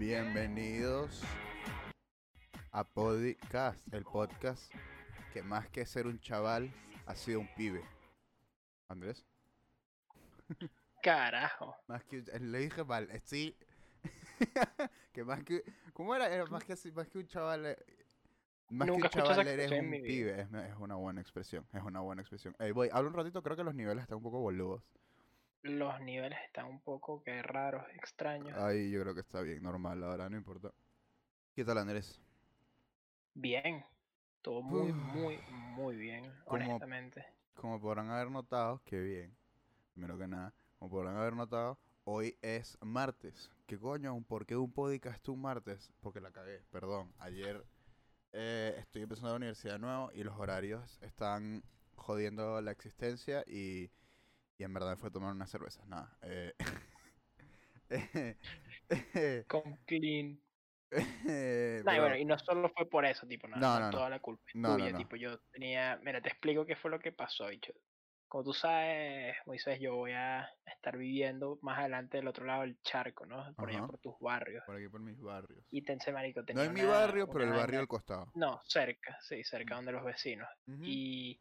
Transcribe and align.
Bienvenidos 0.00 1.22
a 2.72 2.84
Podcast, 2.84 3.78
el 3.92 4.02
podcast 4.02 4.72
que 5.34 5.42
más 5.42 5.68
que 5.68 5.84
ser 5.84 6.06
un 6.06 6.18
chaval 6.20 6.72
ha 7.04 7.14
sido 7.14 7.40
un 7.40 7.48
pibe. 7.54 7.84
Andrés, 8.88 9.26
Carajo. 11.02 11.76
más 11.86 12.02
que 12.04 12.24
eh, 12.32 12.40
le 12.40 12.60
dije 12.60 12.82
mal, 12.82 13.10
eh, 13.10 13.20
sí. 13.22 13.54
que 15.12 15.22
más 15.22 15.44
que 15.44 15.64
¿Cómo 15.92 16.14
era? 16.14 16.32
Era 16.32 16.46
más 16.46 16.64
que 16.64 16.74
más 16.92 17.06
que 17.10 17.18
un 17.18 17.26
chaval 17.26 17.66
eh, 17.66 17.76
más 18.70 18.88
Nunca 18.88 19.10
que 19.10 19.18
un 19.18 19.24
chaval 19.26 19.48
eres 19.48 19.70
un 19.70 19.90
pibe, 19.90 20.40
es, 20.40 20.48
es 20.50 20.76
una 20.78 20.94
buena 20.94 21.20
expresión, 21.20 21.66
es 21.74 21.82
una 21.82 22.00
buena 22.00 22.22
expresión. 22.22 22.56
Voy, 22.72 22.88
hablo 22.90 23.10
un 23.10 23.16
ratito, 23.16 23.42
creo 23.42 23.54
que 23.54 23.64
los 23.64 23.74
niveles 23.74 24.04
están 24.04 24.16
un 24.16 24.22
poco 24.22 24.40
boludos. 24.40 24.82
Los 25.62 26.00
niveles 26.00 26.38
están 26.46 26.66
un 26.66 26.80
poco 26.80 27.22
que 27.22 27.42
raros, 27.42 27.84
extraños. 27.94 28.56
Ahí 28.58 28.90
yo 28.90 29.02
creo 29.02 29.14
que 29.14 29.20
está 29.20 29.42
bien, 29.42 29.62
normal, 29.62 30.02
ahora 30.02 30.28
no 30.30 30.36
importa. 30.36 30.72
¿Qué 31.54 31.64
tal 31.64 31.78
Andrés? 31.78 32.18
Bien. 33.34 33.84
Todo 34.42 34.62
muy, 34.62 34.90
Uf. 34.90 34.96
muy, 34.96 35.38
muy 35.50 35.96
bien, 35.96 36.24
Como- 36.44 36.64
honestamente. 36.64 37.26
Como 37.54 37.78
podrán 37.78 38.08
haber 38.10 38.30
notado, 38.30 38.80
qué 38.86 38.98
bien. 39.00 39.36
Primero 39.92 40.16
que 40.16 40.26
nada, 40.26 40.54
como 40.78 40.90
podrán 40.90 41.16
haber 41.16 41.34
notado, 41.34 41.78
hoy 42.04 42.38
es 42.40 42.78
martes. 42.80 43.50
¿Qué 43.66 43.78
coño? 43.78 44.18
¿Por 44.26 44.46
qué 44.46 44.56
un 44.56 44.72
podcast 44.72 45.28
un 45.28 45.42
martes? 45.42 45.92
Porque 46.00 46.20
la 46.22 46.30
cagué, 46.30 46.62
perdón. 46.70 47.12
Ayer 47.18 47.62
eh, 48.32 48.76
estoy 48.78 49.02
empezando 49.02 49.28
la 49.30 49.36
universidad 49.36 49.78
nuevo 49.78 50.10
y 50.14 50.24
los 50.24 50.38
horarios 50.38 50.98
están 51.02 51.62
jodiendo 51.96 52.62
la 52.62 52.70
existencia 52.70 53.44
y, 53.46 53.90
y 54.60 54.64
en 54.64 54.74
verdad 54.74 54.94
fue 54.98 55.10
tomar 55.10 55.32
unas 55.32 55.50
cervezas. 55.50 55.86
Nada. 55.88 56.14
eh, 56.20 56.52
Con 59.48 59.76
clean. 59.86 60.38
eh, 60.90 61.82
No, 61.84 61.94
y 61.94 61.98
bueno, 61.98 62.16
y 62.16 62.24
no 62.26 62.38
solo 62.38 62.70
fue 62.76 62.88
por 62.88 63.06
eso, 63.06 63.26
tipo, 63.26 63.48
no, 63.48 63.56
No, 63.56 63.74
no, 63.74 63.80
no, 63.80 63.86
no. 63.86 63.90
toda 63.90 64.10
la 64.10 64.18
culpa 64.20 64.42
es 64.48 64.54
No, 64.56 64.68
no, 64.70 64.76
tuya, 64.76 64.92
no. 64.92 64.98
tipo, 64.98 65.16
yo 65.16 65.38
tenía, 65.52 65.98
mira, 66.02 66.20
te 66.20 66.28
explico 66.28 66.66
qué 66.66 66.76
fue 66.76 66.90
lo 66.90 66.98
que 67.00 67.10
pasó, 67.12 67.46
bicho. 67.46 67.72
Como 68.28 68.44
tú 68.44 68.52
sabes, 68.52 69.34
Moisés, 69.46 69.80
yo 69.80 69.96
voy 69.96 70.12
a 70.12 70.46
estar 70.66 70.96
viviendo 70.98 71.58
más 71.62 71.78
adelante 71.80 72.18
del 72.18 72.28
otro 72.28 72.44
lado 72.44 72.60
del 72.62 72.80
charco, 72.82 73.24
¿no? 73.26 73.52
Por 73.54 73.70
allá 73.70 73.86
por 73.86 73.98
tus 73.98 74.14
barrios. 74.20 74.62
por 74.66 74.76
aquí 74.76 74.88
por 74.88 75.00
mis 75.00 75.18
barrios. 75.18 75.64
Y 75.70 75.82
Tense 75.82 76.12
Marico 76.12 76.40
No 76.40 76.46
tenía 76.46 76.64
en 76.66 76.74
mi 76.74 76.82
una- 76.82 76.90
barrio, 76.90 77.26
pero 77.28 77.44
el 77.44 77.50
una 77.50 77.58
barrio 77.60 77.80
al 77.80 77.88
costado. 77.88 78.30
No, 78.34 78.60
cerca, 78.64 79.16
sí, 79.22 79.42
cerca 79.42 79.74
Mm. 79.74 79.78
donde 79.78 79.92
los 79.92 80.04
vecinos. 80.04 80.48
Y 80.82 81.40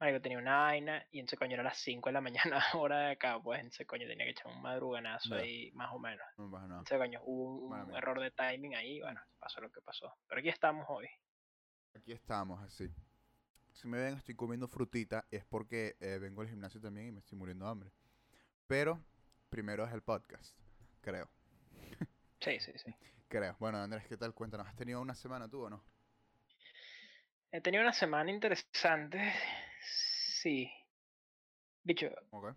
Marico 0.00 0.20
tenía 0.20 0.38
una 0.38 0.58
vaina 0.58 1.04
y 1.10 1.18
en 1.18 1.26
ese 1.26 1.36
coño 1.36 1.54
era 1.54 1.62
las 1.62 1.78
5 1.78 2.08
de 2.08 2.12
la 2.12 2.20
mañana, 2.60 2.64
hora 2.74 2.98
de 3.00 3.12
acá, 3.12 3.40
pues 3.42 3.60
en 3.60 3.66
ese 3.66 3.84
coño 3.84 4.06
tenía 4.06 4.24
que 4.24 4.30
echar 4.30 4.46
un 4.46 4.62
madruganazo 4.62 5.34
ahí, 5.34 5.72
más 5.72 5.92
o 5.92 5.98
menos. 5.98 6.24
No 6.36 6.50
pasa 6.50 6.68
nada. 6.68 6.80
En 6.80 6.86
ese 6.86 6.98
coño 6.98 7.20
hubo 7.24 7.68
un, 7.68 7.96
error 7.96 8.20
de 8.20 8.30
timing 8.30 8.74
ahí, 8.74 9.00
bueno, 9.00 9.20
pasó 9.38 9.60
lo 9.60 9.70
que 9.70 9.80
pasó. 9.80 10.14
Pero 10.28 10.38
aquí 10.40 10.48
estamos 10.48 10.86
hoy. 10.88 11.08
Aquí 11.94 12.12
estamos, 12.12 12.62
así. 12.62 12.88
Si 13.72 13.88
me 13.88 13.98
ven, 13.98 14.14
estoy 14.14 14.34
comiendo 14.34 14.68
frutita, 14.68 15.24
es 15.30 15.44
porque 15.44 15.96
eh, 16.00 16.18
vengo 16.18 16.42
al 16.42 16.48
gimnasio 16.48 16.80
también 16.80 17.08
y 17.08 17.12
me 17.12 17.20
estoy 17.20 17.38
muriendo 17.38 17.64
de 17.64 17.70
hambre. 17.70 17.92
Pero 18.66 19.02
primero 19.50 19.84
es 19.84 19.92
el 19.92 20.02
podcast, 20.02 20.56
creo. 21.00 21.28
Sí, 22.40 22.60
sí, 22.60 22.72
sí. 22.76 22.94
Creo. 23.28 23.56
Bueno, 23.58 23.76
Andrés, 23.76 24.06
¿qué 24.06 24.16
tal? 24.16 24.32
Cuéntanos, 24.32 24.66
¿has 24.66 24.74
tenido 24.74 25.02
una 25.02 25.14
semana 25.14 25.48
tú 25.48 25.64
o 25.64 25.68
no? 25.68 25.84
He 27.50 27.60
tenido 27.60 27.82
una 27.82 27.92
semana 27.92 28.30
interesante, 28.30 29.32
sí. 29.82 30.70
Dicho, 31.82 32.08
Ok. 32.30 32.54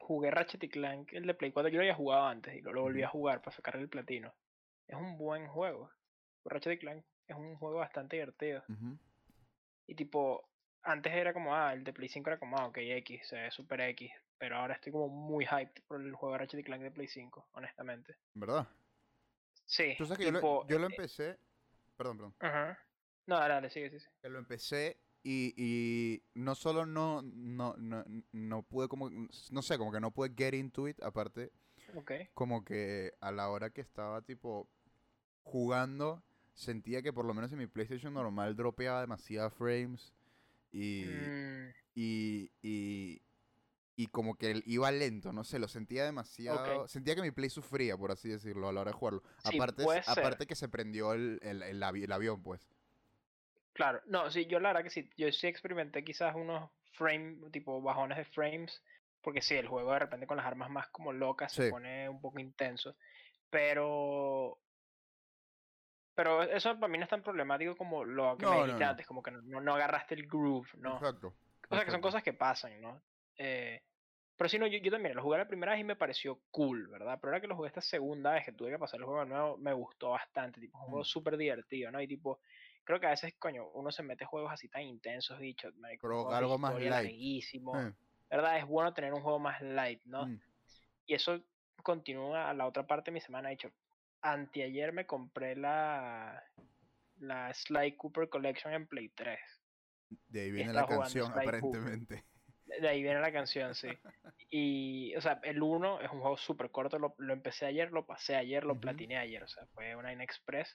jugué 0.00 0.30
Ratchet 0.30 0.62
y 0.64 0.68
Clank, 0.68 1.12
el 1.12 1.26
de 1.26 1.34
Play 1.34 1.50
4, 1.52 1.68
yo 1.70 1.76
lo 1.78 1.82
había 1.82 1.94
jugado 1.94 2.26
antes 2.26 2.54
y 2.54 2.60
lo, 2.60 2.72
lo 2.72 2.82
volví 2.82 3.02
a 3.02 3.08
jugar 3.08 3.40
para 3.42 3.56
sacarle 3.56 3.82
el 3.82 3.88
platino. 3.88 4.32
Es 4.86 4.96
un 4.96 5.18
buen 5.18 5.48
juego. 5.48 5.90
Ratchet 6.44 6.74
y 6.74 6.78
Clank 6.78 7.04
es 7.26 7.36
un 7.36 7.56
juego 7.56 7.76
bastante 7.78 8.16
divertido. 8.16 8.62
Y 9.86 9.94
tipo, 9.94 10.48
antes 10.82 11.12
era 11.12 11.32
como, 11.32 11.54
ah, 11.54 11.72
el 11.72 11.82
de 11.82 11.92
Play 11.92 12.08
5 12.08 12.30
era 12.30 12.38
como, 12.38 12.56
ah, 12.58 12.66
ok, 12.66 12.78
X, 12.78 13.26
se 13.26 13.50
super 13.50 13.80
X. 13.80 14.10
Pero 14.38 14.56
ahora 14.56 14.74
estoy 14.74 14.92
como 14.92 15.08
muy 15.08 15.44
hyped 15.46 15.82
por 15.88 16.00
el 16.00 16.14
juego 16.14 16.34
de 16.34 16.38
Ratchet 16.38 16.60
y 16.60 16.64
Clank 16.64 16.82
de 16.82 16.90
Play 16.92 17.08
5, 17.08 17.48
honestamente. 17.52 18.16
¿Verdad? 18.34 18.68
Sí, 19.66 19.96
yo 19.98 20.06
lo- 20.06 20.38
tipo, 20.38 20.66
yo 20.68 20.78
lo, 20.78 20.86
eh, 20.86 20.90
empecé... 20.90 21.38
Perdón, 21.96 22.16
perdón. 22.16 22.34
Ajá. 22.38 22.78
No, 23.28 23.36
dale, 23.38 23.54
dale, 23.54 23.70
sigue, 23.70 23.90
sigue. 23.90 24.02
Que 24.20 24.28
lo 24.28 24.38
empecé 24.40 24.96
y, 25.22 25.54
y 25.56 26.22
no 26.34 26.54
solo 26.54 26.86
no, 26.86 27.22
no, 27.22 27.74
no, 27.76 28.04
no 28.32 28.62
pude 28.62 28.88
como... 28.88 29.10
No 29.10 29.62
sé, 29.62 29.78
como 29.78 29.92
que 29.92 30.00
no 30.00 30.10
pude 30.10 30.32
get 30.36 30.54
into 30.54 30.88
it, 30.88 31.00
aparte 31.02 31.52
como 32.34 32.64
que 32.64 33.12
a 33.20 33.30
la 33.30 33.48
hora 33.48 33.70
que 33.70 33.80
estaba 33.80 34.22
tipo 34.22 34.68
jugando 35.42 36.22
sentía 36.54 37.02
que 37.02 37.12
por 37.12 37.24
lo 37.24 37.34
menos 37.34 37.52
en 37.52 37.58
mi 37.58 37.66
PlayStation 37.66 38.12
normal 38.12 38.56
dropeaba 38.56 39.00
demasiadas 39.00 39.52
frames 39.54 40.12
y, 40.72 41.04
Mm, 41.06 41.70
y, 41.94 42.50
y, 42.62 43.22
y 43.96 44.06
como 44.08 44.36
que 44.36 44.62
iba 44.66 44.90
lento, 44.92 45.32
no 45.32 45.44
sé, 45.44 45.58
lo 45.58 45.66
sentía 45.68 46.04
demasiado, 46.04 46.86
sentía 46.88 47.14
que 47.14 47.22
mi 47.22 47.30
Play 47.30 47.50
sufría, 47.50 47.96
por 47.96 48.10
así 48.12 48.28
decirlo, 48.28 48.68
a 48.68 48.72
la 48.72 48.82
hora 48.82 48.90
de 48.92 48.96
jugarlo. 48.98 49.22
Sí, 49.44 49.56
aparte, 49.56 49.82
puede 49.84 50.02
ser. 50.02 50.18
aparte 50.18 50.46
que 50.46 50.54
se 50.54 50.68
prendió 50.68 51.12
el, 51.14 51.38
el, 51.42 51.62
el 51.62 51.82
avi- 51.82 52.04
el 52.04 52.12
avión, 52.12 52.42
pues. 52.42 52.68
Claro, 53.78 54.02
no, 54.06 54.28
sí, 54.28 54.46
yo 54.46 54.58
la 54.58 54.70
verdad 54.70 54.82
que 54.82 54.90
sí, 54.90 55.08
yo 55.16 55.30
sí 55.30 55.46
experimenté 55.46 56.02
quizás 56.02 56.34
unos 56.34 56.68
frame, 56.94 57.48
tipo 57.52 57.80
bajones 57.80 58.18
de 58.18 58.24
frames, 58.24 58.82
porque 59.22 59.40
sí, 59.40 59.54
el 59.54 59.68
juego 59.68 59.92
de 59.92 60.00
repente 60.00 60.26
con 60.26 60.36
las 60.36 60.46
armas 60.46 60.68
más 60.68 60.88
como 60.88 61.12
locas 61.12 61.52
se 61.52 61.70
pone 61.70 62.08
un 62.08 62.20
poco 62.20 62.40
intenso, 62.40 62.96
pero... 63.50 64.58
Pero 66.16 66.42
eso 66.42 66.74
para 66.74 66.90
mí 66.90 66.98
no 66.98 67.04
es 67.04 67.10
tan 67.10 67.22
problemático 67.22 67.76
como 67.76 68.04
lo 68.04 68.36
que 68.36 68.46
No, 68.46 68.50
me 68.50 68.56
dijiste 68.62 68.82
no. 68.82 68.90
antes, 68.90 69.06
como 69.06 69.22
que 69.22 69.30
no, 69.30 69.74
agarraste 69.74 70.16
el 70.16 70.26
groove, 70.26 70.68
¿no? 70.78 70.96
Exacto. 70.96 71.32
O 71.70 71.74
sea, 71.76 71.84
que 71.84 71.92
son 71.92 72.00
cosas 72.00 72.24
que 72.24 72.32
pasan, 72.32 72.80
¿no? 72.80 73.00
Eh, 73.36 73.80
pero 74.36 74.48
sí, 74.48 74.58
no, 74.58 74.66
yo, 74.66 74.78
yo 74.78 74.90
también 74.90 75.14
lo 75.14 75.22
jugué 75.22 75.38
la 75.38 75.46
primera 75.46 75.72
vez 75.72 75.80
y 75.80 75.84
me 75.84 75.94
pareció 75.94 76.40
cool, 76.50 76.88
¿verdad? 76.88 77.18
Pero 77.20 77.28
ahora 77.30 77.40
que 77.40 77.46
lo 77.46 77.54
jugué 77.54 77.68
esta 77.68 77.80
segunda 77.80 78.32
vez 78.32 78.44
que 78.44 78.52
tuve 78.52 78.70
que 78.70 78.78
pasar 78.80 78.98
el 78.98 79.06
juego 79.06 79.20
de 79.20 79.26
nuevo, 79.26 79.58
me 79.58 79.72
gustó 79.72 80.10
bastante, 80.10 80.60
tipo, 80.60 80.76
es 80.78 80.82
un 80.82 80.88
juego 80.88 81.02
Mm. 81.02 81.04
súper 81.04 81.36
divertido, 81.36 81.90
¿no? 81.92 82.00
Y 82.00 82.08
tipo, 82.08 82.40
creo 82.88 83.00
que 83.00 83.06
a 83.06 83.10
veces, 83.10 83.34
coño, 83.38 83.68
uno 83.74 83.92
se 83.92 84.02
mete 84.02 84.24
a 84.24 84.26
juegos 84.26 84.50
así 84.50 84.66
tan 84.70 84.80
intensos, 84.80 85.38
un 85.38 85.54
Pero 86.00 86.32
algo 86.32 86.56
más 86.56 86.80
light. 86.80 87.20
Eh, 87.20 87.92
¿verdad? 88.30 88.56
Es 88.56 88.66
bueno 88.66 88.94
tener 88.94 89.12
un 89.12 89.20
juego 89.20 89.38
más 89.38 89.60
light, 89.60 90.00
¿no? 90.06 90.24
mm, 90.26 90.40
Y 91.06 91.12
eso 91.12 91.38
continúa 91.82 92.48
a 92.48 92.54
la 92.54 92.66
otra 92.66 92.86
parte 92.86 93.10
de 93.10 93.16
mi 93.16 93.20
semana, 93.20 93.50
dicho, 93.50 93.70
anteayer 94.22 94.94
me 94.94 95.04
compré 95.04 95.54
la, 95.54 96.42
la 97.20 97.52
Sly 97.52 97.94
Cooper 97.96 98.30
Collection 98.30 98.72
en 98.72 98.86
Play 98.86 99.10
3. 99.10 99.38
de 100.30 100.40
ahí 100.40 100.50
viene 100.50 100.72
la 100.72 100.86
canción, 100.86 101.26
Sly 101.26 101.40
aparentemente. 101.40 102.24
De 102.64 102.80
de 102.80 102.88
ahí 102.88 103.02
viene 103.02 103.20
la 103.20 103.32
canción, 103.32 103.74
sí. 103.74 103.88
Y, 104.50 105.14
o 105.14 105.20
sea, 105.20 105.40
el 105.42 105.62
1 105.62 106.00
es 106.00 106.10
un 106.10 106.20
juego 106.20 106.38
súper 106.38 106.70
corto, 106.70 106.98
lo, 106.98 107.14
lo 107.18 107.34
empecé 107.34 107.66
ayer, 107.66 107.92
lo 107.92 108.06
pasé 108.06 108.34
ayer, 108.34 108.64
lo 108.64 108.72
Ujú. 108.72 108.80
platiné 108.80 109.18
ayer, 109.18 109.42
o 109.42 109.46
sea, 109.46 109.66
fue 109.74 109.94
una 109.94 110.10
Inexpress. 110.10 110.74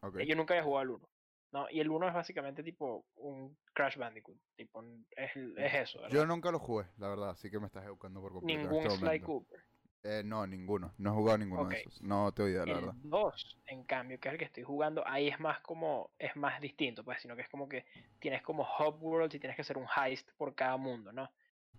Ok. 0.00 0.20
Yo 0.20 0.34
nunca 0.34 0.54
había 0.54 0.64
jugado 0.64 0.80
al 0.80 0.90
1, 0.92 1.09
¿no? 1.52 1.66
Y 1.70 1.80
el 1.80 1.90
1 1.90 2.08
es 2.08 2.14
básicamente 2.14 2.62
tipo 2.62 3.04
un 3.16 3.56
Crash 3.72 3.96
Bandicoot, 3.96 4.38
tipo, 4.56 4.82
es, 5.10 5.30
es 5.36 5.74
eso, 5.74 6.00
¿verdad? 6.02 6.14
Yo 6.14 6.26
nunca 6.26 6.50
lo 6.50 6.58
jugué, 6.58 6.86
la 6.96 7.08
verdad, 7.08 7.30
así 7.30 7.50
que 7.50 7.58
me 7.58 7.66
estás 7.66 7.84
educando 7.84 8.20
por 8.20 8.32
completo. 8.32 8.60
en 8.60 8.68
Ningún 8.68 8.86
este 8.86 8.98
Sly. 8.98 9.20
Cooper. 9.20 9.60
Eh, 10.02 10.22
no, 10.24 10.46
ninguno. 10.46 10.94
No 10.96 11.10
he 11.10 11.14
jugado 11.14 11.38
ninguno 11.38 11.68
de 11.68 11.74
Ok. 11.76 11.80
esos. 11.86 12.00
No 12.02 12.32
te 12.32 12.44
idea, 12.44 12.64
la 12.64 12.72
El 12.72 12.74
verdad. 12.80 12.94
2, 13.02 13.58
en 13.66 13.84
cambio, 13.84 14.18
que 14.18 14.28
es 14.28 14.32
el 14.32 14.38
que 14.38 14.46
estoy 14.46 14.62
jugando, 14.62 15.06
ahí 15.06 15.28
es 15.28 15.38
más 15.40 15.60
como, 15.60 16.10
es 16.18 16.34
más 16.36 16.58
distinto, 16.60 17.04
pues, 17.04 17.20
sino 17.20 17.36
que 17.36 17.42
es 17.42 17.48
como 17.50 17.68
que 17.68 17.84
tienes 18.18 18.42
como 18.42 18.62
hub 18.62 18.96
worlds 19.02 19.34
y 19.34 19.40
tienes 19.40 19.56
que 19.56 19.62
hacer 19.62 19.76
un 19.76 19.86
heist 19.94 20.30
por 20.38 20.54
cada 20.54 20.76
mundo, 20.78 21.12
¿no? 21.12 21.28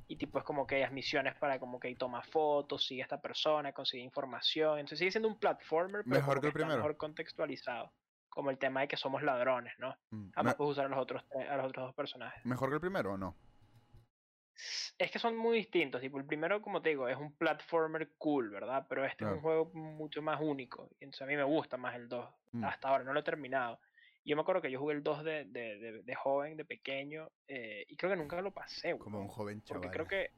Y 0.08 0.18
tipo 0.18 0.38
es 0.38 0.44
como 0.44 0.68
que 0.68 0.84
hay 0.84 0.94
misiones 0.94 1.36
para 1.36 1.58
como 1.60 1.80
que 1.80 1.96
toma 1.96 2.22
fotos, 2.22 2.86
sigue 2.86 3.02
a 3.02 3.06
esta 3.06 3.22
persona, 3.22 3.72
consigue 3.74 4.04
información. 4.04 4.78
Entonces 4.78 5.00
sigue 5.00 5.12
siendo 5.12 5.30
un 5.30 5.40
platformer, 5.40 6.04
pero 6.04 6.18
Mejor 6.18 6.42
que 6.42 6.48
el 6.48 6.54
primero. 6.54 6.76
mejor 6.76 6.98
contextualizado. 6.98 7.92
Como 8.32 8.50
el 8.50 8.58
tema 8.58 8.80
de 8.82 8.88
que 8.88 8.98
somos 8.98 9.22
ladrones, 9.24 9.74
¿no? 9.78 9.90
Mm, 10.10 10.30
Además 10.36 10.54
me- 10.54 10.58
puedes 10.58 10.72
usar 10.72 10.86
a 10.86 10.90
los 10.90 10.98
otros 11.00 11.24
a 11.50 11.56
los 11.58 11.66
otros 11.68 11.86
dos 11.88 11.94
personajes. 11.96 12.44
¿Mejor 12.46 12.70
que 12.70 12.76
el 12.76 12.82
primero 12.82 13.14
o 13.14 13.18
no? 13.18 13.36
Es 14.98 15.10
que 15.12 15.20
son 15.20 15.36
muy 15.38 15.58
distintos. 15.58 16.02
Tipo, 16.02 16.18
el 16.20 16.26
primero, 16.26 16.62
como 16.62 16.82
te 16.82 16.90
digo, 16.90 17.08
es 17.10 17.18
un 17.18 17.34
platformer 17.36 18.10
cool, 18.18 18.50
¿verdad? 18.52 18.86
Pero 18.88 19.06
este 19.06 19.24
es 19.26 19.30
un 19.38 19.42
juego 19.42 19.66
mucho 19.74 20.22
más 20.22 20.40
único. 20.42 20.88
Y 21.00 21.06
entonces 21.06 21.22
a 21.24 21.26
mí 21.26 21.36
me 21.36 21.44
gusta 21.44 21.78
más 21.78 21.96
el 21.96 22.08
2. 22.08 22.30
Mm. 22.52 22.64
Hasta 22.64 22.90
ahora 22.90 23.04
no 23.04 23.14
lo 23.14 23.20
he 23.20 23.24
terminado. 23.24 23.80
Yo 24.24 24.36
me 24.36 24.44
acuerdo 24.44 24.62
que 24.62 24.70
yo 24.72 24.80
jugué 24.80 24.94
el 24.96 25.04
2 25.04 25.24
de, 25.24 25.46
de, 25.46 25.78
de- 25.80 26.04
de 26.04 26.16
joven, 26.16 26.56
de 26.56 26.64
pequeño, 26.66 27.30
eh, 27.48 27.86
y 27.90 27.96
creo 27.96 28.12
que 28.12 28.18
nunca 28.18 28.40
lo 28.42 28.52
pasé, 28.52 28.98
Como 28.98 29.20
un 29.20 29.28
joven 29.28 29.64
chaval. 29.64 29.82
Porque 29.82 29.98
creo 29.98 30.08
que, 30.08 30.32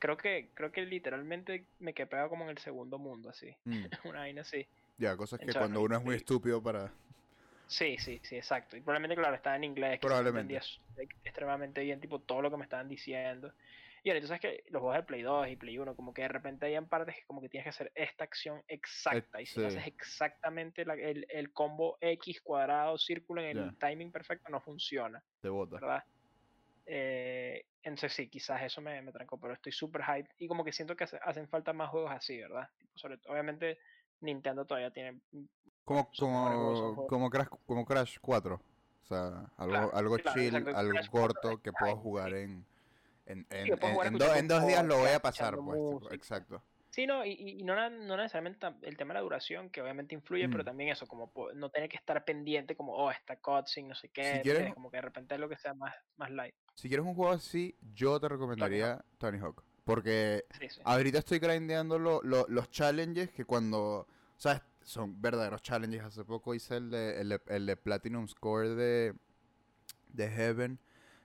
creo 0.00 0.16
que, 0.16 0.50
creo 0.54 0.72
que 0.72 0.82
literalmente 0.84 1.66
me 1.78 1.94
quedé 1.94 2.08
pegado 2.08 2.28
como 2.28 2.44
en 2.44 2.50
el 2.50 2.58
segundo 2.58 2.98
mundo, 2.98 3.30
así. 3.30 3.56
Mm, 3.64 3.84
Una 4.04 4.18
vaina 4.20 4.40
así. 4.42 4.66
Ya, 4.98 5.16
cosas 5.16 5.38
que 5.40 5.52
cuando 5.52 5.80
uno 5.82 5.96
es 5.96 6.04
muy 6.04 6.16
estúpido 6.16 6.62
para... 6.62 6.92
Sí, 7.68 7.98
sí, 7.98 8.20
sí, 8.22 8.36
exacto. 8.36 8.76
Y 8.76 8.80
probablemente, 8.82 9.16
claro, 9.16 9.34
estaba 9.34 9.56
en 9.56 9.64
inglés. 9.64 9.98
que 10.00 10.06
Probablemente. 10.06 10.58
extremadamente 11.24 11.82
bien, 11.82 12.00
tipo, 12.00 12.22
todo 12.22 12.40
lo 12.42 12.50
que 12.50 12.56
me 12.56 12.62
estaban 12.64 12.88
diciendo. 12.88 13.52
Y 14.04 14.10
bueno, 14.10 14.18
entonces 14.24 14.40
que 14.40 14.62
los 14.70 14.80
juegos 14.80 14.98
de 14.98 15.02
Play 15.02 15.22
2 15.22 15.48
y 15.48 15.56
Play 15.56 15.78
1, 15.78 15.96
como 15.96 16.14
que 16.14 16.22
de 16.22 16.28
repente 16.28 16.66
hay 16.66 16.74
en 16.76 16.88
partes 16.88 17.16
que 17.16 17.24
como 17.26 17.40
que 17.42 17.48
tienes 17.48 17.64
que 17.64 17.70
hacer 17.70 17.92
esta 17.94 18.22
acción 18.24 18.62
exacta. 18.68 19.42
Y 19.42 19.46
si 19.46 19.58
no 19.58 19.66
sí. 19.68 19.78
haces 19.78 19.86
exactamente 19.88 20.84
la- 20.84 20.94
el, 20.94 21.26
el 21.28 21.52
combo 21.52 21.98
X 22.00 22.40
cuadrado, 22.42 22.96
círculo 22.98 23.42
en 23.42 23.48
el 23.58 23.76
timing 23.78 24.12
perfecto, 24.12 24.48
no 24.50 24.60
funciona, 24.60 25.24
Te 25.40 25.48
bota. 25.48 25.76
¿verdad? 25.80 26.04
Eh, 26.86 27.64
entonces 27.82 28.12
sí, 28.12 28.30
quizás 28.30 28.62
eso 28.62 28.80
me, 28.80 29.02
me 29.02 29.12
trancó, 29.12 29.40
pero 29.40 29.54
estoy 29.54 29.72
súper 29.72 30.02
hype. 30.04 30.28
Y 30.38 30.46
como 30.48 30.64
que 30.64 30.72
siento 30.72 30.96
que 30.96 31.04
hace- 31.04 31.18
hacen 31.22 31.48
falta 31.48 31.72
más 31.72 31.90
juegos 31.90 32.12
así, 32.12 32.38
¿verdad? 32.38 32.68
Tipo, 32.78 32.92
sobre 32.98 33.18
todo, 33.18 33.32
obviamente 33.32 33.78
Nintendo 34.20 34.64
todavía 34.64 34.90
tiene 34.90 35.20
Como, 35.84 36.10
como, 36.18 37.06
como, 37.06 37.30
Crash, 37.30 37.48
como 37.66 37.84
Crash 37.84 38.16
4. 38.20 38.54
O 38.56 39.06
sea, 39.06 39.26
algo, 39.56 39.72
Claro, 39.72 39.94
algo 39.94 40.16
claro, 40.18 40.38
chill, 40.40 40.56
exacto, 40.56 40.76
algo 40.78 40.90
Crash 40.92 41.08
4 41.10 41.20
corto 41.34 41.50
es 41.52 41.58
que 41.60 41.72
puedo 41.72 41.96
jugar 41.96 42.30
sí. 42.30 42.36
en, 42.38 42.66
en, 43.26 43.46
en, 43.50 43.78
puedo 43.78 43.86
en- 43.88 43.92
jugar 43.94 44.06
en 44.08 44.18
do- 44.18 44.34
en 44.34 44.48
dos 44.48 44.66
días 44.66 44.84
lo 44.84 44.98
voy 44.98 45.10
a 45.10 45.20
pasar, 45.20 45.54
pues. 45.54 45.64
música. 45.78 46.14
exacto. 46.14 46.62
Sí, 46.90 47.06
no, 47.06 47.24
y, 47.26 47.32
y- 47.32 47.62
no, 47.62 47.74
no 47.90 48.16
necesariamente 48.16 48.66
el 48.82 48.96
tema 48.96 49.12
de 49.12 49.18
la 49.18 49.22
duración, 49.22 49.68
que 49.68 49.82
obviamente 49.82 50.14
influye, 50.14 50.48
pero 50.48 50.62
Mm. 50.62 50.66
también 50.66 50.90
eso, 50.90 51.06
como 51.06 51.30
no 51.54 51.68
tener 51.68 51.88
que 51.90 51.96
estar 51.98 52.24
pendiente, 52.24 52.74
como, 52.74 52.94
oh, 52.94 53.10
esta 53.10 53.36
cutscene, 53.36 53.88
no 53.88 53.94
sé 53.94 54.08
qué, 54.08 54.32
¿me 54.36 54.42
quieres- 54.42 54.74
como 54.74 54.90
que 54.90 54.96
de 54.96 55.02
repente 55.02 55.36
lo 55.38 55.48
que 55.48 55.58
sea 55.58 55.74
más, 55.74 55.94
más 56.16 56.30
light. 56.30 56.54
Si 56.74 56.88
quieres 56.88 57.04
un 57.06 57.14
juego 57.14 57.32
así, 57.32 57.76
yo 57.94 58.18
te 58.18 58.28
recomendaría 58.28 59.04
Tony 59.18 59.38
Hawk. 59.38 59.62
Porque 59.86 60.44
Sí, 60.60 60.68
sí. 60.68 60.80
ahorita 60.84 61.20
estoy 61.20 61.38
grindeando 61.38 61.98
lo- 61.98 62.20
lo- 62.22 62.44
los 62.48 62.70
challenges 62.70 63.30
que 63.30 63.44
cuando. 63.46 64.06
¿Sabes? 64.36 64.60
Son 64.82 65.22
verdaderos 65.22 65.62
challenges. 65.62 66.02
Hace 66.02 66.24
poco 66.24 66.54
hice 66.54 66.76
el 66.76 66.90
de, 66.90 67.20
el 67.20 67.28
de, 67.30 67.40
el 67.46 67.64
de 67.66 67.76
Platinum 67.76 68.26
Score 68.28 68.74
de, 68.74 69.14
de 70.12 70.28
Heaven. 70.28 70.78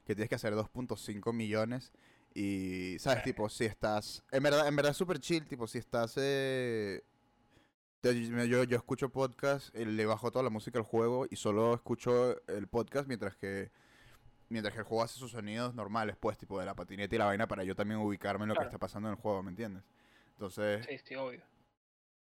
Que 0.06 0.14
tienes 0.16 0.30
que 0.30 0.36
hacer 0.36 0.54
2.5 0.54 1.34
millones. 1.34 1.92
Y, 2.36 2.98
¿sabes? 3.00 3.24
Tipo, 3.24 3.50
si 3.50 3.66
estás. 3.66 4.24
En 4.32 4.44
verdad, 4.44 4.68
en 4.68 4.76
verdad 4.76 4.92
es 4.92 4.98
súper 4.98 5.20
chill. 5.20 5.46
Tipo, 5.48 5.68
si 5.68 5.80
estás. 5.80 6.14
eh, 6.18 7.04
yo, 8.04 8.64
yo 8.64 8.78
escucho 8.78 9.10
podcast, 9.10 9.76
eh, 9.76 9.86
le 9.86 10.06
bajo 10.06 10.32
toda 10.32 10.44
la 10.44 10.50
música 10.50 10.80
al 10.80 10.86
juego 10.86 11.26
y 11.30 11.36
solo 11.36 11.74
escucho 11.74 12.36
el 12.48 12.68
podcast 12.68 13.08
mientras 13.08 13.36
que 13.38 13.72
mientras 14.52 14.74
que 14.74 14.82
el 14.82 14.86
juego 14.86 15.04
hace 15.04 15.18
sus 15.18 15.32
sonidos 15.32 15.74
normales, 15.74 16.16
pues, 16.20 16.38
tipo 16.38 16.60
de 16.60 16.66
la 16.66 16.76
patineta 16.76 17.16
y 17.16 17.18
la 17.18 17.26
vaina, 17.26 17.48
para 17.48 17.64
yo 17.64 17.76
también 17.76 18.00
ubicarme 18.00 18.44
en 18.44 18.50
lo 18.50 18.54
que 18.54 18.60
Claro. 18.60 18.70
está 18.70 18.78
pasando 18.78 19.10
en 19.10 19.16
el 19.16 19.22
juego, 19.22 19.42
¿me 19.42 19.50
entiendes? 19.50 19.84
Entonces, 20.34 20.86
Sí, 20.86 20.98
sí, 21.04 21.16
obvio. 21.16 21.44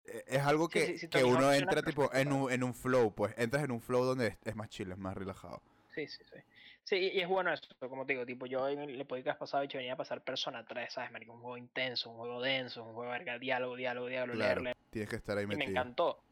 e- 0.05 0.25
es 0.27 0.43
algo 0.43 0.69
que, 0.69 0.87
sí, 0.87 0.99
sí, 0.99 1.09
que 1.09 1.25
uno 1.25 1.53
entra 1.53 1.83
tipo 1.83 2.13
en 2.13 2.33
un, 2.33 2.53
en 2.53 2.63
un 2.63 2.75
flow, 2.75 3.15
pues, 3.15 3.35
entras 3.37 3.65
en 3.65 3.71
un 3.73 3.81
flow 3.81 4.05
donde 4.05 4.29
es, 4.29 4.39
es 4.45 4.55
más 4.57 4.69
chill, 4.69 4.93
es 4.93 4.99
más 4.99 5.17
relajado. 5.17 5.63
Sí, 5.95 6.07
sí, 6.07 6.23
sí. 6.25 6.37
Sí, 6.85 6.97
y 6.97 7.21
es 7.21 7.29
bueno 7.29 7.53
eso, 7.53 7.63
como 7.81 8.07
te 8.07 8.15
digo, 8.15 8.25
tipo, 8.25 8.47
yo 8.47 8.67
en 8.69 8.81
el 8.81 9.07
podcast 9.07 9.39
pasado 9.39 9.63
he 9.63 9.67
venía 9.67 9.93
a 9.93 9.97
pasar 9.97 10.23
Persona 10.23 10.65
3, 10.65 10.91
¿sabes, 10.93 11.11
marico? 11.11 11.35
Un 11.35 11.41
juego 11.41 11.59
intenso, 11.59 12.11
un 12.11 12.17
juego 12.17 12.41
denso, 12.41 12.83
un 12.83 12.95
juego 12.95 13.11
verga, 13.11 13.39
diálogo, 13.39 13.77
diálogo, 13.77 14.07
diálogo, 14.07 14.37
Claro, 14.37 14.63
leer, 14.63 14.63
leer, 14.63 14.77
tienes 14.91 15.11
que 15.11 15.17
estar 15.17 15.37
ahí 15.37 15.45
y 15.45 15.49
me 15.49 15.57
metido. 15.57 15.73
encantó. 15.73 16.23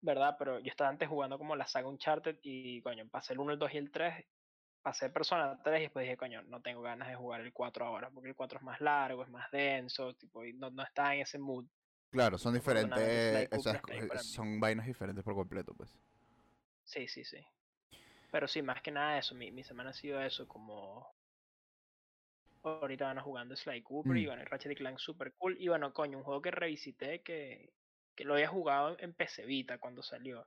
¿Verdad? 0.00 0.36
Pero 0.38 0.58
yo 0.58 0.68
estaba 0.68 0.90
antes 0.90 1.08
jugando 1.08 1.38
como 1.38 1.54
la 1.54 1.66
saga 1.66 1.88
Uncharted 1.88 2.38
y, 2.42 2.80
coño, 2.82 3.06
pasé 3.08 3.34
el 3.34 3.40
1, 3.40 3.52
el 3.52 3.58
2 3.58 3.74
y 3.74 3.76
el 3.78 3.90
3. 3.90 4.24
Pasé 4.88 5.10
Persona 5.10 5.60
3 5.62 5.80
y 5.80 5.82
después 5.82 6.04
dije, 6.04 6.16
coño, 6.16 6.40
no 6.44 6.62
tengo 6.62 6.80
ganas 6.80 7.08
de 7.08 7.14
jugar 7.14 7.42
el 7.42 7.52
4 7.52 7.84
ahora, 7.84 8.08
porque 8.08 8.30
el 8.30 8.34
4 8.34 8.58
es 8.58 8.64
más 8.64 8.80
largo, 8.80 9.22
es 9.22 9.28
más 9.28 9.50
denso, 9.50 10.14
tipo, 10.14 10.46
y 10.46 10.54
no, 10.54 10.70
no 10.70 10.82
está 10.82 11.14
en 11.14 11.20
ese 11.20 11.38
mood. 11.38 11.66
Claro, 12.10 12.38
son 12.38 12.54
diferentes, 12.54 13.50
son 14.22 14.58
vainas 14.58 14.86
diferentes 14.86 15.22
por 15.22 15.34
completo, 15.34 15.74
pues. 15.74 15.94
Sí, 16.84 17.06
sí, 17.06 17.22
sí. 17.22 17.44
Pero 18.32 18.48
sí, 18.48 18.62
más 18.62 18.80
que 18.80 18.90
nada 18.90 19.18
eso, 19.18 19.34
mi, 19.34 19.52
mi 19.52 19.62
semana 19.62 19.90
ha 19.90 19.92
sido 19.92 20.22
eso, 20.22 20.48
como... 20.48 21.06
Ahorita 22.62 23.04
van 23.04 23.18
a 23.18 23.22
jugando 23.22 23.54
Sly 23.54 23.82
Cooper 23.82 24.16
y 24.16 24.22
Mm. 24.22 24.26
bueno, 24.26 24.40
el 24.40 24.48
Ratchet 24.48 24.72
y 24.72 24.74
Clank 24.74 24.98
super 24.98 25.34
cool. 25.34 25.54
Y 25.60 25.68
bueno, 25.68 25.92
coño, 25.92 26.16
un 26.16 26.24
juego 26.24 26.40
que 26.40 26.50
revisité 26.50 27.20
que, 27.20 27.74
que 28.16 28.24
lo 28.24 28.32
había 28.32 28.48
jugado 28.48 28.96
en 29.00 29.12
PC 29.12 29.44
Vita 29.44 29.76
cuando 29.76 30.02
salió. 30.02 30.46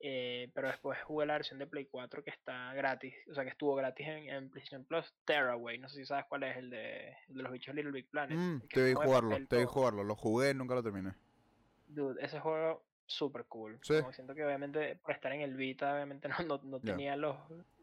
Eh, 0.00 0.50
pero 0.54 0.68
después 0.68 1.02
jugué 1.02 1.26
la 1.26 1.34
versión 1.34 1.58
de 1.58 1.66
Play 1.66 1.86
4 1.86 2.22
que 2.22 2.30
está 2.30 2.72
gratis, 2.74 3.14
o 3.30 3.34
sea 3.34 3.44
que 3.44 3.50
estuvo 3.50 3.74
gratis 3.74 4.06
en, 4.06 4.28
en 4.28 4.50
PlayStation 4.50 4.84
Plus, 4.84 5.14
Terraway, 5.24 5.78
no 5.78 5.88
sé 5.88 5.96
si 5.96 6.06
sabes 6.06 6.26
cuál 6.28 6.42
es 6.42 6.56
el 6.56 6.70
de, 6.70 7.08
el 7.28 7.34
de 7.36 7.42
los 7.42 7.52
bichos 7.52 7.74
Little 7.74 7.92
Big 7.92 8.08
Planet. 8.10 8.36
Mm, 8.36 8.60
te 8.68 8.84
vi 8.84 8.94
jugarlo, 8.94 9.46
te 9.46 9.58
vi 9.58 9.64
jugarlo, 9.64 10.04
lo 10.04 10.14
jugué, 10.14 10.52
nunca 10.54 10.74
lo 10.74 10.82
terminé. 10.82 11.14
Dude, 11.88 12.22
ese 12.22 12.40
juego 12.40 12.84
super 13.06 13.44
cool. 13.46 13.78
Sí. 13.82 14.00
Como 14.00 14.12
siento 14.12 14.34
que 14.34 14.44
obviamente 14.44 14.96
por 14.96 15.14
estar 15.14 15.32
en 15.32 15.40
el 15.40 15.54
Vita, 15.54 15.94
obviamente 15.94 16.28
no, 16.48 16.60
no, 16.62 16.80
tenía 16.80 17.16
los, 17.16 17.36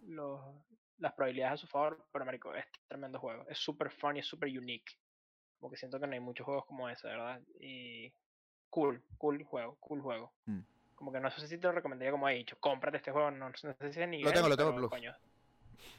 los, 0.03 0.39
las 0.99 1.13
probabilidades 1.13 1.53
a 1.53 1.57
su 1.57 1.67
favor, 1.67 2.05
pero 2.11 2.25
marico, 2.25 2.53
es 2.53 2.65
tremendo 2.87 3.19
juego. 3.19 3.45
Es 3.49 3.57
super 3.57 3.89
fun 3.89 4.17
y 4.17 4.19
es 4.19 4.27
super 4.27 4.49
unique. 4.49 4.93
Como 5.59 5.71
que 5.71 5.77
siento 5.77 5.99
que 5.99 6.07
no 6.07 6.13
hay 6.13 6.19
muchos 6.19 6.45
juegos 6.45 6.65
como 6.65 6.89
ese, 6.89 7.07
¿verdad? 7.07 7.41
Y 7.59 8.13
cool, 8.69 9.01
cool 9.17 9.43
juego, 9.43 9.77
cool 9.79 10.01
juego. 10.01 10.33
Mm. 10.45 10.59
Como 11.03 11.11
que 11.11 11.19
no 11.19 11.29
sé 11.31 11.45
si 11.49 11.57
te 11.57 11.67
lo 11.67 11.73
recomendaría 11.73 12.11
como 12.13 12.29
he 12.29 12.35
dicho, 12.35 12.55
cómprate 12.61 12.95
este 12.95 13.11
juego, 13.11 13.29
no, 13.29 13.49
no 13.49 13.57
sé 13.57 13.75
si 13.91 13.99
es 13.99 14.33
tengo, 14.33 14.47
lo 14.47 14.55
tengo 14.55 14.69
en 14.69 14.75
pero, 14.75 14.75
Plus. 14.75 14.89
coño, 14.89 15.13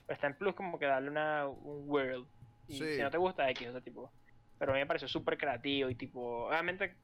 pero 0.07 0.15
está 0.15 0.29
en 0.29 0.39
Plus 0.39 0.55
como 0.55 0.79
que 0.79 0.87
darle 0.87 1.11
una, 1.11 1.47
un 1.47 1.87
world. 1.87 2.27
Y 2.69 2.79
Sí. 2.79 2.95
si 2.95 3.03
no 3.03 3.11
te 3.11 3.19
gusta 3.19 3.51
X, 3.51 3.69
o 3.69 3.73
sea, 3.73 3.83
tipo. 3.83 4.11
Pero 4.59 4.73
a 4.73 4.75
mí 4.75 4.81
me 4.81 4.87
pareció 4.87 5.07
súper 5.07 5.37
creativo 5.37 5.91
y 5.91 5.95
tipo, 5.95 6.47
obviamente 6.47 6.97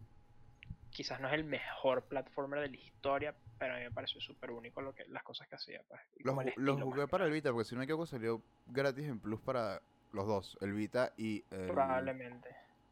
quizás 0.88 1.20
no 1.20 1.28
es 1.28 1.34
el 1.34 1.44
mejor 1.44 2.04
platformer 2.06 2.60
de 2.60 2.70
la 2.70 2.76
historia, 2.78 3.34
pero 3.58 3.74
a 3.74 3.76
mí 3.76 3.82
me 3.82 3.90
pareció 3.90 4.18
súper 4.18 4.50
único 4.50 4.80
lo 4.80 4.94
que, 4.94 5.04
las 5.08 5.22
cosas 5.22 5.46
que 5.46 5.56
hacía. 5.56 5.82
Pues, 5.86 6.00
Los, 6.20 6.56
los 6.56 6.80
jugué 6.80 7.02
que 7.02 7.08
para 7.08 7.26
el. 7.26 7.32
Vita, 7.32 7.52
porque 7.52 7.66
si 7.66 7.74
no 7.74 7.80
me 7.80 7.84
equivoco 7.84 8.06
salió 8.06 8.42
gratis 8.66 9.06
en 9.08 9.20
Plus 9.20 9.42
para 9.42 9.82
los 10.14 10.26
dos, 10.26 10.56
el 10.62 10.72
Vita 10.72 11.12
y 11.18 11.44
el, 11.50 11.66
Probablemente. 11.66 12.48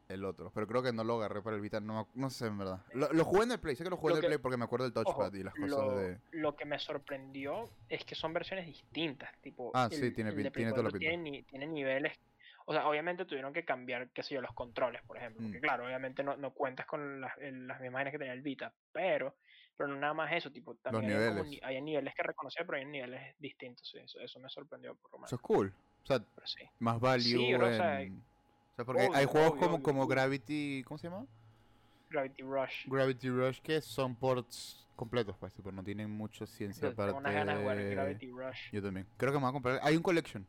El 0.09 0.25
otro. 0.25 0.51
Pero 0.53 0.67
creo 0.67 0.81
que 0.83 0.91
no 0.91 1.03
lo 1.03 1.15
agarré 1.17 1.41
para 1.41 1.55
el 1.55 1.61
Vita, 1.61 1.79
no, 1.79 1.93
me- 2.15 2.21
no 2.21 2.29
sé 2.29 2.47
en 2.47 2.57
verdad. 2.57 2.83
Lo, 2.93 3.13
lo 3.13 3.23
jugué 3.23 3.43
en 3.43 3.51
el 3.51 3.59
Play, 3.59 3.75
sé 3.75 3.83
que 3.83 3.89
lo 3.91 3.97
jugué 3.97 4.11
Lo 4.13 4.15
en 4.15 4.17
el 4.17 4.21
que- 4.23 4.27
Play 4.29 4.37
porque 4.41 4.57
me 4.57 4.65
acuerdo 4.65 4.85
del 4.85 4.93
touchpad 4.93 5.27
Ojo, 5.27 5.37
y 5.37 5.43
las 5.43 5.53
cosas 5.53 5.69
lo, 5.69 5.97
de... 5.97 6.19
lo 6.31 6.55
que 6.55 6.65
me 6.65 6.79
sorprendió 6.79 7.69
es 7.87 8.03
que 8.03 8.15
son 8.15 8.33
versiones 8.33 8.65
distintas. 8.65 9.29
Tipo, 9.41 9.71
Ah, 9.73 9.87
sí, 9.91 10.03
el- 10.03 10.13
tiene 10.13 10.31
el 10.31 10.51
tiene 10.51 10.71
toda 10.71 10.83
la 10.83 10.89
4 10.89 10.99
pinta. 10.99 11.09
tiene, 11.23 11.43
tiene 11.43 11.67
niveles. 11.67 12.19
O 12.65 12.73
sea, 12.73 12.87
obviamente 12.87 13.25
tuvieron 13.25 13.53
que 13.53 13.63
cambiar, 13.65 14.09
qué 14.09 14.21
sé 14.23 14.35
yo, 14.35 14.41
los 14.41 14.53
controles, 14.53 15.01
por 15.03 15.17
ejemplo. 15.17 15.41
Porque 15.43 15.57
Mm. 15.59 15.61
claro, 15.61 15.85
obviamente 15.85 16.23
no, 16.23 16.35
no 16.37 16.51
cuentas 16.53 16.85
con 16.87 17.21
las, 17.21 17.35
el- 17.39 17.67
las 17.67 17.79
mismas 17.79 17.93
vainas 17.99 18.11
que 18.11 18.17
tenía 18.19 18.33
el 18.33 18.41
Vita. 18.41 18.73
Pero, 18.91 19.35
pero 19.77 19.89
no 19.89 19.95
nada 19.95 20.13
más 20.13 20.31
eso, 20.33 20.51
tipo, 20.51 20.75
también 20.75 21.05
como 21.13 21.19
niveles. 21.19 21.47
ni- 21.47 21.59
había 21.63 21.81
niveles 21.81 22.13
que 22.15 22.23
reconocía, 22.23 22.65
pero 22.65 22.77
hay 22.79 22.85
niveles 22.85 23.35
distintos. 23.39 23.87
Sí, 23.89 23.99
eso, 23.99 24.19
eso 24.19 24.39
me 24.39 24.49
sorprendió 24.49 24.95
por 24.95 25.11
lo 25.11 25.17
menos. 25.19 25.29
Eso 25.29 25.35
es 25.35 25.41
cool. 25.41 25.73
O 26.03 26.05
sea, 26.07 26.19
sí. 26.45 26.63
más 26.79 26.99
value 26.99 27.21
Sí, 27.23 27.53
bro, 27.53 27.67
en... 27.67 27.73
O 27.73 27.75
sea, 27.77 28.01
porque 28.85 29.09
hay 29.13 29.25
juegos 29.25 29.51
obvio, 29.51 29.61
como, 29.61 29.75
obvio, 29.75 29.83
como. 29.83 30.07
Gravity... 30.07 30.83
¿Cómo 30.85 30.97
se 30.97 31.09
llama? 31.09 31.25
Gravity 32.09 32.43
Rush. 32.43 32.87
Gravity 32.87 33.29
Rush 33.29 33.59
que 33.61 33.81
son 33.81 34.15
ports 34.15 34.85
completos, 34.95 35.35
pues, 35.39 35.53
tipo, 35.53 35.71
no 35.71 35.83
tienen 35.83 36.09
mucha 36.09 36.45
ciencia 36.45 36.89
tengo 36.89 37.03
aparte 37.03 37.31
ganas 37.33 37.55
de 37.55 37.61
jugar 37.61 37.77
Gravity 37.77 38.31
Rush. 38.31 38.71
Yo 38.71 38.81
también. 38.81 39.07
Creo 39.17 39.31
que 39.31 39.37
me 39.37 39.43
voy 39.43 39.49
a 39.49 39.53
comprar... 39.53 39.79
Hay 39.83 39.95
un 39.95 40.03
collection, 40.03 40.45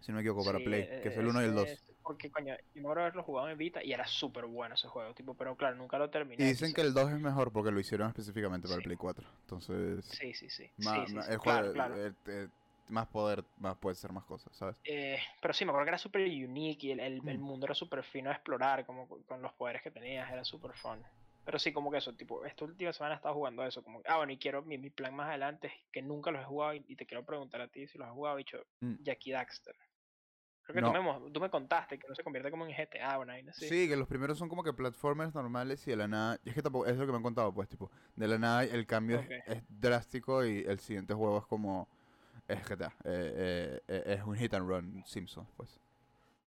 si 0.00 0.10
no 0.12 0.16
me 0.16 0.22
equivoco, 0.22 0.44
para 0.44 0.58
Play, 0.58 0.82
e- 0.82 1.00
que 1.02 1.08
es 1.08 1.16
el 1.16 1.26
1 1.26 1.40
y 1.42 1.44
el 1.46 1.54
2. 1.54 1.64
ese 1.64 1.74
es- 1.74 1.82
Porque, 2.02 2.30
coño, 2.30 2.54
yo 2.74 2.74
me 2.74 2.80
acuerdo 2.80 3.02
haberlo 3.02 3.22
jugado 3.22 3.48
en 3.48 3.56
Vita 3.56 3.82
y 3.84 3.92
era 3.92 4.04
súper 4.06 4.46
bueno 4.46 4.74
ese 4.74 4.88
juego, 4.88 5.14
tipo, 5.14 5.34
pero 5.34 5.56
claro, 5.56 5.76
nunca 5.76 5.98
lo 5.98 6.10
terminé. 6.10 6.42
Y 6.42 6.48
dicen 6.48 6.74
que 6.74 6.80
el 6.80 6.92
2 6.92 7.12
es 7.12 7.20
mejor 7.20 7.52
porque 7.52 7.70
lo 7.70 7.78
hicieron 7.78 8.08
específicamente 8.08 8.66
para 8.66 8.78
el. 8.78 8.82
Play 8.82 8.96
4. 8.96 9.24
Entonces, 9.42 10.04
Sí, 10.06 10.34
sí, 10.34 10.50
sí. 10.50 10.64
el 10.64 10.82
claro, 10.84 11.38
juego, 11.38 11.72
claro. 11.72 11.96
eh, 11.96 12.12
eh, 12.26 12.48
más 12.88 13.06
poder, 13.08 13.44
más 13.58 13.76
puede 13.78 13.96
ser 13.96 14.12
más 14.12 14.24
cosas, 14.24 14.54
¿sabes? 14.56 14.76
Eh, 14.84 15.18
pero 15.40 15.54
sí, 15.54 15.64
me 15.64 15.70
acuerdo 15.70 15.86
que 15.86 15.90
era 15.90 15.98
súper 15.98 16.22
unique 16.22 16.86
y 16.88 16.90
el, 16.92 17.00
el, 17.00 17.22
el 17.28 17.38
Mm. 17.38 17.42
mundo 17.42 17.66
era 17.66 17.74
súper 17.74 18.02
fino 18.02 18.30
de 18.30 18.34
explorar, 18.36 18.84
como 18.86 19.08
co- 19.08 19.22
con 19.26 19.40
los 19.42 19.52
poderes 19.52 19.82
que 19.82 19.90
tenías, 19.90 20.30
era 20.30 20.44
súper 20.44 20.72
fun. 20.74 21.02
Pero 21.44 21.58
sí, 21.58 21.72
como 21.72 21.90
que 21.90 21.98
eso, 21.98 22.14
tipo, 22.14 22.44
esta 22.44 22.64
última 22.64 22.92
semana 22.92 23.14
he 23.14 23.16
estado 23.16 23.34
jugando 23.34 23.64
eso, 23.64 23.82
como, 23.82 24.00
ah, 24.06 24.18
bueno, 24.18 24.32
y 24.32 24.38
quiero, 24.38 24.62
mi, 24.62 24.78
mi 24.78 24.90
plan 24.90 25.14
más 25.14 25.28
adelante 25.28 25.68
es 25.68 25.72
que 25.92 26.02
nunca 26.02 26.30
los 26.30 26.42
he 26.42 26.44
jugado 26.44 26.74
y, 26.74 26.84
y 26.86 26.96
te 26.96 27.04
quiero 27.06 27.24
preguntar 27.24 27.60
a 27.60 27.68
ti 27.68 27.86
si 27.88 27.98
los 27.98 28.06
has 28.08 28.14
jugado, 28.14 28.36
bicho, 28.36 28.58
Mm. 28.80 28.94
Jackie 29.02 29.32
Daxter. 29.32 29.74
Creo 30.64 30.74
que 30.76 30.80
No. 30.80 30.92
tú, 30.92 31.02
me, 31.24 31.30
tú 31.32 31.40
me 31.40 31.50
contaste 31.50 31.98
que 31.98 32.06
no 32.06 32.14
se 32.14 32.22
convierte 32.22 32.50
como 32.52 32.64
en 32.66 32.72
GTA, 32.72 33.18
una 33.18 33.32
vaina 33.32 33.50
así. 33.50 33.68
Sí. 33.68 33.88
que 33.88 33.96
los 33.96 34.06
primeros 34.06 34.38
son 34.38 34.48
como 34.48 34.62
que 34.62 34.72
platformers 34.72 35.34
normales 35.34 35.84
y 35.88 35.90
de 35.90 35.96
la 35.96 36.06
nada. 36.06 36.38
Y 36.44 36.50
es 36.50 36.54
que 36.54 36.62
tampoco 36.62 36.86
es 36.86 36.96
lo 36.96 37.04
que 37.04 37.10
me 37.10 37.16
han 37.16 37.22
contado, 37.24 37.52
pues, 37.52 37.68
tipo, 37.68 37.90
de 38.14 38.28
la 38.28 38.38
nada 38.38 38.62
el 38.62 38.86
cambio 38.86 39.18
es- 39.18 39.26
Ok. 39.26 39.32
es, 39.48 39.62
drástico 39.68 40.44
y 40.46 40.60
el 40.60 40.78
siguiente 40.78 41.14
juego 41.14 41.38
es 41.38 41.46
como. 41.46 41.88
Es 42.48 42.62
GTA. 42.68 42.88
eh, 43.04 43.32
eh, 43.36 43.82
eh, 43.88 44.02
es 44.18 44.22
un 44.24 44.36
hit 44.36 44.52
and 44.54 44.68
run 44.68 45.04
Simpsons, 45.06 45.48
pues. 45.56 45.80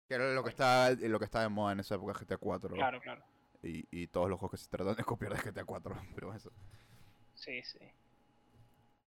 Que 0.08 0.14
era 0.16 0.32
lo 0.34 0.42
que 0.44 0.50
estaba, 0.50 0.90
lo 0.90 1.18
que 1.18 1.24
estaba 1.24 1.44
de 1.44 1.48
moda 1.48 1.72
en 1.72 1.80
esa 1.80 1.94
época, 1.94 2.12
GTA 2.14 2.36
4. 2.36 2.74
Claro, 2.74 3.00
claro. 3.00 3.22
Y, 3.62 3.86
y 3.90 4.06
todos 4.08 4.28
los 4.28 4.38
juegos 4.38 4.58
que 4.60 4.64
se 4.64 4.70
tratan 4.70 4.96
de 4.96 5.04
copiar 5.04 5.32
de 5.34 5.38
GTA 5.50 5.64
4. 5.64 5.94
Pero 6.14 6.34
eso. 6.34 6.52
Sí, 7.34 7.62
sí. 7.62 7.78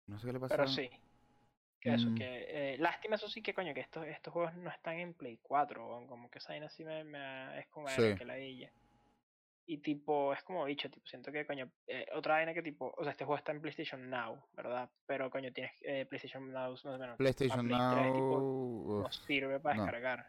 No 0.08 0.20
sé 0.20 0.28
qué 0.28 0.34
le 0.34 0.40
pasó. 0.40 0.56
Pero 0.56 0.68
sí. 0.68 0.90
Que 1.80 1.94
eso, 1.96 2.10
Mm. 2.10 2.16
que. 2.16 2.74
eh, 2.74 2.78
lástima, 2.78 3.16
eso 3.16 3.28
sí, 3.30 3.42
que 3.42 3.54
coño, 3.54 3.74
que 3.74 3.80
estos, 3.80 4.06
estos 4.06 4.32
juegos 4.34 4.54
no 4.56 4.70
están 4.70 4.96
en 5.00 5.14
Play 5.14 5.38
4. 5.42 5.88
weón, 5.88 6.08
Como 6.08 6.30
que 6.30 6.38
esa 6.40 6.50
vaina 6.50 6.70
sí 6.70 6.84
me, 6.84 7.04
me- 7.04 7.60
es 7.60 7.68
como 7.70 7.88
Sí. 7.90 8.16
que 8.18 8.26
ladilla. 8.26 8.72
Y 9.66 9.78
tipo, 9.78 10.34
es 10.34 10.44
como 10.44 10.66
bicho, 10.66 10.90
tipo, 10.90 11.06
siento 11.08 11.32
que 11.32 11.46
coño. 11.46 11.72
eh, 11.88 12.06
otra 12.16 12.36
vaina 12.36 12.54
que 12.54 12.62
tipo, 12.64 12.94
o 12.98 13.04
sea, 13.04 13.12
este 13.12 13.24
juego 13.26 13.38
está 13.38 13.52
en 13.52 13.62
PlayStation 13.62 14.10
Now, 14.10 14.44
¿verdad? 14.54 14.90
Pero 15.06 15.30
coño, 15.30 15.52
tienes 15.54 15.72
eh, 15.82 16.06
PlayStation 16.08 16.52
Now, 16.52 16.72
no 16.72 16.78
sé, 16.78 16.88
bueno, 16.90 17.16
PlayStation 17.18 17.66
Play 17.68 17.78
3, 17.92 18.14
tipo, 18.14 18.42
Now. 18.42 19.02
no 19.04 19.12
sirve 19.12 19.60
para 19.60 19.76
no. 19.76 19.84
descargar. 19.84 20.28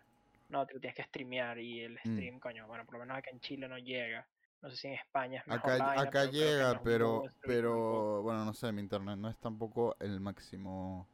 no, 0.49 0.67
te 0.67 0.75
lo 0.75 0.81
tienes 0.81 0.97
que 0.97 1.03
streamear 1.05 1.59
y 1.59 1.81
el 1.81 1.95
Mm. 1.95 1.99
stream, 2.13 2.39
coño, 2.39 2.67
bueno, 2.67 2.85
por 2.85 2.95
lo 2.95 3.01
menos 3.01 3.17
acá 3.17 3.31
en 3.31 3.41
Chile 3.41 3.67
no 3.69 3.79
llega. 3.79 4.29
No 4.61 4.71
sé 4.71 4.77
si 4.77 4.87
en 4.89 4.95
España 4.95 5.41
es 5.41 5.47
mejor 5.49 5.73
Acá, 5.73 5.85
vaina, 5.85 6.03
acá 6.03 6.21
pero 6.21 6.33
llega, 6.33 6.81
pero, 6.85 7.23
tampoco. 7.23 7.39
pero, 7.41 8.23
bueno, 8.23 8.45
no 8.45 8.53
sé, 8.55 8.71
mi 8.71 8.83
internet 8.83 9.17
no 9.19 9.29
es 9.31 9.39
tampoco 9.41 9.97
el 9.99 10.21
máximo 10.21 11.09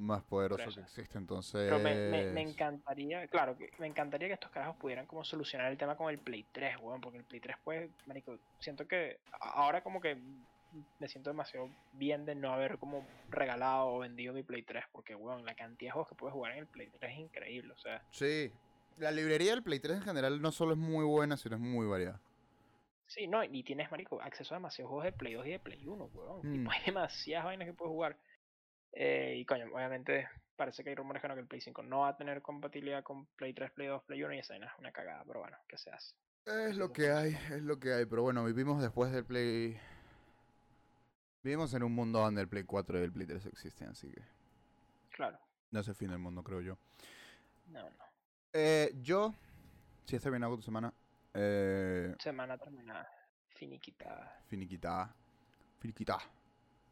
más 0.00 0.22
poderoso 0.24 0.70
que 0.74 0.80
existe, 0.80 1.18
entonces... 1.18 1.68
Pero 1.70 1.78
me, 1.78 1.94
me, 1.94 2.24
me 2.32 2.40
encantaría, 2.42 3.26
claro, 3.28 3.56
que 3.56 3.70
me 3.78 3.86
encantaría 3.86 4.28
que 4.28 4.34
estos 4.34 4.50
carajos 4.50 4.76
pudieran 4.76 5.06
como 5.06 5.24
solucionar 5.24 5.70
el 5.70 5.78
tema 5.78 5.96
con 5.96 6.08
el 6.10 6.18
Play 6.18 6.46
3, 6.52 6.78
weón, 6.80 7.00
porque 7.00 7.18
el 7.18 7.24
Play 7.24 7.40
3 7.40 7.56
pues, 7.62 7.90
marico, 8.06 8.38
siento 8.58 8.88
que 8.88 9.18
ahora 9.40 9.82
como 9.82 10.00
que 10.00 10.16
me 11.00 11.08
siento 11.08 11.30
demasiado 11.30 11.68
bien 11.92 12.24
de 12.24 12.34
no 12.34 12.52
haber 12.52 12.78
como 12.78 13.04
regalado 13.28 13.88
o 13.88 13.98
vendido 13.98 14.32
mi 14.32 14.42
Play 14.42 14.62
3, 14.62 14.84
porque, 14.92 15.14
weón, 15.14 15.44
la 15.44 15.54
cantidad 15.54 15.88
de 15.88 15.92
juegos 15.92 16.08
que 16.08 16.14
puedes 16.14 16.32
jugar 16.32 16.52
en 16.52 16.58
el 16.60 16.66
Play 16.66 16.88
3 16.98 17.12
es 17.12 17.18
increíble, 17.18 17.72
o 17.72 17.78
sea, 17.78 18.02
Sí, 18.10 18.52
la 18.96 19.10
librería 19.10 19.50
del 19.50 19.62
Play 19.62 19.80
3 19.80 19.98
en 19.98 20.02
general 20.02 20.40
no 20.40 20.50
solo 20.52 20.72
es 20.72 20.78
muy 20.78 21.04
buena, 21.04 21.36
sino 21.36 21.56
es 21.56 21.62
muy 21.62 21.86
variada. 21.86 22.20
sí, 23.06 23.26
no, 23.26 23.42
y 23.42 23.62
tienes, 23.64 23.90
marico, 23.90 24.22
acceso 24.22 24.54
a 24.54 24.58
demasiados 24.58 24.88
juegos 24.90 25.04
de 25.04 25.12
Play 25.12 25.34
2 25.34 25.46
y 25.46 25.50
de 25.50 25.58
Play 25.58 25.84
1, 25.86 26.04
weón, 26.14 26.38
Mm. 26.44 26.52
tipo, 26.52 26.70
hay 26.70 26.80
demasiadas 26.86 27.44
vainas 27.44 27.66
que 27.66 27.74
puedes 27.74 27.90
jugar. 27.90 28.16
Eh, 28.92 29.34
y 29.38 29.44
coño, 29.44 29.66
obviamente 29.72 30.28
parece 30.56 30.82
que 30.82 30.90
hay 30.90 30.94
rumores 30.96 31.22
que 31.22 31.28
no, 31.28 31.34
que 31.34 31.40
el 31.40 31.46
Play 31.46 31.60
5 31.60 31.82
no 31.84 32.00
va 32.00 32.08
a 32.08 32.16
tener 32.16 32.42
compatibilidad 32.42 33.02
con 33.02 33.26
Play 33.36 33.54
3, 33.54 33.70
Play 33.72 33.88
2, 33.88 34.02
Play 34.04 34.22
1 34.22 34.34
y 34.34 34.38
esa 34.38 34.56
es 34.56 34.62
una 34.78 34.92
cagada, 34.92 35.24
pero 35.26 35.40
bueno, 35.40 35.56
¿qué 35.66 35.78
se 35.78 35.90
hace? 35.90 36.14
Es 36.44 36.76
lo 36.76 36.92
que 36.92 37.10
hay, 37.10 37.32
es 37.50 37.62
lo 37.62 37.78
que 37.78 37.92
hay, 37.92 38.06
pero 38.06 38.22
bueno, 38.22 38.44
vivimos 38.44 38.80
después 38.82 39.12
del 39.12 39.24
Play... 39.24 39.78
Vivimos 41.42 41.72
en 41.72 41.82
un 41.82 41.92
mundo 41.94 42.18
donde 42.20 42.42
el 42.42 42.48
Play 42.48 42.64
4 42.64 42.98
y 43.00 43.02
el 43.04 43.12
Play 43.12 43.26
3 43.26 43.46
existen, 43.46 43.88
así 43.88 44.10
que 44.10 44.22
Claro, 45.10 45.38
no 45.70 45.80
es 45.80 45.88
el 45.88 45.94
fin 45.94 46.08
del 46.08 46.18
mundo, 46.18 46.42
creo 46.42 46.60
yo. 46.60 46.78
no, 47.66 47.82
no. 47.82 48.04
Eh, 48.52 48.92
yo, 49.00 49.32
si 50.06 50.16
está 50.16 50.28
bien 50.28 50.42
hago 50.44 50.56
tu 50.56 50.62
semana, 50.62 50.92
eh, 51.32 52.14
Semana 52.18 52.58
terminada, 52.58 53.08
finiquitada. 53.48 54.42
finiquitada, 54.48 55.14
finiquitada. 55.78 56.20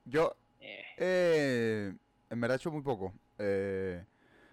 Yo, 0.05 0.35
Eh, 0.61 0.85
eh, 0.99 1.95
en 2.31 2.41
verdad 2.41 2.57
he 2.57 2.59
hecho 2.59 2.71
muy 2.71 2.83
poco. 2.83 3.13
Eh, 3.39 4.05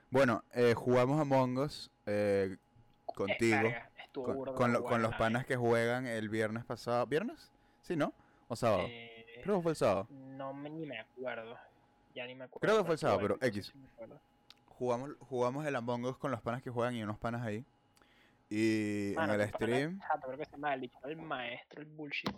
bueno, 0.10 0.44
eh, 0.54 0.74
jugamos 0.76 1.20
Among 1.20 1.58
Us 1.58 1.92
eh, 2.06 2.58
contigo, 3.06 3.70
con, 4.14 4.46
con 4.56 4.72
de 4.72 4.80
lo- 4.80 4.84
con 4.86 5.02
los 5.02 5.16
panas 5.16 5.46
que 5.46 5.56
juegan 5.56 6.06
el 6.08 6.30
viernes 6.30 6.64
pasado. 6.66 7.06
¿Viernes? 7.08 7.52
Sí, 7.82 7.96
¿no? 7.96 8.14
¿O 8.48 8.56
sábado? 8.56 8.88
Creo 9.44 9.58
que 9.58 9.62
fue 9.64 9.72
el 9.72 9.76
sábado. 9.76 10.08
No 10.10 10.54
me, 10.54 10.70
ni 10.70 10.86
me 10.86 11.00
acuerdo. 11.00 11.58
Ya 12.14 12.26
ni 12.28 12.36
me 12.36 12.46
acuerdo. 12.46 12.62
Creo 12.62 12.78
que 12.80 12.86
fue 12.86 12.94
el 12.96 13.00
sábado, 13.00 13.20
pero 13.22 13.38
X. 13.42 13.72
sí. 13.74 13.80
Jugamos, 14.68 15.12
jugamos 15.20 15.66
el 15.66 15.76
Among 15.76 16.06
Us 16.06 16.18
con 16.18 16.32
los 16.32 16.42
panas 16.42 16.62
que 16.62 16.70
juegan 16.70 16.96
y 16.96 17.04
unos 17.04 17.18
panas 17.18 17.42
ahí. 17.44 17.66
Y 18.50 19.14
Mano, 19.16 19.34
en 19.34 19.42
el 19.42 19.50
stream... 19.50 19.96
Exacto, 19.96 20.28
creo 20.28 20.38
que 20.40 20.46
se 20.46 20.52
llama 20.52 20.74
el 20.74 20.82
dicho, 20.82 21.00
el 21.04 21.18
maestro, 21.18 21.82
el 21.82 21.88
bullshit. 21.88 22.30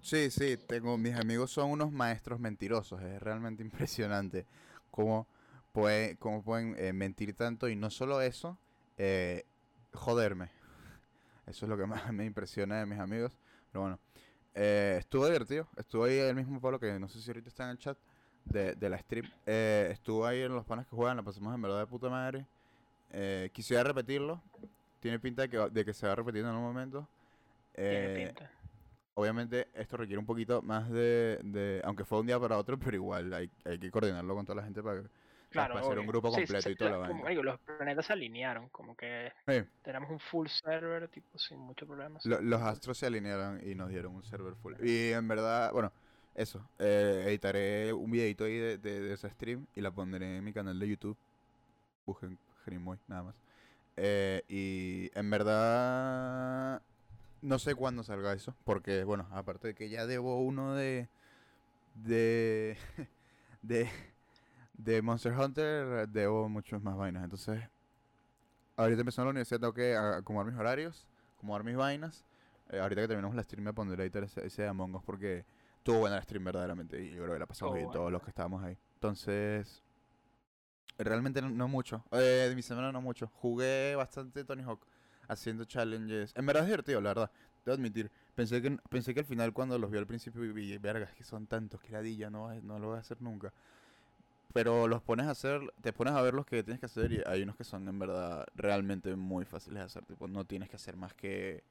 Sí, 0.00 0.30
sí, 0.30 0.56
tengo, 0.56 0.98
mis 0.98 1.14
amigos 1.14 1.52
son 1.52 1.70
unos 1.70 1.92
maestros 1.92 2.40
mentirosos, 2.40 3.00
es 3.02 3.22
realmente 3.22 3.62
impresionante 3.62 4.46
cómo, 4.90 5.26
puede, 5.72 6.16
cómo 6.16 6.42
pueden 6.42 6.74
eh, 6.78 6.92
mentir 6.92 7.34
tanto 7.34 7.68
y 7.68 7.76
no 7.76 7.90
solo 7.90 8.20
eso, 8.20 8.58
eh, 8.98 9.44
joderme. 9.92 10.50
Eso 11.46 11.66
es 11.66 11.68
lo 11.68 11.76
que 11.76 11.86
más 11.86 12.12
me 12.12 12.24
impresiona 12.24 12.78
de 12.78 12.86
mis 12.86 12.98
amigos, 12.98 13.36
pero 13.70 13.82
bueno, 13.82 13.98
eh, 14.54 14.96
estuvo 14.98 15.26
divertido, 15.26 15.66
estuvo 15.76 16.04
ahí 16.04 16.18
el 16.18 16.36
mismo 16.36 16.60
Pablo 16.60 16.78
que 16.78 16.98
no 16.98 17.08
sé 17.08 17.20
si 17.20 17.30
ahorita 17.30 17.48
está 17.48 17.64
en 17.64 17.70
el 17.70 17.78
chat 17.78 17.96
de, 18.44 18.74
de 18.74 18.88
la 18.90 18.98
stream, 18.98 19.30
eh, 19.46 19.88
estuvo 19.90 20.26
ahí 20.26 20.42
en 20.42 20.54
los 20.54 20.64
panas 20.66 20.86
que 20.86 20.94
juegan, 20.94 21.16
la 21.16 21.22
pasamos 21.22 21.54
en 21.54 21.62
verdad 21.62 21.80
de 21.80 21.86
puta 21.86 22.10
madre, 22.10 22.46
eh, 23.10 23.50
quisiera 23.52 23.82
repetirlo, 23.82 24.42
tiene 25.02 25.20
pinta 25.20 25.42
de 25.44 25.50
que, 25.50 25.58
de 25.58 25.86
que 25.86 25.94
se 25.94 26.06
va 26.06 26.14
a 26.14 26.16
repetir 26.16 26.42
en 26.42 26.48
algún 26.48 26.64
momento. 26.64 27.08
Tiene 27.86 28.08
Eh, 28.08 28.10
pinta. 28.10 28.50
Obviamente 29.14 29.68
esto 29.74 29.96
requiere 29.98 30.18
un 30.20 30.26
poquito 30.26 30.62
más 30.62 30.90
de, 30.90 31.40
de- 31.44 31.82
aunque 31.84 32.04
fue 32.04 32.20
un 32.20 32.26
día 32.28 32.40
para 32.40 32.58
otro, 32.58 32.78
pero 32.80 32.96
igual 32.96 33.32
hay, 33.34 33.50
hay 33.64 33.78
que 33.78 33.90
coordinarlo 33.90 34.34
con 34.34 34.46
toda 34.46 34.56
la 34.56 34.64
gente 34.64 34.82
para 34.82 35.02
que 35.02 35.08
Claro, 35.50 35.74
para 35.74 35.80
hacer 35.82 35.98
un 35.98 36.06
grupo 36.06 36.30
sí, 36.30 36.46
completo 36.46 36.70
sí, 36.70 36.70
y 36.70 36.76
toda 36.76 36.90
la 36.90 36.96
como, 37.04 37.24
vaina. 37.24 37.24
los 37.28 37.60
planetas 37.60 38.06
se 38.06 38.12
alinearon, 38.14 38.68
como 38.70 38.96
que 38.96 39.32
Sí, 39.46 39.62
tenemos 39.82 40.10
un 40.10 40.18
full 40.18 40.48
server, 40.48 41.08
tipo, 41.08 41.38
sin 41.38 41.58
muchos 41.58 41.86
problemas. 41.88 42.24
lo- 42.24 42.40
los 42.40 42.60
astros 42.62 42.98
se 42.98 43.06
alinearon 43.06 43.60
y 43.68 43.74
nos 43.74 43.90
dieron 43.90 44.14
un 44.14 44.24
server 44.24 44.54
full. 44.56 44.74
Y 44.84 45.12
en 45.12 45.26
verdad, 45.28 45.72
bueno, 45.72 45.92
eso. 46.34 46.60
eh, 46.78 47.24
editaré 47.26 47.92
un 47.92 48.10
videito 48.10 48.44
ahí 48.44 48.56
de, 48.56 48.78
de, 48.78 49.00
de 49.00 49.14
ese 49.14 49.28
stream 49.30 49.66
y 49.74 49.80
la 49.80 49.90
pondré 49.90 50.36
en 50.38 50.44
mi 50.44 50.52
canal 50.52 50.78
de 50.78 50.88
YouTube. 50.88 51.16
Busquen 52.06 52.38
Grimoy, 52.66 52.98
nada 53.08 53.24
más. 53.24 53.36
Eh, 54.04 54.42
y 54.48 55.16
en 55.16 55.30
verdad, 55.30 56.82
no 57.40 57.58
sé 57.60 57.76
cuándo 57.76 58.02
salga 58.02 58.32
eso, 58.32 58.52
porque, 58.64 59.04
bueno, 59.04 59.28
aparte 59.30 59.68
de 59.68 59.74
que 59.76 59.88
ya 59.90 60.06
debo 60.06 60.40
uno 60.40 60.74
de. 60.74 61.08
de. 61.94 62.76
de. 63.62 63.88
de 64.74 65.02
Monster 65.02 65.38
Hunter, 65.38 66.08
debo 66.08 66.48
muchas 66.48 66.82
más 66.82 66.96
vainas. 66.96 67.22
Entonces, 67.22 67.62
ahorita 68.76 69.02
empezando 69.02 69.26
la 69.26 69.30
universidad, 69.30 69.60
tengo 69.60 69.74
que 69.74 69.94
acomodar 69.94 70.50
mis 70.50 70.58
horarios, 70.58 71.06
acomodar 71.36 71.62
mis 71.62 71.76
vainas. 71.76 72.24
Eh, 72.70 72.80
ahorita 72.80 73.02
que 73.02 73.06
terminemos 73.06 73.36
la 73.36 73.44
stream, 73.44 73.62
me 73.62 73.72
pondré 73.72 74.10
ese, 74.12 74.44
ese 74.44 74.62
de 74.62 74.68
Among 74.68 74.96
Us 74.96 75.04
porque 75.04 75.44
tuvo 75.84 76.00
buena 76.00 76.16
la 76.16 76.22
stream, 76.22 76.42
verdaderamente. 76.42 77.00
Y 77.00 77.10
yo 77.10 77.22
creo 77.22 77.34
que 77.34 77.38
la 77.38 77.46
pasamos 77.46 77.76
bien 77.76 77.88
todos 77.92 78.06
buena. 78.06 78.14
los 78.14 78.22
que 78.24 78.30
estábamos 78.30 78.64
ahí. 78.64 78.76
Entonces, 78.94 79.80
realmente 81.04 81.42
no, 81.42 81.68
mucho. 81.68 82.04
Eh, 82.12 82.46
de 82.48 82.54
mi 82.54 82.62
semana 82.62 82.92
no 82.92 83.00
mucho. 83.00 83.28
Jugué 83.34 83.94
bastante 83.96 84.44
Tony 84.44 84.62
Hawk 84.62 84.86
haciendo 85.28 85.64
challenges. 85.64 86.32
En 86.36 86.46
verdad 86.46 86.62
es 86.62 86.68
divertido, 86.68 87.00
la 87.00 87.10
verdad. 87.10 87.30
Debo 87.64 87.74
admitir. 87.74 88.10
Pensé 88.34 88.60
que, 88.60 88.76
pensé 88.88 89.14
que 89.14 89.20
al 89.20 89.26
final 89.26 89.52
cuando 89.52 89.78
los 89.78 89.90
vi 89.90 89.98
al 89.98 90.06
principio 90.06 90.40
vi, 90.52 90.78
verga, 90.78 91.04
es 91.06 91.14
que 91.14 91.24
son 91.24 91.46
tantos, 91.46 91.80
que 91.80 91.92
ladilla, 91.92 92.30
no, 92.30 92.52
no 92.62 92.78
lo 92.78 92.88
voy 92.88 92.96
a 92.96 93.00
hacer 93.00 93.20
nunca. 93.22 93.52
Pero 94.52 94.86
los 94.88 95.02
pones 95.02 95.26
a 95.26 95.30
hacer, 95.30 95.60
te 95.80 95.92
pones 95.92 96.14
a 96.14 96.22
ver 96.22 96.34
los 96.34 96.44
que 96.44 96.62
tienes 96.62 96.80
que 96.80 96.86
hacer 96.86 97.12
y 97.12 97.22
hay 97.26 97.42
unos 97.42 97.56
que 97.56 97.64
son 97.64 97.88
en 97.88 97.98
verdad 97.98 98.46
realmente 98.54 99.14
muy 99.16 99.44
fáciles 99.44 99.78
de 99.78 99.84
hacer. 99.84 100.04
Tipo, 100.04 100.28
no 100.28 100.44
tienes 100.44 100.68
que 100.68 100.76
hacer 100.76 100.96
más 100.96 101.14
que... 101.14 101.62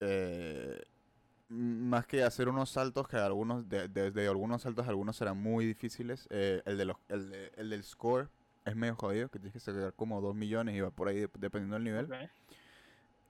eh, 0.00 0.82
más 1.50 2.06
que 2.06 2.22
hacer 2.22 2.48
unos 2.48 2.70
saltos 2.70 3.06
que 3.08 3.16
algunos, 3.16 3.68
de, 3.68 3.88
de- 3.88 4.10
de 4.12 4.28
algunos 4.28 4.62
saltos 4.62 4.86
algunos 4.88 5.16
serán 5.16 5.36
muy 5.36 5.66
difíciles. 5.66 6.26
Eh, 6.30 6.62
el, 6.64 6.78
de 6.78 6.84
los, 6.86 6.96
el, 7.08 7.30
de- 7.30 7.52
el 7.56 7.70
del 7.70 7.82
score 7.84 8.28
es 8.64 8.76
medio 8.76 8.94
jodido, 8.96 9.28
que 9.28 9.38
tienes 9.38 9.52
que 9.54 9.60
sacar 9.60 9.92
como 9.94 10.20
2 10.20 10.34
millones 10.34 10.74
y 10.76 10.80
va 10.80 10.90
por 10.90 11.08
ahí 11.08 11.16
dep- 11.22 11.38
dependiendo 11.38 11.74
del 11.74 11.84
nivel. 11.84 12.04
Ok. 12.06 12.14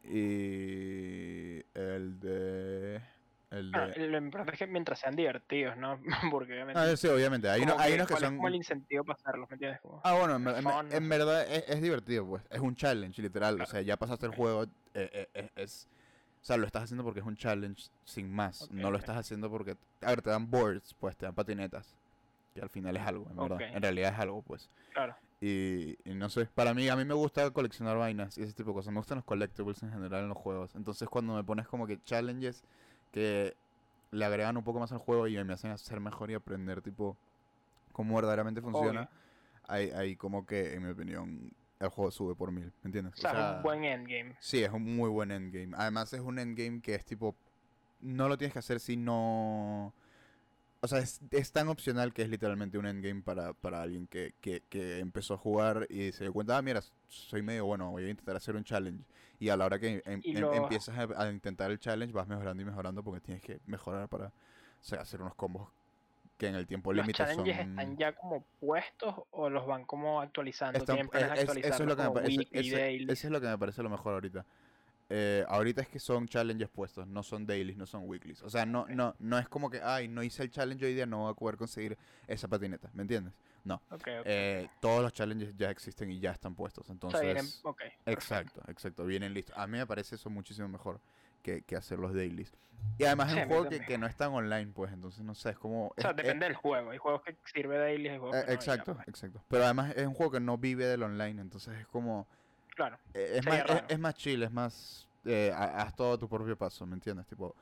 Y 0.04 1.64
el 1.74 2.20
de... 2.20 3.00
El 3.50 3.72
Ah, 3.74 3.88
de... 3.88 4.06
lo 4.06 4.18
importante 4.18 4.52
es 4.52 4.58
que 4.60 4.66
mientras 4.68 5.00
sean 5.00 5.16
divertidos, 5.16 5.76
¿no? 5.76 6.00
Porque 6.30 6.52
obviamente. 6.52 6.78
Ah, 6.80 6.96
sí, 6.96 7.08
obviamente. 7.08 7.48
Hay, 7.48 7.62
uno- 7.62 7.72
como 7.72 7.82
hay 7.84 7.94
unos 7.94 8.06
que 8.06 8.12
¿cuál 8.14 8.22
es 8.22 8.28
son... 8.28 8.36
como 8.36 8.48
el 8.48 8.54
incentivo 8.54 9.04
para 9.04 9.18
hacerlos, 9.18 9.50
¿me 9.50 9.54
entiendes? 9.54 9.80
Como- 9.80 10.00
Ah, 10.04 10.14
bueno, 10.14 10.36
en, 10.36 10.66
en 10.66 10.92
en 10.92 11.08
verdad 11.08 11.42
es, 11.52 11.64
es 11.68 11.82
divertido, 11.82 12.26
pues. 12.26 12.42
Es 12.50 12.60
un 12.60 12.76
challenge, 12.76 13.20
literal. 13.20 13.54
O 13.54 13.56
Claro. 13.56 13.70
sea, 13.70 13.82
ya 13.82 13.96
pasaste 13.96 14.26
el 14.26 14.34
juego. 14.34 14.64
eh, 14.64 14.68
eh, 14.94 15.28
eh, 15.34 15.50
es, 15.56 15.88
o 16.40 16.44
sea, 16.44 16.56
lo 16.56 16.66
estás 16.66 16.84
haciendo 16.84 17.04
porque 17.04 17.20
es 17.20 17.26
un 17.26 17.36
challenge 17.36 17.90
sin 18.04 18.32
más. 18.32 18.70
No 18.70 18.90
lo 18.90 18.96
estás 18.96 19.18
haciendo 19.18 19.50
porque. 19.50 19.76
A 20.00 20.06
ver, 20.06 20.22
te 20.22 20.30
dan 20.30 20.50
boards, 20.50 20.94
pues, 20.94 21.16
te 21.16 21.26
dan 21.26 21.34
patinetas. 21.34 21.94
Que 22.54 22.62
al 22.62 22.70
final 22.70 22.96
es 22.96 23.02
algo, 23.02 23.28
en 23.30 23.36
verdad. 23.36 23.56
Ok. 23.56 23.76
En 23.76 23.82
realidad 23.82 24.12
es 24.14 24.18
algo, 24.18 24.42
pues. 24.42 24.70
Claro. 24.92 25.14
Y, 25.40 25.96
y 26.04 26.14
no 26.14 26.28
sé, 26.28 26.46
para 26.46 26.74
mí, 26.74 26.88
a 26.88 26.96
mí 26.96 27.04
me 27.04 27.14
gusta 27.14 27.50
coleccionar 27.50 27.96
vainas 27.96 28.36
y 28.38 28.42
ese 28.42 28.54
tipo 28.54 28.70
de 28.70 28.74
cosas. 28.74 28.92
Me 28.92 29.00
gustan 29.00 29.16
los 29.16 29.24
collectibles 29.24 29.82
en 29.82 29.92
general 29.92 30.22
en 30.22 30.28
los 30.28 30.38
juegos. 30.38 30.74
Entonces, 30.74 31.08
cuando 31.08 31.34
me 31.34 31.44
pones 31.44 31.68
como 31.68 31.86
que 31.86 32.02
challenges 32.02 32.64
que 33.12 33.54
le 34.10 34.24
agregan 34.24 34.56
un 34.56 34.64
poco 34.64 34.80
más 34.80 34.92
al 34.92 34.98
juego 34.98 35.28
y 35.28 35.42
me 35.44 35.52
hacen 35.52 35.70
hacer 35.70 36.00
mejor 36.00 36.30
y 36.30 36.34
aprender, 36.34 36.80
tipo, 36.82 37.16
cómo 37.92 38.16
verdaderamente 38.16 38.60
funciona, 38.60 39.08
ahí, 39.68 39.90
ahí 39.90 40.16
como 40.16 40.46
que, 40.46 40.74
en 40.74 40.82
mi 40.84 40.90
opinión, 40.90 41.52
el 41.80 41.88
juego 41.88 42.10
sube 42.10 42.34
por 42.34 42.52
mil, 42.52 42.72
¿me 42.82 42.88
entiendes? 42.88 43.14
O 43.14 43.16
sea, 43.16 43.30
es 43.32 43.56
un 43.56 43.62
buen 43.62 43.84
endgame. 43.84 44.36
Sí, 44.40 44.62
es 44.62 44.70
un 44.70 44.96
muy 44.96 45.08
buen 45.08 45.30
endgame. 45.30 45.72
Además 45.76 46.12
es 46.12 46.20
un 46.20 46.38
endgame 46.38 46.80
que 46.80 46.94
es 46.94 47.04
tipo, 47.04 47.34
no 48.00 48.28
lo 48.28 48.38
tienes 48.38 48.52
que 48.52 48.58
hacer 48.60 48.80
si 48.80 48.96
no... 48.96 49.94
O 50.82 50.88
sea, 50.88 50.98
es, 51.00 51.20
es 51.30 51.52
tan 51.52 51.68
opcional 51.68 52.14
que 52.14 52.22
es 52.22 52.30
literalmente 52.30 52.78
un 52.78 52.86
endgame 52.86 53.20
para, 53.22 53.52
para 53.52 53.82
alguien 53.82 54.06
que, 54.06 54.34
que, 54.40 54.62
que 54.70 54.98
empezó 54.98 55.34
a 55.34 55.36
jugar 55.38 55.86
y 55.90 56.12
se 56.12 56.24
dio 56.24 56.32
cuenta, 56.32 56.56
ah, 56.56 56.62
mira, 56.62 56.80
soy 57.06 57.42
medio 57.42 57.66
bueno, 57.66 57.90
voy 57.90 58.04
a 58.04 58.08
intentar 58.08 58.36
hacer 58.36 58.56
un 58.56 58.64
challenge. 58.64 59.04
Y 59.38 59.50
a 59.50 59.56
la 59.58 59.66
hora 59.66 59.78
que 59.78 59.88
em- 59.88 60.02
em- 60.06 60.22
lo- 60.40 60.52
empiezas 60.54 60.96
a, 60.96 61.22
a 61.22 61.30
intentar 61.30 61.70
el 61.70 61.78
challenge, 61.78 62.14
vas 62.14 62.28
mejorando 62.28 62.62
y 62.62 62.66
mejorando 62.66 63.02
porque 63.04 63.20
tienes 63.20 63.42
que 63.42 63.60
mejorar 63.66 64.08
para 64.08 64.28
o 64.28 64.32
sea, 64.82 65.00
hacer 65.02 65.20
unos 65.20 65.34
combos 65.34 65.68
que 66.40 66.48
en 66.48 66.54
el 66.54 66.66
tiempo 66.66 66.92
¿Los 66.92 67.02
límite 67.06 67.18
challenges 67.18 67.54
son... 67.56 67.68
están 67.68 67.96
ya 67.98 68.14
como 68.16 68.42
puestos 68.58 69.14
o 69.30 69.50
los 69.50 69.66
van 69.66 69.84
como 69.84 70.20
actualizando? 70.22 70.78
Están- 70.78 70.96
Tienen 70.96 71.08
planes 71.10 71.28
de 71.28 71.34
es- 71.34 71.50
es- 71.50 71.64
eso 71.66 71.82
es 71.82 71.88
lo 71.88 71.96
que 71.96 72.02
me 72.02 72.10
parece, 72.10 72.40
eso- 72.52 72.76
eso 73.12 73.26
es 73.26 73.30
lo 73.30 73.40
que 73.40 73.46
me 73.46 73.58
parece 73.58 73.82
lo 73.82 73.90
mejor 73.90 74.14
ahorita. 74.14 74.46
eh, 75.12 75.44
ahorita 75.48 75.82
es 75.82 75.88
que 75.88 75.98
son 75.98 76.28
challenges 76.28 76.68
puestos, 76.68 77.04
no 77.04 77.24
son 77.24 77.44
dailies, 77.44 77.76
no 77.76 77.84
son 77.84 78.08
weeklies. 78.08 78.42
O 78.42 78.48
sea, 78.48 78.64
no, 78.64 78.82
Ok. 78.82 78.90
no, 78.90 79.16
no 79.18 79.38
es 79.40 79.48
como 79.48 79.68
que, 79.68 79.80
ay, 79.82 80.06
no 80.06 80.22
hice 80.22 80.44
el 80.44 80.50
challenge 80.52 80.86
hoy 80.86 80.94
día, 80.94 81.04
no 81.04 81.22
voy 81.22 81.32
a 81.32 81.34
poder 81.34 81.56
conseguir 81.56 81.98
esa 82.28 82.46
patineta, 82.46 82.90
¿me 82.94 83.02
entiendes? 83.02 83.34
No. 83.64 83.82
Ok, 83.90 84.06
ok. 84.20 84.22
Eh, 84.24 84.68
todos 84.80 85.02
los 85.02 85.12
challenges 85.12 85.56
ya 85.56 85.68
existen 85.68 86.12
y 86.12 86.20
ya 86.20 86.30
están 86.30 86.54
puestos. 86.54 86.88
o 86.88 86.92
Entonces, 86.92 87.20
sea, 87.20 87.32
vienen, 87.32 87.50
exacto, 88.06 88.62
exacto, 88.68 89.04
vienen 89.04 89.34
listos. 89.34 89.56
A 89.58 89.66
mí 89.66 89.78
me 89.78 89.86
parece 89.86 90.14
eso 90.14 90.30
muchísimo 90.30 90.68
mejor 90.68 91.00
que, 91.42 91.62
que 91.62 91.76
hacer 91.76 91.98
los 91.98 92.14
dailies. 92.14 92.52
Y 92.98 93.04
además 93.04 93.30
Sí, 93.30 93.38
es 93.38 93.42
un 93.44 93.48
juego 93.48 93.68
que, 93.68 93.80
que 93.84 93.98
no 93.98 94.06
es 94.06 94.16
tan 94.16 94.32
online, 94.32 94.72
pues, 94.74 94.92
entonces 94.92 95.22
no 95.22 95.34
sé, 95.34 95.50
es 95.50 95.58
como... 95.58 95.88
O 95.88 95.94
sea, 95.98 96.10
es- 96.10 96.16
es- 96.18 96.22
depende 96.24 96.46
del 96.46 96.54
juego. 96.56 96.90
Hay 96.90 96.98
juegos 96.98 97.22
que 97.22 97.36
sirve 97.44 97.76
daily, 97.78 98.08
hay 98.08 98.18
juegos 98.18 98.36
eh, 98.36 98.40
que 98.40 98.46
no, 98.46 98.52
y 98.52 98.56
ya, 98.56 98.72
exacto, 98.72 98.94
pues. 98.94 99.08
exacto. 99.08 99.42
Pero 99.48 99.64
además 99.64 99.92
es 99.96 100.06
un 100.06 100.14
juego 100.14 100.32
que 100.32 100.40
no 100.40 100.56
vive 100.58 100.86
del 100.86 101.02
online, 101.02 101.40
entonces 101.40 101.78
es 101.78 101.86
como... 101.88 102.26
Claro. 102.74 102.98
eh, 103.14 103.32
Es 103.36 103.46
más, 103.46 103.58
es, 103.68 103.82
es 103.88 103.98
más 103.98 104.14
chill, 104.14 104.42
es 104.42 104.50
más... 104.52 105.08
eh, 105.24 105.52
ha- 105.54 105.82
haz 105.82 105.94
todo 105.94 106.14
a 106.14 106.18
tu 106.18 106.28
propio 106.28 106.56
paso, 106.56 106.86
¿me 106.86 106.94
entiendes? 106.94 107.26
Tipo... 107.26 107.54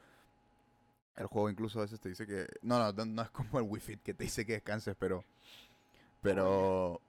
El 1.16 1.26
juego 1.26 1.50
incluso 1.50 1.80
a 1.80 1.82
veces 1.82 1.99
te 1.99 2.08
dice 2.08 2.26
que... 2.26 2.47
No, 2.62 2.78
no, 2.78 2.92
no, 2.92 3.04
no 3.04 3.23
es 3.23 3.30
como 3.30 3.58
el 3.58 3.64
Wii 3.68 3.80
Fit 3.80 4.02
que 4.02 4.14
te 4.14 4.23
dice 4.25 4.47
que 4.47 4.52
descanses, 4.52 4.94
pero... 4.99 5.25
Pero... 6.23 7.00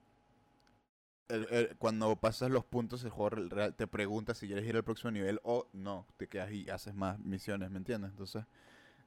el- 1.30 1.46
el- 1.50 1.76
cuando 1.76 2.14
pasas 2.16 2.50
los 2.50 2.64
puntos, 2.64 3.04
el 3.04 3.10
juego 3.10 3.48
te 3.72 3.86
pregunta 3.86 4.34
si 4.34 4.46
quieres 4.46 4.64
ir 4.66 4.76
al 4.76 4.84
próximo 4.84 5.10
nivel 5.10 5.40
o 5.44 5.66
no. 5.72 6.06
Te 6.16 6.26
quedas 6.28 6.50
y 6.52 6.68
haces 6.70 6.94
más 6.94 7.18
misiones, 7.20 7.70
¿me 7.70 7.78
entiendes? 7.78 8.10
Entonces... 8.10 8.44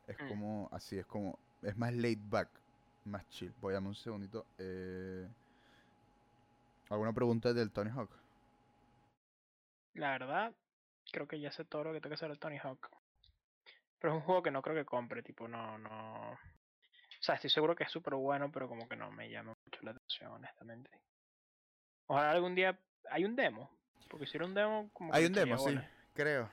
Es 0.08 0.20
Mm. 0.20 0.28
como... 0.28 0.70
Así, 0.72 0.98
es 0.98 1.06
como... 1.06 1.40
Es 1.62 1.78
más 1.78 1.94
laid 1.94 2.20
back. 2.30 2.50
Más 3.06 3.28
chill. 3.30 3.54
Voy 3.62 3.72
a 3.72 3.76
darme 3.76 3.90
un 3.90 3.96
segundito. 3.96 4.46
Eh... 4.58 5.28
¿Alguna 6.90 7.14
pregunta 7.14 7.54
del 7.54 7.72
Tony 7.72 7.90
Hawk? 7.90 8.10
La 9.94 10.12
verdad, 10.12 10.54
creo 11.12 11.28
que 11.28 11.40
ya 11.40 11.52
sé 11.52 11.66
todo 11.66 11.86
lo 11.86 11.94
que 11.94 12.02
tengo 12.02 12.10
que 12.10 12.16
hacer 12.16 12.32
el 12.32 12.40
Tony 12.40 12.58
Hawk. 12.58 12.90
Pero 14.00 14.14
es 14.14 14.20
un 14.20 14.26
juego 14.26 14.44
que 14.44 14.52
no 14.52 14.62
creo 14.62 14.76
que 14.76 14.86
compre, 14.86 15.24
tipo, 15.24 15.48
no, 15.48 15.78
no. 15.78 16.32
O 16.32 17.26
sea, 17.26 17.36
estoy 17.36 17.50
seguro 17.50 17.76
que 17.76 17.86
es 17.86 17.92
súper 17.92 18.16
bueno, 18.16 18.52
pero 18.52 18.68
como 18.68 18.88
que 18.90 18.98
no 18.98 19.10
me 19.12 19.30
llama 19.30 19.56
mucho 19.66 19.80
la 19.84 19.92
atención, 19.92 20.32
honestamente. 20.34 20.90
Ojalá 22.08 22.32
algún 22.32 22.56
día. 22.56 22.78
Hay 23.10 23.26
un 23.26 23.36
demo. 23.36 23.70
Porque 24.10 24.26
si 24.26 24.38
era 24.38 24.46
un 24.46 24.54
demo, 24.54 24.90
como 24.94 25.14
Hay 25.14 25.26
un 25.26 25.34
demo, 25.34 25.58
sí, 25.58 25.64
bola. 25.66 25.90
creo. 26.14 26.50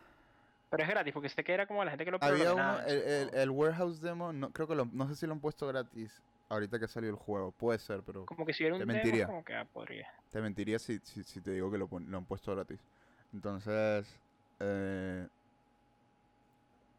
Pero 0.70 0.82
es 0.84 0.88
gratis, 0.88 1.12
porque 1.12 1.28
sé 1.28 1.42
que 1.42 1.52
era 1.52 1.66
como 1.66 1.84
la 1.84 1.90
gente 1.90 2.04
que 2.04 2.10
lo 2.12 2.18
Había 2.20 2.54
uno, 2.54 2.80
el, 2.86 3.30
el, 3.34 3.50
Warehouse 3.50 4.00
Demo, 4.00 4.32
no, 4.32 4.50
creo 4.50 4.68
que 4.68 4.76
lo, 4.76 4.84
no 4.86 5.08
sé 5.08 5.16
si 5.16 5.26
lo 5.26 5.32
han 5.32 5.40
puesto 5.40 5.66
gratis 5.66 6.22
ahorita 6.48 6.78
que 6.78 6.86
salió 6.86 7.10
el 7.10 7.16
juego. 7.16 7.50
Puede 7.50 7.78
ser, 7.80 8.02
pero 8.02 8.24
Como 8.24 8.46
que 8.46 8.52
si 8.52 8.62
hubiera 8.62 8.76
un 8.76 8.80
te 8.80 8.86
demo, 8.86 8.92
mentiría. 8.94 9.26
como 9.26 9.44
que 9.44 9.54
ah, 9.54 9.66
podría. 9.70 10.08
te 10.30 10.40
mentiría 10.40 10.78
si, 10.78 10.98
si, 11.00 11.24
si 11.24 11.40
te 11.40 11.50
digo 11.50 11.70
que 11.72 11.78
lo, 11.78 11.88
lo 11.90 12.18
han 12.18 12.24
puesto 12.24 12.54
gratis. 12.54 12.78
Entonces, 13.32 14.06
eh... 14.60 15.26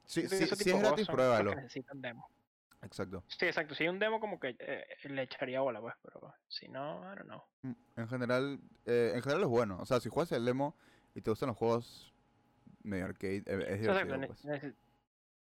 Sí, 0.05 0.27
sí, 0.27 0.45
si 0.47 0.69
es 0.71 0.79
gratis, 0.79 1.07
pruébalo. 1.07 1.55
necesitan 1.55 2.01
demo. 2.01 2.29
Exacto. 2.83 3.23
Sí, 3.27 3.45
exacto. 3.45 3.75
Si 3.75 3.83
hay 3.83 3.89
un 3.89 3.99
demo, 3.99 4.19
como 4.19 4.39
que 4.39 4.55
eh, 4.59 4.85
le 5.03 5.23
echaría 5.23 5.61
bola, 5.61 5.79
pues. 5.81 5.93
Pero 6.01 6.33
si 6.47 6.67
no, 6.67 7.01
I 7.03 7.15
don't 7.15 7.25
know. 7.27 7.43
Mm, 7.61 7.73
En 7.97 8.07
general, 8.07 8.59
eh, 8.85 9.11
en 9.15 9.21
general 9.21 9.43
es 9.43 9.49
bueno. 9.49 9.77
O 9.79 9.85
sea, 9.85 9.99
si 9.99 10.09
juegas 10.09 10.31
el 10.31 10.45
demo 10.45 10.75
y 11.13 11.21
te 11.21 11.29
gustan 11.29 11.47
los 11.47 11.57
juegos 11.57 12.13
medio 12.83 13.05
arcade, 13.05 13.43
eh, 13.45 13.65
es 13.69 13.81
exacto, 13.81 14.05
divertido, 14.15 14.27
pues. 14.61 14.73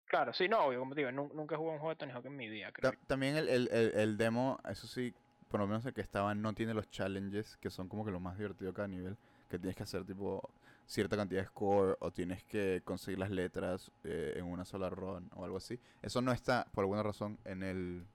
Claro, 0.04 0.34
sí, 0.34 0.46
no, 0.46 0.66
obvio, 0.66 0.80
como 0.80 0.94
te 0.94 1.00
digo, 1.00 1.10
nun- 1.10 1.32
nunca 1.34 1.54
he 1.54 1.58
jugado 1.58 1.74
un 1.76 1.80
juego 1.80 1.90
de 1.94 1.96
Tony 1.96 2.12
Hawk 2.12 2.26
en 2.26 2.36
mi 2.36 2.48
vida, 2.50 2.70
creo. 2.70 2.92
Ta- 2.92 2.98
También 3.06 3.36
el, 3.36 3.48
el, 3.48 3.68
el, 3.72 3.92
el 3.94 4.16
demo, 4.18 4.58
eso 4.68 4.86
sí, 4.86 5.14
por 5.48 5.60
lo 5.60 5.66
menos 5.66 5.86
el 5.86 5.94
que 5.94 6.02
estaba, 6.02 6.34
no 6.34 6.52
tiene 6.52 6.74
los 6.74 6.90
challenges, 6.90 7.56
que 7.56 7.70
son 7.70 7.88
como 7.88 8.04
que 8.04 8.10
lo 8.10 8.20
más 8.20 8.36
divertido 8.36 8.74
cada 8.74 8.88
nivel, 8.88 9.16
que 9.48 9.58
tienes 9.58 9.74
que 9.74 9.84
hacer 9.84 10.04
tipo 10.04 10.50
cierta 10.92 11.16
cantidad 11.16 11.40
de 11.40 11.46
score 11.49 11.96
o 12.00 12.11
tienes 12.11 12.44
que 12.44 12.82
conseguir 12.84 13.18
las 13.18 13.30
letras 13.30 13.90
eh, 14.04 14.34
en 14.37 14.44
una 14.44 14.64
sola 14.66 14.90
run 14.90 15.30
o 15.34 15.44
algo 15.44 15.56
así. 15.56 15.80
Eso 16.02 16.20
no 16.20 16.32
está, 16.32 16.66
por 16.72 16.82
alguna 16.82 17.02
razón, 17.02 17.38
en 17.44 17.62
el... 17.62 18.06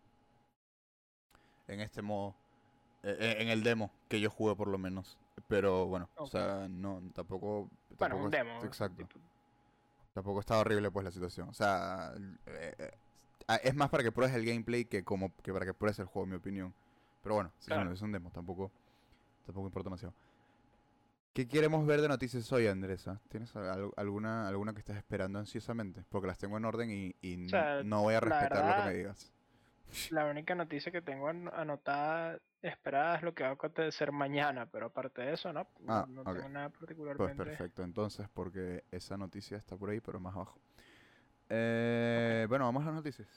En 1.68 1.82
este 1.82 2.02
modo. 2.02 2.36
eh, 3.04 3.16
eh, 3.20 3.36
en 3.40 3.50
el 3.50 3.64
demo 3.64 3.92
que 4.08 4.20
yo 4.20 4.30
jugué 4.30 4.56
por 4.56 4.68
lo 4.68 4.78
menos. 4.78 5.18
Pero 5.48 5.88
bueno, 5.88 6.08
o 6.18 6.28
sea, 6.28 6.68
no, 6.70 7.02
tampoco... 7.14 7.70
Bueno, 7.98 8.18
un 8.18 8.30
demo. 8.32 8.64
Exacto. 8.64 8.98
tipo, 9.06 9.20
Tampoco 10.14 10.40
está 10.40 10.58
horrible 10.60 10.92
pues 10.92 11.04
la 11.04 11.12
situación. 11.12 11.50
O 11.50 11.54
sea, 11.54 12.14
eh, 12.48 12.92
ah, 13.48 13.56
es 13.58 13.74
más 13.76 13.90
para 13.90 14.04
que 14.04 14.12
pruebes 14.12 14.36
el 14.36 14.46
gameplay 14.46 14.86
que 14.86 15.04
como 15.04 15.32
que 15.44 15.52
para 15.54 15.66
que 15.66 15.74
pruebes 15.74 16.00
el 16.00 16.06
juego, 16.06 16.26
en 16.26 16.30
mi 16.32 16.36
opinión. 16.38 16.74
Pero 17.24 17.36
bueno, 17.36 17.52
Claro. 17.66 17.92
es 17.92 18.02
un 18.02 18.12
demo, 18.12 18.30
tampoco, 18.32 18.72
tampoco 19.46 19.68
importa 19.68 19.88
demasiado. 19.90 20.14
¿Qué 21.38 21.48
queremos 21.48 21.86
ver 21.86 22.02
de 22.02 22.08
noticias 22.08 22.52
hoy, 22.52 22.66
Andresa? 22.66 23.22
¿Tienes 23.30 23.56
al- 23.56 23.92
alguna, 23.96 24.48
alguna 24.48 24.74
que 24.74 24.80
estés 24.80 24.98
esperando 24.98 25.38
ansiosamente? 25.38 26.04
Porque 26.10 26.26
las 26.26 26.40
tengo 26.40 26.58
en 26.58 26.66
orden 26.66 26.90
y, 26.90 27.16
y 27.22 27.34
n- 27.34 27.46
sea, 27.50 27.84
no 27.84 28.02
voy 28.02 28.16
a 28.16 28.20
respetar 28.20 28.66
lo 28.66 28.76
que 28.76 28.82
me 28.82 28.94
digas. 28.96 29.32
La 30.10 30.26
única 30.26 30.56
noticia 30.56 30.92
que 30.92 31.02
tengo 31.02 31.28
an- 31.28 31.52
anotada, 31.54 32.40
esperada, 32.64 33.18
es 33.18 33.22
lo 33.22 33.36
que 33.36 33.44
va 33.44 33.50
a 33.50 33.54
acontecer 33.54 34.12
mañana, 34.12 34.66
pero 34.66 34.88
aparte 34.88 35.22
de 35.22 35.34
eso, 35.34 35.54
no, 35.54 35.68
no, 35.80 35.94
Ah, 35.94 36.06
no 36.08 36.22
ok. 36.22 36.36
tengo 36.36 36.50
nada 36.50 36.70
Pues 36.70 36.80
particularmente. 36.80 37.44
perfecto, 37.46 37.84
entonces, 37.84 38.28
porque 38.34 38.84
esa 38.92 39.16
noticia 39.18 39.58
está 39.58 39.78
por 39.78 39.90
ahí, 39.92 40.00
pero 40.02 40.20
más 40.20 40.34
abajo. 40.36 40.58
Eh, 41.50 42.46
Bueno, 42.50 42.66
vamos 42.66 42.84
a 42.84 42.88
las 42.88 42.96
noticias. 42.96 43.28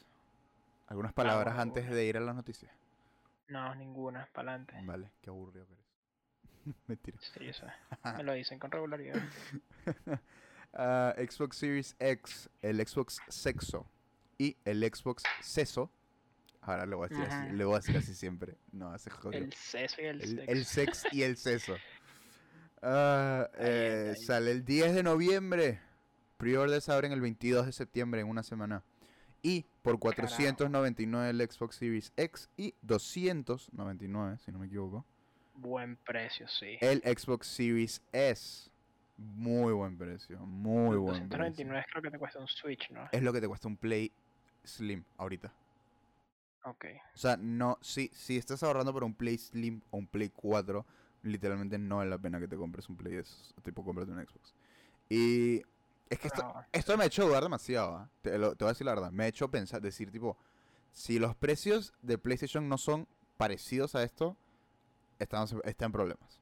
¿Algunas 0.88 1.12
palabras 1.12 1.54
bueno, 1.54 1.62
antes 1.62 1.84
bueno. 1.84 1.96
de 1.96 2.04
ir 2.06 2.16
a 2.16 2.20
las 2.20 2.34
noticias? 2.34 2.72
No, 3.48 3.74
ninguna, 3.74 4.28
para 4.32 4.52
adelante. 4.54 4.74
Vale, 4.86 5.10
qué 5.20 5.30
aburrido 5.30 5.66
que 5.66 5.72
eres. 5.74 5.89
Mentira. 6.86 7.18
Sí. 7.20 7.40
Me 8.16 8.22
lo 8.22 8.32
dicen 8.32 8.58
con 8.58 8.70
regularidad. 8.70 9.16
Ah, 10.72 11.14
Xbox 11.18 11.56
Series 11.56 11.96
X, 11.98 12.48
el 12.62 12.86
Xbox 12.86 13.18
Sexo 13.28 13.90
y 14.38 14.56
el 14.64 14.84
Xbox 14.84 15.24
Seso. 15.42 15.90
Ahora 16.60 16.86
le 16.86 16.94
voy 16.94 17.06
a 17.06 17.08
decir 17.08 17.24
así, 17.26 17.46
Ujú. 17.48 17.56
le 17.56 17.64
voy 17.64 17.74
a 17.74 17.78
decir 17.78 17.96
así 17.96 18.14
siempre. 18.14 18.56
No, 18.70 18.92
hace. 18.92 19.10
El 19.32 19.52
seso 19.52 20.00
y 20.00 20.04
el, 20.04 20.20
El, 20.20 20.28
sexo. 20.36 20.52
el 20.52 20.64
sex 20.64 21.04
y 21.10 21.22
el 21.22 21.36
seso. 21.38 21.74
Ah, 22.82 23.50
eh, 23.58 24.14
sale 24.24 24.52
el 24.52 24.64
10 24.64 24.94
de 24.94 25.02
noviembre. 25.02 25.80
Pre-orders 26.36 26.88
abren 26.88 27.10
el 27.10 27.20
22 27.20 27.66
de 27.66 27.72
septiembre 27.72 28.20
en 28.20 28.28
una 28.28 28.44
semana. 28.44 28.84
Y 29.42 29.66
por 29.82 29.98
499 29.98 31.30
el 31.30 31.50
Xbox 31.50 31.74
Series 31.76 32.12
X 32.16 32.48
y 32.56 32.74
299, 32.82 34.38
si 34.38 34.52
no 34.52 34.58
me 34.60 34.66
equivoco, 34.66 35.04
Buen 35.60 35.96
precio, 35.96 36.48
sí. 36.48 36.78
el 36.80 37.00
Xbox 37.02 37.46
Series 37.46 38.02
S. 38.12 38.70
Muy 39.18 39.72
buen 39.74 39.98
precio, 39.98 40.38
muy 40.40 40.96
buen 40.96 41.28
precio. 41.28 41.38
299 41.38 41.86
creo 41.90 42.02
que 42.02 42.10
te 42.10 42.18
cuesta 42.18 42.38
un 42.38 42.48
Switch, 42.48 42.90
¿no? 42.90 43.06
Es 43.12 43.22
lo 43.22 43.32
que 43.34 43.40
te 43.42 43.48
cuesta 43.48 43.68
un 43.68 43.76
Play 43.76 44.10
Slim 44.64 45.04
ahorita. 45.18 45.52
Ok. 46.64 46.86
O 47.14 47.18
sea, 47.18 47.36
no, 47.36 47.76
si, 47.82 48.08
si 48.14 48.38
estás 48.38 48.62
ahorrando 48.62 48.92
por 48.94 49.04
un 49.04 49.14
Play 49.14 49.36
Slim 49.36 49.82
o 49.90 49.98
un 49.98 50.06
Play 50.06 50.30
4, 50.30 50.86
literalmente 51.24 51.78
no 51.78 51.98
vale 51.98 52.08
la 52.10 52.18
pena 52.18 52.40
que 52.40 52.48
te 52.48 52.56
compres 52.56 52.88
un 52.88 52.96
Play 52.96 53.16
esos. 53.16 53.54
Tipo, 53.62 53.84
cómprate 53.84 54.10
un 54.10 54.24
Xbox. 54.26 54.54
Y 55.10 55.58
es 56.08 56.18
que 56.18 56.28
esto, 56.28 56.54
esto 56.72 56.96
me 56.96 57.04
ha 57.04 57.06
hecho 57.06 57.26
dudar 57.26 57.42
demasiado. 57.42 57.96
¿ah? 57.96 58.08
Te, 58.22 58.38
lo- 58.38 58.54
te 58.56 58.64
voy 58.64 58.70
a 58.70 58.72
decir 58.72 58.86
la 58.86 58.94
verdad. 58.94 59.10
Me 59.12 59.24
ha 59.24 59.28
hecho 59.28 59.50
pensar, 59.50 59.82
decir, 59.82 60.10
tipo, 60.10 60.38
si 60.92 61.18
los 61.18 61.34
precios 61.36 61.92
de 62.00 62.16
PlayStation 62.16 62.68
no 62.70 62.78
son 62.78 63.06
parecidos 63.36 63.94
a 63.94 64.02
esto, 64.02 64.36
estamos, 65.20 65.54
está 65.64 65.85
en 65.87 65.92
problemas. 65.92 66.40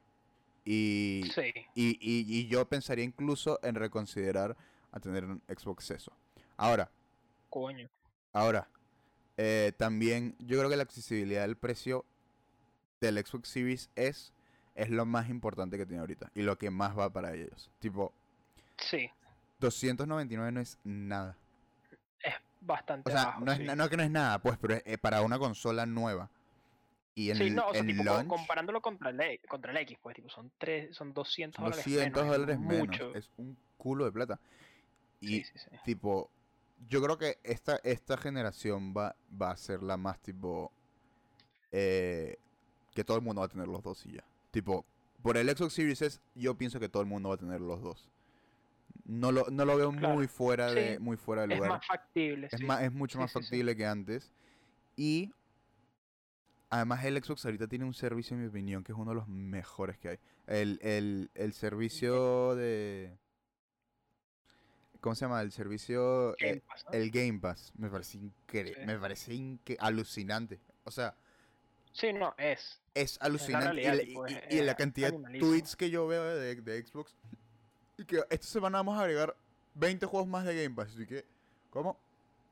Y, 0.65 1.23
Sí. 1.33 1.53
y, 1.75 1.89
y, 2.01 2.25
y 2.39 2.47
yo 2.47 2.67
pensaría 2.67 3.05
incluso 3.05 3.59
en 3.63 3.75
reconsiderar 3.75 4.55
a 4.91 4.99
tener 4.99 5.25
un 5.25 5.41
Xbox 5.47 5.91
eso. 5.91 6.11
Ahora, 6.57 6.89
Coño. 7.49 7.89
Ahora, 8.33 8.67
eh, 9.37 9.71
también 9.77 10.35
yo 10.39 10.57
creo 10.59 10.69
que 10.69 10.75
la 10.77 10.83
accesibilidad 10.83 11.41
del 11.41 11.55
precio 11.57 12.05
del 13.01 13.17
Xbox 13.25 13.49
Series 13.49 13.89
S 13.95 14.31
es 14.75 14.89
lo 14.89 15.05
más 15.05 15.29
importante 15.29 15.77
que 15.77 15.85
tiene 15.85 16.01
ahorita 16.01 16.29
y 16.35 16.41
lo 16.43 16.57
que 16.57 16.69
más 16.69 16.97
va 16.97 17.09
para 17.11 17.33
ellos. 17.33 17.71
Tipo, 17.79 18.13
Sí. 18.77 19.09
299 19.59 20.51
no 20.51 20.59
es 20.61 20.77
nada. 20.83 21.35
Es 22.21 22.35
bastante 22.61 23.09
O 23.09 23.13
sea, 23.15 23.25
bajo, 23.25 23.41
no 23.45 23.51
es 23.51 23.57
sí. 23.57 23.63
na- 23.63 23.75
no 23.75 23.89
que 23.89 23.97
no 23.97 24.03
es 24.03 24.11
nada, 24.11 24.39
pues, 24.41 24.57
pero 24.59 24.75
es, 24.75 24.83
eh, 24.85 24.97
para 24.97 25.21
una 25.21 25.39
consola 25.39 25.85
nueva. 25.85 26.29
Y 27.15 27.31
en 27.31 27.37
sí, 27.37 27.49
no, 27.49 27.67
o 27.67 27.71
sea, 27.73 27.81
en 27.81 27.87
tipo, 27.87 28.03
launch, 28.03 28.27
comparándolo 28.27 28.81
contra 28.81 29.09
el, 29.09 29.39
contra 29.49 29.71
el 29.71 29.77
X, 29.79 29.97
pues, 30.01 30.15
tipo, 30.15 30.29
son, 30.29 30.51
tres, 30.57 30.95
son 30.95 31.13
200 31.13 31.55
son 31.57 31.65
dólares 31.65 31.85
200 31.85 32.23
menos. 32.23 32.31
es 32.35 32.39
dólares 32.39 32.59
menos. 32.59 32.87
mucho. 32.87 33.15
Es 33.15 33.29
un 33.37 33.57
culo 33.77 34.05
de 34.05 34.11
plata. 34.11 34.39
Y 35.19 35.43
Sí, 35.43 35.43
sí, 35.43 35.59
sí. 35.59 35.77
tipo, 35.83 36.29
yo 36.87 37.01
creo 37.01 37.17
que 37.17 37.39
esta, 37.43 37.77
esta 37.83 38.15
generación 38.17 38.93
va, 38.95 39.15
va 39.41 39.51
a 39.51 39.57
ser 39.57 39.83
la 39.83 39.97
más 39.97 40.19
tipo 40.21 40.71
eh, 41.71 42.37
que 42.93 43.03
todo 43.03 43.17
el 43.17 43.23
mundo 43.23 43.41
va 43.41 43.45
a 43.47 43.49
tener 43.49 43.67
los 43.67 43.83
dos 43.83 44.05
y 44.05 44.13
ya. 44.13 44.23
Tipo, 44.51 44.85
por 45.21 45.35
el 45.37 45.49
Xbox 45.49 45.73
Series 45.73 46.01
S, 46.01 46.19
yo 46.35 46.55
pienso 46.55 46.79
que 46.79 46.87
todo 46.89 47.01
el 47.03 47.09
mundo 47.09 47.29
va 47.29 47.35
a 47.35 47.39
tener 47.39 47.59
los 47.61 47.81
dos. 47.81 48.09
No 49.03 49.31
lo, 49.31 49.45
no 49.49 49.65
lo 49.65 49.75
veo 49.77 49.91
Claro. 49.91 50.13
muy 50.15 50.27
fuera 50.27 50.71
de, 50.71 50.95
Sí, 50.95 50.99
muy 51.03 51.17
fuera 51.17 51.45
de 51.45 51.53
Es 51.53 51.57
lugar. 51.57 51.71
más 51.71 51.85
factible, 51.85 52.47
Es, 52.51 52.59
sí. 52.59 52.65
más, 52.65 52.81
es 52.83 52.91
mucho 52.93 53.17
Sí, 53.17 53.21
más 53.23 53.31
factible 53.33 53.75
que 53.75 53.85
antes. 53.85 54.31
Y 54.95 55.31
además 56.69 57.03
el 57.05 57.21
Xbox 57.23 57.45
ahorita 57.45 57.67
tiene 57.67 57.85
un 57.85 57.93
servicio, 57.93 58.35
en 58.35 58.41
mi 58.43 58.47
opinión, 58.47 58.83
que 58.83 58.91
es 58.91 58.97
uno 58.97 59.11
de 59.11 59.15
los 59.15 59.27
mejores 59.27 59.97
que 59.97 60.09
hay. 60.09 60.19
El, 60.47 60.79
el, 60.81 61.29
el 61.35 61.53
servicio 61.53 62.55
de... 62.55 63.17
¿cómo 65.01 65.15
se 65.15 65.21
llama? 65.25 65.41
El 65.41 65.51
servicio, 65.51 66.35
Game 66.39 66.57
eh, 66.57 66.61
Pass, 66.67 66.85
¿no? 66.85 66.91
el 66.93 67.11
Game 67.11 67.39
Pass, 67.39 67.71
me 67.77 67.89
parece 67.89 68.17
increíble, 68.17 68.75
Sí. 68.81 68.85
me 68.85 68.99
parece 68.99 69.33
inque- 69.33 69.77
alucinante. 69.79 70.59
O 70.83 70.91
sea, 70.91 71.15
Sí, 71.93 72.13
no, 72.13 72.35
es. 72.37 72.81
es 72.93 73.17
alucinante. 73.21 73.81
y 73.81 73.85
realidad, 73.85 73.93
la- 73.95 74.03
tipo, 74.03 74.27
y, 74.27 74.33
es- 74.33 74.43
y- 74.49 74.57
y 74.57 74.61
la 74.61 74.71
es 74.73 74.77
cantidad 74.77 75.11
de 75.13 75.39
tweets 75.39 75.75
que 75.75 75.89
yo 75.89 76.05
veo 76.07 76.23
de, 76.23 76.55
de 76.55 76.85
Xbox. 76.85 77.15
Y 77.97 78.05
que 78.05 78.23
esta 78.29 78.47
semana 78.47 78.77
vamos 78.79 78.97
a 78.97 79.01
agregar 79.01 79.35
20 79.75 80.05
juegos 80.05 80.27
más 80.29 80.45
de 80.45 80.63
Game 80.63 80.75
Pass. 80.75 80.93
Así 80.93 81.05
que, 81.05 81.25
¿cómo? 81.69 81.99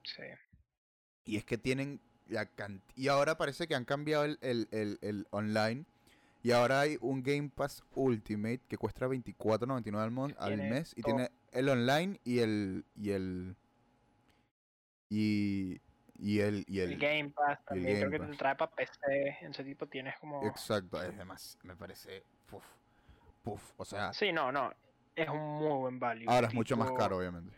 Sí. 0.04 0.24
Y 1.26 1.38
es 1.38 1.46
que 1.46 1.58
tienen 1.58 2.00
la. 2.30 2.48
Y 2.96 3.08
ahora 3.08 3.38
parece 3.38 3.68
que 3.68 3.76
han 3.76 3.86
cambiado 3.86 4.26
el, 4.26 4.38
el- 4.42 4.68
el- 4.72 5.00
el 5.02 5.28
online. 5.32 5.86
Y 6.44 6.52
ahora 6.52 6.82
hay 6.82 6.98
un 7.02 7.24
Game 7.24 7.50
Pass 7.54 7.84
Ultimate 7.96 8.62
que 8.68 8.78
cuesta 8.78 9.08
24.99 9.08 9.98
al, 10.02 10.12
mon- 10.12 10.36
al 10.40 10.58
mes. 10.58 10.94
Y 10.96 11.02
todo. 11.02 11.16
tiene 11.16 11.32
el 11.52 11.70
online 11.70 12.20
y 12.24 12.40
el. 12.40 12.86
Y 12.96 13.10
el. 13.12 13.56
Y. 15.10 15.82
Y 16.20 16.40
el. 16.40 16.66
Y 16.68 16.80
El, 16.80 16.94
el, 16.94 17.00
Game 17.00 17.30
Pass 17.30 17.64
también 17.66 17.98
creo 17.98 18.12
que 18.12 18.20
te 18.32 18.38
trae 18.38 18.56
para 18.56 18.72
PC. 18.72 19.38
En 19.42 19.52
ese 19.52 19.64
tipo 19.64 19.88
tienes 19.88 20.16
como. 20.20 20.46
Exacto, 20.48 21.02
es 21.02 21.16
demás. 21.18 21.58
Me 21.64 21.76
parece. 21.76 22.24
Puf. 22.50 22.64
Puf. 23.44 23.72
O 23.78 23.86
sea. 23.86 24.14
Sí, 24.14 24.32
no, 24.32 24.52
no. 24.52 24.72
Es 25.16 25.28
un 25.30 25.40
muy 25.60 25.78
buen 25.80 26.00
value. 26.00 26.26
Ahora 26.30 26.48
es 26.48 26.54
mucho 26.54 26.78
más 26.78 26.92
caro, 26.92 27.18
obviamente. 27.18 27.52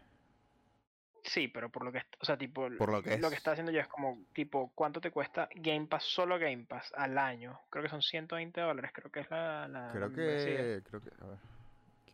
Sí, 1.29 1.47
pero 1.47 1.69
por 1.69 1.85
lo 1.85 1.91
que, 1.91 2.01
o 2.19 2.25
sea, 2.25 2.37
tipo, 2.37 2.67
Por 2.75 2.91
lo 2.91 3.03
que 3.03 3.15
lo 3.19 3.29
que 3.29 3.35
es. 3.35 3.39
está 3.39 3.51
haciendo 3.51 3.71
yo 3.71 3.79
es 3.79 3.87
como, 3.87 4.17
tipo, 4.33 4.71
¿cuánto 4.73 4.99
te 4.99 5.11
cuesta 5.11 5.47
Game 5.53 5.85
Pass, 5.85 6.03
solo 6.03 6.39
Game 6.39 6.65
Pass, 6.67 6.91
al 6.95 7.19
año? 7.19 7.59
Creo 7.69 7.83
que 7.83 7.89
son 7.89 8.01
120 8.01 8.59
dólares, 8.59 8.91
creo 8.91 9.11
que 9.11 9.19
es 9.19 9.29
la, 9.29 9.91
Creo 9.93 10.11
que. 10.11 10.81
Creo 10.89 11.01
que. 11.01 11.09
A 11.21 11.27
ver. 11.27 11.37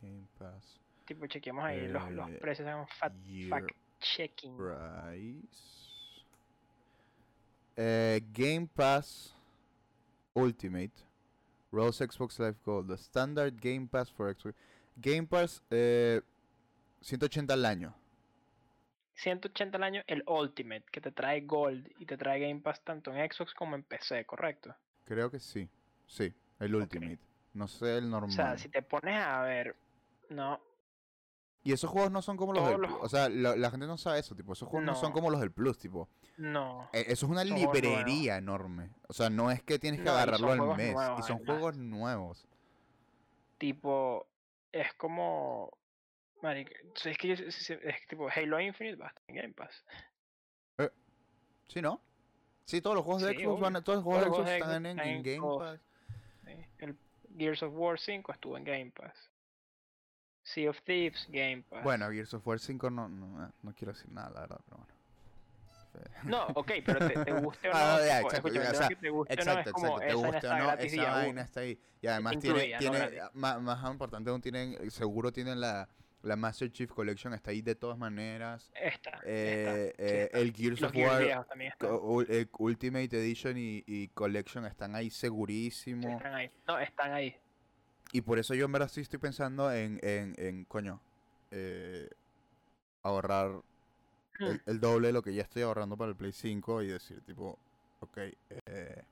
Game 0.01 0.27
Pass. 0.37 0.81
Tipo, 1.05 1.27
chequeemos 1.27 1.63
ahí 1.63 1.87
los, 1.87 2.11
los 2.11 2.29
eh, 2.29 2.37
precios, 2.41 2.67
year 3.25 3.49
fact 3.49 3.71
checking. 4.01 4.57
Price. 4.57 5.93
Eh, 7.77 8.21
Game 8.33 8.67
Pass 8.75 9.33
Ultimate. 10.33 10.93
Rose 11.71 12.05
Xbox 12.05 12.37
Live 12.37 12.57
Gold. 12.65 12.89
The 12.89 12.95
Standard 12.95 13.53
Game 13.61 13.87
Pass 13.87 14.11
for 14.11 14.35
Xbox. 14.35 14.55
Game 14.97 15.25
Pass 15.25 15.61
eh, 15.69 16.19
180 16.99 17.53
al 17.53 17.65
año. 17.65 17.95
180 19.15 19.77
al 19.77 19.83
año 19.83 20.01
el 20.07 20.23
Ultimate, 20.27 20.85
que 20.91 21.01
te 21.01 21.11
trae 21.11 21.41
Gold 21.41 21.89
y 21.99 22.05
te 22.05 22.17
trae 22.17 22.39
Game 22.39 22.61
Pass 22.61 22.81
tanto 22.83 23.13
en 23.13 23.31
Xbox 23.31 23.53
como 23.53 23.75
en 23.75 23.83
PC, 23.83 24.25
¿correcto? 24.25 24.75
Creo 25.05 25.29
que 25.31 25.39
sí. 25.39 25.69
Sí, 26.07 26.33
el 26.59 26.75
Ultimate. 26.75 27.19
No 27.53 27.67
sé 27.67 27.97
el 27.97 28.09
normal. 28.09 28.29
O 28.29 28.33
sea, 28.33 28.57
si 28.57 28.67
te 28.69 28.81
pones 28.81 29.15
a 29.17 29.41
ver, 29.43 29.75
no, 30.29 30.59
Y 31.63 31.71
esos 31.73 31.89
juegos 31.89 32.11
no 32.11 32.21
son 32.21 32.37
como 32.37 32.53
los 32.53 32.67
del 32.67 32.75
todos 32.77 32.89
los- 32.91 33.01
O 33.03 33.09
sea, 33.09 33.27
la, 33.29 33.55
la 33.55 33.71
gente 33.71 33.87
no 33.87 33.97
sabe 33.97 34.19
eso, 34.19 34.35
tipo. 34.35 34.53
Esos 34.53 34.67
juegos 34.69 34.85
no, 34.85 34.93
son 34.95 35.11
como 35.13 35.31
los 35.31 35.39
del 35.39 35.51
Plus, 35.51 35.77
tipo. 35.79 36.09
no. 36.37 36.89
Eh, 36.93 37.05
Eso 37.07 37.25
es 37.25 37.31
una 37.31 37.43
Son 37.43 37.55
librería 37.57 38.37
enorme. 38.37 38.91
O 39.07 39.13
sea, 39.13 39.29
no 39.31 39.49
es 39.49 39.63
que 39.63 39.79
tienes 39.79 40.01
que 40.01 40.05
No, 40.05 40.11
agarrarlo 40.11 40.51
al 40.51 40.77
mes. 40.77 40.93
nuevos, 40.93 41.19
y 41.19 41.23
son 41.23 41.37
además. 41.37 41.45
juegos 41.45 41.77
nuevos. 41.77 42.47
Tipo, 43.57 44.27
es 44.71 44.93
como. 44.95 45.71
Marica, 46.41 46.75
es 47.05 47.17
que 47.17 47.35
yo- 47.35 47.45
es, 47.45 48.07
tipo 48.07 48.29
Halo 48.29 48.59
Infinite 48.59 48.97
va 48.97 49.05
a 49.07 49.09
estar 49.09 49.23
en 49.27 49.35
Game 49.35 49.53
Pass. 49.53 49.83
¿Sí, 51.67 51.81
no? 51.81 52.01
Sí, 52.65 52.81
todos 52.81 52.95
los 52.95 53.03
juegos 53.05 53.23
de 53.23 53.33
Sí, 53.35 53.43
Xbox 53.43 53.61
van 53.61 53.83
todos 53.83 53.97
los 53.97 54.03
juegos 54.03 54.23
de 54.23 54.29
Todos 54.29 54.37
Xbox 54.37 54.49
los 54.49 54.53
están 54.55 54.69
Xbox 54.69 54.77
en, 54.77 54.85
están 54.85 55.07
en 55.07 55.15
en 55.15 55.23
Game. 55.23 55.57
Pass. 55.59 55.79
¿sí? 56.45 56.65
El 56.79 56.97
Gears 57.37 57.63
of 57.63 57.73
War 57.75 57.99
5 57.99 58.31
estuvo 58.31 58.57
en 58.57 58.63
Game 58.63 58.91
Pass. 58.91 59.15
Sea 60.43 60.69
of 60.69 60.79
Thieves, 60.83 61.27
Game 61.29 61.63
Pass. 61.69 61.83
Bueno, 61.83 62.09
Gears 62.11 62.33
of 62.33 62.45
War 62.47 62.59
5 62.59 62.89
no, 62.89 63.09
no, 63.09 63.45
eh, 63.45 63.51
no 63.63 63.73
quiero 63.73 63.93
decir 63.93 64.11
nada, 64.11 64.29
la 64.29 64.41
verdad, 64.41 64.59
pero 64.65 64.77
bueno. 64.77 64.95
No, 66.23 66.45
ok, 66.55 66.71
pero 66.85 67.07
te, 67.07 67.23
te 67.23 67.31
guste 67.31 67.69
o 67.69 67.73
no. 67.73 67.77
Ah, 67.79 68.19
exacto, 68.19 68.51
te 68.51 69.09
guste 69.09 69.09
o 69.09 69.45
no, 69.45 69.51
Exacto, 69.51 69.69
es 69.69 69.73
como 69.73 70.01
exacto. 70.01 70.01
Te 70.01 70.07
esa 70.07 70.15
vaina 70.15 70.27
guste 70.27 70.35
o 70.35 70.35
está 70.35 70.57
no, 70.57 70.73
esa 70.73 71.11
vaina 71.13 71.41
está 71.41 71.59
ahí. 71.61 71.79
Y 72.01 72.07
además 72.07 72.39
tiene, 72.39 72.77
tiene 72.77 73.19
más, 73.33 73.61
más 73.61 73.91
importante 73.91 74.29
aún, 74.29 74.41
tienen, 74.41 74.91
seguro 74.91 75.31
tienen 75.31 75.61
la, 75.61 75.87
la 76.25 76.35
Master 76.35 76.71
Chief 76.71 76.89
Collection, 76.91 77.33
está 77.33 77.51
ahí 77.51 77.61
de 77.61 77.75
todas 77.75 77.97
maneras. 77.97 78.71
Esta, 78.75 79.19
Eh, 79.23 79.93
esta, 79.97 80.03
eh, 80.03 80.29
el 80.33 80.53
Gears 80.53 80.81
Los 80.81 80.91
of 80.91 80.97
War 80.97 81.21
eh, 82.29 82.47
Ultimate 82.57 83.05
Edition 83.17 83.57
y, 83.57 83.83
y 83.85 84.07
Collection 84.09 84.65
están 84.65 84.95
ahí 84.95 85.09
sí, 85.09 85.19
segurísimo. 85.19 86.09
están 86.17 86.33
ahí. 86.33 86.51
No, 86.67 86.79
están 86.79 87.11
ahí. 87.13 87.35
Y 88.11 88.21
por 88.21 88.39
eso 88.39 88.53
yo 88.55 88.65
en 88.65 88.71
verdad 88.71 88.87
sí 88.89 89.01
estoy 89.01 89.19
pensando 89.19 89.71
en, 89.73 89.99
en, 90.03 90.33
en 90.37 90.65
coño, 90.65 90.99
eh, 91.51 92.09
ahorrar 93.03 93.61
Hmm. 94.37 94.43
el, 94.47 94.61
el 94.65 94.79
doble 94.81 95.07
de 95.07 95.13
lo 95.13 95.21
que 95.21 95.33
ya 95.33 95.43
estoy 95.43 95.61
ahorrando 95.61 95.95
para 95.95 96.09
el 96.09 96.17
Play 96.17 96.33
5 96.33 96.81
y 96.81 96.87
decir 96.87 97.21
tipo, 97.21 97.57
ok, 98.01 98.17
eh, 98.65 99.03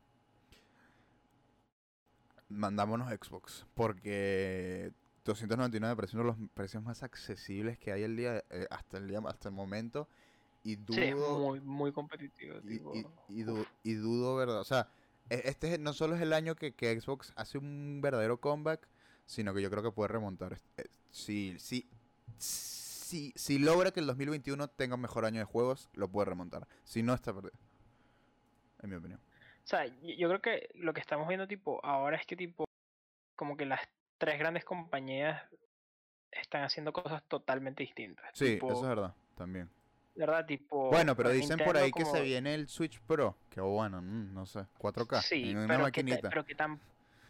mandámonos 2.50 3.10
Xbox. 3.10 3.66
Porque 3.74 4.92
299 5.26 5.96
parece 5.96 6.18
uno 6.18 6.32
de 6.34 6.38
los 6.40 6.50
precios 6.52 6.84
más 6.84 7.04
accesibles 7.04 7.78
que 7.78 7.92
hay 7.92 8.04
el 8.04 8.16
día, 8.18 8.44
eh, 8.50 8.68
hasta 8.70 8.98
el 8.98 9.08
día, 9.08 9.20
hasta 9.28 9.50
el 9.50 9.56
momento. 9.56 10.08
Y 10.64 10.76
dudo, 10.78 10.96
Sí, 11.02 11.14
muy, 11.14 11.60
muy 11.62 11.92
competitivo. 11.92 12.58
y, 12.64 12.68
tipo, 12.78 12.94
y- 12.96 13.40
y 13.40 13.44
du- 13.44 13.66
y 13.84 13.94
dudo, 13.96 14.36
¿verdad? 14.36 14.60
O 14.60 14.64
sea, 14.64 14.88
e- 15.30 15.42
este 15.46 15.74
es- 15.74 15.80
no 15.80 15.94
solo 15.94 16.16
es 16.16 16.22
el 16.22 16.34
año 16.34 16.56
que, 16.56 16.74
que 16.74 17.00
Xbox 17.00 17.34
hace 17.36 17.58
un 17.58 18.00
verdadero 18.02 18.40
comeback, 18.40 18.88
sino 19.26 19.54
que 19.54 19.62
yo 19.62 19.70
creo 19.70 19.84
que 19.84 19.92
puede 19.92 20.08
remontar. 20.10 20.58
Eh, 20.78 20.86
Si, 21.12 21.56
si, 21.60 21.88
si, 22.38 23.32
si 23.36 23.60
logra 23.60 23.92
que 23.92 24.00
el 24.00 24.08
2021 24.08 24.68
tenga 24.68 24.96
un 24.96 25.02
mejor 25.02 25.26
año 25.26 25.40
de 25.40 25.46
juegos, 25.46 25.90
lo 25.94 26.08
puede 26.08 26.26
remontar. 26.26 26.68
Si 26.84 27.04
no, 27.04 27.14
está 27.14 27.34
perdido. 27.34 27.54
En 28.82 28.90
mi 28.90 28.96
opinión. 28.96 29.20
O 29.64 29.68
sea, 29.68 29.86
yo 29.86 29.94
yo 30.18 30.28
creo 30.28 30.42
que 30.42 30.70
lo 30.76 30.94
que 30.94 31.00
estamos 31.02 31.28
viendo 31.28 31.48
tipo 31.48 31.80
ahora 31.86 32.18
es 32.18 32.26
que 32.26 32.36
tipo 32.36 32.66
como 33.36 33.56
que 33.56 33.66
las 33.66 33.80
tres 34.26 34.40
grandes 34.40 34.66
compañías 34.66 35.42
están 36.32 36.64
haciendo 36.64 36.92
cosas 36.94 37.24
totalmente 37.28 37.84
distintas. 37.84 38.26
Sí, 38.34 38.54
tipo, 38.56 38.72
eso 38.72 38.82
es 38.84 38.88
verdad, 38.90 39.14
también. 39.36 39.70
¿Verdad? 40.16 40.46
Tipo. 40.46 40.90
Bueno, 40.90 41.16
pero 41.16 41.30
pues, 41.30 41.42
dicen 41.42 41.60
por 41.66 41.76
ahí 41.76 41.92
que 41.92 42.06
se 42.06 42.22
viene 42.22 42.54
el 42.54 42.68
Switch 42.68 43.00
Pro. 43.02 43.36
Que 43.50 43.62
bueno, 43.62 44.02
mm, 44.02 44.34
no 44.34 44.46
sé, 44.46 44.66
4K. 44.78 45.22
Sí, 45.24 45.50
en 45.52 45.58
una 45.58 45.68
pero 45.68 45.78
que, 45.80 45.84
maquinita. 46.04 46.30
pero 46.30 46.46
que 46.46 46.56
tan. 46.56 46.80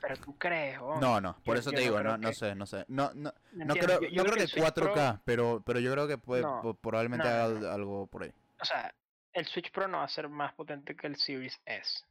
Pero 0.01 0.17
tú 0.17 0.37
crees, 0.37 0.77
oh, 0.81 0.99
No, 0.99 1.21
no, 1.21 1.37
por 1.45 1.55
yo- 1.55 1.61
eso 1.61 1.71
yo 1.71 1.77
te 1.77 1.81
digo, 1.83 1.95
creo 1.97 2.11
no, 2.11 2.17
no 2.17 2.27
que- 2.29 2.35
sé, 2.35 2.55
no 2.55 2.65
sé. 2.65 2.83
No, 2.89 3.11
no, 3.13 3.33
¿me 3.53 3.63
No 3.63 3.73
creo, 3.73 4.01
Yo- 4.01 4.09
yo 4.09 4.23
creo 4.23 4.33
que 4.33 4.37
que 4.39 4.43
el 4.43 4.49
Switch 4.49 4.73
Pro- 4.73 4.93
4K, 4.93 5.21
pero, 5.23 5.63
pero 5.65 5.79
yo 5.79 5.91
creo 5.93 6.07
que 6.09 6.17
puede, 6.17 6.43
probablemente 6.81 7.25
haga 7.25 7.73
algo 7.73 8.07
por 8.07 8.23
ahí. 8.23 8.33
O 8.59 8.65
sea, 8.65 8.93
el 9.31 9.45
Switch 9.45 9.71
Pro 9.71 9.87
no 9.87 9.99
va 9.99 10.03
a 10.03 10.09
ser 10.09 10.27
más 10.27 10.53
potente 10.55 10.93
que 10.97 11.07
el 11.07 11.15
Series 11.15 11.57
S. 11.65 12.03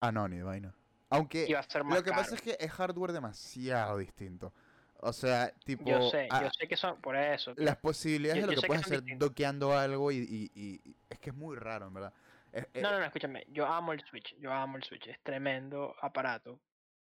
Ah, 0.00 0.10
no, 0.10 0.26
ni 0.26 0.38
de 0.38 0.42
vaina. 0.42 0.74
Aunque 1.10 1.46
Y 1.48 1.52
va 1.52 1.60
a 1.60 1.62
ser 1.64 1.84
más 1.84 1.98
lo 1.98 2.04
que 2.04 2.10
pasa 2.12 2.34
es 2.36 2.40
que 2.42 2.56
es 2.58 2.70
hardware 2.70 3.12
demasiado 3.12 3.98
distinto. 3.98 4.54
O 5.02 5.12
sea, 5.12 5.52
tipo, 5.64 5.84
Yo 5.88 6.10
sé, 6.10 6.28
ah, 6.30 6.42
yo 6.44 6.50
sé 6.50 6.68
que 6.68 6.76
son 6.76 7.00
por 7.00 7.16
eso. 7.16 7.54
las 7.56 7.76
posibilidades 7.76 8.42
yo- 8.42 8.48
de 8.50 8.56
lo 8.56 8.60
que 8.62 8.66
puedes 8.68 8.84
hacer 8.84 9.00
distintos. 9.02 9.28
doqueando 9.28 9.76
algo 9.76 10.12
y, 10.12 10.50
y- 10.54 10.96
es 11.08 11.18
que 11.18 11.30
es 11.30 11.36
muy 11.36 11.56
raro, 11.56 11.86
en 11.88 11.94
verdad. 11.94 12.12
Es- 12.52 12.66
eh, 12.74 12.82
No, 12.82 12.90
no, 12.92 12.98
no, 12.98 13.04
escúchame. 13.06 13.44
Yo 13.48 13.66
amo 13.66 13.92
el 13.92 14.00
Switch. 14.04 14.36
Yo 14.38 14.52
amo 14.52 14.76
el 14.76 14.82
Switch. 14.84 15.06
Es 15.06 15.18
tremendo 15.22 15.94
aparato. 16.00 16.60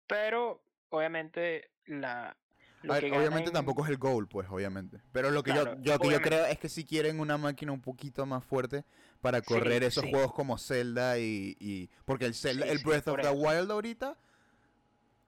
Pero, 0.07 0.63
obviamente, 0.89 1.71
la. 1.85 2.35
Lo 2.83 2.93
a 2.93 2.95
ver, 2.95 3.03
que 3.05 3.11
obviamente 3.11 3.49
ganan- 3.51 3.53
tampoco 3.53 3.83
es 3.83 3.89
el 3.91 3.97
goal, 3.97 4.27
pues, 4.27 4.47
obviamente. 4.49 5.01
Pero 5.11 5.29
lo 5.29 5.43
que 5.43 5.51
Claro, 5.51 5.75
yo, 5.75 5.81
yo, 5.93 5.99
que 5.99 6.09
yo 6.09 6.21
creo 6.21 6.45
es 6.45 6.57
que 6.57 6.69
si 6.69 6.83
quieren 6.85 7.19
una 7.19 7.37
máquina 7.37 7.71
un 7.71 7.81
poquito 7.81 8.25
más 8.25 8.43
fuerte 8.43 8.85
para 9.21 9.39
Sí, 9.39 9.45
correr 9.45 9.83
esos 9.83 10.03
sí. 10.03 10.09
juegos 10.09 10.33
como 10.33 10.57
Zelda 10.57 11.17
y, 11.19 11.55
y- 11.59 11.89
porque 12.05 12.25
el 12.25 12.33
Zelda, 12.33 12.65
Sí, 12.65 12.71
el 12.71 12.79
Breath 12.79 13.07
of 13.07 13.21
the. 13.21 13.29
Wild 13.29 13.71
ahorita, 13.71 14.17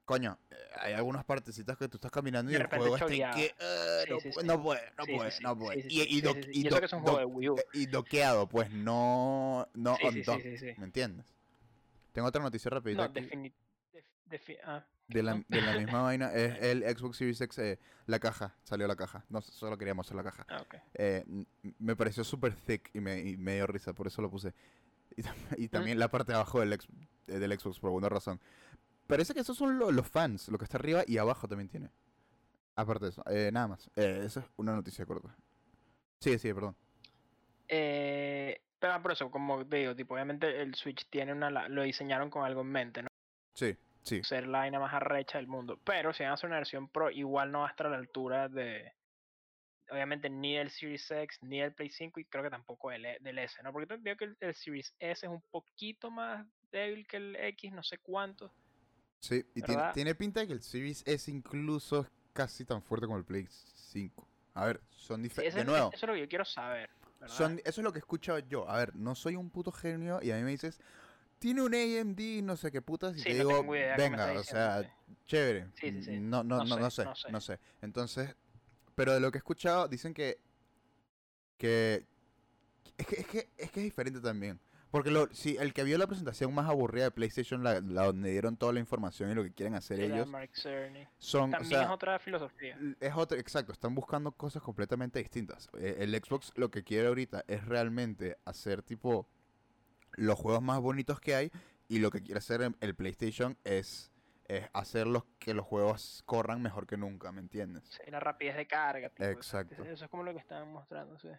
coño, 0.06 0.38
eh, 0.51 0.56
hay 0.79 0.93
algunas 0.93 1.23
partecitas 1.23 1.77
que 1.77 1.88
tú 1.88 1.97
estás 1.97 2.12
caminando 2.12 2.51
y 2.51 2.56
el 2.56 2.67
juego 2.67 2.95
está 2.95 3.08
que 3.08 3.53
"Ah, 3.60 4.03
Sí, 4.06 4.29
no, 4.43 4.62
puede, 4.62 4.82
no 4.97 5.06
puede, 5.06 5.32
no 5.41 5.58
puede. 5.58 5.86
Y, 5.89 6.01
eh, 6.01 6.08
doqueado, 7.86 8.47
pues 8.47 8.71
no, 8.71 9.67
no 9.73 9.93
on 10.01 10.23
top. 10.23 10.41
¿me 10.77 10.86
entiendes? 10.86 11.25
Tengo 12.12 12.27
otra 12.27 12.41
noticia 12.41 12.69
rapidita 12.69 13.08
No, 13.08 13.13
defi- 14.34 14.58
ah, 14.65 14.84
de 15.08 15.22
la, 15.24 15.43
de 15.48 15.62
la 15.62 15.78
misma 15.78 16.02
vaina, 16.04 16.34
es 16.34 16.62
el 16.62 16.84
Xbox 16.84 17.17
Series 17.17 17.39
X, 17.41 17.58
eh, 17.60 17.80
la 18.08 18.19
caja, 18.19 18.56
salió 18.63 18.88
la 18.88 18.96
caja, 18.96 19.24
no, 19.30 19.41
solo 19.41 19.78
queríamos 19.78 20.08
hacer 20.08 20.15
la 20.17 20.24
caja. 20.24 20.46
ah. 20.50 20.63
Eh, 20.96 21.24
me 21.80 21.96
pareció 21.96 22.24
súper 22.24 22.54
thick 22.56 22.89
y 22.93 23.00
me, 23.00 23.19
y 23.19 23.38
me 23.38 23.56
dio 23.56 23.67
risa, 23.67 23.93
por 23.93 24.08
eso 24.08 24.22
lo 24.22 24.30
puse. 24.30 24.54
Y, 25.15 25.22
tam- 25.22 25.36
y 25.58 25.67
también 25.67 26.00
la 26.00 26.10
parte 26.10 26.32
de 26.32 26.36
abajo 26.38 26.60
del, 26.60 26.74
ex- 26.74 26.88
eh, 27.28 27.39
del 27.39 27.58
Xbox, 27.60 27.80
por 27.80 27.89
alguna 27.89 28.10
razón. 28.10 28.39
Parece 29.08 29.34
que 29.34 29.41
esos 29.41 29.58
son 29.58 29.78
lo- 29.78 29.91
los 29.91 30.08
fans, 30.08 30.48
lo 30.50 30.58
que 30.58 30.63
está 30.63 30.78
arriba 30.78 31.04
y 31.06 31.17
abajo 31.17 31.48
también 31.48 31.67
tiene. 31.69 31.89
Aparte 32.76 33.06
de 33.06 33.12
eso, 33.12 33.24
eh, 33.30 33.52
nada 33.54 33.67
más. 33.67 33.89
Esa 33.96 34.39
es 34.39 34.46
una 34.56 34.74
noticia 34.74 35.06
corta. 35.06 35.36
Sí, 36.19 36.39
sí, 36.39 36.52
perdón. 36.54 36.76
Eh, 37.67 38.62
pero 38.80 39.02
por 39.02 39.12
eso, 39.12 39.30
como 39.32 39.65
te 39.65 39.78
digo, 39.78 39.96
tipo, 39.96 40.13
obviamente 40.15 40.62
el 40.62 40.74
Switch 40.76 41.06
tiene 41.10 41.34
una. 41.34 41.50
Lo 41.69 41.84
diseñaron 41.84 42.30
con 42.30 42.43
algo 42.46 42.62
en 42.62 42.67
mente, 42.72 43.02
¿no? 43.04 43.08
Sí, 43.54 43.76
sí. 44.03 44.23
Ser 44.23 44.47
la 44.47 44.59
vaina 44.59 44.79
más 44.79 44.93
arrecha 44.93 45.37
del 45.37 45.47
mundo. 45.47 45.79
Pero 45.83 46.13
si 46.13 46.23
van 46.23 46.31
a 46.31 46.33
hacer 46.35 46.47
una 46.47 46.57
versión 46.57 46.87
Pro, 46.89 47.09
igual 47.09 47.51
no 47.51 47.59
va 47.61 47.67
a 47.67 47.71
estar 47.71 47.87
a 47.87 47.89
la 47.91 47.97
altura 47.97 48.47
de. 48.49 48.91
obviamente 49.89 50.29
ni 50.29 50.55
el 50.55 50.69
Series 50.69 51.09
X 51.11 51.39
ni 51.41 51.61
el 51.61 51.73
Play 51.73 51.89
5 51.89 52.19
y 52.19 52.25
creo 52.25 52.43
que 52.43 52.49
tampoco 52.49 52.91
el, 52.91 53.05
E- 53.05 53.17
del 53.21 53.37
S, 53.39 53.61
¿no? 53.63 53.71
Porque 53.71 53.95
veo 53.99 54.15
que 54.17 54.25
el, 54.25 54.37
el 54.39 54.53
Series 54.55 54.93
S 54.99 55.25
es 55.25 55.31
un 55.31 55.41
poquito 55.51 56.09
más 56.09 56.45
débil 56.71 57.05
que 57.07 57.17
el 57.17 57.35
X, 57.35 57.71
no 57.73 57.83
sé 57.83 57.97
cuánto. 57.99 58.51
Sí, 59.19 59.45
y 59.55 59.61
tiene, 59.61 59.83
tiene 59.93 60.15
pinta 60.15 60.41
de 60.41 60.47
que 60.47 60.53
el 60.53 60.61
Series 60.61 61.03
S 61.05 61.29
incluso 61.31 62.01
es 62.01 62.07
casi 62.33 62.65
tan 62.65 62.81
fuerte 62.81 63.05
como 63.05 63.17
el 63.17 63.23
Play 63.25 63.47
5. 63.49 64.27
A 64.55 64.65
ver, 64.65 64.81
son 64.89 65.21
diferentes. 65.23 65.53
eso, 65.53 65.57
De 65.57 65.63
es- 65.63 65.67
nuevo, 65.71 65.87
eso 65.93 66.05
es 66.05 66.07
lo 66.07 66.13
que 66.13 66.19
yo 66.21 66.27
quiero 66.29 66.45
saber. 66.45 66.89
son, 67.25 67.59
eso 67.63 67.81
es 67.81 67.83
lo 67.83 67.91
que 67.93 67.99
he 67.99 68.01
escuchado 68.01 68.39
yo. 68.39 68.67
A 68.69 68.77
ver, 68.77 68.95
no 68.95 69.15
soy 69.15 69.35
un 69.35 69.49
puto 69.49 69.71
genio 69.71 70.19
y 70.21 70.31
a 70.31 70.35
mí 70.35 70.43
me 70.43 70.51
dices, 70.51 70.79
tiene 71.43 71.62
un 71.62 71.75
AMD, 71.75 72.41
no 72.41 72.56
sé 72.56 72.71
qué 72.71 72.82
putas, 72.82 73.17
y 73.17 73.19
Sí, 73.19 73.25
te 73.25 73.43
no 73.43 73.49
digo, 73.49 73.69
venga, 73.97 74.32
o 74.32 74.43
sea, 74.45 74.77
diciendo, 74.77 74.95
chévere. 75.25 75.67
Sí, 75.73 75.91
sí, 75.91 76.03
sí. 76.03 76.19
No, 76.21 76.41
no, 76.41 76.60
No 76.60 76.63
no, 76.63 76.77
no 76.79 76.89
sé, 76.89 77.03
sé, 77.03 77.32
no 77.34 77.41
sé, 77.41 77.58
sé. 77.58 77.60
Entonces, 77.82 78.34
pero 78.95 79.13
de 79.13 79.19
lo 79.19 79.29
que 79.29 79.39
he 79.39 79.39
escuchado, 79.39 79.89
dicen 79.89 80.13
que, 80.13 80.39
que, 81.58 82.06
es 82.97 83.06
que, 83.08 83.15
es 83.19 83.27
que, 83.27 83.49
es 83.58 83.71
que 83.71 83.79
es 83.82 83.84
diferente 83.84 84.21
también. 84.21 84.58
Porque 84.89 85.12
lo, 85.12 85.27
si 85.34 85.58
el 85.58 85.73
que 85.73 85.84
vio 85.84 85.97
la 85.97 86.08
presentación 86.08 86.53
más 86.53 86.69
aburrida 86.69 87.03
de 87.03 87.12
PlayStation, 87.12 87.62
la, 87.62 87.82
la 87.82 88.06
donde 88.06 88.32
dieron 88.32 88.56
toda 88.56 88.71
la 88.71 88.79
información 88.79 89.29
y 89.29 89.36
lo 89.36 89.43
que 89.43 89.51
quieren 89.51 89.75
hacer 89.75 89.97
Sí, 89.97 90.03
ellos, 90.03 90.29
son, 91.17 91.49
o 91.49 91.58
También 91.58 91.65
sea, 91.65 91.84
es 91.84 91.89
otra 91.89 92.19
filosofía. 92.19 92.79
Es 93.01 93.13
otro, 93.17 93.38
exacto, 93.38 93.73
están 93.73 93.95
buscando 93.95 94.32
cosas 94.32 94.63
completamente 94.63 95.19
distintas. 95.19 95.67
Eh, 95.77 95.97
El 95.99 96.15
Xbox 96.15 96.53
lo 96.56 96.71
que 96.71 96.86
quiere 96.86 97.10
ahorita 97.10 97.43
es 97.49 97.65
realmente 97.65 98.38
hacer 98.45 98.82
tipo 98.82 99.27
los 100.15 100.39
juegos 100.39 100.62
más 100.62 100.80
bonitos 100.80 101.19
que 101.19 101.36
hay 101.36 101.52
y 101.88 101.99
lo 101.99 102.12
que 102.12 102.21
quiere 102.21 102.39
hacer 102.39 102.62
el 102.80 102.95
PlayStation 102.95 103.58
es, 103.63 104.12
es 104.45 104.69
hacer 104.73 105.08
los, 105.08 105.26
que 105.39 105.54
los 105.54 105.65
juegos 105.65 106.23
corran 106.26 106.62
mejor 106.62 106.88
que 106.88 106.97
nunca, 106.97 107.32
¿me 107.32 107.41
entiendes? 107.41 107.84
Sí, 107.86 108.10
la 108.10 108.19
rapidez 108.19 108.56
de 108.56 108.67
carga. 108.67 109.10
tipo, 109.10 109.30
Exacto. 109.30 109.84
Eso 109.84 110.06
es 110.06 110.10
como 110.10 110.23
lo 110.23 110.34
que 110.34 110.39
estaban 110.39 110.71
mostrando, 110.71 111.17
sí. 111.19 111.30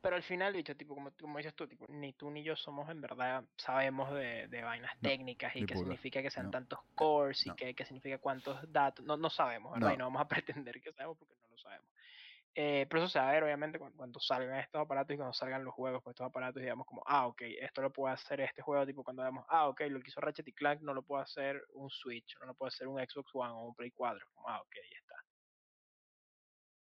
Pero 0.00 0.16
al 0.16 0.22
final, 0.22 0.54
dicho, 0.54 0.74
tipo, 0.76 0.94
como, 0.94 1.10
como 1.20 1.36
dices 1.36 1.54
tú, 1.54 1.68
tipo, 1.68 1.86
ni 1.88 2.14
tú 2.14 2.30
ni 2.30 2.42
yo 2.42 2.56
somos 2.56 2.88
en 2.88 3.02
verdad, 3.02 3.44
sabemos 3.56 4.10
de, 4.14 4.48
de 4.48 4.62
vainas 4.62 4.94
No, 5.02 5.08
técnicas 5.08 5.54
y 5.54 5.66
qué 5.66 5.74
puta, 5.74 5.84
significa 5.84 6.22
que 6.22 6.30
sean 6.30 6.46
no, 6.46 6.52
tantos 6.52 6.78
cores 6.94 7.46
y 7.46 7.50
qué, 7.54 7.74
qué 7.74 7.84
significa 7.84 8.16
cuántos 8.16 8.58
datos. 8.72 9.04
No, 9.04 9.18
no 9.18 9.28
sabemos, 9.28 9.74
¿verdad? 9.74 9.92
Y 9.92 9.98
no 9.98 10.04
vamos 10.04 10.22
a 10.22 10.28
pretender 10.28 10.80
que 10.80 10.92
sabemos 10.92 11.18
porque 11.18 11.34
no 11.42 11.48
lo 11.48 11.58
sabemos. 11.58 11.86
Eh, 12.54 12.86
pero 12.90 13.02
eso 13.02 13.12
se 13.12 13.18
va 13.20 13.28
a 13.28 13.32
ver, 13.32 13.44
obviamente, 13.44 13.78
cuando, 13.78 13.96
cuando 13.96 14.20
salgan 14.20 14.58
estos 14.58 14.80
aparatos 14.80 15.14
y 15.14 15.16
cuando 15.16 15.32
salgan 15.32 15.64
los 15.64 15.72
juegos 15.72 16.02
con 16.02 16.10
estos 16.10 16.26
aparatos, 16.26 16.60
digamos 16.60 16.86
como, 16.86 17.02
ah, 17.06 17.26
ok, 17.28 17.42
esto 17.60 17.80
lo 17.80 17.92
puede 17.92 18.14
hacer 18.14 18.40
este 18.40 18.60
juego, 18.60 18.84
tipo 18.84 19.04
cuando 19.04 19.22
vemos, 19.22 19.44
ah, 19.48 19.68
ok, 19.68 19.82
lo 19.88 20.00
que 20.00 20.08
hizo 20.08 20.20
Ratchet 20.20 20.48
y 20.48 20.52
Clank 20.52 20.80
no 20.82 20.92
lo 20.92 21.02
puede 21.02 21.22
hacer 21.22 21.62
un 21.74 21.88
Switch, 21.90 22.36
no 22.40 22.46
lo 22.46 22.54
puede 22.54 22.68
hacer 22.68 22.88
un 22.88 22.98
Xbox 22.98 23.30
One 23.34 23.52
o 23.52 23.68
un 23.68 23.74
Play 23.74 23.92
4, 23.92 24.26
como, 24.34 24.48
ah, 24.48 24.60
ok, 24.60 24.74
ya 24.74 24.98
está. 24.98 25.14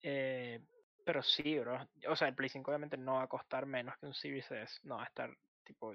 Eh, 0.02 0.60
pero 1.04 1.22
sí, 1.22 1.58
bro. 1.58 1.88
O 2.08 2.16
sea, 2.16 2.28
el 2.28 2.34
Play 2.34 2.50
5 2.50 2.70
obviamente 2.70 2.98
no 2.98 3.14
va 3.14 3.22
a 3.22 3.28
costar 3.28 3.64
menos 3.64 3.94
que 3.98 4.06
un 4.06 4.12
Series 4.12 4.50
S. 4.50 4.78
No, 4.82 4.96
va 4.96 5.04
a 5.04 5.06
estar 5.06 5.34
tipo. 5.64 5.94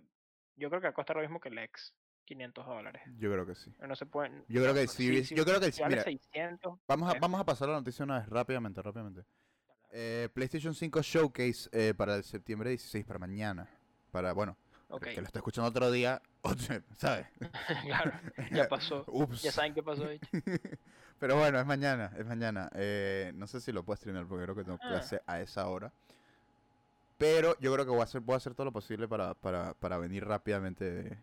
Yo 0.56 0.70
creo 0.70 0.82
que 0.82 0.88
va 0.88 0.92
a 0.92 0.94
costar 0.94 1.16
lo 1.16 1.22
mismo 1.22 1.40
que 1.40 1.50
el 1.50 1.58
X. 1.60 1.94
500 2.26 2.66
dólares. 2.66 3.02
Yo 3.18 3.32
creo 3.32 3.46
que 3.46 3.54
sí. 3.54 3.72
No 3.80 3.96
se 3.96 4.06
pueden. 4.06 4.44
Yo 4.48 4.62
creo 4.62 4.74
que 4.74 4.82
el 4.82 4.90
Series, 4.90 5.28
sí, 5.28 5.36
yo 5.36 5.46
creo 5.46 5.60
que 5.60 5.68
el, 5.68 5.74
600. 5.74 6.80
vamos 6.88 7.10
a, 7.10 7.12
ok. 7.12 7.20
vamos 7.20 7.40
a 7.40 7.44
pasar 7.44 7.68
la 7.68 7.76
noticia 7.76 8.06
una 8.06 8.20
vez, 8.20 8.30
rápidamente, 8.30 8.82
rápidamente. 8.82 9.24
Eh, 9.96 10.28
PlayStation 10.34 10.74
5 10.74 11.02
Showcase 11.04 11.70
eh, 11.72 11.94
para 11.96 12.16
el 12.16 12.24
septiembre 12.24 12.72
16, 12.72 13.06
para 13.06 13.20
mañana. 13.20 13.68
Para, 14.12 14.34
bueno, 14.34 14.58
el 14.90 14.96
Ok, 14.96 15.04
que 15.06 15.22
lo 15.22 15.28
está 15.28 15.38
escuchando 15.40 15.70
otro 15.70 15.92
día, 15.92 16.20
¿sabes? 16.98 17.28
claro. 17.86 18.12
Ya 18.52 18.68
pasó. 18.68 19.04
Ups. 19.08 19.44
Ya 19.44 19.52
saben 19.52 19.74
qué 19.76 19.84
pasó. 19.84 20.08
Pero 21.20 21.38
bueno, 21.38 21.60
es 21.60 21.66
mañana, 21.68 22.12
es 22.18 22.26
mañana. 22.26 22.70
Eh, 22.74 23.32
no 23.36 23.46
sé 23.46 23.62
si 23.62 23.72
lo 23.72 23.84
puedo 23.84 23.96
streamear 23.98 24.26
porque 24.26 24.44
creo 24.46 24.56
que 24.56 24.64
tengo 24.64 24.80
Ah. 24.82 24.88
clase 24.90 25.22
a 25.28 25.40
esa 25.42 25.68
hora. 25.68 25.92
Pero 27.20 27.56
yo 27.60 27.72
creo 27.72 27.86
que 27.86 27.92
voy 27.92 28.02
a 28.02 28.06
hacer, 28.06 28.22
voy 28.22 28.34
a 28.34 28.38
hacer 28.38 28.56
todo 28.56 28.66
lo 28.66 28.72
posible 28.72 29.08
para, 29.08 29.36
para, 29.36 29.76
para 29.76 29.98
venir 29.98 30.26
rápidamente. 30.26 30.90
de- 30.90 31.18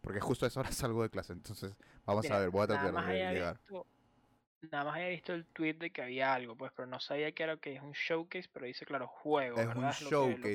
Porque 0.00 0.20
justo 0.20 0.46
a 0.46 0.48
esa 0.48 0.60
hora 0.60 0.72
salgo 0.72 1.02
de 1.02 1.10
clase. 1.10 1.34
Entonces, 1.34 1.74
vamos 2.06 2.24
Mira, 2.24 2.36
a 2.36 2.40
ver, 2.40 2.50
voy 2.50 2.62
a 2.64 2.66
tratar 2.66 3.06
de 3.06 3.12
llegar. 3.34 3.58
visto- 3.58 3.86
nada 4.70 4.84
más 4.84 4.96
había 4.96 5.08
visto 5.08 5.32
el 5.32 5.44
tweet 5.46 5.74
de 5.74 5.90
que 5.90 6.02
había 6.02 6.34
algo, 6.34 6.56
pues, 6.56 6.72
pero 6.76 6.86
no 6.86 7.00
sabía 7.00 7.32
que 7.32 7.42
era 7.42 7.56
que 7.56 7.74
es 7.76 7.82
un 7.82 7.92
showcase, 7.92 8.48
pero 8.52 8.66
dice, 8.66 8.84
claro, 8.84 9.06
juego, 9.08 9.58
Es 9.58 9.66
un 9.66 9.74
lo 9.74 9.74
que- 9.74 9.80
lo 9.80 9.90
que 9.90 10.04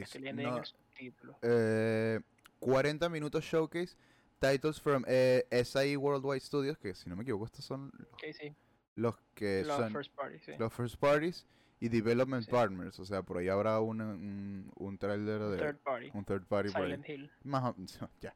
showcase, 0.01 0.17
en 0.29 0.35
no- 0.37 0.57
el 0.57 0.65
subtítulo. 0.65 1.37
Eh, 1.41 2.19
40 2.59 3.09
minutos 3.09 3.43
showcase. 3.43 3.95
Titles 4.39 4.79
from 4.81 5.03
eh, 5.07 5.45
SI 5.49 5.95
Worldwide 5.95 6.41
Studios, 6.41 6.77
que 6.77 6.93
si 6.93 7.09
no 7.09 7.15
me 7.15 7.23
equivoco, 7.23 7.45
estos 7.45 7.63
son 7.65 7.91
sí. 8.37 8.53
los 8.95 9.15
que 9.33 9.63
Los 9.65 9.77
son 9.77 9.91
first 9.93 10.13
party, 10.13 10.39
sí. 10.39 10.51
los 10.59 10.73
first 10.73 10.97
parties 10.97 11.45
y 11.79 11.87
development 11.89 12.43
Sí. 12.45 12.51
partners. 12.51 12.99
O 12.99 13.05
sea, 13.05 13.23
por 13.23 13.37
ahí 13.37 13.47
habrá 13.47 13.79
un, 13.79 14.01
un, 14.01 14.71
un 14.75 14.97
trailer 14.97 15.39
de 15.41 15.57
Third 15.57 15.77
party. 15.79 16.11
un 16.13 16.25
third 16.25 16.43
party. 16.45 16.69
Silent 16.69 17.07
Hill. 17.09 17.31
Más 17.43 17.73
ya. 18.21 18.35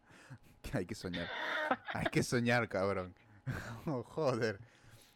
Hay 0.74 0.86
que 0.86 0.96
soñar. 0.96 1.28
Hay 1.94 2.06
que 2.08 2.24
soñar, 2.24 2.68
cabrón. 2.70 3.14
Oh, 3.86 4.04
joder. 4.04 4.60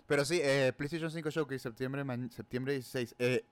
Pero 0.07 0.25
sí, 0.25 0.39
eh, 0.41 0.73
PlayStation 0.75 1.09
5 1.09 1.29
Showcase, 1.29 1.59
septiembre, 1.59 2.03
septiembre 2.31 2.73
16. 2.73 3.15
Eh, 3.19 3.43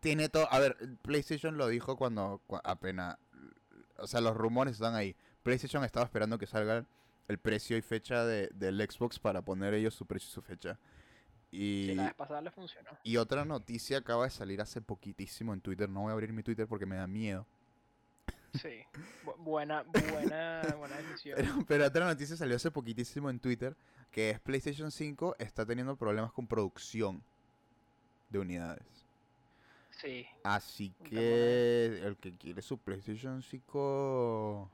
tiene 0.00 0.28
todo. 0.28 0.46
A 0.52 0.58
ver, 0.58 0.76
PlayStation 1.02 1.56
lo 1.56 1.68
dijo 1.68 1.96
cuando 1.96 2.40
cua- 2.46 2.60
apenas. 2.64 3.16
O 3.98 4.06
sea, 4.06 4.20
los 4.20 4.36
rumores 4.36 4.74
están 4.74 4.94
ahí. 4.94 5.14
PlayStation 5.42 5.84
estaba 5.84 6.04
esperando 6.04 6.38
que 6.38 6.46
salga 6.46 6.86
el 7.28 7.38
precio 7.38 7.76
y 7.76 7.82
fecha 7.82 8.24
de, 8.24 8.48
del 8.54 8.80
Xbox 8.80 9.18
para 9.18 9.42
poner 9.42 9.72
ellos 9.74 9.94
su 9.94 10.06
precio 10.06 10.28
y 10.28 10.32
su 10.32 10.42
fecha. 10.42 10.78
Y, 11.52 11.86
Sí, 11.88 11.94
la 11.94 12.04
vez 12.04 12.14
pasada 12.14 12.40
le 12.40 12.50
funcionó. 12.50 12.90
y 13.02 13.16
otra 13.16 13.44
noticia 13.44 13.98
acaba 13.98 14.24
de 14.24 14.30
salir 14.30 14.60
hace 14.60 14.80
poquitísimo 14.80 15.52
en 15.52 15.60
Twitter. 15.60 15.88
No 15.88 16.02
voy 16.02 16.10
a 16.10 16.12
abrir 16.12 16.32
mi 16.32 16.42
Twitter 16.42 16.66
porque 16.68 16.86
me 16.86 16.96
da 16.96 17.06
miedo. 17.06 17.46
Sí. 18.54 18.82
Bu- 19.24 19.36
buena, 19.38 19.82
buena, 19.82 20.62
buena 20.78 20.96
decisión. 20.96 21.36
Pero, 21.36 21.64
pero 21.66 21.86
otra 21.86 22.04
noticia 22.06 22.36
salió 22.36 22.56
hace 22.56 22.70
poquitísimo 22.70 23.30
en 23.30 23.38
Twitter, 23.38 23.76
que 24.10 24.30
es 24.30 24.40
PlayStation 24.40 24.90
5 24.90 25.36
está 25.38 25.64
teniendo 25.64 25.96
problemas 25.96 26.32
con 26.32 26.46
producción 26.46 27.22
de 28.28 28.38
unidades. 28.38 28.84
Sí. 30.00 30.26
Así 30.44 30.92
que 31.04 32.00
el 32.04 32.16
que 32.16 32.34
quiere 32.36 32.62
su 32.62 32.78
PlayStation 32.78 33.42
5... 33.42 34.70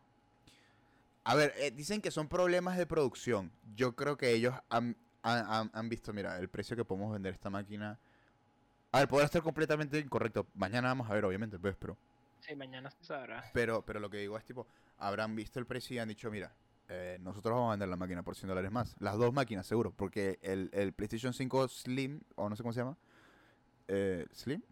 A 1.24 1.34
ver, 1.34 1.52
eh, 1.56 1.72
dicen 1.72 2.00
que 2.00 2.10
son 2.12 2.28
problemas 2.28 2.76
de 2.78 2.86
producción. 2.86 3.50
Yo 3.74 3.96
creo 3.96 4.16
que 4.16 4.30
ellos 4.32 4.54
han, 4.68 4.96
han- 5.22 5.44
han- 5.50 5.70
han 5.72 5.88
visto, 5.88 6.12
mira, 6.12 6.38
el 6.38 6.48
precio 6.48 6.76
que 6.76 6.84
podemos 6.84 7.12
vender 7.12 7.34
esta 7.34 7.50
máquina. 7.50 7.98
A 8.92 9.00
ver, 9.00 9.08
podrá 9.08 9.24
estar 9.26 9.42
completamente 9.42 9.98
incorrecto. 9.98 10.46
Mañana 10.54 10.88
vamos 10.88 11.10
a 11.10 11.14
ver, 11.14 11.24
obviamente, 11.24 11.58
pues, 11.58 11.74
pero... 11.76 11.96
Sí, 12.40 12.54
mañana 12.54 12.90
se 12.90 13.04
sabrá. 13.04 13.44
Pero, 13.52 13.82
pero 13.84 14.00
lo 14.00 14.08
que 14.10 14.18
digo 14.18 14.36
es 14.38 14.44
tipo, 14.44 14.66
habrán 14.98 15.34
visto 15.34 15.58
el 15.58 15.66
precio 15.66 15.96
y 15.96 15.98
han 15.98 16.08
dicho, 16.08 16.30
mira, 16.30 16.52
eh, 16.88 17.18
nosotros 17.20 17.54
vamos 17.54 17.68
a 17.68 17.70
vender 17.72 17.88
la 17.88 17.96
máquina 17.96 18.22
por 18.22 18.36
100 18.36 18.48
dólares 18.48 18.70
más. 18.70 18.94
Las 19.00 19.16
dos 19.18 19.32
máquinas, 19.32 19.66
seguro, 19.66 19.90
porque 19.90 20.38
el, 20.42 20.70
el 20.72 20.92
PlayStation 20.92 21.32
5 21.32 21.66
Slim, 21.68 22.20
o 22.36 22.48
no 22.48 22.54
sé 22.56 22.62
cómo 22.62 22.72
se 22.72 22.80
llama, 22.80 22.96
eh, 23.88 24.26
Slim, 24.32 24.62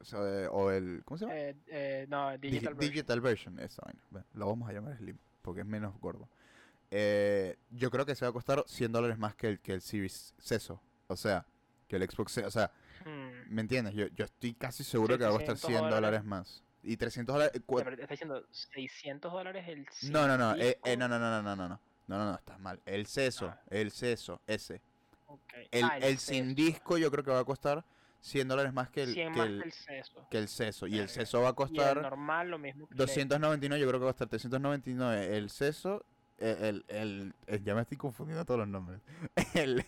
o, 0.00 0.04
sea, 0.04 0.18
eh, 0.42 0.48
o 0.50 0.70
el, 0.72 1.02
¿cómo 1.04 1.18
se 1.18 1.24
llama? 1.26 1.36
Eh, 1.38 2.06
no, 2.08 2.32
Digi- 2.32 2.40
Digital 2.40 2.74
version. 2.74 2.90
Digital 2.92 3.20
version, 3.20 3.58
esa 3.60 3.82
vaina. 3.84 4.00
Bueno, 4.10 4.26
lo 4.34 4.46
vamos 4.46 4.68
a 4.68 4.72
llamar 4.72 4.96
Slim, 4.96 5.18
porque 5.42 5.60
es 5.60 5.66
menos 5.66 5.96
gordo. 6.00 6.28
Yo 7.70 7.90
creo 7.90 8.06
que 8.06 8.14
se 8.14 8.24
va 8.24 8.30
a 8.30 8.32
costar 8.32 8.64
100 8.66 8.90
dólares 8.92 9.18
más 9.18 9.36
que 9.36 9.48
el, 9.48 9.60
que 9.60 9.72
el 9.74 9.80
Series 9.82 10.34
Seso. 10.38 10.80
O 11.06 11.16
sea, 11.16 11.46
que 11.86 11.96
el 11.96 12.08
Xbox, 12.10 12.38
o 12.38 12.50
sea, 12.50 12.70
Hmm, 13.04 13.54
¿me 13.54 13.60
entiendes? 13.60 13.92
Yo, 13.94 14.06
yo 14.08 14.24
estoy 14.24 14.54
casi 14.54 14.82
seguro 14.82 15.14
Sí, 15.14 15.18
que 15.18 15.24
va 15.24 15.30
a 15.30 15.32
costar 15.34 15.56
300 15.56 15.70
100 15.70 15.82
dólares 15.90 16.00
dólares. 16.00 16.24
más. 16.24 16.63
Y 16.84 16.96
300 16.96 17.34
dólares... 17.34 17.52
eh, 17.56 17.62
pero 17.66 17.96
te 17.96 18.02
está 18.02 18.12
diciendo 18.14 18.44
600 18.50 19.32
dólares 19.32 19.66
el 19.68 19.86
No, 20.10 20.26
no, 20.28 20.36
no, 20.38 20.52
sin 20.54 20.62
eh, 20.62 20.78
eh, 20.84 20.96
no, 20.96 21.08
no, 21.08 21.18
no, 21.18 21.30
no, 21.30 21.42
no, 21.42 21.56
no, 21.56 21.68
no, 21.68 21.80
no, 22.06 22.18
no, 22.18 22.24
no, 22.30 22.34
estás 22.36 22.58
mal. 22.60 22.80
El 22.84 23.06
seso, 23.06 23.46
Ah. 23.48 23.60
el 23.70 23.90
seso, 23.90 24.40
ese. 24.46 24.80
Ok. 25.26 25.40
El, 25.70 25.84
Ah, 25.84 25.98
el 25.98 26.18
sin 26.18 26.44
seso. 26.50 26.54
disco 26.56 26.98
yo 26.98 27.10
creo 27.10 27.24
que 27.24 27.30
va 27.30 27.40
a 27.40 27.44
costar 27.44 27.84
100 28.20 28.48
dólares 28.48 28.72
más 28.72 28.88
que 28.90 29.02
el, 29.02 29.12
100 29.14 29.32
que 29.32 29.38
más 29.38 29.46
el, 29.48 29.58
que 29.62 29.66
el 29.68 29.72
seso. 29.72 30.26
que 30.30 30.38
el 30.38 30.48
seso. 30.48 30.86
Y 30.86 30.98
el 30.98 31.08
seso 31.08 31.40
va 31.40 31.48
a 31.48 31.50
Y 31.50 31.52
el 31.52 31.54
costar 31.56 32.02
normal 32.02 32.50
lo 32.50 32.58
mismo 32.58 32.86
que 32.86 32.92
el 32.94 32.98
299, 32.98 33.80
yo 33.80 33.88
creo 33.88 34.00
que 34.00 34.04
va 34.04 34.10
a 34.10 34.14
costar 34.14 34.28
399. 34.28 35.36
El 35.36 35.50
seso, 35.50 36.04
eh, 36.38 36.56
el, 36.60 36.84
el, 36.88 37.34
el- 37.46 37.64
ya 37.64 37.74
me 37.74 37.82
estoy 37.82 37.96
confundiendo 37.96 38.44
todos 38.44 38.60
los 38.60 38.68
nombres. 38.68 39.00
El, 39.54 39.84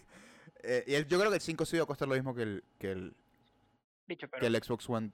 eh, 0.63 0.85
el, 0.87 1.07
yo 1.07 1.19
creo 1.19 1.31
que 1.31 1.37
el 1.37 1.43
5 1.43 1.65
sí 1.67 1.77
va 1.77 1.83
a 1.85 1.87
costar 1.87 2.09
lo 2.09 2.15
mismo 2.15 2.35
que 2.35 2.43
el, 2.43 2.65
que 2.79 2.93
el, 2.93 3.15
Dicho, 4.07 4.29
pero 4.29 4.41
que 4.41 4.47
el 4.47 4.57
Xbox 4.63 4.89
One. 4.89 5.11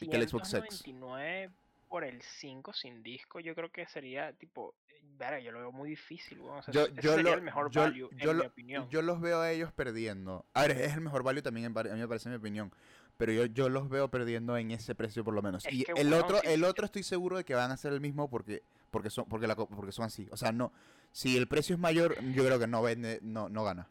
y 0.00 0.08
que 0.08 0.16
el 0.16 0.28
Xbox 0.28 0.54
X. 0.54 0.82
399 0.82 1.50
por 1.88 2.04
el 2.04 2.22
5 2.22 2.72
sin 2.72 3.02
disco, 3.02 3.38
yo 3.40 3.54
creo 3.54 3.70
que 3.70 3.86
sería 3.86 4.32
tipo, 4.32 4.74
eh, 4.88 4.94
verga, 5.18 5.38
yo 5.40 5.52
lo 5.52 5.58
veo 5.60 5.72
muy 5.72 5.90
difícil, 5.90 6.40
weón, 6.40 6.58
o 6.58 6.62
sea, 6.62 6.72
Yo, 6.72 6.84
ese 6.86 6.94
yo, 7.02 7.14
sería 7.14 7.22
lo- 7.32 7.34
el 7.36 7.42
mejor 7.42 7.70
yo- 7.70 7.80
value, 7.82 8.08
yo 8.16 8.30
en 8.30 8.36
lo- 8.38 8.42
mi 8.44 8.48
opinión. 8.48 8.88
yo 8.88 9.02
los 9.02 9.20
veo 9.20 9.40
a 9.42 9.50
ellos 9.50 9.72
perdiendo. 9.72 10.46
A 10.54 10.62
ver, 10.62 10.70
es 10.72 10.94
el 10.94 11.02
mejor 11.02 11.22
value 11.22 11.42
también, 11.42 11.66
en 11.66 11.76
a 11.78 11.82
mí 11.94 12.00
me 12.00 12.08
parece 12.08 12.28
en 12.28 12.32
mi 12.32 12.38
opinión. 12.38 12.72
Pero 13.18 13.30
yo, 13.32 13.44
yo 13.44 13.68
los 13.68 13.90
veo 13.90 14.08
perdiendo 14.10 14.56
en 14.56 14.70
ese 14.70 14.94
precio 14.94 15.22
por 15.22 15.34
lo 15.34 15.42
menos. 15.42 15.66
Es 15.66 15.72
y 15.74 15.84
el 15.96 16.08
weón, 16.08 16.24
otro, 16.24 16.42
el 16.42 16.64
otro 16.64 16.86
estoy 16.86 17.02
seguro 17.02 17.36
de 17.36 17.44
que 17.44 17.54
van 17.54 17.70
a 17.70 17.76
ser 17.76 17.92
el 17.92 18.00
mismo 18.00 18.30
porque, 18.30 18.62
porque 18.90 19.10
son, 19.10 19.26
porque 19.26 19.46
la, 19.46 19.54
porque 19.54 19.92
son 19.92 20.06
así. 20.06 20.26
O 20.32 20.36
sea, 20.38 20.50
no, 20.50 20.72
si 21.12 21.36
el 21.36 21.46
precio 21.46 21.74
es 21.74 21.78
mayor, 21.80 22.16
yo 22.32 22.42
creo 22.44 22.58
que 22.58 22.66
no 22.66 22.80
vende, 22.82 23.18
no, 23.22 23.50
no 23.50 23.64
gana. 23.64 23.86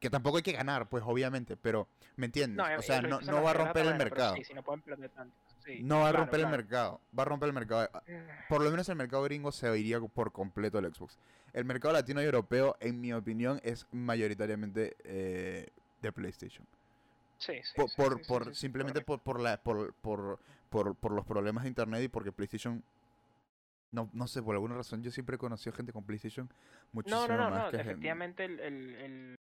Que 0.00 0.08
tampoco 0.08 0.38
hay 0.38 0.42
que 0.42 0.52
ganar, 0.52 0.88
pues 0.88 1.04
obviamente, 1.06 1.58
pero 1.58 1.86
¿me 2.16 2.26
entiendes? 2.26 2.56
No, 2.56 2.78
o 2.78 2.82
sea, 2.82 3.02
no, 3.02 3.20
no 3.20 3.42
va 3.42 3.50
a 3.50 3.54
romper 3.54 3.84
el 3.86 3.96
mercado. 3.96 4.34
Sí, 4.34 4.44
sí, 4.44 4.54
no 4.54 4.62
pueden 4.62 4.82
tanto. 5.10 5.36
Sí, 5.64 5.80
No 5.82 5.96
va 6.00 6.08
a 6.08 6.10
claro, 6.10 6.24
romper 6.24 6.40
el 6.40 6.46
mercado. 6.48 7.00
Va 7.16 7.22
a 7.22 7.26
romper 7.26 7.48
el 7.48 7.52
mercado. 7.52 7.90
Por 8.48 8.62
lo 8.62 8.70
menos 8.70 8.88
el 8.88 8.96
mercado 8.96 9.22
gringo 9.24 9.52
se 9.52 9.78
iría 9.78 10.00
por 10.00 10.32
completo 10.32 10.78
el 10.78 10.92
Xbox. 10.92 11.18
El 11.52 11.66
mercado 11.66 11.92
latino 11.92 12.22
y 12.22 12.24
europeo, 12.24 12.76
en 12.80 12.98
mi 13.00 13.12
opinión, 13.12 13.60
es 13.62 13.86
mayoritariamente 13.92 14.96
eh, 15.04 15.68
de 16.00 16.12
PlayStation. 16.12 16.66
Sí, 17.36 17.54
sí. 17.62 17.72
Por, 17.76 17.90
sí, 17.90 17.96
por, 17.96 18.26
por- 18.26 18.54
simplemente 18.54 19.02
por, 19.02 19.20
por, 19.20 19.38
la, 19.38 19.58
por, 19.62 19.92
por, 19.94 20.38
por, 20.70 20.94
por 20.94 21.12
los 21.12 21.26
problemas 21.26 21.64
de 21.64 21.68
internet 21.68 22.02
y 22.04 22.08
porque 22.08 22.32
PlayStation... 22.32 22.82
No, 23.92 24.08
no 24.14 24.28
sé, 24.28 24.40
por 24.42 24.54
alguna 24.54 24.76
razón 24.76 25.02
yo 25.02 25.10
siempre 25.10 25.34
he 25.34 25.38
conocido 25.38 25.74
gente 25.76 25.92
con 25.92 26.04
PlayStation 26.04 26.48
muchísimo 26.92 27.26
No, 27.26 27.28
no, 27.28 27.36
no, 27.36 27.50
más 27.50 27.64
no. 27.64 27.70
que 27.72 27.76
gente- 27.78 27.90
Efectivamente, 27.90 28.44
el, 28.44 28.60
el, 28.60 28.94
el, 28.94 29.38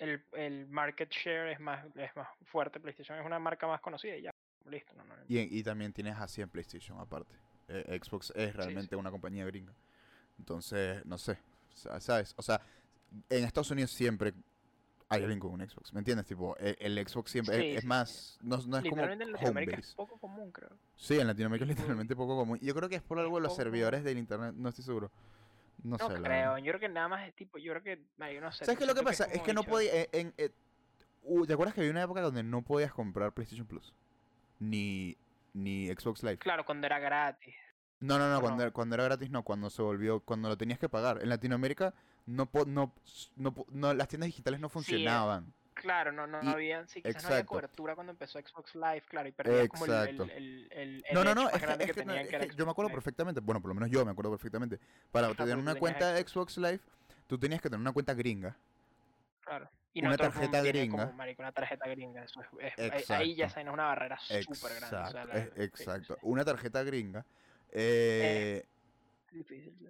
el, 0.00 0.24
el 0.32 0.66
market 0.68 1.10
share 1.10 1.48
es 1.52 1.60
más, 1.60 1.84
es 1.94 2.14
más 2.16 2.28
fuerte. 2.46 2.80
PlayStation 2.80 3.18
es 3.18 3.24
una 3.24 3.38
marca 3.38 3.66
más 3.66 3.80
conocida 3.80 4.16
y 4.16 4.22
ya. 4.22 4.30
Listo, 4.66 4.92
no, 4.94 5.04
no. 5.04 5.16
no. 5.16 5.22
Y, 5.28 5.38
en- 5.38 5.48
y 5.50 5.62
también 5.62 5.92
tienes 5.92 6.16
así 6.18 6.42
en 6.42 6.48
PlayStation 6.50 6.98
aparte. 7.00 7.34
Eh, 7.68 7.98
Xbox 8.02 8.32
es 8.34 8.54
realmente 8.54 8.96
una 8.96 9.10
compañía 9.10 9.44
gringa. 9.46 9.72
Entonces, 10.38 11.04
no 11.06 11.18
sé. 11.18 11.38
sa- 11.74 12.00
¿Sabes? 12.00 12.34
O 12.36 12.42
sea, 12.42 12.60
en 13.28 13.44
Estados 13.44 13.70
Unidos 13.70 13.90
siempre 13.90 14.32
hay 15.08 15.22
alguien 15.22 15.40
con 15.40 15.52
un 15.52 15.60
Xbox. 15.68 15.92
¿Me 15.92 15.98
entiendes? 16.00 16.26
Tipo, 16.26 16.56
el, 16.58 16.76
el 16.78 17.08
Xbox 17.08 17.30
siempre 17.30 17.56
es- 17.56 17.62
Sí, 17.62 17.76
es, 17.78 17.84
más. 17.84 18.38
No, 18.42 18.56
no 18.56 18.60
es 18.60 18.64
como 18.64 18.82
Literalmente 18.82 19.24
en 19.24 19.32
Latinoamérica 19.32 19.76
es 19.78 19.94
poco 19.94 20.18
común, 20.18 20.50
creo. 20.52 20.70
Sí, 20.96 21.18
en 21.18 21.26
Latinoamérica 21.26 21.64
es 21.70 21.76
literalmente 21.76 22.14
poco 22.16 22.36
común. 22.36 22.58
Yo 22.60 22.74
creo 22.74 22.88
que 22.88 22.96
es 22.96 23.02
por 23.02 23.18
algo 23.18 23.36
de 23.38 23.42
los 23.42 23.56
servidores 23.56 24.04
del 24.04 24.18
internet. 24.18 24.54
No 24.56 24.68
estoy 24.68 24.84
seguro. 24.84 25.10
No, 25.82 25.96
No 25.98 26.08
sé. 26.08 26.22
creo, 26.22 26.58
yo 26.58 26.64
creo 26.64 26.80
que 26.80 26.88
nada 26.88 27.08
más 27.08 27.26
es 27.28 27.34
tipo, 27.34 27.58
yo 27.58 27.72
creo 27.72 27.82
que, 27.82 28.32
yo 28.34 28.40
no 28.40 28.52
sé. 28.52 28.64
¿Sabes 28.64 28.78
qué 28.78 28.86
lo 28.86 28.94
que 28.94 29.02
pasa? 29.02 29.24
Es 29.24 29.42
que 29.42 29.54
no 29.54 29.62
podía. 29.64 29.94
eh, 29.94 30.08
en- 30.12 30.34
eh, 30.36 30.50
uh, 31.22 31.46
¿Te 31.46 31.52
acuerdas 31.54 31.74
que 31.74 31.80
había 31.80 31.90
una 31.90 32.02
época 32.02 32.20
donde 32.20 32.42
no 32.42 32.62
podías 32.62 32.92
comprar 32.92 33.32
PlayStation 33.32 33.66
Plus? 33.66 33.94
Ni, 34.58 35.16
ni 35.54 35.88
Xbox 35.88 36.22
Live. 36.22 36.38
Claro, 36.38 36.64
cuando 36.66 36.86
era 36.86 36.98
gratis. 36.98 37.54
No, 38.00 38.18
no, 38.18 38.30
no, 38.30 38.38
¿O 38.38 38.40
cuando, 38.40 38.62
era, 38.62 38.72
cuando 38.72 38.94
era 38.94 39.04
gratis 39.04 39.30
no, 39.30 39.42
cuando 39.42 39.68
se 39.70 39.82
volvió, 39.82 40.20
cuando 40.20 40.48
lo 40.48 40.56
tenías 40.56 40.78
que 40.78 40.88
pagar. 40.88 41.20
En 41.22 41.28
Latinoamérica 41.28 41.92
no, 42.26 42.46
po- 42.46 42.64
no, 42.64 42.94
no, 43.36 43.94
las 43.94 44.08
tiendas 44.08 44.26
digitales 44.28 44.58
no 44.60 44.68
funcionaban. 44.70 45.52
Claro, 45.80 46.12
no, 46.12 46.26
no, 46.26 46.42
no 46.42 46.50
había, 46.50 46.86
sí, 46.86 47.00
quizás 47.00 47.22
no 47.24 47.30
había 47.30 47.46
cobertura 47.46 47.94
cuando 47.94 48.10
empezó 48.12 48.38
Xbox 48.38 48.74
Live, 48.74 49.02
claro, 49.08 49.28
y 49.28 49.32
perdías 49.32 49.68
como 49.68 49.86
el, 49.86 49.92
el, 49.92 50.20
el, 50.30 50.68
el, 50.70 51.04
No, 51.14 51.24
no, 51.24 51.34
no, 51.34 51.48
es 51.48 51.58
que, 51.86 51.94
tenían, 51.94 52.28
que 52.28 52.50
yo 52.54 52.66
me 52.66 52.72
acuerdo 52.72 52.90
Live. 52.90 52.96
perfectamente, 52.96 53.40
bueno, 53.40 53.62
por 53.62 53.70
lo 53.70 53.74
menos 53.74 53.90
yo 53.90 54.04
me 54.04 54.10
acuerdo 54.10 54.30
perfectamente. 54.30 54.78
Para 55.10 55.34
tener 55.34 55.56
una 55.56 55.74
cuenta 55.74 56.12
de 56.12 56.22
Xbox. 56.22 56.58
Live, 56.58 56.80
tú 57.26 57.38
tenías 57.38 57.62
que 57.62 57.70
tener 57.70 57.80
una 57.80 57.92
cuenta 57.92 58.12
gringa. 58.12 58.54
Claro. 59.40 59.70
Y 59.94 60.04
una 60.04 60.16
tarjeta 60.16 60.62
gringa. 60.62 61.06
Como, 61.06 61.16
marico, 61.16 61.42
una 61.42 61.52
tarjeta 61.52 61.88
gringa. 61.88 62.22
Eso 62.24 62.40
es, 62.60 62.72
es- 62.76 63.10
ahí- 63.10 63.34
ya 63.34 63.48
se 63.48 63.62
es 63.62 63.66
una 63.68 63.86
barrera 63.86 64.18
súper 64.18 64.76
grande. 64.76 64.86
o 64.86 64.88
sea, 64.88 65.00
Exacto, 65.06 65.28
la- 65.28 65.38
es- 65.40 65.50
sí, 65.56 65.62
exacto. 65.62 66.14
sí, 66.14 66.20
Una 66.22 66.44
tarjeta 66.44 66.82
gringa. 66.84 67.24
Eh, 67.72 68.64
es 69.28 69.32
difícil. 69.34 69.74
sí. 69.78 69.86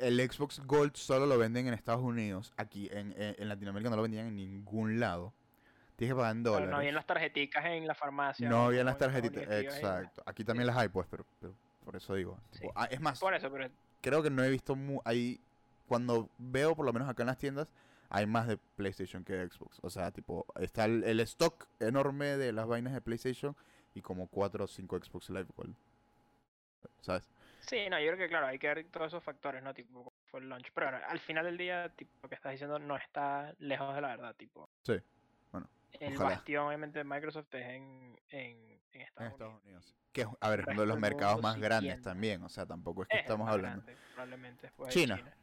El 0.00 0.20
Xbox 0.30 0.60
Gold 0.60 0.94
solo 0.96 1.26
lo 1.26 1.38
venden 1.38 1.66
en 1.68 1.74
Estados 1.74 2.02
Unidos. 2.02 2.52
Aquí 2.56 2.88
en, 2.92 3.12
en- 3.20 3.36
en 3.38 3.48
Latinoamérica 3.48 3.90
no 3.90 3.96
lo 3.96 4.02
vendían 4.02 4.26
en 4.28 4.36
ningún 4.36 5.00
lado. 5.00 5.32
Tienes 5.96 6.12
que 6.14 6.16
pagar 6.16 6.36
en 6.36 6.42
dólares. 6.44 6.70
no 6.70 6.76
habían 6.76 6.94
las 6.94 7.06
tarjeticas 7.06 7.64
en 7.66 7.86
la 7.86 7.94
farmacia. 7.94 8.48
No 8.48 8.66
habían 8.66 8.86
las 8.86 8.98
tarjetitas. 8.98 9.42
Exacto. 9.50 10.22
Aquí 10.26 10.44
también 10.44 10.66
las 10.68 10.76
hay, 10.76 10.88
pues, 10.88 11.06
pero, 11.10 11.24
pero 11.40 11.54
por 11.84 11.96
eso 11.96 12.14
digo. 12.14 12.38
Sí. 12.52 12.66
ah, 12.76 12.86
es 12.90 13.00
más, 13.00 13.18
Por 13.18 13.34
eso, 13.34 13.50
pero 13.50 13.68
creo 14.00 14.22
que 14.22 14.30
no 14.30 14.44
he 14.44 14.50
visto 14.50 14.76
mu 14.76 15.00
ahí. 15.04 15.40
Cuando 15.88 16.28
veo, 16.38 16.76
por 16.76 16.84
lo 16.86 16.92
menos 16.92 17.08
acá 17.08 17.22
en 17.24 17.28
las 17.28 17.38
tiendas, 17.38 17.72
hay 18.10 18.26
más 18.26 18.46
de 18.46 18.58
PlayStation 18.76 19.24
que 19.24 19.32
de 19.32 19.48
Xbox. 19.48 19.78
O 19.82 19.90
sea, 19.90 20.10
tipo, 20.12 20.46
está 20.60 20.84
el, 20.84 21.02
el 21.04 21.18
stock 21.20 21.66
enorme 21.80 22.36
de 22.36 22.52
las 22.52 22.66
vainas 22.66 22.92
de 22.92 23.00
PlayStation 23.00 23.56
y 23.94 24.02
como 24.02 24.26
4 24.28 24.64
o 24.64 24.68
5 24.68 24.98
Xbox 25.02 25.30
Live 25.30 25.46
Gold. 25.56 25.74
¿Sabes? 27.00 27.28
Sí, 27.68 27.88
no, 27.90 27.98
yo 28.00 28.06
creo 28.06 28.18
que 28.18 28.28
claro, 28.28 28.46
hay 28.46 28.58
que 28.58 28.66
ver 28.68 28.86
todos 28.90 29.08
esos 29.08 29.22
factores, 29.22 29.62
¿no? 29.62 29.74
Tipo, 29.74 30.12
fue 30.30 30.40
el 30.40 30.48
launch. 30.48 30.70
Pero 30.74 30.90
bueno, 30.90 31.04
al 31.06 31.20
final 31.20 31.44
del 31.44 31.58
día, 31.58 31.88
tipo, 31.94 32.10
lo 32.22 32.28
que 32.28 32.34
estás 32.34 32.52
diciendo 32.52 32.78
no 32.78 32.96
está 32.96 33.54
lejos 33.58 33.94
de 33.94 34.00
la 34.00 34.08
verdad, 34.08 34.34
tipo. 34.36 34.68
Sí, 34.82 34.94
bueno, 35.52 35.68
El 36.00 36.14
ojalá. 36.14 36.30
bastión, 36.36 36.66
obviamente, 36.66 36.98
de 36.98 37.04
Microsoft 37.04 37.52
es 37.54 37.66
en, 37.66 38.18
en, 38.30 38.56
en 38.56 38.80
En 38.92 39.00
Estados, 39.02 39.32
Estados 39.32 39.54
Unidos. 39.62 39.84
Unidos. 39.84 39.94
Que, 40.12 40.22
es, 40.22 40.28
a 40.40 40.48
ver, 40.50 40.60
es 40.60 40.66
uno 40.68 40.80
de 40.80 40.86
los 40.86 40.98
mercados 41.00 41.42
más 41.42 41.54
sí 41.56 41.60
grandes 41.60 42.00
también. 42.02 42.42
O 42.42 42.48
sea, 42.48 42.64
tampoco 42.64 43.02
es 43.02 43.08
que 43.08 43.16
Es 43.16 43.22
estamos 43.22 43.48
hablando. 43.48 43.84
grande, 43.84 44.02
probablemente 44.14 44.62
después 44.62 44.94
de 44.94 45.00
China. 45.00 45.16
China. 45.18 45.34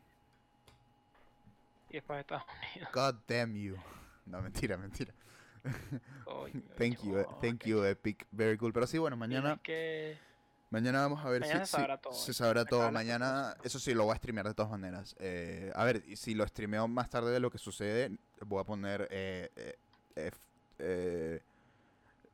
Y 1.90 1.94
después 1.94 2.18
de 2.18 2.22
Estados 2.22 2.44
Unidos. 2.74 2.90
God 2.94 3.16
damn 3.28 3.56
you. 3.56 3.78
No, 4.26 4.42
mentira, 4.42 4.78
mentira. 4.78 5.14
Coño, 6.26 6.62
thank 6.78 7.02
you, 7.04 7.24
thank 7.42 7.62
qué 7.62 7.70
you, 7.70 7.84
Epic. 7.84 8.26
Very 8.32 8.58
cool. 8.58 8.74
Pero 8.74 8.88
sí, 8.88 8.98
bueno, 8.98 9.16
mañana 9.16 9.60
que- 9.64 10.18
Mañana 10.76 11.00
vamos 11.04 11.24
a 11.26 11.30
ver 11.30 11.40
Mañana 11.40 11.66
si 11.66 11.72
se 11.72 11.78
sabrá 11.78 11.96
si- 11.96 12.02
todo, 12.04 12.14
se 12.14 12.32
¿eh? 12.32 12.34
sabrá 12.34 12.62
Se 12.64 12.68
todo. 12.68 12.80
acaban 12.82 12.94
las 12.96 13.04
Mañana, 13.06 13.56
eso 13.64 13.80
sí, 13.80 13.94
lo 13.94 14.04
voy 14.04 14.14
a 14.14 14.18
streamear 14.18 14.46
de 14.46 14.54
todas 14.54 14.70
maneras. 14.72 15.16
Eh, 15.20 15.72
a 15.74 15.86
ver, 15.86 16.04
si 16.18 16.34
lo 16.34 16.46
streameo 16.46 16.86
más 16.90 17.10
tarde 17.10 17.32
de 17.32 17.40
lo 17.40 17.50
que 17.50 17.58
sucede, 17.58 18.12
voy 18.46 18.60
a 18.60 18.66
poner 18.66 19.08
eh, 19.10 19.50
eh, 19.56 20.32
eh, 20.80 21.40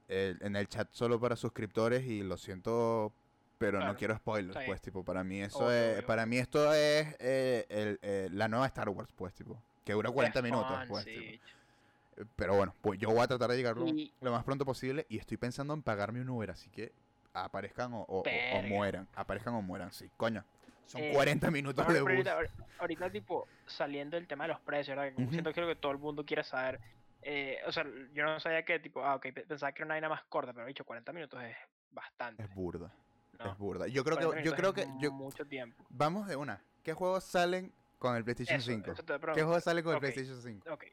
eh, 0.10 0.36
en 0.41 0.56
el 0.56 0.67
chat 0.67 0.88
solo 0.91 1.19
para 1.19 1.36
suscriptores 1.36 2.04
y 2.04 2.23
lo 2.23 2.36
siento, 2.36 3.13
pero 3.60 3.80
no 3.86 3.95
quiero 3.95 4.15
spoilers, 4.15 4.65
pues, 4.65 4.82
tipo, 4.82 5.04
para 5.04 5.23
mí 5.23 5.39
eso 5.43 5.60
Obvio, 5.60 5.71
es, 5.71 5.93
obvio, 5.97 6.08
para 6.08 6.25
mí 6.25 6.38
esto 6.39 6.73
es 6.73 7.15
eh, 7.19 7.67
el- 7.69 7.99
eh, 8.01 8.27
la 8.32 8.47
nueva 8.47 8.65
Star 8.65 8.89
Wars, 8.89 9.12
pues, 9.15 9.36
tipo, 9.36 9.62
que 9.86 9.93
dura 9.93 10.10
40 10.10 10.39
es 10.39 10.43
minutos, 10.43 10.80
fun, 10.80 10.88
pues, 10.88 11.04
sí. 11.04 11.13
tipo. 11.13 12.27
Pero 12.36 12.56
bueno, 12.56 12.73
pues 12.82 12.99
yo 12.99 13.10
voy 13.12 13.19
a 13.21 13.27
tratar 13.27 13.51
de 13.51 13.58
llegar 13.58 13.77
lo, 13.77 13.88
Y- 13.88 14.12
lo 14.19 14.32
más 14.32 14.43
pronto 14.43 14.65
posible 14.65 15.06
y 15.10 15.19
estoy 15.19 15.38
pensando 15.38 15.75
en 15.75 15.84
pagarme 15.84 16.21
un 16.21 16.30
Uber, 16.30 16.49
así 16.49 16.71
que 16.71 16.91
aparezcan 17.34 17.94
o, 17.94 18.02
o- 18.02 18.24
o- 18.24 18.62
mueran. 18.63 19.08
Aparezcan 19.15 19.54
o 19.54 19.62
mueran, 19.62 19.91
sí, 19.91 20.10
coño. 20.17 20.44
Son 20.86 21.02
Eh, 21.02 21.12
40 21.13 21.50
minutos 21.52 21.88
de 21.88 22.02
bus. 22.02 22.10
ahorita, 22.10 22.38
ahor- 22.38 22.50
ahorita, 22.80 23.10
tipo, 23.10 23.48
saliendo 23.65 24.17
del 24.17 24.28
tema 24.28 24.44
de 24.46 24.50
los 24.50 24.60
precios, 24.62 24.96
¿verdad? 24.98 25.10
Que 25.10 25.15
como 25.15 25.28
Ujú. 25.28 25.34
siento 25.34 25.50
que 25.52 25.54
creo 25.56 25.67
que 25.67 25.76
todo 25.76 25.91
el 25.91 25.98
mundo 26.00 26.26
quiere 26.26 26.44
saber. 26.44 26.80
eh, 27.24 27.60
o 27.67 27.72
sea, 27.72 27.86
yo 28.13 28.24
no 28.26 28.39
sabía 28.39 28.65
que, 28.65 28.80
tipo, 28.80 29.04
ah, 29.06 29.13
ok, 29.13 29.22
pe- 29.32 29.46
pensaba 29.46 29.72
que 29.72 29.84
era 29.84 29.86
una 29.86 29.94
vaina 29.94 30.10
más 30.10 30.24
corta, 30.24 30.54
pero 30.54 30.65
he 30.65 30.70
dicho 30.70 30.84
40 30.84 31.13
minutos 31.13 31.39
es 31.44 31.56
bastante. 31.91 32.41
Es 32.41 32.52
burda, 32.56 32.91
¿no? 33.38 33.52
es 33.52 33.58
burda. 33.60 33.86
Yo 33.88 34.04
creo 34.04 34.17
40 34.17 34.38
que, 34.41 34.44
yo 34.50 34.56
creo 34.56 34.74
que, 34.74 34.88
yo, 35.00 35.12
mucho 35.12 35.46
tiempo. 35.46 35.86
vamos 35.91 36.28
de 36.28 36.36
una. 36.36 36.63
¿Qué 36.84 36.94
juegos 36.94 37.24
salen 37.24 37.72
con 38.00 38.15
el 38.15 38.24
PlayStation 38.24 38.58
Eso, 38.58 38.72
5? 38.72 38.91
eso 38.94 39.06
¿Qué 39.36 39.44
juegos 39.44 39.63
salen 39.63 39.84
con 39.84 39.94
Ok. 39.98 40.04
el 40.04 40.13
PlayStation 40.13 40.41
5? 40.41 40.74
Ok, 40.74 40.84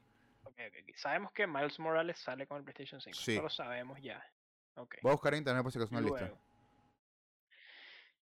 ok, 0.44 0.52
ok. 0.68 0.74
ok. 0.82 0.96
Sabemos 0.96 1.32
que 1.32 1.46
Miles 1.46 1.78
Morales 1.78 2.18
sale 2.18 2.46
con 2.46 2.58
el 2.58 2.62
PlayStation 2.64 3.00
5. 3.00 3.16
Sí. 3.18 3.32
Eso 3.32 3.42
lo 3.44 3.48
sabemos 3.48 3.98
ya. 4.02 4.22
Voy 5.02 5.10
a 5.10 5.14
buscar 5.14 5.34
en 5.34 5.38
internet 5.38 5.62
por 5.62 5.72
si 5.72 5.78
acaso 5.78 5.94
una 5.94 6.00
lista. 6.02 6.32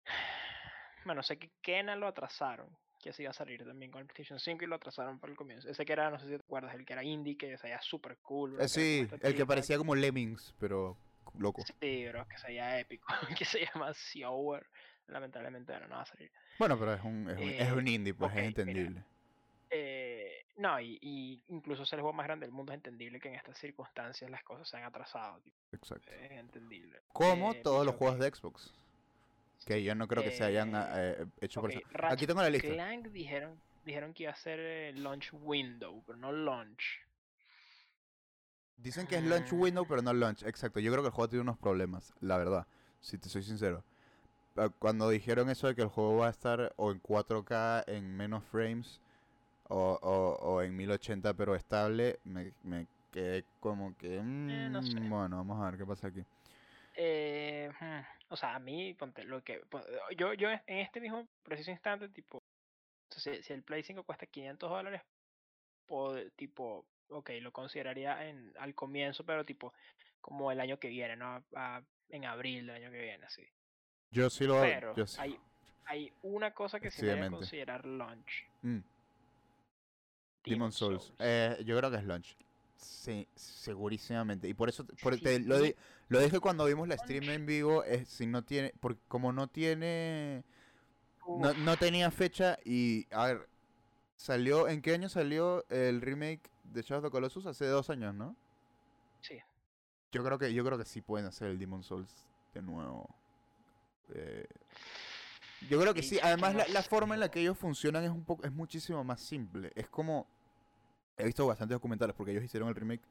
Bueno, 1.04 1.22
sé 1.22 1.38
que 1.38 1.50
Kena 1.62 1.94
lo 1.96 2.06
atrasaron. 2.08 2.68
Que 3.00 3.12
se 3.12 3.22
iba 3.22 3.30
a 3.30 3.34
salir 3.34 3.64
también 3.64 3.92
con 3.92 4.00
el 4.00 4.06
PlayStation 4.06 4.40
5 4.40 4.64
y 4.64 4.66
lo 4.66 4.74
atrasaron 4.74 5.20
para 5.20 5.30
el 5.30 5.36
comienzo. 5.36 5.68
Ese 5.68 5.84
que 5.84 5.92
era, 5.92 6.10
no 6.10 6.18
sé 6.18 6.24
si 6.24 6.30
te 6.30 6.36
acuerdas, 6.36 6.74
el 6.74 6.84
que 6.84 6.92
era 6.94 7.04
indie, 7.04 7.36
que 7.36 7.56
se 7.56 7.62
veía 7.68 7.80
súper 7.80 8.16
cool. 8.18 8.60
Eh, 8.60 8.68
sí, 8.68 9.06
el 9.20 9.36
que 9.36 9.46
parecía 9.46 9.78
como 9.78 9.94
Lemmings, 9.94 10.54
pero 10.58 10.96
loco. 11.38 11.62
Sí, 11.80 12.08
bro, 12.08 12.26
que 12.26 12.38
se 12.38 12.48
veía 12.48 12.80
épico. 12.80 13.06
que 13.38 13.44
se 13.44 13.64
llama 13.66 13.94
Seower. 13.94 14.66
Lamentablemente 15.06 15.78
no 15.80 15.90
va 15.90 16.02
a 16.02 16.06
salir. 16.06 16.32
Bueno, 16.58 16.76
pero 16.76 16.94
es 16.94 17.02
un, 17.04 17.30
es 17.30 17.36
un, 17.36 17.42
es 17.44 17.68
Eh, 17.68 17.72
un 17.72 17.86
indie, 17.86 18.14
pues 18.14 18.34
es 18.34 18.66
mira. 18.66 19.06
Eh, 19.70 20.44
no, 20.58 20.80
y, 20.80 20.98
y 21.02 21.42
incluso 21.48 21.84
ser 21.84 21.98
el 21.98 22.02
juego 22.02 22.16
más 22.16 22.26
grande 22.26 22.46
del 22.46 22.52
mundo 22.54 22.72
es 22.72 22.76
entendible 22.76 23.18
que 23.20 23.28
en 23.28 23.34
estas 23.34 23.58
circunstancias 23.58 24.30
las 24.30 24.42
cosas 24.44 24.68
se 24.68 24.76
han 24.76 24.84
atrasado. 24.84 25.38
tipo, 25.40 25.56
Exacto. 25.72 26.10
es 26.12 26.30
entendible. 26.32 27.00
Como 27.12 27.52
Eh, 27.52 27.60
todos 27.62 27.84
los 27.84 27.94
juegos 27.96 28.18
de 28.18 28.30
Xbox. 28.30 28.72
Que 29.64 29.82
yo 29.82 29.94
no 29.94 30.06
creo 30.06 30.22
que 30.22 30.30
se 30.30 30.44
hayan 30.44 30.74
ah, 30.74 30.88
eh, 30.94 31.26
hecho 31.40 31.60
por 31.60 31.70
Ok, 31.70 31.76
eso. 31.76 32.06
Aquí 32.06 32.26
tengo 32.26 32.40
la 32.42 32.50
lista. 32.50 32.68
Clank 32.68 33.06
dijeron, 33.08 33.60
dijeron 33.84 34.14
que 34.14 34.24
iba 34.24 34.32
a 34.32 34.36
ser 34.36 34.60
eh, 34.60 34.92
launch 34.94 35.30
window, 35.32 36.02
pero 36.06 36.16
no 36.18 36.30
launch. 36.30 37.00
Dicen 38.76 39.06
que 39.06 39.16
es 39.16 39.24
launch 39.24 39.52
window, 39.52 39.84
Ah. 39.84 39.88
pero 39.88 40.02
no 40.02 40.12
launch. 40.12 40.42
Exacto. 40.44 40.78
Yo 40.80 40.92
creo 40.92 41.02
que 41.02 41.08
el 41.08 41.12
juego 41.14 41.28
tiene 41.28 41.42
unos 41.42 41.58
problemas, 41.58 42.12
la 42.20 42.36
verdad. 42.38 42.66
Si 43.00 43.18
te 43.18 43.28
soy 43.28 43.42
sincero. 43.42 43.82
Ah, 44.56 44.68
Cuando 44.78 45.08
dijeron 45.08 45.50
eso 45.50 45.66
de 45.66 45.74
que 45.74 45.82
el 45.82 45.88
juego 45.88 46.18
va 46.18 46.28
a 46.28 46.30
estar 46.30 46.72
o 46.76 46.92
en 46.92 47.00
4K, 47.00 47.84
en 47.88 48.16
menos 48.16 48.44
frames, 48.44 49.00
o, 49.68 49.98
o, 50.02 50.36
o 50.54 50.62
en 50.62 50.76
1080 50.76 51.34
pero 51.34 51.54
estable, 51.54 52.18
me, 52.24 52.52
me 52.62 52.86
quedé 53.12 53.44
como 53.60 53.96
que... 53.96 54.20
no 54.22 54.82
sé. 54.82 55.00
mm, 55.00 55.10
Bueno, 55.10 55.36
vamos 55.36 55.60
a 55.62 55.70
ver 55.70 55.78
qué 55.78 55.86
pasa 55.86 56.08
aquí. 56.08 56.24
Eh, 56.94 57.70
hmm, 57.80 58.32
o 58.32 58.36
sea, 58.36 58.54
a 58.54 58.58
mí, 58.58 58.94
ponte, 58.94 59.24
lo 59.24 59.42
que. 59.42 59.58
pon- 59.68 59.84
Yo, 60.16 60.32
yo 60.34 60.50
en 60.50 60.60
este 60.78 61.00
mismo 61.00 61.26
preciso 61.42 61.70
instante, 61.70 62.08
tipo. 62.08 62.42
Si, 63.10 63.42
si 63.42 63.52
el 63.52 63.62
Play 63.62 63.82
5 63.82 64.02
cuesta 64.02 64.26
500 64.26 64.70
dólares, 64.70 65.02
pod- 65.86 66.30
tipo. 66.36 66.86
Ok, 67.08 67.30
lo 67.40 67.52
consideraría 67.52 68.28
en, 68.28 68.52
al 68.58 68.74
comienzo, 68.74 69.24
pero 69.24 69.44
tipo. 69.44 69.72
Como 70.20 70.50
el 70.50 70.58
año 70.60 70.78
que 70.78 70.88
viene, 70.88 71.16
¿no? 71.16 71.44
A- 71.54 71.82
en 72.08 72.24
abril 72.24 72.66
del 72.66 72.76
año 72.76 72.90
que 72.90 73.00
viene, 73.02 73.26
así. 73.26 73.46
Yo 74.10 74.30
sí 74.30 74.44
lo... 74.44 74.60
Pero 74.60 74.94
yo 74.96 75.06
sí- 75.06 75.20
hay, 75.20 75.38
hay 75.84 76.12
una 76.22 76.52
cosa 76.54 76.78
que 76.80 76.90
sí 76.90 77.00
Efectivamente. 77.00 77.36
considerar 77.36 77.84
launch. 77.84 78.44
Mm, 78.62 78.78
Demon 80.50 80.72
Souls. 80.72 81.12
Eh, 81.18 81.62
yo 81.64 81.76
creo 81.76 81.90
que 81.90 81.96
es 81.98 82.04
launch. 82.04 82.36
Sí, 82.76 83.26
segurísimamente. 83.34 84.48
Y 84.48 84.54
por 84.54 84.68
eso 84.68 84.84
por- 85.02 85.14
Sí, 85.16 85.20
te- 85.22 85.40
lo, 85.40 85.58
di- 85.60 85.74
lo 86.08 86.20
dije 86.20 86.40
cuando 86.40 86.64
vimos 86.66 86.88
la 86.88 86.96
stream 86.98 87.24
en 87.30 87.46
vivo, 87.46 87.82
es 87.84 88.08
si 88.08 88.26
no 88.26 88.42
tiene, 88.44 88.72
porque 88.80 89.00
como 89.08 89.32
no 89.32 89.48
tiene, 89.48 90.44
no, 91.26 91.52
no 91.54 91.76
tenía 91.76 92.10
fecha 92.10 92.58
y, 92.64 93.06
a 93.10 93.26
ver, 93.26 93.48
salió, 94.16 94.68
¿en 94.68 94.82
qué 94.82 94.92
año 94.94 95.08
salió 95.08 95.64
el 95.70 96.00
remake 96.00 96.50
de 96.64 96.82
Shadow 96.82 96.98
of 96.98 97.04
the 97.04 97.10
Colossus? 97.10 97.46
Hace 97.46 97.66
dos 97.66 97.90
años, 97.90 98.14
¿no? 98.14 98.36
Sí. 99.22 99.38
Yo 100.12 100.22
creo 100.24 100.38
que, 100.38 100.52
yo 100.52 100.64
creo 100.64 100.78
que 100.78 100.84
sí 100.84 101.00
pueden 101.00 101.26
hacer 101.26 101.48
el 101.48 101.58
Demon 101.58 101.82
Souls 101.82 102.10
de 102.54 102.62
nuevo. 102.62 103.08
Eh, 104.14 104.46
yo 105.68 105.80
creo 105.80 105.94
que 105.94 106.02
Sí, 106.02 106.18
Además, 106.22 106.54
la, 106.54 106.68
la 106.68 106.82
forma 106.82 107.14
en 107.14 107.20
la 107.20 107.30
que 107.30 107.40
ellos 107.40 107.58
funcionan 107.58 108.04
es 108.04 108.10
un 108.10 108.24
poco, 108.24 108.44
es 108.44 108.52
muchísimo 108.52 109.02
más 109.02 109.20
simple. 109.20 109.72
Es 109.74 109.88
como, 109.88 110.26
he 111.16 111.24
visto 111.24 111.46
bastantes 111.46 111.74
documentales 111.74 112.14
porque 112.14 112.32
ellos 112.32 112.44
hicieron 112.44 112.68
el 112.68 112.74
remake 112.74 113.02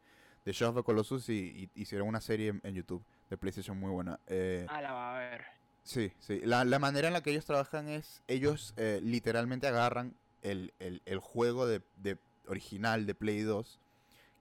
de 0.45 0.51
Shadow 0.53 0.71
of 0.71 0.77
the 0.77 0.83
Colossus 0.83 1.29
y, 1.29 1.69
y 1.75 1.81
hicieron 1.81 2.07
una 2.07 2.21
serie 2.21 2.49
en, 2.49 2.61
en 2.63 2.75
YouTube 2.75 3.03
de 3.29 3.37
PlayStation 3.37 3.77
muy 3.79 3.89
buena. 3.91 4.19
Eh, 4.27 4.65
Ah, 4.69 4.81
la 4.81 4.93
va 4.93 5.15
a 5.15 5.19
ver. 5.19 5.45
Sí, 5.83 6.11
sí. 6.19 6.41
La, 6.43 6.65
la 6.65 6.79
manera 6.79 7.07
en 7.07 7.13
la 7.13 7.21
que 7.21 7.31
ellos 7.31 7.45
trabajan 7.45 7.87
es, 7.89 8.21
ellos 8.27 8.73
eh, 8.77 8.99
literalmente 9.03 9.67
agarran 9.67 10.15
el, 10.41 10.73
el- 10.79 11.01
el 11.05 11.19
juego 11.19 11.65
de, 11.67 11.81
de 11.97 12.17
original 12.47 13.05
de 13.05 13.15
Play 13.15 13.41
2, 13.41 13.79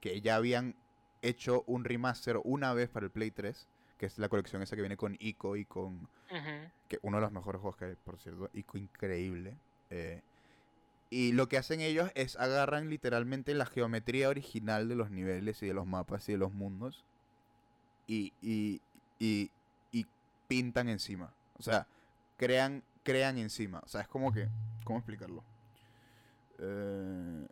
que 0.00 0.20
ya 0.20 0.36
habían 0.36 0.74
hecho 1.22 1.64
un 1.66 1.84
remaster 1.84 2.38
una 2.44 2.74
vez 2.74 2.88
para 2.90 3.06
el 3.06 3.12
Play 3.12 3.30
3, 3.30 3.66
que 3.98 4.06
es 4.06 4.18
la 4.18 4.28
colección 4.28 4.60
esa 4.62 4.76
que 4.76 4.82
viene 4.82 4.96
con 4.98 5.16
Ico 5.20 5.56
y 5.56 5.64
con... 5.64 6.08
Ujú. 6.30 6.70
que 6.88 6.98
uno 7.02 7.16
de 7.18 7.22
los 7.22 7.32
mejores 7.32 7.60
juegos 7.62 7.76
que 7.78 7.84
hay, 7.86 7.94
por 7.96 8.18
cierto, 8.18 8.50
Ico 8.52 8.76
increíble. 8.76 9.56
eh, 9.90 10.22
y 11.14 11.30
lo 11.30 11.48
que 11.48 11.56
hacen 11.58 11.80
ellos 11.80 12.10
es 12.16 12.34
agarran 12.36 12.90
literalmente 12.90 13.54
la 13.54 13.66
geometría 13.66 14.28
original 14.28 14.88
de 14.88 14.96
los 14.96 15.12
niveles 15.12 15.62
y 15.62 15.66
de 15.66 15.72
los 15.72 15.86
mapas 15.86 16.28
y 16.28 16.32
de 16.32 16.38
los 16.38 16.52
mundos 16.52 17.04
y, 18.08 18.32
y, 18.42 18.80
y, 19.20 19.52
y 19.92 20.06
pintan 20.48 20.88
encima. 20.88 21.32
O 21.56 21.62
sea, 21.62 21.86
crean, 22.36 22.82
crean 23.04 23.38
encima. 23.38 23.80
O 23.84 23.88
sea, 23.88 24.00
es 24.00 24.08
como 24.08 24.32
que... 24.32 24.48
¿Cómo 24.82 24.98
explicarlo? 24.98 25.44
Eh, 26.58 27.46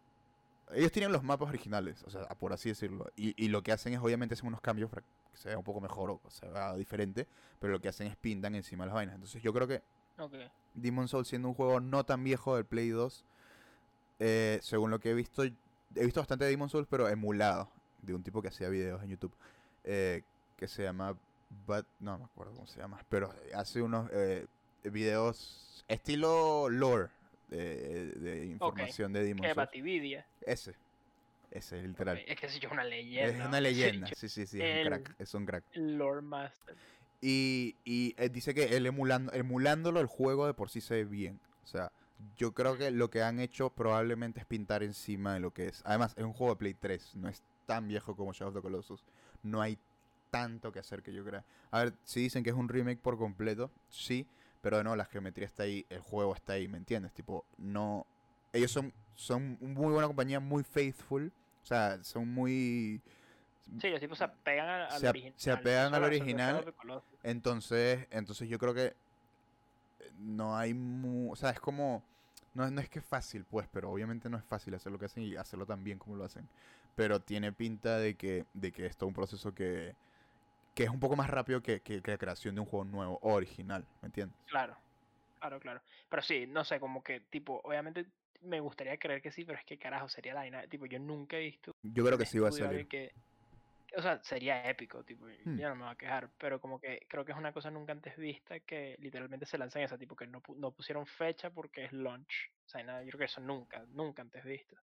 ellos 0.73 0.91
tienen 0.91 1.13
los 1.13 1.23
mapas 1.23 1.49
originales, 1.49 2.03
o 2.03 2.11
sea, 2.11 2.27
por 2.31 2.53
así 2.53 2.69
decirlo. 2.69 3.13
Y, 3.15 3.33
y 3.43 3.49
lo 3.49 3.63
que 3.63 3.71
hacen 3.71 3.93
es, 3.93 4.01
obviamente, 4.01 4.35
hacen 4.35 4.49
unos 4.49 4.61
cambios 4.61 4.91
para 4.91 5.03
que 5.03 5.37
se 5.39 5.51
vea 5.51 5.59
un 5.59 5.65
poco 5.65 5.81
mejor 5.81 6.11
o 6.11 6.21
se 6.31 6.49
vea 6.49 6.75
diferente. 6.75 7.29
Pero 7.61 7.75
lo 7.75 7.81
que 7.81 7.89
hacen 7.89 8.09
es 8.09 8.17
pintan 8.17 8.57
encima 8.57 8.87
las 8.87 8.95
vainas. 8.95 9.15
Entonces 9.15 9.41
yo 9.41 9.53
creo 9.53 9.69
que 9.69 9.83
Ok. 10.19 10.35
Demon 10.75 11.09
Souls 11.09 11.29
siendo 11.29 11.49
un 11.49 11.55
juego 11.55 11.81
no 11.81 12.05
tan 12.05 12.25
viejo 12.25 12.57
del 12.57 12.65
Play 12.65 12.89
2, 12.91 13.25
eh, 14.25 14.61
según 14.63 14.93
lo 14.93 15.01
que 15.01 15.11
he 15.11 15.15
visto, 15.15 15.43
he 15.43 16.05
visto 16.05 16.21
bastante 16.21 16.45
de 16.45 16.51
Demon 16.51 16.71
Souls, 16.71 16.87
pero 16.89 17.09
emulado, 17.09 17.69
de 18.03 18.15
un 18.15 18.23
tipo 18.23 18.41
que 18.41 18.49
hacía 18.49 18.69
videos 18.69 19.03
en 19.03 19.09
YouTube, 19.09 19.35
eh, 19.83 20.23
que 20.57 20.69
se 20.69 20.85
llama, 20.85 21.17
Bad, 21.67 21.85
no 21.99 22.19
me 22.19 22.25
acuerdo 22.27 22.53
cómo 22.55 22.69
se 22.69 22.79
llama, 22.79 23.01
pero 23.09 23.35
hace 23.53 23.83
unos 23.83 24.09
eh, 24.13 24.47
videos 24.85 25.85
estilo 25.89 26.69
lore 26.69 27.09
de, 27.49 28.13
de 28.13 28.47
información 28.47 29.13
de 29.13 29.25
Demon 29.25 29.43
Souls. 29.43 29.57
Batividia. 29.57 30.25
Ese, 30.47 30.77
ese, 31.51 31.83
literal. 31.83 32.19
Ok, 32.19 32.23
Es 32.29 32.39
que 32.39 32.47
es 32.47 32.73
una 32.73 32.85
leyenda. 32.85 33.43
Es 33.43 33.45
una 33.45 33.61
leyenda, 33.61 34.07
sí, 34.15 34.29
sí, 34.29 34.47
sí, 34.47 34.63
es 34.63 34.85
un 34.85 34.87
crack, 34.87 35.15
es 35.19 35.35
un 35.35 35.47
crack. 35.47 35.65
Lord 35.75 36.23
Master. 36.23 36.77
Y, 37.21 37.75
y 37.85 38.15
él 38.19 38.31
dice 38.31 38.55
que 38.55 38.77
él 38.77 38.87
emulando, 38.87 39.33
emulándolo 39.33 39.99
el 39.99 40.07
juego 40.07 40.47
de 40.47 40.55
por 40.55 40.71
sí 40.71 40.81
se 40.81 40.95
ve 40.95 41.05
bien. 41.07 41.41
O 41.65 41.67
sea, 41.67 41.91
yo 42.37 42.53
creo 42.53 42.77
que 42.77 42.91
lo 42.91 43.11
que 43.11 43.23
han 43.23 43.41
hecho 43.41 43.71
probablemente 43.71 44.41
es 44.41 44.47
pintar 44.47 44.83
encima 44.83 45.35
de 45.35 45.41
lo 45.41 45.53
que 45.53 45.69
es. 45.69 45.83
Además, 45.85 46.15
es 46.17 46.25
un 46.25 46.33
juego 46.33 46.55
de 46.55 46.59
Play 46.59 46.75
3, 46.75 47.17
no 47.17 47.29
es 47.29 47.43
tan 47.67 47.89
viejo 47.89 48.17
como 48.17 48.33
Shadow 48.33 48.49
of 48.51 48.55
the 48.57 48.63
Colossus. 48.63 49.05
No 49.43 49.61
hay 49.61 49.79
tanto 50.31 50.73
que 50.73 50.79
hacer 50.79 51.03
que 51.03 51.13
yo 51.13 51.25
crea. 51.25 51.45
A 51.71 51.85
ver, 51.85 51.95
si 52.05 52.21
dicen 52.21 52.43
que 52.43 52.51
es 52.51 52.57
un 52.57 52.69
remake 52.69 52.99
por 53.01 53.19
completo, 53.19 53.71
sí, 53.89 54.27
pero 54.61 54.83
nuevo 54.83 54.97
la 54.97 55.05
geometría 55.05 55.47
está 55.47 55.65
ahí, 55.65 55.85
el 55.91 56.01
juego 56.01 56.35
está 56.35 56.55
ahí, 56.55 56.69
¿me 56.69 56.79
entiendes? 56.79 57.13
Tipo, 57.13 57.45
no... 57.59 58.07
Ellos 58.53 58.71
son, 58.71 58.93
son 59.15 59.59
muy 59.61 59.93
buena 59.93 60.07
compañía, 60.07 60.39
muy 60.41 60.63
faithful. 60.63 61.33
O 61.63 61.67
sea, 61.67 62.03
son 62.03 62.29
muy... 62.29 63.01
Sí, 63.81 63.89
los 63.91 64.01
tipos 64.01 64.19
se 64.19 64.25
apegan 64.25 64.69
al, 64.69 64.83
al 64.83 65.01
Se 65.01 65.07
ap- 65.09 65.11
original. 65.15 65.35
se 65.37 65.51
apegan 65.53 65.95
al 65.95 66.05
original. 66.05 66.75
Entonces, 67.23 68.07
entonces 68.11 68.49
yo 68.49 68.59
creo 68.59 68.75
que 68.75 68.95
no 70.19 70.57
hay 70.57 70.75
mu 70.75 71.33
o 71.33 71.37
sea, 71.37 71.51
es 71.51 71.61
como 71.61 72.03
no, 72.55 72.71
no 72.71 72.81
es 72.81 72.89
que 72.91 72.99
es 73.01 73.05
fácil, 73.05 73.45
pues, 73.45 73.69
pero 73.73 73.91
obviamente 73.91 74.29
no 74.31 74.37
es 74.39 74.45
fácil 74.45 74.75
hacer 74.75 74.93
lo 74.93 74.99
que 74.99 75.07
hacen 75.07 75.23
y 75.25 75.37
hacerlo 75.37 75.67
tan 75.67 75.85
bien 75.85 75.99
como 75.99 76.17
lo 76.17 76.25
hacen. 76.25 76.49
Pero 76.95 77.21
tiene 77.21 77.53
pinta 77.53 77.99
de 77.99 78.17
que 78.17 78.47
de 78.55 78.73
que 78.73 78.87
es 78.87 78.97
todo 78.97 79.09
un 79.09 79.15
proceso 79.15 79.55
que 79.55 79.97
que 80.75 80.85
es 80.85 80.91
un 80.91 81.01
poco 81.01 81.17
más 81.17 81.31
rápido 81.31 81.63
que, 81.63 81.81
que- 81.83 82.03
que 82.03 82.11
la 82.13 82.19
creación 82.19 82.55
de 82.55 82.61
un 82.63 82.67
juego 82.67 82.85
nuevo 82.85 83.19
o 83.23 83.35
original, 83.35 83.85
¿me 84.03 84.07
entiendes? 84.07 84.39
Claro, 84.47 84.77
claro, 85.39 85.61
claro. 85.61 85.83
Pero 86.09 86.23
sí, 86.23 86.47
no 86.47 86.65
sé, 86.65 86.81
como 86.81 87.03
que, 87.03 87.21
tipo, 87.21 87.61
obviamente 87.65 88.07
me 88.41 88.61
gustaría 88.61 88.99
creer 88.99 89.23
que 89.23 89.33
sí, 89.33 89.45
pero 89.45 89.59
es 89.59 89.65
que 89.65 89.79
carajo 89.79 90.09
sería 90.09 90.35
la 90.35 90.41
vaina. 90.41 90.69
Tipo, 90.69 90.87
yo 90.87 90.99
nunca 90.99 91.37
he 91.39 91.41
visto. 91.41 91.73
Yo 91.83 92.05
creo 92.05 92.19
que 92.19 92.27
sí 92.27 92.39
va 92.39 92.49
a 92.49 92.53
salir. 92.53 92.87
Que, 92.89 93.13
o 93.97 94.03
sea, 94.03 94.23
sería 94.23 94.69
épico, 94.69 95.05
tipo, 95.05 95.27
Hmm. 95.45 95.57
ya 95.59 95.69
no 95.69 95.77
me 95.77 95.83
va 95.85 95.91
a 95.93 95.97
quejar, 95.97 96.31
pero 96.39 96.61
como 96.61 96.81
que 96.81 97.07
creo 97.09 97.25
que 97.25 97.33
es 97.33 97.39
una 97.39 97.53
cosa 97.53 97.71
nunca 97.71 97.93
antes 97.93 98.17
vista 98.17 98.61
que 98.61 98.97
literalmente 98.99 99.47
se 99.47 99.59
lanzan 99.59 99.83
esa, 99.83 99.99
tipo, 99.99 100.17
que 100.17 100.27
no, 100.27 100.43
no 100.57 100.73
pusieron 100.73 101.07
fecha 101.07 101.51
porque 101.51 101.85
es 101.85 101.93
launch. 101.93 102.53
O 102.67 102.69
sea, 102.69 102.83
nada, 102.85 103.03
yo 103.03 103.09
creo 103.09 103.19
que 103.21 103.25
eso 103.27 103.41
nunca, 103.41 103.85
nunca 103.89 104.23
antes 104.23 104.45
visto. 104.45 104.77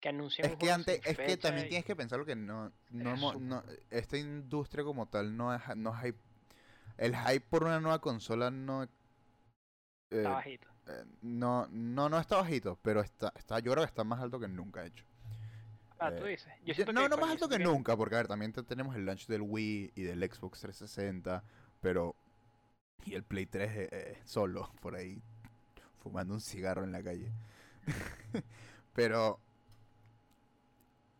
Que 0.00 0.10
anuncien 0.10 0.46
Es 0.46 0.52
un 0.52 0.58
que 0.58 0.70
antes, 0.70 1.00
es 1.04 1.16
que 1.18 1.36
también 1.36 1.66
y- 1.66 1.68
tienes 1.70 1.84
que 1.84 1.96
pensar 1.96 2.18
lo 2.18 2.24
que 2.24 2.36
no, 2.36 2.72
no, 2.90 3.14
hemos- 3.14 3.40
no- 3.40 3.64
esta 3.90 4.16
industria 4.16 4.84
como 4.84 5.06
tal 5.08 5.36
no 5.36 5.52
es, 5.54 5.60
no 5.76 5.92
es 5.94 6.00
hype. 6.02 6.18
El 6.96 7.16
hype 7.16 7.40
por 7.48 7.64
una 7.64 7.80
nueva 7.80 8.00
consola 8.00 8.50
no 8.50 8.84
eh, 8.84 8.88
está 10.10 10.30
bajito. 10.30 10.68
Eh, 10.86 11.04
no, 11.22 11.66
no, 11.70 12.08
no 12.08 12.18
está 12.18 12.36
bajito, 12.36 12.78
pero 12.82 13.00
está, 13.00 13.32
está, 13.36 13.58
yo 13.58 13.72
creo 13.72 13.84
que 13.84 13.88
está 13.88 14.04
más 14.04 14.20
alto 14.20 14.38
que 14.40 14.48
nunca, 14.48 14.80
de 14.82 14.88
hecho. 14.88 15.04
Ah, 15.98 16.12
tú 16.14 16.24
eh, 16.26 16.30
dices. 16.30 16.52
Yo 16.64 16.74
Yo- 16.74 16.74
siento 16.74 16.92
no, 16.92 17.02
que, 17.02 17.08
no 17.08 17.16
más 17.18 17.30
alto 17.30 17.48
que 17.48 17.58
nunca, 17.58 17.96
porque 17.96 18.14
a 18.14 18.18
ver, 18.18 18.28
también 18.28 18.52
te- 18.52 18.62
tenemos 18.62 18.94
el 18.96 19.04
launch 19.06 19.26
del 19.26 19.42
Wii 19.42 19.92
y 19.94 20.02
del 20.02 20.20
Xbox 20.30 20.60
360, 20.60 21.42
pero... 21.80 22.14
Y 23.04 23.14
el 23.14 23.22
Play 23.24 23.46
3 23.46 23.70
eh, 23.76 23.88
eh, 23.92 24.18
solo, 24.24 24.72
por 24.80 24.94
ahí, 24.96 25.22
fumando 26.02 26.34
un 26.34 26.40
cigarro 26.40 26.84
en 26.84 26.92
la 26.92 27.02
calle. 27.02 27.32
pero... 28.94 29.40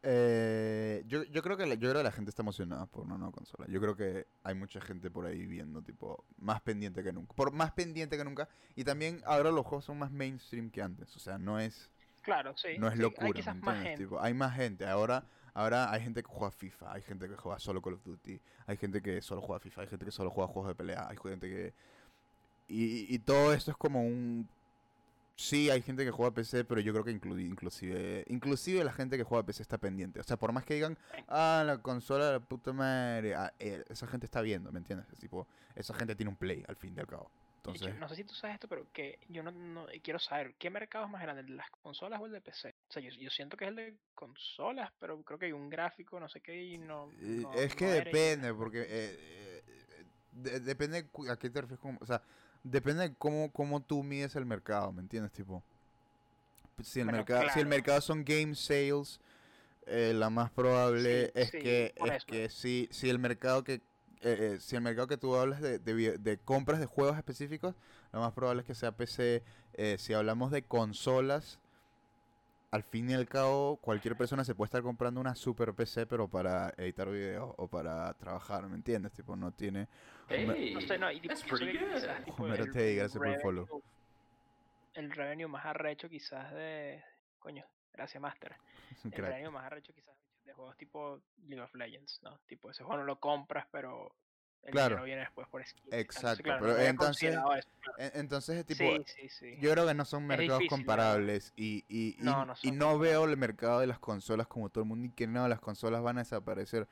eh, 0.02 1.02
yo, 1.06 1.24
yo 1.24 1.42
creo 1.42 1.56
que 1.56 1.66
la, 1.66 1.74
yo 1.74 1.90
creo 1.90 1.94
que 2.00 2.02
la 2.04 2.12
gente 2.12 2.30
está 2.30 2.42
emocionada 2.42 2.86
por 2.86 3.04
una 3.04 3.18
nueva 3.18 3.32
consola. 3.32 3.66
Yo 3.68 3.80
creo 3.80 3.96
que 3.96 4.26
hay 4.44 4.54
mucha 4.54 4.80
gente 4.80 5.10
por 5.10 5.26
ahí 5.26 5.46
viendo, 5.46 5.82
tipo, 5.82 6.24
más 6.38 6.60
pendiente 6.60 7.02
que 7.02 7.12
nunca. 7.12 7.34
Por 7.34 7.52
más 7.52 7.72
pendiente 7.72 8.16
que 8.16 8.24
nunca. 8.24 8.48
Y 8.76 8.84
también 8.84 9.22
ahora 9.26 9.50
los 9.50 9.66
juegos 9.66 9.84
son 9.86 9.98
más 9.98 10.10
mainstream 10.12 10.70
que 10.70 10.82
antes. 10.82 11.14
O 11.16 11.18
sea, 11.18 11.38
no 11.38 11.58
es 11.58 11.90
Claro, 12.28 12.56
sí. 12.56 12.68
no 12.78 12.88
es 12.88 12.94
sí, 12.94 13.00
locura, 13.00 13.26
Hay 13.26 13.32
¿me 13.32 13.38
quizás 13.38 13.56
más 13.56 13.82
gente. 13.82 14.02
Tipo, 14.04 14.20
hay 14.20 14.34
más 14.34 14.54
gente. 14.54 14.86
Ahora, 14.86 15.24
ahora 15.54 15.90
hay 15.90 16.02
gente 16.02 16.22
que 16.22 16.28
juega 16.28 16.50
FIFA, 16.50 16.92
hay 16.92 17.02
gente 17.02 17.28
que 17.28 17.36
juega 17.36 17.58
solo 17.58 17.80
Call 17.82 17.94
of 17.94 18.04
Duty, 18.04 18.40
hay 18.66 18.76
gente 18.76 19.00
que 19.02 19.20
solo 19.22 19.40
juega 19.40 19.60
FIFA, 19.60 19.80
hay 19.82 19.88
gente 19.88 20.04
que 20.04 20.10
solo 20.12 20.30
juega 20.30 20.48
juegos 20.52 20.68
de 20.68 20.74
pelea, 20.74 21.08
hay 21.08 21.16
gente 21.16 21.48
que... 21.48 21.74
Y, 22.68 23.14
y 23.14 23.18
todo 23.20 23.52
esto 23.54 23.70
es 23.70 23.76
como 23.76 24.02
un... 24.02 24.46
Sí, 25.36 25.70
hay 25.70 25.80
gente 25.82 26.04
que 26.04 26.10
juega 26.10 26.32
PC, 26.34 26.64
pero 26.64 26.80
yo 26.80 26.92
creo 26.92 27.04
que 27.04 27.12
inclu- 27.18 27.40
inclusive, 27.40 28.24
inclusive 28.28 28.82
la 28.82 28.92
gente 28.92 29.16
que 29.16 29.22
juega 29.22 29.46
PC 29.46 29.62
está 29.62 29.78
pendiente. 29.78 30.18
O 30.18 30.24
sea, 30.24 30.36
por 30.36 30.50
más 30.52 30.64
que 30.64 30.74
digan, 30.74 30.98
ah, 31.28 31.62
la 31.64 31.78
consola 31.78 32.26
de 32.26 32.32
la 32.32 32.40
puta 32.40 32.72
madre, 32.72 33.36
ah, 33.36 33.52
eh, 33.60 33.84
esa 33.88 34.08
gente 34.08 34.26
está 34.26 34.40
viendo, 34.42 34.72
¿me 34.72 34.78
entiendes? 34.80 35.06
Es 35.12 35.18
tipo, 35.20 35.46
esa 35.76 35.94
gente 35.94 36.16
tiene 36.16 36.30
un 36.30 36.36
play 36.36 36.64
al 36.66 36.74
fin 36.74 36.92
y 36.96 37.00
al 37.00 37.06
cabo. 37.06 37.30
Entonces, 37.58 37.94
no 37.98 38.08
sé 38.08 38.16
si 38.16 38.24
tú 38.24 38.34
sabes 38.34 38.54
esto, 38.54 38.68
pero 38.68 38.90
que 38.92 39.18
yo 39.28 39.42
no, 39.42 39.50
no- 39.50 39.86
quiero 40.02 40.18
saber, 40.18 40.54
¿qué 40.58 40.70
mercado 40.70 41.04
es 41.04 41.10
más 41.10 41.22
grande, 41.22 41.42
el 41.42 41.48
de 41.48 41.54
las 41.54 41.70
consolas 41.70 42.20
o 42.20 42.26
el 42.26 42.32
de 42.32 42.40
PC? 42.40 42.74
O 42.88 42.92
sea, 42.92 43.02
yo, 43.02 43.10
yo 43.10 43.30
siento 43.30 43.56
que 43.56 43.64
es 43.64 43.68
el 43.70 43.76
de 43.76 43.96
consolas, 44.14 44.90
pero 44.98 45.22
creo 45.22 45.38
que 45.38 45.46
hay 45.46 45.52
un 45.52 45.68
gráfico, 45.68 46.18
no 46.18 46.28
sé 46.28 46.40
qué, 46.40 46.62
y 46.62 46.78
no... 46.78 47.12
Eh, 47.20 47.42
no- 47.42 47.52
es 47.52 47.74
que 47.74 47.86
y- 47.86 47.90
depende, 47.94 48.54
porque 48.54 48.82
eh, 48.82 48.86
eh, 48.88 50.04
de- 50.32 50.60
depende 50.60 51.08
a 51.28 51.36
qué 51.36 51.50
te 51.50 51.60
refieres. 51.60 51.84
o 52.00 52.06
sea, 52.06 52.22
depende 52.62 53.08
de 53.08 53.14
cómo, 53.14 53.50
cómo 53.52 53.80
tú 53.82 54.02
mides 54.02 54.36
el 54.36 54.46
mercado, 54.46 54.92
¿me 54.92 55.00
entiendes? 55.02 55.32
Tipo, 55.32 55.62
si 56.82 57.00
el, 57.00 57.06
Bueno, 57.06 57.18
mercado, 57.18 57.48
si 57.50 57.60
el 57.60 57.66
mercado 57.66 58.00
son 58.00 58.24
game 58.24 58.54
sales, 58.54 59.20
eh, 59.86 60.12
la 60.14 60.30
más 60.30 60.50
probable 60.50 61.26
Sí, 61.26 61.32
es 61.34 61.50
sí, 61.50 61.58
que, 61.58 61.94
es 61.96 62.24
que 62.24 62.50
si, 62.50 62.88
si 62.92 63.10
el 63.10 63.18
mercado 63.18 63.64
que 63.64 63.82
eh, 64.22 64.54
eh, 64.54 64.58
si 64.60 64.76
el 64.76 64.82
mercado 64.82 65.06
que 65.06 65.16
tú 65.16 65.34
hablas 65.36 65.60
de, 65.60 65.78
de, 65.78 66.38
compras 66.38 66.80
de 66.80 66.86
juegos 66.86 67.16
específicos, 67.16 67.74
lo 68.12 68.20
más 68.20 68.32
probable 68.32 68.60
es 68.62 68.66
que 68.66 68.74
sea 68.74 68.92
PC. 68.92 69.42
Eh, 69.74 69.96
si 69.98 70.14
hablamos 70.14 70.50
de 70.50 70.62
consolas, 70.62 71.58
al 72.70 72.82
fin 72.82 73.08
y 73.10 73.14
al 73.14 73.26
cabo, 73.28 73.76
cualquier 73.78 74.16
persona 74.16 74.44
se 74.44 74.54
puede 74.54 74.66
estar 74.66 74.82
comprando 74.82 75.20
una 75.20 75.34
super 75.34 75.72
PC, 75.74 76.06
pero 76.06 76.28
para 76.28 76.72
editar 76.76 77.08
video 77.08 77.54
o 77.56 77.68
para 77.68 78.12
trabajar, 78.14 78.66
¿me 78.68 78.76
entiendes? 78.76 79.12
Tipo, 79.12 79.36
no 79.36 79.52
tiene... 79.52 79.88
Hey, 80.28 80.74
No 80.74 80.80
sé, 80.82 80.98
no, 80.98 81.10
y 81.10 81.20
that's 81.20 81.42
pretty 81.44 81.78
good. 81.78 83.40
follow. 83.40 83.64
revenue- 83.66 83.82
El 84.94 85.10
revenue 85.12 85.48
más 85.48 85.64
arrecho 85.64 86.08
quizás 86.08 86.52
de... 86.52 87.02
Coño, 87.38 87.64
gracias 87.94 88.20
Master. 88.20 88.56
El 89.04 89.12
revenue 89.12 89.50
más 89.50 89.64
arrecho 89.64 89.94
quizás 89.94 90.14
de 90.48 90.54
juegos 90.54 90.76
tipo 90.76 91.20
League 91.46 91.62
of 91.62 91.74
Legends, 91.74 92.20
¿no? 92.22 92.38
Tipo, 92.46 92.70
ese 92.70 92.82
juego 92.82 92.98
no 93.00 93.04
lo 93.06 93.20
compras, 93.20 93.66
pero 93.70 94.14
el 94.62 94.72
Claro. 94.72 95.02
viene 95.04 95.20
después 95.20 95.46
por 95.48 95.64
skin. 95.64 95.84
Exacto, 95.92 96.42
claro, 96.42 96.60
pero 96.62 96.72
no 96.78 96.82
entonces- 96.82 97.30
eso, 97.34 97.42
claro. 97.80 98.10
Entonces, 98.14 98.66
tipo, 98.66 98.84
sí, 98.96 99.04
sí, 99.06 99.28
sí. 99.28 99.56
yo 99.60 99.70
creo 99.72 99.86
que 99.86 99.94
no 99.94 100.04
son 100.04 100.26
mercados 100.26 100.60
difícil, 100.60 100.68
comparables 100.70 101.52
y, 101.54 101.84
y, 101.88 102.16
y- 102.18 102.24
No, 102.24 102.44
no 102.46 102.54
y 102.62 102.70
no 102.72 102.98
veo 102.98 103.24
el 103.24 103.36
mercado 103.36 103.80
de 103.80 103.86
las 103.86 103.98
consolas 103.98 104.46
como 104.46 104.68
todo 104.70 104.82
el 104.84 104.88
mundo 104.88 105.06
y 105.06 105.10
que 105.10 105.26
no, 105.26 105.46
las 105.48 105.60
consolas 105.60 106.02
van 106.02 106.16
a 106.18 106.22
desaparecer. 106.22 106.88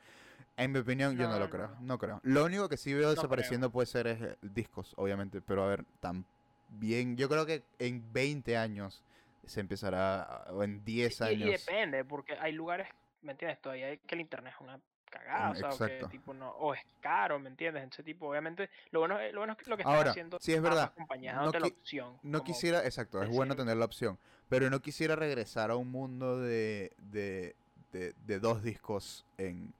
En 0.55 0.71
mi 0.71 0.79
opinión, 0.79 1.17
yo 1.17 1.27
no, 1.27 1.37
lo 1.39 1.49
creo, 1.49 1.75
no. 1.81 1.97
creo. 1.97 2.19
Lo 2.23 2.45
único 2.45 2.69
que 2.69 2.77
sí 2.77 2.91
veo 2.93 3.01
creo. 3.03 3.15
desapareciendo 3.15 3.71
puede 3.71 3.85
ser 3.87 4.07
es, 4.07 4.21
eh, 4.21 4.37
discos, 4.41 4.93
obviamente, 4.97 5.41
pero 5.41 5.63
a 5.63 5.67
ver, 5.67 5.83
también, 5.99 7.15
yo 7.17 7.27
creo 7.29 7.45
que 7.45 7.63
en 7.79 8.11
20 8.13 8.55
años 8.57 9.03
se 9.45 9.59
empezará, 9.61 10.45
o 10.51 10.63
en 10.63 10.83
10 10.83 11.19
Y- 11.21 11.23
y, 11.23 11.27
años. 11.27 11.65
depende, 11.65 12.03
porque 12.05 12.33
hay 12.39 12.53
lugares, 12.53 12.87
¿me 13.27 13.33
entiendes? 13.33 13.61
Todavía 13.61 13.87
hay 13.87 13.97
que 13.97 14.15
el 14.15 14.21
internet 14.21 14.53
es 14.55 14.61
una 14.61 14.79
cagada, 15.09 15.51
o 15.51 15.55
sea, 15.55 15.69
o 15.69 15.77
que 15.77 16.05
tipo 16.09 16.33
no, 16.33 16.49
o 16.51 16.73
es 16.73 16.81
caro, 17.01 17.39
¿me 17.39 17.49
entiendes? 17.49 17.87
Ese 17.91 18.03
tipo, 18.03 18.29
obviamente, 18.29 18.69
lo 18.91 19.01
bueno, 19.01 19.19
lo 19.31 19.39
bueno 19.39 19.53
es 19.53 19.59
que 19.59 19.69
lo 19.69 19.77
que 19.77 19.83
están 19.83 19.95
Ahora, 19.95 20.11
haciendo 20.11 20.37
sí 20.39 20.53
es 20.53 20.61
verdad, 20.61 20.93
no 20.97 21.51
la 21.51 21.67
opción. 21.67 22.17
No 22.23 22.43
quisiera, 22.43 22.85
exacto, 22.85 23.21
es 23.21 23.29
bueno 23.29 23.55
tener 23.55 23.77
la 23.77 23.85
opción, 23.85 24.17
pero 24.49 24.69
no 24.69 24.81
quisiera 24.81 25.15
regresar 25.15 25.71
a 25.71 25.75
un 25.75 25.91
mundo 25.91 26.39
de, 26.39 26.93
de, 26.97 27.55
de, 27.91 28.13
de 28.25 28.39
dos 28.39 28.63
discos 28.63 29.25
en 29.37 29.73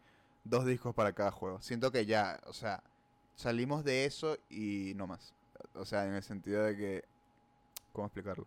dos 0.44 0.66
discos 0.66 0.94
para 0.94 1.14
cada 1.14 1.32
juego. 1.32 1.62
Siento 1.62 1.92
que 1.92 2.06
ya, 2.06 2.40
o 2.46 2.54
sea, 2.54 2.84
salimos 3.36 3.84
de 3.84 4.06
eso 4.06 4.38
y 4.50 4.94
no 4.96 5.08
más. 5.08 5.34
O 5.74 5.86
sea, 5.86 6.06
en 6.06 6.14
el 6.14 6.24
sentido 6.24 6.64
de 6.64 6.76
que, 6.76 7.04
¿cómo 7.94 8.08
explicarlo? 8.08 8.46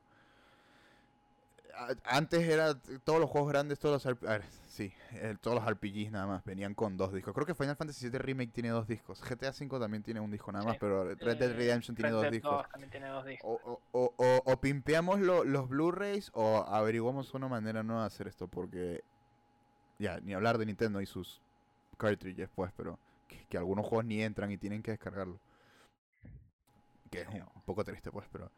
Antes 2.04 2.42
era 2.48 2.74
todos 3.04 3.20
los 3.20 3.28
juegos 3.30 3.50
grandes, 3.50 3.78
todos 3.78 4.04
los, 4.04 4.20
ver, 4.20 4.42
sí, 4.68 4.92
eh, 5.12 5.36
todos 5.40 5.56
los 5.62 5.66
RPGs 5.70 6.10
nada 6.10 6.26
más 6.26 6.44
venían 6.44 6.74
con 6.74 6.96
dos 6.96 7.12
discos. 7.12 7.34
Creo 7.34 7.46
que 7.46 7.54
Final 7.54 7.76
Fantasy 7.76 8.08
VII 8.08 8.18
Remake 8.18 8.52
tiene 8.52 8.70
dos 8.70 8.86
discos. 8.86 9.20
GTA 9.22 9.50
V 9.50 9.78
también 9.78 10.02
tiene 10.02 10.20
un 10.20 10.30
disco 10.30 10.52
nada 10.52 10.64
más, 10.64 10.74
Sí, 10.74 10.78
pero 10.80 11.04
Red 11.04 11.18
Dead 11.38 11.50
eh, 11.50 11.54
Redemption 11.54 11.94
tiene 11.96 12.08
Red 12.10 12.14
dos 12.14 12.22
Dead 12.22 12.32
discos. 12.32 12.52
2 12.52 12.68
también 12.70 12.90
tiene 12.90 13.08
dos 13.08 13.24
discos. 13.24 13.50
O, 13.64 13.70
o, 13.72 13.82
o, 13.92 14.14
o- 14.16 14.52
o 14.52 14.60
pimpeamos 14.60 15.20
lo- 15.20 15.44
los 15.44 15.68
Blu-rays 15.68 16.30
o 16.34 16.64
averiguamos 16.68 17.34
una 17.34 17.48
manera 17.48 17.82
nueva 17.82 18.02
de 18.02 18.06
hacer 18.08 18.28
esto 18.28 18.48
porque 18.48 19.02
ya, 19.98 20.20
ni 20.20 20.32
hablar 20.34 20.58
de 20.58 20.66
Nintendo 20.66 21.00
y 21.00 21.06
sus 21.06 21.40
cartridges 21.98 22.48
pues, 22.54 22.72
pero 22.76 22.98
que, 23.28 23.44
que 23.46 23.58
algunos 23.58 23.86
juegos 23.86 24.04
ni 24.06 24.22
entran 24.22 24.50
y 24.50 24.56
tienen 24.58 24.82
que 24.82 24.90
descargarlo. 24.92 25.38
Que 27.10 27.22
es 27.22 27.28
un 27.28 27.62
poco 27.64 27.84
triste 27.84 28.10
pues, 28.10 28.26
pero... 28.30 28.50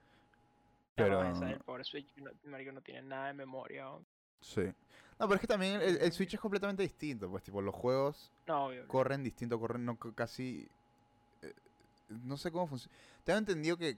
No, 0.96 1.04
Pero... 1.04 1.22
esa, 1.24 1.50
el 1.50 1.60
pobre 1.60 1.84
Switch, 1.84 2.06
no, 2.16 2.30
marico, 2.44 2.72
no 2.72 2.82
tiene 2.82 3.02
nada 3.02 3.28
de 3.28 3.34
memoria. 3.34 3.90
o- 3.90 4.04
Sí. 4.40 4.62
No, 5.18 5.28
pero 5.28 5.34
es 5.36 5.40
que 5.40 5.46
también 5.46 5.80
el, 5.80 5.98
el 5.98 6.12
Switch 6.12 6.34
es 6.34 6.40
completamente 6.40 6.82
distinto, 6.82 7.30
pues 7.30 7.44
tipo 7.44 7.62
los 7.62 7.74
juegos 7.74 8.32
No, 8.46 8.66
obvio. 8.66 8.86
corren 8.88 9.22
distinto, 9.22 9.58
corren 9.58 9.84
no 9.84 9.96
casi 9.96 10.68
eh, 11.42 11.52
no 12.08 12.36
sé 12.36 12.50
cómo 12.50 12.66
funciona. 12.66 12.94
Tengo 13.24 13.38
entendido 13.38 13.76
que 13.76 13.96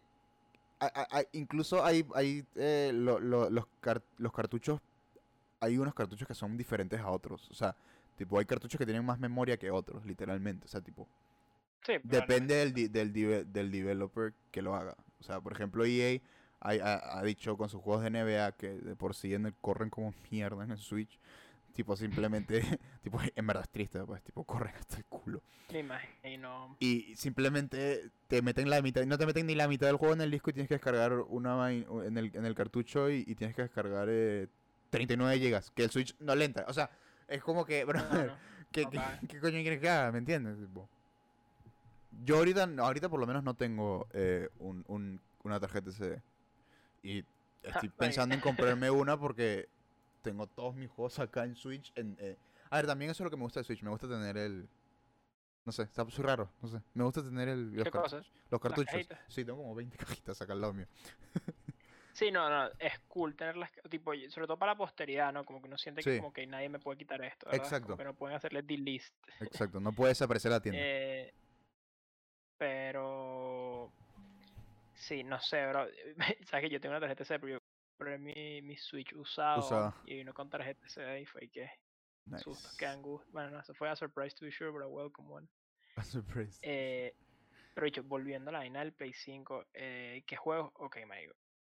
a- 0.81 0.87
a- 0.87 1.19
a- 1.21 1.25
incluso 1.33 1.83
hay 1.85 2.05
hay 2.15 2.45
eh, 2.57 2.91
lo- 2.95 3.19
lo- 3.19 3.49
los 3.49 3.67
car- 3.81 4.03
los 4.19 4.33
cartuchos 4.33 4.81
hay 5.61 5.79
unos 5.79 5.95
cartuchos 5.95 6.29
que 6.29 6.35
son 6.35 6.57
diferentes 6.59 7.01
a 7.01 7.11
otros, 7.11 7.51
o 7.51 7.55
sea, 7.55 7.75
tipo 8.17 8.39
hay 8.39 8.45
cartuchos 8.45 8.77
que 8.79 8.85
tienen 8.85 9.05
más 9.05 9.19
memoria 9.19 9.57
que 9.57 9.71
otros, 9.71 10.05
literalmente, 10.05 10.67
o 10.67 10.69
sea, 10.69 10.83
tipo 10.83 11.09
Sí, 11.87 11.95
depende 12.03 12.55
del 12.57 12.75
del 12.93 13.13
del 13.53 13.71
developer 13.71 14.35
que 14.51 14.61
lo 14.63 14.75
haga. 14.75 14.95
O 15.21 15.23
sea, 15.23 15.41
por 15.41 15.53
ejemplo, 15.53 15.85
EA 15.87 16.21
ha, 16.65 16.71
ha- 16.71 17.19
ha 17.19 17.23
dicho 17.23 17.57
con 17.57 17.69
sus 17.69 17.81
juegos 17.81 18.03
de 18.03 18.09
NBA 18.11 18.53
que 18.53 18.71
de 18.75 18.97
por 18.97 19.15
sí 19.15 19.33
en 19.35 19.47
el- 19.47 19.55
corren 19.55 19.91
como 19.91 20.13
mierda 20.31 20.65
en 20.65 20.73
el 20.73 20.79
Switch. 20.79 21.19
Tipo, 21.75 21.97
simplemente, 21.97 22.61
tipo, 23.03 23.21
en 23.35 23.47
verdad 23.47 23.65
es 23.65 23.71
triste, 23.71 24.01
pues, 24.05 24.23
tipo, 24.23 24.45
corren 24.45 24.75
hasta 24.77 24.97
el 24.97 25.05
culo. 25.07 25.43
Me 25.73 25.81
imagino. 25.81 26.77
Y 26.79 27.15
simplemente 27.17 28.11
te 28.29 28.43
meten 28.43 28.71
la 28.71 28.81
mitad, 28.83 29.05
no 29.07 29.19
te 29.19 29.27
meten 29.27 29.47
ni 29.47 29.55
la 29.55 29.67
mitad 29.69 29.87
del 29.89 29.97
juego 29.97 30.15
en 30.15 30.21
el 30.21 30.31
disco 30.31 30.51
y 30.51 30.53
tienes 30.53 30.69
que 30.69 30.75
descargar 30.75 31.13
una 31.15 31.73
en 31.73 32.17
el, 32.19 32.31
en 32.35 32.45
el 32.47 32.55
cartucho 32.55 33.11
y, 33.11 33.25
y 33.27 33.35
tienes 33.35 33.57
que 33.57 33.63
descargar 33.63 34.07
eh, 34.11 34.47
39 34.91 35.39
gigas, 35.39 35.71
que 35.73 35.83
el 35.85 35.91
Switch 35.91 36.15
no 36.21 36.35
le 36.37 36.45
entra. 36.45 36.65
O 36.69 36.73
sea, 36.73 36.91
es 37.27 37.43
como 37.43 37.65
que, 37.65 37.85
bro, 37.87 38.01
No, 38.01 38.25
no. 38.27 38.37
¿qué, 38.71 38.87
qué, 38.87 39.01
qué 39.29 39.41
coño 39.41 39.61
quieres 39.61 39.81
que 39.81 39.89
haga? 39.89 40.13
¿Me 40.13 40.19
entiendes? 40.19 40.57
Tipo, 40.59 40.89
yo 42.25 42.37
ahorita, 42.37 42.69
ahorita 42.79 43.09
por 43.09 43.19
lo 43.21 43.27
menos 43.27 43.43
no 43.43 43.55
tengo 43.55 44.07
eh, 44.13 44.49
un, 44.59 44.85
un- 44.89 45.21
una 45.43 45.59
tarjeta 45.61 45.91
SD. 45.91 46.23
Y 47.05 47.19
estoy 47.63 47.89
vaya. 47.89 47.97
pensando 47.97 48.35
en 48.35 48.41
comprarme 48.41 48.91
una 48.91 49.17
porque 49.17 49.69
tengo 50.23 50.47
todos 50.49 50.75
mis 50.75 50.91
juegos 50.91 51.19
acá 51.21 51.45
en 51.45 51.55
Switch. 51.55 51.93
En, 51.95 52.17
eh, 52.19 52.37
A 52.71 52.77
ver, 52.77 52.87
también 52.87 53.11
eso 53.13 53.23
es 53.23 53.25
lo 53.27 53.31
que 53.31 53.37
me 53.37 53.43
gusta 53.45 53.61
de 53.61 53.65
Switch. 53.65 53.83
Me 53.83 53.91
gusta 53.91 54.09
tener 54.09 54.37
el... 54.37 54.69
No 55.67 55.73
sé, 55.73 55.83
está 55.85 56.05
súper 56.11 56.27
raro. 56.27 56.51
No 56.61 56.69
sé. 56.69 56.81
Me 56.95 57.05
gusta 57.05 57.23
tener 57.23 57.49
el, 57.49 57.73
los, 57.73 57.85
¿Qué 57.85 57.91
cartu- 57.91 58.03
cosas? 58.03 58.27
los 58.51 58.61
cartuchos. 58.61 59.07
Sí, 59.29 59.45
tengo 59.45 59.59
como 59.59 59.75
20 59.75 59.97
cajitas 59.99 60.41
acá 60.43 60.53
al 60.55 60.61
lado 60.61 60.73
mío. 60.73 60.87
Sí, 62.13 62.31
no, 62.31 62.49
no, 62.49 62.71
es 62.79 62.99
cool 63.09 63.35
tenerlas, 63.35 63.71
tipo, 63.91 64.13
sobre 64.29 64.47
todo 64.47 64.57
para 64.57 64.73
la 64.73 64.79
posteridad, 64.79 65.33
¿no? 65.33 65.45
Como 65.45 65.61
que 65.61 65.67
uno 65.67 65.77
siente 65.77 66.01
Sí. 66.03 66.11
que 66.11 66.17
como 66.19 66.33
que 66.33 66.47
nadie 66.47 66.69
me 66.69 66.79
puede 66.79 66.97
quitar 66.99 67.21
esto, 67.25 67.47
¿verdad? 67.47 67.59
Como 67.65 67.67
Exacto. 67.77 67.97
que 67.97 68.05
no 68.05 68.15
pueden 68.15 68.37
hacerle 68.37 68.63
delist. 68.63 69.13
Exacto, 69.41 69.81
no 69.81 69.93
puede 69.93 70.11
desaparecer 70.11 70.51
la 70.53 70.61
tienda. 70.61 70.81
Eh, 70.85 71.35
pero 72.59 73.91
sí, 75.07 75.25
no 75.25 75.39
sé, 75.41 75.67
bro. 75.67 75.87
Sabes 76.51 76.65
que 76.65 76.71
yo 76.71 76.81
tengo 76.81 76.93
una 76.93 77.01
tarjeta 77.01 77.25
SD, 77.25 77.39
pero 77.41 77.53
yo 77.55 77.59
compré 77.97 78.19
mi, 78.19 78.63
mi 78.63 78.77
Switch 78.77 79.13
usado 79.15 79.95
y 80.07 80.17
vino 80.17 80.33
con 80.35 80.49
tarjeta 80.51 80.87
SD 80.89 81.21
y 81.21 81.27
fue 81.27 81.49
que 81.49 81.71
susto, 82.39 82.69
Nice. 82.69 82.77
que 82.79 82.87
angustia. 82.87 83.31
Bueno, 83.33 83.51
no, 83.51 83.61
eso 83.61 83.75
fue 83.75 83.89
a 83.91 83.97
surprise 83.97 84.35
to 84.37 84.45
be 84.45 84.51
sure, 84.53 84.71
but 84.71 84.83
a 84.83 84.89
welcome 84.89 85.29
one. 85.31 85.49
A 85.97 86.03
surprise. 86.03 86.59
Eh, 86.63 87.15
pero 87.75 87.85
dicho, 87.85 88.03
volviendo 88.03 88.51
a 88.51 88.53
la 88.53 88.59
vaina 88.61 88.81
del 88.81 88.93
Play 88.93 89.13
5, 89.13 89.67
eh, 89.75 90.23
¿qué 90.27 90.37
juegos? 90.37 90.73
Ok, 90.75 90.97
marico. 91.07 91.35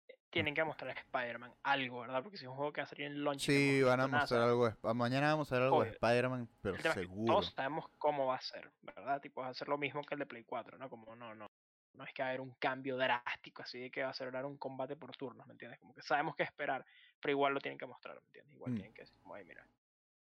eh, 0.08 0.16
Tienen 0.32 0.56
que 0.56 0.64
mostrar 0.64 0.90
a 0.98 1.00
Spider-Man 1.00 1.54
algo, 1.64 2.02
¿verdad? 2.02 2.24
Porque 2.24 2.38
si 2.38 2.46
es 2.46 2.50
un 2.50 2.56
juego 2.56 2.72
que 2.74 2.82
va 2.82 2.86
a 2.86 2.90
salir 2.90 3.06
en 3.08 3.24
launch. 3.24 3.42
Sí, 3.42 3.82
van 3.84 4.00
a 4.00 4.08
nada, 4.08 4.20
mostrar 4.22 4.42
algo 4.42 4.70
de... 4.70 4.94
Mañana 4.96 5.32
vamos 5.32 5.52
a 5.52 5.56
ver 5.56 5.64
algo 5.66 5.84
de 5.84 5.90
Obvio. 5.90 5.94
Spider-Man, 5.94 6.50
pero 6.62 6.76
es 6.76 6.82
que 6.84 6.94
seguro. 6.94 7.34
todos 7.34 7.54
sabemos 7.54 7.86
cómo 8.00 8.26
va 8.28 8.36
a 8.38 8.42
ser, 8.42 8.72
¿verdad? 8.82 9.22
Tipo, 9.22 9.42
va 9.42 9.50
a 9.50 9.54
ser 9.54 9.68
lo 9.68 9.78
mismo 9.78 10.02
que 10.04 10.16
el 10.16 10.20
de 10.20 10.26
Play 10.26 10.44
4, 10.46 10.78
¿no? 10.80 10.90
Como 10.90 11.16
no, 11.16 11.36
no. 11.36 11.48
No 11.98 12.04
es 12.04 12.14
que 12.14 12.22
va 12.22 12.28
a 12.28 12.30
haber 12.30 12.42
un 12.42 12.52
cambio 12.60 12.96
drástico, 12.96 13.64
así 13.64 13.80
de 13.80 13.92
que 13.92 14.04
va 14.04 14.10
a 14.12 14.24
ahora 14.24 14.46
un 14.46 14.58
combate 14.58 14.96
por 14.96 15.16
turnos, 15.18 15.46
¿me 15.48 15.54
entiendes? 15.54 15.80
Como 15.80 15.94
que 15.96 16.02
sabemos 16.04 16.36
qué 16.36 16.44
esperar, 16.44 16.86
pero 17.20 17.32
igual 17.32 17.54
lo 17.54 17.60
tienen 17.60 17.78
que 17.80 17.88
mostrar, 17.88 18.16
¿me 18.22 18.26
entiendes? 18.28 18.54
Igual 18.54 18.72
Mm. 18.72 18.76
tienen 18.76 18.94
que 18.94 19.02
decir, 19.02 19.18
como, 19.22 19.34
ay, 19.34 19.44
mira, 19.46 19.68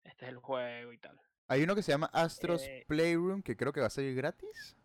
este 0.03 0.25
es 0.25 0.29
el 0.31 0.37
juego 0.37 0.93
y 0.93 0.97
tal. 0.99 1.19
Hay 1.47 1.63
uno 1.63 1.75
que 1.75 1.81
se 1.81 1.91
llama 1.91 2.09
Astros 2.13 2.63
Eh, 2.63 2.85
Playroom, 2.87 3.41
que 3.41 3.57
creo 3.57 3.73
que 3.73 3.79
va 3.79 3.87
a 3.87 3.89
salir 3.91 4.15
gratis. 4.15 4.75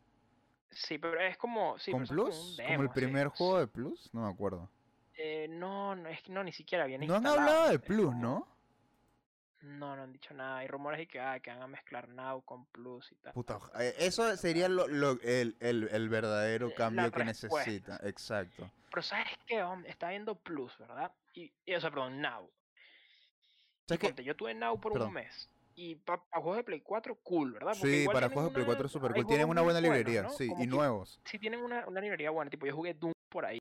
Sí, 0.70 0.98
pero 0.98 1.20
es 1.20 1.36
como. 1.36 1.78
Sí, 1.78 1.90
¿Con 1.90 2.06
como 2.06 2.24
Plus? 2.24 2.58
¿Como 2.66 2.82
el 2.82 2.88
sí. 2.88 2.94
primer 2.94 3.28
juego 3.28 3.58
de 3.58 3.66
Plus? 3.66 4.08
No 4.14 4.22
me 4.22 4.32
acuerdo. 4.32 4.70
Eh, 5.14 5.48
no, 5.48 5.94
no, 5.96 6.08
es 6.08 6.22
que 6.22 6.32
no, 6.32 6.42
ni 6.44 6.52
siquiera 6.52 6.86
viene 6.86 7.06
No 7.06 7.16
han 7.16 7.26
hablado 7.26 7.68
de 7.70 7.78
Plus, 7.78 8.14
¿no? 8.14 8.46
No, 9.62 9.94
no 9.94 10.02
han 10.02 10.12
dicho 10.12 10.32
nada. 10.34 10.58
Hay 10.58 10.68
rumores 10.68 10.98
de 10.98 11.06
que, 11.06 11.20
ah, 11.20 11.38
que 11.40 11.50
van 11.50 11.60
a 11.62 11.66
mezclar 11.66 12.08
Now 12.08 12.42
con 12.42 12.64
Plus 12.66 13.12
y 13.12 13.16
tal. 13.16 13.32
Puta, 13.34 13.58
eh, 13.78 13.94
eso 13.98 14.34
sería 14.36 14.68
lo, 14.68 14.88
lo- 14.88 15.20
el, 15.22 15.56
el, 15.60 15.88
el 15.92 16.08
verdadero 16.08 16.68
La 16.68 16.74
cambio 16.74 17.10
que 17.12 17.24
respuesta. 17.24 17.58
necesita. 17.70 18.00
Exacto. 18.08 18.70
Pero 18.90 19.02
¿sabes 19.02 19.26
qué? 19.46 19.62
hombre? 19.62 19.90
Está 19.90 20.08
viendo 20.08 20.34
Plus, 20.34 20.76
¿verdad? 20.78 21.12
Y, 21.34 21.52
y 21.66 21.74
o 21.74 21.80
sea, 21.80 21.90
perdón, 21.90 22.20
Now. 22.20 22.50
Y 24.18 24.22
yo 24.22 24.36
tuve 24.36 24.54
Now 24.54 24.80
por 24.80 24.92
Perdón. 24.92 25.08
un 25.08 25.14
mes. 25.14 25.48
Y 25.74 25.94
para 25.96 26.20
juegos 26.32 26.56
de 26.58 26.64
Play 26.64 26.80
4, 26.80 27.14
cool, 27.22 27.52
¿verdad? 27.52 27.72
Porque 27.78 28.00
Sí, 28.02 28.06
para 28.06 28.28
juegos 28.28 28.44
de 28.46 28.50
Play 28.54 28.62
una- 28.64 28.74
4 28.74 28.86
es 28.86 28.92
super 28.92 29.12
cool. 29.12 29.26
Tienen 29.26 29.48
una 29.48 29.62
buena 29.62 29.80
buenos, 29.80 29.96
librería, 29.98 30.22
¿no? 30.22 30.30
sí, 30.30 30.48
Como 30.48 30.62
y 30.62 30.66
que 30.66 30.70
nuevos. 30.70 31.20
Sí, 31.24 31.38
tienen 31.38 31.60
una, 31.60 31.86
una 31.86 32.00
librería 32.00 32.30
buena. 32.30 32.50
Tipo, 32.50 32.66
yo 32.66 32.74
jugué 32.74 32.94
Doom 32.94 33.12
por 33.28 33.44
ahí. 33.46 33.58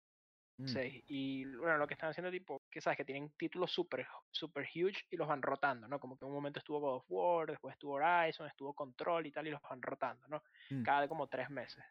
Mm. 0.57 0.67
Sí, 0.67 1.03
y 1.07 1.45
bueno, 1.55 1.77
lo 1.77 1.87
que 1.87 1.93
están 1.93 2.09
haciendo, 2.09 2.29
tipo, 2.31 2.58
que 2.69 2.81
sabes 2.81 2.97
que 2.97 3.05
tienen 3.05 3.31
títulos 3.37 3.71
super, 3.71 4.07
super 4.31 4.63
huge 4.73 5.05
y 5.09 5.17
los 5.17 5.27
van 5.27 5.41
rotando, 5.41 5.87
¿no? 5.87 5.99
Como 5.99 6.17
que 6.17 6.25
en 6.25 6.29
un 6.29 6.35
momento 6.35 6.59
estuvo 6.59 6.79
God 6.79 6.95
of 6.97 7.05
War, 7.09 7.47
después 7.47 7.73
estuvo 7.73 7.93
Horizon, 7.95 8.47
estuvo 8.47 8.73
Control 8.73 9.25
y 9.27 9.31
tal, 9.31 9.47
y 9.47 9.51
los 9.51 9.61
van 9.61 9.81
rotando, 9.81 10.27
¿no? 10.27 10.43
Mm, 10.71 10.83
Cada 10.83 11.07
como 11.07 11.27
tres 11.27 11.49
meses. 11.49 11.83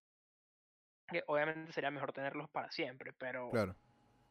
Que 1.08 1.22
obviamente 1.26 1.72
sería 1.72 1.90
mejor 1.90 2.12
tenerlos 2.12 2.50
para 2.50 2.70
siempre, 2.70 3.12
pero 3.12 3.50
Claro. 3.50 3.76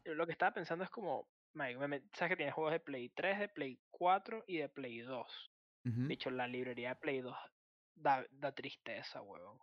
lo 0.04 0.26
que 0.26 0.32
estaba 0.32 0.54
pensando 0.54 0.84
es 0.84 0.90
como, 0.90 1.30
sabes 1.54 2.30
que 2.30 2.36
tienes 2.36 2.54
juegos 2.54 2.72
de 2.72 2.80
Play 2.80 3.10
3, 3.10 3.38
de 3.38 3.48
Play 3.48 3.80
4 3.90 4.44
y 4.46 4.58
de 4.58 4.68
Play 4.68 5.00
2. 5.00 5.52
Ujú. 5.84 6.08
De 6.08 6.14
hecho, 6.14 6.30
la 6.30 6.46
librería 6.48 6.90
de 6.90 6.96
Play 6.96 7.20
2 7.20 7.36
da, 7.94 8.26
da 8.30 8.52
tristeza, 8.54 9.22
huevón. 9.22 9.58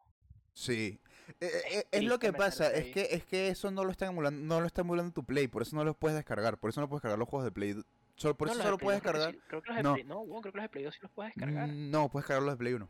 Sí. 0.56 1.00
Eh, 1.40 1.52
Es 1.68 1.76
eh, 1.76 1.88
es 1.92 2.04
lo 2.04 2.18
que 2.18 2.32
pasa, 2.34 2.72
es 2.72 2.94
que, 2.94 3.10
es 3.12 3.26
que 3.26 3.50
eso 3.50 3.70
no 3.72 3.84
lo 3.84 3.92
está 3.92 4.06
emulando, 4.08 4.42
no 4.44 4.62
lo 4.62 4.68
está 4.68 4.82
emulando 4.82 5.12
tu 5.12 5.24
Play, 5.24 5.48
por 5.48 5.62
eso 5.64 5.76
no 5.76 5.84
los 5.84 5.96
puedes 5.96 6.16
descargar, 6.16 6.58
por 6.58 6.70
eso 6.70 6.82
no 6.82 6.88
puedes 6.90 7.00
descargar 7.02 7.20
los 7.20 7.28
juegos 7.30 7.46
de 7.46 7.52
Play. 7.52 7.76
Solo, 8.16 8.36
por 8.38 8.48
No, 8.48 8.54
eso 8.54 8.64
solo 8.64 8.78
Play 8.78 8.86
puedes 9.00 9.04
2 9.04 9.12
creo 9.12 9.14
que 9.14 9.20
descargar. 9.20 9.34
sí- 9.36 9.48
creo 9.50 9.62
que 9.62 9.68
los 9.70 9.78
de 9.78 9.84
no. 9.84 9.94
Play, 9.94 10.04
no, 10.06 10.20
huevón, 10.22 10.42
creo 10.42 10.52
que 10.54 10.58
los 10.58 10.64
de 10.64 10.70
Play 10.70 10.84
2 10.86 10.94
sí 10.96 11.00
los 11.04 11.12
puedes 11.12 11.36
descargar. 11.36 11.68
Mm, 11.68 11.92
No, 11.92 12.10
puedes 12.10 12.24
descargar 12.24 12.44
los 12.44 12.54
de 12.54 12.58
Play 12.58 12.74
1. 12.74 12.90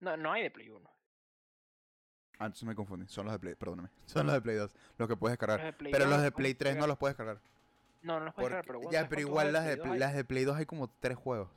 No, 0.00 0.16
no 0.16 0.32
hay 0.32 0.42
de 0.44 0.50
Play 0.50 0.68
1. 0.70 0.90
Ah, 2.38 2.46
entonces 2.46 2.64
me 2.64 2.74
confundí. 2.74 3.06
Son 3.08 3.26
los 3.26 3.34
de 3.34 3.38
Play, 3.38 3.54
perdóname. 3.54 3.90
Son 4.06 4.26
los 4.26 4.34
de 4.34 4.40
Play 4.40 4.56
2, 4.56 4.74
los 4.98 5.08
que 5.08 5.16
puedes 5.16 5.32
descargar. 5.34 5.60
Los 5.64 5.74
Pero 5.92 6.04
2 6.04 6.08
los 6.14 6.22
de 6.22 6.32
Play 6.32 6.54
3 6.54 6.76
no 6.76 6.86
los 6.86 6.96
puedes 6.98 7.16
descargar. 7.16 7.40
No, 8.02 8.18
no 8.18 8.26
los 8.26 8.34
puedes 8.34 8.50
descargar, 8.50 8.64
Porque- 8.64 8.66
pero 8.66 8.78
bueno, 8.78 8.92
ya, 8.92 8.98
¿sabes 9.00 9.08
pero 9.10 9.20
igual 9.20 9.52
las 9.52 9.64
de, 9.64 9.76
Play 9.76 9.82
Play- 9.82 9.88
2 9.88 9.92
hay? 9.94 9.98
las 10.00 10.14
de 10.14 10.24
Play 10.24 10.44
2 10.44 10.56
hay 10.56 10.66
como 10.66 10.88
tres 11.00 11.16
juegos. 11.18 11.48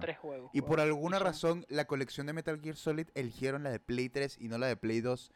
Tres 0.00 0.18
juegos. 0.18 0.50
Y 0.52 0.60
por 0.62 0.80
alguna 0.80 1.18
razón, 1.18 1.64
la 1.68 1.84
colección 1.86 2.26
de 2.26 2.32
Metal 2.32 2.60
Gear 2.60 2.76
Solid 2.76 3.08
eligieron 3.14 3.62
la 3.62 3.70
de 3.70 3.80
Play 3.80 4.08
3 4.08 4.38
y 4.40 4.48
no 4.48 4.58
la 4.58 4.66
de 4.66 4.76
Play 4.76 5.00
2. 5.00 5.30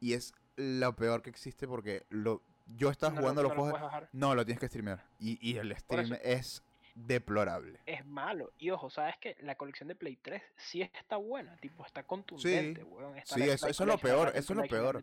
Y 0.00 0.14
es 0.14 0.32
lo 0.56 0.94
peor 0.96 1.22
que 1.22 1.30
existe 1.30 1.66
porque 1.66 2.04
lo, 2.10 2.42
yo 2.66 2.90
estaba 2.90 3.10
no 3.10 3.16
lo- 3.16 3.22
jugando 3.22 3.42
no 3.42 3.48
los 3.48 3.56
lo 3.56 3.62
juegos. 3.62 3.80
bajar. 3.80 4.08
No, 4.12 4.34
lo 4.34 4.44
tienes 4.44 4.60
que 4.60 4.68
streamear. 4.68 5.04
Y, 5.18 5.38
y 5.46 5.56
el 5.58 5.74
stream 5.76 6.16
es 6.22 6.62
deplorable. 6.94 7.80
Es 7.86 8.04
malo. 8.04 8.52
Y 8.58 8.70
ojo, 8.70 8.90
¿sabes 8.90 9.14
que 9.18 9.36
La 9.40 9.54
colección 9.56 9.88
de 9.88 9.94
Play 9.94 10.16
3 10.20 10.42
sí 10.56 10.82
está 10.82 11.16
buena. 11.16 11.56
Tipo, 11.56 11.84
está 11.86 12.02
contundente, 12.02 12.82
weón. 12.84 13.16
Está 13.16 13.34
Sí, 13.36 13.42
eso- 13.42 13.66
es 13.68 13.80
lo 13.80 13.98
peor, 13.98 14.28
eso 14.34 14.52
es 14.52 14.56
lo 14.58 14.64
peor. 14.66 15.02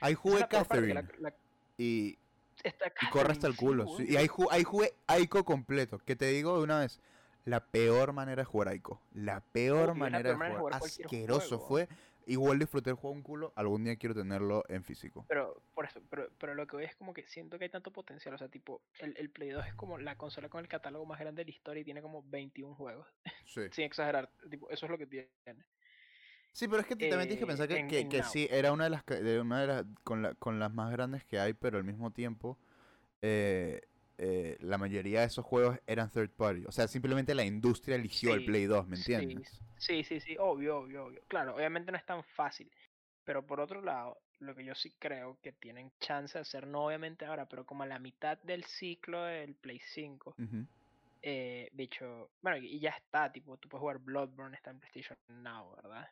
Ahí 0.00 0.14
jugué 0.14 0.40
la- 0.40 0.48
Catherine 0.48 1.02
la- 1.20 1.34
y, 1.78 2.18
está 2.62 2.92
y 3.02 3.06
corre 3.10 3.32
hasta 3.32 3.46
el 3.46 3.54
sí, 3.54 3.58
culo. 3.58 3.86
sí. 3.96 4.06
Y 4.08 4.16
ahí, 4.16 4.26
ju- 4.28 4.48
ahí 4.50 4.64
jugué 4.64 4.92
Aiko 5.06 5.44
completo. 5.44 5.98
Que 5.98 6.14
te 6.14 6.26
digo 6.26 6.58
de 6.58 6.64
una 6.64 6.80
vez, 6.80 7.00
la 7.44 7.66
peor 7.66 8.12
manera 8.12 8.42
de 8.42 8.46
jugar 8.46 8.68
Aiko. 8.68 9.00
La 9.12 9.40
peor 9.40 9.76
Obvio, 9.76 9.82
es 9.82 9.88
la 9.88 9.94
manera 9.94 10.22
peor 10.22 10.32
de 10.32 10.38
manera 10.38 10.54
de 10.54 10.60
jugar. 10.60 10.74
jugar 10.80 10.90
Asqueroso 10.90 11.58
juego. 11.58 11.88
fue. 11.88 11.96
Igual 12.26 12.58
disfruté 12.58 12.88
el 12.88 12.96
juego 12.96 13.14
un 13.14 13.22
culo. 13.22 13.52
Algún 13.54 13.84
día 13.84 13.96
quiero 13.96 14.14
tenerlo 14.14 14.64
en 14.68 14.82
físico. 14.82 15.26
Pero, 15.28 15.60
por 15.74 15.84
eso, 15.84 16.00
pero, 16.08 16.30
pero 16.38 16.54
lo 16.54 16.66
que 16.66 16.76
voy 16.76 16.86
es 16.86 16.96
como 16.96 17.12
que 17.12 17.26
siento 17.26 17.58
que 17.58 17.64
hay 17.64 17.70
tanto 17.70 17.90
potencial. 17.92 18.34
O 18.34 18.38
sea, 18.38 18.48
tipo, 18.48 18.80
el, 19.00 19.14
el 19.18 19.28
Play 19.28 19.50
2 19.50 19.66
es 19.66 19.74
como 19.74 19.98
la 19.98 20.16
consola 20.16 20.48
con 20.48 20.60
el 20.60 20.68
catálogo 20.68 21.04
más 21.04 21.20
grande 21.20 21.40
de 21.44 21.50
la 21.50 21.54
historia 21.54 21.82
y 21.82 21.84
tiene 21.84 22.00
como 22.00 22.22
21 22.22 22.74
juegos. 22.76 23.06
Sí. 23.44 23.60
Sin 23.72 23.84
exagerar. 23.84 24.30
Tipo, 24.50 24.70
eso 24.70 24.86
es 24.86 24.90
lo 24.90 24.96
que 24.96 25.06
tiene. 25.06 25.28
Sí, 26.52 26.66
pero 26.68 26.80
es 26.80 26.86
que 26.86 26.96
t- 26.96 27.10
también 27.10 27.28
tienes 27.28 27.38
que 27.38 27.44
Eh, 27.44 27.46
pensar 27.46 27.68
que, 27.68 27.76
en- 27.76 27.88
que, 27.88 27.98
en 28.00 28.08
que 28.08 28.22
sí, 28.22 28.48
era 28.50 28.72
una 28.72 28.84
de 28.84 28.90
las, 28.90 29.04
de 29.04 29.40
una 29.40 29.60
de 29.60 29.66
las 29.66 29.84
con, 30.02 30.22
la- 30.22 30.34
con 30.34 30.58
las 30.58 30.72
más 30.72 30.90
grandes 30.92 31.24
que 31.24 31.38
hay, 31.38 31.52
pero 31.52 31.76
al 31.76 31.84
mismo 31.84 32.10
tiempo 32.12 32.56
eh, 33.20 33.82
eh, 34.26 34.56
la 34.60 34.78
mayoría 34.78 35.20
de 35.20 35.26
esos 35.26 35.44
juegos 35.44 35.78
eran 35.86 36.10
third 36.10 36.30
party. 36.30 36.64
O 36.66 36.72
sea, 36.72 36.88
simplemente 36.88 37.34
la 37.34 37.44
industria 37.44 37.96
eligió 37.96 38.32
el 38.32 38.44
Play 38.44 38.64
2, 38.64 38.86
¿me 38.88 38.96
entiendes? 38.96 39.60
Sí, 39.76 40.02
sí, 40.02 40.18
sí, 40.20 40.36
obvio, 40.38 40.78
obvio, 40.78 41.04
obvio. 41.06 41.20
Claro, 41.28 41.54
obviamente 41.56 41.92
no 41.92 41.98
es 41.98 42.06
tan 42.06 42.24
fácil. 42.24 42.70
Pero 43.24 43.46
por 43.46 43.60
otro 43.60 43.82
lado, 43.82 44.18
lo 44.38 44.54
que 44.54 44.64
yo 44.64 44.74
sí 44.74 44.94
creo 44.98 45.38
que 45.42 45.52
tienen 45.52 45.92
chance 46.00 46.38
de 46.38 46.42
hacer, 46.42 46.66
no 46.66 46.86
obviamente 46.86 47.26
ahora, 47.26 47.46
pero 47.46 47.64
como 47.66 47.82
a 47.82 47.86
la 47.86 47.98
mitad 47.98 48.38
del 48.42 48.64
ciclo 48.64 49.22
del 49.24 49.54
Play 49.56 49.80
5, 49.80 50.34
Ujú. 50.38 50.66
eh, 51.22 51.68
dicho, 51.72 52.30
bueno, 52.42 52.56
y 52.58 52.78
ya 52.80 52.90
está, 52.90 53.30
tipo, 53.30 53.56
tú 53.58 53.68
puedes 53.68 53.80
jugar 53.80 53.98
Bloodborne, 53.98 54.56
está 54.56 54.70
en 54.70 54.80
PlayStation 54.80 55.18
Now, 55.42 55.74
¿verdad? 55.76 56.08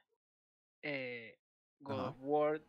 Eh, 0.82 1.38
God 1.80 2.00
of 2.08 2.16
War 2.20 2.60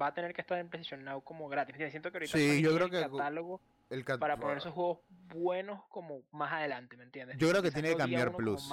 va 0.00 0.08
a 0.08 0.14
tener 0.14 0.32
que 0.34 0.40
estar 0.40 0.58
en 0.58 0.68
PlayStation 0.68 1.04
Now 1.04 1.22
como 1.22 1.48
gratis. 1.48 1.76
Siento 1.90 2.10
que 2.10 2.18
ahorita 2.18 2.36
Sí, 2.36 2.60
yo 2.62 2.74
creo 2.74 2.86
el 2.86 2.90
que 2.92 3.06
go- 3.08 3.16
catálogo 3.18 3.60
El 3.90 4.04
cat- 4.04 4.20
para 4.20 4.36
poner 4.38 4.58
esos 4.58 4.72
juegos 4.74 4.98
buenos 5.08 5.82
como 5.88 6.22
más 6.30 6.52
adelante, 6.52 6.96
¿me 6.96 7.04
entiendes? 7.04 7.38
Yo 7.38 7.48
creo 7.48 7.62
que 7.62 7.68
Quizás 7.68 7.74
tiene 7.82 7.88
que 7.88 7.94
no 7.94 7.98
cambiar 7.98 8.36
Plus. 8.36 8.70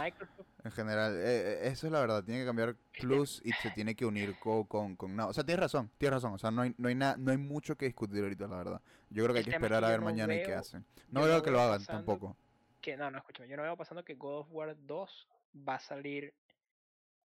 En 0.63 0.71
general, 0.71 1.15
eh, 1.15 1.21
eh, 1.23 1.59
eso 1.67 1.87
es 1.87 1.93
la 1.93 1.99
verdad, 2.01 2.23
tiene 2.23 2.41
que 2.41 2.45
cambiar 2.45 2.75
Plus 2.99 3.41
y 3.45 3.51
se 3.53 3.71
tiene 3.71 3.95
que 3.95 4.05
unir 4.05 4.37
co- 4.39 4.65
con, 4.67 4.95
con, 4.97 5.15
Now. 5.15 5.29
O 5.29 5.33
sea, 5.33 5.43
tienes 5.45 5.61
razón, 5.61 5.89
tienes 5.97 6.15
razón. 6.15 6.33
O 6.33 6.37
sea, 6.37 6.51
no 6.51 6.63
hay, 6.63 6.75
no 6.77 6.89
hay 6.89 6.95
nada, 6.95 7.15
no 7.17 7.31
hay 7.31 7.37
mucho 7.37 7.77
que 7.77 7.85
discutir 7.85 8.21
ahorita, 8.23 8.47
la 8.47 8.57
verdad. 8.57 8.81
Yo 9.09 9.23
creo 9.23 9.33
que 9.33 9.39
hay 9.39 9.43
que 9.45 9.51
es 9.51 9.55
esperar 9.55 9.81
que 9.81 9.85
a 9.85 9.89
ver 9.89 9.99
no 9.99 10.05
mañana 10.05 10.35
y 10.35 10.43
qué 10.43 10.53
hacen. 10.53 10.85
No 11.09 11.21
creo 11.21 11.37
no 11.37 11.43
que 11.43 11.51
lo 11.51 11.61
hagan 11.61 11.79
pasando 11.79 12.05
tampoco. 12.05 12.37
que 12.81 12.97
no, 12.97 13.09
no, 13.09 13.17
escúchame, 13.19 13.47
yo 13.47 13.55
no 13.57 13.63
veo 13.63 13.77
pasando 13.77 14.03
que 14.03 14.15
God 14.15 14.39
of 14.41 14.47
War 14.51 14.75
2 14.85 15.27
va 15.67 15.75
a 15.75 15.79
salir 15.79 16.33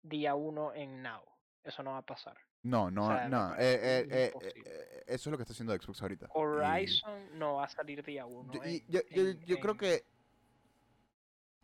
día 0.04 0.36
1 0.36 0.74
en 0.76 1.02
Now. 1.02 1.22
Eso 1.64 1.82
no 1.82 1.92
va 1.92 1.98
a 2.00 2.06
pasar. 2.06 2.38
No, 2.64 2.92
no, 2.92 3.08
sea, 3.08 3.30
no. 3.30 3.54
eh, 3.56 3.58
eh, 3.60 4.08
eh, 4.12 4.34
eh, 4.42 5.04
eso 5.08 5.30
es 5.30 5.32
lo 5.32 5.38
que 5.38 5.44
está 5.44 5.54
haciendo 5.54 5.74
Xbox 5.74 6.02
ahorita. 6.02 6.26
y- 6.26 6.30
Horizon 6.34 7.40
no 7.40 7.56
va 7.56 7.66
a 7.66 7.70
salir 7.70 8.04
día 8.04 8.26
1. 8.26 8.54
Yo, 8.54 8.62
yo, 8.90 9.02
yo- 9.12 9.32
yo 9.46 9.60
creo 9.60 9.78
que 9.78 10.04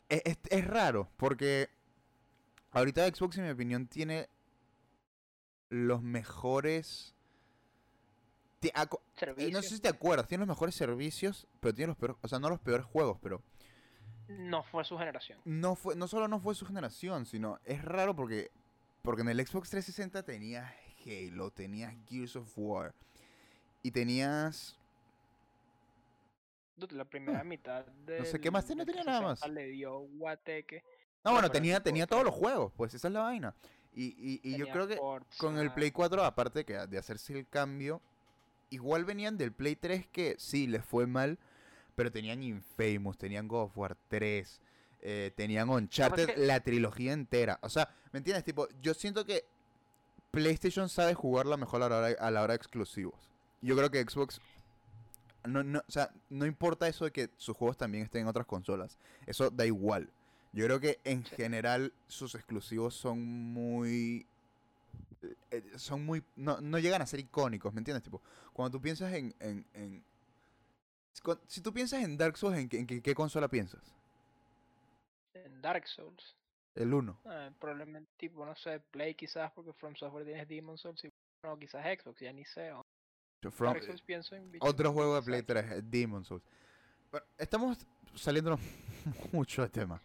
es, 0.09 0.21
es- 0.25 0.37
es 0.49 0.65
raro 0.67 1.09
porque 1.17 1.69
ahorita 2.71 3.05
Xbox, 3.07 3.37
en 3.37 3.45
mi 3.45 3.49
opinión, 3.51 3.87
tiene 3.87 4.29
los 5.69 6.01
mejores... 6.01 7.13
y 9.37 9.51
no 9.51 9.61
sé 9.61 9.75
si 9.75 9.79
te 9.81 9.89
acuerdas, 9.89 10.27
tiene 10.27 10.43
los 10.45 10.47
mejores 10.55 10.75
servicios, 10.75 11.47
pero 11.59 11.73
tiene 11.73 11.87
los 11.89 11.97
peores, 11.97 12.17
o 12.21 12.27
sea, 12.27 12.39
no 12.39 12.49
los 12.49 12.59
peores 12.61 12.85
juegos, 12.85 13.19
pero 13.21 13.43
No 14.27 14.63
fue 14.63 14.83
su 14.85 14.97
generación. 14.97 15.39
no 15.45 15.75
fue, 15.75 15.95
no 15.95 16.07
solo 16.07 16.27
no 16.27 16.39
fue 16.39 16.55
su 16.55 16.65
generación, 16.65 17.25
sino 17.27 17.59
es 17.65 17.83
raro 17.83 18.15
porque, 18.15 18.49
porque 19.03 19.21
en 19.21 19.29
el 19.29 19.45
Xbox 19.45 19.69
360 19.69 20.23
tenías 20.23 20.73
Halo, 21.06 21.51
tenías 21.51 21.93
Gears 22.08 22.36
of 22.36 22.51
War 22.56 22.93
y 23.84 23.91
tenías 23.91 24.76
La 26.89 27.06
primera 27.06 27.43
mitad 27.43 27.86
de. 27.86 28.20
Ah, 28.20 28.26
sé, 28.26 28.39
¿qué 28.39 28.49
más 28.49 28.66
tenía? 28.66 28.86
Tenía 28.86 29.03
nada 29.03 29.22
más. 29.22 29.47
Le 29.47 29.68
dio 29.68 29.99
guateque. 29.99 30.84
No, 31.24 31.32
No, 31.32 31.32
bueno, 31.34 31.49
tenía, 31.49 31.82
tenía 31.82 32.08
todos 32.08 32.24
los 32.24 32.34
juegos, 32.34 32.74
pues 32.76 32.93
esa 32.93 33.08
es 33.08 33.14
la 33.14 33.22
vaina. 33.22 33.56
Y, 33.93 34.08
y, 34.18 34.41
y 34.43 34.58
yo 34.58 34.68
creo 34.68 34.88
que 34.88 34.99
con 35.38 35.58
el 35.58 35.72
Play 35.74 35.91
4, 35.91 36.24
aparte 36.24 36.66
que 36.66 36.74
de 36.74 36.97
hacerse 36.97 37.38
el 37.38 37.47
cambio, 37.47 38.01
igual 38.70 39.06
venían 39.06 39.38
del 39.38 39.53
Play 39.53 39.76
3 39.78 40.08
que 40.08 40.36
sí, 40.38 40.68
les 40.68 40.84
fue 40.84 41.08
mal, 41.08 41.39
pero 41.95 42.12
tenían 42.12 42.43
Infamous, 42.43 43.18
tenían 43.18 43.47
God 43.47 43.64
of 43.64 43.78
War 43.78 43.95
3, 44.10 44.62
eh, 45.01 45.32
tenían 45.36 45.70
Uncharted, 45.70 46.36
la 46.36 46.60
trilogía 46.60 47.14
entera. 47.14 47.58
O 47.62 47.70
sea, 47.70 47.89
¿me 48.12 48.18
entiendes? 48.18 48.43
Tipo, 48.43 48.68
yo 48.82 48.93
siento 48.93 49.24
que 49.24 49.45
PlayStation 50.36 50.89
sabe 50.89 51.13
jugarla 51.13 51.57
mejor 51.57 51.81
a 51.83 51.89
la 51.89 51.97
hora, 51.97 52.07
a 52.19 52.31
la 52.31 52.41
hora 52.43 52.53
de 52.53 52.57
exclusivos. 52.57 53.15
Yo 53.61 53.75
creo 53.75 53.89
que 53.89 54.03
Xbox... 54.03 54.41
No, 55.45 55.63
no, 55.63 55.79
o 55.79 55.91
sea, 55.91 56.11
no 56.29 56.45
importa 56.45 56.88
eso 56.88 57.05
de 57.05 57.11
que 57.11 57.29
sus 57.38 57.55
juegos 57.55 57.77
también 57.77 58.03
estén 58.03 58.21
en 58.23 58.27
otras 58.27 58.45
consolas. 58.47 58.97
Eso 59.27 59.49
da 59.49 59.65
igual. 59.65 60.09
Yo 60.53 60.65
creo 60.65 60.79
que 60.79 60.99
en 61.03 61.23
general 61.23 61.93
sus 62.07 62.33
exclusivos 62.36 62.95
son 62.95 63.23
muy... 63.23 64.25
eh, 65.51 65.63
Son 65.77 66.03
muy... 66.05 66.23
No, 66.36 66.59
no 66.61 66.79
llegan 66.79 67.01
a 67.01 67.05
ser 67.07 67.19
icónicos, 67.19 67.73
¿me 67.73 67.79
entiendes? 67.79 68.03
Tipo, 68.03 68.21
cuando 68.53 68.77
tú 68.77 68.81
piensas 68.81 69.13
en... 69.13 69.33
en, 69.39 69.65
en- 69.73 70.03
si 71.47 71.61
tú 71.61 71.73
piensas 71.73 72.03
en 72.03 72.17
Dark 72.17 72.38
Souls, 72.38 72.57
¿en, 72.57 72.67
qué- 72.69 72.79
en 72.79 72.88
qué, 72.88 73.01
qué 73.01 73.15
consola 73.15 73.47
piensas? 73.47 73.81
En 75.33 75.61
Dark 75.61 75.88
Souls. 75.88 76.36
El 76.76 76.93
1. 76.93 77.21
Ah, 77.26 77.49
probablemente, 77.59 78.11
tipo, 78.17 78.45
no 78.45 78.55
sé, 78.55 78.80
Play 78.80 79.15
quizás, 79.15 79.51
porque 79.53 79.73
From 79.73 79.95
Software 79.95 80.26
tienes 80.26 80.47
Demon 80.47 80.78
Souls. 80.78 81.03
Y, 81.05 81.11
no, 81.43 81.57
quizás 81.57 81.86
Xbox, 81.86 82.19
ya 82.19 82.34
ni 82.34 82.43
sé. 82.45 82.71
o 82.73 82.82
From- 83.51 83.80
Souls 83.82 84.01
pienso 84.01 84.36
en 84.36 84.51
bichos 84.51 84.67
otro 84.69 84.91
juego 84.91 85.15
de 85.15 85.21
Play 85.21 85.39
Xbox. 85.41 85.65
3, 85.67 85.71
eh, 85.71 85.82
Demon 85.84 86.26
Souls. 86.26 86.43
Bueno, 87.11 87.26
estamos 87.38 87.88
saliendo 88.15 88.57
mucho 89.32 89.61
de 89.61 89.69
tema. 89.69 90.01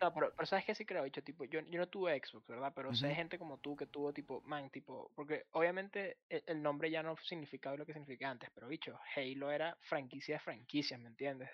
No, 0.00 0.12
pero, 0.12 0.32
pero 0.34 0.46
sabes 0.46 0.64
que 0.64 0.74
sí 0.74 0.84
creo, 0.84 1.04
bicho, 1.04 1.22
tipo, 1.22 1.44
yo, 1.44 1.60
yo 1.60 1.78
no 1.78 1.86
tuve 1.88 2.20
Xbox, 2.24 2.46
¿verdad? 2.48 2.72
Pero 2.74 2.92
sé 2.94 3.06
Ujú. 3.06 3.14
gente 3.14 3.38
como 3.38 3.58
tú 3.58 3.76
que 3.76 3.86
tuvo 3.86 4.12
tipo, 4.12 4.40
man, 4.42 4.68
tipo, 4.70 5.10
porque 5.14 5.46
obviamente 5.52 6.18
el, 6.28 6.42
el 6.46 6.62
nombre 6.62 6.90
ya 6.90 7.02
no 7.04 7.16
significaba 7.18 7.76
lo 7.76 7.86
que 7.86 7.92
significaba 7.92 8.32
antes, 8.32 8.50
pero 8.52 8.66
bicho, 8.66 8.98
Halo 9.16 9.50
era 9.52 9.76
franquicia 9.82 10.36
de 10.36 10.40
franquicias, 10.40 10.98
¿me 11.00 11.08
entiendes? 11.08 11.50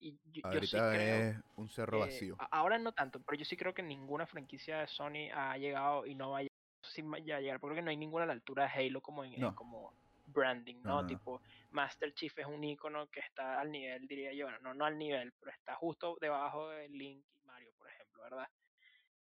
Y 0.00 0.12
yo, 0.32 0.42
yo 0.52 0.60
sí 0.62 0.76
Ahorita 0.76 0.90
creo 0.92 1.16
es 1.30 1.36
un 1.56 1.68
cerro 1.68 1.98
que- 2.00 2.04
vacío. 2.06 2.36
ahora 2.50 2.78
no 2.78 2.92
tanto, 2.92 3.20
pero 3.22 3.38
yo 3.38 3.44
sí 3.44 3.56
creo 3.56 3.72
que 3.72 3.82
ninguna 3.82 4.26
franquicia 4.26 4.80
de 4.80 4.86
Sony 4.86 5.30
ha 5.34 5.56
llegado 5.56 6.04
y 6.06 6.14
no 6.14 6.30
va 6.30 6.38
a 6.38 6.42
llegar, 6.42 7.36
a 7.36 7.40
llegar, 7.40 7.60
porque 7.60 7.76
que 7.76 7.82
no 7.82 7.90
hay 7.90 7.96
ninguna 7.96 8.24
a 8.24 8.26
la 8.26 8.32
altura 8.34 8.64
de 8.64 8.86
Halo 8.86 9.00
como 9.00 9.24
en, 9.24 9.52
como 9.54 9.94
branding, 10.26 10.76
No. 10.82 11.06
Tipo, 11.06 11.40
Master 11.70 12.12
Chief 12.14 12.36
es 12.38 12.46
un 12.46 12.62
icono 12.64 13.06
que 13.08 13.20
está 13.20 13.60
al 13.60 13.70
nivel, 13.70 14.06
diría 14.06 14.32
yo, 14.32 14.50
no, 14.60 14.74
no 14.74 14.84
al 14.84 14.98
nivel, 14.98 15.32
pero 15.40 15.50
está 15.52 15.74
justo 15.76 16.16
debajo 16.20 16.68
de 16.70 16.88
Link 16.90 17.24
y 17.42 17.46
Mario, 17.46 17.70
por 17.78 17.88
ejemplo, 17.88 18.22
¿verdad? 18.22 18.48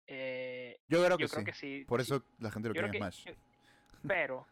Eh, 0.05 0.80
Yo 0.88 1.03
creo 1.03 1.18
que 1.18 1.28
yo 1.28 1.53
sí. 1.53 1.80
que. 1.82 1.86
Por 1.88 2.01
eso 2.01 2.24
la 2.39 2.51
gente 2.51 2.70
lo 2.70 2.74
quiere 2.74 2.91
que- 2.91 2.97
Smash. 2.97 3.26
yo- 3.26 3.34
pero, 4.07 4.47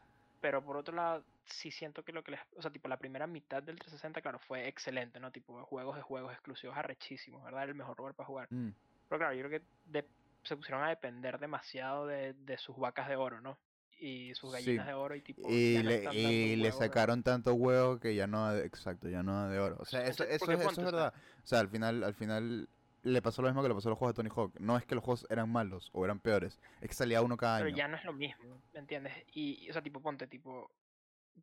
pero 0.46 0.64
por 0.64 0.78
otro 0.78 0.96
lado, 0.96 1.24
sí 1.46 1.72
siento 1.72 2.06
que 2.06 2.12
lo 2.14 2.24
que 2.24 2.30
les, 2.30 2.40
o 2.56 2.62
sea, 2.62 2.70
tipo 2.70 2.88
la 2.88 2.98
primera 2.98 3.26
mitad 3.26 3.64
del 3.64 3.78
360, 3.78 4.22
claro, 4.22 4.38
fue 4.38 4.68
excelente, 4.68 5.20
¿no? 5.20 5.32
Tipo 5.32 5.66
juegos 5.66 5.96
de 5.96 6.04
juegos 6.04 6.32
exclusivos 6.34 6.78
arrechísimos, 6.78 7.44
¿verdad? 7.44 7.64
El 7.64 7.74
mejor 7.74 7.98
lugar 7.98 8.14
para 8.14 8.28
jugar. 8.28 8.48
Mm. 8.52 8.70
Pero 9.10 9.18
claro, 9.20 9.34
yo 9.34 9.48
creo 9.48 9.60
que 9.60 9.66
de- 9.88 10.08
se 10.44 10.56
pusieron 10.56 10.84
a 10.84 10.90
depender 10.90 11.40
demasiado 11.40 12.06
de, 12.06 12.34
de 12.34 12.60
sus 12.60 12.78
vacas 12.78 13.10
de 13.10 13.16
oro, 13.16 13.42
¿no? 13.42 13.58
Y 13.98 14.36
sus 14.36 14.52
Sí. 14.52 14.58
gallinas 14.58 14.86
de 14.86 14.94
oro 14.94 15.16
y 15.16 15.24
tipo... 15.24 15.50
Y 15.50 15.78
no 15.78 15.90
le, 15.90 16.02
dando 16.04 16.30
y 16.30 16.56
le 16.58 16.72
sacaron 16.72 17.24
tanto 17.24 17.56
huevo 17.56 17.98
que 18.00 18.14
ya 18.14 18.28
no, 18.28 18.56
exacto, 18.56 19.10
ya 19.10 19.24
no 19.24 19.50
de 19.50 19.58
oro. 19.58 19.78
O 19.80 19.86
sea, 19.86 20.02
eso, 20.06 20.26
eso, 20.26 20.46
eso 20.52 20.62
ponte, 20.64 20.82
es 20.82 20.86
verdad. 20.86 21.12
O 21.44 21.48
sea, 21.48 21.60
al 21.60 21.70
final, 21.70 22.04
al 22.04 22.14
final 22.14 22.70
le 23.06 23.22
pasó 23.22 23.42
lo 23.42 23.48
mismo 23.48 23.62
que 23.62 23.70
le 23.70 23.76
pasó 23.76 23.88
a 23.90 23.92
los 23.92 24.00
juegos 24.00 24.16
de 24.16 24.24
Tony 24.24 24.30
Hawk. 24.36 24.60
No 24.60 24.78
es 24.78 24.86
que 24.86 24.96
los 24.96 25.04
juegos 25.04 25.26
eran 25.30 25.50
malos 25.50 25.90
o 25.94 26.04
eran 26.06 26.20
peores, 26.20 26.60
es 26.82 26.90
que 26.90 26.94
salía 26.96 27.22
uno 27.22 27.38
cada 27.38 27.58
Pero 27.60 27.68
año. 27.68 27.78
ya 27.78 27.88
no 27.88 27.96
es 27.98 28.04
lo 28.04 28.14
mismo, 28.14 28.62
¿me 28.74 28.80
entiendes? 28.80 29.14
Y, 29.34 29.64
y, 29.66 29.70
o 29.70 29.74
sea, 29.74 29.82
tipo, 29.82 30.02
ponte, 30.02 30.28
tipo, 30.28 30.70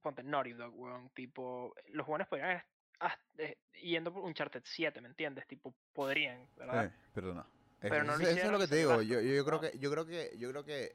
ponte 0.03 0.23
Naughty 0.23 0.53
Dog, 0.53 0.79
weón, 0.79 1.09
tipo, 1.11 1.75
los 1.93 2.05
jóvenes 2.07 2.27
podrían 2.29 2.51
haber 2.51 2.65
hasta- 2.99 3.21
eh, 3.43 3.59
yendo 3.83 4.13
por 4.13 4.25
Uncharted 4.25 4.63
7, 4.65 5.01
¿me 5.01 5.09
entiendes? 5.09 5.47
Tipo, 5.47 5.75
podrían, 5.93 6.47
¿verdad? 6.57 6.87
Eh, 6.87 6.93
pero 7.15 7.33
no. 7.35 7.47
Pero 7.81 8.05
no 8.05 8.17
lo 8.17 8.25
eso 8.29 8.47
es 8.47 8.51
lo 8.53 8.59
que 8.61 8.69
te 8.69 8.77
digo. 8.77 9.03
Yo, 9.03 9.21
yo, 9.21 9.45
creo 9.45 9.57
¿no? 9.57 9.61
que, 9.61 9.79
yo 9.79 9.91
creo 9.91 10.07
que, 10.07 10.31
yo 10.39 10.51
creo 10.51 10.65
que 10.65 10.95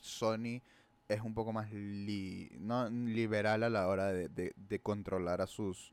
Sony 0.00 0.60
es 1.08 1.20
un 1.20 1.34
poco 1.34 1.52
más 1.52 1.70
li- 1.72 2.50
no 2.60 2.88
liberal 2.88 3.62
a 3.64 3.70
la 3.70 3.88
hora 3.88 4.12
de, 4.12 4.28
de- 4.28 4.52
de 4.56 4.78
controlar 4.80 5.40
a 5.40 5.46
sus 5.46 5.92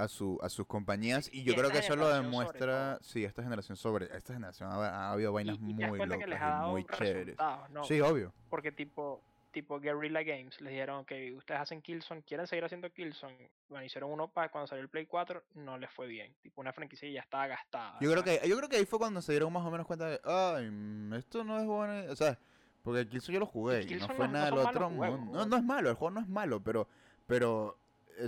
a, 0.00 0.08
su, 0.08 0.38
a 0.42 0.48
sus 0.48 0.66
compañías 0.66 1.28
y 1.32 1.42
yo 1.44 1.52
y 1.52 1.56
creo 1.56 1.70
que 1.70 1.78
eso 1.78 1.96
lo 1.96 2.08
demuestra, 2.08 2.98
sí, 3.02 3.24
esta 3.24 3.42
generación 3.42 3.76
sobre, 3.76 4.06
esta 4.16 4.32
generación 4.34 4.70
ha, 4.70 4.76
ha 5.08 5.12
habido 5.12 5.30
Y, 5.30 5.34
vainas 5.34 5.56
y 5.56 5.58
das 5.74 5.88
muy 5.90 5.98
cuenta 5.98 6.18
que 6.18 6.26
locas 6.26 6.28
les 6.28 6.40
ha 6.40 6.46
y 6.46 6.50
dado 6.50 6.70
muy 6.70 6.84
chéveres. 6.84 7.36
¿no? 7.70 7.84
Sí, 7.84 8.00
obvio. 8.00 8.32
Porque 8.48 8.72
tipo, 8.72 9.22
tipo 9.52 9.80
Guerrilla 9.80 10.22
Games 10.22 10.60
les 10.60 10.70
dijeron 10.70 11.04
que 11.04 11.32
ustedes 11.34 11.60
hacen 11.60 11.82
Killzone, 11.82 12.22
quieren 12.22 12.46
seguir 12.46 12.64
haciendo 12.64 12.90
Killzone. 12.90 13.50
Bueno, 13.68 13.84
hicieron 13.84 14.10
uno 14.10 14.28
para 14.28 14.48
cuando 14.48 14.66
salió 14.66 14.82
el 14.82 14.88
Play 14.88 15.06
4, 15.06 15.42
no 15.54 15.78
les 15.78 15.90
fue 15.90 16.06
bien. 16.06 16.34
Tipo 16.42 16.60
una 16.60 16.72
franquicia 16.72 17.08
que 17.08 17.12
ya 17.14 17.20
estaba 17.20 17.46
gastada. 17.46 17.96
Yo 18.00 18.10
creo 18.10 18.22
que 18.24 18.40
yo 18.48 18.56
creo 18.56 18.68
que 18.68 18.76
ahí 18.76 18.86
fue 18.86 18.98
cuando 18.98 19.20
se 19.22 19.32
dieron 19.32 19.52
más 19.52 19.64
o 19.64 19.70
menos 19.70 19.86
cuenta 19.86 20.06
de, 20.06 20.20
ay, 20.24 20.70
mm, 20.70 21.14
esto 21.14 21.44
no 21.44 21.58
es 21.58 21.66
bueno, 21.66 22.10
o 22.12 22.16
sea, 22.16 22.38
porque 22.82 23.06
Killzone 23.08 23.34
yo 23.34 23.40
lo 23.40 23.46
jugué 23.46 23.82
y 23.82 23.94
no 23.96 24.06
fue 24.08 24.18
no- 24.18 24.26
no 24.26 24.32
nada 24.32 24.44
del 24.46 24.58
otro 24.58 24.90
juegos, 24.90 25.20
mundo. 25.20 25.38
No, 25.38 25.46
no 25.46 25.56
es 25.56 25.62
malo, 25.64 25.90
el 25.90 25.96
juego 25.96 26.12
no 26.14 26.20
es 26.20 26.28
malo, 26.28 26.60
pero 26.62 26.88
pero 27.26 27.76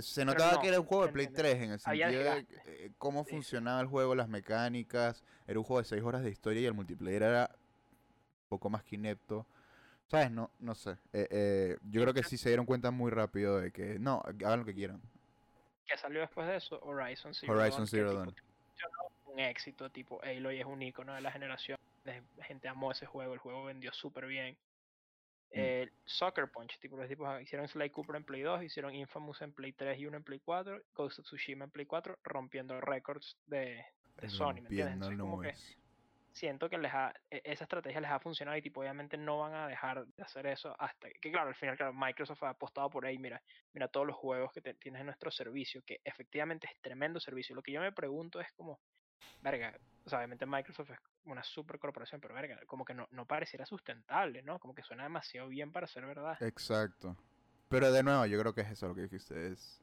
se 0.01 0.21
Pero 0.21 0.33
notaba 0.33 0.53
no, 0.53 0.61
que 0.61 0.67
era 0.67 0.79
un 0.79 0.85
juego 0.85 1.05
de 1.05 1.11
Play 1.13 1.25
¿entiendes? 1.27 1.53
3 1.53 1.63
en 1.63 1.71
el 1.71 1.79
sentido 1.79 2.23
de 2.23 2.45
eh, 2.65 2.91
cómo 2.97 3.23
Sí. 3.23 3.31
funcionaba 3.31 3.81
el 3.81 3.87
juego, 3.87 4.15
las 4.15 4.27
mecánicas, 4.27 5.23
era 5.47 5.59
un 5.59 5.65
juego 5.65 5.81
de 5.81 5.87
6 5.87 6.01
horas 6.03 6.23
de 6.23 6.29
historia 6.31 6.61
y 6.61 6.65
el 6.65 6.73
multiplayer 6.73 7.23
era 7.23 7.49
un 7.53 8.49
poco 8.49 8.69
más 8.69 8.83
que 8.83 8.95
inepto. 8.95 9.45
¿Sabes? 10.07 10.29
No, 10.31 10.51
no 10.59 10.75
sé. 10.75 10.91
Eh, 11.13 11.27
eh, 11.31 11.77
yo 11.89 12.01
creo 12.01 12.13
que 12.13 12.23
sí 12.23 12.37
se 12.37 12.49
dieron 12.49 12.65
cuenta 12.65 12.91
muy 12.91 13.09
rápido 13.09 13.59
de 13.59 13.71
que 13.71 13.97
no, 13.99 14.21
hagan 14.25 14.59
lo 14.59 14.65
que 14.65 14.73
quieran. 14.75 15.01
que 15.87 15.97
salió 15.97 16.21
después 16.21 16.47
de 16.47 16.57
eso, 16.57 16.79
Horizon 16.83 17.33
Zero 17.33 17.53
Horizon 17.53 17.77
Dawn, 17.79 17.87
Zero 17.87 18.13
Dawn. 18.13 18.35
un 19.25 19.39
éxito, 19.39 19.89
tipo 19.89 20.21
Aloy 20.23 20.59
es 20.59 20.65
un 20.65 20.81
icono 20.81 21.13
de 21.15 21.21
la 21.21 21.31
generación, 21.31 21.77
gente 22.41 22.67
amó 22.67 22.91
ese 22.91 23.05
juego, 23.05 23.33
el 23.33 23.39
juego 23.39 23.63
vendió 23.65 23.91
súper 23.93 24.27
bien. 24.27 24.55
Eh, 25.55 25.91
Soccer 26.05 26.49
Punch, 26.51 26.79
tipo 26.79 26.97
los 26.97 27.07
tipos 27.07 27.41
hicieron 27.41 27.67
Sly 27.67 27.89
Cooper 27.91 28.15
en 28.15 28.23
Play 28.23 28.41
2, 28.41 28.63
hicieron 28.63 28.93
Infamous 28.95 29.41
en 29.41 29.53
Play 29.53 29.73
3 29.73 29.99
y 29.99 30.05
uno 30.07 30.17
en 30.17 30.23
Play 30.23 30.39
4, 30.39 30.81
Ghost 30.95 31.19
of 31.19 31.25
Tsushima 31.25 31.65
en 31.65 31.71
Play 31.71 31.85
4, 31.85 32.17
rompiendo 32.23 32.79
récords 32.81 33.37
de, 33.45 33.85
de 34.15 34.29
Sony, 34.29 34.53
¿me 34.55 34.69
entiendes? 34.69 34.93
Entonces, 34.93 35.17
como 35.19 35.41
que 35.41 35.49
siento 36.31 36.67
que 36.67 36.79
les 36.79 36.91
ha, 36.91 37.13
e- 37.29 37.41
esa 37.45 37.65
estrategia 37.65 38.01
les 38.01 38.09
ha 38.09 38.19
funcionado 38.19 38.57
y 38.57 38.61
tipo 38.63 38.79
obviamente 38.81 39.17
no 39.17 39.37
van 39.37 39.53
a 39.53 39.67
dejar 39.67 40.03
de 40.07 40.23
hacer 40.23 40.47
eso 40.47 40.75
hasta 40.79 41.07
que 41.21 41.31
claro 41.31 41.49
al 41.49 41.55
final 41.55 41.77
claro 41.77 41.93
Microsoft 41.93 42.41
ha 42.41 42.49
apostado 42.49 42.89
por 42.89 43.05
ahí 43.05 43.19
mira 43.19 43.39
mira 43.71 43.87
todos 43.87 44.07
los 44.07 44.15
juegos 44.15 44.51
que 44.51 44.59
te- 44.61 44.73
tienes 44.73 45.01
en 45.01 45.05
nuestro 45.05 45.29
servicio 45.29 45.83
que 45.85 46.01
efectivamente 46.03 46.65
es 46.65 46.81
tremendo 46.81 47.19
servicio. 47.19 47.55
Lo 47.55 47.61
que 47.61 47.71
yo 47.71 47.81
me 47.81 47.91
pregunto 47.91 48.41
es 48.41 48.51
como 48.53 48.79
verga 49.41 49.77
o 50.05 50.09
sea, 50.09 50.19
obviamente 50.19 50.45
Microsoft 50.45 50.91
es 50.91 50.99
una 51.25 51.43
super 51.43 51.79
corporación 51.79 52.19
pero 52.19 52.33
verga 52.33 52.59
como 52.67 52.83
que 52.83 52.93
no, 52.93 53.07
no 53.11 53.25
pareciera 53.25 53.65
sustentable 53.65 54.41
no 54.41 54.59
como 54.59 54.75
que 54.75 54.83
suena 54.83 55.03
demasiado 55.03 55.47
bien 55.47 55.71
para 55.71 55.87
ser 55.87 56.05
verdad 56.05 56.41
Exacto. 56.43 57.15
Pero 57.69 57.91
de 57.91 58.03
nuevo, 58.03 58.25
yo 58.27 58.37
creo 58.39 58.53
que 58.53 58.61
es 58.61 58.69
eso 58.69 58.87
lo 58.87 58.93
que 58.93 59.01
dijiste. 59.01 59.47
Es 59.51 59.81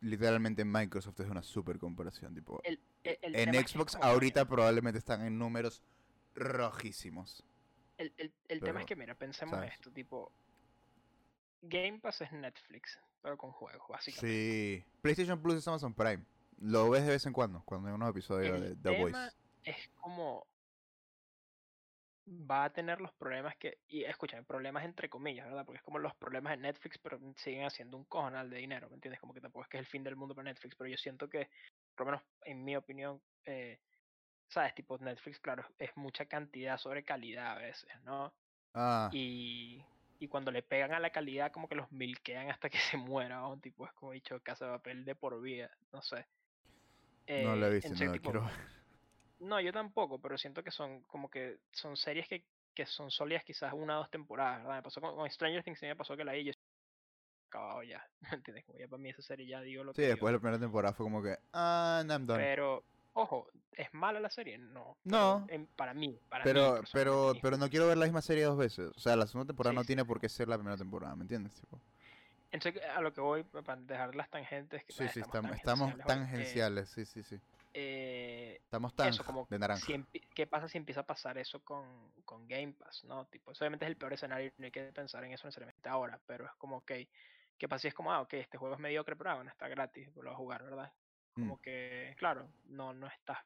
literalmente 0.00 0.62
Microsoft 0.62 1.18
es 1.20 1.28
una 1.30 1.42
super 1.42 1.78
comparación. 1.78 2.34
Tipo, 2.34 2.60
el, 2.64 2.78
el- 3.02 3.18
el 3.22 3.34
en 3.36 3.66
Xbox 3.66 3.92
como 3.94 4.04
ahorita 4.04 4.44
probablemente 4.46 4.98
están 4.98 5.24
en 5.24 5.38
números 5.38 5.82
rojísimos. 6.34 7.42
el, 7.96 8.12
el- 8.18 8.32
el 8.48 8.60
tema 8.60 8.80
es 8.80 8.84
pero, 8.84 8.86
que 8.86 8.96
mira 8.96 9.14
pensemos 9.14 9.54
¿sabes? 9.56 9.72
esto 9.72 9.90
tipo 9.90 10.30
Game 11.62 11.98
Pass 12.00 12.20
es 12.20 12.32
Netflix 12.32 12.98
pero 13.22 13.38
con 13.38 13.52
juegos 13.52 13.88
básicamente 13.88 14.84
Sí. 14.84 14.84
PlayStation 15.00 15.40
Plus 15.40 15.54
es 15.56 15.66
Amazon 15.68 15.94
Prime. 15.94 16.22
Lo 16.58 16.90
ves 16.90 17.04
de 17.04 17.12
vez 17.12 17.26
en 17.26 17.32
cuando, 17.32 17.62
cuando 17.64 17.88
hay 17.88 17.94
unos 17.94 18.10
episodios 18.10 18.60
de 18.60 18.76
The 18.76 19.00
Voice. 19.00 19.18
es 19.64 19.88
como 20.00 20.46
va 22.28 22.64
a 22.64 22.70
tener 22.72 23.00
los 23.00 23.12
problemas 23.12 23.56
que 23.56 23.78
y 23.86 24.02
escúchame 24.02 24.42
problemas 24.42 24.84
entre 24.84 25.08
comillas 25.08 25.46
verdad 25.46 25.64
porque 25.64 25.78
es 25.78 25.84
como 25.84 26.00
los 26.00 26.14
problemas 26.16 26.50
de 26.56 26.56
Netflix 26.56 26.98
pero 26.98 27.20
siguen 27.36 27.64
haciendo 27.64 27.96
un 27.96 28.04
cojonal 28.04 28.50
de 28.50 28.56
dinero 28.56 28.88
me 28.88 28.96
entiendes 28.96 29.20
como 29.20 29.32
que 29.32 29.40
tampoco 29.40 29.62
es 29.62 29.68
que 29.68 29.76
es 29.76 29.82
el 29.82 29.86
fin 29.86 30.02
del 30.02 30.16
mundo 30.16 30.34
para 30.34 30.50
Netflix 30.50 30.74
pero 30.74 30.90
yo 30.90 30.96
siento 30.96 31.28
que 31.28 31.48
por 31.94 32.06
lo 32.06 32.12
menos 32.12 32.26
en 32.44 32.64
mi 32.64 32.74
opinión 32.74 33.22
eh, 33.44 33.78
sabes 34.48 34.74
tipo 34.74 34.98
Netflix 34.98 35.38
claro 35.38 35.64
es 35.78 35.96
mucha 35.96 36.26
cantidad 36.26 36.78
sobre 36.78 37.04
calidad 37.04 37.52
a 37.52 37.58
veces 37.60 37.88
no 38.02 38.34
Ah, 38.74 39.08
y 39.12 39.82
y 40.18 40.28
cuando 40.28 40.50
le 40.50 40.62
pegan 40.62 40.92
a 40.94 41.00
la 41.00 41.10
calidad 41.10 41.52
como 41.52 41.68
que 41.68 41.74
los 41.76 41.90
milquean 41.92 42.50
hasta 42.50 42.68
que 42.68 42.78
se 42.96 42.96
muera 42.96 43.38
¿no? 43.38 43.56
tipo 43.60 43.86
es 43.86 43.92
como 43.92 44.12
he 44.12 44.16
dicho 44.16 44.40
casa 44.42 44.66
de 44.66 44.72
papel 44.72 45.04
de 45.04 45.14
por 45.14 45.40
vida 45.40 45.70
no 45.92 46.02
sé 46.02 46.26
no 47.34 47.56
lo 47.56 47.66
he 47.66 47.70
visto, 47.74 47.94
no 47.94 48.12
tipo, 48.12 48.32
quiero 48.32 48.42
ver. 48.42 48.52
no, 49.38 49.60
yo 49.60 49.72
tampoco, 49.72 50.20
pero 50.20 50.38
siento 50.38 50.62
que 50.62 50.70
son 50.70 51.02
como 51.04 51.30
que 51.30 51.58
son 51.72 51.96
series 51.96 52.28
que, 52.28 52.44
que 52.74 52.86
son 52.86 53.10
sólidas 53.10 53.44
quizás 53.44 53.72
una 53.74 53.96
o 53.98 54.00
dos 54.02 54.10
temporadas, 54.10 54.60
¿verdad? 54.62 54.76
Me 54.76 54.82
pasó 54.82 55.00
con, 55.00 55.14
con 55.16 55.30
Stranger 55.30 55.62
Things, 55.64 55.78
sí 55.78 55.86
me 55.86 55.96
pasó 55.96 56.16
que 56.16 56.24
la 56.24 56.32
vi 56.32 56.50
acabado 57.48 57.82
ya, 57.82 58.08
¿me 58.20 58.28
entiendes? 58.38 58.64
Como 58.66 58.78
ya 58.78 58.88
para 58.88 59.02
mí 59.02 59.10
esa 59.10 59.22
serie 59.22 59.46
ya 59.46 59.60
digo 59.60 59.84
lo 59.84 59.94
Sí, 59.94 60.02
que 60.02 60.08
después 60.08 60.30
de 60.30 60.34
la 60.34 60.40
primera 60.40 60.58
temporada 60.60 60.94
fue 60.94 61.06
como 61.06 61.22
que, 61.22 61.38
ah, 61.52 62.02
no, 62.06 62.12
I'm 62.14 62.26
done. 62.26 62.48
Pero, 62.48 62.84
ojo, 63.14 63.48
¿es 63.72 63.92
mala 63.94 64.20
la 64.20 64.30
serie? 64.30 64.58
No. 64.58 64.96
No. 65.04 65.46
pero 65.48 65.54
en- 65.54 65.66
para 65.68 65.94
mí, 65.94 66.18
para 66.28 66.46
mí. 66.46 66.52
Pero, 66.52 66.80
pero, 66.92 67.34
pero 67.42 67.56
no 67.58 67.68
quiero 67.70 67.88
ver 67.88 67.96
la 67.98 68.06
misma 68.06 68.22
serie 68.22 68.44
dos 68.44 68.58
veces. 68.58 68.92
O 68.96 69.00
sea, 69.00 69.16
la 69.16 69.26
segunda 69.26 69.48
temporada 69.48 69.72
Sí, 69.72 69.74
no 69.74 69.84
sí, 69.84 69.86
tiene 69.86 70.04
sí. 70.04 70.06
por 70.06 70.20
qué 70.20 70.28
ser 70.28 70.48
la 70.48 70.56
primera 70.58 70.76
temporada, 70.76 71.16
¿me 71.16 71.22
entiendes? 71.22 71.54
Tipo, 71.54 71.80
Entonces, 72.56 72.82
a 72.90 73.00
lo 73.02 73.12
que 73.12 73.20
voy, 73.20 73.42
pa- 73.44 73.62
para 73.62 73.80
dejar 73.82 74.14
las 74.14 74.30
tangentes, 74.30 74.82
que 74.84 74.92
sí, 74.92 75.06
sí, 75.08 75.20
estamos 75.20 75.56
estamos, 75.56 76.06
tangenciales 76.06 76.90
eh, 76.98 77.04
sí, 77.04 77.04
sí, 77.04 77.22
sí. 77.22 77.40
eh, 77.74 78.58
Estamos 78.64 78.94
tan 78.94 79.08
eso, 79.08 79.24
como 79.24 79.46
de 79.50 79.58
naranja. 79.58 79.84
si 79.84 80.02
¿qué 80.34 80.46
pasa 80.46 80.66
si 80.68 80.78
empieza 80.78 81.00
a 81.00 81.06
pasar 81.06 81.36
eso 81.36 81.62
con, 81.62 82.10
con 82.24 82.48
Game 82.48 82.72
Pass? 82.72 83.04
¿no? 83.04 83.26
Tipo, 83.26 83.52
eso 83.52 83.64
obviamente 83.64 83.84
es 83.84 83.90
el 83.90 83.96
peor 83.96 84.14
escenario, 84.14 84.50
no 84.56 84.64
hay 84.64 84.70
que 84.70 84.84
pensar 84.84 85.22
en 85.24 85.32
eso 85.32 85.46
necesariamente 85.46 85.86
ahora, 85.88 86.18
pero 86.26 86.46
es 86.46 86.52
como, 86.52 86.78
ok, 86.78 86.92
¿qué 87.58 87.68
pasa 87.68 87.82
si 87.82 87.88
es 87.88 87.94
como, 87.94 88.10
ah, 88.10 88.22
ok, 88.22 88.32
este 88.34 88.56
juego 88.56 88.74
es 88.74 88.80
mediocre, 88.80 89.16
pero 89.16 89.30
ah, 89.30 89.34
bueno, 89.34 89.50
está 89.50 89.68
gratis, 89.68 90.08
lo 90.16 90.22
vas 90.22 90.32
a 90.32 90.36
jugar, 90.36 90.62
¿verdad? 90.64 90.92
Mm. 91.34 91.40
Como 91.42 91.60
que, 91.60 92.14
claro, 92.18 92.48
no, 92.64 92.94
no 92.94 93.06
estás, 93.06 93.38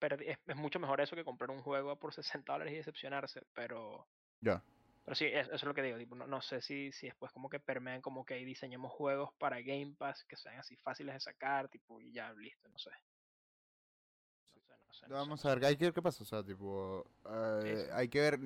es, 0.00 0.38
es 0.46 0.56
mucho 0.56 0.78
mejor 0.78 1.00
eso 1.00 1.16
que 1.16 1.24
comprar 1.24 1.50
un 1.50 1.62
juego 1.62 1.96
por 1.96 2.14
60 2.14 2.52
dólares 2.52 2.72
y 2.74 2.76
decepcionarse, 2.76 3.42
pero... 3.52 4.06
Ya. 4.40 4.62
Pero 5.04 5.14
sí, 5.14 5.26
es- 5.26 5.46
eso 5.48 5.56
es 5.56 5.62
lo 5.64 5.74
que 5.74 5.82
digo, 5.82 5.98
tipo, 5.98 6.14
no, 6.14 6.26
no 6.26 6.40
sé 6.40 6.62
si, 6.62 6.90
si 6.92 7.06
después 7.06 7.30
como 7.32 7.48
que 7.50 7.60
permean 7.60 8.00
como 8.00 8.24
que 8.24 8.36
diseñemos 8.36 8.90
juegos 8.92 9.30
para 9.38 9.60
Game 9.60 9.94
Pass 9.98 10.24
que 10.24 10.36
sean 10.36 10.58
así 10.58 10.76
fáciles 10.76 11.14
de 11.14 11.20
sacar, 11.20 11.68
tipo, 11.68 12.00
y 12.00 12.10
ya, 12.12 12.32
listo, 12.32 12.68
no 12.70 12.78
sé. 12.78 12.90
No 14.54 14.62
sé, 14.62 14.72
no 14.86 14.92
sé, 14.92 15.02
no 15.02 15.08
sé, 15.08 15.12
Vamos 15.14 15.44
a 15.44 15.54
ver, 15.54 15.64
hay 15.66 15.76
que 15.76 15.84
ver 15.84 15.94
qué 15.94 16.00
pasa. 16.02 16.22
O 16.22 16.26
sea, 16.26 16.42
tipo, 16.42 17.04
eh, 17.30 17.84
sí. 17.86 17.90
hay 17.92 18.08
que 18.08 18.20
ver. 18.20 18.38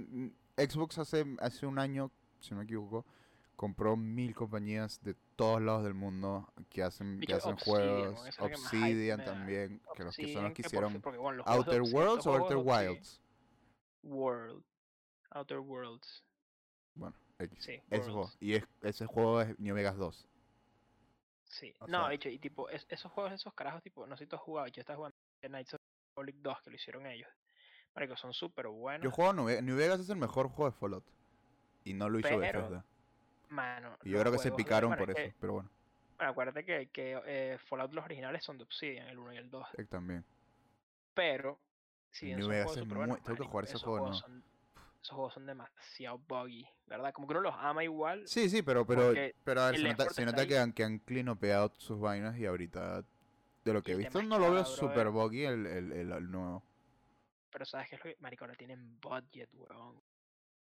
Xbox 0.57 0.99
hace, 0.99 1.25
hace 1.41 1.65
un 1.67 1.79
año, 1.79 2.11
si 2.41 2.51
no 2.51 2.59
me 2.59 2.65
equivoco, 2.65 3.07
compró 3.55 3.97
mil 3.97 4.35
compañías 4.35 5.01
de 5.03 5.15
todos 5.37 5.63
lados 5.63 5.85
del 5.85 5.95
mundo 5.95 6.53
que 6.69 6.83
hacen, 6.83 7.21
que 7.21 7.35
hacen 7.35 7.53
Obsidian, 7.53 8.15
juegos. 8.15 8.37
que 8.37 8.45
Obsidian 8.45 9.25
también, 9.25 9.81
que 9.95 10.03
los 10.05 10.17
que 10.17 10.33
son 10.33 10.45
los 10.45 10.53
que 10.55 10.63
hicieron 10.63 11.01
porque, 11.01 11.19
bueno, 11.19 11.39
los 11.39 11.47
Outer 11.47 11.83
Worlds 11.83 12.27
o 12.27 12.35
Outer 12.35 12.57
Wilds. 12.57 13.21
World. 14.03 14.65
Outer 15.31 15.59
Worlds. 15.61 16.25
Bueno, 16.99 17.17
X. 17.39 17.59
Sí, 17.65 17.81
Ese 17.91 18.03
juego. 18.05 18.19
Worlds. 18.21 18.37
Y 18.41 18.55
es- 18.55 18.69
ese 18.83 19.07
juego 19.07 19.41
es 19.41 19.59
New 19.59 19.75
Vegas 19.75 19.97
2. 19.97 20.29
Sí. 21.45 21.75
O 21.81 21.87
no, 21.87 22.01
sea- 22.03 22.09
bicho, 22.11 22.29
y 22.29 22.39
tipo, 22.39 22.69
es- 22.69 22.87
esos 22.91 23.11
juegos, 23.13 23.33
esos 23.33 23.55
carajos, 23.55 23.83
tipo, 23.83 24.07
no 24.07 24.17
sé 24.17 24.25
si 24.25 24.29
tú 24.29 24.37
has 24.37 24.43
jugado, 24.43 24.69
yo 24.69 24.81
estaba 24.81 24.97
jugando 24.97 25.17
The 25.41 25.49
Knights 25.49 25.75
of 25.75 25.81
the 25.81 25.87
Republic 26.23 26.37
2, 26.43 26.61
que 26.63 26.71
lo 26.71 26.77
hicieron 26.77 27.07
ellos. 27.07 27.29
Marico, 27.95 28.17
son 28.17 28.33
súper 28.35 28.67
buenos. 28.69 29.03
Yo 29.05 29.11
juego 29.11 29.33
New 29.33 29.47
Vegas. 29.47 29.63
New 29.65 29.77
Vegas 29.77 30.01
es 30.01 30.11
el 30.11 30.17
mejor 30.19 30.49
juego 30.49 30.71
de 30.71 30.77
Fallout. 30.79 31.05
Y 31.85 31.95
no 31.95 32.09
lo 32.09 32.19
hizo 32.19 32.29
Pero, 32.29 32.41
Bethesda. 32.41 32.85
Mano. 33.49 33.97
Y 34.05 34.11
yo 34.11 34.21
creo 34.21 34.33
que 34.33 34.39
se 34.39 34.53
picaron 34.53 34.95
por 34.97 35.11
es 35.11 35.17
eso, 35.17 35.29
que- 35.29 35.35
pero 35.41 35.53
bueno, 35.55 35.71
bueno, 36.17 36.31
acuérdate 36.33 36.65
que, 36.65 36.89
que 36.91 37.19
eh, 37.25 37.59
Fallout 37.67 37.93
los 37.95 38.05
originales 38.05 38.45
son 38.45 38.59
de 38.59 38.65
Obsidian, 38.65 39.09
el 39.09 39.19
1 39.19 39.33
y 39.33 39.37
el 39.39 39.49
2. 39.51 39.67
eh, 39.79 39.85
también. 39.87 40.25
Pero, 41.15 41.59
si 42.11 42.27
bien 42.27 42.39
New 42.39 42.45
son 42.47 42.51
Vegas 42.53 42.77
es 42.77 42.87
muy- 42.87 42.95
tengo 43.07 43.17
que 43.17 43.31
marico, 43.31 43.45
jugar 43.49 43.65
ese 43.65 43.79
juego, 43.79 44.09
¿no? 44.09 44.15
son- 44.15 44.45
esos 45.09 45.17
juegos 45.17 45.35
son 45.35 45.47
demasiado 45.47 46.19
buggy, 46.29 46.67
¿verdad? 46.87 47.13
Como 47.15 47.27
que 47.27 47.33
uno 47.33 47.41
los 47.41 47.55
ama 47.59 47.83
igual. 47.83 48.29
Sí, 48.29 48.51
sí, 48.51 48.63
pero, 48.63 48.87
pero, 48.87 49.15
pero 49.43 49.63
a 49.63 49.71
ver, 49.71 49.81
se 49.81 49.89
nota, 49.89 50.11
se 50.11 50.25
nota 50.27 50.47
que 50.47 50.59
han, 50.59 50.73
que 50.73 50.85
han 50.85 50.99
clean 50.99 51.29
upeado 51.31 51.73
sus 51.79 51.99
vainas 51.99 52.37
y 52.39 52.45
ahorita, 52.45 53.03
de 53.65 53.73
lo 53.73 53.83
que 53.83 53.93
he 53.93 53.97
visto, 53.97 54.23
no 54.23 54.39
lo 54.39 54.53
veo 54.53 54.65
brother- 54.65 55.11
buggy 55.11 55.45
el, 55.45 55.67
el, 55.67 55.93
el, 55.93 56.13
el 56.13 56.31
nuevo. 56.31 56.63
Pero 57.51 57.65
¿sabes 57.65 57.89
qué 57.89 57.95
es 57.97 58.05
lo 58.05 58.11
que? 58.11 58.17
Marico, 58.21 58.45
ahora 58.45 58.55
tienen 58.57 59.01
budget, 59.01 59.49
weón. 59.55 59.97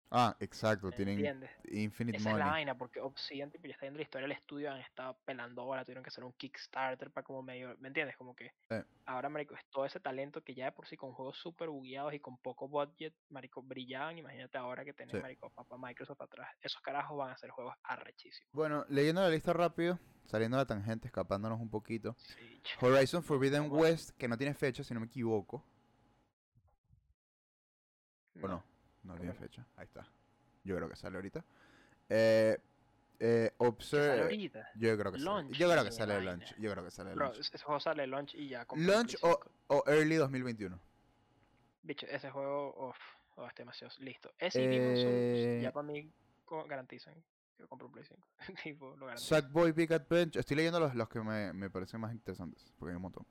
Ah, 0.09 0.35
exacto, 0.39 0.87
¿Me 0.87 0.93
tienen 0.93 1.15
entiendes? 1.15 1.51
infinite 1.69 2.17
Esa 2.17 2.31
es 2.31 2.37
la 2.37 2.45
vaina, 2.47 2.77
porque 2.77 3.01
Obsidian 3.01 3.51
tipo, 3.51 3.67
ya 3.67 3.73
está 3.73 3.85
viendo 3.85 3.97
la 3.97 4.03
historia 4.03 4.27
del 4.27 4.37
estudio, 4.37 4.71
han 4.71 4.79
estado 4.79 5.17
pelando 5.25 5.61
ahora, 5.61 5.83
tuvieron 5.83 6.03
que 6.03 6.07
hacer 6.07 6.23
un 6.23 6.31
Kickstarter 6.31 7.11
para 7.11 7.25
como 7.25 7.43
medio, 7.43 7.75
¿me 7.79 7.89
entiendes? 7.89 8.15
Como 8.15 8.33
que 8.33 8.53
Sí. 8.69 8.75
ahora, 9.05 9.27
marico, 9.27 9.53
es 9.55 9.65
todo 9.69 9.85
ese 9.85 9.99
talento 9.99 10.41
que 10.41 10.55
ya 10.55 10.65
de 10.65 10.71
por 10.71 10.87
sí 10.87 10.95
con 10.95 11.11
juegos 11.11 11.37
súper 11.37 11.67
bugueados 11.69 12.13
y 12.13 12.21
con 12.21 12.37
poco 12.37 12.69
budget, 12.69 13.13
marico, 13.29 13.61
brillaban, 13.61 14.17
imagínate 14.17 14.57
ahora 14.57 14.85
que 14.85 14.93
tenés, 14.93 15.15
Sí. 15.17 15.21
marico, 15.21 15.49
papá 15.49 15.77
Microsoft 15.77 16.21
atrás. 16.21 16.55
Esos 16.61 16.81
carajos 16.81 17.17
van 17.17 17.31
a 17.31 17.33
hacer 17.33 17.49
juegos 17.49 17.75
arrechísimos. 17.83 18.49
Bueno, 18.53 18.85
leyendo 18.87 19.21
la 19.21 19.29
lista 19.29 19.51
rápido, 19.51 19.99
saliendo 20.25 20.55
de 20.55 20.61
la 20.63 20.67
tangente, 20.67 21.07
escapándonos 21.07 21.59
un 21.59 21.69
poquito. 21.69 22.15
Sí, 22.17 22.61
Horizon 22.79 23.23
Forbidden. 23.23 23.69
West, 23.69 24.11
que 24.17 24.29
no 24.29 24.37
tiene 24.37 24.53
fecha, 24.53 24.85
si 24.85 24.93
no 24.93 25.01
me 25.01 25.07
equivoco. 25.07 25.65
¿O 28.41 28.47
no? 28.47 28.63
No 29.07 29.15
no. 29.23 29.33
fecha. 29.33 29.65
Ahí 29.75 29.85
está. 29.85 30.07
Yo 30.63 30.75
creo 30.75 30.89
que 30.89 30.95
sale 30.95 31.15
ahorita. 31.15 31.43
Eh, 32.09 32.57
Eh, 33.19 33.51
Observe. 33.57 34.21
ahorita. 34.21 34.69
Yo 34.75 34.95
creo 34.97 35.11
que 35.11 35.19
sale. 35.19 35.47
Yo 35.57 35.69
creo 35.71 35.83
que 35.83 35.91
sale 35.91 36.17
el 36.17 36.25
launch. 36.25 36.55
Yo 36.59 36.71
creo 36.71 36.83
que 36.83 36.91
sale 36.91 37.11
el 37.13 37.17
launch. 37.17 37.39
ese 37.39 37.57
juego 37.57 37.79
sale 37.79 38.05
launch 38.05 38.35
y 38.35 38.49
ya. 38.49 38.67
Launch 38.75 39.15
o, 39.21 39.39
5. 39.41 39.51
o 39.67 39.83
early 39.87 40.15
2021. 40.17 40.79
Bicho, 41.81 42.05
ese 42.07 42.29
juego, 42.29 42.89
uff, 42.89 42.97
oh, 43.37 43.47
está 43.47 43.61
demasiado 43.63 43.91
listo. 43.99 44.31
Ese 44.37 44.61
y 44.61 44.67
Demon's 44.67 44.99
Souls 44.99 45.15
Eh, 45.15 45.59
ya 45.63 45.71
para 45.71 45.87
mí 45.87 46.11
garantizan 46.67 47.15
que 47.55 47.63
yo 47.63 47.67
compro 47.67 47.87
un 47.87 47.93
Play 47.93 48.05
5. 48.05 48.27
tipo, 48.63 48.95
lo 48.97 49.05
garantizo. 49.07 49.29
Sackboy 49.29 49.71
Big 49.71 49.91
Adventure. 49.93 50.39
Estoy 50.39 50.57
leyendo 50.57 50.79
los, 50.79 50.93
los 50.93 51.09
que 51.09 51.19
me, 51.21 51.53
me 51.53 51.69
parecen 51.71 51.99
más 52.01 52.11
interesantes. 52.11 52.71
Porque 52.77 52.91
hay 52.91 52.97
un 52.97 53.01
montón. 53.01 53.25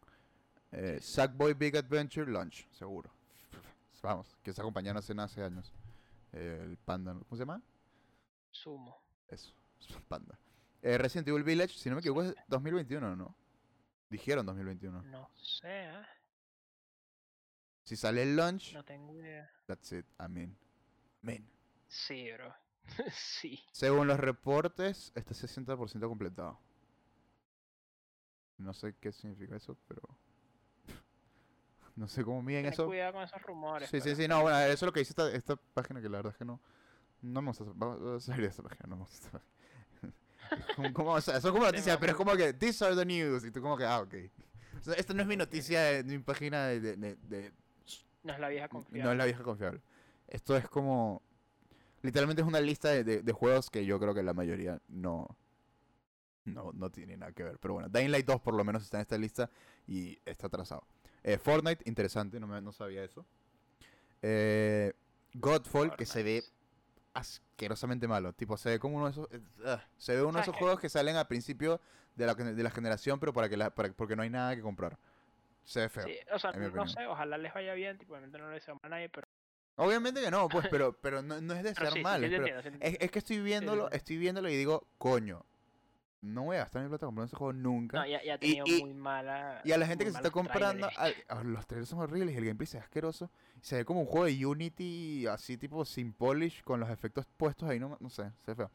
Eh, 0.73 0.99
sí. 1.01 1.13
Sackboy 1.13 1.55
Big 1.55 1.77
Adventure 1.77 2.29
Launch. 2.31 2.67
Seguro. 2.73 3.13
Vamos. 4.03 4.37
Que 4.43 4.51
esa 4.51 4.63
compañía 4.63 4.93
no 4.93 4.99
hace 4.99 5.13
hace 5.19 5.43
años. 5.43 5.73
Eh, 6.33 6.61
el 6.63 6.77
Panda. 6.79 7.13
¿Cómo 7.13 7.37
se 7.37 7.39
llama? 7.39 7.63
Sumo. 8.51 9.03
Eso. 9.29 9.53
Panda. 10.09 10.39
Eh, 10.83 10.99
Resident 10.99 11.29
Evil 11.29 11.43
Village. 11.43 11.75
Si 11.75 11.89
no 11.89 11.97
me 11.97 12.01
equivoco 12.01 12.23
es 12.23 12.35
2021, 12.49 13.17
¿no? 13.17 13.37
Dijeron 14.09 14.47
2021. 14.47 15.03
No 15.03 15.31
sé, 15.37 15.85
¿eh? 15.85 16.07
Si 17.83 17.97
sale 17.97 18.23
el 18.23 18.37
launch. 18.37 18.73
No 18.75 18.85
tengo 18.85 19.15
idea. 19.15 19.51
That's 19.67 19.93
it. 19.93 20.07
I 20.21 20.29
mean. 20.29 20.57
Man. 21.23 21.49
Sí, 21.89 22.31
bro. 22.33 22.55
sí. 23.13 23.65
Según 23.73 24.09
los 24.09 24.19
reportes, 24.19 25.13
está 25.15 25.35
60% 25.35 26.09
completado. 26.09 26.61
No 28.59 28.73
sé 28.75 28.95
qué 29.01 29.13
significa 29.13 29.57
eso, 29.57 29.77
pero. 29.87 30.03
No 32.01 32.09
sé 32.09 32.23
cómo 32.25 32.43
miden 32.43 32.65
Ten 32.65 32.73
eso. 32.75 32.87
cuidado 32.87 33.15
con 33.15 33.23
esos 33.23 33.41
rumores. 33.43 33.89
Sí, 33.91 33.97
sí, 33.99 34.03
pero- 34.05 34.17
sí, 34.17 34.29
no, 34.29 34.43
bueno, 34.43 34.59
eso 34.61 34.73
es 34.73 34.83
lo 34.83 34.93
que 34.93 35.01
dice 35.01 35.13
esta, 35.13 35.31
esta 35.33 35.57
página 35.57 36.01
que 36.03 36.09
la 36.09 36.19
verdad 36.19 36.33
es 36.33 36.39
que 36.39 36.45
no. 36.45 36.61
No 37.23 37.41
me 37.43 37.49
gusta. 37.49 37.65
Vamos 37.75 38.03
a 38.03 38.21
salir 38.27 38.43
de 38.43 38.49
esta 38.49 38.63
página, 38.63 38.85
no 38.89 38.97
me 38.97 39.03
gusta. 39.05 39.41
Como, 40.77 40.93
como, 40.93 41.11
o 41.13 41.21
sea, 41.21 41.41
son 41.41 41.53
como 41.55 41.65
noticias, 41.65 41.97
pero 41.99 42.13
es 42.13 42.17
como 42.17 42.37
que, 42.37 42.53
these 42.53 42.85
are 42.85 42.95
the 42.95 43.05
news. 43.05 43.45
Y 43.45 43.51
tú, 43.51 43.61
como 43.61 43.77
que, 43.77 43.85
ah, 43.85 44.01
ok. 44.01 44.15
O 44.79 44.81
sea, 44.85 44.95
esta 44.95 45.13
no 45.13 45.23
es 45.23 45.27
mi 45.27 45.37
noticia 45.37 45.81
de, 45.83 46.03
de 46.05 46.17
mi 46.19 46.23
página 46.23 46.67
de, 46.67 46.79
de- 46.97 47.53
No 48.23 48.33
es 48.33 48.39
la 48.39 48.49
vieja 48.49 48.69
confiable. 48.69 49.03
no 49.03 49.11
es 49.11 49.19
la 49.19 49.25
vieja 49.25 49.43
confiable. 49.43 49.81
Esto 50.29 50.57
es 50.57 50.69
como. 50.69 51.21
Literalmente 52.03 52.43
es 52.43 52.47
una 52.49 52.61
lista 52.61 52.91
de, 52.91 53.03
de- 53.03 53.23
de 53.23 53.33
juegos 53.33 53.71
que 53.71 53.85
yo 53.85 53.99
creo 53.99 54.15
que 54.15 54.23
la 54.23 54.35
mayoría 54.35 54.81
no. 54.89 55.37
No, 56.45 56.71
no 56.73 56.91
tiene 56.91 57.17
nada 57.17 57.33
que 57.33 57.43
ver. 57.43 57.59
Pero 57.59 57.75
bueno, 57.75 57.89
Dying 57.89 58.13
Light 58.13 58.27
2 58.27 58.41
por 58.41 58.55
lo 58.55 58.63
menos 58.63 58.85
está 58.85 58.99
en 58.99 59.03
esta 59.03 59.19
lista 59.19 59.51
y 59.89 60.17
está 60.25 60.47
atrasado. 60.47 60.85
Eh, 61.27 61.39
Fortnite, 61.39 61.83
interesante, 61.87 62.41
no, 62.41 62.47
me- 62.47 62.63
no 62.63 62.73
sabía 62.73 63.05
eso. 63.05 63.27
Eh, 64.23 64.93
Godfall, 65.35 65.95
que 65.97 66.07
se 66.07 66.23
ve 66.23 66.41
Fortnite. 66.41 66.57
asquerosamente 67.15 68.09
malo. 68.09 68.33
Tipo, 68.33 68.57
se 68.57 68.71
ve 68.71 68.79
como 68.79 68.97
uno 68.97 69.07
de 69.07 69.11
esos. 69.13 69.29
ah, 69.67 69.85
se 69.99 70.15
ve 70.15 70.23
uno 70.23 70.39
de 70.39 70.45
¿Sabes 70.45 70.49
esos 70.49 70.57
juegos 70.61 70.81
que 70.81 70.89
salen 70.89 71.17
al 71.17 71.27
principio 71.27 71.81
de 72.15 72.27
la, 72.27 72.35
de 72.35 72.63
la 72.63 72.71
generación, 72.71 73.21
pero 73.21 73.33
para 73.33 73.49
que 73.49 73.57
la, 73.57 73.75
para- 73.75 73.93
porque 73.93 74.17
no 74.17 74.23
hay 74.23 74.31
nada 74.31 74.55
que 74.55 74.63
comprar. 74.63 74.97
Se 75.65 75.81
ve 75.81 75.89
feo. 75.89 76.07
Sí, 76.07 76.17
o 76.33 76.39
sea, 76.39 76.53
no 76.53 76.87
sé, 76.87 77.07
ojalá 77.07 77.39
les 77.39 77.53
vaya 77.53 77.75
bien, 77.75 77.99
tipo, 77.99 78.13
obviamente 78.13 78.39
no 78.39 78.49
le 78.49 78.55
deseo 78.55 78.79
a 78.83 78.89
nadie, 78.89 79.09
pero, 79.09 79.27
Obviamente 79.79 80.23
que 80.23 80.31
no, 80.31 80.49
pues, 80.49 80.67
pero, 80.71 80.93
pero 81.03 81.23
no, 81.23 81.41
no 81.41 81.55
es 81.55 81.63
pero 81.63 81.69
desear 81.69 81.93
sí, 81.93 82.03
mal. 82.03 82.23
sí, 82.23 82.37
sí 82.37 82.77
es, 82.81 82.97
es 83.01 83.11
que 83.11 83.19
estoy 83.19 83.41
viéndolo, 83.41 83.91
estoy 83.91 84.17
viéndolo 84.17 84.49
y 84.49 84.57
digo, 84.57 84.87
coño, 84.99 85.45
no 86.21 86.45
voy 86.45 86.57
a 86.57 86.61
gastar 86.61 86.83
mi 86.83 86.89
plata 86.89 87.07
comprando 87.07 87.27
ese 87.27 87.37
juego 87.37 87.53
nunca. 87.53 87.99
No, 88.01 88.07
ya, 88.07 88.23
ya 88.23 88.35
ha 88.35 88.39
tenido 88.39 88.67
y- 88.67 88.81
muy 88.81 88.95
mala. 88.95 89.61
y 89.65 89.73
a 89.73 89.79
la 89.79 89.87
gente 89.87 90.05
que 90.05 90.11
se 90.11 90.17
está 90.17 90.31
comprando, 90.31 90.89
trailers. 90.89 91.45
los 91.45 91.67
trailers 91.67 91.89
son 91.89 91.99
horribles 92.01 92.35
y 92.35 92.39
el 92.39 92.45
gameplay 92.45 92.67
se 92.67 92.79
ve 92.79 92.85
asqueroso. 92.85 93.31
Se 93.61 93.77
ve 93.77 93.85
como 93.85 94.01
un 94.01 94.07
juego 94.07 94.27
de 94.27 94.47
Unity, 94.47 95.27
así 95.27 95.57
tipo 95.57 95.85
sin 95.85 96.13
polish, 96.13 96.63
con 96.63 96.81
los 96.81 96.89
efectos 96.91 97.27
puestos 97.37 97.69
ahí, 97.69 97.79
no, 97.81 97.97
no 98.01 98.11
sé, 98.11 98.31
se 98.45 98.53
ve 98.53 98.55
feo. 98.55 98.71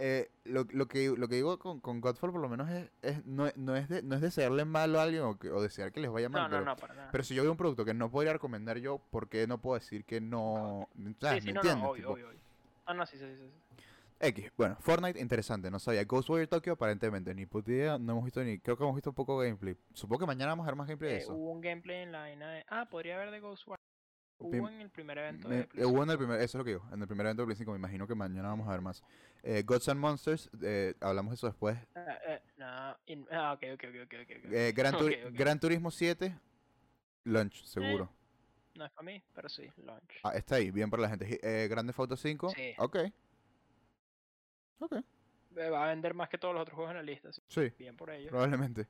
Eh, 0.00 0.30
lo, 0.44 0.64
lo 0.70 0.86
que, 0.86 1.08
lo 1.16 1.26
que 1.26 1.34
digo 1.34 1.58
con, 1.58 1.80
con 1.80 2.00
Godfall 2.00 2.30
por 2.30 2.40
lo 2.40 2.48
menos 2.48 2.70
es, 2.70 2.88
es- 3.02 3.26
no, 3.26 3.48
no, 3.56 3.74
es 3.74 3.88
de, 3.88 4.00
no 4.02 4.14
es 4.14 4.20
desearle 4.20 4.64
mal 4.64 4.94
a 4.94 5.02
alguien 5.02 5.22
o, 5.22 5.36
que- 5.38 5.50
o 5.50 5.60
desear 5.60 5.90
que 5.90 5.98
les 5.98 6.08
vaya 6.10 6.28
mal, 6.28 6.42
No, 6.42 6.48
pero, 6.50 6.64
no, 6.64 6.76
para 6.76 6.94
nada. 6.94 7.08
pero 7.10 7.24
si 7.24 7.34
yo 7.34 7.42
veo 7.42 7.50
un 7.50 7.56
producto 7.56 7.84
que 7.84 7.94
no 7.94 8.08
podría 8.08 8.32
recomendar 8.32 8.78
yo, 8.78 8.98
¿por 9.10 9.28
qué 9.28 9.48
no 9.48 9.60
puedo 9.60 9.76
decir 9.76 10.04
que 10.04 10.20
no? 10.20 10.88
¿Sabes? 11.20 11.42
sí, 11.42 11.48
sí, 11.48 11.52
¿Me 11.52 11.52
no, 11.54 11.60
entiendes? 11.62 11.84
obvio. 12.06 12.28
Ah, 12.86 12.94
no, 12.94 13.04
sí, 13.06 13.18
sí, 13.18 13.24
sí. 13.26 13.36
sí. 13.36 13.52
X, 14.20 14.50
bueno, 14.56 14.76
Fortnite 14.80 15.20
interesante, 15.20 15.70
no 15.70 15.78
sabía. 15.78 16.04
Ghostwire 16.04 16.48
Tokyo 16.48 16.72
aparentemente, 16.72 17.32
ni 17.34 17.46
puta 17.46 17.70
idea, 17.70 17.98
no 17.98 18.12
hemos 18.12 18.24
visto 18.24 18.42
ni, 18.42 18.58
creo 18.58 18.76
que 18.76 18.82
hemos 18.82 18.96
visto 18.96 19.10
un 19.10 19.14
poco 19.14 19.40
de 19.40 19.48
gameplay. 19.48 19.76
Supongo 19.94 20.20
que 20.20 20.26
mañana 20.26 20.50
vamos 20.52 20.64
a 20.66 20.70
ver 20.70 20.76
más 20.76 20.88
gameplay 20.88 21.10
de 21.12 21.16
Eh, 21.18 21.20
eso. 21.22 21.34
hubo 21.34 21.52
un 21.52 21.60
gameplay 21.60 22.02
en 22.02 22.10
la 22.12 22.20
vaina 22.20 22.50
de. 22.50 22.64
Ah, 22.68 22.86
podría 22.90 23.14
haber 23.16 23.30
de 23.30 23.40
Ghostwire. 23.40 23.78
Pim- 24.40 24.60
Hubo 24.60 24.68
en 24.68 24.80
el 24.80 24.90
primer 24.90 25.18
evento 25.18 25.48
Me- 25.48 25.54
de 25.56 25.60
eh, 25.62 25.66
Play 25.66 25.84
hubo 25.84 26.02
en 26.04 26.10
el 26.10 26.16
5. 26.16 26.18
primer, 26.18 26.36
eso 26.40 26.44
es 26.44 26.54
lo 26.60 26.64
que 26.64 26.70
digo, 26.70 26.88
en 26.92 27.00
el 27.02 27.06
primer 27.08 27.26
evento 27.26 27.42
de 27.42 27.46
Play 27.46 27.56
5, 27.56 27.72
me 27.72 27.78
imagino 27.78 28.06
que 28.06 28.14
mañana 28.14 28.48
vamos 28.48 28.68
a 28.68 28.72
ver 28.72 28.80
más. 28.80 29.02
Eh, 29.42 29.62
Gods 29.64 29.88
and 29.88 30.00
Monsters, 30.00 30.50
eh, 30.62 30.94
hablamos 31.00 31.30
de 31.30 31.34
eso 31.36 31.46
después. 31.46 31.76
Ah, 31.94 32.18
eh, 32.26 32.40
no, 32.56 32.96
in- 33.06 33.26
ah, 33.32 33.52
ok, 33.54 33.62
ok, 33.74 33.84
ok, 33.88 33.94
ok, 34.04 34.14
ok. 34.22 34.44
ok. 34.46 34.52
Eh, 34.52 34.72
Gran, 34.76 34.94
Turi- 34.94 35.22
Ok, 35.24 35.28
ok. 35.30 35.38
Gran 35.38 35.60
Turismo 35.60 35.90
7, 35.92 36.36
launch, 37.24 37.64
seguro. 37.64 38.12
No 38.74 38.84
es 38.84 38.92
para 38.92 39.04
mí, 39.06 39.20
pero 39.34 39.48
sí, 39.48 39.68
launch. 39.78 40.20
Ah, 40.22 40.32
está 40.36 40.56
ahí, 40.56 40.70
bien 40.70 40.88
para 40.90 41.02
la 41.02 41.08
gente. 41.08 41.38
Eh, 41.42 41.66
Grande 41.68 41.92
Auto 41.96 42.16
5, 42.16 42.50
Sí. 42.50 42.74
ok. 42.78 42.96
Ok, 44.80 44.92
Eh, 45.56 45.70
Va 45.70 45.84
a 45.84 45.88
vender 45.88 46.14
más 46.14 46.28
que 46.28 46.38
todos 46.38 46.54
los 46.54 46.62
otros 46.62 46.76
juegos 46.76 46.92
en 46.92 46.96
la 46.98 47.02
lista, 47.02 47.30
sí, 47.32 47.72
bien 47.78 47.96
por 47.96 48.10
ello. 48.10 48.28
probablemente. 48.30 48.86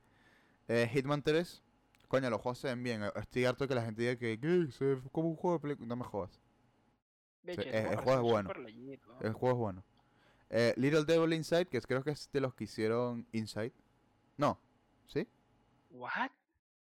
Eh, 0.67 0.87
Hitman 0.93 1.23
3, 1.23 1.63
coño, 2.07 2.29
los 2.29 2.41
juegos 2.41 2.59
se 2.59 2.67
ven 2.67 2.83
bien. 2.83 3.03
Estoy 3.15 3.45
harto 3.45 3.63
de 3.63 3.69
que 3.69 3.75
la 3.75 3.83
gente 3.83 4.01
diga 4.01 4.15
que, 4.17 4.39
que 4.39 4.71
se 4.71 4.85
ve 4.85 5.01
como 5.11 5.29
un 5.29 5.35
juego 5.35 5.57
de 5.57 5.75
Play. 5.75 5.87
No 5.87 5.95
me 5.95 6.03
jodas. 6.03 6.31
Sí, 7.45 7.51
el- 7.61 7.67
el 7.69 7.83
parece 7.83 8.03
juego 8.03 8.17
es 8.17 8.21
bueno. 8.33 8.53
El 9.21 9.33
juego 9.33 9.55
es 9.55 9.59
bueno. 9.59 9.83
Eh, 10.51 10.73
Little 10.77 11.05
Devil 11.05 11.33
Inside, 11.33 11.65
que 11.67 11.81
creo 11.81 12.03
que 12.03 12.11
es 12.11 12.29
de 12.31 12.41
los 12.41 12.53
que 12.53 12.65
hicieron 12.65 13.25
Inside. 13.31 13.73
No, 14.37 14.59
¿sí? 15.07 15.27
¿What? 15.91 16.31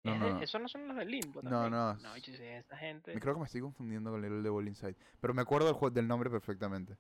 No, 0.05 0.13
¿Es 0.15 0.21
no, 0.21 0.31
no. 0.35 0.43
¿Esos 0.43 0.61
no 0.61 0.69
son 0.69 0.89
los 0.89 0.97
de 0.97 1.05
Limbo 1.05 1.43
No, 1.43 1.51
también? 1.51 1.73
no, 1.73 1.95
No, 1.95 2.15
es 2.15 2.29
esta 2.29 2.77
gente. 2.77 3.19
Creo 3.19 3.35
que 3.35 3.41
me 3.41 3.47
estoy 3.47 3.61
confundiendo 3.61 4.11
con 4.11 4.23
Little 4.23 4.43
Devil 4.43 4.69
Inside. 4.69 4.95
Pero 5.21 5.35
me 5.35 5.43
acuerdo 5.43 5.67
del, 5.67 5.75
jue- 5.77 5.91
del 5.93 6.07
nombre 6.07 6.31
perfectamente. 6.31 6.97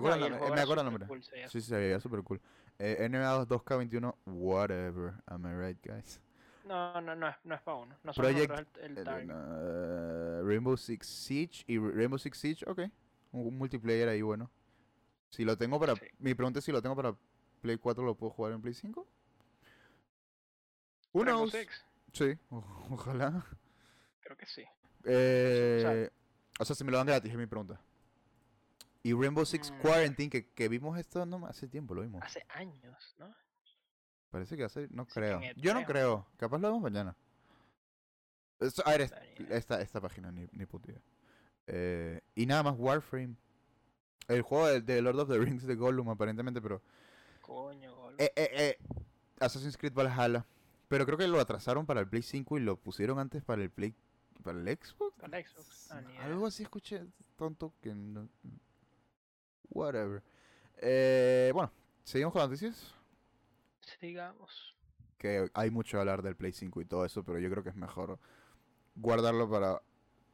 Me 0.00 0.08
acuerdo, 0.08 0.16
el 0.16 0.20
nombre- 0.20 0.38
juego 0.38 0.54
me 0.54 0.60
era 0.60 0.62
acuerdo 0.62 0.82
el 0.82 0.86
súper 0.88 1.00
nombre. 1.00 1.08
cool, 1.08 1.48
Sí, 1.50 1.60
sí, 1.60 1.68
se 1.68 1.76
veía 1.76 2.00
súper 2.00 2.22
cool. 2.22 2.40
Eh, 2.78 3.08
NBA 3.08 3.46
2K21, 3.46 4.14
whatever. 4.26 5.14
Am 5.26 5.46
I 5.46 5.54
right, 5.66 5.78
guys? 5.84 6.20
No, 6.64 7.00
no, 7.00 7.14
no 7.14 7.28
es, 7.28 7.36
no 7.44 7.54
es 7.54 7.62
para 7.62 7.76
uno. 7.78 7.96
No 8.02 8.12
Project- 8.12 8.76
el, 8.82 8.98
el 8.98 10.44
Rainbow 10.46 10.76
Six 10.76 11.06
Siege 11.06 11.64
y 11.66 11.78
Ra- 11.78 11.90
Rainbow 11.94 12.18
Six 12.18 12.38
Siege, 12.38 12.64
ok. 12.68 12.80
Un, 13.32 13.46
un 13.46 13.58
multiplayer 13.58 14.08
ahí 14.08 14.20
bueno. 14.22 14.50
Si 15.30 15.44
lo 15.44 15.56
tengo 15.56 15.78
para... 15.78 15.94
Sí. 15.96 16.06
Mi 16.18 16.34
pregunta 16.34 16.58
es 16.58 16.64
si 16.64 16.72
lo 16.72 16.82
tengo 16.82 16.96
para 16.96 17.14
Play 17.60 17.78
4, 17.78 18.04
¿lo 18.04 18.14
puedo 18.14 18.30
jugar 18.32 18.52
en 18.52 18.60
Play 18.62 18.74
5? 18.74 19.06
Who 21.12 21.24
Rainbow 21.24 21.44
knows? 21.48 21.52
Six, 21.52 21.84
Sí, 22.12 22.38
o- 22.50 22.64
ojalá. 22.90 23.44
Creo 24.22 24.36
que 24.36 24.46
sí. 24.46 24.64
Eh, 25.04 26.10
o 26.58 26.64
sea, 26.64 26.74
si 26.74 26.82
me 26.84 26.90
lo 26.90 26.98
dan 26.98 27.06
gratis, 27.06 27.30
es 27.30 27.36
mi 27.38 27.46
pregunta. 27.46 27.80
Y 29.06 29.12
Rainbow 29.12 29.44
Six 29.46 29.70
Mm. 29.70 29.78
Quarantine, 29.80 30.30
que, 30.30 30.48
que 30.52 30.68
vimos 30.68 30.98
esto 30.98 31.24
no 31.26 31.46
hace 31.46 31.68
tiempo, 31.68 31.94
lo 31.94 32.02
vimos. 32.02 32.22
Hace 32.24 32.44
años, 32.48 33.14
¿no? 33.18 33.32
Parece 34.30 34.56
que 34.56 34.64
hace, 34.64 34.88
no 34.90 35.04
Sí, 35.04 35.10
creo. 35.14 35.40
Yo 35.56 35.72
no 35.74 35.80
E3 35.80 35.84
o 35.84 35.86
creo, 35.86 36.26
capaz 36.36 36.58
lo 36.58 36.68
vemos 36.68 36.82
mañana. 36.82 37.16
Esto- 38.58 38.82
a 38.86 38.90
ver, 38.90 39.02
esta, 39.50 39.80
esta 39.80 40.00
página, 40.00 40.32
ni, 40.32 40.48
ni 40.52 40.66
puta 40.66 40.90
idea. 40.90 41.02
Eh, 41.68 42.20
y 42.34 42.46
nada 42.46 42.62
más, 42.64 42.74
Warframe. 42.78 43.36
El 44.28 44.42
juego 44.42 44.66
de, 44.66 44.80
de 44.80 45.00
Lord 45.02 45.20
of 45.20 45.28
the 45.28 45.38
Rings 45.38 45.64
de 45.66 45.76
Gollum, 45.76 46.08
aparentemente, 46.10 46.60
pero. 46.60 46.82
Coño, 47.42 47.94
gol. 47.94 48.16
Eh, 48.18 48.32
eh, 48.34 48.50
eh, 48.52 48.78
Assassin's 49.38 49.76
Creed 49.76 49.92
Valhalla. 49.92 50.44
Pero 50.88 51.04
creo 51.06 51.16
que 51.18 51.28
lo 51.28 51.38
atrasaron 51.40 51.86
para 51.86 52.00
el 52.00 52.08
Play 52.08 52.22
5 52.22 52.58
y 52.58 52.60
lo 52.60 52.76
pusieron 52.76 53.18
antes 53.20 53.42
para 53.44 53.62
el 53.62 53.70
Play. 53.70 53.94
¿Para 54.42 54.58
el 54.58 54.66
Xbox? 54.66 55.14
Para 55.20 55.38
el 55.38 55.44
Xbox. 55.46 55.90
Ah. 55.92 56.02
Algo 56.22 56.46
así 56.46 56.62
escuché 56.64 57.04
tonto 57.36 57.72
que 57.80 57.94
no. 57.94 58.28
Whatever. 59.70 60.22
Eh, 60.78 61.50
bueno, 61.54 61.70
seguimos 62.04 62.32
con 62.32 62.40
las 62.40 62.48
noticias. 62.50 62.94
Sigamos. 64.00 64.74
Que 65.18 65.48
hay 65.54 65.70
mucho 65.70 65.92
que 65.96 66.00
hablar 66.00 66.22
del 66.22 66.36
Play 66.36 66.52
5 66.52 66.80
y 66.80 66.84
todo 66.84 67.04
eso, 67.04 67.24
pero 67.24 67.38
yo 67.38 67.50
creo 67.50 67.62
que 67.62 67.70
es 67.70 67.76
mejor 67.76 68.18
guardarlo 68.94 69.48
para 69.48 69.80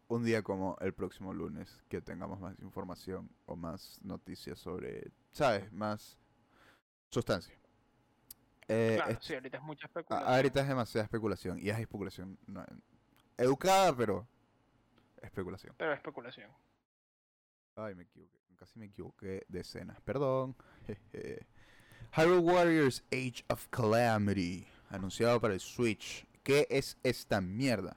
un 0.09 0.25
día 0.25 0.43
como 0.43 0.77
el 0.81 0.93
próximo 0.93 1.33
lunes, 1.33 1.83
que 1.89 2.01
tengamos 2.01 2.41
más 2.41 2.59
información 2.61 3.31
o 3.47 3.57
más 3.57 4.01
noticias 4.03 4.59
sobre, 4.59 5.11
¿sabes? 5.31 5.73
Más 5.73 6.19
sustancia. 7.09 7.55
Eh, 8.69 8.95
claro, 9.03 9.19
sí, 9.23 9.35
ahorita 9.35 9.57
es 9.59 9.63
mucha 9.63 9.87
a- 9.87 9.89
especulación. 9.89 10.29
ahorita 10.35 10.61
es 10.61 10.69
demasiada 10.69 11.05
especulación, 11.05 11.59
y 11.59 11.71
es 11.71 11.79
especulación 11.79 12.39
no, 12.47 12.65
educada, 13.37 13.95
pero 13.97 14.27
especulación. 15.23 15.75
Pero 15.79 15.93
especulación. 15.93 16.51
Ay, 17.77 17.95
me 17.95 18.03
equivoqué. 18.03 18.39
Casi 18.63 18.79
me 18.79 18.87
equivoqué 18.87 19.45
de 19.49 19.59
escenas. 19.59 20.01
Perdón. 20.03 20.55
Hyrule 22.17 22.39
Warriors 22.39 23.03
Age 23.11 23.45
of 23.49 23.67
Calamity. 23.71 24.69
Anunciado 24.89 25.41
para 25.41 25.55
el 25.55 25.59
Switch. 25.59 26.25
¿Qué 26.45 26.69
es 26.71 26.97
esta 27.03 27.41
mierda? 27.41 27.97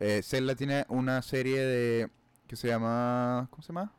Eh, 0.00 0.22
Zelda 0.22 0.54
tiene 0.54 0.86
una 0.88 1.20
serie 1.20 1.60
de... 1.60 2.10
que 2.46 2.56
se 2.56 2.68
llama... 2.68 3.46
¿Cómo 3.50 3.62
se 3.62 3.74
llama? 3.74 3.92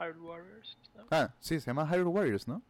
Hyrule 0.00 0.20
Warriors. 0.20 0.78
¿no? 0.96 1.04
Ah, 1.10 1.34
sí, 1.38 1.60
se 1.60 1.66
llama 1.66 1.86
Hyrule 1.86 2.08
Warriors, 2.08 2.48
¿no? 2.48 2.62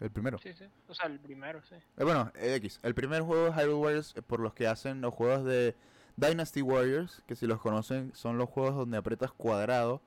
El 0.00 0.10
primero. 0.10 0.38
Sí, 0.38 0.54
sí. 0.54 0.64
O 0.88 0.94
sea, 0.94 1.08
el 1.08 1.20
primero, 1.20 1.60
sí. 1.68 1.74
Eh, 1.74 2.04
bueno, 2.04 2.32
eh, 2.36 2.54
X. 2.54 2.80
El 2.82 2.94
primer 2.94 3.20
juego 3.20 3.48
es 3.48 3.54
Hyrule 3.54 3.74
Warriors 3.74 4.16
eh, 4.16 4.22
por 4.22 4.40
los 4.40 4.54
que 4.54 4.66
hacen 4.66 5.02
los 5.02 5.12
juegos 5.12 5.44
de 5.44 5.76
Dynasty 6.16 6.62
Warriors, 6.62 7.22
que 7.26 7.36
si 7.36 7.46
los 7.46 7.60
conocen 7.60 8.14
son 8.14 8.38
los 8.38 8.48
juegos 8.48 8.76
donde 8.76 8.96
aprietas 8.96 9.30
cuadrado. 9.30 10.00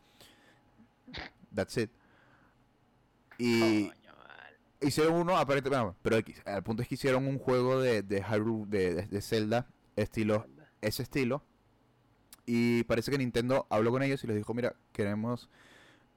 That's 1.54 1.78
it. 1.78 1.90
Y 3.38 3.88
Coño, 3.90 4.14
hicieron 4.82 5.16
uno, 5.16 5.38
aparentemente, 5.38 5.84
bueno, 5.84 5.96
pero 6.02 6.18
X. 6.18 6.42
El 6.46 6.64
punto 6.64 6.82
es 6.82 6.88
que 6.88 6.96
hicieron 6.96 7.28
un 7.28 7.38
juego 7.40 7.80
de, 7.80 8.02
de 8.04 8.22
Hyrule, 8.24 8.66
de, 8.70 8.94
de- 8.96 9.08
de 9.08 9.22
Zelda, 9.22 9.68
estilo, 9.96 10.48
ese 10.82 11.04
estilo. 11.04 11.44
Y 12.46 12.84
parece 12.84 13.12
que 13.12 13.18
Nintendo 13.18 13.68
habló 13.70 13.92
con 13.92 14.02
ellos 14.04 14.24
y 14.24 14.28
les 14.28 14.38
dijo, 14.38 14.54
mira, 14.54 14.76
queremos... 14.94 15.50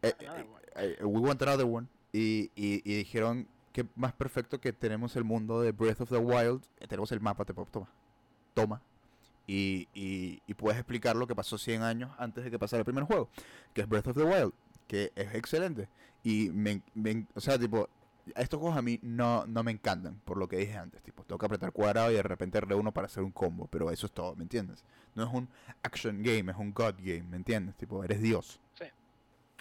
eh, 0.02 0.14
eh, 0.20 0.96
eh, 1.00 1.04
we 1.04 1.20
want 1.20 1.42
another 1.42 1.66
one. 1.66 1.88
Y, 2.12 2.50
y, 2.54 2.82
y 2.84 2.96
dijeron 2.98 3.48
que 3.72 3.86
más 3.96 4.12
perfecto 4.12 4.60
que 4.60 4.72
tenemos 4.72 5.14
el 5.16 5.24
mundo 5.24 5.60
de 5.60 5.72
Breath 5.72 6.00
of 6.02 6.08
the 6.10 6.18
Wild. 6.18 6.62
tenemos 6.88 7.10
el 7.12 7.20
mapa, 7.20 7.44
te 7.44 7.52
toma. 7.52 7.88
Toma. 8.54 8.82
Y, 9.46 9.88
y, 9.94 10.40
y 10.46 10.54
puedes 10.54 10.78
explicar 10.78 11.16
lo 11.16 11.26
que 11.26 11.34
pasó 11.34 11.58
100 11.58 11.82
años 11.82 12.12
antes 12.18 12.44
de 12.44 12.50
que 12.52 12.58
pasara 12.58 12.80
el 12.80 12.84
primer 12.84 13.04
juego. 13.04 13.28
Que 13.74 13.80
es 13.82 13.88
Breath 13.88 14.06
of 14.08 14.16
the 14.16 14.22
Wild. 14.22 14.52
Que 14.90 15.12
es 15.14 15.32
excelente. 15.36 15.88
Y 16.24 16.50
me, 16.50 16.82
me- 16.94 17.24
o 17.36 17.40
sea, 17.40 17.56
tipo, 17.56 17.88
estos 18.34 18.58
juegos 18.58 18.76
a 18.76 18.82
mí 18.82 18.98
no, 19.02 19.46
no 19.46 19.62
me 19.62 19.70
encantan, 19.70 20.16
por 20.24 20.36
lo 20.36 20.48
que 20.48 20.56
dije 20.56 20.76
antes. 20.76 21.00
Tipo, 21.00 21.22
tengo 21.22 21.38
que 21.38 21.46
apretar 21.46 21.70
cuadrado 21.70 22.10
y 22.10 22.14
de 22.14 22.22
repente 22.24 22.60
uno 22.74 22.90
para 22.92 23.06
hacer 23.06 23.22
un 23.22 23.30
combo. 23.30 23.68
Pero 23.68 23.92
eso 23.92 24.06
es 24.06 24.12
todo, 24.12 24.34
¿me 24.34 24.42
entiendes? 24.42 24.84
No 25.14 25.22
es 25.22 25.32
un 25.32 25.48
action 25.84 26.24
game, 26.24 26.50
es 26.50 26.58
un 26.58 26.72
god 26.74 26.94
game, 26.98 27.22
¿me 27.22 27.36
entiendes? 27.36 27.76
Tipo, 27.76 28.02
eres 28.02 28.20
Dios. 28.20 28.60
Sí. 28.74 28.86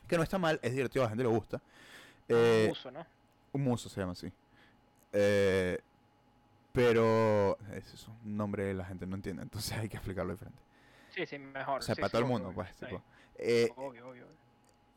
Que 0.08 0.18
no 0.18 0.24
está 0.24 0.40
mal, 0.40 0.60
es 0.64 0.74
divertido, 0.74 1.04
a 1.04 1.06
la 1.06 1.10
gente 1.10 1.24
le 1.24 1.30
gusta. 1.30 1.58
Un 1.58 2.36
Eh, 2.36 2.70
uso, 2.72 2.90
¿no? 2.90 3.06
un 3.54 3.64
muso 3.64 3.88
se 3.88 4.00
llama 4.02 4.14
así. 4.14 4.32
Eh, 5.14 5.78
pero 6.74 7.58
ese 7.74 7.96
es 7.96 8.08
un 8.08 8.38
nombre 8.38 8.64
que 8.70 8.74
la 8.74 8.86
gente 8.86 9.06
no 9.06 9.16
entiende, 9.16 9.42
entonces 9.44 9.74
hay 9.78 9.90
que 9.90 9.98
explicarlo 9.98 10.32
diferente. 10.34 10.60
Sí, 11.14 11.26
sí, 11.26 11.38
mejor. 11.40 11.80
O 11.80 11.82
sea, 11.84 11.94
sí, 11.96 12.02
para 12.02 12.10
sí, 12.10 12.12
todo 12.14 12.22
el 12.24 12.28
mundo, 12.28 12.48
obvio, 12.50 12.56
pues, 12.56 12.76
tipo. 12.76 13.02
Eh, 13.38 13.70
Obvio, 13.76 14.10
obvio. 14.10 14.26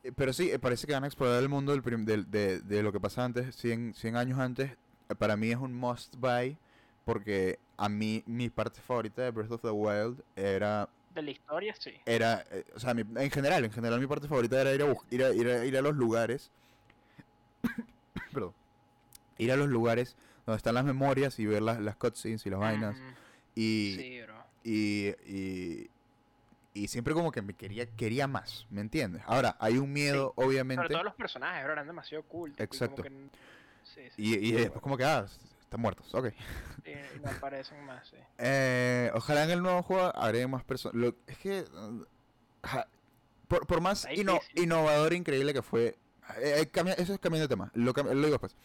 Eh, 0.02 0.12
pero 0.14 0.32
sí, 0.32 0.50
eh, 0.50 0.58
parece 0.58 0.86
que 0.86 0.92
van 0.92 1.04
a 1.04 1.06
explorar 1.06 1.42
el 1.42 1.48
mundo 1.48 1.72
del 1.72 1.82
prim- 1.82 2.04
del- 2.04 2.30
de, 2.30 2.60
de 2.60 2.82
lo 2.82 2.92
que 2.92 3.00
pasa 3.00 3.24
antes, 3.24 3.54
100, 3.56 3.94
100 3.94 4.16
años 4.16 4.38
antes. 4.38 4.70
Eh, 5.08 5.14
Para 5.16 5.36
mí 5.36 5.50
es 5.50 5.56
un 5.58 5.74
must 5.74 6.16
buy, 6.16 6.56
porque 7.04 7.58
a 7.76 7.88
mí 7.88 8.22
mi 8.26 8.48
parte 8.50 8.80
favorita 8.80 9.22
de 9.22 9.30
Breath 9.30 9.50
of 9.52 9.62
the 9.62 9.70
Wild 9.70 10.22
era 10.36 10.88
De 11.14 11.22
la 11.22 11.30
historia, 11.30 11.74
sí. 11.78 11.92
era, 12.06 12.44
eh, 12.50 12.64
o 12.74 12.80
sea, 12.80 12.94
mi- 12.94 13.04
en 13.22 13.30
general, 13.30 13.64
en 13.64 13.72
general 13.72 14.00
mi 14.00 14.06
parte 14.06 14.28
favorita 14.28 14.60
era 14.60 14.72
ir 14.74 14.82
a, 14.82 14.86
bus- 14.86 15.04
ir 15.10 15.24
a, 15.24 15.32
ir 15.32 15.48
a, 15.48 15.64
ir 15.64 15.76
a 15.76 15.82
los 15.82 15.94
lugares, 15.96 16.50
perdón, 18.32 18.52
ir 19.38 19.52
a 19.52 19.56
los 19.56 19.68
lugares 19.68 20.16
donde 20.46 20.56
están 20.56 20.74
las 20.74 20.84
memorias 20.84 21.38
y 21.38 21.46
ver 21.46 21.62
las, 21.62 21.80
las 21.80 21.96
cutscenes 21.96 22.44
y 22.46 22.50
las 22.50 22.58
vainas 22.60 22.96
Mm, 22.96 23.10
y, 23.54 23.94
Sí, 23.98 24.20
bro. 24.22 24.34
y, 24.64 25.08
y, 25.26 25.90
y 26.74 26.88
siempre 26.88 27.14
como 27.14 27.30
que 27.32 27.42
me 27.42 27.54
quería, 27.54 27.86
quería 27.86 28.26
más, 28.26 28.66
¿me 28.70 28.80
entiendes? 28.80 29.22
Ahora, 29.26 29.56
hay 29.60 29.78
un 29.78 29.92
miedo, 29.92 30.32
Sobre 30.34 30.48
obviamente, 30.48 30.88
todo 30.88 31.04
los 31.04 31.14
personajes, 31.14 31.62
bro, 31.64 31.72
eran 31.74 31.86
demasiado 31.86 32.24
cool. 32.24 32.50
tipo, 32.52 32.62
y 32.62 32.66
como 32.66 32.74
Exacto. 32.74 33.02
que 33.02 33.08
n- 33.08 33.30
Sí, 33.84 34.00
sí. 34.14 34.22
y, 34.22 34.34
y 34.48 34.52
después 34.52 34.80
como 34.80 34.96
que, 34.96 35.04
ah, 35.04 35.26
están 35.60 35.80
muertos, 35.80 36.14
ok. 36.14 36.28
sí, 36.84 36.92
no 37.22 37.30
aparecen 37.30 37.84
más, 37.84 38.06
sí. 38.08 38.16
Eh, 38.38 39.10
ojalá 39.14 39.44
en 39.44 39.50
el 39.50 39.62
nuevo 39.62 39.82
juego 39.82 40.04
agreguen 40.16 40.50
más 40.50 40.64
personas. 40.64 41.12
Es 41.26 41.38
que. 41.38 41.64
ja, 42.64 42.86
por, 43.48 43.66
por 43.66 43.80
más 43.80 44.06
innovador 44.54 45.12
e 45.12 45.16
increíble 45.16 45.52
que 45.52 45.62
fue. 45.62 45.96
eh, 46.38 46.60
eh, 46.60 46.66
cambia- 46.70 46.94
eso 46.94 47.12
es 47.12 47.18
cambiando 47.20 47.46
de 47.48 47.52
tema. 47.54 47.70
Lo, 47.74 47.92
digo 47.92 48.30
después. 48.30 48.56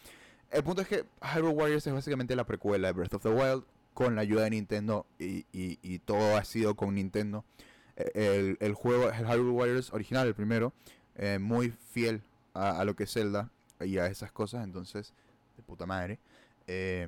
El 0.49 0.63
punto 0.63 0.81
es 0.81 0.87
que 0.87 1.03
Hyrule 1.21 1.53
Warriors 1.53 1.85
es 1.87 1.93
básicamente 1.93 2.33
la 2.35 2.45
precuela 2.45 2.87
de 2.87 2.93
Breath 2.93 3.15
of 3.15 3.23
the 3.23 3.29
Wild 3.29 3.65
con 3.93 4.15
la 4.15 4.21
ayuda 4.21 4.43
de 4.43 4.51
Nintendo 4.51 5.05
y- 5.19 5.45
y 5.51 5.99
todo 5.99 6.37
ha 6.37 6.43
sido 6.45 6.75
con 6.75 6.95
Nintendo. 6.95 7.43
El, 8.13 8.57
el 8.59 8.73
juego 8.73 9.09
el 9.11 9.25
Hyrule 9.25 9.51
Warriors 9.51 9.91
original, 9.93 10.27
el 10.27 10.35
primero, 10.35 10.73
eh, 11.15 11.39
muy 11.39 11.71
fiel 11.71 12.21
a, 12.53 12.79
a 12.79 12.85
lo 12.85 12.95
que 12.95 13.03
es 13.05 13.13
Zelda 13.13 13.49
y 13.79 13.97
a 13.97 14.07
esas 14.07 14.31
cosas, 14.31 14.63
entonces, 14.63 15.13
de 15.55 15.63
puta 15.63 15.85
madre. 15.85 16.19
Eh, 16.67 17.07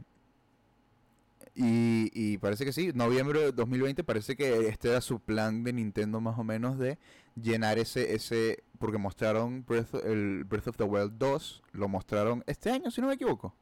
y, 1.55 2.09
y 2.13 2.37
parece 2.37 2.63
que 2.63 2.71
sí, 2.71 2.91
noviembre 2.93 3.39
de 3.41 3.51
2020 3.51 4.03
parece 4.03 4.35
que 4.35 4.67
este 4.67 4.89
era 4.89 5.01
su 5.01 5.19
plan 5.19 5.63
de 5.63 5.73
Nintendo 5.73 6.21
más 6.21 6.37
o 6.39 6.43
menos 6.43 6.77
de 6.77 6.97
llenar 7.35 7.79
ese, 7.79 8.13
ese 8.15 8.63
porque 8.77 8.97
mostraron 8.97 9.65
Breath, 9.65 9.93
el 10.05 10.43
Breath 10.45 10.67
of 10.67 10.77
the 10.77 10.83
Wild 10.83 11.13
2, 11.17 11.63
lo 11.73 11.87
mostraron 11.89 12.43
este 12.47 12.69
año 12.71 12.91
si 12.91 13.01
no 13.01 13.07
me 13.07 13.15
equivoco, 13.15 13.53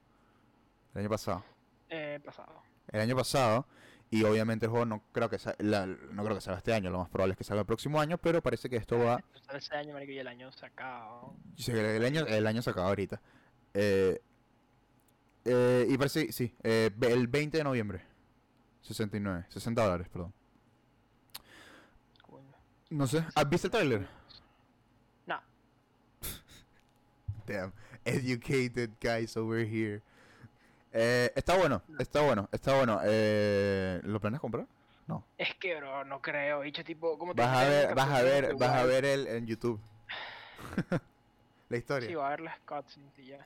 el 0.93 1.01
año 1.01 1.09
pasado, 1.09 1.43
Eh, 1.89 2.19
pasado. 2.23 2.61
el 2.89 2.99
año 3.01 3.15
pasado 3.15 3.65
y 4.09 4.23
obviamente 4.23 4.65
el 4.65 4.71
juego 4.71 4.85
no 4.85 5.03
creo 5.11 5.29
que 5.29 5.37
la- 5.59 5.85
no 5.85 6.23
creo 6.23 6.35
que 6.35 6.41
salga 6.41 6.59
este 6.59 6.73
año, 6.73 6.89
lo 6.89 6.99
más 6.99 7.09
probable 7.09 7.33
es 7.33 7.37
que 7.37 7.43
salga 7.43 7.61
el 7.61 7.67
próximo 7.67 7.99
año, 7.99 8.17
pero 8.17 8.41
parece 8.41 8.69
que 8.69 8.77
esto 8.77 8.97
va 8.97 9.17
Esto 9.33 9.39
sale 9.45 9.59
ese 9.59 9.75
año, 9.75 9.93
marico, 9.93 10.11
y 10.13 10.19
el 10.19 10.27
año 10.27 10.51
sacado. 10.51 11.35
Sí, 11.55 11.71
el, 11.71 12.05
año, 12.05 12.25
el 12.25 12.47
año 12.47 12.61
se 12.61 12.69
acaba 12.69 12.87
ahorita. 12.87 13.21
Eh, 13.73 14.21
eh, 15.45 15.85
y 15.89 15.97
parece, 15.97 16.31
sí, 16.31 16.53
eh, 16.63 16.89
el 17.01 17.27
20 17.27 17.57
de 17.57 17.63
noviembre. 17.63 18.01
69, 18.81 19.45
60 19.49 19.83
dólares, 19.83 20.07
perdón. 20.09 20.33
No 22.89 23.05
sé, 23.05 23.25
¿has 23.35 23.49
visto 23.49 23.67
el 23.67 23.71
tráiler? 23.71 24.07
No, 25.25 25.41
Damn, 27.45 27.73
educated 28.05 28.91
guys 29.01 29.35
over 29.35 29.65
here. 29.65 30.01
Eh, 30.99 31.31
está 31.35 31.55
bueno, 31.57 31.83
está 31.99 32.21
bueno, 32.21 32.49
está 32.51 32.75
bueno. 32.75 32.99
Eh, 33.03 33.99
¿Lo 34.03 34.19
planeas 34.19 34.41
comprar? 34.41 34.65
es 35.37 35.53
que, 35.55 35.75
bro, 35.77 36.03
no 36.03 36.21
creo, 36.21 36.61
bicho, 36.61 36.83
tipo, 36.83 37.17
como 37.17 37.33
te 37.33 37.41
Vas 37.41 37.55
a 37.57 37.69
ver, 37.69 37.95
vas 37.95 38.09
a 38.09 38.21
ver, 38.23 38.55
vas 38.55 38.69
a 38.71 38.81
igual- 38.81 38.87
ver 38.87 39.05
el 39.05 39.27
en 39.27 39.45
YouTube. 39.47 39.79
La 41.69 41.77
historia. 41.77 42.07
Sí, 42.09 42.15
va 42.15 42.27
a 42.27 42.29
ver 42.31 42.41
las 42.41 42.59
cutscenes 42.61 43.17
y 43.19 43.27
ya. 43.27 43.45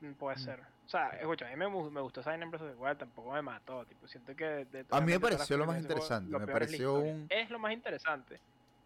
Mm, 0.00 0.12
Puede 0.14 0.36
Mm. 0.36 0.40
ser. 0.40 0.60
O 0.60 0.88
sea, 0.88 1.08
escucha, 1.10 1.46
a 1.46 1.50
mí 1.50 1.56
me, 1.56 1.68
me 1.90 2.00
gustó 2.00 2.22
Sign 2.22 2.50
Breath 2.50 2.62
of 2.62 2.78
Wild, 2.80 2.98
tampoco 2.98 3.32
me 3.32 3.42
mató. 3.42 3.84
Tipo, 3.86 4.08
siento 4.08 4.34
que. 4.34 4.44
de- 4.44 4.64
de 4.64 4.86
A 4.90 5.00
mí 5.00 5.12
me 5.12 5.20
pareció 5.20 5.56
lo 5.56 5.66
más 5.66 5.76
ese 5.76 5.86
juego, 5.86 6.00
interesante, 6.00 6.30
lo 6.32 6.38
me 6.38 6.44
es 6.46 6.50
pareció 6.50 6.76
historia. 6.98 7.12
un- 7.14 7.26
Es 7.28 7.50
lo 7.50 7.58
más 7.58 7.72
interesante. 7.72 8.40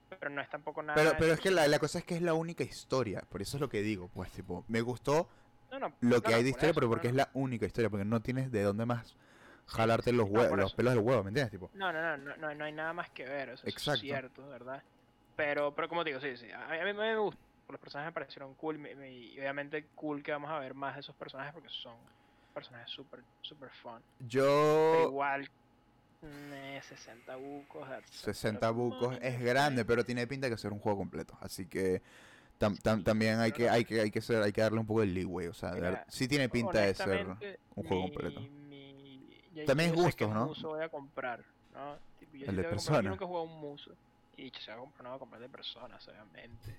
Pero 0.09 0.31
no 0.31 0.41
es 0.43 0.51
tampoco 0.51 0.83
nada. 0.83 0.95
Pero, 1.03 1.17
pero 1.19 1.33
es 1.33 1.41
que 1.41 1.51
la, 1.51 1.67
la 1.69 1.79
cosa 1.79 1.99
es 1.99 2.05
que 2.05 2.15
es 2.17 2.23
la 2.23 2.35
única 2.35 2.63
historia, 2.65 3.23
por 3.29 3.41
eso 3.43 3.57
es 3.57 3.61
lo 3.61 3.69
que 3.69 3.81
digo, 3.83 4.09
pues 4.09 4.31
tipo, 4.33 4.65
me 4.69 4.81
gustó 4.83 5.29
No, 5.75 5.79
no, 5.81 5.93
lo 6.01 6.23
que 6.23 6.35
hay 6.35 6.43
de 6.43 6.51
por 6.51 6.59
historia, 6.59 6.73
eso, 6.73 6.75
pero 6.75 6.89
porque 6.89 7.09
no. 7.09 7.11
es 7.11 7.15
la 7.15 7.31
única 7.35 7.67
historia, 7.67 7.91
porque 7.91 8.05
no 8.05 8.21
tienes 8.21 8.51
de 8.51 8.63
dónde 8.63 8.87
más 8.87 9.17
jalarte 9.67 10.13
los, 10.13 10.29
No, 10.29 10.33
hue- 10.33 10.49
por 10.49 10.59
los 10.59 10.73
pelos 10.75 10.95
del 10.95 11.03
huevo, 11.03 11.23
¿me 11.25 11.29
entiendes? 11.29 11.51
Tipo, 11.51 11.71
No, 11.73 11.93
no, 11.93 12.01
no, 12.03 12.17
no, 12.17 12.37
no, 12.37 12.55
no 12.55 12.65
hay 12.65 12.73
nada 12.73 12.93
más 12.93 13.11
que 13.11 13.25
ver, 13.25 13.49
eso 13.51 13.67
Exacto. 13.67 13.93
es 13.93 14.01
cierto, 14.01 14.47
¿verdad? 14.49 14.83
Pero, 15.37 15.75
pero 15.75 15.89
como 15.89 16.05
te 16.05 16.11
digo, 16.11 16.21
sí, 16.21 16.37
sí, 16.37 16.51
a 16.53 16.69
mí, 16.69 16.79
a 16.79 16.85
mí 16.85 16.93
me 16.93 17.17
gusta, 17.19 17.41
los 17.69 17.81
personajes 17.81 18.11
me 18.11 18.15
parecieron 18.15 18.55
cool, 18.55 18.79
me- 18.79 18.95
me- 18.95 19.13
y 19.13 19.39
obviamente 19.39 19.91
cool 19.95 20.23
que 20.23 20.33
vamos 20.33 20.51
a 20.51 20.59
ver 20.61 20.75
más 20.75 20.95
de 20.95 21.01
esos 21.01 21.17
personajes 21.17 21.53
porque 21.53 21.69
son 21.71 21.99
personajes 22.53 22.91
súper, 22.91 23.25
súper 23.41 23.71
fun. 23.73 24.05
Pero 24.91 25.03
yo 25.03 25.05
igual, 25.05 25.49
mm, 26.23 26.53
eh, 26.55 26.83
60 26.83 27.37
bucos, 27.37 27.89
that's 27.89 28.25
a 28.25 28.29
60 28.33 28.61
lot 28.61 28.71
of 28.71 28.77
bucos 28.77 29.19
es 29.23 29.41
grande, 29.41 29.85
pero 29.85 30.05
tiene 30.05 30.27
pinta 30.27 30.47
de 30.49 30.55
que 30.55 30.59
ser 30.59 30.73
un 30.73 30.79
juego 30.79 30.99
completo, 30.99 31.37
así 31.41 31.67
que 31.69 32.03
tam- 32.59 32.79
tam- 32.83 33.03
también 33.05 33.39
hay 33.41 33.53
que 33.53 33.69
hay 33.69 33.85
que 33.85 34.01
hay 34.01 34.11
que 34.11 34.21
ser 34.21 34.43
hay 34.43 34.53
que 34.53 34.61
darle 34.61 34.79
un 34.81 34.87
poco 34.87 35.01
de 35.01 35.07
leeway, 35.07 35.49
o 35.49 35.55
sea, 35.55 35.73
Mira, 35.73 35.91
ver- 35.91 36.05
sí 36.09 36.27
tiene 36.29 36.49
pinta 36.49 36.81
de 36.81 36.95
ser 36.95 37.27
un 37.27 37.87
juego 37.87 38.05
mi- 38.05 38.11
completo. 38.13 38.41
mi- 38.41 39.65
También 39.67 39.91
es 39.91 39.97
gustos, 39.97 40.31
¿no? 40.33 40.47
muso 40.47 40.69
voy 40.71 40.83
a 40.83 40.89
comprar, 40.89 41.45
¿no? 41.75 41.97
Tipo, 42.19 42.37
yo 42.37 42.47
El 42.47 42.51
sí 42.51 42.57
de 42.57 42.63
que 42.63 42.63
comprar- 42.63 42.71
persona. 42.71 43.03
Yo 43.03 43.11
nunca 43.11 43.25
he 43.25 43.29
jugado 43.29 43.45
un 43.47 43.61
muso. 43.61 43.91
Y 44.37 44.43
dicho, 44.45 44.61
se 44.61 44.71
va 44.73 44.77
a 44.79 44.81
comprar, 44.81 45.05
no 45.05 45.11
va 45.11 45.17
a 45.17 45.19
comprar 45.21 45.41
de 45.41 45.49
personas, 45.49 46.09
obviamente. 46.09 46.75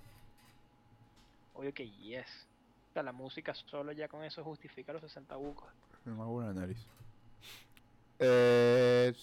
Obvio 1.53 1.73
que 1.73 1.89
yes. 1.89 2.47
O 2.89 2.93
sea, 2.93 3.03
la 3.03 3.13
música 3.13 3.53
solo 3.55 3.93
ya 3.93 4.07
con 4.09 4.23
eso 4.25 4.43
justifica 4.43 4.91
los 4.91 5.01
60 5.01 5.35
bucos. 5.37 5.67
Me 6.03 6.11
hago 6.21 6.33
una 6.35 6.53
nariz. 6.53 6.85
Eh, 8.19 9.13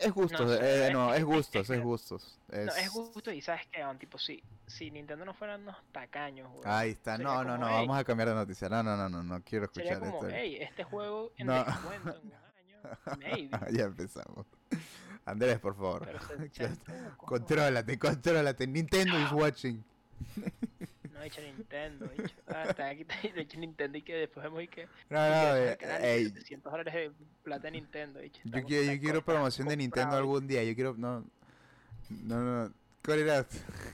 es 0.00 0.12
gustos, 0.12 0.40
No 0.46 0.52
eh, 0.54 0.86
es 0.88 0.92
no, 0.92 1.12
es 1.12 1.18
es- 1.20 1.24
gustos, 1.24 1.70
es 1.70 1.76
es 1.78 1.82
gustos. 1.82 2.38
No, 2.48 2.56
es 2.58 2.76
es- 2.78 2.88
justo 2.88 3.30
y 3.32 3.40
sabes 3.40 3.66
que, 3.66 3.84
tipo, 3.98 4.18
si, 4.18 4.42
si 4.66 4.90
Nintendo 4.90 5.24
no 5.24 5.34
fueran 5.34 5.62
unos 5.62 5.76
tacaños, 5.92 6.48
weón, 6.50 6.62
Ahí 6.66 6.90
está, 6.90 7.18
no, 7.18 7.42
no, 7.44 7.52
como, 7.54 7.66
no, 7.66 7.72
vamos 7.72 7.98
a 7.98 8.04
cambiar 8.04 8.28
de 8.30 8.34
noticia. 8.34 8.68
No, 8.68 8.82
no, 8.82 8.96
no, 8.96 9.08
no, 9.08 9.22
no 9.22 9.42
quiero 9.42 9.66
sería 9.72 9.92
escuchar 9.92 10.10
como, 10.12 10.24
esto. 10.26 10.36
hey, 10.36 10.58
este 10.60 10.84
juego 10.84 11.32
en 11.36 11.46
No. 11.46 11.64
descuento 11.64 12.10
en 12.10 12.26
un 12.26 12.32
año, 12.32 13.18
maybe. 13.18 13.50
ya 13.78 13.84
empezamos. 13.84 14.46
Andrés, 15.24 15.58
por 15.60 15.74
favor. 15.76 16.02
Pero 16.04 16.20
se- 16.20 16.48
Ya- 16.50 16.68
60 16.68 16.92
bucos, 17.10 17.28
Contrólate, 17.28 17.98
contrólate. 17.98 18.66
Nintendo 18.66 19.18
is 19.20 19.32
watching. 19.32 19.84
No, 21.22 21.26
he 21.26 21.28
hecho 21.28 21.40
Nintendo, 21.40 22.08
bicho. 22.16 22.34
Ah, 22.48 22.74
aquí, 22.90 23.06
hecho 23.36 23.58
Nintendo 23.58 23.96
y 23.96 24.02
que 24.02 24.14
después 24.14 24.42
vemos 24.42 24.62
y 24.64 24.66
que 24.66 24.86
No, 25.08 25.18
no, 25.18 25.56
eh, 25.56 25.74
y 25.74 25.76
que 25.76 26.14
ey, 26.14 26.24
700 26.24 26.72
dólares 26.72 26.94
de 26.94 27.12
plata 27.44 27.62
de 27.62 27.70
Nintendo, 27.70 28.20
bicho. 28.20 28.40
yo 28.44 28.64
quiero, 28.64 28.92
yo 28.92 29.00
quiero 29.00 29.24
promoción 29.24 29.68
de 29.68 29.76
Nintendo 29.76 30.16
algún 30.16 30.48
día. 30.48 30.64
Yo 30.64 30.74
quiero, 30.74 30.94
no, 30.98 31.24
no, 32.10 32.40
no, 32.40 32.74
¿cuál 33.04 33.20
era? 33.20 33.46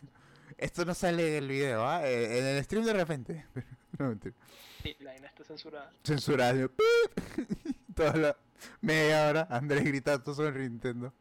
Esto 0.57 0.87
no 0.87 0.95
sale 0.95 1.23
del 1.23 1.49
video, 1.49 1.87
¿ah? 1.87 2.09
Eh, 2.09 2.39
En 2.39 2.47
el 2.47 2.65
stream 2.65 2.85
de 2.85 2.95
repente. 2.95 3.45
no, 3.99 4.09
mentira. 4.09 4.35
Sí, 4.83 4.97
la 5.01 5.13
vaina 5.13 5.27
está 5.27 5.45
censurada. 5.45 5.93
Censurado. 6.03 6.71
¡pip! 6.71 7.47
Toda 7.95 8.17
la 8.17 8.37
media 8.81 9.29
hora 9.29 9.47
Andrés 9.51 9.85
gritando 9.85 10.35
sobre 10.35 10.61
Nintendo. 10.61 11.13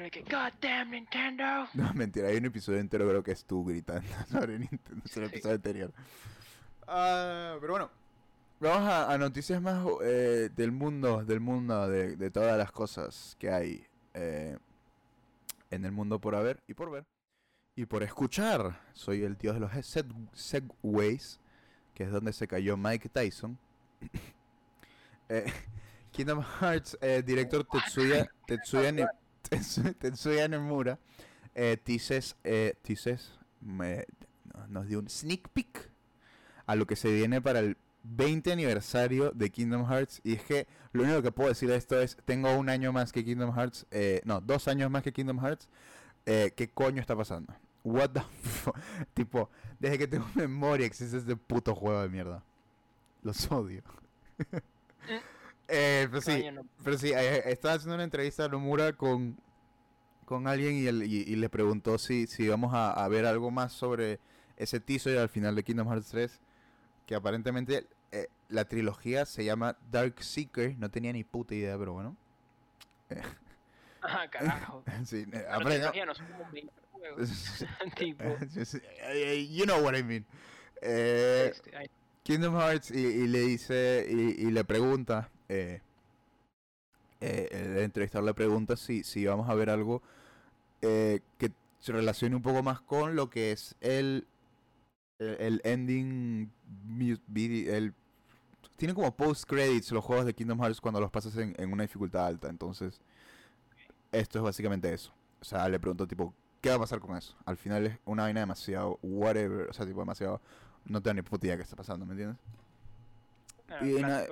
Hay 0.00 0.10
que, 0.10 0.22
God 0.22 0.52
damn 0.60 0.90
Nintendo. 0.90 1.66
No, 1.74 1.92
mentira, 1.94 2.28
hay 2.28 2.36
un 2.36 2.44
episodio 2.46 2.78
entero 2.78 3.08
creo 3.08 3.22
que 3.22 3.32
es 3.32 3.44
tú 3.44 3.64
gritando 3.64 4.08
sobre 4.30 4.58
Nintendo, 4.58 5.02
es 5.04 5.16
el 5.16 5.24
Sí. 5.28 5.30
episodio 5.34 5.54
anterior. 5.56 5.92
Ah, 6.86 7.56
pero 7.60 7.72
bueno, 7.72 7.90
vamos 8.60 8.88
a, 8.88 9.12
a 9.12 9.18
noticias 9.18 9.60
más 9.62 9.86
eh, 10.02 10.50
del 10.54 10.72
mundo, 10.72 11.24
del 11.24 11.40
mundo, 11.40 11.88
de, 11.88 12.16
de 12.16 12.30
todas 12.30 12.58
las 12.58 12.70
cosas 12.72 13.36
que 13.38 13.50
hay 13.50 13.86
eh, 14.14 14.58
en 15.70 15.84
el 15.84 15.92
mundo 15.92 16.20
por 16.20 16.34
haber 16.34 16.58
y 16.66 16.74
por 16.74 16.90
ver. 16.90 17.04
Y 17.74 17.86
por 17.86 18.02
escuchar, 18.02 18.78
soy 18.92 19.22
el 19.22 19.38
dios 19.38 19.54
de 19.54 19.60
los 19.60 19.70
seg- 19.72 20.28
segways, 20.34 21.40
que 21.94 22.04
es 22.04 22.10
donde 22.10 22.34
se 22.34 22.46
cayó 22.46 22.76
Mike 22.76 23.08
Tyson. 23.08 23.58
Eh, 25.28 25.50
Kingdom 26.10 26.42
Hearts, 26.42 26.98
eh, 27.00 27.22
director 27.24 27.64
Tetsuya, 27.64 28.28
Tetsuya, 28.46 28.92
Tetsuya 29.98 30.48
Nomura, 30.48 30.98
eh, 31.54 31.76
teases, 31.82 32.36
eh, 32.44 32.74
me- 33.60 34.04
no- 34.54 34.66
nos 34.68 34.88
dio 34.88 34.98
un 34.98 35.08
sneak 35.08 35.48
peek 35.50 35.90
a 36.66 36.74
lo 36.76 36.86
que 36.86 36.96
se 36.96 37.12
viene 37.12 37.40
para 37.40 37.58
el 37.60 37.76
20 38.04 38.52
aniversario 38.52 39.30
de 39.32 39.50
Kingdom 39.50 39.86
Hearts. 39.88 40.20
Y 40.24 40.34
es 40.34 40.42
que 40.42 40.66
lo 40.92 41.02
único 41.04 41.22
que 41.22 41.32
puedo 41.32 41.48
decir 41.48 41.68
de 41.68 41.76
esto 41.76 42.00
es, 42.00 42.16
tengo 42.24 42.52
un 42.56 42.68
año 42.68 42.92
más 42.92 43.12
que 43.12 43.24
Kingdom 43.24 43.54
Hearts, 43.54 43.86
eh, 43.90 44.20
no, 44.24 44.40
dos 44.40 44.68
años 44.68 44.90
más 44.90 45.02
que 45.02 45.12
Kingdom 45.12 45.38
Hearts. 45.40 45.68
eh, 46.26 46.52
¿Qué 46.56 46.68
coño 46.68 47.00
está 47.00 47.16
pasando? 47.16 47.54
What 47.84 48.10
the 48.10 48.20
fu- 48.42 48.72
Tipo, 49.14 49.50
desde 49.80 49.98
que 49.98 50.06
tengo 50.08 50.26
memoria 50.34 50.86
existe 50.86 51.16
este 51.18 51.36
puto 51.36 51.74
juego 51.74 52.00
de 52.02 52.08
mierda. 52.08 52.42
Los 53.22 53.50
odio. 53.52 53.82
Eh, 55.72 56.06
pero 56.10 56.20
sí, 56.20 56.44
no. 56.52 56.66
pero 56.84 56.98
sí, 56.98 57.12
eh, 57.12 57.42
estaba 57.50 57.74
haciendo 57.74 57.94
una 57.94 58.04
entrevista 58.04 58.44
a 58.44 58.48
Nomura 58.48 58.92
con, 58.92 59.36
con 60.24 60.46
alguien 60.46 60.74
y, 60.76 60.86
el- 60.86 61.02
y- 61.04 61.22
y 61.26 61.36
le 61.36 61.48
preguntó 61.48 61.98
si, 61.98 62.26
si 62.26 62.44
íbamos 62.44 62.74
a, 62.74 62.92
a 62.92 63.08
ver 63.08 63.24
algo 63.26 63.50
más 63.50 63.72
sobre 63.72 64.20
ese 64.56 64.78
teaser 64.80 65.18
al 65.18 65.28
final 65.28 65.54
de 65.56 65.62
Kingdom 65.64 65.88
Hearts 65.88 66.08
3. 66.10 66.40
Que 67.06 67.14
aparentemente 67.16 67.86
eh, 68.12 68.28
la 68.48 68.64
trilogía 68.66 69.26
se 69.26 69.44
llama 69.44 69.76
Dark 69.90 70.22
Seeker. 70.22 70.76
No 70.78 70.90
tenía 70.90 71.12
ni 71.12 71.24
puta 71.24 71.54
idea, 71.54 71.76
pero 71.78 71.92
bueno. 71.94 72.16
Ajá, 74.00 74.28
carajo. 74.30 74.84
sí, 75.04 75.24
eh, 75.32 75.46
trilogía 75.64 76.06
no 76.06 76.14
son 76.14 76.26
como 76.26 76.50
20 76.52 76.72
juegos. 76.92 77.64
tipo, 77.96 78.24
sí, 78.64 78.78
eh, 79.02 79.48
you 79.50 79.64
know 79.64 79.82
what 79.82 79.94
I 79.96 80.02
mean. 80.02 80.24
Eh, 80.80 81.50
este, 81.52 81.90
Kingdom 82.22 82.54
Hearts 82.56 82.90
y, 82.90 82.98
y 82.98 83.26
le 83.28 83.40
dice 83.40 84.06
y, 84.08 84.46
y 84.46 84.50
le 84.50 84.64
pregunta 84.64 85.28
eh, 85.52 85.80
eh, 87.20 87.90
el 87.92 88.76
si, 88.78 89.04
si 89.04 89.26
vamos 89.26 89.48
a 89.48 89.54
ver 89.54 89.70
algo 89.70 90.02
eh, 90.80 91.20
que 91.38 91.52
se 91.78 91.92
relacione 91.92 92.34
un 92.34 92.42
poco 92.42 92.62
más 92.62 92.80
con 92.80 93.16
lo 93.16 93.28
que 93.28 93.52
es 93.52 93.76
el 93.80 94.26
el, 95.18 95.60
ending 95.62 96.50
el 96.98 97.94
tiene 98.76 98.94
como 98.94 99.14
post 99.14 99.44
credits 99.44 99.92
los 99.92 100.04
juegos 100.04 100.26
de 100.26 100.34
Kingdom 100.34 100.60
Hearts 100.60 100.80
cuando 100.80 101.00
los 101.00 101.12
pasas 101.12 101.36
en, 101.36 101.72
una 101.72 101.82
dificultad 101.82 102.26
alta. 102.26 102.48
Entonces 102.48 103.00
esto 104.10 104.38
es 104.38 104.44
básicamente 104.44 104.92
eso. 104.92 105.12
O 105.40 105.44
sea 105.44 105.68
le 105.68 105.78
preguntó 105.78 106.06
tipo 106.08 106.34
qué 106.60 106.70
va 106.70 106.76
a 106.76 106.80
pasar 106.80 107.00
con 107.00 107.16
eso 107.16 107.36
al 107.44 107.56
final 107.56 107.86
es 107.86 107.98
una 108.04 108.22
vaina 108.22 108.40
demasiado 108.40 108.98
whatever 109.02 109.68
o 109.68 109.72
sea 109.72 109.84
tipo 109.84 109.98
demasiado 109.98 110.40
no 110.84 111.00
tengo 111.00 111.14
ni 111.14 111.22
puta 111.22 111.46
idea 111.46 111.56
qué 111.56 111.62
está 111.62 111.76
pasando, 111.76 112.06
¿me 112.06 112.12
entiendes? 112.12 112.38
Y 113.80 113.94
na-. 114.02 114.22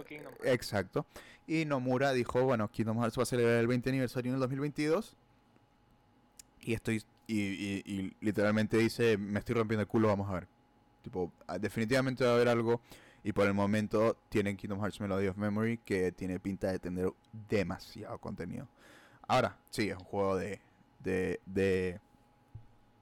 Exacto. 0.45 1.07
Y 1.47 1.65
Nomura 1.65 2.13
dijo, 2.13 2.43
bueno, 2.45 2.69
Kingdom 2.71 2.99
Hearts 3.01 3.19
va 3.19 3.23
a 3.25 3.27
celebrar 3.27 3.57
el 3.57 3.67
20 3.67 3.89
aniversario 3.91 4.31
en 4.31 4.35
el 4.35 4.41
2022. 4.41 5.17
Y 6.63 6.75
estoy, 6.75 7.03
y, 7.27 7.41
y- 7.41 7.83
y 7.87 8.13
literalmente 8.21 8.77
dice, 8.77 9.17
me 9.17 9.39
estoy 9.39 9.55
rompiendo 9.55 9.83
el 9.83 9.89
culo, 9.89 10.09
vamos 10.09 10.29
a 10.31 10.35
ver. 10.35 10.49
Tipo, 11.03 11.33
ah, 11.47 11.59
definitivamente 11.59 12.25
va 12.25 12.31
a 12.31 12.35
haber 12.35 12.49
algo. 12.49 12.81
Y 13.25 13.33
por 13.33 13.47
el 13.47 13.55
momento 13.55 14.17
tienen 14.29 14.57
Kingdom 14.57 14.81
Hearts 14.81 15.01
Melody 15.01 15.27
of 15.29 15.37
Memory 15.37 15.79
que 15.79 16.13
tiene 16.13 16.39
pinta 16.41 16.71
de 16.71 16.79
tener 16.79 17.11
demasiado 17.49 18.19
contenido. 18.19 18.69
Ahora, 19.29 19.57
sí, 19.71 19.89
es 19.91 19.97
un 19.97 20.05
juego 20.05 20.37
de... 20.37 20.61
de, 21.01 21.41
de 21.47 22.01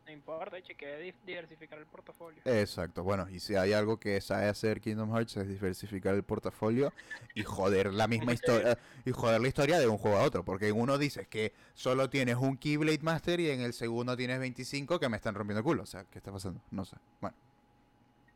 No 0.09 0.14
importa, 0.14 0.56
hay 0.56 0.62
que 0.62 1.12
diversificar 1.26 1.78
el 1.78 1.84
portafolio. 1.84 2.40
Exacto, 2.46 3.02
bueno, 3.04 3.28
y 3.28 3.40
si 3.40 3.56
hay 3.56 3.74
algo 3.74 4.00
que 4.00 4.18
sabe 4.22 4.48
hacer 4.48 4.80
Kingdom 4.80 5.14
Hearts 5.14 5.36
es 5.36 5.46
diversificar 5.46 6.14
el 6.14 6.22
portafolio 6.22 6.94
y 7.34 7.42
joder 7.42 7.92
la 7.92 8.09
misma 8.09 8.32
historia 8.32 8.78
y 9.04 9.11
joder 9.11 9.38
la 9.38 9.48
historia 9.48 9.78
de 9.78 9.86
un 9.86 9.98
juego 9.98 10.16
a 10.16 10.22
otro, 10.22 10.46
porque 10.46 10.68
en 10.68 10.80
uno 10.80 10.96
dices 10.96 11.28
que 11.28 11.52
solo 11.74 12.09
tienes 12.09 12.36
un 12.36 12.56
Keyblade 12.56 13.00
Master 13.02 13.38
y 13.38 13.50
en 13.50 13.61
el 13.61 13.74
segundo 13.74 14.16
tienes 14.16 14.40
25 14.40 14.98
que 14.98 15.11
me 15.11 15.18
están 15.18 15.34
rompiendo 15.34 15.59
el 15.59 15.64
culo, 15.64 15.82
o 15.82 15.86
sea, 15.86 16.04
¿qué 16.04 16.16
está 16.20 16.32
pasando? 16.32 16.62
No 16.70 16.86
sé. 16.86 16.96
Bueno, 17.20 17.36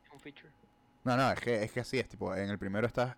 Es 0.05 0.13
un 0.13 0.19
feature. 0.19 0.49
no, 1.05 1.17
no, 1.17 1.31
es 1.31 1.39
que 1.39 1.63
es 1.63 1.71
que 1.71 1.79
así 1.79 1.97
es, 1.97 2.07
tipo, 2.07 2.35
en 2.35 2.51
el 2.51 2.59
primero 2.59 2.85
estás 2.85 3.17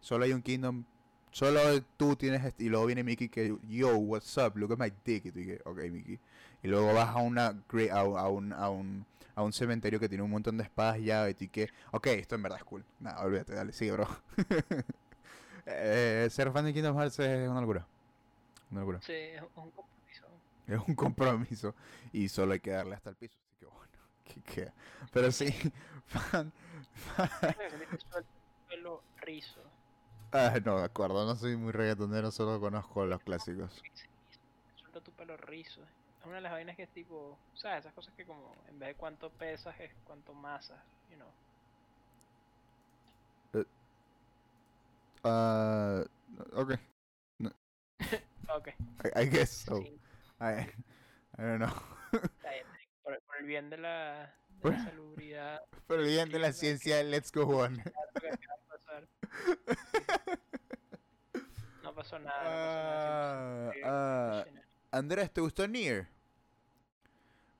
solo 0.00 0.24
hay 0.24 0.32
un 0.32 0.42
Kingdom 0.42 0.84
Solo 1.32 1.60
tú 1.98 2.16
tienes 2.16 2.42
este- 2.44 2.64
y 2.64 2.68
luego 2.70 2.86
viene 2.86 3.04
Mickey 3.04 3.28
que 3.28 3.54
yo 3.68 3.94
what's 3.98 4.38
up 4.38 4.56
look 4.56 4.72
at 4.72 4.78
my 4.78 4.90
dick 5.04 5.26
y 5.26 5.32
tú 5.32 5.38
dices 5.38 5.60
ok 5.66 5.78
Mickey 5.90 6.18
y 6.62 6.68
luego 6.68 6.92
vas 6.94 7.08
a 7.10 7.16
una 7.18 7.46
a, 7.92 8.00
a 8.00 8.28
un 8.28 8.52
a 8.52 8.70
un 8.70 9.06
a 9.34 9.42
un 9.42 9.52
cementerio 9.52 10.00
que 10.00 10.08
tiene 10.08 10.24
un 10.24 10.30
montón 10.30 10.56
de 10.56 10.64
espadas 10.64 10.98
ya 11.00 11.28
y 11.28 11.34
tú 11.34 11.50
que 11.50 11.68
ok 11.92 12.06
esto 12.08 12.34
en 12.34 12.42
verdad 12.42 12.58
es 12.58 12.64
cool. 12.64 12.84
Nada 13.00 13.22
olvídate 13.24 13.54
dale 13.54 13.72
sigue 13.72 13.92
bro. 13.92 14.08
Eh, 15.68 16.28
ser 16.30 16.52
fan 16.52 16.64
de 16.64 16.72
Kingdom 16.72 16.96
Hearts 16.96 17.18
es 17.18 17.48
una 17.48 17.60
locura. 17.60 17.84
Una 18.70 18.80
locura. 18.80 19.00
Sí, 19.02 19.12
es 19.12 19.42
un 19.42 19.70
compromiso. 19.72 20.26
es 20.66 20.78
un 20.88 20.94
compromiso 20.94 21.74
y 22.12 22.28
solo 22.28 22.52
hay 22.52 22.60
que 22.60 22.70
darle 22.70 22.94
hasta 22.94 23.10
el 23.10 23.16
piso 23.16 23.36
así 23.40 23.56
que 23.58 23.66
bueno 23.66 23.98
que 24.24 24.40
queda. 24.42 24.74
Pero 25.12 25.32
sí 25.32 25.52
fan, 26.06 26.52
rizo. 29.20 29.60
ah, 30.32 30.54
no 30.64 30.78
de 30.78 30.84
acuerdo 30.84 31.26
no 31.26 31.34
soy 31.36 31.56
muy 31.56 31.72
reggaetonero 31.72 32.30
solo 32.30 32.60
conozco 32.60 33.04
los 33.06 33.20
clásicos. 33.22 33.82
Suelta 34.74 35.00
tu 35.00 35.10
pelo 35.12 35.36
rizo. 35.36 35.80
Una 36.26 36.36
de 36.36 36.40
las 36.40 36.52
vainas 36.52 36.74
que 36.76 36.82
es 36.82 36.90
tipo, 36.92 37.38
¿sabes? 37.54 37.80
Esas 37.80 37.94
cosas 37.94 38.12
que 38.14 38.26
como 38.26 38.52
en 38.68 38.78
vez 38.80 38.88
de 38.88 38.94
cuánto 38.96 39.30
pesas 39.30 39.78
es 39.78 39.92
cuánto 40.04 40.34
masas, 40.34 40.78
you 41.08 41.16
know. 41.16 41.28
Uh, 45.24 46.04
okay, 46.52 46.76
Ok. 48.48 48.68
I, 49.04 49.22
I 49.22 49.28
guess 49.28 49.50
so. 49.50 49.80
sí, 49.82 50.00
I, 50.40 50.60
I 51.36 51.42
don't 51.42 51.58
know. 51.58 51.72
por, 53.02 53.20
por 53.22 53.36
el 53.40 53.46
bien 53.46 53.70
de 53.70 53.78
la, 53.78 54.34
de 54.48 54.60
Por- 54.60 54.72
la 54.72 54.84
salubridad, 54.84 55.62
Pero 55.86 56.02
bien 56.02 56.28
de 56.28 56.38
la 56.38 56.52
ciencia, 56.52 57.02
let's 57.02 57.30
go 57.32 57.42
on. 57.42 57.76
que. 58.20 58.30
No 61.82 61.94
pasó 61.94 62.18
nada, 62.18 62.42
no 62.42 62.50
pasó 62.50 63.10
nada. 63.14 63.72
Fue 63.72 63.80
emotional. 63.80 64.64
Andrés, 64.92 65.32
¿te 65.32 65.40
gustó 65.40 65.66
Nier? 65.66 66.15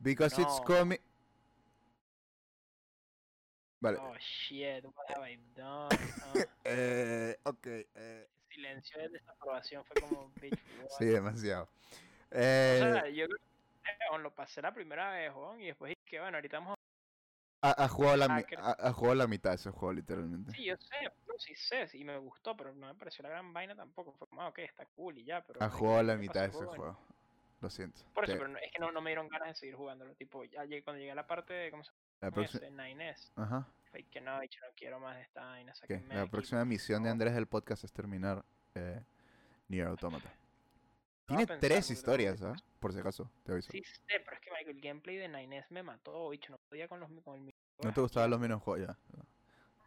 Because 0.06 0.40
it's 0.40 0.60
No. 0.60 0.64
coming. 0.64 1.00
Vale. 3.80 3.98
Oh 3.98 4.14
shit, 4.20 4.84
what 4.84 5.08
have 5.08 5.24
I 5.24 5.36
done? 5.56 5.88
Ah, 6.22 6.44
Eh, 6.64 7.36
ok. 7.42 7.66
eh, 7.66 8.28
silencio 8.48 9.00
de 9.00 9.08
desaprobación 9.08 9.84
fue 9.84 10.00
como, 10.00 10.30
bitch, 10.40 10.54
sí, 10.98 11.06
demasiado. 11.06 11.64
O 11.64 11.68
Eh, 12.30 12.78
sea, 12.78 13.08
yo 13.08 13.26
creo 13.26 13.38
que 13.38 13.90
weón, 14.10 14.22
lo 14.22 14.30
pasé 14.32 14.62
la 14.62 14.72
primera 14.72 15.10
vez, 15.10 15.34
weón, 15.34 15.60
y 15.60 15.66
después 15.66 15.92
dije, 16.04 16.20
bueno, 16.20 16.36
ahorita 16.36 16.60
vamos 16.60 16.76
a... 17.62 17.84
ha, 17.84 17.88
jugado 17.88 18.16
la, 18.16 18.46
ha, 18.78 18.92
jugado 18.92 19.14
la 19.16 19.26
mitad 19.26 19.50
de 19.50 19.56
ese 19.56 19.70
juego, 19.72 19.92
literalmente. 19.92 20.52
Sí, 20.52 20.66
yo 20.66 20.76
sé, 20.76 20.94
no, 21.26 21.34
sí 21.36 21.54
sé, 21.56 21.88
sí 21.88 22.04
me 22.04 22.16
gustó, 22.18 22.56
pero 22.56 22.72
no 22.72 22.86
me 22.86 22.94
pareció 22.94 23.24
la 23.24 23.30
gran 23.30 23.52
vaina 23.52 23.74
tampoco. 23.74 24.12
Fue 24.12 24.28
como, 24.28 24.42
ah, 24.42 24.48
ok, 24.48 24.60
está 24.60 24.86
cool 24.86 25.18
y 25.18 25.24
ya, 25.24 25.44
pero... 25.44 25.62
Ha 25.64 25.68
jugado 25.68 25.98
¿qué 25.98 26.04
la 26.04 26.16
mitad 26.16 26.42
de 26.42 26.46
ese 26.46 26.64
juego. 26.64 26.96
Lo 27.60 27.70
siento. 27.70 28.00
Por 28.14 28.24
eso, 28.24 28.34
Te- 28.34 28.38
pero 28.38 28.48
no- 28.50 28.58
es 28.58 28.70
que 28.72 28.78
no, 28.78 28.92
no 28.92 29.00
me 29.00 29.10
dieron 29.10 29.28
ganas 29.28 29.48
de 29.48 29.54
seguir 29.54 29.74
jugándolo. 29.76 30.14
Tipo, 30.14 30.44
ya 30.44 30.64
llegué, 30.64 30.82
cuando 30.82 30.98
llegué 30.98 31.12
a 31.12 31.14
la 31.16 31.26
parte 31.26 31.54
de, 31.54 31.70
¿cómo 31.70 31.82
se 31.84 31.90
la 32.20 32.28
llama 32.28 32.34
próxima. 32.34 32.66
ese? 32.66 32.70
9S. 32.72 33.32
Ajá. 33.36 33.66
Fue 33.90 34.02
que 34.04 34.20
no, 34.20 34.38
bicho, 34.40 34.60
no 34.60 34.66
quiero 34.76 35.00
más 35.00 35.16
de 35.16 35.22
esta 35.22 35.44
vaina, 35.44 35.72
La 35.88 36.20
aquí, 36.22 36.30
próxima 36.30 36.64
misión 36.64 37.02
de 37.02 37.08
favor". 37.08 37.12
Andrés 37.12 37.34
del 37.34 37.46
podcast 37.46 37.84
es 37.84 37.92
terminar 37.92 38.44
eh, 38.74 39.02
Nier 39.68 39.86
Automata. 39.86 40.30
Tiene 41.26 41.46
tres 41.46 41.90
historias, 41.90 42.40
¿ah? 42.42 42.54
Por 42.78 42.92
si 42.92 43.00
acaso, 43.00 43.28
te 43.42 43.52
aviso. 43.52 43.72
Sí 43.72 43.82
sé, 43.82 44.20
pero 44.24 44.34
es 44.34 44.40
que 44.40 44.50
marico, 44.52 44.70
el 44.70 44.80
gameplay 44.80 45.16
de 45.16 45.28
9S 45.28 45.66
me 45.70 45.82
mató, 45.82 46.28
bicho, 46.28 46.52
no 46.52 46.58
podía 46.68 46.86
con, 46.88 47.00
los, 47.00 47.10
con 47.24 47.36
el 47.48 47.54
¿No 47.82 47.92
te 47.92 48.00
gustaban 48.00 48.30
los 48.30 48.38
hackeado, 48.38 48.38
minijuegos? 48.38 48.86
Ya. 48.86 49.22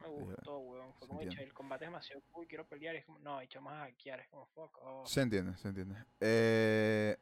Me 0.01 0.07
gustó, 0.07 0.57
weón. 0.59 0.93
Fue 0.93 1.01
se 1.01 1.07
como, 1.07 1.21
entiende. 1.21 1.43
el 1.45 1.53
combate 1.53 1.85
es 1.85 1.91
demasiado 1.91 2.21
cool, 2.31 2.47
quiero 2.47 2.65
pelear. 2.65 2.95
Y 2.95 2.97
es 2.99 3.05
como, 3.05 3.19
no, 3.19 3.39
bicho, 3.39 3.61
más 3.61 3.73
a 3.75 3.85
hackear. 3.85 4.19
Es 4.21 4.27
como, 4.29 4.45
fuck. 4.47 4.77
Se 5.05 5.21
entiende, 5.21 5.55
se 5.57 5.67
entiende. 5.69 5.95
Eh, 6.19 7.17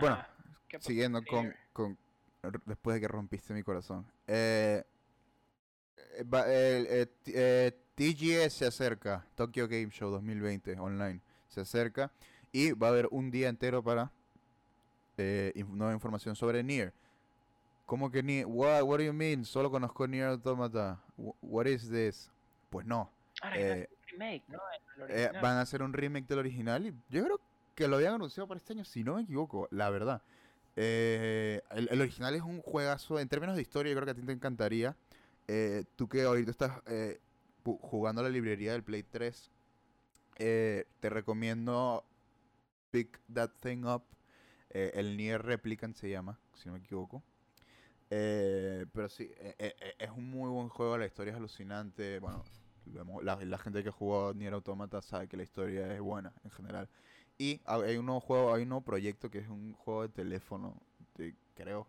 bueno, 0.00 0.16
Ajá, 0.16 0.28
¿qué 0.68 0.78
pasó 0.78 0.86
siguiendo 0.88 1.22
con, 1.24 1.54
con 1.72 1.98
después 2.64 2.94
de 2.94 3.00
que 3.00 3.08
rompiste 3.08 3.52
mi 3.54 3.62
corazón. 3.62 4.06
Eh, 4.26 4.84
eh, 6.46 7.06
eh, 7.26 7.72
TGS 7.94 8.52
se 8.52 8.66
acerca, 8.66 9.26
Tokyo 9.34 9.66
Game 9.68 9.90
Show 9.90 10.10
2020 10.10 10.78
online, 10.78 11.20
se 11.48 11.60
acerca 11.62 12.10
y 12.52 12.72
va 12.72 12.88
a 12.88 12.90
haber 12.90 13.08
un 13.10 13.30
día 13.30 13.48
entero 13.48 13.82
para 13.82 14.10
eh, 15.16 15.52
nueva 15.68 15.92
información 15.92 16.36
sobre 16.36 16.62
Nier. 16.62 16.92
¿Cómo 17.86 18.10
que 18.10 18.22
Nier? 18.22 18.46
What, 18.46 18.82
what 18.82 18.98
do 18.98 19.04
you 19.04 19.12
mean? 19.12 19.44
Solo 19.44 19.70
conozco 19.70 20.06
Nier 20.06 20.26
Automata. 20.28 21.00
Wh- 21.16 21.34
What 21.40 21.66
is 21.66 21.88
this? 21.88 22.30
Pues 22.70 22.84
no. 22.86 23.10
Ahora 23.42 23.56
que 23.56 23.88
un 23.90 24.06
remake, 24.18 24.44
¿no? 24.48 24.58
El 24.96 25.02
original. 25.02 25.42
van 25.42 25.56
a 25.56 25.60
hacer 25.60 25.82
un 25.82 25.92
remake 25.92 26.26
del 26.26 26.38
original 26.38 26.86
y 26.86 26.94
yo 27.10 27.24
creo 27.24 27.38
que 27.38 27.44
lo 27.78 27.96
habían 27.96 28.14
anunciado 28.14 28.48
para 28.48 28.58
este 28.58 28.72
año, 28.72 28.84
si 28.84 29.04
no 29.04 29.16
me 29.16 29.22
equivoco, 29.22 29.68
la 29.70 29.90
verdad. 29.90 30.22
Eh, 30.76 31.62
el, 31.70 31.88
el 31.90 32.00
original 32.00 32.34
es 32.34 32.42
un 32.42 32.60
juegazo, 32.60 33.18
en 33.18 33.28
términos 33.28 33.56
de 33.56 33.62
historia, 33.62 33.92
yo 33.92 33.96
creo 33.96 34.06
que 34.06 34.12
a 34.12 34.14
ti 34.14 34.22
te 34.22 34.32
encantaría. 34.32 34.96
Eh, 35.48 35.84
tú 35.96 36.08
que 36.08 36.22
ahorita 36.22 36.50
estás 36.50 36.82
eh, 36.86 37.20
jugando 37.62 38.22
la 38.22 38.28
librería 38.28 38.72
del 38.72 38.82
Play 38.82 39.02
3, 39.04 39.50
eh, 40.38 40.84
te 41.00 41.10
recomiendo 41.10 42.04
Pick 42.90 43.20
That 43.32 43.50
Thing 43.60 43.84
Up. 43.84 44.02
Eh, 44.70 44.92
el 44.94 45.16
Nier 45.16 45.42
Replicant 45.42 45.96
se 45.96 46.10
llama, 46.10 46.38
si 46.54 46.66
no 46.66 46.74
me 46.74 46.80
equivoco. 46.80 47.22
Eh, 48.10 48.86
pero 48.92 49.08
sí, 49.08 49.30
es 49.58 50.10
un 50.10 50.30
muy 50.30 50.50
buen 50.50 50.68
juego, 50.68 50.98
la 50.98 51.06
historia 51.06 51.32
es 51.32 51.36
alucinante. 51.36 52.18
Bueno, 52.20 52.44
la, 53.22 53.36
la 53.44 53.58
gente 53.58 53.82
que 53.82 53.90
jugó 53.90 54.32
Nier 54.34 54.54
Automata 54.54 55.00
sabe 55.02 55.28
que 55.28 55.36
la 55.36 55.42
historia 55.42 55.92
es 55.94 56.00
buena 56.00 56.32
en 56.44 56.50
general. 56.50 56.88
Y 57.38 57.60
ha- 57.66 57.76
hay 57.76 57.96
un 57.96 58.06
nuevo 58.06 58.20
juego, 58.20 58.54
hay 58.54 58.62
un 58.62 58.70
nuevo 58.70 58.84
proyecto 58.84 59.30
que 59.30 59.38
es 59.38 59.48
un 59.48 59.74
juego 59.74 60.02
de 60.02 60.08
teléfono, 60.08 60.80
de- 61.16 61.34
creo, 61.54 61.86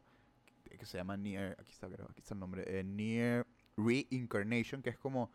que, 0.78 0.86
se 0.86 0.98
llama 0.98 1.18
Nier, 1.18 1.56
aquí 1.60 1.72
está, 1.72 1.88
creo, 1.88 2.06
aquí 2.10 2.20
está 2.20 2.34
el 2.34 2.40
nombre, 2.40 2.64
eh, 2.68 2.84
Nier 2.84 3.46
Reincarnation, 3.78 4.82
que 4.82 4.90
es 4.92 4.98
como, 4.98 5.32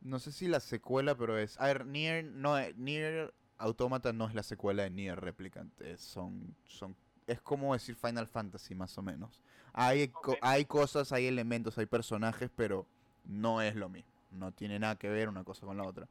no 0.00 0.18
sé 0.18 0.32
si 0.32 0.48
la 0.48 0.60
secuela, 0.60 1.16
pero 1.16 1.38
es, 1.38 1.58
a 1.60 1.66
ver, 1.66 1.86
Nier, 1.86 2.24
no, 2.24 2.58
eh, 2.58 2.74
Nier 2.76 3.32
Automata 3.58 4.12
no 4.12 4.26
es 4.28 4.34
la 4.34 4.42
secuela 4.42 4.82
de 4.82 4.90
Nier 4.90 5.20
Replicant, 5.20 5.80
es- 5.80 6.00
son, 6.02 6.54
son, 6.66 6.96
es 7.26 7.40
como 7.40 7.72
decir 7.72 7.94
Final 7.96 8.26
Fantasy 8.26 8.74
más 8.74 8.98
o 8.98 9.02
menos. 9.02 9.40
Hay, 9.72 10.08
co- 10.08 10.32
Ok. 10.32 10.38
hay 10.42 10.64
cosas, 10.66 11.12
hay 11.12 11.26
elementos, 11.26 11.78
hay 11.78 11.86
personajes, 11.86 12.50
pero 12.54 12.86
no 13.24 13.62
es 13.62 13.74
lo 13.76 13.88
mismo. 13.88 14.10
No 14.32 14.52
tiene 14.52 14.78
nada 14.78 14.96
que 14.96 15.08
ver 15.08 15.28
una 15.28 15.44
cosa 15.44 15.64
con 15.66 15.76
la 15.78 15.84
otra. 15.84 16.08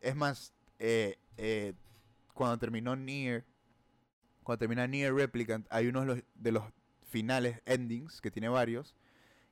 Es 0.00 0.16
más, 0.16 0.52
eh, 0.78 1.18
eh, 1.36 1.74
cuando 2.38 2.56
terminó 2.56 2.94
Nier, 2.94 3.44
cuando 4.44 4.60
termina 4.60 4.86
Nier 4.86 5.12
Replicant, 5.12 5.66
hay 5.70 5.88
uno 5.88 6.02
de 6.02 6.06
los, 6.06 6.18
de 6.36 6.52
los 6.52 6.62
finales, 7.08 7.60
endings, 7.66 8.20
que 8.20 8.30
tiene 8.30 8.48
varios, 8.48 8.94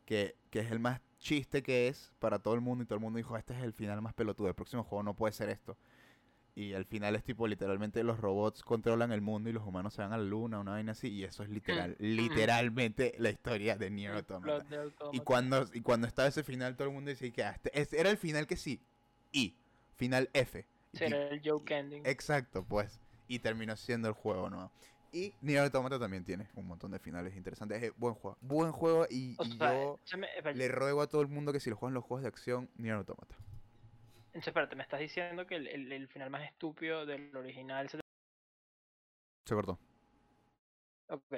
que, 0.05 0.37
que 0.51 0.61
es 0.61 0.71
el 0.71 0.79
más 0.79 1.01
chiste 1.19 1.65
que 1.65 1.89
es 1.89 2.13
para 2.21 2.39
todo 2.39 2.55
el 2.55 2.61
mundo 2.61 2.85
y 2.85 2.87
todo 2.87 2.95
el 2.95 3.03
mundo 3.03 3.17
dijo, 3.17 3.37
este 3.37 3.55
es 3.55 3.63
el 3.65 3.73
final 3.73 4.01
más 4.03 4.15
pelotudo, 4.15 4.47
el 4.47 4.55
próximo 4.55 4.85
juego 4.85 5.03
no 5.03 5.15
puede 5.15 5.33
ser 5.33 5.49
esto. 5.49 5.77
Y 6.55 6.75
al 6.75 6.85
final 6.85 7.17
es 7.17 7.25
tipo, 7.25 7.49
literalmente 7.49 8.05
los 8.05 8.21
robots 8.21 8.63
controlan 8.63 9.11
el 9.11 9.21
mundo 9.21 9.51
y 9.51 9.53
los 9.53 9.67
humanos 9.67 9.93
se 9.93 10.03
van 10.03 10.13
a 10.13 10.17
la 10.17 10.23
luna, 10.23 10.61
una 10.61 10.71
vaina 10.71 10.93
así, 10.93 11.09
y 11.09 11.25
eso 11.25 11.43
es 11.43 11.49
literal, 11.51 11.97
literalmente 11.99 13.17
la 13.19 13.31
historia 13.31 13.77
de 13.77 13.91
Nier 13.91 14.13
Automata. 14.13 14.65
Y 15.13 15.19
cuando, 15.25 15.69
y 15.75 15.81
cuando 15.81 16.07
estaba 16.07 16.29
ese 16.29 16.45
final, 16.45 16.77
todo 16.77 16.87
el 16.87 16.95
mundo 16.95 17.11
decía 17.11 17.33
que 17.33 17.43
ah, 17.43 17.51
este- 17.51 17.81
ese 17.81 17.99
era 18.01 18.11
el 18.11 18.17
final 18.17 18.47
que 18.47 18.57
sí. 18.57 18.81
Y, 19.33 19.57
final 19.97 20.31
F. 20.33 20.65
Será 20.99 21.29
el 21.29 21.41
joke 21.45 21.71
ending. 21.73 22.07
exacto, 22.07 22.65
pues. 22.65 23.01
Y 23.29 23.39
terminó 23.41 23.77
siendo 23.77 24.09
el 24.09 24.15
juego 24.15 24.49
nuevo. 24.51 24.71
Y 25.13 25.35
Nier 25.41 25.61
Automata 25.61 25.99
también 25.99 26.25
tiene 26.25 26.49
un 26.55 26.67
montón 26.67 26.91
de 26.91 26.99
finales 26.99 27.35
interesantes. 27.37 27.83
Es 27.83 27.97
buen 27.97 28.15
juego. 28.15 28.37
Buen 28.41 28.71
juego 28.73 29.07
y, 29.09 29.35
O 29.39 29.45
y 29.45 29.53
sea, 29.57 29.75
yo 30.05 30.19
me- 30.19 30.27
espérate, 30.29 30.59
le 30.59 30.69
ruego 30.69 31.01
a 31.01 31.07
todo 31.09 31.23
el 31.23 31.29
mundo 31.29 31.53
que 31.53 31.61
si 31.61 31.71
lo 31.71 31.77
juegan 31.77 31.95
los 31.95 32.05
juegos 32.05 32.23
de 32.23 32.29
acción, 32.29 32.69
Nier 32.77 32.95
Automata. 32.97 33.35
entonces, 34.27 34.49
espérate, 34.49 34.77
me 34.77 34.83
estás 34.83 35.01
diciendo 35.01 35.47
que 35.47 35.57
el, 35.57 35.67
el- 35.69 35.93
el 35.93 36.09
final 36.09 36.29
más 36.31 36.43
estúpido 36.45 37.07
del 37.07 37.35
original 37.37 37.89
se 37.89 37.99
Se 39.47 39.55
cortó. 39.55 39.79
Ok. 41.09 41.35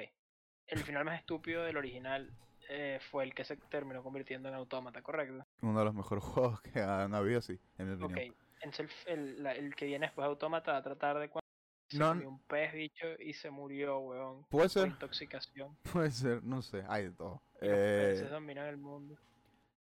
El 0.66 0.78
final 0.80 1.05
más 1.05 1.18
estúpido 1.20 1.62
del 1.62 1.76
original 1.76 2.30
eh, 2.68 2.98
fue 3.10 3.24
el 3.24 3.35
que 3.35 3.44
se 3.44 3.56
terminó 3.56 4.02
convirtiendo 4.02 4.48
en 4.48 4.55
autómata, 4.55 5.01
¿correcto? 5.02 5.47
Uno 5.62 5.78
de 5.78 5.85
los 5.85 5.94
mejores 5.94 6.24
juegos 6.24 6.60
que 6.62 6.80
han 6.80 7.14
habido, 7.14 7.40
sí, 7.40 7.59
en 7.78 7.97
mi 7.98 8.05
Ok. 8.05 8.18
Entonces 8.60 8.90
el, 9.06 9.18
el- 9.18 9.43
la- 9.43 9.52
el 9.55 9.74
que 9.74 9.86
viene 9.86 10.06
después 10.06 10.24
de 10.24 10.28
autómata 10.30 10.72
va 10.72 10.78
a 10.78 10.82
tratar 10.82 11.18
de 11.18 11.28
cuando 11.30 11.47
se 11.89 11.98
No, 11.98 12.09
comió 12.10 12.28
un 12.28 12.39
pez 12.40 12.72
bicho 12.72 13.06
y 13.20 13.32
se 13.35 13.51
murió, 13.51 13.98
weón. 14.01 14.47
Puede 14.51 14.68
ser, 14.68 14.89
intoxicación. 14.89 15.76
puede 15.93 16.10
ser, 16.10 16.43
no 16.44 16.62
sé, 16.62 16.85
hay 16.89 17.05
de 17.05 17.10
todo. 17.12 17.43
Los 17.60 17.89
peces 17.94 18.28
Eh, 18.28 18.28
dominan 18.30 18.66
el 18.66 18.76
mundo. 18.78 19.16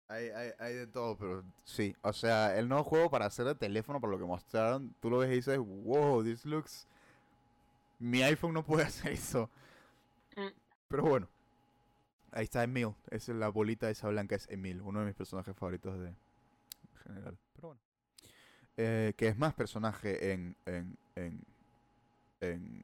Hay, 0.09 0.29
hay, 0.29 0.51
hay 0.59 0.75
de 0.75 0.87
todo, 0.87 1.17
pero 1.17 1.45
sí. 1.65 1.97
O 2.03 2.13
sea, 2.13 2.57
el 2.59 2.69
nuevo 2.69 2.85
juego 2.85 3.11
para 3.11 3.27
hacer 3.27 3.47
de 3.47 3.55
teléfono, 3.55 4.01
por 4.01 4.11
lo 4.11 4.19
que 4.19 4.25
mostraron, 4.25 4.95
tú 5.01 5.11
lo 5.11 5.19
ves 5.19 5.31
y 5.33 5.37
dices, 5.37 5.59
wow, 5.59 6.23
this 6.23 6.45
looks... 6.45 6.87
Mi 7.99 8.23
iPhone 8.23 8.53
no 8.55 8.65
puede 8.65 8.85
hacer 8.87 9.13
eso. 9.13 9.51
Mm. 10.37 10.49
Pero 10.89 11.03
bueno. 11.05 11.29
Ahí 12.33 12.45
está 12.45 12.65
Emil. 12.65 12.95
Esa 13.11 13.33
es 13.33 13.39
la 13.39 13.49
bolita 13.49 13.89
esa 13.91 14.09
blanca, 14.09 14.35
es 14.35 14.49
Emil, 14.51 14.81
uno 14.83 15.01
de 15.01 15.07
mis 15.07 15.15
personajes 15.15 15.57
favoritos 15.57 15.99
de 16.01 16.09
en 16.09 16.17
general. 17.05 17.39
Eh, 18.77 19.13
que 19.17 19.29
es 19.29 19.37
más 19.39 19.55
personaje 19.55 20.33
en, 20.33 20.57
en, 20.67 20.97
en, 21.15 21.45
en, 22.41 22.83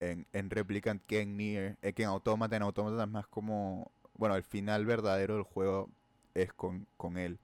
en, 0.00 0.26
en 0.32 0.50
Replicant 0.50 1.02
que 1.06 1.20
en 1.22 1.36
Nier, 1.36 1.78
eh, 1.82 1.92
que 1.94 2.02
en 2.02 2.08
Automata. 2.10 2.56
En 2.56 2.62
Automata 2.62 3.02
es 3.04 3.08
más 3.08 3.26
como, 3.26 3.90
bueno, 4.14 4.36
el 4.36 4.42
final 4.42 4.84
verdadero 4.86 5.34
del 5.34 5.44
juego 5.44 5.88
es 6.34 6.52
con, 6.52 6.86
con 6.96 7.16
él. 7.18 7.38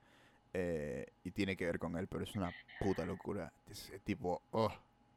eh, 0.54 1.06
y 1.24 1.30
tiene 1.32 1.56
que 1.56 1.66
ver 1.66 1.78
con 1.78 1.96
él, 1.96 2.08
pero 2.08 2.24
es 2.24 2.34
una 2.36 2.52
puta 2.78 3.06
locura. 3.06 3.52
Es 3.66 3.90
eh, 3.90 4.00
tipo, 4.00 4.42
oh, 4.50 4.72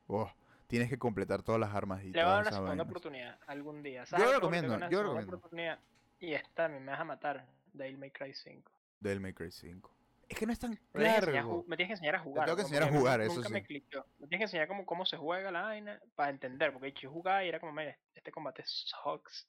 oh, 0.08 0.32
tienes 0.68 0.90
que 0.90 0.98
completar 1.00 1.42
todas 1.44 1.60
las 1.60 1.74
armas 1.74 2.04
y 2.04 2.14
Le 2.14 2.24
va 2.24 2.32
a 2.32 2.34
dar 2.36 2.42
una 2.44 2.52
segunda 2.52 2.70
vainas. 2.70 2.86
oportunidad 2.86 3.40
algún 3.48 3.82
día. 3.84 4.06
Yo 4.16 4.18
¿Sabes 4.18 4.28
lo? 4.32 4.50
Le 4.52 4.62
doy 4.68 4.78
recomiendo, 4.78 4.78
yo 4.90 5.04
lo 5.04 5.10
recomiendo. 5.10 5.38
oportunidad. 5.38 5.80
Y 6.20 6.34
esta 6.34 6.64
también 6.64 6.86
me 6.86 6.92
vas 6.92 7.02
a 7.02 7.06
matar. 7.06 7.46
Devil 7.74 7.98
May 7.98 8.12
Cry 8.12 8.34
5. 8.34 8.72
Del 9.00 9.20
May 9.20 9.34
Cry 9.34 9.52
5. 9.52 9.90
Es 10.32 10.38
que 10.38 10.46
no 10.46 10.54
es 10.54 10.60
tan 10.60 10.72
Me 10.94 11.02
tienes, 11.04 11.24
a 11.24 11.46
me 11.68 11.76
tienes 11.76 11.88
que 11.88 11.94
enseñar 11.94 12.16
a 12.16 12.20
jugar. 12.20 12.46
tengo 12.46 12.56
que 12.56 12.62
enseñar 12.62 12.84
a 12.84 12.88
jugar, 12.98 13.20
eso 13.22 13.36
Nunca 13.36 13.50
me 13.50 13.60
sí. 13.60 13.66
cliqueó. 13.66 14.06
Me 14.20 14.28
tienes 14.28 14.40
que 14.40 14.44
enseñar 14.46 14.68
cómo, 14.70 14.86
cómo 14.86 15.06
se 15.06 15.18
juega 15.18 15.52
la 15.52 15.64
vaina 15.64 16.00
para 16.16 16.30
entender. 16.32 16.72
Porque 16.72 16.94
yo 16.94 17.12
jugaba 17.12 17.44
y 17.44 17.50
era 17.50 17.60
como, 17.60 17.74
mira, 17.74 17.98
este 18.16 18.32
combate 18.32 18.64
sucks. 18.66 19.48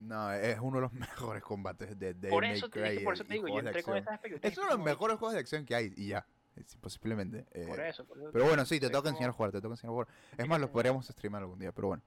No, 0.00 0.32
es 0.32 0.58
uno 0.60 0.78
de 0.78 0.80
los 0.82 0.92
mejores 1.32 1.42
combates 1.42 1.96
de 1.98 2.14
Devil 2.14 2.30
Por 2.30 2.44
eso, 2.44 2.68
te, 2.68 2.80
Cry 2.80 2.88
es 2.88 2.98
que 2.98 3.04
por 3.04 3.14
eso 3.14 3.24
te 3.24 3.34
digo, 3.34 3.46
yo 3.48 3.54
de 3.54 3.60
entré 3.60 3.82
con 3.82 3.96
estas 3.96 4.14
expectativas. 4.14 4.52
Es 4.52 4.58
uno 4.58 4.66
de 4.68 4.74
los 4.76 4.84
mejores 4.84 5.16
juegos 5.18 5.34
de 5.34 5.40
acción 5.40 5.64
que 5.64 5.74
hay 5.76 5.92
y 5.96 6.08
ya. 6.08 6.26
Posiblemente. 6.80 7.46
eh, 7.52 7.66
Por 7.68 7.80
eso, 7.80 8.04
por 8.04 8.18
eso. 8.18 8.30
pero 8.32 8.44
bueno, 8.46 8.64
sí, 8.66 8.80
te 8.80 8.88
tengo 8.88 9.02
que 9.02 9.10
enseñar 9.10 9.30
a 9.30 9.32
jugar, 9.32 9.52
te 9.52 9.60
tengo 9.60 9.70
que 9.70 9.74
enseñar 9.74 9.90
a 9.90 9.94
jugar. 9.94 10.08
Es 10.32 10.38
más, 10.38 10.46
lo 10.48 10.54
enseñar. 10.66 10.72
podríamos 10.72 11.06
streamar 11.06 11.42
algún 11.42 11.58
día, 11.60 11.70
pero 11.72 11.88
bueno. 11.88 12.02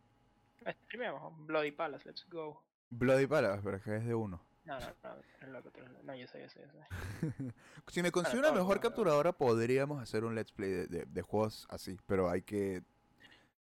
Streameamos, 0.85 1.45
Bloody 1.47 1.71
Palace, 1.71 2.07
let's 2.07 2.27
go. 2.29 2.61
Bloody 2.89 3.25
Palace, 3.25 3.61
pero 3.63 3.77
es 3.77 3.83
que 3.83 3.95
es 3.95 4.05
de 4.05 4.13
uno. 4.13 4.43
No, 4.65 4.79
no, 4.79 4.85
no, 5.03 5.15
eres 5.41 5.49
loco, 5.53 5.71
tú 5.71 5.79
eres 5.81 5.91
loco. 5.91 6.03
No, 6.05 6.15
yo 6.15 6.27
sé, 6.27 6.41
yo 6.41 6.49
sé, 6.49 6.61
yo 6.61 6.67
sé. 6.71 7.53
Si 7.87 8.01
me 8.01 8.11
consigo 8.11 8.39
una 8.39 8.51
mejor 8.51 8.79
capturadora, 8.79 9.33
podríamos 9.33 10.01
hacer 10.01 10.23
un 10.23 10.35
let's 10.35 10.51
play 10.51 10.71
de, 10.71 10.87
de- 10.87 11.05
de 11.05 11.21
juegos 11.21 11.67
así, 11.69 11.97
pero 12.07 12.29
hay 12.29 12.41
que... 12.41 12.81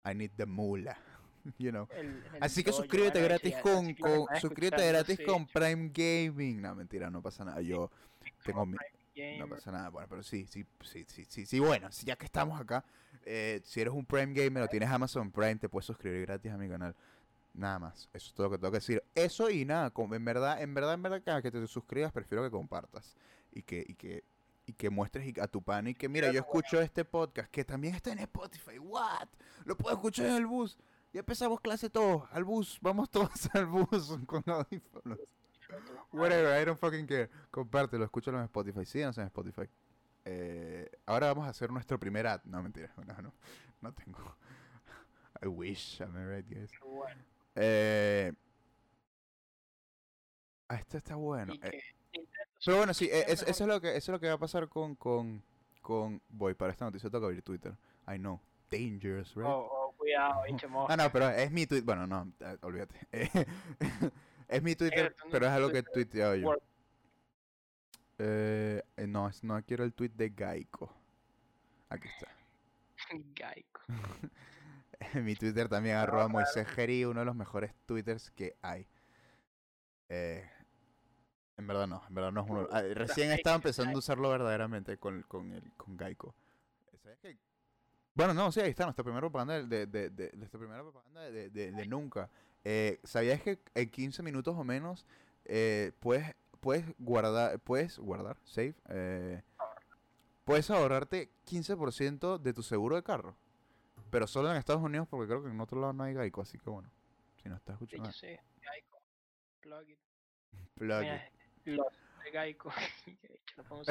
I 0.05 0.13
need 0.13 0.31
the 0.35 0.45
mula, 0.45 0.97
you 1.57 1.71
know. 1.71 1.87
El- 1.91 2.23
el 2.35 2.43
Así 2.43 2.63
que 2.63 2.71
suscríbete 2.71 3.21
gratis 3.21 3.55
con, 3.61 3.95
suscríbete 4.39 4.87
gratis 4.87 5.17
sí, 5.17 5.23
con 5.23 5.47
Prime 5.47 5.91
Gaming. 5.93 6.61
No, 6.61 6.75
mentira, 6.75 7.09
no 7.09 7.21
pasa 7.21 7.43
nada. 7.45 7.61
Yo 7.61 7.89
tengo 8.43 8.65
mi, 8.65 8.77
no 9.39 9.47
pasa 9.47 9.71
nada, 9.71 9.89
bueno, 9.89 10.07
pero 10.09 10.23
sí, 10.23 10.45
sí, 10.47 10.65
sí, 10.81 11.05
sí, 11.07 11.25
sí, 11.27 11.45
sí, 11.45 11.59
bueno, 11.59 11.89
ya 12.03 12.15
que 12.15 12.25
estamos 12.25 12.59
acá, 12.59 12.83
eh, 13.25 13.61
si 13.63 13.81
eres 13.81 13.93
un 13.93 14.05
Prime 14.05 14.33
Gamer 14.33 14.63
o 14.63 14.67
tienes 14.67 14.89
Amazon 14.89 15.31
Prime, 15.31 15.55
te 15.55 15.69
puedes 15.69 15.85
suscribir 15.85 16.21
gratis 16.25 16.51
a 16.51 16.57
mi 16.57 16.67
canal. 16.69 16.95
Nada 17.53 17.77
más, 17.77 18.09
eso 18.13 18.27
es 18.29 18.33
todo 18.33 18.47
lo 18.47 18.51
que 18.51 18.57
tengo 18.57 18.71
que 18.71 18.77
decir. 18.77 19.03
Eso 19.13 19.49
y 19.49 19.63
nada, 19.63 19.91
en 19.95 20.25
verdad, 20.25 20.61
en 20.61 20.73
verdad, 20.73 20.93
en 20.95 21.03
verdad, 21.03 21.21
cada 21.23 21.41
que 21.41 21.51
te 21.51 21.65
suscribas, 21.67 22.11
prefiero 22.11 22.43
que 22.43 22.49
compartas 22.49 23.15
y 23.51 23.61
que, 23.61 23.85
y 23.87 23.93
que, 23.93 24.23
y 24.65 24.73
que 24.73 24.89
muestres 24.89 25.37
a 25.37 25.47
tu 25.47 25.61
pan 25.61 25.87
y 25.87 25.93
que 25.93 26.09
mira, 26.09 26.31
yo 26.31 26.39
escucho 26.39 26.81
este 26.81 27.05
podcast 27.05 27.51
que 27.51 27.63
también 27.63 27.93
está 27.93 28.11
en 28.11 28.19
Spotify. 28.19 28.79
What? 28.79 29.27
Lo 29.65 29.77
puedo 29.77 29.95
escuchar 29.95 30.27
en 30.27 30.35
el 30.37 30.47
bus. 30.47 30.77
Ya 31.11 31.19
empezamos 31.19 31.61
clase 31.61 31.91
todos, 31.91 32.23
al 32.31 32.43
bus, 32.43 32.79
vamos 32.81 33.09
todos 33.11 33.29
al 33.53 33.67
bus 33.67 34.17
con 34.25 34.43
audífonos. 34.47 35.19
Whatever, 36.11 36.59
I 36.59 36.65
don't 36.65 36.79
fucking 36.79 37.05
care. 37.05 37.29
Compártelo, 37.51 38.03
escúchalo 38.03 38.39
en 38.39 38.45
Spotify. 38.45 38.85
Síganos 38.85 39.17
en 39.19 39.25
Spotify. 39.25 39.69
Eh, 40.25 40.89
ahora 41.05 41.27
vamos 41.27 41.45
a 41.45 41.49
hacer 41.49 41.71
nuestro 41.71 41.99
primer 41.99 42.25
ad. 42.27 42.41
No, 42.45 42.61
mentira. 42.63 42.91
No, 43.05 43.21
no. 43.21 43.33
No 43.81 43.93
tengo. 43.93 44.37
I 45.43 45.47
wish. 45.47 46.01
I'm 46.01 46.15
right, 46.15 46.47
guys. 46.47 46.71
Bueno. 46.81 47.32
Eh, 47.55 48.31
ah, 50.69 50.75
este 50.75 50.97
está 50.97 51.15
bueno. 51.15 51.53
Eh, 51.61 51.81
pero 52.65 52.77
bueno, 52.77 52.93
sí, 52.93 53.09
eh, 53.11 53.25
eso, 53.27 53.45
es 53.45 53.59
lo 53.61 53.81
que, 53.81 53.89
eso 53.89 54.11
es 54.11 54.13
lo 54.13 54.19
que 54.19 54.27
va 54.27 54.33
a 54.33 54.39
pasar 54.39 54.69
con, 54.69 54.95
con, 54.95 55.43
con... 55.81 56.21
Voy, 56.29 56.53
para 56.53 56.71
esta 56.71 56.85
noticia 56.85 57.09
toca 57.09 57.25
abrir 57.25 57.41
Twitter. 57.41 57.73
I 58.07 58.17
know. 58.17 58.39
Dangerous, 58.69 59.35
right? 59.35 59.45
Oh, 59.45 59.69
oh, 59.71 59.93
cuidado, 59.97 60.43
bicho 60.47 60.67
Ah, 60.89 60.97
no, 60.97 61.11
pero 61.11 61.29
es 61.29 61.51
mi 61.51 61.67
tweet. 61.67 61.81
Bueno, 61.81 62.07
no, 62.07 62.31
eh, 62.39 62.57
olvídate. 62.61 62.95
es 64.47 64.63
mi 64.63 64.75
Twitter, 64.75 65.15
no 65.23 65.31
pero 65.31 65.45
es 65.45 65.51
algo 65.51 65.69
que 65.69 65.79
he 65.79 65.83
tuiteado 65.83 66.35
yo. 66.35 66.55
Eh, 68.17 68.81
no, 69.07 69.29
no 69.41 69.63
quiero 69.63 69.83
el 69.83 69.93
tweet 69.93 70.11
de 70.15 70.29
Gaico. 70.29 70.91
Aquí 71.89 72.07
está. 72.07 72.27
Gaico. 73.35 73.81
mi 75.21 75.35
Twitter 75.35 75.67
también, 75.69 75.95
arroba. 75.97 76.27
Moisés 76.27 76.67
Geri, 76.67 77.05
uno 77.05 77.19
de 77.21 77.25
los 77.25 77.35
mejores 77.35 77.73
twitters 77.85 78.31
que 78.31 78.55
hay. 78.61 78.87
Eh, 80.09 80.47
en 81.57 81.67
verdad 81.67 81.87
no, 81.87 82.01
en 82.07 82.15
verdad 82.15 82.31
no 82.31 82.41
es 82.43 82.49
uno. 82.49 82.67
ah, 82.71 82.81
recién 82.81 83.31
estaba 83.31 83.55
empezando 83.55 83.95
a 83.95 83.99
usarlo 83.99 84.29
verdaderamente 84.29 84.97
con, 84.97 85.21
con, 85.23 85.51
el, 85.51 85.71
con 85.73 85.95
Gaico. 85.97 86.33
¿Sabes 87.01 87.19
qué? 87.21 87.37
Bueno, 88.15 88.33
no, 88.33 88.51
sí, 88.51 88.59
ahí 88.59 88.69
está, 88.69 88.83
nuestra 88.85 89.03
primera 89.03 89.21
propaganda 89.21 89.55
de, 89.61 89.85
de, 89.87 90.09
de, 90.09 90.29
de- 90.29 90.47
primera 90.49 90.81
propaganda 90.81 91.21
de, 91.21 91.49
de- 91.49 91.71
de 91.71 91.87
nunca. 91.87 92.29
Eh, 92.63 92.99
¿Sabías 93.03 93.41
que 93.41 93.59
en 93.75 93.89
15 93.89 94.21
minutos 94.23 94.55
o 94.57 94.63
menos 94.63 95.05
eh, 95.45 95.91
puedes, 95.99 96.35
puedes 96.59 96.85
guardar, 96.99 97.59
puedes 97.59 97.97
guardar, 97.97 98.37
save, 98.43 98.75
eh, 98.89 99.41
puedes 100.45 100.69
ahorrarte 100.69 101.29
15% 101.45 102.37
de 102.37 102.53
tu 102.53 102.61
seguro 102.63 102.95
de 102.95 103.03
carro? 103.03 103.35
Pero 104.13 104.27
solo 104.27 104.51
en 104.51 104.57
Estados 104.57 104.83
Unidos 104.83 105.07
porque 105.09 105.25
creo 105.25 105.43
que 105.43 105.49
en 105.49 105.59
otro 105.59 105.81
lado 105.81 105.91
no 105.91 106.03
hay 106.03 106.13
Gaico, 106.13 106.43
así 106.43 106.59
que 106.59 106.69
bueno, 106.69 106.87
si 107.41 107.49
no 107.49 107.55
estás 107.55 107.79
Sí, 107.79 107.83
escuchando, 107.85 108.09
yo 108.09 108.13
sé, 108.13 108.39
Gaico. 108.61 109.01
Plug 109.59 109.89
it. 109.89 109.99
plug 110.75 111.03
it. 111.03 111.21
Los 111.65 111.87
de 112.23 112.57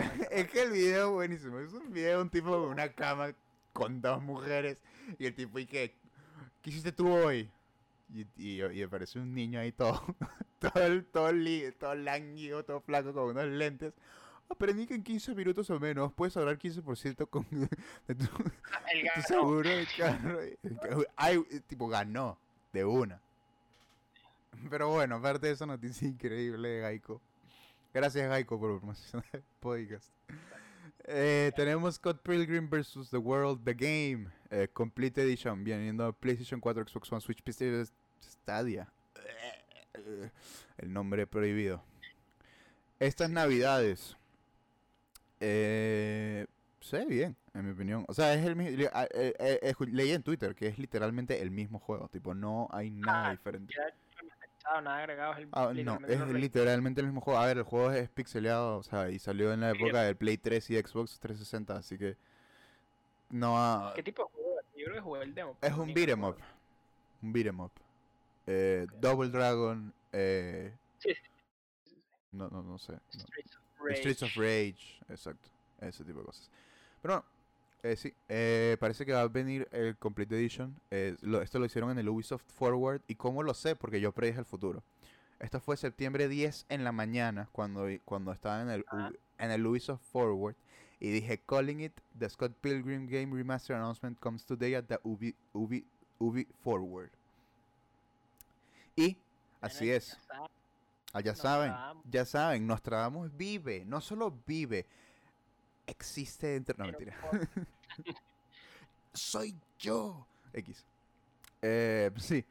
Es 0.31 0.49
que 0.49 0.63
el 0.63 0.71
video 0.71 1.09
es 1.09 1.13
buenísimo. 1.13 1.59
Es 1.59 1.73
un 1.73 1.93
video 1.93 2.19
de 2.19 2.23
un 2.23 2.31
tipo 2.31 2.51
con 2.51 2.69
una 2.71 2.93
cama 2.93 3.35
con 3.73 4.01
dos 4.01 4.23
mujeres. 4.23 4.79
Y 5.19 5.27
el 5.27 5.35
tipo, 5.35 5.59
¿y 5.59 5.67
qué? 5.67 5.97
¿Qué 6.63 6.71
hiciste 6.71 6.93
tú 6.93 7.13
hoy? 7.13 7.51
Y, 8.15 8.21
y, 8.37 8.63
y 8.63 8.83
aparece 8.85 9.19
un 9.19 9.35
niño 9.35 9.59
ahí 9.59 9.73
todo, 9.73 10.01
todo, 10.61 10.85
el- 10.85 11.05
todo, 11.07 11.33
li- 11.33 11.73
todo 11.73 11.97
lánguido, 11.97 12.65
todo 12.65 12.81
flaco, 12.81 13.13
con 13.13 13.31
unos 13.31 13.47
lentes. 13.47 13.93
Aprendí 14.53 14.87
que 14.87 14.95
en 14.95 15.03
15 15.03 15.35
minutos 15.35 15.69
o 15.71 15.81
menos 15.81 16.13
puedes 16.13 16.37
ahorrar 16.37 16.59
15% 16.59 17.29
con, 17.29 17.47
de 18.07 18.15
tu, 18.15 18.27
El 18.93 19.23
seguro 19.27 19.69
de 19.69 19.87
carro. 19.97 20.39
Ay, 21.17 21.43
tipo, 21.67 21.89
ganó 21.89 22.39
de 22.73 22.85
una. 22.85 23.21
Pero 24.71 24.91
bueno, 24.91 25.17
aparte 25.17 25.47
de 25.49 25.55
esa 25.55 25.67
noticia 25.67 26.07
increíble 26.07 26.69
de 26.69 26.81
Gaico. 26.81 27.21
Gracias 27.95 28.29
Gaico 28.29 28.59
por 28.61 28.79
promocionar 28.79 29.27
el 29.33 29.43
podcast. 29.61 30.11
Eh, 31.05 31.51
tenemos 31.57 31.97
Scott 31.97 32.23
Pilgrim 32.23 32.69
vs. 32.69 33.11
The 33.11 33.19
World, 33.19 33.65
The 33.65 33.75
Game, 33.75 34.31
eh, 34.51 34.69
Complete 34.73 35.23
Edition, 35.23 35.65
viniendo 35.65 36.07
a 36.07 36.13
PlayStation 36.13 36.61
4, 36.61 36.87
Xbox 36.87 37.11
One, 37.11 37.21
Switch, 37.21 37.43
PC, 37.43 37.87
Stadia. 38.21 38.93
El 40.79 40.93
nombre 40.93 41.27
prohibido. 41.27 41.83
Estas 42.99 43.31
navidades. 43.31 44.17
Eh, 45.45 46.47
se 46.81 46.99
ve 46.99 47.05
bien, 47.07 47.37
en 47.55 47.65
mi 47.67 47.73
opinión. 47.73 48.05
O 48.07 48.15
sea, 48.15 48.33
es 48.35 48.45
el 48.47 48.55
mismo. 48.55 48.77
leí 49.91 50.13
en 50.13 50.23
Twitter 50.23 50.55
que 50.55 50.69
es 50.69 50.79
literalmente 50.79 51.43
el 51.43 51.51
mismo 51.51 51.81
juego. 51.81 52.09
Tipo, 52.09 52.33
no 52.33 52.69
hay 52.71 52.91
nada 52.91 53.29
Ah, 53.29 53.31
diferente. 53.33 53.75
Ya 53.77 53.83
remasterizado, 54.21 54.81
nada 54.83 54.99
agregado. 54.99 55.33
Es 55.33 55.39
el, 55.41 55.49
Ah, 55.51 55.73
no, 55.75 55.99
es 56.07 56.21
literalmente 56.41 57.01
el 57.01 57.09
mismo 57.09 57.21
juego. 57.21 57.41
A 57.41 57.47
ver, 57.47 57.59
el 57.59 57.65
juego 57.65 57.91
es 57.91 58.09
pixeleado, 58.09 58.79
o 58.79 58.83
sea, 58.85 59.11
y 59.11 59.19
salió 59.19 59.53
en 59.53 59.61
la 59.63 59.73
Sí. 59.73 59.79
época 59.83 60.03
del 60.03 60.17
Play 60.17 60.39
3 60.39 60.71
y 60.71 60.79
Xbox 60.81 61.19
360, 61.19 61.77
así 61.77 61.99
que 61.99 62.17
no 63.31 63.59
ha- 63.59 63.93
¿Qué 63.97 64.03
tipo 64.05 64.23
de 64.23 64.29
juego? 64.33 64.61
Yo 64.77 64.85
creo 64.85 64.95
que 64.95 65.01
jugué 65.01 65.23
el 65.23 65.35
demo. 65.35 65.57
es 65.61 65.73
un 65.73 65.93
beat'em 65.93 66.23
up, 66.25 66.37
un 67.21 67.33
beat'em 67.33 67.61
up. 67.61 67.73
Eh, 68.47 68.87
Double 69.01 69.29
Dragon, 69.29 69.93
eh, 70.13 70.73
Sí, 70.99 71.11
no, 72.33 72.49
no, 72.49 72.63
no 72.63 72.79
sé. 72.79 72.93
no. 72.93 73.25
Streets 73.91 74.23
of 74.23 74.35
Rage. 74.37 74.37
Streets 74.37 74.37
of 74.37 74.37
Rage, 74.37 75.01
exacto, 75.09 75.49
ese 75.81 76.05
tipo 76.05 76.21
de 76.21 76.27
cosas. 76.27 76.51
Pero 77.03 77.15
no, 77.17 77.25
eh, 77.83 77.97
sí, 77.97 78.13
eh, 78.29 78.77
parece 78.81 79.05
que 79.05 79.13
va 79.13 79.23
a 79.23 79.29
venir 79.29 79.69
el 79.73 79.97
Complete 79.97 80.37
Edition. 80.37 80.75
eh, 80.91 81.17
lo- 81.23 81.43
esto 81.43 81.59
lo 81.59 81.67
hicieron 81.67 81.91
en 81.91 81.99
el 81.99 82.09
Ubisoft 82.09 82.45
Forward. 82.57 83.01
¿Y 83.09 83.15
cómo 83.17 83.43
lo 83.43 83.55
sé? 83.55 83.75
Porque 83.77 84.01
yo 84.01 84.13
predije 84.13 84.39
el 84.39 84.45
futuro. 84.45 84.83
Esto 85.41 85.59
fue 85.61 85.77
septiembre 85.77 86.29
10 86.29 86.67
en 86.69 86.85
la 86.85 86.93
mañana 86.93 87.49
cuando, 87.51 87.87
cuando 88.05 88.31
estaba 88.33 88.63
en 88.63 88.71
el, 88.71 88.85
Ah. 88.89 89.11
En 89.39 89.51
el 89.51 89.67
Ubisoft 89.67 90.01
Forward. 90.13 90.55
Y 91.01 91.11
dije, 91.11 91.41
calling 91.45 91.81
it, 91.81 91.93
the 92.17 92.29
Scott 92.31 92.53
Pilgrim 92.61 93.09
Game 93.09 93.35
Remaster 93.35 93.75
announcement 93.75 94.17
comes 94.21 94.45
today 94.45 94.75
at 94.77 94.85
the 94.85 95.01
Ubi, 95.03 95.35
Ubi, 95.53 95.85
Ubi 96.21 96.47
Forward. 96.63 97.11
Y 98.95 99.17
así 99.61 99.87
Bueno, 99.87 99.97
es. 99.97 100.17
Ah, 101.13 101.21
ya 101.21 101.35
saben, 101.35 101.69
Nostradamus. 101.71 102.05
ya 102.11 102.25
saben, 102.25 102.67
Nostradamus 102.67 103.37
vive, 103.37 103.85
no 103.85 104.01
solo 104.01 104.31
vive, 104.47 104.87
existe 105.87 106.47
dentro. 106.49 106.75
No, 106.79 106.87
mentira. 106.87 107.15
Soy 109.15 109.55
yo. 109.79 110.27
X. 110.53 110.85
Eh, 111.61 112.11
sí. 112.17 112.45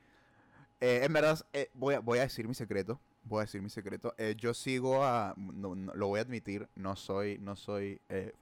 Eh, 0.79 1.01
en 1.03 1.13
verdad, 1.13 1.39
eh, 1.53 1.69
voy, 1.73 1.95
a, 1.95 1.99
voy 1.99 2.19
a 2.19 2.23
decir 2.23 2.47
mi 2.47 2.53
secreto. 2.53 2.99
Voy 3.23 3.39
a 3.39 3.41
decir 3.45 3.61
mi 3.61 3.69
secreto. 3.69 4.13
Eh, 4.17 4.35
yo 4.37 4.53
sigo 4.53 5.03
a. 5.03 5.33
no- 5.37 5.75
no, 5.75 5.93
lo 5.93 6.07
voy 6.07 6.19
a 6.19 6.23
admitir. 6.23 6.67
No 6.75 6.95
soy. 6.95 7.37
No 7.39 7.55
soy. 7.55 7.99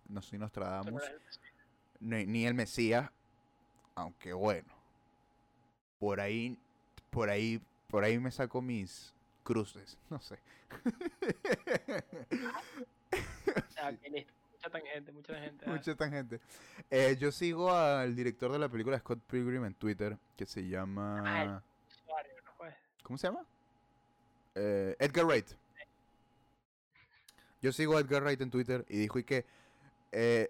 no 0.08 0.22
soy 0.22 0.40
Nostradamus. 0.40 1.02
Ni, 2.00 2.26
ni 2.26 2.46
el 2.46 2.54
Mesías. 2.54 3.10
Aunque 3.96 4.32
bueno. 4.34 4.74
Por 6.00 6.20
ahí. 6.22 6.58
Por 7.10 7.30
ahí. 7.30 7.62
Por 7.88 8.04
ahí 8.04 8.20
me 8.20 8.32
saco 8.32 8.62
mis 8.62 9.14
cruces. 9.44 9.98
No 10.10 10.20
sé. 10.20 10.40
Ah. 13.82 13.92
Mucha 13.92 14.70
tangente, 14.70 15.12
mucha 15.14 15.40
gente. 15.40 15.66
ah. 15.66 15.72
Mucha 15.72 15.96
tangente. 15.96 16.42
Eh, 16.92 17.18
yo 17.20 17.32
sigo 17.32 17.74
al 17.74 18.16
director 18.16 18.52
de 18.52 18.60
la 18.60 18.68
película 18.70 19.00
Scott 19.00 19.20
Pilgrim 19.26 19.66
en 19.66 19.74
Twitter, 19.74 20.18
que 20.36 20.46
se 20.46 20.68
llama... 20.68 21.64
Usuario, 21.88 22.34
¿no 22.46 22.52
fue? 22.58 22.76
¿Cómo 23.02 23.18
se 23.18 23.28
llama? 23.28 23.46
Eh, 24.56 24.96
Edgar 25.00 25.26
Wright. 25.26 25.48
Yo 27.62 27.72
sigo 27.72 27.98
a 27.98 28.02
Edgar 28.02 28.22
Wright 28.24 28.42
en 28.42 28.52
Twitter 28.52 28.86
y 28.90 28.98
dijo 28.98 29.18
y 29.20 29.24
que 29.24 29.46
eh, 30.12 30.50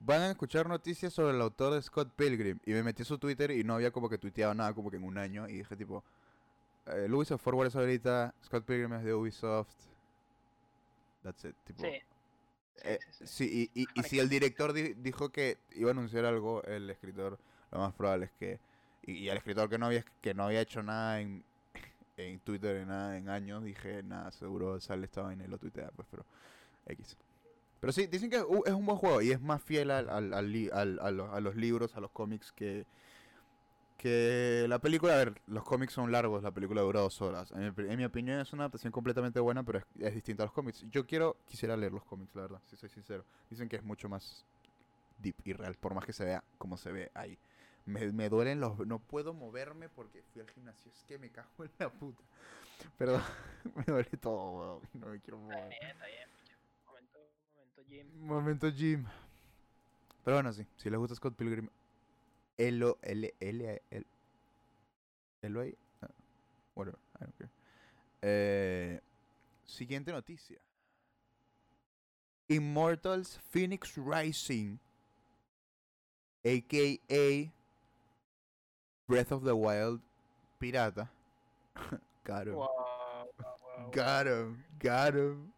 van 0.00 0.22
a 0.22 0.30
escuchar 0.30 0.68
noticias 0.68 1.12
sobre 1.12 1.34
el 1.36 1.42
autor 1.42 1.74
de 1.74 1.82
Scott 1.82 2.10
Pilgrim. 2.14 2.58
Y 2.64 2.72
me 2.72 2.82
metí 2.82 3.02
a 3.02 3.04
su 3.04 3.18
Twitter 3.18 3.50
y 3.50 3.62
no 3.62 3.74
había 3.74 3.90
como 3.90 4.08
que 4.08 4.18
tuiteado 4.18 4.54
nada 4.54 4.72
como 4.74 4.90
que 4.90 4.96
en 4.96 5.04
un 5.04 5.18
año. 5.18 5.48
Y 5.48 5.58
dije 5.58 5.76
tipo, 5.76 6.02
el 6.96 7.12
Ubisoft 7.14 7.42
Forward 7.42 7.68
es 7.68 7.76
ahorita, 7.76 8.34
Scott 8.44 8.64
Pilgrim 8.64 8.92
es 8.94 9.04
de 9.04 9.14
Ubisoft. 9.14 9.68
That's 11.22 11.44
it. 11.44 11.54
Tipo, 11.64 11.82
Sí. 11.82 11.90
Eh, 12.84 12.98
sí, 13.10 13.26
sí. 13.26 13.26
sí, 13.26 13.70
y, 13.74 13.82
y, 13.82 13.86
y 13.94 14.02
si 14.04 14.20
el 14.20 14.28
director 14.28 14.72
di- 14.72 14.94
dijo 14.94 15.30
que 15.30 15.58
iba 15.74 15.90
a 15.90 15.92
anunciar 15.92 16.24
algo, 16.24 16.62
el 16.62 16.88
escritor, 16.90 17.38
lo 17.72 17.78
más 17.78 17.92
probable 17.94 18.26
es 18.26 18.32
que. 18.38 18.60
Y, 19.02 19.12
y 19.12 19.28
el 19.28 19.36
escritor 19.36 19.68
que 19.68 19.78
no 19.78 19.86
había 19.86 20.04
que 20.20 20.32
no 20.34 20.44
había 20.44 20.60
hecho 20.60 20.82
nada 20.82 21.20
en, 21.20 21.42
en 22.16 22.38
Twitter 22.40 22.76
en 22.76 22.88
nada 22.88 23.16
en 23.16 23.28
años, 23.30 23.64
dije, 23.64 24.02
nada, 24.04 24.30
seguro 24.30 24.80
sale 24.80 25.06
esta 25.06 25.22
vaina 25.22 25.44
y 25.44 25.48
lo 25.48 25.58
tuitea, 25.58 25.90
pues, 25.96 26.06
pero. 26.10 26.24
X. 26.86 27.16
Pero 27.80 27.92
sí, 27.92 28.06
dicen 28.06 28.30
que 28.30 28.40
uh, 28.40 28.62
es 28.64 28.72
un 28.72 28.86
buen 28.86 28.98
juego 28.98 29.22
y 29.22 29.32
es 29.32 29.40
más 29.40 29.60
fiel 29.62 29.90
al, 29.90 30.08
al, 30.08 30.32
al 30.32 30.52
li- 30.52 30.70
al- 30.72 30.98
a, 31.00 31.10
los, 31.10 31.32
a 31.32 31.40
los 31.40 31.56
libros, 31.56 31.96
a 31.96 32.00
los 32.00 32.10
cómics 32.12 32.52
que. 32.52 32.86
Que 33.98 34.64
la 34.68 34.78
película, 34.78 35.14
a 35.14 35.16
ver, 35.16 35.42
los 35.48 35.64
cómics 35.64 35.92
son 35.92 36.12
largos, 36.12 36.42
la 36.44 36.52
película 36.52 36.82
dura 36.82 37.00
dos 37.00 37.20
horas. 37.20 37.50
En 37.50 37.58
mi, 37.60 37.66
opi- 37.66 37.90
en 37.90 37.98
mi 37.98 38.04
opinión 38.04 38.38
es 38.38 38.52
una 38.52 38.62
adaptación 38.62 38.92
completamente 38.92 39.40
buena, 39.40 39.64
pero 39.64 39.80
es, 39.80 39.84
es 39.98 40.14
distinta 40.14 40.44
a 40.44 40.46
los 40.46 40.52
cómics. 40.52 40.84
Yo 40.90 41.04
quiero, 41.04 41.36
quisiera 41.46 41.76
leer 41.76 41.92
los 41.92 42.04
cómics, 42.04 42.32
la 42.36 42.42
verdad, 42.42 42.60
si 42.68 42.76
soy 42.76 42.88
sincero. 42.88 43.24
Dicen 43.50 43.68
que 43.68 43.74
es 43.76 43.82
mucho 43.82 44.08
más 44.08 44.44
deep 45.18 45.34
y 45.44 45.52
real, 45.52 45.74
por 45.74 45.94
más 45.94 46.04
que 46.06 46.12
se 46.12 46.24
vea 46.24 46.44
como 46.58 46.76
se 46.76 46.92
ve 46.92 47.10
ahí. 47.14 47.36
Me, 47.86 48.12
me 48.12 48.28
duelen 48.28 48.60
los... 48.60 48.78
No 48.86 49.00
puedo 49.00 49.34
moverme 49.34 49.88
porque 49.88 50.22
fui 50.32 50.42
al 50.42 50.50
gimnasio. 50.50 50.92
Es 50.92 51.02
que 51.04 51.18
me 51.18 51.30
cago 51.30 51.64
en 51.64 51.70
la 51.78 51.90
puta. 51.90 52.22
Perdón, 52.96 53.22
me 53.74 53.82
duele 53.84 54.10
todo, 54.20 54.50
weón. 54.52 54.80
No 54.94 55.06
me 55.08 55.18
quiero 55.20 55.38
Está 55.42 55.54
mover. 55.56 55.68
bien, 55.70 55.90
está 55.90 56.06
bien. 56.06 56.28
Momento, 56.86 57.18
momento, 57.56 57.82
Jim. 57.88 58.06
Momento 58.26 58.72
Jim. 58.72 59.04
Pero 60.24 60.36
bueno, 60.36 60.52
sí. 60.52 60.64
Si 60.76 60.88
les 60.88 60.98
gusta 61.00 61.16
Scott 61.16 61.34
Pilgrim, 61.34 61.68
Elo, 62.58 62.98
L, 63.02 63.34
L, 63.40 63.80
L, 63.90 64.06
Elo 65.42 65.60
ahí. 65.60 65.76
Ah, 66.02 66.08
whatever, 66.74 66.98
I 67.16 67.24
don't 67.24 67.38
care. 67.38 67.50
Eh, 68.22 69.00
siguiente 69.64 70.10
noticia. 70.10 70.58
Immortals 72.48 73.38
Phoenix 73.50 73.96
Rising, 73.96 74.78
a.k.a. 76.44 77.52
Breath 79.06 79.32
of 79.32 79.44
the 79.44 79.54
Wild 79.54 80.00
Pirata. 80.60 81.08
got 82.24 82.48
him. 82.48 82.54
Wow, 82.54 82.68
wow, 82.68 83.26
wow. 83.38 83.90
Got 83.92 84.26
him, 84.26 84.64
got 84.80 85.14
him, 85.14 85.52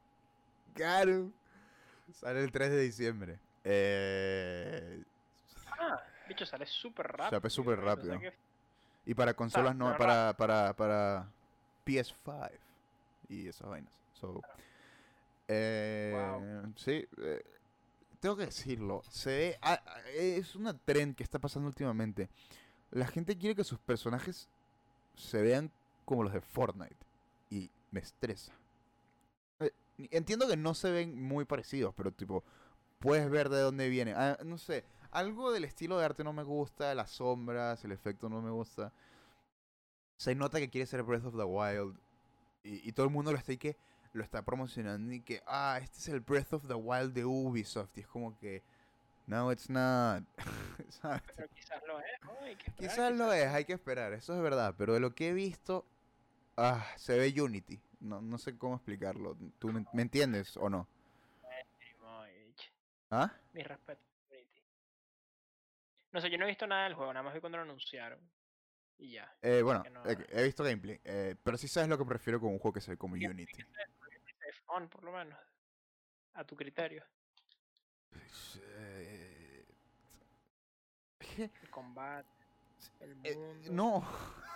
got 0.75 1.09
him. 1.09 1.33
Sale 2.13 2.43
el 2.43 2.51
3 2.51 2.71
de 2.71 2.81
diciembre. 2.83 3.39
Eh, 3.65 5.03
Bicho, 6.31 6.47
sale 6.47 6.65
súper 6.67 7.07
rápido. 7.09 7.41
Sale 7.41 7.51
súper 7.51 7.81
rápido. 7.81 8.19
que- 8.21 8.33
Y 9.05 9.15
para 9.15 9.35
consolas 9.35 9.75
no, 9.75 9.97
para, 9.97 10.35
para, 10.37 10.75
para 10.75 11.27
PS5 11.85 12.51
y 13.29 13.49
esas 13.49 13.69
vainas. 13.69 13.93
So, 14.13 14.41
eh, 15.49 16.63
Sí, 16.77 17.07
eh, 17.19 17.43
tengo 18.21 18.37
que 18.37 18.47
decirlo. 18.47 19.03
Se 19.09 19.31
ve, 19.31 19.59
ah, 19.63 19.81
es 20.15 20.55
una 20.55 20.75
trend 20.77 21.17
que 21.17 21.23
está 21.25 21.39
pasando 21.39 21.69
últimamente. 21.69 22.29
La 22.91 23.07
gente 23.07 23.37
quiere 23.37 23.55
que 23.57 23.65
sus 23.65 23.79
personajes 23.79 24.49
se 25.17 25.43
vean 25.43 25.71
como 26.05 26.23
los 26.23 26.33
de 26.33 26.41
Fortnite. 26.41 26.97
Y 27.51 27.71
me 27.91 28.01
estresa. 28.01 28.53
Eh, 29.59 29.73
entiendo 30.11 30.47
que 30.47 30.57
no 30.57 30.75
se 30.75 30.91
ven 30.91 31.21
muy 31.21 31.45
parecidos, 31.45 31.95
pero 31.97 32.13
tipo, 32.13 32.45
puedes 33.01 33.29
ver 33.31 33.49
de 33.49 33.61
dónde 33.61 33.89
viene. 33.89 34.15
Ah, 34.15 34.39
no 34.45 34.59
sé, 34.59 34.85
algo 35.11 35.53
del 35.53 35.65
estilo 35.65 35.99
de 35.99 36.05
arte 36.05 36.25
no 36.25 36.33
me 36.33 36.43
gusta, 36.43 36.95
las 36.95 37.11
sombras, 37.11 37.85
el 37.85 37.93
efecto 37.93 38.29
no 38.29 38.41
me 38.41 38.51
gusta. 38.51 38.93
Se 40.17 40.35
nota 40.35 40.59
que 40.59 40.71
quiere 40.71 40.87
ser 40.87 41.03
Breath 41.03 41.25
of 41.27 41.37
the 41.37 41.45
Wild. 41.45 41.99
Y, 42.63 42.89
y 42.89 42.93
todo 42.93 43.07
el 43.07 43.13
mundo 43.13 43.33
lo 43.33 43.39
está, 43.39 43.53
y 43.53 43.59
que, 43.59 43.77
lo 44.13 44.23
está 44.23 44.43
promocionando 44.43 45.13
y 45.13 45.21
que, 45.21 45.43
ah, 45.47 45.79
este 45.83 45.99
es 45.99 46.09
el 46.09 46.21
Breath 46.21 46.53
of 46.53 46.67
the 46.67 46.75
Wild 46.75 47.13
de 47.13 47.25
Ubisoft. 47.25 47.97
Y 47.97 48.01
es 48.01 48.07
como 48.07 48.37
que, 48.39 48.63
no, 49.27 49.53
it's 49.53 49.71
not. 49.71 50.25
Pero 51.37 51.49
quizás 51.55 51.81
lo 51.87 52.01
es, 52.01 52.07
¿no? 52.25 52.33
Hay 52.43 52.57
que 52.57 52.67
esperar, 52.67 52.91
Quizás 52.91 53.13
lo 53.17 53.33
es, 53.33 53.47
hay 53.49 53.65
que 53.65 53.73
esperar, 53.73 54.13
eso 54.13 54.35
es 54.35 54.43
verdad. 54.43 54.75
Pero 54.77 54.95
de 54.95 55.01
lo 55.01 55.15
que 55.15 55.29
he 55.29 55.33
visto, 55.33 55.87
ah, 56.57 56.85
se 56.97 57.17
ve 57.17 57.41
Unity. 57.41 57.81
No, 58.01 58.21
no 58.21 58.39
sé 58.39 58.57
cómo 58.57 58.77
explicarlo. 58.77 59.37
¿Tú 59.59 59.69
me, 59.69 59.85
me 59.93 60.03
entiendes 60.03 60.57
o 60.57 60.69
no? 60.69 60.89
¿Ah? 63.11 63.33
Mi 63.53 63.63
respeto. 63.63 64.10
No 66.13 66.21
sé, 66.21 66.31
yo 66.31 66.39
no 66.39 66.45
he 66.45 66.49
visto 66.49 66.67
nada 66.67 66.85
del 66.85 66.95
juego, 66.95 67.13
nada 67.13 67.23
más 67.23 67.35
vi 67.35 67.41
cuando 67.41 67.59
lo 67.59 67.65
anunciaron. 67.65 68.19
Y 68.99 69.13
ya. 69.13 69.35
Eh, 69.43 69.63
bueno, 69.63 69.83
no- 69.93 70.05
eh, 70.11 70.27
he 70.31 70.43
visto 70.45 70.63
gameplay. 70.65 71.01
eh, 71.05 71.35
pero 71.43 71.57
sí 71.57 71.69
sabes 71.69 71.89
lo 71.89 71.97
que 71.97 72.05
prefiero 72.05 72.41
con 72.41 72.51
un 72.51 72.59
juego 72.59 72.75
que 72.75 72.81
se 72.81 72.91
ve 72.93 72.97
como 72.99 73.15
Unity. 73.15 73.63
Es 74.49 74.57
fun, 74.67 74.89
por 74.89 75.05
lo 75.05 75.13
menos. 75.13 75.39
A 76.35 76.45
tu 76.45 76.57
criterio. 76.57 77.05
Eh. 78.63 79.67
El 81.39 81.71
combate, 81.71 82.29
el 83.01 83.17
Eh, 83.25 83.37
mundo. 83.37 83.73
no, 83.73 84.09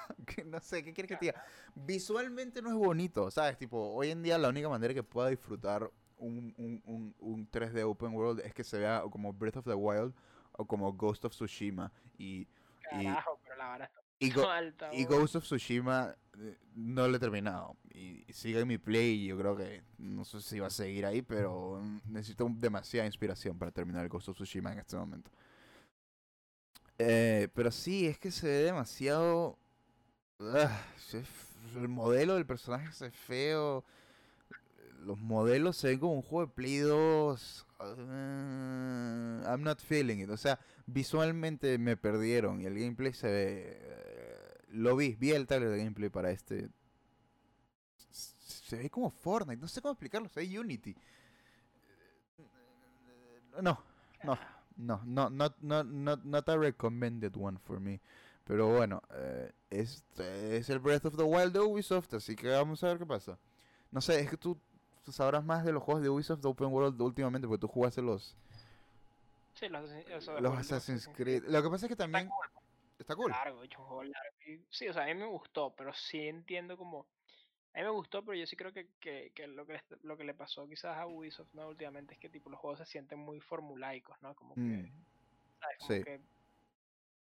no 0.46 0.60
sé, 0.60 0.82
¿qué 0.82 0.92
quieres 0.92 1.08
que 1.08 1.16
te 1.16 1.26
diga? 1.26 1.44
Visualmente 1.74 2.60
no 2.60 2.70
es 2.70 2.74
bonito, 2.74 3.30
¿sabes? 3.30 3.56
Tipo, 3.56 3.92
hoy 3.94 4.10
en 4.10 4.22
día 4.22 4.36
la 4.38 4.48
única 4.48 4.68
manera 4.68 4.92
que 4.92 5.02
pueda 5.02 5.28
disfrutar 5.28 5.90
un, 6.16 6.52
un, 6.58 6.82
un, 6.84 7.14
un 7.18 7.50
3D 7.50 7.84
Open 7.84 8.12
World 8.14 8.40
es 8.40 8.52
que 8.54 8.64
se 8.64 8.78
vea 8.78 9.02
como 9.10 9.32
Breath 9.32 9.58
of 9.58 9.64
the 9.66 9.74
Wild 9.74 10.14
o 10.56 10.66
como 10.66 10.92
Ghost 10.92 11.24
of 11.24 11.32
Tsushima. 11.32 11.92
Y, 12.18 12.46
y, 12.92 13.04
Carajo, 13.04 13.38
pero 13.42 13.56
la 13.56 13.66
vara 13.68 13.84
está 13.86 14.00
y, 14.18 14.30
Go- 14.30 14.48
alta. 14.50 14.94
y. 14.94 15.04
Ghost 15.04 15.36
of 15.36 15.44
Tsushima 15.44 16.14
eh, 16.38 16.56
no 16.74 17.08
lo 17.08 17.16
he 17.16 17.20
terminado. 17.20 17.76
Y, 17.92 18.24
y 18.28 18.32
sigue 18.32 18.60
en 18.60 18.68
mi 18.68 18.78
play 18.78 19.24
y 19.24 19.26
yo 19.28 19.38
creo 19.38 19.56
que 19.56 19.82
no 19.98 20.24
sé 20.24 20.40
si 20.40 20.58
va 20.60 20.66
a 20.68 20.70
seguir 20.70 21.06
ahí, 21.06 21.22
pero 21.22 21.80
necesito 22.08 22.46
demasiada 22.50 23.06
inspiración 23.06 23.58
para 23.58 23.70
terminar 23.70 24.02
el 24.04 24.08
Ghost 24.08 24.28
of 24.28 24.36
Tsushima 24.36 24.72
en 24.72 24.78
este 24.78 24.96
momento. 24.96 25.30
Eh, 26.98 27.48
pero 27.54 27.70
sí, 27.70 28.06
es 28.06 28.18
que 28.18 28.30
se 28.30 28.46
ve 28.46 28.54
demasiado... 28.64 29.58
ah, 30.40 30.82
el 31.76 31.88
modelo 31.88 32.34
del 32.34 32.46
personaje 32.46 32.92
se 32.92 33.06
ve 33.06 33.10
feo. 33.10 33.84
Los 35.04 35.18
modelos 35.18 35.76
se 35.76 35.88
ven 35.88 35.98
como 35.98 36.14
un 36.14 36.22
juego 36.22 36.46
de 36.46 36.52
Play 36.52 36.78
2. 36.78 37.66
ah, 37.80 39.42
I'm 39.46 39.62
not 39.62 39.80
feeling 39.80 40.18
it. 40.18 40.30
O 40.30 40.36
sea, 40.36 40.58
visualmente 40.86 41.78
me 41.78 41.96
perdieron 41.96 42.60
y 42.60 42.66
el 42.66 42.78
gameplay 42.78 43.12
se 43.12 43.26
ve... 43.28 43.78
eh, 43.80 44.54
lo 44.68 44.96
vi, 44.96 45.14
vi 45.14 45.30
el 45.32 45.46
trailer 45.46 45.70
de 45.70 45.78
gameplay 45.78 46.10
para 46.10 46.30
este... 46.30 46.68
Se 48.10 48.76
ve 48.76 48.90
como 48.90 49.10
Fortnite, 49.10 49.60
no 49.60 49.68
sé 49.68 49.80
cómo 49.80 49.92
explicarlo, 49.92 50.28
se 50.28 50.40
ve 50.40 50.58
Unity. 50.58 50.96
No, 53.62 53.78
no, 54.22 54.38
no, 54.76 55.00
no, 55.04 55.30
not, 55.30 55.60
not, 55.60 55.86
not, 55.86 56.24
not 56.24 56.48
a 56.48 56.56
recommended 56.56 57.36
one 57.36 57.58
for 57.58 57.78
me. 57.78 58.00
Pero 58.44 58.68
bueno, 58.68 59.02
eh, 59.10 59.52
este 59.70 60.56
es 60.56 60.68
el 60.70 60.78
Breath 60.78 61.06
of 61.06 61.16
the 61.16 61.22
Wild 61.22 61.52
de 61.52 61.60
Ubisoft, 61.60 62.12
así 62.14 62.34
que 62.36 62.48
vamos 62.48 62.82
a 62.82 62.88
ver 62.88 62.98
qué 62.98 63.06
pasa. 63.06 63.38
No 63.90 64.00
sé, 64.00 64.20
es 64.20 64.28
que 64.30 64.36
tú, 64.36 64.58
tú 65.04 65.12
sabrás 65.12 65.44
más 65.44 65.64
de 65.64 65.72
los 65.72 65.82
juegos 65.82 66.02
de 66.02 66.08
Ubisoft 66.10 66.40
de 66.40 66.48
Open 66.48 66.68
World 66.68 67.00
últimamente, 67.00 67.46
porque 67.46 67.60
tú 67.60 67.68
jugaste 67.68 68.02
los, 68.02 68.34
Sí, 69.54 69.68
los, 69.68 69.88
los 69.90 70.26
juego, 70.26 70.54
Assassin's 70.56 71.08
Creed. 71.08 71.44
Lo 71.48 71.62
que 71.62 71.70
pasa 71.70 71.86
es 71.86 71.90
que 71.90 71.96
también 71.96 72.28
cool, 72.28 72.48
está 72.98 73.14
cool. 73.16 73.30
largo, 73.30 73.62
hecho 73.62 73.80
un 73.80 73.86
juego 73.86 74.04
largo. 74.04 74.36
sí, 74.70 74.88
o 74.88 74.92
sea, 74.92 75.04
a 75.04 75.06
mí 75.06 75.14
me 75.14 75.26
gustó, 75.26 75.74
pero 75.76 75.92
sí 75.94 76.26
entiendo 76.28 76.76
como... 76.76 77.06
A 77.74 77.78
mí 77.78 77.84
me 77.84 77.90
gustó, 77.90 78.24
pero 78.24 78.38
yo 78.38 78.46
sí 78.46 78.56
creo 78.56 78.72
que, 78.72 78.88
que, 79.00 79.32
que 79.34 79.46
lo, 79.48 79.66
que 79.66 79.74
le, 79.74 79.82
lo 80.02 80.16
que 80.16 80.24
le 80.24 80.34
pasó 80.34 80.68
quizás 80.68 80.96
a 80.96 81.06
Ubisoft 81.06 81.52
¿no? 81.54 81.68
últimamente 81.68 82.14
es 82.14 82.20
que 82.20 82.28
tipo 82.30 82.50
los 82.50 82.60
juegos 82.60 82.78
se 82.80 82.86
sienten 82.86 83.18
muy 83.18 83.40
formulaicos, 83.40 84.16
¿no? 84.22 84.34
Como 84.34 84.54
que, 84.54 84.60
Mm, 84.60 85.04
¿sabes? 85.60 85.78
Como 85.78 85.94
sí. 85.94 86.04
que... 86.04 86.20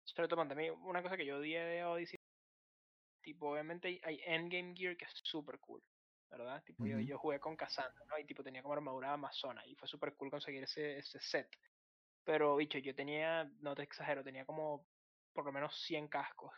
Sobre 0.05 0.29
todo, 0.29 0.37
mí 0.57 0.71
una 0.71 1.03
cosa 1.03 1.17
que 1.17 1.25
yo 1.27 1.39
odié 1.39 1.61
de 1.61 1.85
Odyssey, 1.85 2.19
tipo, 3.23 3.51
obviamente 3.53 3.89
hay- 3.89 4.01
hay 4.05 4.21
endgame 4.27 4.75
gear 4.77 4.97
que 4.97 5.05
es 5.05 5.13
súper 5.25 5.59
cool, 5.61 5.83
¿verdad? 6.31 6.63
Tipo, 6.65 6.87
yo, 6.87 6.99
yo 7.01 7.19
jugué 7.19 7.41
con 7.41 7.57
Cassandra, 7.57 8.05
¿no? 8.09 8.19
Y 8.19 8.25
tipo 8.25 8.43
tenía 8.43 8.63
como 8.63 8.75
armadura 8.75 9.13
amazona 9.13 9.67
y 9.67 9.75
fue 9.75 9.89
súper 9.89 10.15
cool 10.15 10.31
conseguir 10.31 10.63
ese, 10.63 10.99
ese 10.99 11.21
set. 11.21 11.49
Pero, 12.25 12.57
bicho, 12.57 12.79
yo 12.79 12.95
tenía, 12.95 13.51
no 13.61 13.75
te 13.75 13.83
exagero, 13.83 14.23
tenía 14.23 14.45
como 14.45 14.87
por 15.33 15.45
lo 15.45 15.53
menos 15.53 15.75
100 15.83 16.09
cascos. 16.09 16.53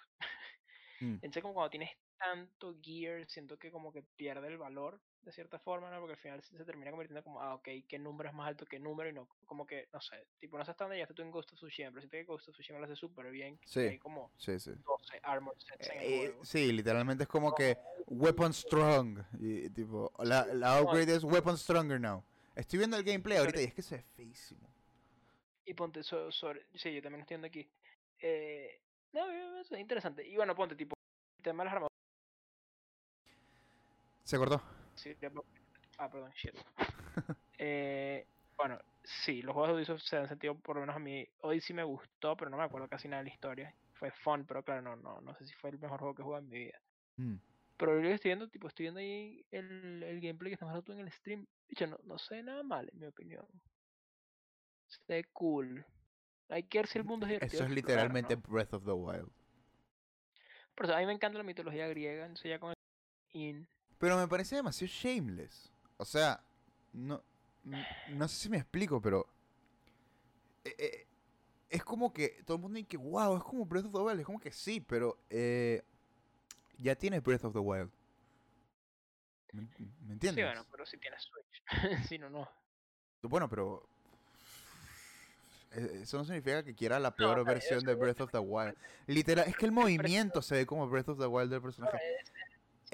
Mm. 1.01 1.15
Entonces, 1.15 1.43
como 1.43 1.55
cuando 1.55 1.70
tienes 1.70 1.90
tanto 2.23 2.74
gear, 2.82 3.27
siento 3.28 3.59
que 3.59 3.70
como 3.70 3.93
que 3.93 4.03
pierde 4.03 4.47
el 4.49 4.59
valor, 4.59 5.01
de 5.23 5.32
cierta 5.32 5.59
forma, 5.59 5.90
¿no? 5.90 5.99
Porque 6.01 6.15
al 6.15 6.19
final 6.20 6.43
se 6.43 6.65
termina 6.65 6.90
convirtiendo 6.90 7.23
como, 7.23 7.40
ah, 7.40 7.55
ok, 7.55 7.69
qué 7.89 7.99
número 7.99 8.28
es 8.28 8.35
más 8.35 8.49
alto 8.49 8.65
que 8.66 8.78
número 8.78 9.09
y 9.09 9.12
no, 9.12 9.28
como 9.47 9.66
que, 9.66 9.89
no 9.93 10.01
sé, 10.01 10.27
tipo, 10.39 10.59
no 10.59 10.65
sé 10.65 10.70
hasta 10.73 10.85
dónde 10.85 10.97
llegaste 10.97 11.15
tú 11.15 11.23
en 11.23 11.31
Ghost 11.31 11.53
of 11.53 11.59
Tsushima, 11.59 11.90
pero 11.90 12.01
siento 12.01 12.16
que 12.16 12.24
Ghost 12.24 12.49
of 12.49 12.55
Tsushima 12.55 12.78
lo 12.78 12.85
hace 12.86 12.97
súper 12.97 13.31
bien. 13.31 13.59
Sí. 13.65 13.81
Hay 13.81 13.99
como 13.99 14.32
Sí, 14.36 14.59
sí. 14.59 14.73
12 14.85 15.20
armor 15.23 15.55
sets 15.61 15.90
en 15.90 15.99
el 15.99 16.05
Eh, 16.05 16.19
juego. 16.28 16.44
sí, 16.44 16.73
literalmente 16.73 17.23
es 17.24 17.28
como 17.28 17.55
que 17.55 17.77
Weapon 18.07 18.53
Strong. 18.53 19.20
Y, 19.40 19.70
tipo, 19.70 20.12
la, 20.24 20.47
la 20.47 20.81
upgrade 20.82 21.15
es 21.15 21.24
Weapon 21.24 21.57
Stronger 21.59 22.01
now. 22.01 22.24
Estoy 22.57 22.78
viendo 22.81 22.97
el 22.97 23.05
gameplay 23.05 23.39
ahorita 23.39 23.61
y 23.61 23.65
es 23.65 23.74
que 23.74 23.82
se 23.82 23.97
ve 23.97 24.03
feísimo. 24.03 24.69
Y 25.65 25.74
ponte 25.74 26.03
so- 26.03 26.31
sobre, 26.32 26.66
sí, 26.74 26.93
yo 26.93 27.01
también 27.01 27.20
estoy 27.23 27.36
viendo 27.36 27.47
aquí. 27.47 27.70
Eh, 28.19 28.81
no, 29.12 29.31
eso 29.61 29.74
es 29.74 29.81
interesante. 29.81 30.27
Y 30.27 30.35
bueno, 30.36 30.55
ponte, 30.57 30.74
tipo, 30.74 30.94
el 31.39 31.43
tema 31.44 31.62
de 31.62 31.66
las 31.66 31.74
armaduras. 31.74 31.91
Se 34.32 34.38
cortó. 34.38 34.62
sí, 34.94 35.14
ah, 35.98 36.10
perdón, 36.10 36.32
shit. 36.32 36.54
Eh, 37.64 38.26
bueno, 38.56 38.78
sí, 39.04 39.42
los 39.42 39.52
juegos 39.52 39.68
de 39.68 39.76
Ubisoft 39.76 40.00
se 40.00 40.16
han 40.16 40.26
sentido, 40.26 40.56
por 40.56 40.74
lo 40.74 40.80
menos 40.80 40.96
a 40.96 40.98
mí, 40.98 41.28
hoy 41.42 41.60
sí 41.60 41.74
me 41.74 41.84
gustó, 41.84 42.34
pero 42.34 42.50
no 42.50 42.56
me 42.56 42.64
acuerdo 42.64 42.88
casi 42.88 43.06
nada 43.09 43.22
de 43.22 43.28
la 43.28 43.34
historia. 43.34 43.74
Fue 43.92 44.10
fun, 44.10 44.46
pero 44.46 44.64
claro, 44.64 44.80
no, 44.80 44.96
no, 44.96 45.20
no 45.20 45.34
sé 45.36 45.46
si 45.46 45.52
fue 45.52 45.68
el 45.70 45.78
mejor 45.78 46.00
juego 46.00 46.14
que 46.14 46.22
he 46.22 46.24
jugado 46.24 46.42
en 46.42 46.48
mi 46.48 46.59
vida. 46.59 46.80
Mm. 47.18 47.34
Pero 47.76 48.00
yo 48.00 48.09
estoy 48.09 48.30
viendo, 48.30 48.48
tipo, 48.48 48.68
estoy 48.68 48.84
viendo 48.84 49.00
ahí 49.00 49.44
el, 49.50 50.02
el 50.02 50.20
gameplay 50.22 50.50
que 50.50 50.54
estás 50.54 50.66
mostrando 50.66 50.82
tú 50.82 50.92
en 50.92 51.00
el 51.00 51.12
stream. 51.12 51.46
Bicho, 51.68 51.86
no, 51.86 51.98
no 52.02 52.18
sé 52.18 52.42
nada 52.42 52.62
mal, 52.62 52.88
en 52.90 52.98
mi 52.98 53.06
opinión. 53.06 53.46
Se 55.06 55.24
cool. 55.24 55.84
Hay 56.48 56.62
que 56.62 56.78
ver 56.78 56.86
si 56.86 56.98
el 56.98 57.04
mundo 57.04 57.26
es 57.26 57.32
divertido. 57.32 57.62
Eso 57.62 57.64
es 57.64 57.70
literalmente 57.70 58.34
¿no? 58.34 58.42
Breath 58.48 58.72
of 58.72 58.84
the 58.86 58.92
Wild. 58.92 59.30
Pero 60.74 60.84
o 60.84 60.86
sea, 60.86 60.96
a 60.96 61.00
mí 61.00 61.06
me 61.06 61.12
encanta 61.12 61.36
la 61.36 61.44
mitología 61.44 61.86
griega, 61.86 62.24
entonces 62.24 62.48
ya 62.48 62.59
con 62.59 62.70
el 62.70 62.76
in. 63.40 63.68
Pero 64.03 64.16
me 64.16 64.27
parece 64.27 64.57
demasiado 64.57 64.93
shameless. 64.93 65.70
O 65.97 66.05
sea, 66.05 66.43
no, 66.93 67.23
no 68.09 68.27
sé 68.27 68.35
si 68.35 68.49
me 68.49 68.57
explico, 68.57 69.01
pero... 69.01 69.29
eh, 70.65 70.74
eh, 70.77 71.07
es 71.70 71.85
como 71.85 72.12
que 72.12 72.43
todo 72.45 72.57
el 72.57 72.62
mundo 72.62 72.79
dice 72.79 72.89
que, 72.89 72.97
wow, 72.97 73.37
es 73.37 73.45
como 73.45 73.65
Breath 73.65 73.85
of 73.85 73.93
the 73.93 73.99
Wild. 74.01 74.19
Es 74.19 74.27
como 74.27 74.41
que 74.41 74.51
sí, 74.51 74.81
pero 74.81 75.20
eh, 75.31 75.85
ya 76.79 76.97
tienes 76.97 77.23
Breath 77.23 77.45
of 77.45 77.53
the 77.53 77.61
Wild. 77.61 77.93
¿Me, 79.53 79.62
me 80.01 80.15
entiendes? 80.15 80.35
Sí, 80.35 80.43
bueno, 80.51 80.66
pero 80.73 80.85
si 80.85 80.99
tienes 80.99 81.23
Switch. 81.23 81.62
si 82.09 82.19
no, 82.19 82.29
no. 82.29 82.49
Bueno, 83.23 83.49
pero... 83.49 83.89
eh, 85.70 86.01
Eso 86.03 86.19
no 86.19 86.24
significa 86.24 86.65
que 86.65 86.74
quiera 86.74 86.99
la 86.99 87.15
peor 87.15 87.45
versión 87.45 87.85
de 87.85 87.95
Breath 87.95 88.20
of 88.23 88.33
the 88.33 88.39
Wild. 88.41 88.77
Literal, 89.07 89.47
es 89.49 89.57
que 89.57 89.65
el 89.66 89.70
movimiento 89.73 90.43
se 90.43 90.57
ve 90.57 90.66
como 90.66 90.89
Breath 90.89 91.11
of 91.11 91.20
the 91.20 91.27
Wild 91.27 91.53
del 91.53 91.62
personaje. 91.62 91.99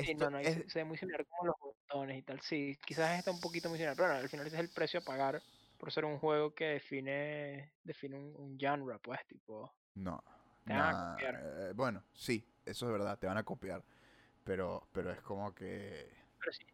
Sí, 0.04 0.14
no, 0.14 0.30
no, 0.30 0.38
es- 0.38 0.70
se, 0.72 0.78
ve 0.78 0.84
muy 0.84 0.96
similar 0.96 1.26
como 1.26 1.46
los 1.48 1.56
botones 1.60 2.18
y 2.18 2.22
tal. 2.22 2.40
Sí, 2.40 2.78
quizás 2.86 3.18
está 3.18 3.30
un 3.30 3.40
poquito 3.40 3.68
muy 3.68 3.78
similar, 3.78 3.96
pero 3.96 4.08
bueno, 4.08 4.22
al 4.22 4.28
final 4.28 4.46
ese 4.46 4.56
es 4.56 4.62
el 4.62 4.70
precio 4.70 5.00
a 5.00 5.04
pagar 5.04 5.42
por 5.78 5.92
ser 5.92 6.04
un 6.04 6.18
juego 6.18 6.54
que 6.54 6.66
define 6.66 7.72
define 7.84 8.16
un, 8.16 8.34
un 8.36 8.58
genre, 8.58 8.98
pues, 8.98 9.24
tipo. 9.26 9.72
No. 9.94 10.22
Te 10.64 10.72
van 10.74 10.94
a 10.94 11.10
copiar. 11.12 11.34
eh, 11.42 11.72
bueno, 11.74 12.02
sí, 12.12 12.46
eso 12.66 12.86
es 12.86 12.92
verdad, 12.92 13.18
te 13.18 13.26
van 13.26 13.38
a 13.38 13.42
copiar. 13.44 13.82
Pero, 14.44 14.88
pero 14.92 15.10
es 15.12 15.20
como 15.20 15.54
que... 15.54 16.10
Pero 16.38 16.52
sí. 16.52 16.66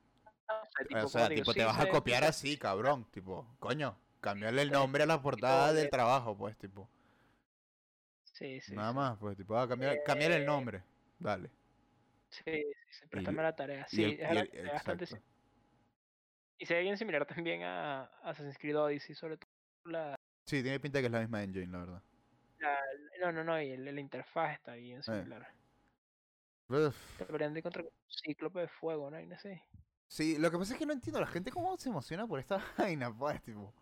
no 0.49 0.87
tipo, 0.87 1.07
o 1.07 1.09
sea, 1.09 1.29
digo, 1.29 1.41
tipo, 1.41 1.53
sí 1.53 1.59
te 1.59 1.65
vas 1.65 1.81
a 1.81 1.89
copiar 1.89 2.25
así, 2.25 2.57
cabrón. 2.59 3.05
Tipo, 3.11 3.47
coño, 3.59 3.97
cambiarle 4.21 4.63
el 4.63 4.71
nombre 4.71 5.03
a 5.03 5.07
la 5.07 5.21
portada 5.23 5.73
del 5.73 5.85
de- 5.85 5.91
trabajo, 5.91 6.37
pues, 6.37 6.57
tipo. 6.57 6.89
Sí, 8.25 8.61
sí. 8.61 8.75
Nada 8.75 8.91
sí. 8.91 8.97
más, 8.97 9.19
pues, 9.19 9.37
tipo, 9.37 9.57
ah, 9.57 9.69
cambiar, 9.69 10.03
cambiar 10.05 10.33
el 10.33 10.43
Eh, 10.43 10.47
nombre. 10.47 10.83
Dale. 11.19 11.51
Sí, 12.35 12.43
sí, 12.47 12.63
sí, 12.91 13.07
préstame 13.09 13.43
la 13.43 13.55
tarea. 13.55 13.87
Sí, 13.89 14.03
el- 14.05 14.21
es 14.21 14.55
el- 14.55 14.67
bastante 14.69 15.07
sim- 15.07 15.21
Y 16.59 16.67
se 16.67 16.75
ve 16.75 16.83
bien 16.83 16.97
similar 16.97 17.27
también 17.27 17.63
a 17.63 18.05
Assassin's 18.23 18.59
Creed 18.59 18.79
Odyssey, 18.79 19.15
sobre 19.15 19.37
todo 19.37 19.49
la... 19.85 20.17
Sí, 20.47 20.63
tiene 20.63 20.81
pinta 20.81 21.01
que 21.01 21.07
es 21.07 21.13
la 21.13 21.21
misma 21.21 21.43
engine, 21.43 21.67
la 21.69 21.79
verdad. 21.79 22.03
la- 22.59 22.79
no, 23.21 23.33
no, 23.33 23.45
no, 23.45 23.61
y 23.61 23.71
el- 23.71 23.85
la 23.85 24.01
interfaz 24.01 24.55
está 24.55 24.75
bien 24.75 25.01
Eh. 25.01 25.03
similar. 25.03 25.47
De 26.69 27.59
encontrar 27.59 27.85
un 27.85 27.91
cíclope 28.09 28.61
de 28.61 28.69
fuego, 28.69 29.11
¿no? 29.11 29.21
No 29.21 29.39
sé. 29.39 29.63
Sí, 30.09 30.39
lo 30.39 30.51
que 30.51 30.59
pasa 30.59 30.73
es 30.75 30.79
que 30.79 30.87
no 30.87 30.93
entiendo 30.93 31.21
la 31.21 31.27
gente 31.27 31.51
cómo 31.51 31.77
se 31.77 31.89
emociona 31.91 32.27
por 32.27 32.39
esta 32.41 32.57
vaina, 32.79 33.13
pues, 33.17 33.43
tipo. 33.43 33.61
No 33.63 33.73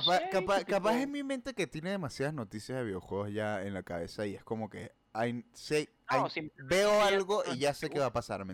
Capaz, 0.00 0.18
sé, 0.18 0.28
capaz, 0.30 0.58
que 0.64 0.72
capaz 0.72 0.90
tipo- 0.92 1.02
en 1.02 1.10
mi 1.12 1.22
mente 1.22 1.52
que 1.54 1.66
tiene 1.66 1.90
demasiadas 1.90 2.34
noticias 2.34 2.78
de 2.78 2.84
videojuegos 2.84 3.32
ya 3.32 3.62
en 3.64 3.74
la 3.74 3.82
cabeza 3.82 4.26
y 4.26 4.34
es 4.34 4.44
como 4.44 4.70
que 4.70 4.92
hay, 5.12 5.44
sé, 5.52 5.88
No, 6.10 6.24
hay- 6.24 6.30
simplemente 6.30 6.74
veo 6.76 7.00
algo 7.02 7.42
y 7.52 7.58
ya 7.58 7.72
sé 7.74 7.88
qué 7.90 7.98
va 7.98 8.06
a 8.06 8.12
pasar. 8.12 8.44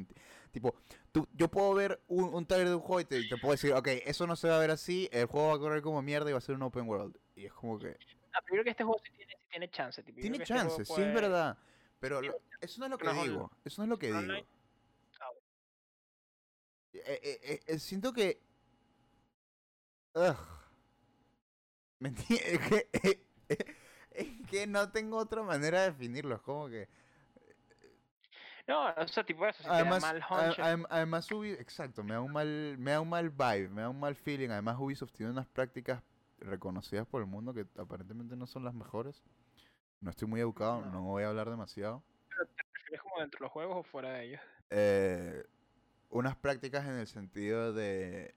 Tipo, 0.53 0.75
tú, 1.13 1.27
yo 1.33 1.49
puedo 1.51 1.75
ver 1.75 2.03
un, 2.09 2.33
un 2.35 2.47
trailer 2.47 2.69
de 2.69 2.75
un 2.77 2.81
juego 2.81 3.01
y 3.01 3.05
te, 3.05 3.23
te 3.29 3.37
puedo 3.37 3.53
decir, 3.53 3.73
ok, 3.73 3.87
eso 4.05 4.27
no 4.27 4.37
se 4.37 4.49
va 4.49 4.57
a 4.57 4.61
ver 4.61 4.71
así, 4.71 5.09
el 5.13 5.27
juego 5.27 5.49
va 5.49 5.55
a 5.55 5.59
correr 5.59 5.83
como 5.83 6.03
mierda 6.03 6.29
y 6.31 6.33
va 6.33 6.39
a 6.39 6.43
ser 6.43 6.55
un 6.55 6.63
open 6.63 6.89
world. 6.89 7.17
Y 7.35 7.47
es 7.47 7.53
como 7.53 7.79
que... 7.79 7.97
Ah, 8.33 8.41
pero 8.45 8.57
yo 8.57 8.63
creo 8.63 8.65
que 8.65 8.71
este 8.71 8.85
juego 8.85 9.01
sí 9.05 9.13
tiene, 9.17 9.33
sí 9.33 9.47
tiene 9.51 9.71
chance. 9.71 10.03
Tipo, 10.03 10.21
Tiene 10.21 10.37
este 10.39 10.53
juego 10.55 10.69
chances, 10.69 10.89
sí 10.89 11.03
es 11.03 11.15
verdad. 11.15 11.59
Pero 11.99 12.23
lo- 12.23 12.41
eso 12.61 12.79
no 12.81 12.87
es 12.87 12.91
lo 12.91 12.99
que 12.99 13.05
No 13.05 13.23
digo. 13.23 13.51
Eso 13.65 13.83
no 13.83 13.85
es 13.85 13.89
lo 13.91 13.99
que 13.99 14.11
¿No 14.11 14.21
es 14.21 14.27
digo. 14.27 14.47
Ah. 15.21 15.31
Eh, 16.93 17.21
eh, 17.43 17.61
eh, 17.67 17.79
siento 17.79 18.13
que. 18.13 18.41
Ugh. 20.15 20.37
Es 24.11 24.27
que 24.51 24.67
no 24.67 24.91
tengo 24.91 25.17
otra 25.19 25.43
manera 25.43 25.83
de 25.83 25.91
definirlo. 25.91 26.35
Es 26.35 26.43
como 26.43 26.69
que. 26.69 26.89
No, 28.67 28.89
o 28.97 29.09
sea, 29.09 29.25
tipo 29.25 29.47
eso, 29.47 29.63
si 29.63 29.69
Además, 29.69 30.01
te 30.13 30.19
da 30.19 30.27
mal 30.29 30.41
a- 30.41 30.47
hunch, 30.49 30.59
adem- 30.59 30.87
además 30.91 31.31
Ubi- 31.31 31.59
exacto, 31.59 32.03
me 32.05 32.15
da 32.15 32.21
un 32.21 32.33
mal, 32.33 32.77
me 32.79 32.91
da 32.93 33.01
un 33.01 33.09
mal 33.09 33.31
vibe, 33.31 33.69
me 33.69 33.83
da 33.83 33.89
un 33.89 33.99
mal 34.01 34.15
feeling. 34.15 34.51
Además, 34.51 34.77
Ubisoft 34.79 35.13
tiene 35.13 35.33
unas 35.33 35.47
prácticas 35.47 36.03
reconocidas 36.39 37.07
por 37.07 37.21
el 37.21 37.27
mundo 37.29 37.53
que 37.53 37.67
aparentemente 37.79 38.37
no 38.37 38.47
son 38.47 38.65
las 38.65 38.75
mejores. 38.75 39.23
No 40.01 40.11
estoy 40.11 40.29
muy 40.29 40.41
educado, 40.41 40.81
No. 40.83 40.91
no 40.93 41.03
voy 41.03 41.25
a 41.25 41.29
hablar 41.29 41.51
demasiado. 41.51 42.03
¿te 42.29 42.63
refieres 42.75 43.03
como 43.03 43.21
dentro 43.21 43.39
de 43.39 43.45
los 43.45 43.53
juegos 43.53 43.77
o 43.79 43.83
fuera 43.83 44.13
de 44.13 44.25
ellos? 44.25 44.41
eh, 44.71 45.45
unas 46.11 46.37
prácticas 46.37 46.87
en 46.87 46.95
el 46.99 47.07
sentido 47.07 47.73
de 47.73 48.35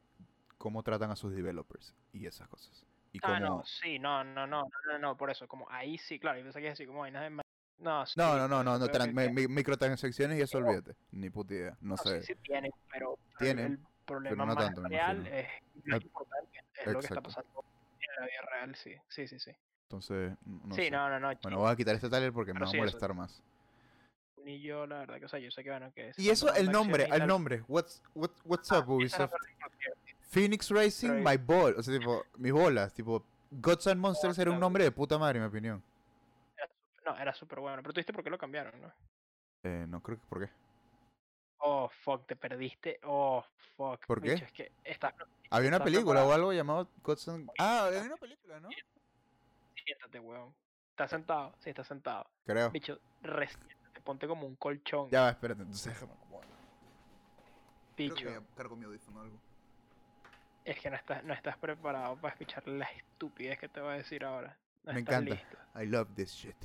cómo 0.58 0.84
tratan 0.84 1.12
a 1.12 1.16
sus 1.16 1.34
developers 1.34 1.95
y 2.12 2.26
esas 2.26 2.48
cosas. 2.48 2.86
Y 3.12 3.20
Ah, 3.22 3.40
no, 3.40 3.64
sí, 3.64 4.00
no, 4.00 4.24
no, 4.24 4.48
no, 4.48 4.64
no, 4.64 4.70
no, 4.88 5.00
no, 5.00 5.18
por 5.18 5.30
eso, 5.30 5.48
como 5.48 5.70
ahí 5.70 5.98
sí, 5.98 6.20
claro, 6.20 6.40
yo 6.40 6.44
pensé 6.45 6.60
que 6.62 6.70
así 6.70 6.86
como 6.86 7.02
vainas 7.02 7.22
de... 7.24 7.43
No, 7.84 8.05
sí, 8.05 8.14
No, 8.15 8.38
no, 8.38 8.47
no, 8.47 8.64
no, 8.64 8.77
no, 8.80 9.30
mi- 9.31 9.47
microtransacciones 9.47 10.38
y 10.39 10.41
eso 10.41 10.60
No. 10.60 10.68
olvídate. 10.68 10.95
Ni 11.11 11.30
puta 11.30 11.53
idea, 11.53 11.77
no 11.81 11.95
no, 11.95 11.97
sé. 11.97 12.22
sí, 12.22 12.34
sí 12.34 12.39
tiene, 12.43 12.72
pero, 12.91 13.18
pero 13.38 13.38
Tiene, 13.39 13.65
el 13.65 13.80
problema 14.05 14.45
no 14.45 14.55
más 14.55 14.65
tanto, 14.65 14.81
me 14.81 14.89
real 14.89 15.27
es 15.27 15.47
importante, 15.85 16.60
es 16.80 16.88
lo 16.88 16.99
que 16.99 17.05
está 17.07 17.22
pasando 17.22 17.64
en 17.99 18.22
la 18.22 18.26
vida 18.26 18.41
real, 18.51 18.76
sí, 18.76 18.95
sí, 19.10 19.27
sí, 19.27 19.39
sí. 19.39 19.51
Entonces, 19.84 20.34
no 20.45 20.73
sí, 20.76 20.84
sé. 20.84 20.91
no, 20.91 21.10
no, 21.10 21.19
no, 21.19 21.31
Bueno, 21.43 21.60
voy 21.60 21.72
a 21.72 21.76
quitar 21.76 21.93
este 21.95 22.10
taller 22.10 22.31
porque 22.34 22.53
me 22.53 22.60
Pero 22.60 22.65
va 22.65 22.69
a 22.69 22.72
sí, 22.72 22.77
eso. 22.77 22.81
molestar 22.85 23.14
más. 23.14 23.43
ni 24.43 24.60
yo, 24.61 24.85
la 24.88 24.97
verdad, 24.99 25.19
que, 25.19 25.26
o 25.26 25.30
sea, 25.30 25.39
yo 25.39 25.51
sé 25.51 25.64
que, 25.64 25.69
bueno, 25.69 25.91
que... 25.93 26.11
Y 26.18 26.30
eso, 26.30 26.53
el 26.53 26.69
nombre, 26.72 27.07
el 27.11 27.26
nombre. 27.27 27.64
What's, 27.68 28.01
what, 28.14 28.31
what's 28.43 28.69
Ah, 28.73 28.80
up, 28.80 28.89
Ubisoft? 28.89 29.31
Phoenix 30.30 30.69
Racing, 30.69 31.10
Pero- 31.10 31.23
my 31.30 31.38
ball. 31.38 31.76
O 31.77 31.84
sea, 31.84 31.97
tipo, 31.97 32.26
mis 32.38 32.51
bolas. 32.51 32.93
Tipo, 32.93 33.23
Gods 33.51 33.88
and 33.88 33.99
Monsters 34.01 34.38
era 34.39 34.51
un 34.51 34.60
nombre 34.60 34.84
de 34.84 34.91
puta 34.91 35.18
madre, 35.18 35.38
en 35.38 35.43
mi 35.43 35.47
opinión. 35.47 35.84
No, 37.06 37.18
era 37.18 37.34
súper 37.34 37.60
bueno, 37.60 37.82
pero 37.82 37.94
tú 37.94 38.00
viste 38.00 38.14
por 38.14 38.24
qué 38.24 38.30
lo 38.30 38.38
cambiaron, 38.38 38.80
¿no? 38.82 38.94
Eh, 39.64 39.86
no 39.88 40.02
creo 40.02 40.20
que, 40.20 40.26
¿por 40.28 40.46
qué? 40.46 40.52
Oh, 41.60 41.90
fuck, 42.04 42.26
te 42.28 42.36
perdiste. 42.36 43.00
Oh, 43.04 43.44
fuck. 43.78 44.06
¿Por 44.06 44.22
qué? 44.22 44.34
es 44.34 44.52
que 44.52 44.72
estás... 44.84 45.14
Había 45.50 45.70
una 45.70 45.78
¿Estás 45.78 45.92
película 45.92 46.26
o 46.26 46.32
algo 46.34 46.52
llamado 46.52 46.90
Gods 47.02 47.28
and... 47.30 47.50
Ah, 47.58 47.86
había 47.86 48.02
una 48.04 48.18
película, 48.18 48.60
¿no? 48.60 48.70
Siéntate, 49.86 50.20
weón. 50.20 50.54
¿Estás 50.92 51.10
sentado? 51.10 51.56
Sí, 51.60 51.70
estás 51.70 51.88
sentado. 51.88 52.30
Creo. 52.46 52.70
Bicho, 52.72 53.00
resiéntate, 53.22 54.02
ponte 54.02 54.28
como 54.28 54.46
un 54.46 54.56
colchón. 54.56 55.10
Ya 55.10 55.30
espérate, 55.30 55.62
entonces 55.62 55.94
déjame 55.94 56.14
acomodar. 56.14 56.48
Creo 57.96 58.10
bicho. 58.10 58.26
que 58.28 58.42
cargo 58.56 58.76
mi 58.76 58.86
audífono 58.86 59.20
o 59.20 59.24
algo. 59.24 59.40
Es 60.66 60.80
que 60.80 60.90
no 60.90 60.96
estás, 60.96 61.24
no 61.24 61.34
estás 61.34 61.58
preparado 61.58 62.16
para 62.18 62.34
escuchar 62.34 62.68
la 62.68 62.86
estupidez 62.86 63.60
que 63.60 63.68
te 63.70 63.82
voy 63.82 63.94
a 63.94 63.98
decir 63.98 64.24
ahora. 64.24 64.58
No 64.84 64.94
Me 64.94 65.00
estás 65.00 65.16
encanta. 65.16 65.36
listo. 65.36 65.58
I 65.82 65.86
love 65.86 66.10
this 66.16 66.32
shit. 66.32 66.56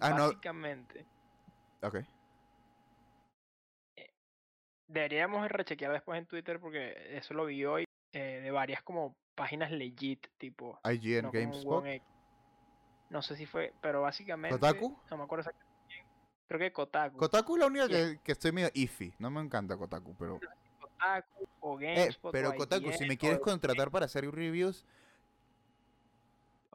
Ah, 0.00 0.10
no. 0.10 0.26
Básicamente, 0.28 1.06
Ok. 1.82 1.96
deberíamos 4.86 5.48
rechequear 5.48 5.92
después 5.92 6.18
en 6.18 6.26
Twitter 6.26 6.60
porque 6.60 7.16
eso 7.16 7.34
lo 7.34 7.46
vi 7.46 7.64
hoy 7.64 7.84
eh, 8.12 8.40
de 8.42 8.50
varias 8.50 8.82
como 8.82 9.16
páginas 9.34 9.70
legit, 9.70 10.26
tipo. 10.38 10.78
IGN 10.84 11.22
no 11.22 11.32
GameSpot. 11.32 11.84
No 13.10 13.22
sé 13.22 13.36
si 13.36 13.46
fue, 13.46 13.72
pero 13.80 14.02
básicamente. 14.02 14.58
¿Kotaku? 14.58 14.98
No 15.10 15.16
me 15.16 15.24
acuerdo 15.24 15.40
exactamente. 15.42 15.74
Creo 16.46 16.60
que 16.60 16.72
Kotaku. 16.72 17.16
Kotaku 17.16 17.56
es 17.56 17.60
la 17.60 17.66
única 17.66 17.88
que, 17.88 18.20
que 18.22 18.32
estoy 18.32 18.52
medio 18.52 18.70
iffy. 18.74 19.14
No 19.18 19.30
me 19.30 19.40
encanta 19.40 19.76
Kotaku, 19.76 20.14
pero. 20.16 20.40
Kotaku 20.78 21.48
o 21.60 21.80
Eh, 21.80 21.94
GameSpot. 21.94 22.32
pero 22.32 22.50
o 22.50 22.54
Kotaku, 22.56 22.92
si 22.92 23.06
me 23.06 23.16
quieres 23.16 23.40
contratar 23.40 23.90
para 23.90 24.06
hacer 24.06 24.30
reviews, 24.30 24.86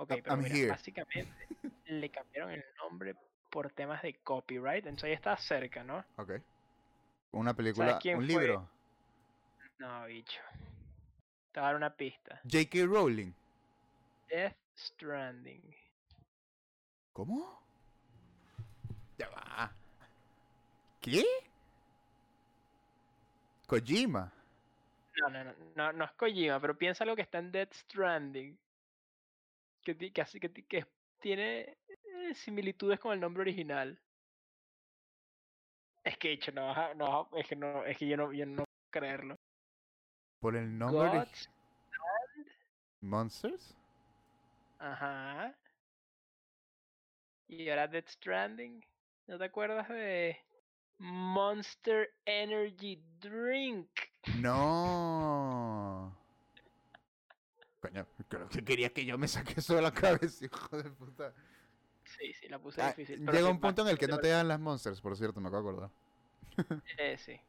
Ok, 0.02 0.08
pero 0.08 0.32
I'm 0.32 0.42
mira, 0.42 0.56
here. 0.56 0.70
básicamente 0.70 1.48
le 1.88 2.10
cambiaron 2.10 2.52
el 2.52 2.64
nombre 2.78 3.16
por 3.50 3.70
temas 3.72 4.02
de 4.02 4.14
copyright, 4.24 4.86
entonces 4.86 5.06
ahí 5.10 5.14
está 5.14 5.36
cerca, 5.36 5.84
¿no? 5.84 6.06
ok. 6.16 6.32
Una 7.32 7.54
película, 7.54 8.00
un 8.04 8.16
fue? 8.16 8.26
libro. 8.26 8.70
No, 9.78 10.06
bicho. 10.06 10.40
Te 11.52 11.60
voy 11.60 11.64
a 11.64 11.68
dar 11.68 11.76
una 11.76 11.96
pista. 11.96 12.40
J.K. 12.44 12.86
Rowling. 12.86 13.34
Death 14.30 14.56
Stranding. 14.76 15.62
¿Cómo? 17.14 17.62
Ya 19.18 19.30
va. 19.30 19.72
¿Qué? 21.02 21.24
Kojima. 23.68 24.32
No, 25.18 25.30
no, 25.30 25.44
no, 25.44 25.54
no, 25.76 25.94
no 25.94 26.06
es 26.06 26.12
Kojima, 26.14 26.60
pero 26.60 26.78
piensa 26.78 27.06
lo 27.06 27.16
que 27.16 27.22
está 27.22 27.40
en 27.40 27.52
Death 27.52 27.74
Stranding. 27.74 28.58
Que, 29.98 30.86
tiene 31.20 31.78
eh, 31.88 32.34
similitudes 32.34 33.00
con 33.00 33.14
el 33.14 33.20
nombre 33.20 33.42
original. 33.42 34.00
Es 36.04 36.18
que, 36.18 36.32
hecho, 36.32 36.52
no, 36.52 36.94
no, 36.96 37.30
es 37.36 37.48
que 37.48 37.56
no, 37.56 37.84
es 37.84 37.98
que 37.98 38.08
yo 38.08 38.18
no, 38.18 38.32
yo 38.32 38.46
no 38.46 38.64
puedo 38.64 38.90
creerlo. 38.92 39.36
Por 40.40 40.56
el 40.56 40.78
nombre 40.78 41.20
de 41.20 41.28
Monsters. 43.02 43.76
ajá. 44.80 45.56
Y 47.48 47.70
ahora 47.70 47.88
Death 47.88 48.10
Stranding. 48.10 48.86
¿No 49.28 49.38
te 49.38 49.46
acuerdas 49.46 49.90
de 49.90 50.38
Monster 51.00 52.14
Energy 52.26 53.02
Drink? 53.20 53.90
No. 54.40 55.89
Coño, 57.82 58.06
creo 58.28 58.50
que 58.50 58.64
querías 58.64 58.92
que 58.92 59.06
yo 59.06 59.18
me 59.18 59.28
saque 59.28 59.54
eso 59.60 59.76
de 59.76 59.82
la 59.82 59.94
cabeza, 59.94 60.46
hijo 60.46 60.78
de 60.78 60.90
puta. 60.92 61.34
Sí, 62.04 62.34
sí, 62.34 62.50
la 62.50 62.60
puse 62.60 62.82
Ah, 62.82 62.88
difícil. 62.90 63.24
pero 63.26 63.38
llega 63.38 63.50
un 63.50 63.60
punto 63.62 63.84
en 63.84 63.90
el 63.90 63.98
que 63.98 64.08
no 64.08 64.18
te 64.18 64.30
dan 64.30 64.48
las 64.48 64.60
monsters, 64.60 65.00
por 65.00 65.16
cierto, 65.16 65.40
me 65.40 65.48
acabo 65.50 65.64
de 65.64 65.70
acordar. 65.70 66.82
Eh, 66.98 67.18
sí. 67.18 67.40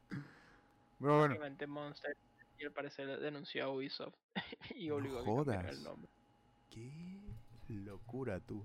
Pero 0.99 1.19
bueno, 1.19 1.35
Monster 1.67 2.15
y 2.59 2.65
al 2.65 2.71
parecer 2.71 3.19
denunció 3.19 3.65
a 3.65 3.69
Ubisoft 3.69 4.13
y 4.75 4.87
No 4.87 4.95
obligó 4.95 5.19
a 5.19 5.23
que 5.23 5.25
cambiaran 5.35 5.63
jodas. 5.65 5.77
el 5.77 5.83
nombre. 5.83 6.09
qué 6.69 7.17
locura 7.69 8.39
tú. 8.39 8.63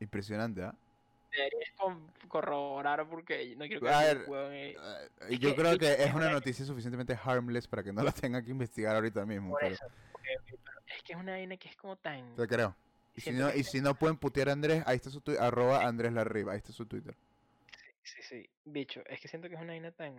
Impresionante, 0.00 0.62
¿ah? 0.62 0.74
Deberías 1.32 1.72
con- 1.76 2.06
corroborar 2.28 3.08
porque 3.08 3.54
no 3.56 3.66
quiero 3.66 3.80
que 3.80 3.88
A 3.88 4.00
ver, 4.00 4.18
un 4.18 4.24
juego 4.26 4.50
en- 4.50 4.76
Ah, 4.78 4.98
Es 5.28 5.38
Yo 5.40 5.54
creo 5.56 5.76
que 5.78 5.92
es 6.04 6.14
una- 6.14 6.30
noticia 6.30 6.64
suficientemente 6.64 7.18
harmless 7.22 7.66
para 7.66 7.82
que 7.82 7.92
no 7.92 8.02
la 8.02 8.12
tenga 8.12 8.42
que 8.42 8.50
investigar 8.50 8.94
ahorita 8.94 9.24
mismo. 9.26 9.50
por 9.50 9.60
Pero 9.60 9.74
eso. 9.74 9.86
Es 10.96 11.02
que 11.02 11.12
es 11.12 11.18
una 11.18 11.32
vaina 11.32 11.56
que 11.56 11.68
es 11.68 11.76
como 11.76 11.96
tan. 11.96 12.34
te 12.36 12.46
creo. 12.46 12.74
Y 13.14 13.20
si, 13.20 13.30
no, 13.32 13.50
que 13.50 13.58
y 13.58 13.64
si 13.64 13.80
no 13.80 13.94
pueden 13.96 14.16
putear 14.16 14.48
a 14.48 14.52
Andrés, 14.52 14.82
ahí 14.86 14.96
está 14.96 15.10
su 15.10 15.20
Twitter, 15.20 15.42
arroba 15.42 15.84
Andrés 15.84 16.12
Larriba, 16.12 16.52
ahí 16.52 16.58
está 16.58 16.72
su 16.72 16.86
Twitter. 16.86 17.16
Sí, 18.02 18.22
sí, 18.22 18.48
bicho. 18.64 19.02
Es 19.06 19.20
que 19.20 19.28
siento 19.28 19.48
que 19.48 19.54
es 19.56 19.60
una 19.60 19.72
vaina 19.72 19.90
tan. 19.90 20.16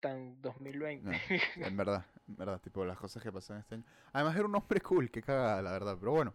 tan 0.00 0.40
2020. 0.40 1.04
No, 1.10 1.12
En 1.66 1.76
verdad, 1.76 2.06
en 2.26 2.36
verdad, 2.36 2.60
tipo 2.60 2.84
las 2.84 2.98
cosas 2.98 3.22
que 3.22 3.30
pasan 3.30 3.58
este 3.58 3.74
año. 3.76 3.84
Además 4.12 4.36
era 4.36 4.46
un 4.46 4.54
hombre 4.54 4.80
cool, 4.80 5.10
qué 5.10 5.22
cagada, 5.22 5.60
la 5.62 5.72
verdad. 5.72 5.96
Pero 6.00 6.12
bueno, 6.12 6.34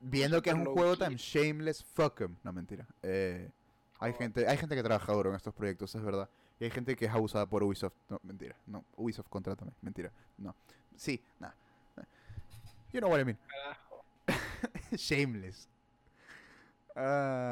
viendo 0.00 0.42
que 0.42 0.50
es 0.50 0.56
un 0.56 0.66
juego 0.66 0.96
tan 0.96 1.14
shameless, 1.16 1.82
fuck 1.82 2.20
'em. 2.20 2.36
No, 2.44 2.52
mentira. 2.52 2.86
Eh, 3.02 3.50
hay, 3.98 4.12
gente, 4.12 4.46
hay 4.46 4.58
gente 4.58 4.74
que 4.74 4.82
trabaja 4.82 5.12
duro 5.12 5.30
en 5.30 5.36
estos 5.36 5.54
proyectos, 5.54 5.94
es 5.94 6.02
verdad. 6.02 6.28
Y 6.60 6.64
hay 6.64 6.70
gente 6.70 6.94
que 6.96 7.06
es 7.06 7.10
abusada 7.10 7.46
por 7.46 7.62
Ubisoft. 7.62 7.94
No, 8.08 8.20
mentira. 8.22 8.56
No, 8.66 8.84
Ubisoft, 8.96 9.28
contrátame. 9.28 9.72
Mentira. 9.80 10.12
No. 10.38 10.54
Sí, 10.96 11.22
nada. 11.38 11.54
You 12.92 13.00
know 13.00 13.10
what 13.10 13.20
I 13.20 13.24
mean. 13.24 13.38
Shameless. 14.96 15.68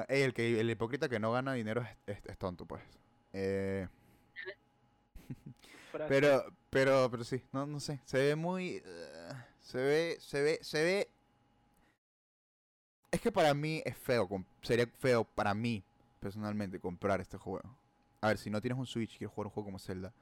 Ey, 0.09 0.23
el, 0.23 0.33
que, 0.33 0.59
el 0.61 0.71
hipócrita 0.71 1.09
que 1.09 1.19
no 1.21 1.33
gana 1.33 1.53
dinero 1.53 1.83
es, 1.83 2.17
es- 2.19 2.27
es 2.27 2.39
tonto, 2.39 2.65
pues. 2.67 2.83
Eh, 3.33 3.87
pero, 6.09 6.45
pero, 6.71 7.11
pero 7.11 7.25
sí, 7.25 7.43
no, 7.53 7.67
no 7.67 7.81
sé. 7.81 8.01
Se 8.05 8.19
ve 8.19 8.37
muy. 8.37 8.83
eh, 8.85 9.33
se 9.61 9.79
ve, 9.79 10.17
se 10.21 10.43
ve, 10.43 10.59
se 10.63 10.83
ve. 10.83 11.09
Es 13.11 13.21
que 13.21 13.31
para 13.31 13.55
mí 13.55 13.83
es 13.85 13.97
feo. 13.97 14.29
Sería 14.63 14.87
feo 14.87 15.25
para 15.25 15.55
mí, 15.55 15.85
personalmente, 16.21 16.81
comprar 16.81 17.21
este 17.21 17.37
juego. 17.39 17.77
A 18.21 18.29
ver, 18.29 18.39
si 18.39 18.51
no 18.51 18.61
tienes 18.61 18.79
un 18.79 18.87
Switch 18.87 19.15
y 19.15 19.19
quieres 19.19 19.35
jugar 19.35 19.47
un 19.47 19.53
juego 19.53 19.67
como 19.67 19.79
Zelda. 19.79 20.13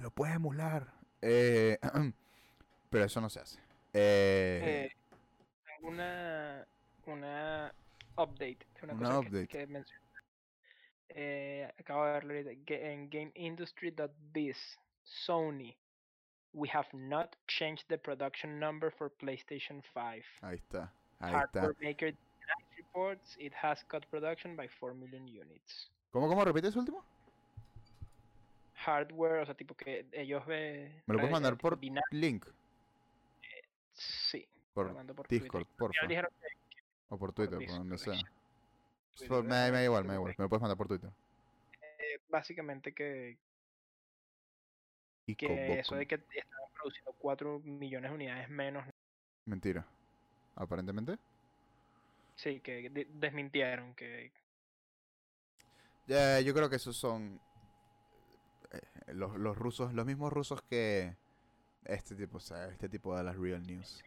Lo 0.00 0.10
puedes 0.10 0.36
emular. 0.36 0.86
Eh, 1.22 1.78
pero 2.90 3.04
eso 3.04 3.20
no 3.20 3.28
se 3.30 3.40
hace. 3.40 3.58
Eh, 3.92 4.60
Eh, 4.92 4.96
tengo 5.66 5.88
una, 5.90 6.66
una 7.06 7.72
update 8.16 8.58
de 8.58 8.80
una, 8.84 8.94
Una 8.94 9.08
cosa 9.08 9.20
que- 9.22 9.26
update. 9.28 9.48
que, 9.48 9.66
mencioné. 9.66 10.00
Eh, 11.12 11.72
acabo 11.78 12.06
de 12.06 12.12
verlo 12.12 12.34
ahorita. 12.34 12.64
que 12.64 12.92
En 12.92 13.10
GameIndustry.biz, 13.10 14.78
Sony, 15.02 15.74
we 16.52 16.68
have 16.72 16.88
not 16.92 17.36
changed 17.48 17.84
the 17.88 17.98
production 17.98 18.58
number 18.60 18.92
for 18.92 19.10
PlayStation 19.10 19.82
5. 19.92 20.24
ahí 20.42 20.56
está. 20.56 20.92
Ahí 21.18 21.34
está. 21.34 21.60
Hardware 21.62 21.76
maker 21.82 22.12
Dynamics 22.14 22.76
reports 22.76 23.36
it 23.38 23.52
has 23.60 23.84
cut 23.84 24.06
production 24.08 24.56
by 24.56 24.68
4 24.68 24.94
million 24.94 25.26
units. 25.26 25.90
¿Cómo, 26.12 26.28
cómo 26.28 26.44
repites 26.44 26.74
último? 26.76 27.04
Hardware, 28.84 29.40
o 29.42 29.46
sea, 29.46 29.54
tipo 29.54 29.74
que 29.76 30.06
ellos 30.12 30.44
ve. 30.46 31.02
¿Me 31.06 31.14
lo 31.14 31.18
puedes 31.18 31.26
re- 31.28 31.32
mandar 31.32 31.58
por 31.58 31.78
link? 32.10 32.46
Sí, 33.92 34.46
Por 34.72 34.94
por 35.14 35.28
Discord, 35.28 35.66
dijeron 36.08 36.30
que 36.40 36.46
O 37.10 37.18
por 37.18 37.32
Twitter, 37.32 37.58
por 37.58 37.68
donde 37.68 37.98
sea. 37.98 38.14
Twitter, 38.14 39.28
Por- 39.28 39.44
me, 39.44 39.50
da- 39.54 39.84
igual, 39.84 40.04
me 40.04 40.08
da 40.10 40.14
igual. 40.14 40.34
Me 40.38 40.44
lo 40.44 40.48
puedes 40.48 40.62
mandar 40.62 40.78
por 40.78 40.88
Twitter. 40.88 41.10
eh, 41.98 42.18
básicamente 42.30 42.92
que, 42.94 43.36
Y 45.26 45.34
que 45.34 45.78
eso 45.78 45.94
de 45.96 46.06
que 46.06 46.14
estaban 46.14 46.70
produciendo 46.72 47.12
4 47.18 47.58
millones 47.60 48.10
de 48.10 48.14
unidades 48.14 48.48
menos, 48.48 48.84
Mentira. 49.44 49.86
Aparentemente. 50.56 51.18
sí, 52.36 52.60
que 52.60 52.88
de- 52.88 53.06
desmintieron 53.10 53.94
que 53.94 54.32
yo 56.42 56.54
creo 56.54 56.68
que 56.70 56.76
esos 56.76 56.96
son 56.96 57.40
eh, 58.72 59.12
los, 59.14 59.36
los 59.36 59.56
rusos, 59.56 59.92
los 59.94 60.06
mismos 60.06 60.32
rusos 60.32 60.62
que 60.62 61.16
este 61.84 62.14
tipo, 62.14 62.36
o 62.36 62.40
sea, 62.40 62.66
este 62.68 62.88
tipo 62.88 63.16
de 63.16 63.24
las 63.24 63.36
real 63.36 63.62
news. 63.62 64.02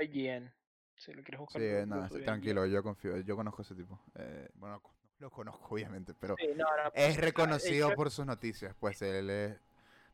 IGN. 0.00 0.50
Si 0.96 1.12
lo 1.12 1.22
quieres 1.22 1.40
buscar. 1.40 1.62
Sí, 1.62 1.68
no, 1.86 2.08
tranquilo, 2.24 2.66
yo 2.66 2.82
confío, 2.82 3.18
yo 3.20 3.36
conozco 3.36 3.62
a 3.62 3.64
ese 3.64 3.74
tipo. 3.74 4.00
Eh, 4.16 4.48
bueno, 4.54 4.82
lo 5.20 5.30
conozco 5.30 5.74
obviamente, 5.74 6.12
pero 6.14 6.34
IGN. 6.38 6.52
Sí, 6.52 6.58
no, 6.58 6.64
no, 6.64 6.90
es 6.94 7.16
reconocido 7.16 7.94
por 7.94 8.10
sus 8.10 8.26
noticias, 8.26 8.74
pues 8.78 9.00
él 9.02 9.30
es... 9.30 9.56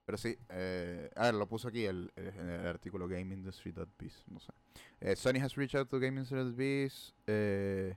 Pero 0.06 0.18
sí, 0.18 0.36
eh, 0.50 1.10
a 1.16 1.22
ver, 1.24 1.34
lo 1.34 1.48
puso 1.48 1.68
aquí 1.68 1.86
el, 1.86 2.12
el- 2.16 2.26
el 2.26 2.66
artículo 2.66 3.08
GameIndustry.biz, 3.08 4.24
no 4.28 4.38
sé. 4.38 4.52
Eh, 5.00 5.16
Sony 5.16 5.40
has 5.40 5.54
reached 5.56 5.80
out 5.80 5.88
to 5.88 5.98
GameIndustry.biz 5.98 7.14
eh, 7.26 7.96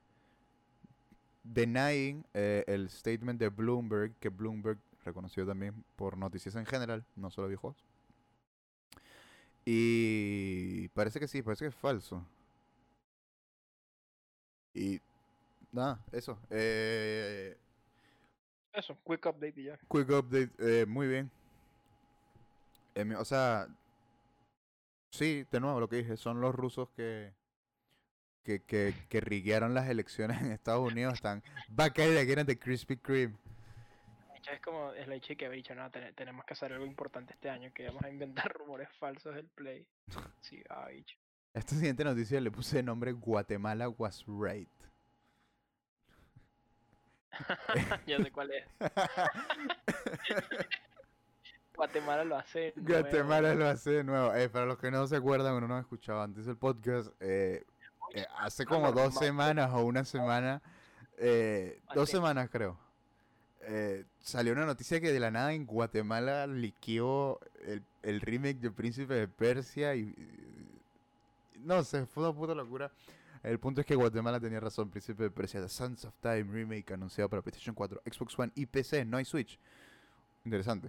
denying 1.44 2.26
eh, 2.34 2.64
el 2.68 2.90
statement 2.90 3.40
de 3.40 3.50
Bloomberg, 3.50 4.16
que 4.20 4.30
Bloomberg 4.30 4.80
reconocido 5.08 5.48
también 5.48 5.84
por 5.96 6.18
noticias 6.18 6.56
en 6.56 6.66
general, 6.66 7.06
no 7.16 7.32
solo 7.32 7.48
videojuegos. 7.48 7.84
Y 9.66 10.88
parece 10.90 11.20
que 11.20 11.28
sí, 11.28 11.42
parece 11.42 11.66
que 11.66 11.70
es 11.70 11.76
falso. 11.76 12.26
Y 14.74 15.02
nada, 15.72 16.00
eso. 16.12 16.38
Eh, 16.50 17.58
Eso, 18.74 18.96
quick 19.04 19.26
update 19.26 19.54
y 19.58 19.64
ya. 19.64 19.78
Quick 19.90 20.10
update, 20.10 20.52
eh, 20.60 20.86
muy 20.86 21.08
bien. 21.08 21.32
Eh, 22.96 23.16
o 23.16 23.26
sea, 23.26 23.68
sí, 25.10 25.46
de 25.52 25.60
nuevo 25.60 25.80
lo 25.80 25.90
que 25.90 25.98
dije, 25.98 26.16
son 26.16 26.40
los 26.40 26.54
rusos 26.54 26.90
que 26.96 27.34
que, 28.48 28.62
que, 28.62 28.96
que 29.10 29.20
riguearon 29.20 29.74
las 29.74 29.90
elecciones 29.90 30.42
en 30.42 30.54
Estados 30.54 30.90
Unidos, 30.90 31.16
están 31.16 31.44
it 31.70 32.00
again 32.00 32.40
at 32.40 32.46
the 32.46 32.58
Krispy 32.58 32.96
Kreme. 32.96 33.36
Hecho, 34.38 34.52
Es 34.52 34.62
como 34.62 34.92
es 34.94 35.08
la 35.08 35.16
hecho 35.16 35.36
que 35.36 35.46
había 35.46 35.58
dicho, 35.58 35.74
no, 35.76 35.90
ten- 35.90 36.14
tenemos 36.16 36.46
que 36.46 36.54
hacer 36.54 36.72
algo 36.74 36.86
importante 36.86 37.34
este 37.34 37.50
año, 37.50 37.72
que 37.74 37.88
vamos 37.88 38.04
a 38.04 38.10
inventar 38.10 38.52
rumores 38.54 38.90
falsos 39.00 39.34
del 39.36 39.48
Play. 39.48 39.86
Sí, 40.42 40.64
ha 40.70 40.88
dicho. 40.90 41.18
Esta 41.54 41.76
siguiente 41.76 42.04
noticia 42.04 42.40
le 42.40 42.52
puse 42.52 42.78
de 42.78 42.84
nombre 42.84 43.12
Guatemala 43.14 43.90
was 43.90 44.24
right. 44.28 44.70
ya 48.06 48.18
sé 48.18 48.32
cuál 48.32 48.52
es. 48.52 48.66
Guatemala 51.76 52.24
lo 52.24 52.36
hace. 52.38 52.60
de 52.60 52.74
nuevo. 52.82 53.00
Guatemala 53.02 53.54
lo 53.56 53.68
hace 53.68 53.92
de 53.92 54.04
nuevo. 54.04 54.34
Eh, 54.34 54.50
para 54.50 54.66
los 54.66 54.78
que 54.80 54.90
no 54.92 55.06
se 55.08 55.16
acuerdan 55.18 55.54
o 55.54 55.62
no 55.62 55.76
han 55.76 55.82
escuchado 55.82 56.22
antes 56.22 56.48
el 56.48 56.58
podcast, 56.58 57.10
eh, 57.20 57.64
eh, 58.16 58.26
hace 58.38 58.66
como 58.66 58.92
dos 58.92 59.16
semanas 59.16 59.72
o 59.74 59.84
una 59.84 60.04
semana, 60.04 60.62
eh, 61.18 61.82
dos 61.94 62.10
semanas 62.10 62.50
creo, 62.50 62.80
eh, 63.68 64.06
salió 64.22 64.54
una 64.54 64.66
noticia 64.66 65.00
que 65.02 65.12
de 65.12 65.20
la 65.20 65.30
nada 65.32 65.54
en 65.54 65.66
Guatemala 65.66 66.48
liqueó 66.48 67.40
el, 67.66 67.84
el 68.04 68.22
remake 68.22 68.60
de 68.60 68.72
Príncipe 68.72 69.14
de 69.14 69.28
Persia 69.28 69.96
y, 69.96 70.02
y- 70.02 71.60
no 71.64 71.84
sé, 71.84 72.06
fue 72.06 72.24
una 72.24 72.34
puta 72.34 72.56
locura. 72.56 72.92
El 73.44 73.60
punto 73.60 73.82
es 73.82 73.88
que 73.88 73.96
Guatemala 73.96 74.40
tenía 74.40 74.60
razón, 74.60 74.90
Príncipe 74.90 75.24
de 75.24 75.32
Persia, 75.32 75.62
The 75.62 75.70
Sands 75.70 76.06
of 76.06 76.14
Time 76.22 76.46
remake 76.52 76.92
anunciado 76.94 77.30
para 77.30 77.42
PlayStation 77.42 77.76
4, 77.76 78.02
Xbox 78.12 78.40
One 78.40 78.52
y 78.56 78.66
PC, 78.66 79.06
no 79.06 79.18
hay 79.18 79.26
Switch. 79.26 79.60
Interesante. 80.46 80.88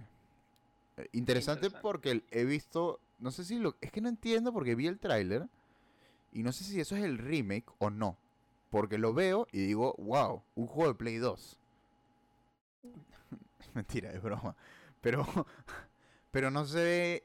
Eh, 0.97 1.07
interesante 1.13 1.67
Interesante. 1.67 1.81
porque 1.81 2.23
he 2.31 2.45
visto, 2.45 2.99
no 3.19 3.31
sé 3.31 3.43
si 3.45 3.59
lo, 3.59 3.75
es 3.81 3.91
que 3.91 4.01
no 4.01 4.09
entiendo 4.09 4.51
porque 4.53 4.75
vi 4.75 4.87
el 4.87 4.99
tráiler 4.99 5.47
y 6.33 6.43
no 6.43 6.51
sé 6.51 6.63
si 6.63 6.79
eso 6.79 6.95
es 6.95 7.03
el 7.03 7.17
remake 7.17 7.65
o 7.77 7.89
no. 7.89 8.17
Porque 8.69 8.97
lo 8.97 9.13
veo 9.13 9.47
y 9.51 9.59
digo, 9.65 9.95
wow, 9.97 10.43
un 10.55 10.67
juego 10.67 10.91
de 10.93 10.95
Play 10.97 11.17
2. 11.17 11.57
Mentira, 13.75 14.11
es 14.11 14.21
broma. 14.21 14.55
Pero, 15.01 15.25
pero 16.31 16.51
no 16.51 16.65
se 16.65 16.77
ve. 16.83 17.23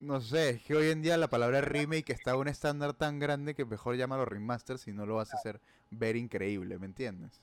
No 0.00 0.20
sé, 0.20 0.50
es 0.50 0.62
que 0.62 0.74
hoy 0.74 0.90
en 0.90 1.02
día 1.02 1.16
la 1.16 1.28
palabra 1.28 1.60
remake 1.62 2.10
está 2.10 2.32
a 2.32 2.36
un 2.36 2.48
estándar 2.48 2.94
tan 2.94 3.18
grande 3.18 3.54
que 3.54 3.64
mejor 3.64 3.96
llámalo 3.96 4.24
remaster 4.26 4.78
si 4.78 4.92
no 4.92 5.06
lo 5.06 5.16
vas 5.16 5.32
a 5.32 5.36
hacer 5.36 5.60
ver 5.90 6.16
increíble, 6.16 6.78
¿me 6.78 6.86
entiendes? 6.86 7.42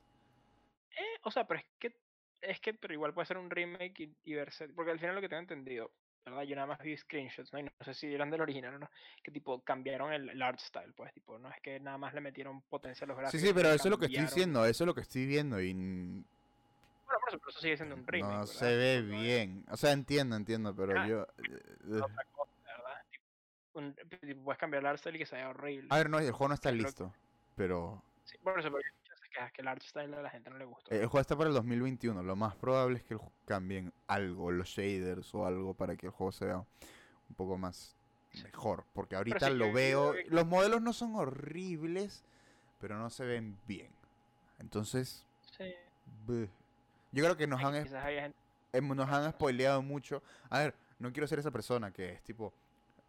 Eh, 0.92 1.20
o 1.24 1.32
sea, 1.32 1.46
pero 1.48 1.60
es 1.60 1.66
que, 1.80 1.96
es 2.42 2.60
que 2.60 2.74
pero 2.74 2.94
igual 2.94 3.14
puede 3.14 3.26
ser 3.28 3.38
un 3.38 3.50
remake 3.50 4.00
y, 4.00 4.18
y 4.26 4.34
verse. 4.36 4.70
Porque 4.70 4.92
al 4.92 5.00
final 5.00 5.16
lo 5.16 5.22
que 5.22 5.30
tengo 5.30 5.42
entendido, 5.42 5.92
¿verdad? 6.26 6.44
Yo 6.44 6.56
nada 6.56 6.68
más 6.68 6.80
vi 6.80 6.96
screenshots, 6.98 7.52
¿no? 7.54 7.60
Y 7.60 7.64
no 7.64 7.72
sé 7.82 7.94
si 7.94 8.14
eran 8.14 8.30
del 8.30 8.42
original 8.42 8.76
o 8.76 8.80
no. 8.80 8.90
Que 9.24 9.32
tipo 9.32 9.62
cambiaron 9.64 10.14
el, 10.14 10.30
el 10.30 10.42
art 10.42 10.60
style, 10.60 10.94
pues, 10.94 11.14
tipo, 11.14 11.38
no 11.40 11.50
es 11.50 11.60
que 11.62 11.80
nada 11.80 11.98
más 11.98 12.14
le 12.14 12.22
metieron 12.22 12.62
potencia 12.64 13.06
a 13.06 13.08
los 13.08 13.18
Sí, 13.22 13.22
gráficos. 13.22 13.40
sí, 13.40 13.54
sino 13.54 13.54
pero 13.54 13.72
eso 13.74 13.88
es 13.88 13.92
lo 13.92 13.98
que 13.98 14.06
estoy 14.08 14.24
diciendo, 14.24 14.66
eso 14.66 14.84
es 14.84 14.86
lo 14.88 14.94
que 14.94 15.02
estoy 15.02 15.26
viendo 15.26 15.62
y 15.62 15.74
n- 17.14 17.20
Bueno, 17.20 17.20
por 17.20 17.30
eso, 17.30 17.40
pero 17.40 17.50
eso 17.50 17.60
sigue 17.60 17.78
siendo 17.78 17.96
un 17.96 18.08
remake. 18.08 18.32
no 18.34 18.40
¿verdad? 18.40 18.46
se 18.54 18.76
ve 18.76 19.02
no 19.04 19.22
bien. 19.22 19.66
O 19.70 19.78
sea, 19.78 19.92
entiendo, 19.92 20.36
entiendo, 20.36 20.76
pero 20.76 21.00
Ah, 21.00 21.08
yo... 21.08 21.28
eh, 21.38 22.02
otra 22.02 22.26
cosa, 22.32 22.52
¿verdad? 22.64 23.06
Tipo, 23.12 23.80
un- 23.80 24.44
puedes 24.44 24.60
cambiar 24.60 24.82
el 24.84 24.88
art 24.88 25.00
style 25.00 25.16
y 25.16 25.20
que 25.20 25.26
se 25.26 25.36
vea 25.36 25.50
horrible. 25.50 25.88
A 25.92 25.98
ver, 25.98 26.10
no, 26.10 26.20
el 26.20 26.32
juego 26.32 26.50
no 26.50 26.54
está 26.56 26.72
que- 26.72 26.78
listo, 26.78 27.14
pero... 27.56 28.04
Sí, 28.26 28.38
por 28.38 28.58
eso, 28.60 28.72
pero 28.72 28.84
quejas 29.34 29.52
que 29.52 29.62
el 29.62 29.68
art 29.68 29.82
style 29.82 30.14
a 30.14 30.22
la 30.22 30.30
gente 30.30 30.50
no 30.50 30.58
le 30.58 30.66
gustó. 30.66 30.94
Eh, 30.94 31.02
El 31.02 31.08
juego 31.08 31.22
está 31.22 31.36
para 31.36 31.50
el 31.50 31.56
2021. 31.56 32.22
Lo 32.24 32.36
más 32.36 32.56
probable 32.56 32.98
es 33.00 33.04
que 33.04 33.18
cambien 33.46 33.92
algo, 34.08 34.52
los 34.52 34.68
shaders 34.70 35.34
o 35.34 35.46
algo 35.46 35.74
para 35.74 35.96
que 35.96 36.06
el 36.08 36.12
juego 36.12 36.32
se 36.32 36.46
vea 36.46 36.58
un 36.58 37.36
poco 37.36 37.58
más 37.58 37.96
mejor. 38.44 38.86
Porque 38.94 39.16
ahorita 39.16 39.48
sí, 39.48 39.56
lo 39.56 39.74
veo. 39.74 40.14
Los 40.28 40.46
modelos 40.46 40.82
no 40.82 40.94
son 40.94 41.16
horribles, 41.16 42.24
pero 42.80 42.98
no 42.98 43.10
se 43.10 43.26
ven 43.26 43.58
bien. 43.66 43.92
Entonces, 44.60 45.26
Sí, 45.58 45.74
bleh. 46.28 46.50
Yo 47.14 47.24
creo 47.24 47.38
que 47.38 47.48
nos 47.48 47.64
han, 47.64 47.76
em- 48.74 48.88
nos 48.96 49.10
han 49.10 49.32
spoileado 49.32 49.82
mucho. 49.82 50.22
A 50.50 50.60
ver, 50.60 50.76
no 51.00 51.12
quiero 51.14 51.28
ser 51.28 51.40
esa 51.40 51.52
persona 51.52 51.92
que 51.92 52.10
es 52.14 52.22
tipo. 52.24 52.54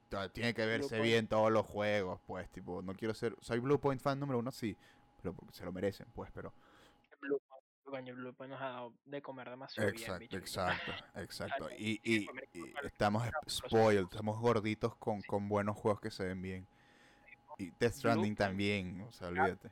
"Ta- 0.08 0.28
Tiene 0.28 0.54
que 0.54 0.64
verse 0.66 1.00
bien 1.00 1.26
todos 1.26 1.50
los 1.50 1.66
juegos, 1.66 2.20
pues, 2.26 2.48
tipo, 2.50 2.82
no 2.82 2.94
quiero 2.94 3.14
ser. 3.14 3.34
Soy 3.40 3.58
Bluepoint 3.58 4.00
fan 4.00 4.20
número 4.20 4.38
uno, 4.38 4.52
sí, 4.52 4.76
pero 5.22 5.34
porque 5.34 5.52
se 5.54 5.64
lo 5.64 5.72
merecen, 5.72 6.06
pues, 6.14 6.30
pero. 6.32 6.52
que 7.10 7.16
Bluepoint, 7.20 7.64
coño, 7.84 8.14
Bluepoint 8.14 8.52
nos 8.52 8.60
ha 8.62 8.68
dado 8.68 8.92
de 9.06 9.22
comer 9.22 9.50
demasiado 9.50 9.90
bien, 9.90 10.02
Exacto, 10.02 10.20
bicho. 10.20 10.36
exacto, 10.36 10.92
exacto. 11.16 11.68
Y, 11.78 12.00
y 12.04 12.28
estamos 12.84 13.26
spoiled, 13.48 14.04
estamos 14.10 14.38
gorditos 14.38 14.94
con, 14.96 15.20
Sí. 15.22 15.26
con 15.26 15.48
buenos 15.48 15.76
juegos 15.76 16.00
que 16.00 16.10
se 16.10 16.24
ven 16.26 16.42
bien. 16.42 16.66
Y 17.56 17.70
Death 17.78 17.94
Stranding 17.94 18.34
también, 18.36 19.00
o 19.02 19.12
sea, 19.12 19.28
olvídate. 19.28 19.70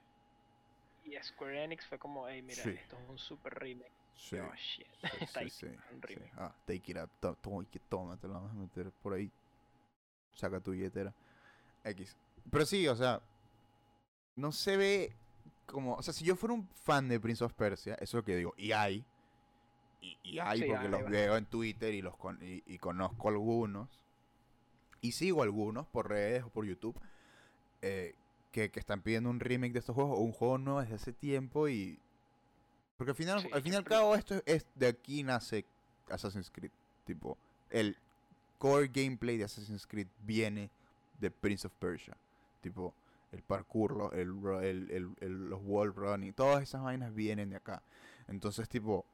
Y 1.04 1.16
Square 1.22 1.64
Enix 1.64 1.84
fue 1.86 1.98
como, 1.98 2.28
hey, 2.28 2.40
mira, 2.42 2.62
Sí. 2.62 2.70
esto 2.70 2.96
es 2.98 3.08
un 3.08 3.18
super 3.18 3.52
remake. 3.58 3.90
Sí, 4.14 4.36
Oh, 4.38 4.52
shit. 4.54 4.86
sí, 5.28 5.50
sí, 5.50 5.66
sí. 6.08 6.14
Ah, 6.36 6.54
take 6.66 6.92
it 6.92 6.96
up, 6.98 7.10
to- 7.20 7.36
toma, 7.36 7.64
que 7.70 7.78
toma, 7.80 8.16
te 8.16 8.28
lo 8.28 8.34
vamos 8.34 8.50
a 8.52 8.54
meter 8.54 8.90
por 9.02 9.14
ahí. 9.14 9.30
saca 10.34 10.60
tu 10.60 10.70
billetera. 10.72 11.12
X. 11.84 12.16
Pero 12.50 12.64
sí, 12.66 12.86
o 12.88 12.96
sea, 12.96 13.20
no 14.36 14.52
se 14.52 14.76
ve 14.76 15.12
como, 15.66 15.94
o 15.94 16.02
sea, 16.02 16.14
si 16.14 16.24
yo 16.24 16.36
fuera 16.36 16.54
un 16.54 16.68
fan 16.68 17.08
de 17.08 17.20
Prince 17.20 17.44
of 17.44 17.52
Persia, 17.54 17.94
eso 17.94 18.04
es 18.04 18.14
lo 18.14 18.24
que 18.24 18.36
digo, 18.36 18.54
y 18.56 18.72
hay, 18.72 19.04
y, 20.00 20.18
y 20.22 20.38
hay 20.38 20.60
Sí, 20.60 20.64
porque 20.66 20.84
hay, 20.84 20.90
los 20.90 21.04
veo 21.10 21.36
en 21.36 21.46
Twitter 21.46 21.92
y 21.94 22.02
los 22.02 22.16
con- 22.16 22.38
y, 22.42 22.62
y 22.66 22.78
conozco 22.78 23.28
algunos, 23.28 24.00
y 25.00 25.12
sigo 25.12 25.42
algunos 25.42 25.86
por 25.88 26.08
redes 26.08 26.44
o 26.44 26.48
por 26.50 26.64
YouTube, 26.64 26.98
eh, 27.82 28.14
que, 28.52 28.70
que 28.70 28.80
están 28.80 29.02
pidiendo 29.02 29.30
un 29.30 29.40
remake 29.40 29.72
de 29.72 29.78
estos 29.80 29.94
juegos 29.94 30.18
o 30.18 30.22
un 30.22 30.32
juego 30.32 30.58
nuevo 30.58 30.80
desde 30.80 30.94
hace 30.94 31.12
tiempo 31.12 31.68
y... 31.68 31.98
Porque 32.96 33.10
al 33.10 33.16
final, 33.16 33.40
Sí, 33.40 33.48
al 33.52 33.62
fin 33.62 33.72
y 33.72 33.76
al 33.76 33.84
cabo 33.84 34.14
esto 34.14 34.40
es 34.46 34.66
de 34.74 34.86
aquí 34.88 35.22
nace 35.22 35.64
Assassin's 36.08 36.50
Creed. 36.50 36.70
Tipo, 37.04 37.36
el 37.70 37.96
core 38.58 38.88
gameplay 38.88 39.36
de 39.38 39.44
Assassin's 39.44 39.86
Creed 39.86 40.06
viene 40.24 40.70
de 41.18 41.30
Prince 41.30 41.66
of 41.66 41.72
Persia. 41.78 42.16
Tipo, 42.60 42.94
el 43.32 43.42
parkour, 43.42 44.10
el, 44.14 44.30
el- 44.62 45.14
el- 45.20 45.48
los 45.48 45.60
wall 45.64 45.94
running, 45.94 46.32
todas 46.32 46.62
esas 46.62 46.82
vainas 46.82 47.12
vienen 47.14 47.50
de 47.50 47.56
acá. 47.56 47.82
Entonces, 48.28 48.68
tipo, 48.68 49.04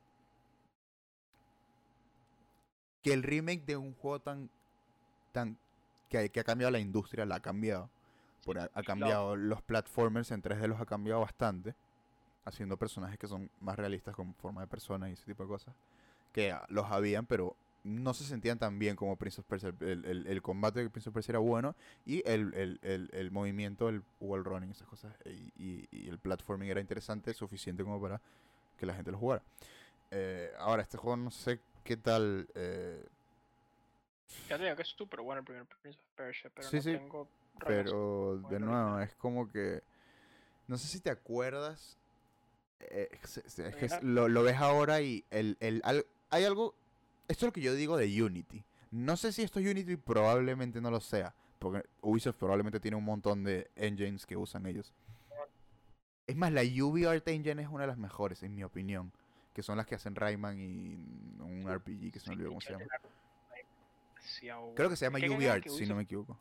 que 3.02 3.12
el 3.12 3.22
remake 3.22 3.64
de 3.64 3.76
un 3.76 3.94
juego 3.94 4.20
tan, 4.20 4.50
tan, 5.32 5.56
que, 6.08 6.18
ha- 6.18 6.28
que 6.28 6.40
ha 6.40 6.44
cambiado 6.44 6.70
la 6.70 6.80
industria, 6.80 7.24
la 7.24 7.36
ha 7.36 7.40
cambiado. 7.40 7.88
Porque 8.44 8.60
ha, 8.62 8.70
ha 8.74 8.82
cambiado 8.82 9.36
los 9.36 9.62
platformers 9.62 10.30
en 10.30 10.42
3D 10.42 10.66
los 10.68 10.80
ha 10.80 10.86
cambiado 10.86 11.20
bastante. 11.20 11.74
Haciendo 12.44 12.76
personajes 12.76 13.18
que 13.18 13.26
son 13.28 13.50
más 13.60 13.76
realistas 13.76 14.14
con 14.14 14.34
forma 14.34 14.62
de 14.62 14.66
persona 14.66 15.08
y 15.10 15.12
ese 15.12 15.24
tipo 15.24 15.42
de 15.42 15.48
cosas. 15.48 15.74
Que 16.32 16.52
ah, 16.52 16.64
los 16.68 16.86
habían, 16.86 17.26
pero 17.26 17.56
no 17.84 18.12
se 18.14 18.24
sentían 18.24 18.58
tan 18.58 18.78
bien 18.78 18.96
como 18.96 19.16
Prince 19.16 19.40
of 19.40 19.46
Persia. 19.46 19.72
El, 19.80 20.04
el- 20.04 20.26
el 20.26 20.42
combate 20.42 20.82
de 20.82 20.90
Prince 20.90 21.08
of 21.10 21.14
Persia 21.14 21.32
era 21.32 21.38
bueno. 21.40 21.74
Y 22.06 22.22
el, 22.28 22.52
el- 22.54 22.78
el- 22.82 23.10
el 23.12 23.30
movimiento, 23.30 23.88
el 23.88 24.02
wall 24.20 24.44
running, 24.44 24.70
esas 24.70 24.88
cosas. 24.88 25.14
Y, 25.26 25.52
y- 25.62 25.88
y 25.90 26.08
el 26.08 26.18
platforming 26.18 26.68
era 26.70 26.80
interesante, 26.80 27.32
suficiente 27.34 27.82
como 27.84 28.00
para 28.00 28.20
que 28.78 28.86
la 28.86 28.94
gente 28.94 29.10
lo 29.10 29.18
jugara. 29.18 29.42
Eh, 30.10 30.50
ahora, 30.58 30.82
este 30.82 30.96
juego 30.96 31.16
no 31.16 31.30
sé 31.30 31.60
qué 31.84 31.96
tal. 31.96 32.48
eh, 32.54 33.04
Ya 34.48 34.56
te 34.56 34.64
digo 34.64 34.76
que 34.76 34.82
es 34.82 34.88
súper 34.88 35.20
bueno 35.20 35.40
el 35.40 35.44
primer 35.44 35.66
Prince 35.66 35.98
of 35.98 36.06
Persia, 36.16 36.50
pero 36.54 36.68
Sí, 36.68 36.76
no 36.76 36.82
sí, 36.82 36.92
tengo 36.92 37.28
Pero 37.66 38.38
de 38.48 38.58
nuevo, 38.60 39.00
es 39.00 39.14
como 39.16 39.50
que. 39.50 39.82
No 40.66 40.76
sé 40.78 40.86
si 40.86 41.00
te 41.00 41.10
acuerdas. 41.10 41.97
Eh, 42.80 43.08
es, 43.22 43.38
es- 43.38 43.58
es 43.58 44.02
lo, 44.02 44.28
lo 44.28 44.42
ves 44.42 44.56
ahora 44.56 45.00
y 45.00 45.24
el, 45.30 45.56
el, 45.60 45.80
al- 45.84 46.06
hay 46.30 46.44
algo. 46.44 46.74
Esto 47.28 47.46
es 47.46 47.48
lo 47.48 47.52
que 47.52 47.60
yo 47.60 47.74
digo 47.74 47.96
de 47.96 48.22
Unity. 48.22 48.64
No 48.90 49.16
sé 49.16 49.32
si 49.32 49.42
esto 49.42 49.60
es 49.60 49.66
Unity, 49.66 49.96
probablemente 49.96 50.80
no 50.80 50.90
lo 50.90 51.00
sea. 51.00 51.34
Porque 51.58 51.84
Ubisoft 52.02 52.36
probablemente 52.36 52.80
tiene 52.80 52.96
un 52.96 53.04
montón 53.04 53.42
de 53.44 53.68
engines 53.76 54.24
que 54.24 54.36
usan 54.36 54.64
ellos. 54.66 54.92
Es 56.26 56.36
más, 56.36 56.52
la 56.52 56.62
UbiArt 56.62 57.26
Engine 57.28 57.62
es 57.62 57.68
una 57.68 57.82
de 57.82 57.86
las 57.88 57.98
mejores, 57.98 58.42
en 58.42 58.54
mi 58.54 58.62
opinión. 58.62 59.12
Que 59.54 59.62
son 59.62 59.76
las 59.76 59.86
que 59.86 59.94
hacen 59.96 60.14
Rayman 60.14 60.58
y 60.60 60.94
un 61.42 61.64
RPG 61.68 62.12
que 62.12 62.20
se 62.20 62.28
me 62.28 62.34
olvidó 62.36 62.50
cómo 62.50 62.60
se 62.60 62.72
llama. 62.72 62.84
Creo 64.74 64.88
que 64.88 64.96
se 64.96 65.04
llama 65.06 65.18
UbiArt, 65.36 65.64
si 65.78 65.86
no 65.86 65.96
me 65.96 66.02
equivoco. 66.02 66.38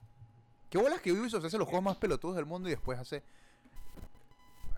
¿Qué 0.69 0.77
bolas 0.77 1.01
que 1.01 1.11
Ubisoft 1.13 1.45
hace 1.45 1.57
los 1.57 1.67
juegos 1.67 1.83
más 1.85 1.97
pelotudos 1.97 2.35
del 2.35 2.45
mundo 2.45 2.67
y 2.67 2.71
después 2.71 2.99
hace... 2.99 3.23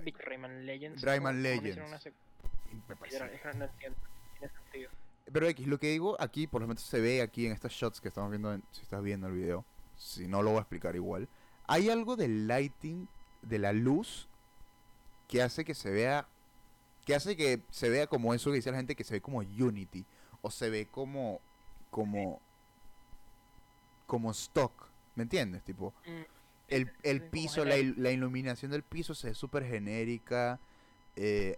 Big 0.04 0.18
Rayman 0.18 0.66
Legends. 0.66 1.02
Rayman 1.02 1.36
¿cómo- 1.36 1.44
cómo 1.56 1.62
le 1.62 1.70
hicieron 1.70 1.92
Legends. 1.92 2.06
una 2.06 2.14
secu- 2.14 2.86
Me 2.88 2.96
parece- 2.96 3.16
Literal, 3.16 3.36
es 3.36 3.42
que 3.42 3.54
no 3.58 3.66
entiendo. 3.66 3.98
Tiene 4.40 4.54
sentido. 4.54 4.92
Pero 5.32 5.48
X, 5.48 5.68
lo 5.68 5.80
que 5.80 5.88
digo 5.92 6.16
aquí, 6.20 6.48
por 6.48 6.62
lo 6.62 6.68
menos 6.68 6.82
se 6.84 7.00
ve 7.02 7.22
aquí 7.22 7.46
en 7.46 7.52
estas 7.52 7.72
shots 7.72 8.02
que 8.02 8.08
estamos 8.08 8.30
viendo, 8.32 8.54
en- 8.54 8.64
si 8.72 8.82
estás 8.82 9.02
viendo 9.04 9.28
el 9.28 9.34
video, 9.34 9.66
si 9.96 10.28
no 10.28 10.42
lo 10.42 10.52
voy 10.52 10.58
a 10.58 10.62
explicar 10.62 10.96
igual. 10.96 11.28
Hay 11.68 11.90
algo 11.90 12.16
del 12.16 12.48
lighting, 12.48 13.08
de 13.42 13.60
la 13.60 13.74
luz, 13.74 14.28
que 15.28 15.42
hace 15.44 15.64
que 15.66 15.76
se 15.76 15.92
vea, 15.92 16.28
que 17.06 17.14
hace 17.16 17.36
que 17.38 17.62
se 17.70 17.90
vea 17.90 18.08
como 18.08 18.34
eso 18.34 18.50
que 18.50 18.56
dice 18.58 18.72
la 18.72 18.78
gente, 18.78 18.96
que 18.96 19.04
se 19.04 19.14
ve 19.16 19.22
como 19.22 19.40
Unity, 19.40 20.06
o 20.42 20.50
se 20.52 20.70
ve 20.70 20.88
como, 20.88 21.42
como, 21.92 22.42
como 24.08 24.32
stock, 24.32 24.90
¿me 25.16 25.24
entiendes? 25.24 25.64
Tipo, 25.64 25.94
Mm, 26.08 26.22
el, 26.70 26.92
el 27.04 27.22
piso, 27.24 27.66
la, 27.66 27.78
il- 27.78 27.96
la 28.02 28.12
iluminación 28.12 28.72
del 28.72 28.84
piso 28.84 29.14
se 29.16 29.28
ve 29.30 29.34
súper 29.34 29.66
genérica. 29.66 30.60
eh, 31.16 31.58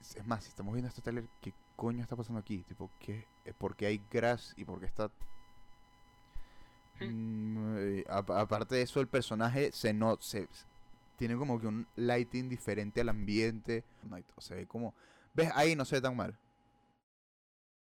es, 0.00 0.16
es 0.16 0.26
más, 0.26 0.44
si 0.44 0.48
estamos 0.50 0.72
viendo 0.74 0.88
este 0.88 1.02
trailer, 1.02 1.24
¿qué 1.40 1.52
coño 1.76 2.02
está 2.02 2.16
pasando 2.16 2.40
aquí? 2.40 2.58
Tipo, 2.68 2.90
¿qué? 3.00 3.26
eh, 3.44 3.52
¿Por 3.56 3.76
qué 3.76 3.86
hay 3.86 4.00
grass 4.10 4.54
y 4.56 4.64
por 4.64 4.80
qué 4.80 4.86
está...? 4.86 5.10
Mm, 7.00 7.76
eh, 7.78 8.04
apa- 8.08 8.40
aparte 8.40 8.74
de 8.76 8.82
eso, 8.82 9.00
el 9.00 9.08
personaje 9.08 9.72
se 9.72 9.92
no 9.92 10.18
se 10.20 10.48
tiene 11.16 11.36
como 11.36 11.60
que 11.60 11.66
un 11.66 11.86
lighting 11.96 12.48
diferente 12.48 13.00
al 13.00 13.08
ambiente. 13.08 13.84
O 14.36 14.40
se 14.40 14.54
ve 14.54 14.66
como... 14.66 14.94
¿Ves? 15.34 15.50
Ahí 15.54 15.74
no 15.76 15.84
se 15.84 15.96
ve 15.96 16.00
tan 16.02 16.16
mal. 16.16 16.36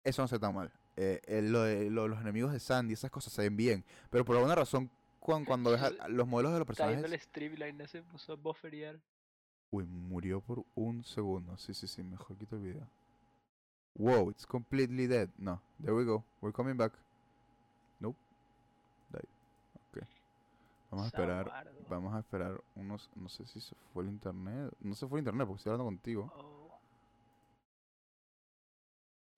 Eso 0.02 0.22
no 0.22 0.28
se 0.28 0.36
ve 0.36 0.40
tan 0.40 0.54
mal. 0.54 0.72
Eh, 0.96 1.20
eh, 1.26 1.42
lo 1.42 1.62
de- 1.62 1.90
lo- 1.90 2.08
los 2.08 2.20
enemigos 2.20 2.52
de 2.52 2.60
Sandy, 2.60 2.94
esas 2.94 3.10
cosas 3.10 3.32
se 3.32 3.42
ven 3.42 3.56
bien. 3.56 3.84
Pero 4.10 4.24
por 4.24 4.36
alguna 4.36 4.54
razón, 4.54 4.90
cuan- 5.24 5.44
cuando 5.46 5.70
ves 5.72 5.82
a- 5.82 6.08
los 6.08 6.26
modelos 6.28 6.52
de 6.52 6.58
los 6.60 6.68
Está 6.68 6.84
personajes... 6.86 7.12
el 7.12 7.20
streamline, 7.20 7.88
se 7.88 8.02
puso 8.02 8.32
a 8.34 8.36
bufferear. 8.36 9.00
Uy, 9.70 9.84
murió 9.86 10.40
por 10.40 10.64
un 10.76 11.02
segundo. 11.04 11.56
Sí, 11.56 11.74
sí, 11.74 11.88
sí, 11.88 12.02
mejor 12.02 12.36
quito 12.36 12.56
el 12.56 12.62
video. 12.62 12.86
Wow, 13.96 14.30
it's 14.30 14.46
completely 14.46 15.06
dead. 15.06 15.28
No, 15.38 15.60
there 15.80 15.94
we 15.94 16.04
go. 16.04 16.24
We're 16.40 16.52
coming 16.52 16.76
back. 16.76 16.92
Nope. 18.00 18.16
Died. 19.10 19.24
Ok. 19.74 20.04
Vamos 20.90 21.04
a 21.04 21.06
esperar. 21.08 21.72
Vamos 21.88 22.14
a 22.14 22.18
esperar 22.20 22.60
unos. 22.76 23.08
No 23.16 23.28
sé 23.28 23.46
si 23.46 23.60
se 23.60 23.74
fue 23.92 24.04
el 24.04 24.10
internet. 24.10 24.72
No 24.80 24.94
se 24.94 25.06
fue 25.08 25.18
el 25.18 25.22
internet 25.22 25.46
porque 25.46 25.58
estoy 25.58 25.72
hablando 25.72 25.84
contigo. 25.90 26.32
Oh, 26.36 26.78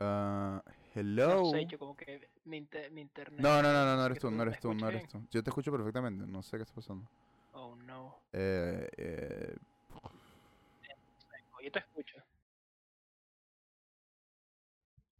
Ah, 0.01 0.63
hello. 0.97 1.43
No 1.43 1.51
sé, 1.51 1.67
yo 1.67 1.79
como 1.79 1.97
que 1.97 2.29
mi, 2.45 2.57
inter- 2.59 2.91
mi 2.91 3.01
internet. 3.03 3.41
No, 3.41 3.63
no, 3.63 3.73
no, 3.73 3.85
no, 3.85 3.97
no 3.97 4.07
eres 4.07 4.19
tú, 4.19 4.31
no 4.31 4.43
eres 4.43 4.61
tú, 4.61 4.75
no 4.75 4.89
eres 4.89 5.09
tú. 5.09 5.27
Yo 5.31 5.43
te 5.43 5.51
escucho 5.51 5.71
perfectamente. 5.71 6.27
No 6.27 6.43
sé 6.43 6.57
qué 6.57 6.63
está 6.63 6.75
pasando. 6.75 7.09
Oh 7.53 7.77
no. 7.77 8.21
Eh, 8.33 8.89
eh, 8.97 9.57
Yo 11.63 11.73
te 11.73 11.79
escucho. 11.79 12.17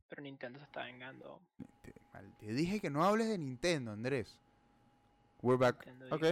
Pero 0.09 0.23
Nintendo 0.23 0.59
se 0.59 0.65
está 0.65 0.85
vengando. 0.85 1.41
te, 2.39 2.47
dije 2.53 2.81
que 2.81 2.91
no 2.91 3.05
hables 3.05 3.29
de 3.29 3.39
Nintendo, 3.39 3.93
Andrés. 3.93 4.39
We're 5.43 5.59
back. 5.59 5.85
Nintendo 5.87 6.17
Ok, 6.17 6.25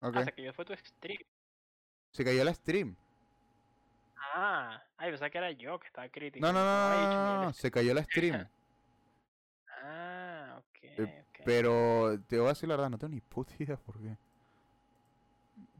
ok. 0.00 0.24
Se 0.24 0.32
cayó 0.32 0.52
fue 0.52 0.64
tu 0.64 0.74
stream. 0.76 1.20
Se 2.12 2.24
cayó 2.24 2.44
la 2.44 2.54
stream. 2.54 2.96
Ah, 4.34 4.82
ay, 4.98 5.10
pensaba 5.10 5.30
que 5.30 5.38
era 5.38 5.50
yo 5.52 5.78
que 5.78 5.86
estaba 5.86 6.08
crítico. 6.08 6.44
No, 6.46 6.52
no, 6.52 6.58
no, 6.58 6.64
Como, 6.64 6.94
"Ay, 6.94 7.06
no, 7.06 7.12
chumé 7.12 7.24
no, 7.24 7.34
el 7.34 7.40
no, 7.46 7.52
stream". 7.52 7.54
se 7.54 7.70
cayó 7.70 7.94
la 7.94 8.02
stream. 8.04 8.46
Ah, 9.88 10.58
ok. 10.58 11.08
Pero 11.44 12.18
te 12.26 12.38
voy 12.38 12.46
a 12.46 12.48
decir 12.50 12.68
la 12.68 12.74
verdad, 12.76 12.90
no 12.90 12.98
tengo 12.98 13.14
ni 13.14 13.20
puta 13.20 13.52
idea 13.58 13.76
por 13.76 14.00
qué. 14.00 14.16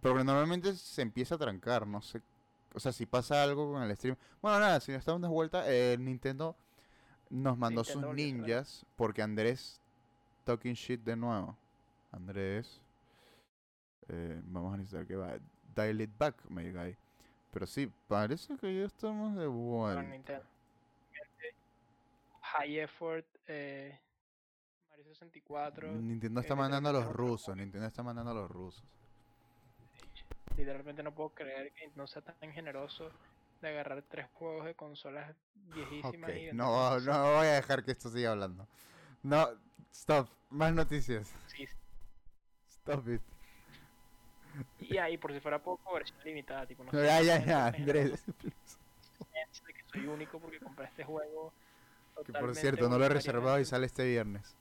Porque 0.01 0.23
normalmente 0.23 0.75
se 0.75 1.03
empieza 1.03 1.35
a 1.35 1.39
trancar, 1.39 1.87
no 1.87 2.01
sé. 2.03 2.23
O 2.75 2.79
sea, 2.79 2.93
si 2.93 3.05
pasa 3.07 3.43
algo 3.43 3.73
con 3.73 3.83
el 3.83 3.97
stream. 3.97 4.17
Bueno, 4.41 4.61
nada, 4.61 4.79
si 4.81 4.93
nos 4.93 5.01
estamos 5.01 5.23
de 5.23 5.29
vuelta, 5.29 5.65
eh, 5.67 5.97
Nintendo 5.99 6.55
nos 7.31 7.59
mandó 7.59 7.83
sus 7.83 7.97
Nintendo 7.97 8.15
ninjas 8.15 8.87
porque 8.95 9.23
Andrés 9.23 9.81
talking 10.45 10.75
shit 10.75 11.01
de 11.03 11.17
nuevo. 11.17 11.57
Andrés, 12.13 12.81
eh, 14.09 14.41
vamos 14.45 14.75
a 14.75 14.77
necesitar 14.77 15.07
que 15.07 15.17
va. 15.17 15.37
Dial 15.75 16.01
it 16.01 16.11
back, 16.17 16.37
my 16.49 16.71
guy. 16.71 16.97
Pero 17.57 17.67
sí, 17.67 17.91
parece 18.07 18.55
que 18.59 18.81
ya 18.81 18.85
estamos 18.85 19.35
de 19.35 19.47
vuelta. 19.47 20.43
High 22.43 22.81
effort, 22.81 23.25
eh, 23.47 23.99
Mario 24.91 25.07
64. 25.07 25.91
Nintendo 25.93 26.43
está 26.43 26.53
eh, 26.53 26.57
mandando 26.59 26.91
a 26.91 26.93
los 26.93 27.07
rusos. 27.11 27.57
Nintendo 27.57 27.87
está 27.87 28.03
mandando 28.03 28.33
a 28.33 28.35
los 28.35 28.51
rusos. 28.51 28.85
Literalmente 30.55 31.03
no 31.03 31.15
puedo 31.15 31.31
creer 31.31 31.73
que 31.73 31.91
no 31.97 32.07
sea 32.07 32.21
tan 32.21 32.53
generoso 32.53 33.11
de 33.63 33.69
agarrar 33.71 34.03
tres 34.03 34.27
juegos 34.35 34.67
de 34.67 34.75
consolas 34.75 35.35
viejísimas 35.75 36.29
Ok, 36.29 36.37
y 36.37 36.53
no, 36.53 37.01
no 37.01 37.23
voy 37.37 37.47
a 37.47 37.53
dejar 37.55 37.83
que 37.87 37.93
esto 37.93 38.11
siga 38.11 38.33
hablando. 38.33 38.69
No, 39.23 39.49
stop. 39.93 40.29
Más 40.51 40.75
noticias. 40.75 41.33
así. 41.47 41.67
Stop 42.69 43.09
it. 43.09 43.23
Y 44.81 44.97
ahí, 44.99 45.19
por 45.19 45.33
si 45.33 45.41
fuera 45.41 45.63
poco, 45.63 45.93
versión 45.95 46.19
limitada. 46.25 46.67
Tipo, 46.67 46.85
no 46.85 46.91
sé, 46.91 47.05
ya, 47.05 47.21
ya, 47.23 47.45
ya, 47.45 47.67
Andrés. 47.69 48.25
de 48.27 49.73
que 49.73 49.83
soy 49.93 50.07
único 50.07 50.39
porque 50.39 50.59
compré 50.61 50.87
este 50.87 51.05
juego. 51.05 51.53
Que 52.25 52.33
por 52.33 52.55
cierto, 52.55 52.89
no 52.89 52.99
lo 52.99 53.05
he 53.05 53.09
reservado 53.09 53.61
y 53.61 53.65
sale 53.65 53.87
este 53.87 54.05
viernes. 54.07 54.57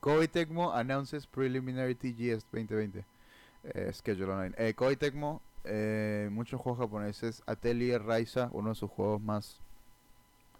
Koei 0.00 0.28
Tecmo 0.28 0.72
announces 0.72 1.26
preliminary 1.26 1.94
TGS 1.94 2.44
2020. 2.52 3.04
Eh, 3.64 3.92
schedule 3.92 4.32
online. 4.32 4.54
Eh, 4.58 4.74
Koei 4.74 4.96
Tecmo, 4.96 5.40
eh, 5.64 6.28
muchos 6.30 6.60
juegos 6.60 6.80
japoneses. 6.80 7.42
Atelier 7.46 8.02
Raisa, 8.02 8.48
uno 8.52 8.70
de 8.70 8.74
sus 8.74 8.90
juegos 8.90 9.22
más 9.22 9.60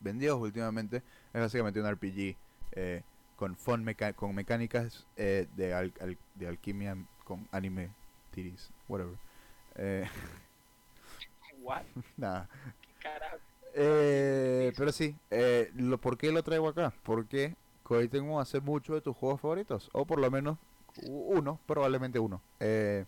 vendidos 0.01 0.41
últimamente, 0.41 0.99
es 1.33 1.41
básicamente 1.41 1.81
un 1.81 1.91
RPG 1.91 2.37
eh, 2.73 3.03
con, 3.37 3.57
fun 3.57 3.85
meca- 3.85 4.13
con 4.15 4.35
mecánicas 4.35 5.07
eh, 5.17 5.47
de, 5.57 5.75
al- 5.75 5.93
al- 6.01 6.19
de 6.35 6.47
alquimia 6.49 6.97
con 7.25 7.47
anime, 7.53 7.91
whatever. 8.89 9.15
Eh, 9.77 10.07
What? 11.63 11.83
nada. 12.17 12.49
Eh, 13.75 14.73
pero 14.77 14.93
sí, 14.93 15.17
eh, 15.31 15.71
lo, 15.75 15.99
¿por 15.99 16.17
qué 16.17 16.31
lo 16.31 16.43
traigo 16.43 16.69
acá? 16.69 16.93
Porque 17.03 17.57
hoy 17.89 18.09
tengo 18.09 18.39
a 18.39 18.43
hacer 18.43 18.63
muchos 18.63 18.95
de 18.95 19.01
tus 19.01 19.17
juegos 19.17 19.41
favoritos, 19.41 19.91
o 19.93 20.05
por 20.05 20.21
lo 20.21 20.31
menos 20.31 20.59
uno, 21.07 21.59
probablemente 21.67 22.19
uno. 22.19 22.41
Eh, 22.61 23.05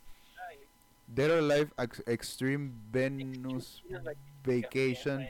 Dead 1.06 1.30
or 1.30 1.38
Alive 1.38 1.70
Ex- 1.78 2.02
Extreme 2.06 2.72
Venus 2.90 3.84
Vacation 4.44 5.24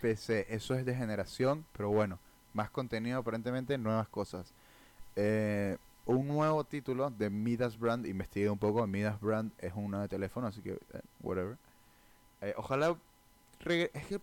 PC, 0.00 0.46
eso 0.48 0.74
es 0.74 0.84
de 0.84 0.94
generación, 0.94 1.64
pero 1.72 1.90
bueno, 1.90 2.18
más 2.52 2.68
contenido 2.70 3.18
aparentemente, 3.20 3.78
nuevas 3.78 4.08
cosas. 4.08 4.52
Eh, 5.16 5.76
un 6.06 6.26
nuevo 6.28 6.64
título 6.64 7.10
de 7.10 7.30
Midas 7.30 7.78
Brand, 7.78 8.06
investigué 8.06 8.50
un 8.50 8.58
poco, 8.58 8.86
Midas 8.86 9.20
Brand 9.20 9.52
es 9.58 9.72
uno 9.74 10.00
de 10.00 10.08
teléfono, 10.08 10.46
así 10.46 10.60
que 10.62 10.72
eh, 10.72 11.00
whatever. 11.20 11.56
Eh, 12.40 12.54
ojalá 12.56 12.96
es 13.66 14.06
que 14.06 14.20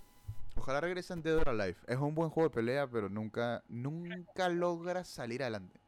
ojalá 0.55 0.81
regresen 0.81 1.23
Dead 1.23 1.37
or 1.37 1.49
Alive. 1.49 1.77
Es 1.87 1.97
un 1.97 2.13
buen 2.13 2.29
juego 2.29 2.49
de 2.49 2.53
pelea, 2.55 2.87
pero 2.87 3.09
nunca 3.09 3.63
nunca 3.67 4.49
logra 4.49 5.03
salir 5.03 5.41
adelante. 5.41 5.79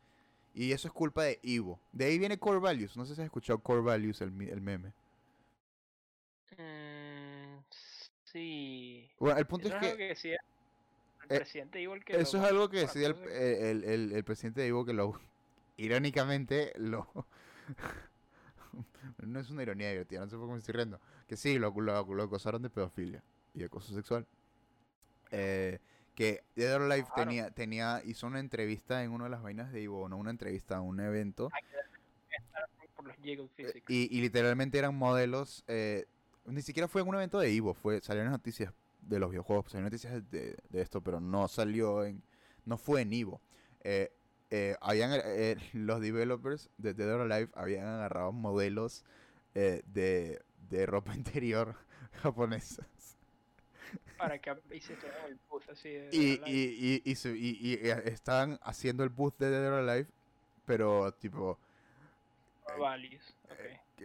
Y 0.56 0.72
eso 0.72 0.88
es 0.88 0.94
culpa 0.94 1.24
de 1.24 1.40
Evo. 1.44 1.80
De 1.92 2.06
ahí 2.06 2.18
viene 2.20 2.38
Core 2.38 2.60
Values. 2.60 2.96
No 2.96 3.06
sé 3.06 3.16
si 3.16 3.22
has 3.22 3.26
escuchado 3.26 3.60
Core 3.60 3.82
Values, 3.82 4.22
el, 4.22 4.30
el 4.50 4.62
meme. 4.62 4.94
Mm, 6.58 7.60
sí. 8.26 9.10
Bueno, 9.20 9.38
el 9.40 9.46
punto 9.48 9.68
Eso 9.68 9.78
es 9.78 9.92
que 9.92 9.98
que 9.98 10.08
decía 10.10 10.38
el 11.30 11.36
eh, 11.36 11.40
presidente 11.40 11.82
igual 11.82 12.04
que 12.04 12.20
Eso 12.20 12.38
lo- 12.38 12.44
es 12.44 12.50
algo 12.50 12.70
que 12.70 12.78
decía 12.80 13.08
el, 13.08 13.16
el, 13.30 13.84
el- 13.84 14.12
el 14.12 14.24
presidente 14.24 14.62
de 14.62 14.68
Ivo 14.68 14.86
que 14.86 14.94
lo 14.94 15.20
irónicamente 15.78 16.74
lo 16.78 17.08
no 19.26 19.40
es 19.40 19.50
una 19.50 19.64
ironía 19.64 19.90
divertida, 19.90 20.22
no 20.22 20.28
sé 20.30 20.36
por 20.38 20.48
qué 20.48 20.54
me 20.54 20.60
estoy 20.60 20.74
riendo. 20.74 21.00
Que 21.28 21.38
sí, 21.38 21.58
lo, 21.60 21.72
lo, 21.72 22.04
lo 22.14 22.24
acusaron 22.24 22.62
de 22.62 22.70
pedofilia 22.70 23.24
y 23.54 23.60
de 23.60 23.66
acoso 23.66 23.94
sexual. 23.94 24.26
Eh, 25.32 25.80
que 26.16 26.44
Dead 26.56 26.76
or 26.76 26.84
Alive 26.84 27.08
Claro. 27.14 27.30
tenía, 27.30 27.52
tenía, 27.52 28.02
hizo 28.06 28.28
una 28.28 28.40
entrevista 28.40 29.04
en 29.04 29.12
una 29.12 29.26
de 29.26 29.30
las 29.32 29.42
vainas 29.42 29.72
de 29.72 29.82
Ivo, 29.82 30.08
no 30.10 30.18
una 30.18 30.30
entrevista 30.30 30.78
a 30.78 30.82
un 30.82 31.00
evento. 31.00 31.50
Por 32.96 33.08
los 33.08 33.16
eh. 33.58 33.84
Y, 33.88 34.16
y 34.16 34.22
literalmente 34.22 34.78
eran 34.78 34.96
modelos. 34.96 35.64
eh, 35.68 36.06
ni 36.46 36.62
siquiera 36.62 36.88
fue 36.88 37.02
en 37.02 37.08
un 37.08 37.16
evento 37.16 37.40
de 37.40 37.52
Ivo, 37.52 37.74
fue, 37.74 38.02
salieron 38.02 38.32
noticias 38.32 38.74
de 39.02 39.20
los 39.20 39.32
videojuegos, 39.32 39.66
salieron 39.72 39.86
noticias 39.86 40.30
de, 40.30 40.58
de 40.70 40.82
esto, 40.82 41.02
pero 41.02 41.20
no 41.20 41.48
salió 41.48 42.04
en. 42.06 42.22
No 42.66 42.78
fue 42.78 43.02
en 43.02 43.12
Ivo. 43.14 43.42
Eh, 43.82 44.12
eh, 44.54 44.76
habían, 44.82 45.12
eh, 45.14 45.58
los 45.74 46.00
developers 46.00 46.70
de 46.78 46.94
Dead 46.94 47.12
or 47.12 47.22
Alive 47.32 47.50
habían 47.56 47.88
agarrado 47.88 48.32
modelos 48.32 49.04
eh, 49.56 49.82
de, 49.88 50.40
de 50.70 50.86
ropa 50.86 51.16
interior 51.16 51.76
japonesa. 52.22 52.86
Para 54.18 54.38
que 54.38 54.56
hiciste 54.72 55.08
el 55.28 55.38
booth 55.50 55.70
así 55.70 55.90
de 55.90 56.10
Y, 56.12 56.40
y, 56.46 57.02
y, 57.04 57.12
y, 57.12 57.16
y- 57.30 57.74
y, 57.74 57.90
estaban 58.06 58.60
haciendo 58.64 59.04
el 59.04 59.10
booth 59.10 59.38
de 59.40 59.50
Dead 59.50 59.68
or 59.68 59.90
Alive, 59.90 60.08
pero 60.66 61.12
tipo. 61.14 61.58
Values. 62.78 63.36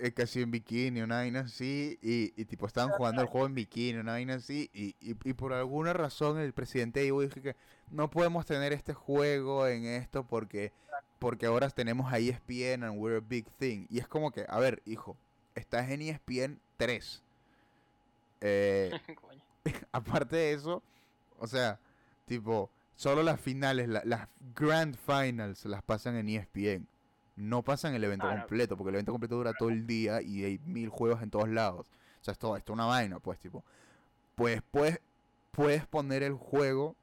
Eh, 0.02 0.12
casi 0.12 0.42
en 0.42 0.50
bikini, 0.50 1.00
una 1.02 1.16
vaina 1.16 1.40
así, 1.40 1.98
y, 2.02 2.32
y 2.40 2.44
tipo 2.44 2.66
estaban 2.66 2.90
jugando 2.92 3.22
el 3.22 3.28
juego 3.28 3.46
en 3.46 3.54
bikini, 3.54 3.98
una 3.98 4.12
vaina 4.12 4.34
así, 4.34 4.70
y, 4.72 4.94
y, 5.00 5.16
y 5.24 5.32
por 5.34 5.52
alguna 5.52 5.92
razón 5.92 6.38
el 6.38 6.52
presidente 6.52 7.00
dijo 7.00 7.20
dije 7.20 7.40
que 7.42 7.56
no 7.90 8.10
podemos 8.10 8.46
tener 8.46 8.72
este 8.72 8.94
juego 8.94 9.66
en 9.66 9.84
esto 9.86 10.24
porque 10.26 10.72
porque 11.18 11.46
ahora 11.46 11.68
tenemos 11.70 12.12
a 12.12 12.18
ESPN 12.18 12.84
and 12.84 12.98
we're 13.00 13.16
a 13.18 13.20
big 13.20 13.44
thing. 13.58 13.86
Y 13.90 13.98
es 13.98 14.06
como 14.06 14.30
que, 14.30 14.44
a 14.48 14.58
ver, 14.60 14.82
hijo, 14.86 15.16
estás 15.56 15.90
en 15.90 16.00
E 16.02 16.10
ESPN 16.10 16.60
3. 16.76 17.22
Eh, 18.40 18.90
aparte 19.92 20.36
de 20.36 20.52
eso, 20.52 20.82
o 21.38 21.46
sea, 21.48 21.80
tipo, 22.26 22.70
solo 22.94 23.22
las 23.24 23.40
finales, 23.40 23.88
la- 23.88 24.02
las 24.04 24.28
grand 24.54 24.96
finals 24.96 25.64
las 25.64 25.82
pasan 25.82 26.14
en 26.16 26.28
ESPN. 26.28 26.86
No 27.38 27.62
pasan 27.62 27.94
el 27.94 28.02
evento 28.04 28.26
Claro. 28.26 28.40
completo, 28.42 28.76
porque 28.76 28.88
el 28.90 28.94
evento 28.96 29.12
completo 29.12 29.36
dura 29.36 29.54
todo 29.54 29.68
el 29.70 29.86
día 29.86 30.20
y 30.22 30.44
hay 30.44 30.58
mil 30.66 30.88
juegos 30.88 31.22
en 31.22 31.30
todos 31.30 31.48
lados. 31.48 31.86
O 32.20 32.24
sea, 32.24 32.32
esto, 32.32 32.56
esto 32.56 32.72
es 32.72 32.74
una 32.74 32.86
vaina, 32.86 33.20
pues, 33.20 33.38
tipo. 33.38 33.62
Pues, 34.34 34.60
pues, 34.70 35.00
puedes 35.52 35.86
poner 35.86 36.22
el 36.22 36.34
juego 36.34 36.96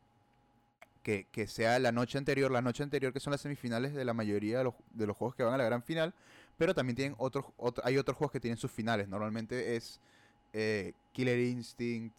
que, 1.03 1.27
que 1.31 1.47
sea 1.47 1.77
la 1.79 1.91
noche 1.91 2.17
anterior, 2.17 2.51
la 2.51 2.61
noche 2.61 2.83
anterior 2.83 3.13
que 3.13 3.19
son 3.19 3.31
las 3.31 3.41
semifinales 3.41 3.93
de 3.93 4.03
la 4.05 4.13
mayoría 4.13 4.57
de 4.57 4.63
los, 4.65 4.73
de 4.91 5.05
los 5.07 5.15
juegos 5.15 5.35
que 5.35 5.43
van 5.43 5.53
a 5.53 5.57
la 5.57 5.65
gran 5.65 5.83
final, 5.83 6.13
pero 6.57 6.73
también 6.73 6.95
tienen 6.95 7.15
otros, 7.17 7.45
otro- 7.57 7.85
hay 7.85 7.97
otros 7.97 8.17
juegos 8.17 8.31
que 8.31 8.39
tienen 8.39 8.57
sus 8.57 8.71
finales. 8.71 9.07
Normalmente 9.07 9.75
es 9.75 9.99
eh, 10.53 10.93
Killer 11.11 11.39
Instinct, 11.39 12.17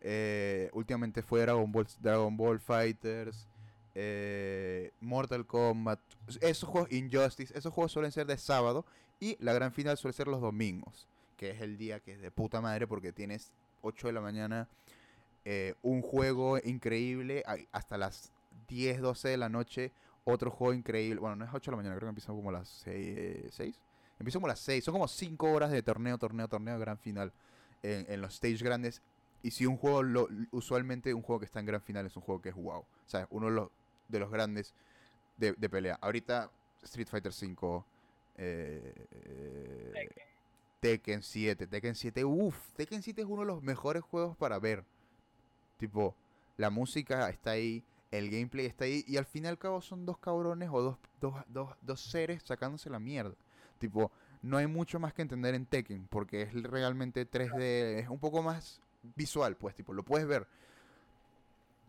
eh, 0.00 0.70
últimamente 0.72 1.22
fue 1.22 1.40
Dragon 1.42 1.70
Ball, 1.70 1.86
Dragon 2.00 2.36
Ball 2.36 2.58
Fighters, 2.58 3.46
eh, 3.94 4.92
Mortal 5.00 5.46
Kombat, 5.46 6.00
esos 6.40 6.68
juegos, 6.68 6.90
Injustice, 6.92 7.56
esos 7.56 7.72
juegos 7.72 7.92
suelen 7.92 8.12
ser 8.12 8.26
de 8.26 8.38
sábado 8.38 8.86
y 9.20 9.36
la 9.38 9.52
gran 9.52 9.72
final 9.72 9.96
suele 9.98 10.14
ser 10.14 10.28
los 10.28 10.40
domingos, 10.40 11.06
que 11.36 11.50
es 11.50 11.60
el 11.60 11.76
día 11.76 12.00
que 12.00 12.12
es 12.12 12.20
de 12.20 12.30
puta 12.30 12.60
madre 12.60 12.86
porque 12.86 13.12
tienes 13.12 13.52
8 13.82 14.08
de 14.08 14.12
la 14.12 14.20
mañana 14.20 14.68
eh, 15.44 15.74
un 15.82 16.02
juego 16.02 16.58
increíble 16.58 17.44
hasta 17.72 17.98
las 17.98 18.32
10, 18.68 19.00
12 19.00 19.28
de 19.28 19.36
la 19.36 19.48
noche, 19.48 19.92
otro 20.24 20.50
juego 20.50 20.72
increíble, 20.72 21.20
bueno, 21.20 21.36
no 21.36 21.44
es 21.44 21.50
8 21.52 21.70
de 21.70 21.72
la 21.72 21.76
mañana, 21.76 21.96
creo 21.96 22.06
que 22.06 22.10
empieza 22.10 22.32
como 22.32 22.50
a 22.50 22.52
las 22.52 22.68
6, 22.68 23.50
6. 23.50 23.80
Empieza 24.18 24.38
como 24.38 24.46
a 24.46 24.50
las 24.50 24.60
6, 24.60 24.84
son 24.84 24.92
como 24.92 25.08
5 25.08 25.50
horas 25.50 25.70
de 25.70 25.82
torneo, 25.82 26.16
torneo, 26.16 26.48
torneo, 26.48 26.78
gran 26.78 26.96
final 26.96 27.32
en, 27.82 28.06
en 28.08 28.20
los 28.20 28.34
stage 28.34 28.62
grandes. 28.64 29.02
Y 29.42 29.50
si 29.50 29.66
un 29.66 29.76
juego, 29.76 30.04
lo, 30.04 30.28
usualmente 30.52 31.12
un 31.12 31.22
juego 31.22 31.40
que 31.40 31.46
está 31.46 31.58
en 31.58 31.66
gran 31.66 31.82
final 31.82 32.06
es 32.06 32.16
un 32.16 32.22
juego 32.22 32.40
que 32.40 32.50
es 32.50 32.54
wow. 32.54 32.80
O 32.80 32.86
sea, 33.06 33.26
uno 33.30 33.46
de 33.46 33.52
los, 33.52 33.70
de 34.12 34.20
los 34.20 34.30
grandes 34.30 34.74
de, 35.36 35.52
de 35.54 35.68
pelea. 35.68 35.98
Ahorita 36.00 36.50
Street 36.82 37.08
Fighter 37.08 37.32
5, 37.32 37.86
eh, 38.36 38.94
eh, 39.10 39.90
Tekken. 39.92 40.26
Tekken 40.80 41.22
7, 41.22 41.66
Tekken 41.66 41.94
7, 41.94 42.24
uff, 42.24 42.72
Tekken 42.74 43.02
7 43.02 43.22
es 43.22 43.26
uno 43.26 43.42
de 43.42 43.46
los 43.46 43.62
mejores 43.62 44.02
juegos 44.02 44.36
para 44.36 44.58
ver. 44.58 44.84
Tipo, 45.78 46.14
la 46.56 46.70
música 46.70 47.28
está 47.30 47.52
ahí, 47.52 47.82
el 48.10 48.30
gameplay 48.30 48.66
está 48.66 48.84
ahí, 48.84 49.04
y 49.08 49.16
al 49.16 49.24
fin 49.24 49.44
y 49.44 49.48
al 49.48 49.58
cabo 49.58 49.80
son 49.80 50.04
dos 50.06 50.18
cabrones 50.18 50.68
o 50.72 50.82
dos, 50.82 50.98
dos, 51.20 51.34
dos, 51.48 51.70
dos 51.80 52.00
seres 52.00 52.42
sacándose 52.42 52.90
la 52.90 52.98
mierda. 52.98 53.34
Tipo, 53.78 54.12
no 54.42 54.58
hay 54.58 54.66
mucho 54.66 55.00
más 55.00 55.14
que 55.14 55.22
entender 55.22 55.54
en 55.54 55.66
Tekken, 55.66 56.06
porque 56.08 56.42
es 56.42 56.52
realmente 56.62 57.28
3D, 57.28 58.00
es 58.00 58.08
un 58.08 58.18
poco 58.18 58.42
más 58.42 58.80
visual, 59.16 59.56
pues, 59.56 59.74
tipo, 59.74 59.92
lo 59.92 60.04
puedes 60.04 60.26
ver 60.26 60.46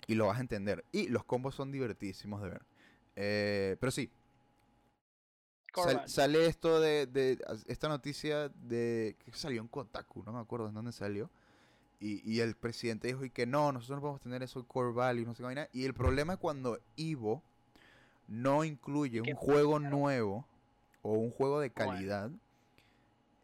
y 0.08 0.16
lo 0.16 0.28
vas 0.28 0.38
a 0.38 0.42
entender. 0.42 0.86
Y 0.92 1.08
los 1.10 1.24
combos 1.24 1.56
son 1.56 1.72
divertidísimos 1.72 2.42
de 2.42 2.50
ver. 2.50 2.62
Eh, 3.16 3.78
pero 3.80 3.92
sí, 3.92 4.10
Sal- 5.76 6.08
sale 6.08 6.46
esto 6.46 6.80
de, 6.80 7.40
esta 7.66 7.90
noticia 7.90 8.50
de 8.50 9.16
que 9.20 9.32
salió 9.34 9.60
en 9.62 9.68
Kotaku, 9.68 10.24
no 10.24 10.32
me 10.32 10.40
acuerdo 10.40 10.68
en 10.68 10.76
dónde 10.76 10.92
salió. 10.92 11.30
Y, 12.00 12.22
y 12.30 12.42
el 12.42 12.56
presidente 12.56 13.08
dijo 13.08 13.24
y 13.24 13.30
que 13.30 13.46
no, 13.46 13.72
nosotros 13.72 13.98
no 13.98 14.02
podemos 14.02 14.22
tener 14.22 14.44
eso 14.44 14.68
core 14.68 14.92
value, 14.92 15.26
no 15.26 15.34
sé 15.34 15.38
qué 15.38 15.44
vaina. 15.46 15.70
Y 15.72 15.86
el 15.86 15.94
problema 15.94 16.34
es 16.34 16.40
cuando 16.40 16.80
Ivo 16.96 17.42
no 18.28 18.64
incluye 18.64 19.22
un 19.22 19.34
juego 19.36 19.80
nuevo 19.80 20.46
o 21.02 21.14
un 21.14 21.32
juego 21.32 21.60
de 21.60 21.70
Bueno. 21.70 21.92
calidad, 21.92 22.32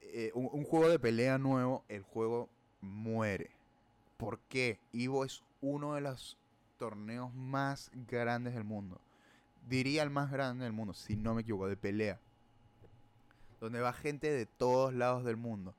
eh, 0.02 0.32
un, 0.34 0.50
un 0.52 0.66
juego 0.66 0.90
de 0.90 1.00
pelea 1.00 1.38
nuevo, 1.38 1.84
el 1.88 2.04
juego 2.04 2.50
muere. 2.82 3.52
¿Por 4.18 4.40
qué? 4.42 4.78
Ivo 4.92 5.24
es 5.26 5.44
uno 5.62 5.96
de 5.96 6.02
los 6.02 6.38
torneos 6.80 7.32
más 7.36 7.92
grandes 8.08 8.56
del 8.56 8.64
mundo. 8.64 9.00
Diría 9.68 10.02
el 10.02 10.10
más 10.10 10.32
grande 10.32 10.64
del 10.64 10.74
mundo, 10.74 10.94
si 10.94 11.16
no 11.16 11.36
me 11.36 11.42
equivoco, 11.42 11.68
de 11.68 11.78
pelea. 11.78 12.20
Donde 13.60 13.82
va 13.82 13.94
gente 13.94 14.32
de 14.32 14.48
todos 14.48 14.94
lados 14.94 15.26
del 15.26 15.38
mundo. 15.38 15.76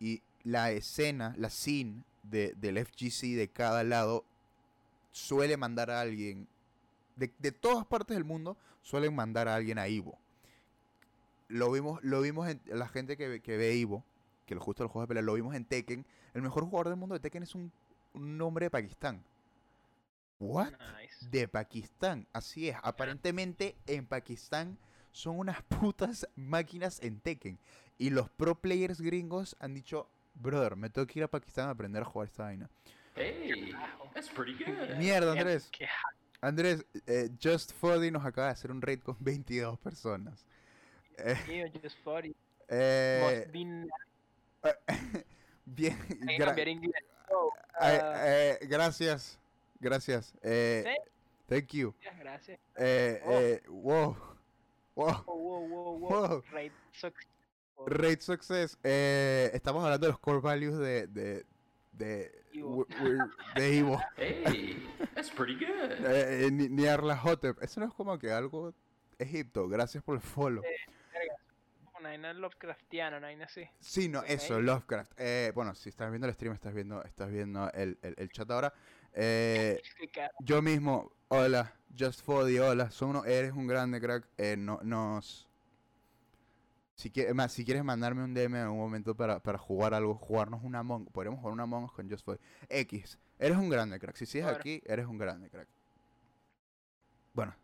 Y 0.00 0.22
la 0.44 0.70
escena, 0.70 1.34
la 1.36 1.50
scene 1.50 2.04
de, 2.22 2.54
del 2.56 2.78
FGC 2.78 3.34
de 3.36 3.50
cada 3.52 3.82
lado 3.82 4.24
suele 5.12 5.56
mandar 5.56 5.90
a 5.90 6.00
alguien. 6.00 6.46
De, 7.16 7.30
de 7.38 7.52
todas 7.52 7.84
partes 7.84 8.16
del 8.16 8.24
mundo 8.24 8.56
suelen 8.80 9.14
mandar 9.14 9.48
a 9.48 9.56
alguien 9.56 9.78
a 9.78 9.88
Ivo. 9.88 10.16
Lo 11.48 11.70
vimos, 11.70 12.02
lo 12.02 12.20
vimos 12.22 12.48
en 12.48 12.60
la 12.66 12.88
gente 12.88 13.16
que, 13.16 13.40
que 13.40 13.56
ve 13.56 13.74
Ivo, 13.74 14.04
que 14.46 14.54
lo 14.54 14.60
justo 14.60 14.84
los 14.84 14.92
juegos 14.92 15.08
de 15.08 15.08
pelea, 15.08 15.22
lo 15.22 15.34
vimos 15.34 15.54
en 15.54 15.64
Tekken. 15.64 16.06
El 16.32 16.42
mejor 16.42 16.64
jugador 16.64 16.88
del 16.88 16.96
mundo 16.96 17.14
de 17.14 17.20
Tekken 17.20 17.42
es 17.42 17.54
un, 17.54 17.72
un 18.14 18.40
hombre 18.40 18.66
de 18.66 18.70
Pakistán. 18.70 19.22
¿What? 20.38 20.72
Nice. 21.00 21.28
de 21.30 21.48
Pakistán. 21.48 22.26
Así 22.32 22.68
es. 22.68 22.76
Aparentemente 22.82 23.76
en 23.86 24.06
Pakistán 24.06 24.78
son 25.12 25.38
unas 25.38 25.62
putas 25.80 26.26
máquinas 26.36 27.00
en 27.02 27.20
Tekken. 27.20 27.58
Y 27.98 28.10
los 28.10 28.28
pro 28.30 28.56
players 28.60 29.00
gringos 29.00 29.56
han 29.60 29.74
dicho, 29.74 30.10
brother, 30.34 30.76
me 30.76 30.90
tengo 30.90 31.06
que 31.06 31.20
ir 31.20 31.24
a 31.24 31.28
Pakistán 31.28 31.68
a 31.68 31.70
aprender 31.70 32.02
a 32.02 32.04
jugar 32.04 32.28
esta 32.28 32.42
vaina. 32.44 32.68
Hey, 33.14 33.70
Carajo. 33.70 34.10
that's 34.12 34.28
pretty 34.28 34.54
good. 34.64 34.96
Mierda, 34.98 35.32
Andrés. 35.32 35.70
Andrés, 36.40 36.84
eh, 37.06 37.30
Just 37.40 37.72
Foddy 37.72 38.10
nos 38.10 38.24
acaba 38.26 38.48
de 38.48 38.52
hacer 38.54 38.70
un 38.72 38.82
raid 38.82 39.00
con 39.00 39.16
22 39.20 39.78
personas. 39.78 40.44
Eh, 41.16 41.70
just 41.80 41.96
for 42.02 42.26
it. 42.26 42.36
eh, 42.68 43.44
Must 43.44 43.52
be 43.52 43.64
nice. 43.64 43.90
bien, 45.64 45.96
Hay 46.02 46.36
que 46.36 46.36
gra- 46.38 46.46
cambiar 46.46 46.68
inglés. 46.68 47.04
Oh, 47.30 47.50
eh, 47.80 48.00
ah, 48.02 48.14
eh, 48.26 48.58
gracias, 48.68 49.38
gracias. 49.84 50.34
Eh, 50.42 50.84
Sí. 50.86 51.10
thank 51.46 51.68
you. 51.72 51.94
gracias, 52.00 52.18
gracias. 52.20 52.60
Eh, 52.76 53.22
Oh. 53.24 53.32
eh, 53.32 53.62
wow, 53.68 54.16
wow. 54.94 55.24
Wow, 55.24 55.36
wow, 55.36 55.68
wow, 55.68 55.98
wow. 55.98 56.28
Wow. 56.28 56.42
Raid 56.52 56.72
sucks. 56.92 57.26
Rate 57.86 58.20
Success. 58.22 58.78
Eh, 58.84 59.50
estamos 59.52 59.82
hablando 59.84 60.06
de 60.06 60.12
los 60.12 60.20
core 60.20 60.40
values 60.40 60.78
de, 60.78 61.06
de, 61.08 61.44
de, 61.92 62.32
Ivo. 62.52 62.86
de 63.56 63.74
Ivo. 63.74 64.00
Hey, 64.16 64.88
that's 65.14 65.30
pretty 65.30 65.54
good. 65.56 65.90
Eh, 66.06 66.46
eh, 66.46 66.50
Ni- 66.52 66.68
Nyarlathotep. 66.68 67.60
Eso 67.62 67.80
no 67.80 67.86
es 67.86 67.92
como 67.92 68.16
que 68.18 68.30
algo 68.30 68.72
Egipto. 69.18 69.68
Gracias 69.68 70.02
por 70.04 70.14
el 70.14 70.20
follow. 70.22 70.62
Una 71.98 72.10
vaina 72.10 72.32
Lovecraftiana, 72.32 73.16
una 73.18 73.26
vaina 73.26 73.46
así. 73.46 73.68
Sí, 73.80 74.08
no, 74.08 74.22
eso. 74.22 74.60
Lovecraft. 74.60 75.12
Eh, 75.18 75.52
bueno, 75.54 75.74
si 75.74 75.88
estás 75.88 76.10
viendo 76.10 76.26
el 76.28 76.34
stream, 76.34 76.54
estás 76.54 76.74
viendo, 76.74 77.02
estás 77.02 77.30
viendo 77.30 77.70
el, 77.72 77.98
el, 78.02 78.14
el 78.18 78.28
chat 78.30 78.48
ahora. 78.50 78.72
Eh, 79.14 79.80
yo 80.40 80.60
mismo, 80.62 81.12
hola, 81.28 81.72
Just 81.98 82.22
Foddy, 82.22 82.58
hola, 82.58 82.90
son 82.90 83.10
uno, 83.10 83.24
eres 83.24 83.52
un 83.52 83.66
grande 83.66 84.00
crack. 84.00 84.26
Eh, 84.36 84.56
no, 84.56 84.80
nos. 84.82 85.48
Si, 86.96 87.10
quie- 87.10 87.32
más, 87.34 87.52
si 87.52 87.64
quieres 87.64 87.82
mandarme 87.82 88.22
un 88.22 88.34
DM 88.34 88.56
en 88.56 88.64
algún 88.64 88.78
momento 88.78 89.16
para, 89.16 89.40
para 89.40 89.58
jugar 89.58 89.94
algo, 89.94 90.14
jugarnos 90.14 90.62
una 90.62 90.78
Among 90.80 91.06
podríamos 91.06 91.40
jugar 91.40 91.52
una 91.52 91.64
Among 91.64 91.88
con 91.88 92.08
Just 92.08 92.24
Foddy. 92.24 92.38
X, 92.68 93.18
eres 93.38 93.56
un 93.58 93.68
grande 93.68 93.98
crack. 93.98 94.16
Si 94.16 94.26
sigues 94.26 94.46
aquí, 94.46 94.80
eres 94.86 95.06
un 95.06 95.18
grande 95.18 95.50
crack. 95.50 95.68
Bueno, 97.32 97.54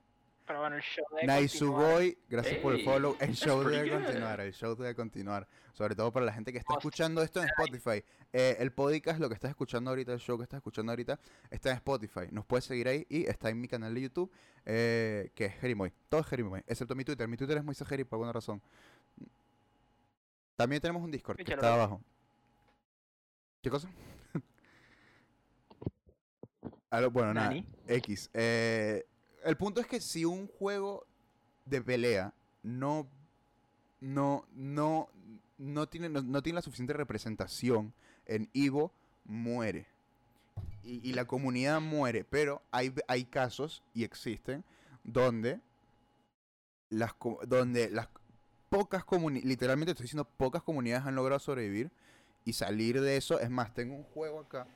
Pero 0.51 0.63
bueno, 0.63 0.75
el 0.75 0.83
show 0.83 1.05
de 1.05 1.11
continuar. 1.11 1.27
Naisugoi, 1.27 2.19
gracias 2.29 2.59
por 2.59 2.75
el 2.75 2.85
follow. 2.85 3.17
El 3.21 3.35
show 3.37 3.63
debe 3.63 3.89
good. 3.89 4.03
continuar, 4.03 4.41
el 4.41 4.53
show 4.53 4.75
debe 4.75 4.97
continuar. 4.97 5.47
Sobre 5.73 5.95
todo 5.95 6.11
para 6.11 6.27
la 6.27 6.33
gente 6.33 6.51
que 6.51 6.59
está 6.59 6.75
Hostia. 6.75 6.89
escuchando 6.89 7.23
esto 7.23 7.41
en 7.41 7.49
Spotify. 7.51 8.05
Eh, 8.33 8.57
el 8.59 8.73
podcast, 8.73 9.21
lo 9.21 9.29
que 9.29 9.35
estás 9.35 9.51
escuchando 9.51 9.91
ahorita, 9.91 10.13
el 10.13 10.19
show 10.19 10.37
que 10.39 10.43
estás 10.43 10.59
escuchando 10.59 10.91
ahorita, 10.91 11.21
está 11.51 11.71
en 11.71 11.77
Spotify. 11.77 12.23
Nos 12.33 12.45
puedes 12.47 12.65
seguir 12.65 12.89
ahí 12.89 13.07
y 13.09 13.27
está 13.29 13.49
en 13.49 13.61
mi 13.61 13.69
canal 13.69 13.95
de 13.95 14.01
YouTube, 14.01 14.33
eh, 14.67 15.31
que 15.37 15.45
es 15.45 15.55
Jerimoy. 15.61 15.93
Todo 16.09 16.21
es 16.23 16.27
Jerimoy, 16.27 16.65
excepto 16.67 16.97
mi 16.97 17.05
Twitter. 17.05 17.29
Mi 17.29 17.37
Twitter 17.37 17.57
es 17.57 17.63
Moisés 17.63 17.87
Jeri 17.87 18.03
por 18.03 18.17
alguna 18.17 18.33
razón. 18.33 18.61
También 20.57 20.83
tenemos 20.83 21.01
un 21.01 21.13
Discord 21.13 21.37
que 21.37 21.45
está 21.45 21.75
abajo. 21.75 22.03
¿Qué 23.63 23.71
cosa? 23.71 23.89
Bueno, 27.13 27.33
nada. 27.33 27.55
X. 27.87 28.31
eh, 28.35 29.07
el 29.45 29.57
punto 29.57 29.81
es 29.81 29.87
que 29.87 30.01
si 30.01 30.25
un 30.25 30.47
juego 30.47 31.07
de 31.65 31.81
pelea 31.83 32.35
no 32.63 33.09
no 34.01 34.47
no 34.53 35.09
no 35.59 35.89
tiene 35.89 36.09
no, 36.09 36.23
no 36.23 36.43
tiene 36.43 36.57
la 36.57 36.63
suficiente 36.63 36.93
representación 36.93 37.93
en 38.27 38.49
Evo 38.55 38.93
muere. 39.25 39.87
Y, 40.83 41.09
y 41.09 41.13
la 41.13 41.27
comunidad 41.27 41.81
muere. 41.81 42.25
Pero 42.25 42.63
hay 42.71 42.95
hay 43.07 43.25
casos 43.25 43.83
y 43.95 44.05
existen 44.05 44.65
donde 45.05 45.61
las 46.89 47.15
donde 47.47 47.91
las 47.91 48.09
pocas 48.69 49.05
comunidades 49.05 49.49
literalmente 49.49 49.93
estoy 49.93 50.05
diciendo 50.05 50.29
pocas 50.37 50.63
comunidades 50.63 51.07
han 51.07 51.15
logrado 51.15 51.39
sobrevivir 51.39 51.91
y 52.45 52.53
salir 52.55 53.01
de 53.01 53.17
eso. 53.17 53.41
Es 53.41 53.51
más 53.51 53.75
tengo 53.75 53.95
un 53.95 54.05
juego 54.05 54.41
acá 54.41 54.67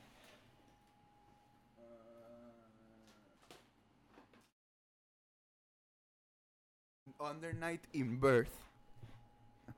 Under 7.18 7.54
Night 7.54 7.82
in 7.92 8.20
Birth. 8.20 8.50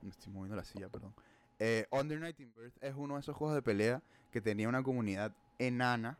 Me 0.01 0.09
estoy 0.09 0.31
moviendo 0.31 0.55
la 0.55 0.63
silla, 0.63 0.89
perdón. 0.89 1.13
Eh, 1.59 1.85
Under 1.91 2.19
Night 2.19 2.39
in 2.39 2.53
Birth 2.55 2.73
es 2.81 2.93
uno 2.95 3.15
de 3.15 3.21
esos 3.21 3.35
juegos 3.35 3.55
de 3.55 3.61
pelea 3.61 4.01
que 4.31 4.41
tenía 4.41 4.69
una 4.69 4.83
comunidad 4.83 5.31
enana. 5.59 6.17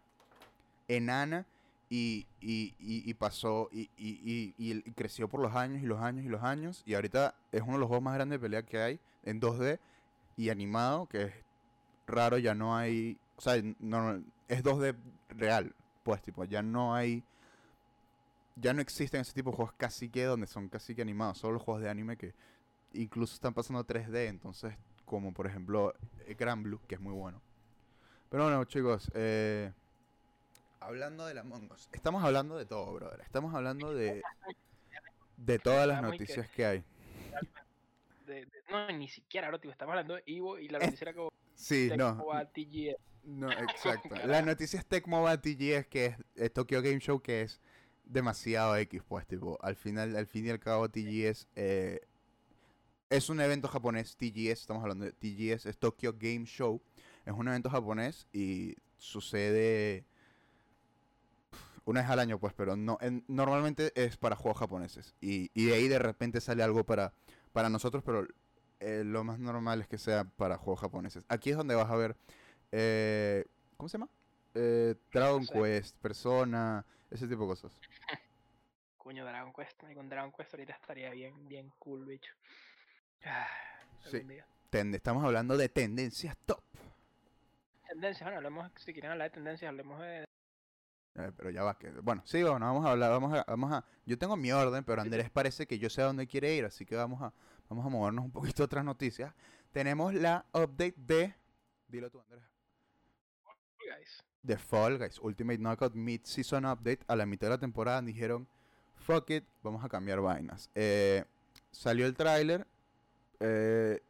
Enana. 0.88 1.45
Y, 1.89 2.27
y, 2.41 2.76
y, 2.80 3.10
y 3.10 3.14
pasó 3.14 3.69
y, 3.72 3.89
y, 3.98 4.81
creció 4.91 5.30
por 5.30 5.39
los 5.39 5.56
años 5.56 5.81
y 5.81 5.85
los 5.85 6.02
años 6.02 6.26
y 6.26 6.27
los 6.27 6.44
años. 6.44 6.84
Y 6.85 6.95
ahorita 6.95 7.34
es 7.53 7.61
uno 7.61 7.73
de 7.73 7.80
los 7.80 7.88
juegos 7.88 8.03
más 8.03 8.15
grandes 8.15 8.41
de 8.41 8.45
pelea 8.45 8.64
que 8.64 8.81
hay 8.81 8.99
en 9.23 9.39
2D 9.39 9.80
y 10.35 10.49
animado, 10.49 11.06
que 11.06 11.23
es 11.23 11.34
raro, 12.07 12.38
ya 12.38 12.53
no 12.53 12.76
hay. 12.76 13.18
O 13.38 13.41
sea, 13.41 13.61
no, 13.80 14.22
es 14.49 14.64
2D 14.64 14.95
real, 15.30 15.73
pues, 16.03 16.22
tipo, 16.22 16.44
ya 16.44 16.61
no 16.61 16.94
hay 16.94 17.23
ya 18.60 18.74
no 18.74 18.82
existen 18.82 19.22
ese 19.22 19.34
tipo 19.34 19.52
de 19.52 19.56
juegos 19.58 19.74
casi 19.78 20.10
que 20.10 20.24
donde 20.24 20.48
son 20.48 20.70
casi 20.70 20.96
que 20.96 21.02
animados, 21.02 21.38
solo 21.38 21.54
los 21.54 21.62
juegos 21.64 21.84
de 21.84 21.90
anime 21.90 22.18
que 22.18 22.34
incluso 22.94 23.34
están 23.36 23.54
pasando 23.54 23.80
a 23.80 23.86
3D, 23.88 24.28
entonces 24.28 24.76
como 25.06 25.34
por 25.34 25.48
ejemplo 25.48 25.94
eh, 26.26 26.36
Gran 26.38 26.64
Blue, 26.64 26.82
que 26.88 26.96
es 26.96 27.02
muy 27.02 27.14
bueno. 27.14 27.42
Pero 28.30 28.44
bueno, 28.44 28.64
chicos, 28.66 29.10
eh, 29.14 29.72
hablando 30.80 31.26
de 31.26 31.34
la 31.34 31.42
Among 31.42 31.72
Us, 31.72 31.90
estamos 31.94 32.24
hablando 32.24 32.58
de 32.58 32.66
todo, 32.66 32.94
brother. 32.94 33.22
Estamos 33.22 33.54
hablando 33.54 33.94
de 33.94 34.22
de 35.38 35.60
todas 35.60 35.88
las 35.88 36.02
noticias 36.02 36.50
que 36.50 36.66
hay. 36.66 36.84
De- 38.26 38.46
de- 38.46 38.48
no, 38.70 38.90
ni 38.92 39.08
siquiera, 39.08 39.48
ahora, 39.48 39.60
estamos 39.64 39.92
hablando 39.94 40.16
de 40.16 40.24
Ivo 40.26 40.58
y 40.60 40.68
la 40.68 40.80
noticia 40.80 41.06
era 41.06 41.14
como 41.14 41.30
Sí, 41.56 41.90
no, 41.98 42.18
TGS. 42.54 42.98
no, 43.24 43.52
exacto. 43.52 44.10
Carajo. 44.10 44.28
La 44.32 44.42
noticia 44.42 44.80
es 44.80 44.86
Tecmo 44.86 45.26
TGS, 45.40 45.88
que 45.88 46.06
es 46.08 46.18
eh, 46.36 46.50
Tokyo 46.50 46.82
Game 46.82 47.00
Show, 47.00 47.22
que 47.22 47.44
es 47.44 47.62
demasiado 48.10 48.76
X, 48.78 49.02
pues, 49.08 49.26
tipo, 49.28 49.58
al 49.62 49.76
final, 49.76 50.16
al 50.16 50.28
fin 50.28 50.46
y 50.46 50.50
al 50.50 50.60
cabo, 50.60 50.90
TGS 50.90 51.48
eh, 51.56 52.02
es 53.10 53.30
un 53.30 53.40
evento 53.40 53.68
japonés, 53.68 54.16
TGS, 54.18 54.62
estamos 54.62 54.84
hablando 54.84 55.06
de 55.06 55.14
TGS, 55.14 55.66
es 55.70 55.78
Tokyo 55.78 56.14
Game 56.20 56.46
Show, 56.46 56.82
es 57.26 57.34
un 57.34 57.48
evento 57.48 57.70
japonés 57.70 58.28
y 58.34 58.76
sucede 58.98 60.04
una 61.86 62.02
vez 62.02 62.10
al 62.10 62.20
año, 62.20 62.38
pues, 62.40 62.54
pero 62.54 62.76
no, 62.76 62.98
en- 63.02 63.24
normalmente 63.28 63.94
es 63.96 64.18
para 64.18 64.36
juegos 64.36 64.60
japoneses 64.60 65.16
y, 65.22 65.50
y 65.54 65.66
de 65.68 65.76
ahí 65.76 65.88
de 65.88 66.00
repente 66.00 66.42
sale 66.42 66.64
algo 66.64 66.84
para, 66.84 67.14
para 67.54 67.70
nosotros, 67.70 68.04
pero 68.06 68.28
eh, 68.80 69.04
lo 69.06 69.24
más 69.24 69.40
normal 69.40 69.82
es 69.82 69.88
que 69.88 69.98
sea 69.98 70.26
para 70.26 70.58
juegos 70.58 70.82
japoneses. 70.82 71.24
Aquí 71.30 71.50
es 71.52 71.58
donde 71.58 71.76
vas 71.76 71.90
a 71.90 71.96
ver, 71.96 72.16
eh, 72.74 73.46
¿cómo 73.78 73.88
se 73.88 73.98
llama? 73.98 74.10
Eh, 74.54 74.96
Dragon 75.14 75.46
sé. 75.46 75.54
Quest, 75.54 75.96
Persona, 75.98 76.86
ese 77.10 77.26
tipo 77.28 77.44
de 77.44 77.48
cosas. 77.48 77.72
Coño, 79.08 79.24
Dragon 79.24 79.54
Quest. 79.54 79.84
y 79.90 79.96
Con 79.96 80.10
Dragon 80.10 80.34
Quest 80.34 80.54
ahorita 80.54 80.74
estaría 80.74 81.10
bien, 81.12 81.48
bien 81.48 81.72
cool, 81.80 82.04
bicho. 82.06 82.34
Ah, 83.24 83.48
Sí. 84.04 84.18
algún. 84.18 84.44
Tende- 84.70 84.98
estamos 84.98 85.24
hablando 85.24 85.56
de 85.56 85.70
tendencias 85.70 86.36
top. 86.46 86.62
Tendencias, 87.88 88.24
bueno, 88.24 88.36
hablemos, 88.40 88.70
si 88.76 88.92
quieren 88.92 89.12
hablar 89.12 89.30
de 89.32 89.36
tendencias, 89.36 89.70
hablemos 89.70 90.02
de... 90.02 90.26
Eh, 91.16 91.32
pero 91.38 91.50
ya 91.52 91.64
va 91.64 91.78
que. 91.78 91.90
Bueno, 91.90 92.22
sí, 92.26 92.44
bueno, 92.44 92.66
vamos 92.66 92.86
a 92.86 92.92
hablar, 92.92 93.10
vamos 93.12 93.34
a, 93.34 93.46
vamos 93.48 93.72
a. 93.72 93.86
Yo 94.06 94.18
tengo 94.18 94.36
mi 94.36 94.52
orden, 94.52 94.84
pero. 94.84 95.02
Andrés 95.02 95.30
parece 95.30 95.66
que 95.66 95.80
yo 95.80 95.90
sé 95.90 96.02
a 96.02 96.06
dónde 96.08 96.28
quiere 96.28 96.54
ir, 96.54 96.66
así 96.66 96.86
que 96.86 96.98
vamos 96.98 97.22
a, 97.22 97.34
vamos 97.70 97.86
a 97.86 97.90
movernos 97.90 98.26
un 98.26 98.32
poquito 98.34 98.64
a 98.64 98.66
otras 98.66 98.84
noticias. 98.84 99.34
Tenemos 99.72 100.14
la 100.16 100.46
update 100.54 100.96
de. 100.98 101.34
Dilo 101.88 102.12
tú, 102.12 102.20
Andrés. 102.20 102.44
Guys. 103.80 104.22
The 104.46 104.58
Fall 104.58 104.98
Guys 104.98 105.18
Ultimate 105.20 105.60
Knockout 105.60 105.94
Mid-Season 105.96 106.66
Update. 106.66 107.00
A 107.08 107.16
la 107.16 107.26
mitad 107.26 107.48
de 107.48 107.52
la 107.52 107.58
temporada 107.60 108.02
dijeron, 108.02 108.50
fuck 109.08 109.30
it, 109.32 109.46
vamos 109.64 109.84
a 109.84 109.90
cambiar 109.90 110.20
vainas. 110.20 110.70
Eh, 110.76 111.24
salió 111.72 112.06
el 112.06 112.14
tráiler, 112.16 112.68
eh, 113.40 114.02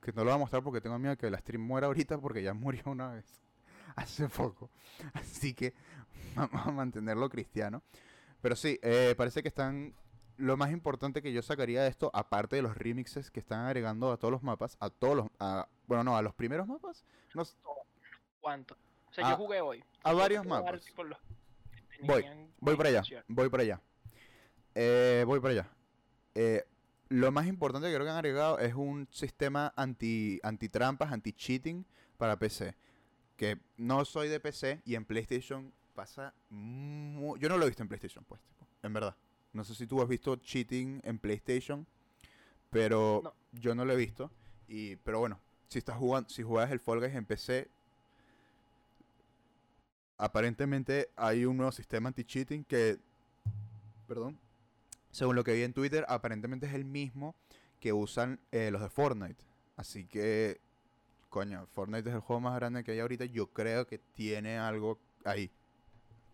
que 0.00 0.12
no 0.12 0.24
lo 0.24 0.30
voy 0.30 0.34
a 0.34 0.38
mostrar 0.38 0.62
porque 0.62 0.80
tengo 0.80 0.98
miedo 0.98 1.16
que 1.18 1.30
la 1.30 1.38
stream 1.38 1.62
muera 1.62 1.86
ahorita 1.88 2.18
porque 2.18 2.42
ya 2.42 2.54
murió 2.54 2.82
una 2.86 3.12
vez, 3.12 3.26
hace 3.96 4.28
poco. 4.28 4.70
Así 5.12 5.52
que 5.54 5.74
vamos 6.34 6.66
a 6.66 6.70
mantenerlo 6.72 7.28
cristiano. 7.28 7.82
Pero 8.40 8.56
sí, 8.56 8.78
eh, 8.82 9.14
parece 9.16 9.42
que 9.42 9.48
están... 9.48 9.94
Lo 10.38 10.56
más 10.56 10.70
importante 10.72 11.20
que 11.20 11.34
yo 11.34 11.42
sacaría 11.42 11.82
de 11.82 11.90
esto, 11.90 12.10
aparte 12.14 12.56
de 12.56 12.62
los 12.62 12.74
remixes 12.74 13.30
que 13.30 13.40
están 13.40 13.66
agregando 13.66 14.10
a 14.10 14.16
todos 14.16 14.32
los 14.32 14.42
mapas, 14.42 14.78
a 14.80 14.88
todos 14.88 15.14
los... 15.14 15.26
a- 15.38 15.68
bueno, 15.86 16.02
no, 16.02 16.16
a 16.16 16.22
los 16.22 16.32
primeros 16.32 16.66
mapas, 16.66 17.04
no, 17.34 17.42
¿Cuánto? 18.40 18.74
O 19.10 19.12
sea, 19.12 19.26
A- 19.26 19.30
yo 19.32 19.36
jugué 19.36 19.60
hoy. 19.60 19.84
a 20.02 20.14
varios 20.14 20.46
mapas. 20.46 20.82
Voy, 22.02 22.24
Voy 22.58 22.76
para 22.76 22.88
allá, 22.88 23.02
voy 23.28 23.50
para 23.50 23.62
allá. 23.64 23.80
Eh, 24.74 25.24
voy 25.26 25.40
para 25.40 25.52
allá. 25.52 25.68
Eh, 26.34 26.64
lo 27.08 27.32
más 27.32 27.46
importante 27.46 27.88
que 27.88 27.94
creo 27.94 28.04
que 28.06 28.10
han 28.10 28.16
agregado 28.16 28.58
es 28.58 28.74
un 28.74 29.08
sistema 29.10 29.72
anti, 29.76 30.38
anti 30.42 30.68
trampas, 30.68 31.10
anti 31.12 31.32
cheating 31.32 31.84
para 32.16 32.38
PC. 32.38 32.74
Que 33.36 33.58
no 33.78 34.04
soy 34.04 34.28
de 34.28 34.38
PC 34.38 34.80
y 34.84 34.94
en 34.94 35.04
PlayStation 35.04 35.72
pasa 35.94 36.32
mu- 36.50 37.36
Yo 37.38 37.48
no 37.48 37.56
lo 37.58 37.64
he 37.64 37.68
visto 37.68 37.82
en 37.82 37.88
PlayStation, 37.88 38.24
pues, 38.24 38.40
tipo, 38.42 38.66
en 38.82 38.92
verdad. 38.92 39.16
No 39.52 39.64
sé 39.64 39.74
si 39.74 39.86
tú 39.86 40.00
has 40.00 40.08
visto 40.08 40.36
cheating 40.36 41.00
en 41.04 41.18
PlayStation, 41.18 41.86
pero 42.70 43.20
No. 43.24 43.34
yo 43.52 43.74
no 43.74 43.84
lo 43.84 43.92
he 43.92 43.96
visto. 43.96 44.30
Y, 44.68 44.94
pero 44.96 45.18
bueno, 45.18 45.40
si 45.68 45.78
estás 45.80 45.96
jugando, 45.96 46.28
si 46.30 46.44
juegas 46.44 46.70
el 46.70 46.78
Fall 46.78 47.00
Guys 47.00 47.14
en 47.14 47.24
PC, 47.24 47.68
aparentemente 50.18 51.10
hay 51.16 51.44
un 51.44 51.56
nuevo 51.56 51.72
sistema 51.72 52.08
anti-cheating 52.08 52.62
que 52.64 52.98
perdón, 54.06 54.38
según 55.10 55.36
lo 55.36 55.44
que 55.44 55.52
vi 55.54 55.62
en 55.62 55.72
Twitter, 55.72 56.04
aparentemente 56.08 56.66
es 56.66 56.74
el 56.74 56.84
mismo 56.84 57.34
que 57.80 57.92
usan 57.92 58.40
eh, 58.52 58.70
los 58.70 58.80
de 58.82 58.88
Fortnite. 58.90 59.42
Así 59.76 60.06
que, 60.06 60.60
coño, 61.30 61.66
Fortnite 61.68 62.08
es 62.10 62.14
el 62.14 62.20
juego 62.20 62.40
más 62.40 62.54
grande 62.56 62.84
que 62.84 62.92
hay 62.92 63.00
ahorita. 63.00 63.24
Yo 63.24 63.46
creo 63.48 63.86
que 63.86 63.98
tiene 63.98 64.58
algo 64.58 64.98
ahí. 65.24 65.50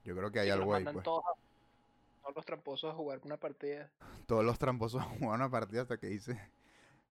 Yo 0.04 0.16
creo 0.16 0.30
que 0.30 0.40
hay 0.40 0.46
Sí, 0.46 0.52
algo 0.52 0.74
ahí, 0.74 0.84
pues. 0.84 1.02
todos, 1.04 1.24
a- 1.24 2.22
todos 2.22 2.34
los 2.36 2.44
tramposos 2.44 2.92
a 2.92 2.94
jugar 2.96 3.20
una 3.24 3.36
partida. 3.36 3.90
Todos 4.26 4.44
los 4.44 4.58
tramposos 4.58 5.02
jugaron 5.04 5.40
una 5.42 5.50
partida 5.50 5.82
hasta 5.82 5.96
que 5.98 6.08
dice... 6.08 6.40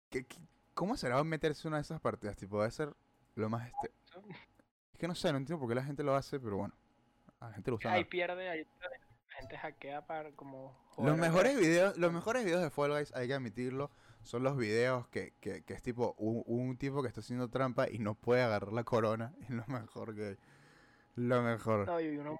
¿Qué- 0.10 0.26
qué- 0.26 0.38
¿Cómo 0.76 0.96
será 0.96 1.22
meterse 1.24 1.68
en 1.68 1.70
una 1.70 1.78
de 1.78 1.82
esas 1.82 2.00
partidas? 2.00 2.38
Tipo, 2.38 2.60
debe 2.60 2.72
ser 2.72 2.94
lo 3.36 3.50
más... 3.50 3.68
Este... 3.68 3.92
Es 4.94 5.00
que 5.00 5.08
no 5.08 5.16
sé, 5.16 5.32
no 5.32 5.38
entiendo 5.38 5.60
por 5.60 5.70
qué 5.70 5.76
la 5.76 5.84
gente 5.84 6.04
lo 6.04 6.16
hace, 6.16 6.40
pero 6.40 6.58
bueno. 6.58 6.74
A 7.40 7.48
la 7.50 7.54
gente 7.54 7.72
lo 7.72 7.78
usa. 7.78 7.92
Ahí 7.92 8.04
pierde, 8.06 8.50
ahí 8.50 8.66
pierde. 8.80 8.96
Gente 9.30 9.58
hackea 9.58 10.06
para 10.06 10.32
como... 10.34 10.78
Los 10.98 11.18
mejores 11.18 11.54
resto. 11.54 11.68
videos, 11.68 11.98
los 11.98 12.12
mejores 12.12 12.44
videos 12.46 12.62
de 12.62 12.70
Fall 12.70 12.92
Guys, 12.92 13.14
hay 13.16 13.28
que 13.28 13.34
admitirlo, 13.34 13.90
son 14.24 14.44
los 14.44 14.58
videos 14.58 15.08
que, 15.08 15.34
que, 15.40 15.64
que 15.64 15.74
es 15.74 15.82
tipo 15.82 16.14
un, 16.18 16.44
un 16.46 16.78
tipo 16.78 17.02
que 17.02 17.08
está 17.08 17.22
haciendo 17.22 17.50
trampa 17.50 17.90
y 17.90 18.00
no 18.00 18.16
puede 18.16 18.42
agarrar 18.42 18.74
la 18.74 18.84
corona. 18.84 19.34
Es 19.42 19.50
lo 19.50 19.66
mejor 19.68 20.16
que 20.16 20.28
hay. 20.30 20.38
Lo 21.16 21.42
mejor. 21.42 21.86
No, 21.88 22.00
y 22.02 22.18
uno 22.18 22.40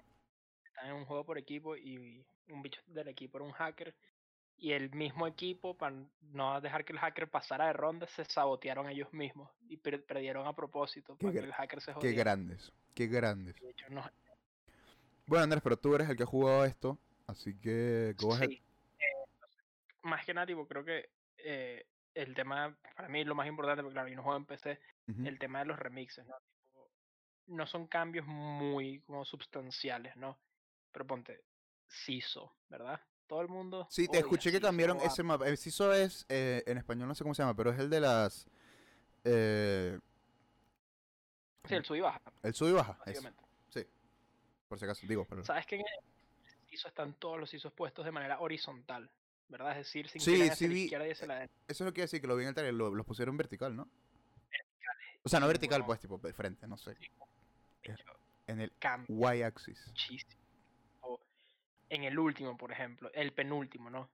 está 0.64 0.86
en 0.88 0.94
un 0.94 1.04
juego 1.06 1.24
por 1.24 1.38
equipo 1.38 1.76
y 1.76 2.24
un 2.48 2.62
bicho 2.62 2.80
del 2.86 3.08
equipo 3.08 3.38
era 3.38 3.46
un 3.46 3.52
hacker 3.52 3.94
y 4.56 4.72
el 4.72 4.90
mismo 4.94 5.26
equipo, 5.26 5.74
para 5.76 5.96
no 6.20 6.60
dejar 6.60 6.84
que 6.84 6.92
el 6.92 6.98
hacker 6.98 7.30
pasara 7.30 7.66
de 7.68 7.72
ronda, 7.72 8.06
se 8.08 8.26
sabotearon 8.26 8.90
ellos 8.90 9.10
mismos 9.12 9.50
y 9.68 9.78
per- 9.78 10.04
perdieron 10.04 10.46
a 10.46 10.54
propósito 10.54 11.16
Qué 11.16 11.26
para 11.28 11.32
que 11.40 11.46
el 11.46 11.52
hacker 11.54 11.80
se 11.80 11.86
Qué 11.92 11.94
jodiera. 11.94 12.18
grandes, 12.24 12.72
qué 12.94 13.06
grandes. 13.06 13.54
De 13.58 13.70
hecho, 13.70 13.86
no- 13.88 14.04
Bueno, 15.30 15.44
Andrés, 15.44 15.62
pero 15.62 15.76
tú 15.76 15.94
eres 15.94 16.10
el 16.10 16.16
que 16.16 16.24
ha 16.24 16.26
jugado 16.26 16.64
esto, 16.64 16.98
así 17.28 17.56
que... 17.56 18.16
go 18.18 18.34
ahead. 18.34 18.48
sí, 18.48 18.60
eh, 18.98 19.46
más 20.02 20.26
que 20.26 20.34
nada, 20.34 20.44
tipo, 20.44 20.66
creo 20.66 20.84
que 20.84 21.08
eh, 21.38 21.86
el 22.14 22.34
tema, 22.34 22.76
para 22.96 23.08
mí 23.08 23.22
lo 23.22 23.36
más 23.36 23.46
importante, 23.46 23.80
porque 23.84 23.94
claro, 23.94 24.08
yo 24.08 24.16
no 24.16 24.24
juego 24.24 24.38
en 24.38 24.44
PC, 24.46 24.80
el 25.24 25.38
tema 25.38 25.60
de 25.60 25.66
los 25.66 25.78
remixes, 25.78 26.26
¿no? 26.26 26.34
Tipo, 26.64 26.90
no 27.46 27.64
son 27.68 27.86
cambios 27.86 28.26
muy 28.26 29.02
como 29.02 29.24
substanciales, 29.24 30.16
¿no? 30.16 30.36
Pero 30.90 31.06
ponte, 31.06 31.44
CISO, 31.88 32.52
¿verdad? 32.68 33.00
Todo 33.28 33.40
el 33.42 33.48
mundo. 33.48 33.86
Sí, 33.88 34.08
te 34.08 34.18
escuché 34.18 34.50
que 34.50 34.56
CISO, 34.56 34.66
cambiaron 34.66 34.98
ah, 35.00 35.04
ese 35.04 35.22
mapa. 35.22 35.46
El 35.46 35.58
CISO 35.58 35.92
es, 35.92 36.26
eh, 36.28 36.64
en 36.66 36.76
español 36.76 37.06
no 37.06 37.14
sé 37.14 37.22
cómo 37.22 37.36
se 37.36 37.42
llama, 37.44 37.54
pero 37.54 37.70
es 37.70 37.78
el 37.78 37.88
de 37.88 38.00
las... 38.00 38.48
eh, 39.22 39.96
Sí, 41.68 41.76
el 41.76 41.84
sub 41.84 41.94
y 41.94 42.00
baja, 42.00 42.20
el 42.42 42.52
sub 42.52 42.68
y 42.70 42.72
baja. 42.72 42.98
básicamente. 43.06 43.49
Por 44.70 44.78
si 44.78 44.84
acaso, 44.84 45.04
digo, 45.04 45.24
pero... 45.28 45.44
Sabes 45.44 45.66
que 45.66 45.74
en 45.74 45.80
el 45.80 46.68
CISO 46.68 46.86
están 46.86 47.12
todos 47.14 47.40
los 47.40 47.50
CISOs 47.50 47.72
puestos 47.72 48.04
de 48.04 48.12
manera 48.12 48.38
horizontal, 48.38 49.10
¿verdad? 49.48 49.72
Es 49.72 49.78
decir, 49.78 50.08
sin 50.08 50.20
Sí, 50.20 50.38
que 50.38 50.54
sí 50.54 50.68
la 50.68 50.74
izquierda 50.74 51.08
y 51.08 51.10
hacia 51.10 51.26
la 51.26 51.34
derecha. 51.34 51.54
Eso 51.66 51.82
es 51.82 51.86
lo 51.88 51.92
que 51.92 52.02
decir, 52.02 52.20
que 52.20 52.28
lo 52.28 52.36
vi 52.36 52.44
en 52.44 52.50
el 52.50 52.54
trailer, 52.54 52.74
lo- 52.74 52.94
los 52.94 53.04
pusieron 53.04 53.36
vertical, 53.36 53.74
¿no? 53.74 53.90
O 55.24 55.28
sea, 55.28 55.40
no 55.40 55.48
vertical, 55.48 55.80
bueno, 55.80 55.86
pues, 55.88 55.98
tipo, 56.00 56.18
de 56.18 56.32
frente, 56.32 56.68
no 56.68 56.78
sé. 56.78 56.96
hecho, 57.82 58.04
En 58.46 58.60
el 58.60 58.72
Y-axis. 59.08 59.92
en 61.88 62.04
el 62.04 62.16
último, 62.16 62.56
por 62.56 62.70
ejemplo, 62.70 63.10
el 63.12 63.32
penúltimo, 63.32 63.90
¿no? 63.90 64.08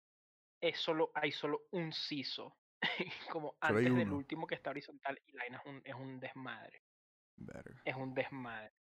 Es 0.62 0.80
solo, 0.80 1.12
hay 1.14 1.34
solo 1.34 1.64
un 1.72 1.92
CISO, 1.92 2.56
como 3.30 3.56
antes 3.60 3.84
del 3.94 4.10
último 4.14 4.48
que 4.48 4.56
está 4.56 4.70
horizontal 4.70 5.22
y 5.28 5.34
la 5.34 5.46
es 5.46 5.66
un, 5.66 5.82
es 5.84 5.94
un 5.96 6.18
desmadre. 6.22 6.82
Verga. 7.36 7.82
es 7.84 7.96
un 7.98 8.14
desmadre. 8.14 8.72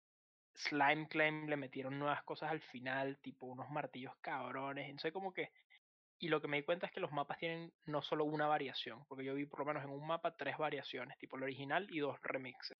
Slime 0.55 1.07
Claim 1.07 1.47
le 1.47 1.57
metieron 1.57 1.99
nuevas 1.99 2.23
cosas 2.23 2.51
al 2.51 2.61
final, 2.61 3.17
tipo 3.19 3.45
unos 3.45 3.69
martillos 3.69 4.15
cabrones, 4.21 4.85
entonces 4.85 5.11
como 5.11 5.33
que... 5.33 5.51
Y 6.17 6.29
lo 6.29 6.41
que 6.41 6.47
me 6.47 6.57
di 6.57 6.63
cuenta 6.63 6.85
es 6.85 6.93
que 6.93 7.01
los 7.01 7.11
mapas 7.11 7.37
tienen 7.37 7.73
no 7.85 8.01
solo 8.01 8.23
una 8.23 8.47
variación, 8.47 9.03
porque 9.05 9.25
yo 9.25 9.35
vi 9.35 9.45
por 9.45 9.59
lo 9.59 9.65
menos 9.65 9.83
en 9.83 9.89
un 9.89 10.07
mapa 10.07 10.37
tres 10.37 10.57
variaciones, 10.57 11.17
tipo 11.17 11.35
el 11.35 11.43
original 11.43 11.87
y 11.91 11.99
dos 11.99 12.17
remixes. 12.21 12.77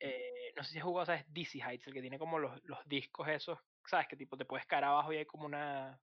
Eh, 0.00 0.52
no 0.56 0.64
sé 0.64 0.72
si 0.72 0.78
has 0.78 0.84
jugado, 0.84 1.06
¿sabes? 1.06 1.26
Dizzy 1.30 1.60
Heights, 1.60 1.86
el 1.86 1.92
que 1.92 2.00
tiene 2.00 2.18
como 2.18 2.38
los, 2.38 2.64
los 2.64 2.78
discos 2.88 3.28
esos, 3.28 3.58
¿sabes? 3.86 4.08
Que 4.08 4.16
tipo 4.16 4.38
te 4.38 4.46
puedes 4.46 4.66
caer 4.66 4.84
abajo 4.84 5.12
y 5.12 5.18
hay 5.18 5.26
como 5.26 5.44
una, 5.44 6.00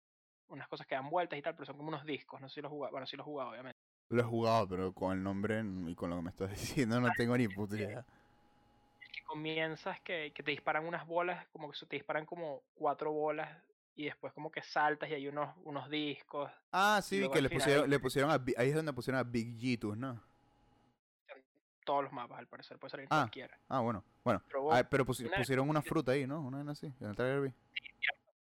unas 0.49 0.67
cosas 0.67 0.85
que 0.85 0.95
dan 0.95 1.09
vueltas 1.09 1.39
y 1.39 1.41
tal, 1.41 1.55
pero 1.55 1.65
son 1.65 1.77
como 1.77 1.89
unos 1.89 2.05
discos, 2.05 2.41
no 2.41 2.49
sé 2.49 2.55
si 2.55 2.61
los 2.61 2.71
jugado, 2.71 2.91
bueno, 2.91 3.07
sí 3.07 3.15
los 3.15 3.25
he 3.25 3.29
jugado, 3.29 3.51
obviamente. 3.51 3.79
Lo 4.09 4.21
he 4.21 4.25
jugado, 4.25 4.67
pero 4.67 4.93
con 4.93 5.17
el 5.17 5.23
nombre 5.23 5.63
y 5.87 5.95
con 5.95 6.09
lo 6.09 6.17
que 6.17 6.21
me 6.21 6.29
estás 6.29 6.49
diciendo 6.85 6.99
no 6.99 7.09
tengo 7.15 7.37
ni 7.37 7.47
puta 7.47 7.75
idea. 7.75 8.05
Que 9.17 9.23
comienzas 9.25 9.99
que, 10.01 10.31
que 10.33 10.43
te 10.43 10.51
disparan 10.51 10.85
unas 10.85 11.05
bolas, 11.07 11.47
como 11.47 11.71
que 11.71 11.77
se- 11.77 11.85
te 11.85 11.95
disparan 11.95 12.25
como 12.25 12.63
cuatro 12.75 13.11
bolas 13.11 13.49
y 13.95 14.05
después 14.05 14.31
como 14.33 14.51
que 14.51 14.61
saltas 14.61 15.09
y 15.09 15.13
hay 15.13 15.27
unos, 15.27 15.55
unos 15.63 15.89
discos. 15.89 16.51
Ah, 16.71 16.99
sí, 17.03 17.27
que 17.31 17.41
le 17.41 17.49
final 17.49 17.61
pusieron, 17.63 17.83
hay- 17.85 17.89
le 17.89 17.99
pusieron 17.99 18.31
a, 18.31 18.43
ahí 18.57 18.69
es 18.69 18.75
donde 18.75 18.93
pusieron 18.93 19.19
a 19.19 19.23
Big 19.23 19.57
Gitus, 19.59 19.97
¿no? 19.97 20.11
en 21.29 21.43
Todos 21.83 22.03
los 22.03 22.13
mapas, 22.13 22.37
al 22.39 22.47
parecer, 22.47 22.77
puede 22.77 22.91
salir 22.91 23.07
Ah, 23.09 23.21
cualquiera. 23.21 23.59
Ah, 23.69 23.79
bueno, 23.79 24.03
bueno. 24.23 24.41
Pero, 24.47 24.71
Ah, 24.71 24.83
pusi- 24.89 25.25
una- 25.27 25.37
pusieron 25.37 25.69
una 25.69 25.81
fruta 25.81 26.11
ahí, 26.11 26.27
¿no? 26.27 26.41
Una 26.41 26.71
así, 26.71 26.87
en 26.99 27.07
el 27.09 27.15
trailer 27.15 27.41
vi. 27.41 27.47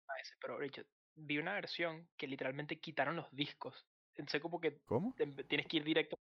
a 0.08 0.14
veces, 0.14 0.36
pero 0.40 0.58
Richard, 0.58 0.86
vi 1.14 1.38
una 1.38 1.54
versión 1.54 2.06
que 2.16 2.26
literalmente 2.26 2.78
quitaron 2.78 3.16
los 3.16 3.30
discos. 3.34 3.86
Como 4.42 4.60
que 4.60 4.76
¿Cómo? 4.84 5.14
te- 5.16 5.26
tienes 5.44 5.66
que 5.66 5.78
ir 5.78 5.84
directo. 5.84 6.18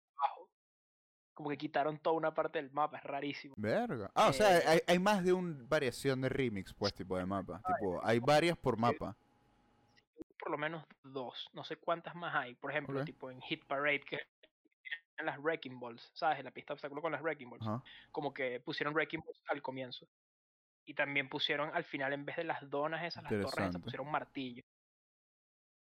Como 1.39 1.51
que 1.51 1.57
quitaron 1.57 2.01
toda 2.01 2.17
una 2.17 2.35
parte 2.35 2.61
del 2.61 2.69
mapa, 2.73 2.97
es 2.99 3.05
rarísimo. 3.05 3.55
Verga. 3.57 4.11
Ah, 4.13 4.27
o 4.27 4.33
sea, 4.33 4.59
Eh, 4.59 4.63
hay, 4.67 4.81
hay 4.89 4.99
más 4.99 5.23
de 5.23 5.33
una 5.33 5.57
variación 5.69 6.21
de 6.21 6.29
remix, 6.29 6.75
pues, 6.75 6.93
tipo 6.93 7.17
de 7.17 7.25
mapa. 7.27 7.63
Tipo, 7.65 8.05
hay 8.05 8.19
varias 8.19 8.57
por 8.59 8.77
mapa. 8.77 9.15
Por 10.37 10.51
lo 10.51 10.59
menos 10.59 10.85
dos, 11.05 11.49
no 11.53 11.63
sé 11.63 11.77
cuántas 11.77 12.17
más 12.17 12.35
hay. 12.35 12.57
Por 12.57 12.73
ejemplo, 12.73 12.99
Ok. 12.99 13.07
tipo 13.07 13.31
en 13.31 13.41
Hit 13.43 13.65
Parade, 13.67 14.01
que 14.01 14.19
en 15.17 15.27
las 15.27 15.39
Wrecking 15.39 15.79
Balls, 15.79 16.11
¿sabes? 16.13 16.41
En 16.41 16.45
la 16.47 16.51
pista 16.51 16.73
de 16.73 16.75
obstáculo 16.75 17.01
con 17.01 17.13
las 17.13 17.23
Wrecking 17.23 17.51
Balls. 17.51 17.85
Como 18.11 18.35
que 18.35 18.59
pusieron 18.59 18.93
Wrecking 18.93 19.21
Balls 19.25 19.41
al 19.47 19.63
comienzo. 19.63 20.09
Y 20.87 20.95
también 20.95 21.29
pusieron 21.29 21.71
al 21.73 21.85
final, 21.85 22.13
en 22.15 22.25
vez 22.25 22.35
de 22.35 22.43
las 22.43 22.69
donas 22.69 23.05
esas, 23.05 23.23
las 23.23 23.31
torres 23.31 23.69
esas, 23.69 23.81
pusieron 23.81 24.11
martillo. 24.11 24.65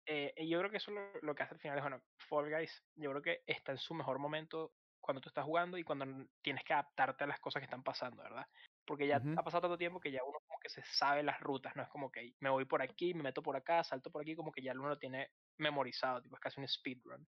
Eh, 0.06 0.34
y 0.36 0.50
yo 0.50 0.60
creo 0.60 0.70
que 0.70 0.78
eso 0.78 0.92
lo, 0.92 1.02
lo 1.22 1.34
que 1.34 1.44
hace 1.44 1.54
al 1.54 1.62
final 1.62 1.78
es, 1.78 1.84
bueno, 1.86 2.02
Fall 2.18 2.50
Guys, 2.54 2.84
yo 2.98 3.12
creo 3.12 3.22
que 3.22 3.42
está 3.48 3.72
en 3.72 3.78
su 3.78 3.94
mejor 3.94 4.20
momento 4.20 4.74
cuando 5.06 5.22
tú 5.22 5.30
estás 5.30 5.46
jugando 5.46 5.78
y 5.78 5.84
cuando 5.84 6.06
tienes 6.42 6.64
que 6.64 6.74
adaptarte 6.74 7.24
a 7.24 7.28
las 7.28 7.40
cosas 7.40 7.62
que 7.62 7.66
están 7.66 7.84
pasando, 7.84 8.24
¿verdad? 8.24 8.48
Porque 8.86 9.08
ya 9.08 9.18
Ujú. 9.18 9.36
ha 9.36 9.44
pasado 9.44 9.62
tanto 9.62 9.78
tiempo 9.78 10.00
que 10.00 10.12
ya 10.12 10.24
uno 10.26 10.40
como 10.48 10.60
que 10.60 10.70
se 10.70 10.84
sabe 10.84 11.24
las 11.24 11.40
rutas, 11.42 11.76
no 11.76 11.84
es 11.84 11.90
como 11.90 12.12
que 12.12 12.34
me 12.40 12.50
voy 12.50 12.66
por 12.66 12.82
aquí, 12.82 13.14
me 13.14 13.24
meto 13.24 13.44
por 13.44 13.56
acá, 13.58 13.84
salto 13.84 14.12
por 14.12 14.22
aquí, 14.24 14.36
como 14.36 14.52
que 14.52 14.62
ya 14.64 14.74
uno 14.74 14.90
lo 14.90 15.00
tiene 15.00 15.30
memorizado, 15.58 16.22
tipo 16.22 16.36
es 16.36 16.42
casi 16.42 16.60
un 16.62 16.68
speedrun. 16.68 17.28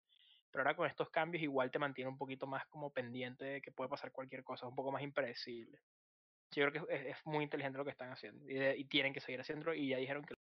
Pero 0.51 0.63
ahora 0.63 0.75
con 0.75 0.87
estos 0.87 1.09
cambios 1.11 1.43
igual 1.43 1.71
te 1.71 1.79
mantiene 1.79 2.09
un 2.09 2.17
poquito 2.17 2.47
más 2.47 2.65
como 2.67 2.93
pendiente 2.93 3.45
de 3.45 3.61
que 3.61 3.71
puede 3.73 3.89
pasar 3.89 4.11
cualquier 4.13 4.43
cosa, 4.43 4.67
un 4.67 4.75
poco 4.75 4.91
más 4.91 5.03
impredecible. 5.03 5.79
Yo 6.51 6.69
creo 6.69 6.87
que 6.87 6.95
es, 6.95 7.17
es 7.17 7.25
muy 7.25 7.43
inteligente 7.43 7.77
lo 7.77 7.85
que 7.85 7.91
están 7.91 8.11
haciendo 8.11 8.49
y, 8.49 8.55
de- 8.55 8.77
y 8.77 8.85
tienen 8.85 9.13
que 9.13 9.19
seguir 9.21 9.41
haciéndolo 9.41 9.73
y 9.73 9.89
ya 9.89 9.97
dijeron 9.97 10.23
que 10.25 10.35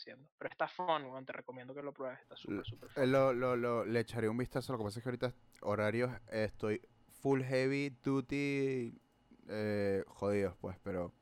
haciendo. 0.00 0.28
Pero 0.38 0.50
está 0.50 0.66
fun, 0.68 1.04
weón, 1.04 1.24
te 1.24 1.32
recomiendo 1.32 1.74
que 1.74 1.82
lo 1.82 1.92
pruebes, 1.92 2.20
está 2.20 2.36
súper, 2.36 2.64
súper 2.64 2.88
Eh, 2.90 2.92
fun. 2.94 3.12
Lo, 3.12 3.32
lo, 3.32 3.56
lo- 3.56 3.84
le 3.84 4.00
echaré 4.00 4.28
un 4.28 4.36
vistazo. 4.36 4.72
Lo 4.72 4.78
que 4.78 4.84
pasa 4.84 4.98
es 4.98 5.02
que 5.02 5.08
ahorita 5.08 5.34
horarios 5.62 6.10
eh, 6.30 6.44
estoy 6.44 6.80
full 7.20 7.42
heavy 7.42 7.90
duty 8.02 8.98
eh, 9.48 10.04
jodidos, 10.06 10.56
pues, 10.60 10.78
pero 10.82 11.12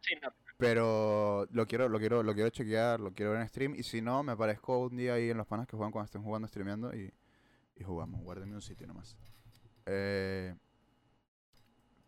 Sí, 0.00 0.14
no, 0.22 0.32
pero 0.56 1.46
lo 1.50 1.66
quiero 1.66 1.88
lo 1.88 1.98
quiero 1.98 2.22
lo 2.22 2.34
quiero 2.34 2.50
chequear, 2.50 3.00
lo 3.00 3.12
quiero 3.12 3.32
ver 3.32 3.40
en 3.42 3.48
stream 3.48 3.74
y 3.74 3.82
si 3.82 4.00
no 4.00 4.22
me 4.22 4.32
aparezco 4.32 4.78
un 4.78 4.96
día 4.96 5.14
ahí 5.14 5.30
en 5.30 5.36
los 5.36 5.46
panas 5.46 5.66
que 5.66 5.76
juegan 5.76 5.90
cuando 5.92 6.06
estén 6.06 6.22
jugando 6.22 6.46
streameando 6.48 6.94
y, 6.94 7.12
y 7.76 7.82
jugamos. 7.84 8.20
Guárdeme 8.22 8.54
un 8.54 8.62
sitio 8.62 8.86
nomás. 8.86 9.16
Eh, 9.86 10.54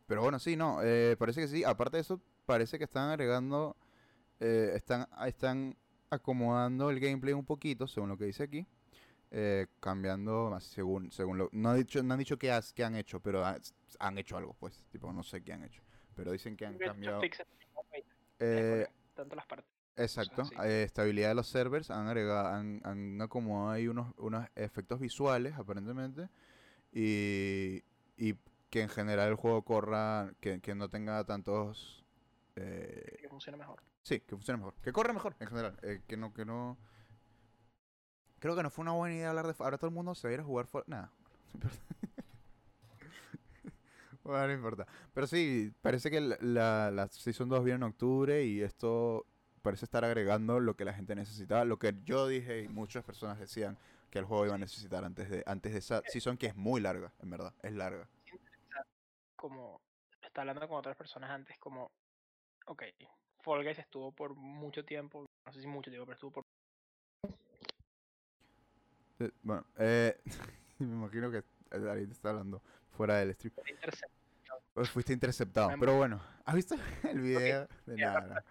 pero 0.06 0.22
bueno, 0.22 0.38
sí, 0.38 0.56
no, 0.56 0.80
eh, 0.82 1.16
parece 1.18 1.40
que 1.40 1.48
sí. 1.48 1.62
Aparte 1.64 1.96
de 1.96 2.00
eso, 2.02 2.20
parece 2.46 2.78
que 2.78 2.84
están 2.84 3.10
agregando, 3.10 3.76
eh, 4.40 4.72
están, 4.74 5.06
están 5.26 5.76
acomodando 6.10 6.90
el 6.90 7.00
gameplay 7.00 7.34
un 7.34 7.44
poquito, 7.44 7.86
según 7.88 8.10
lo 8.10 8.18
que 8.18 8.26
dice 8.26 8.44
aquí. 8.44 8.66
eh, 9.32 9.66
cambiando 9.80 10.58
según 10.60 11.12
según 11.12 11.38
lo 11.38 11.48
no 11.52 11.70
han 11.70 11.78
dicho 11.78 12.02
no 12.02 12.14
han 12.14 12.18
dicho 12.20 12.38
qué, 12.38 12.50
has- 12.52 12.72
qué 12.72 12.84
han 12.84 12.96
hecho 12.96 13.20
pero 13.20 13.44
ha- 13.44 13.58
han 14.00 14.18
hecho 14.18 14.36
algo 14.36 14.54
pues 14.60 14.86
tipo 14.92 15.12
no 15.12 15.22
sé 15.22 15.42
qué 15.42 15.52
han 15.52 15.64
hecho 15.64 15.82
pero 16.16 16.32
dicen 16.32 16.56
que 16.56 16.66
han 16.66 16.78
que 16.78 16.84
cambiado 16.86 17.22
eh, 18.40 18.70
mejoran 18.78 18.94
tanto 19.14 19.36
las 19.36 19.46
partes. 19.46 19.70
Exacto, 19.96 20.42
eh, 20.64 20.84
estabilidad 20.84 21.28
de 21.30 21.34
los 21.34 21.46
servers, 21.48 21.90
han 21.90 22.06
agregado, 22.08 22.48
han, 22.48 22.80
han 22.84 23.20
acomodado 23.20 23.70
ahí 23.70 23.86
unos, 23.86 24.14
unos 24.16 24.46
efectos 24.54 24.98
visuales 24.98 25.54
aparentemente 25.58 26.28
y, 26.92 27.82
y 28.16 28.34
que 28.70 28.82
en 28.82 28.88
general 28.88 29.28
el 29.30 29.34
juego 29.36 29.62
corra, 29.62 30.32
que, 30.40 30.60
que 30.60 30.74
no 30.74 30.88
tenga 30.88 31.24
tantos... 31.24 32.04
eh, 32.56 33.16
que 33.20 33.28
funcione 33.28 33.58
mejor. 33.58 33.80
Sí, 34.02 34.20
que 34.20 34.36
funcione 34.36 34.58
mejor, 34.58 34.74
que 34.82 34.92
corra 34.92 35.12
mejor 35.12 35.36
en 35.40 35.46
general, 35.48 35.78
eh, 35.82 36.02
que 36.06 36.16
no, 36.16 36.32
que 36.32 36.44
no... 36.44 36.78
Creo 38.38 38.56
que 38.56 38.62
no 38.62 38.70
fue 38.70 38.82
una 38.82 38.92
buena 38.92 39.14
idea 39.14 39.30
hablar 39.30 39.46
de... 39.46 39.54
Ahora 39.58 39.76
todo 39.76 39.88
el 39.88 39.94
mundo 39.94 40.14
se 40.14 40.26
va 40.26 40.30
a 40.30 40.34
ir 40.34 40.40
a 40.40 40.44
jugar... 40.44 40.66
For- 40.66 40.84
Nada. 40.88 41.10
bueno, 44.24 44.46
no 44.46 44.52
importa. 44.52 44.86
Pero 45.12 45.26
sí, 45.26 45.72
parece 45.82 46.10
que 46.10 46.20
la, 46.20 46.36
la, 46.40 46.90
la 46.90 47.08
Season 47.08 47.48
2 47.48 47.64
viene 47.64 47.76
en 47.76 47.82
octubre 47.84 48.44
y 48.44 48.62
esto 48.62 49.26
parece 49.62 49.84
estar 49.84 50.04
agregando 50.04 50.60
lo 50.60 50.74
que 50.76 50.84
la 50.84 50.94
gente 50.94 51.14
necesitaba, 51.14 51.64
lo 51.64 51.78
que 51.78 51.94
yo 52.04 52.26
dije 52.26 52.62
y 52.62 52.68
muchas 52.68 53.04
personas 53.04 53.38
decían 53.38 53.76
que 54.10 54.18
el 54.18 54.24
juego 54.24 54.46
iba 54.46 54.54
a 54.54 54.58
necesitar 54.58 55.04
antes 55.04 55.30
de 55.30 55.42
antes 55.46 55.72
de 55.72 55.78
esa 55.78 56.02
season 56.06 56.36
que 56.36 56.46
es 56.46 56.56
muy 56.56 56.80
larga, 56.80 57.12
en 57.20 57.30
verdad, 57.30 57.54
es 57.62 57.72
larga. 57.72 58.08
como 59.36 59.80
está 60.22 60.42
hablando 60.42 60.66
con 60.68 60.78
otras 60.78 60.96
personas 60.96 61.30
antes, 61.30 61.58
como, 61.58 61.90
ok, 62.66 62.82
Fall 63.40 63.64
Guys 63.64 63.78
estuvo 63.78 64.12
por 64.12 64.34
mucho 64.34 64.84
tiempo, 64.84 65.26
no 65.46 65.52
sé 65.52 65.60
si 65.60 65.66
mucho 65.66 65.90
tiempo, 65.90 66.06
pero 66.06 66.14
estuvo 66.14 66.30
por... 66.30 66.44
Eh, 69.20 69.30
Bueno, 69.42 69.66
eh, 69.78 70.20
me 70.78 70.86
imagino 70.86 71.30
que 71.30 71.42
David 71.70 72.10
está 72.10 72.30
hablando 72.30 72.62
fuera 72.90 73.16
del 73.16 73.34
stream. 73.34 73.54
fuiste 74.92 75.12
interceptado, 75.12 75.70
pero 75.78 75.96
bueno, 75.96 76.20
¿has 76.44 76.54
visto 76.54 76.74
el 77.08 77.20
video? 77.20 77.68
De 77.86 77.96
nada. 77.96 78.44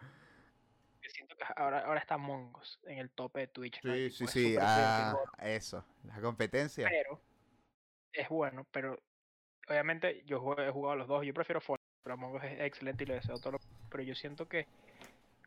que 1.02 1.10
Siento 1.10 1.36
que 1.36 1.44
ahora, 1.56 1.80
ahora 1.86 2.00
está 2.00 2.18
Mongos 2.18 2.80
en 2.84 3.00
el 3.00 3.10
tope 3.10 3.42
de 3.42 3.48
Twitch. 3.48 3.82
Sí, 3.82 4.10
sí, 4.12 4.28
sí, 4.28 4.56
ah, 4.60 5.16
eso, 5.40 5.84
la 6.04 6.22
competencia. 6.22 6.88
Pero 6.90 7.22
es 8.14 8.30
bueno, 8.30 8.66
pero 8.72 8.98
obviamente 9.68 10.24
yo 10.26 10.38
he 10.58 10.72
jugado 10.72 10.92
a 10.92 10.96
los 10.96 11.08
dos, 11.08 11.26
yo 11.26 11.34
prefiero 11.34 11.62
Fall, 11.62 11.80
pero 12.04 12.14
Among 12.14 12.36
Us 12.36 12.44
es 12.44 12.60
excelente 12.62 13.04
y 13.04 13.08
le 13.08 13.16
deseo 13.16 13.40
todo 13.40 13.54
lo 13.54 13.60
pero 13.90 14.04
yo 14.04 14.16
siento 14.16 14.48
que 14.48 14.68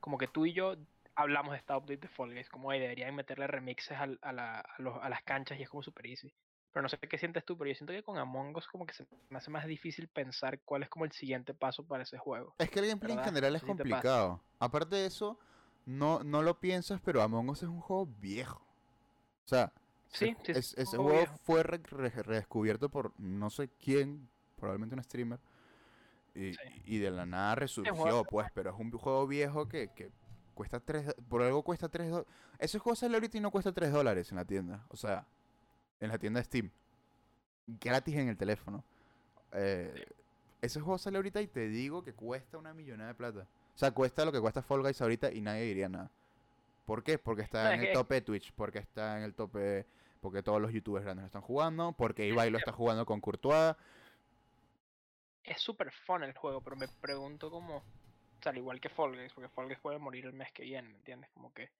como 0.00 0.18
que 0.18 0.28
tú 0.28 0.46
y 0.46 0.52
yo 0.52 0.76
hablamos 1.14 1.52
de 1.52 1.58
esta 1.58 1.76
update 1.76 1.98
de 1.98 2.08
Fall 2.08 2.32
Guys, 2.34 2.48
como 2.48 2.72
"Ey, 2.72 2.80
deberían 2.80 3.14
meterle 3.14 3.46
remixes 3.46 3.98
a, 3.98 4.06
la- 4.06 4.60
a 4.60 4.82
los- 4.82 5.02
a 5.02 5.08
las 5.08 5.22
canchas 5.22 5.58
y 5.58 5.62
es 5.62 5.68
como 5.68 5.82
super 5.82 6.06
easy. 6.06 6.32
Pero 6.72 6.82
no 6.82 6.88
sé 6.88 6.96
qué 6.98 7.18
sientes 7.18 7.44
tú, 7.44 7.56
pero 7.58 7.68
yo 7.68 7.74
siento 7.74 7.92
que 7.92 8.02
con 8.02 8.16
Among 8.16 8.56
Us 8.56 8.66
como 8.66 8.86
que 8.86 8.94
se 8.94 9.06
me 9.28 9.36
hace 9.36 9.50
más 9.50 9.66
difícil 9.66 10.08
pensar 10.08 10.58
cuál 10.60 10.82
es 10.82 10.88
como 10.88 11.04
el 11.04 11.12
siguiente 11.12 11.52
paso 11.52 11.86
para 11.86 12.02
ese 12.04 12.16
juego. 12.16 12.54
Es 12.58 12.70
que 12.70 12.80
el 12.80 12.86
gameplay 12.88 13.12
en 13.12 13.24
general 13.24 13.54
es 13.56 13.62
complicado. 13.62 14.40
Aparte 14.58 14.96
de 14.96 15.06
eso, 15.06 15.38
no, 15.84 16.24
no 16.24 16.40
lo 16.42 16.58
piensas, 16.60 17.00
pero 17.02 17.20
Among 17.20 17.50
Us 17.50 17.62
es 17.62 17.68
un 17.68 17.80
juego 17.80 18.06
viejo. 18.06 18.58
O 19.44 19.48
sea, 19.48 19.70
ese 20.12 20.26
Sí, 20.28 20.32
ju- 20.32 20.38
sí, 20.46 20.52
es 20.52 20.58
es- 20.58 20.74
un 20.74 20.82
ese 20.82 20.96
juego 20.96 21.04
juego 21.10 21.18
viejo. 21.20 21.36
fue 21.44 21.62
re- 21.62 21.80
re- 21.84 22.22
redescubierto 22.22 22.88
por 22.88 23.12
no 23.20 23.50
sé 23.50 23.68
quién, 23.78 24.30
probablemente 24.56 24.94
un 24.94 25.02
streamer. 25.04 25.40
Y, 26.34 26.54
Sí. 26.54 26.58
y 26.86 26.98
de 26.98 27.10
la 27.10 27.26
nada 27.26 27.54
resurgió, 27.56 28.24
pues, 28.24 28.48
pero 28.54 28.70
es 28.70 28.76
un 28.78 28.90
juego 28.90 29.26
viejo 29.26 29.68
que, 29.68 29.88
que 29.88 30.10
cuesta 30.54 30.80
3 30.80 31.14
por 31.28 31.42
algo 31.42 31.62
cuesta 31.62 31.88
3 31.88 32.10
dólares. 32.10 32.32
Ese 32.58 32.78
juego 32.78 32.96
sale 32.96 33.14
ahorita 33.14 33.36
y 33.36 33.40
no 33.40 33.50
cuesta 33.50 33.72
3 33.72 33.92
dólares 33.92 34.30
en 34.30 34.36
la 34.36 34.44
tienda. 34.44 34.84
O 34.88 34.96
sea, 34.96 35.26
en 36.00 36.08
la 36.08 36.18
tienda 36.18 36.40
de 36.40 36.44
Steam. 36.44 36.70
Gratis 37.66 38.16
en 38.16 38.28
el 38.28 38.36
teléfono. 38.36 38.82
Eh, 39.52 40.06
ese 40.60 40.80
juego 40.80 40.98
sale 40.98 41.16
ahorita 41.18 41.40
y 41.42 41.46
te 41.48 41.68
digo 41.68 42.02
que 42.04 42.12
cuesta 42.14 42.56
una 42.58 42.72
millonada 42.74 43.08
de 43.10 43.14
plata. 43.14 43.46
O 43.74 43.78
sea, 43.78 43.90
cuesta 43.90 44.24
lo 44.24 44.32
que 44.32 44.40
cuesta 44.40 44.62
Fall 44.62 44.82
Guys 44.82 45.00
ahorita 45.00 45.32
y 45.32 45.40
nadie 45.40 45.62
diría 45.64 45.88
nada. 45.88 46.10
¿Por 46.86 47.02
qué? 47.02 47.18
Porque 47.18 47.42
está 47.50 47.64
No, 47.64 47.70
en 47.70 47.74
es 47.74 47.80
el 47.80 47.86
que- 47.88 47.92
tope 47.94 48.14
de 48.16 48.20
Twitch, 48.22 48.52
porque 48.54 48.78
está 48.78 49.18
en 49.18 49.24
el 49.24 49.34
tope... 49.34 49.86
Porque 50.20 50.40
todos 50.40 50.62
los 50.62 50.72
youtubers 50.72 51.04
grandes 51.04 51.24
lo 51.24 51.26
están 51.26 51.42
jugando, 51.42 51.90
porque 51.98 52.28
Ibai 52.28 52.48
lo 52.48 52.56
está 52.58 52.70
jugando 52.70 53.04
con 53.04 53.20
Courtois. 53.20 53.74
Es 55.44 55.60
súper 55.60 55.90
fun 55.92 56.22
el 56.22 56.36
juego, 56.36 56.60
pero 56.62 56.76
me 56.76 56.88
pregunto 56.88 57.50
como, 57.50 57.76
o 57.78 57.82
sea, 58.42 58.50
al 58.50 58.58
igual 58.58 58.80
que 58.80 58.88
Fall 58.88 59.16
Guys, 59.16 59.32
porque 59.32 59.48
Fall 59.48 59.66
Guys 59.66 59.80
puede 59.80 59.98
morir 59.98 60.26
el 60.26 60.32
mes 60.32 60.52
que 60.52 60.62
viene, 60.62 60.88
¿me 60.88 60.96
entiendes? 60.96 61.30
Como 61.34 61.52
que... 61.52 61.70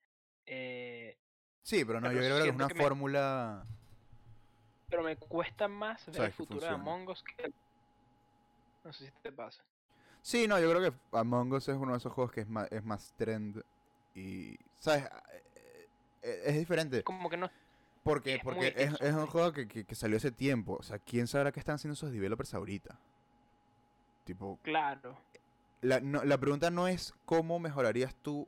eh, 0.47 1.17
Sí, 1.63 1.85
pero 1.85 2.01
no, 2.01 2.09
Pero 2.09 2.21
yo 2.21 2.27
creo 2.29 2.43
que 2.43 2.49
es 2.49 2.55
una 2.55 2.69
que 2.69 2.75
me- 2.75 2.83
fórmula... 2.83 3.67
Pero 4.89 5.05
me 5.05 5.17
cuesta 5.17 5.69
más 5.69 6.05
ver 6.13 6.23
el 6.27 6.33
futuro 6.33 6.61
de. 6.67 6.69
Among 6.69 7.09
Us 7.09 7.23
que 7.23 7.51
No 8.85 8.93
sé 8.93 9.07
si 9.07 9.13
te 9.23 9.33
pasa. 9.33 9.65
Sí, 10.21 10.47
no, 10.47 10.61
yo 10.61 10.69
creo 10.71 10.91
que 10.91 10.99
Among 11.17 11.53
Us 11.53 11.69
es 11.69 11.77
uno 11.77 11.93
de 11.93 11.99
esos 11.99 12.13
juegos 12.13 12.31
que 12.33 12.43
es 12.43 12.49
más, 12.49 12.71
es 12.71 12.85
más 12.85 13.15
trend 13.15 13.63
y... 14.15 14.57
¿Sabes? 14.79 15.05
Eh, 15.05 15.89
eh, 16.23 16.43
Es 16.47 16.59
diferente. 16.59 17.03
Como 17.05 17.31
que 17.31 17.37
no... 17.39 17.51
Porque, 18.03 18.35
es 18.35 18.43
porque 18.43 18.75
es, 18.77 19.01
es 19.01 19.15
un 19.15 19.27
juego 19.29 19.53
que, 19.53 19.67
que- 19.69 19.85
que 19.87 19.95
salió 19.95 20.17
hace 20.17 20.33
tiempo. 20.33 20.77
O 20.79 20.83
sea, 20.83 20.99
¿quién 20.99 21.27
sabrá 21.29 21.53
qué 21.53 21.61
están 21.61 21.77
haciendo 21.77 21.95
esos 21.95 22.11
developers 22.13 22.53
ahorita? 22.53 23.01
Tipo, 24.25 24.59
Claro. 24.63 25.17
la, 25.81 26.01
no- 26.01 26.25
la 26.25 26.39
pregunta 26.39 26.71
no 26.71 26.87
es 26.89 27.13
cómo 27.25 27.59
mejorarías 27.59 28.15
tú 28.23 28.47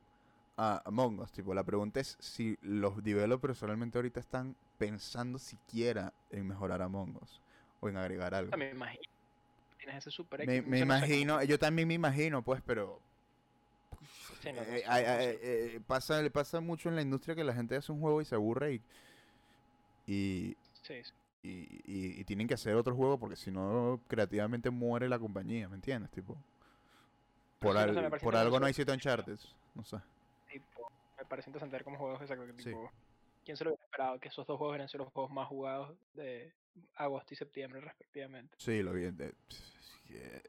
a 0.56 0.82
Among 0.84 1.20
Us. 1.20 1.32
Tipo, 1.32 1.54
la 1.54 1.64
pregunta 1.64 2.00
es 2.00 2.16
si 2.20 2.56
los 2.62 3.02
developers 3.02 3.58
solamente 3.58 3.98
ahorita 3.98 4.20
están 4.20 4.54
pensando 4.78 5.38
siquiera 5.38 6.12
en 6.30 6.46
mejorar 6.46 6.82
Among 6.82 7.16
Us 7.22 7.40
o 7.80 7.88
en 7.88 7.96
agregar 7.96 8.34
algo. 8.34 8.56
Me 8.56 8.70
imagino. 8.70 9.02
Tienes 9.78 9.96
ese 9.96 10.10
super 10.10 10.46
Me, 10.46 10.62
me 10.62 10.78
imagino, 10.80 11.42
yo 11.42 11.58
también 11.58 11.88
me 11.88 11.94
imagino, 11.94 12.42
pues, 12.42 12.62
pero 12.64 13.00
Sí, 14.42 14.50
no, 14.52 14.60
no 14.62 14.62
eh, 14.62 15.38
eh, 15.42 15.80
pasa, 15.86 16.20
le 16.22 16.30
pasa 16.30 16.60
mucho 16.60 16.88
en 16.88 16.96
la 16.96 17.02
industria 17.02 17.34
que 17.34 17.44
la 17.44 17.54
gente 17.54 17.76
hace 17.76 17.92
un 17.92 18.00
juego 18.00 18.20
y 18.20 18.24
se 18.24 18.34
aburre 18.34 18.74
y, 18.74 18.80
y, 20.06 20.56
Sí, 20.82 21.02
sí. 21.02 21.12
Y, 21.44 21.82
y- 21.84 22.20
y 22.20 22.24
tienen 22.24 22.48
que 22.48 22.54
hacer 22.54 22.74
otro 22.74 22.94
juego 22.96 23.18
porque 23.18 23.36
si 23.36 23.50
no 23.50 24.00
creativamente 24.08 24.70
muere 24.70 25.08
la 25.08 25.18
compañía, 25.18 25.68
¿me 25.68 25.74
entiendes? 25.76 26.10
Tipo, 26.10 26.36
por, 27.58 27.76
al- 27.76 28.10
por 28.20 28.34
algo 28.36 28.58
no 28.58 28.66
hay 28.66 28.72
siete 28.74 28.92
Uncharted, 28.92 29.38
no 29.74 29.84
sé. 29.84 29.98
Tipo, 30.50 30.90
me 31.18 31.24
parece 31.26 31.50
interesante 31.50 31.76
ver 31.76 31.84
como 31.84 31.98
juegos 31.98 32.20
exacto 32.22 32.46
que 32.46 32.52
Sí. 32.62 32.70
tipo... 32.70 32.90
¿Quién 33.44 33.58
se 33.58 33.64
lo 33.64 33.70
hubiera 33.72 33.84
esperado 33.84 34.18
que 34.20 34.28
esos 34.28 34.46
dos 34.46 34.56
juegos 34.56 34.74
eran 34.76 34.88
los 34.94 35.12
juegos 35.12 35.30
más 35.30 35.46
jugados 35.48 35.94
de 36.14 36.50
agosto 36.96 37.34
y 37.34 37.36
septiembre 37.36 37.78
respectivamente? 37.82 38.54
Sí, 38.56 38.82
lo 38.82 38.94
vi. 38.94 39.04
eh, 39.04 39.32
eh, 40.08 40.42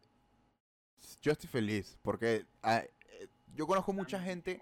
Yo 1.21 1.33
estoy 1.33 1.49
feliz 1.49 1.97
porque 2.01 2.45
ah, 2.63 2.83
eh, 3.19 3.27
yo 3.53 3.67
conozco 3.67 3.91
mucha 3.91 4.17
gente. 4.21 4.61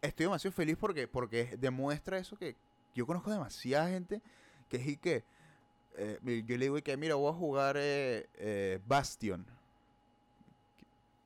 Estoy 0.00 0.26
demasiado 0.26 0.54
feliz 0.54 0.76
porque 0.78 1.08
porque 1.08 1.56
demuestra 1.58 2.18
eso 2.18 2.36
que 2.36 2.54
yo 2.94 3.04
conozco 3.04 3.32
demasiada 3.32 3.88
gente 3.88 4.22
que 4.68 4.76
es 4.76 4.86
y 4.86 4.96
que 4.96 5.24
eh, 5.96 6.42
yo 6.46 6.56
le 6.56 6.64
digo 6.66 6.76
que 6.82 6.96
mira 6.96 7.14
voy 7.14 7.30
a 7.30 7.34
jugar 7.34 7.76
eh, 7.78 8.26
eh, 8.34 8.80
Bastion. 8.86 9.44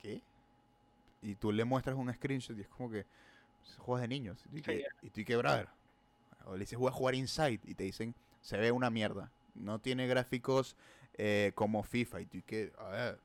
¿Qué? 0.01 0.21
Y 1.21 1.35
tú 1.35 1.51
le 1.51 1.65
muestras 1.65 1.95
un 1.95 2.13
screenshot 2.13 2.57
y 2.57 2.61
es 2.61 2.67
como 2.67 2.89
que 2.89 2.99
"Ese 3.63 3.77
juego 3.79 3.97
es 3.97 4.01
de 4.01 4.07
niños. 4.07 4.43
Y 4.51 4.61
que, 4.61 4.85
y 5.01 5.09
tú 5.09 5.21
y 5.21 5.25
que, 5.25 5.35
brother. 5.35 5.67
O 6.45 6.53
le 6.53 6.59
dices 6.59 6.77
voy 6.77 6.89
a 6.89 6.91
jugar 6.91 7.15
Inside 7.15 7.59
y 7.65 7.73
te 7.75 7.83
dicen 7.83 8.15
se 8.41 8.57
ve 8.57 8.71
una 8.71 8.89
mierda. 8.89 9.31
No 9.55 9.79
tiene 9.79 10.07
gráficos 10.07 10.75
eh, 11.17 11.51
como 11.55 11.83
FIFA. 11.83 12.21
Y 12.21 12.25
tú 12.27 12.37
y 12.37 12.41
que, 12.43 12.71
a 12.77 12.89
ver, 12.89 13.19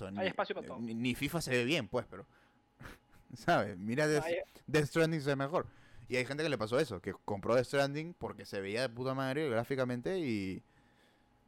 Hay 0.00 0.12
ni, 0.12 0.26
espacio 0.26 0.54
para 0.54 0.66
todo. 0.66 0.78
ni, 0.80 0.94
ni 0.94 1.14
FIFA 1.14 1.40
se 1.40 1.50
ve 1.50 1.64
bien, 1.64 1.88
pues, 1.88 2.06
pero. 2.08 2.24
¿Sabes? 3.34 3.76
Mira 3.76 4.06
Death, 4.06 4.24
Death 4.66 4.86
Stranding 4.86 5.20
se 5.20 5.30
ve 5.30 5.36
mejor. 5.36 5.66
Y 6.08 6.16
hay 6.16 6.26
gente 6.26 6.42
que 6.42 6.48
le 6.48 6.58
pasó 6.58 6.78
eso, 6.78 7.00
que 7.00 7.12
compró 7.24 7.54
Death 7.54 7.66
Stranding 7.66 8.14
porque 8.14 8.44
se 8.44 8.60
veía 8.60 8.82
de 8.82 8.88
puta 8.90 9.14
madre 9.14 9.48
gráficamente 9.48 10.18
y, 10.18 10.62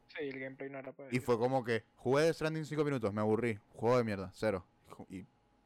Sí, 0.07 0.23
el 0.23 0.39
gameplay 0.39 0.69
no 0.69 0.79
era 0.79 0.91
para 0.93 1.09
y 1.13 1.19
fue 1.19 1.37
como 1.37 1.63
que 1.63 1.83
jugué 1.95 2.23
Death 2.23 2.35
Stranding 2.35 2.65
5 2.65 2.83
minutos, 2.83 3.13
me 3.13 3.21
aburrí, 3.21 3.59
juego 3.73 3.97
de 3.97 4.03
mierda, 4.03 4.31
cero. 4.33 4.65
Y, 5.09 5.25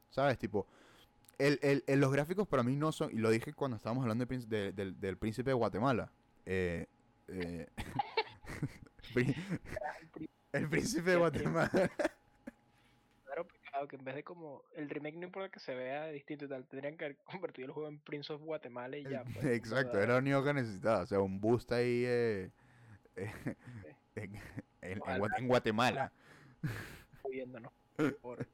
¿sabes? 0.10 0.38
Tipo, 0.38 0.68
el, 1.40 1.60
el- 1.62 1.84
el- 1.88 2.00
los 2.02 2.12
gráficos 2.12 2.48
para 2.48 2.64
mí 2.64 2.76
no 2.76 2.92
son, 2.92 3.12
y 3.12 3.18
lo 3.20 3.30
dije 3.30 3.54
cuando 3.54 3.78
estábamos 3.78 4.04
hablando 4.04 4.26
príncipe- 4.28 4.50
de- 4.50 4.72
del, 4.74 5.00
del 5.00 5.18
príncipe 5.18 5.52
de 5.52 5.56
Guatemala. 5.56 6.12
Eh, 6.46 6.88
eh, 7.30 7.68
el 10.54 10.70
príncipe 10.70 11.12
de. 11.12 11.18
Guatemala. 11.18 11.92
Claro, 13.26 13.48
pecado 13.48 13.88
que 13.88 13.96
en 13.96 14.01
vez 14.12 14.18
de 14.18 14.24
como 14.24 14.64
el 14.76 14.90
remake 14.90 15.16
no 15.18 15.26
importa 15.26 15.50
que 15.50 15.60
se 15.60 15.74
vea 15.76 16.08
distinto 16.08 16.46
y 16.46 16.48
tal, 16.50 16.66
tendrían 16.68 16.98
que 16.98 17.06
haber 17.06 17.18
convertido 17.24 17.68
el 17.68 17.72
juego 17.74 17.90
en 17.90 18.00
Prince 18.00 18.32
of 18.34 18.42
Guatemala 18.42 18.98
y 18.98 19.04
ya. 19.04 19.24
pues, 19.24 19.46
Exacto, 19.46 20.00
era 20.00 20.14
lo 20.14 20.20
único 20.20 20.44
que 20.44 20.54
necesitaba. 20.54 21.02
O 21.02 21.06
sea, 21.08 21.20
un 21.20 21.40
boost 21.42 21.72
ahí 21.72 22.04
eh, 22.06 22.52
eh, 23.16 23.32
en, 24.16 24.36
en- 24.36 24.42
en 24.82 25.00
Ojalá. 25.02 25.20
Gua- 25.20 25.38
en 25.38 25.48
Guatemala. 25.48 26.12
Viéndonos. 27.30 27.72
Por- 28.22 28.46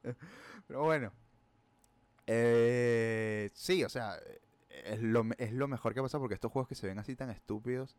Pero 0.67 0.83
bueno. 0.83 1.11
Eh, 2.27 3.49
sí, 3.53 3.83
o 3.83 3.89
sea, 3.89 4.19
es 4.69 5.01
lo, 5.01 5.23
es 5.37 5.53
lo 5.53 5.67
mejor 5.67 5.93
que 5.93 6.01
pasa 6.01 6.19
porque 6.19 6.33
estos 6.35 6.51
juegos 6.51 6.67
que 6.67 6.75
se 6.75 6.87
ven 6.87 6.99
así 6.99 7.15
tan 7.15 7.29
estúpidos. 7.29 7.95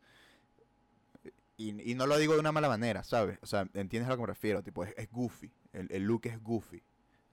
Y, 1.57 1.91
y 1.91 1.95
no 1.95 2.07
lo 2.07 2.19
digo 2.19 2.35
de 2.35 2.41
una 2.41 2.53
mala 2.53 2.69
manera, 2.69 3.03
¿sabes? 3.03 3.39
O 3.43 3.47
sea, 3.47 3.63
¿entiendes 3.75 4.07
a 4.07 4.11
lo 4.11 4.17
que 4.17 4.21
me 4.23 4.27
refiero? 4.29 4.63
Tipo, 4.63 4.85
es, 4.85 4.95
es 4.97 5.11
goofy. 5.11 5.51
El, 5.73 5.91
el 5.91 6.05
look 6.05 6.27
es 6.27 6.41
goofy. 6.43 6.83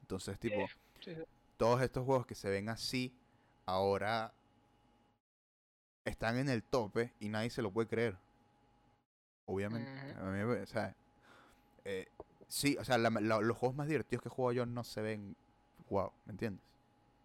Entonces, 0.06 0.38
tipo, 0.40 0.68
sí, 1.02 1.16
sí. 1.16 1.22
todos 1.58 1.82
estos 1.82 2.06
juegos 2.06 2.28
que 2.28 2.36
se 2.36 2.48
ven 2.48 2.70
así, 2.70 3.12
ahora 3.66 4.32
están 6.06 6.38
en 6.38 6.48
el 6.48 6.62
tope 6.62 7.12
y 7.20 7.30
nadie 7.30 7.50
se 7.50 7.64
lo 7.64 7.72
puede 7.72 7.88
creer. 7.88 8.16
Obviamente. 9.48 9.92
Ujú. 10.14 10.20
A 10.26 10.30
mí 10.32 10.44
me- 10.44 10.62
o 10.62 10.66
sea, 10.68 10.96
eh, 11.86 12.08
sí, 12.48 12.78
o 12.80 12.86
sea, 12.86 13.00
la- 13.00 13.10
la- 13.10 13.42
los 13.42 13.58
juegos 13.58 13.76
más 13.76 13.88
divertidos 13.88 14.22
que 14.22 14.30
juego 14.30 14.52
yo 14.52 14.68
no 14.68 14.84
se 14.84 15.02
ven 15.02 15.36
wow, 15.90 16.12
¿me 16.26 16.34
entiendes? 16.34 16.64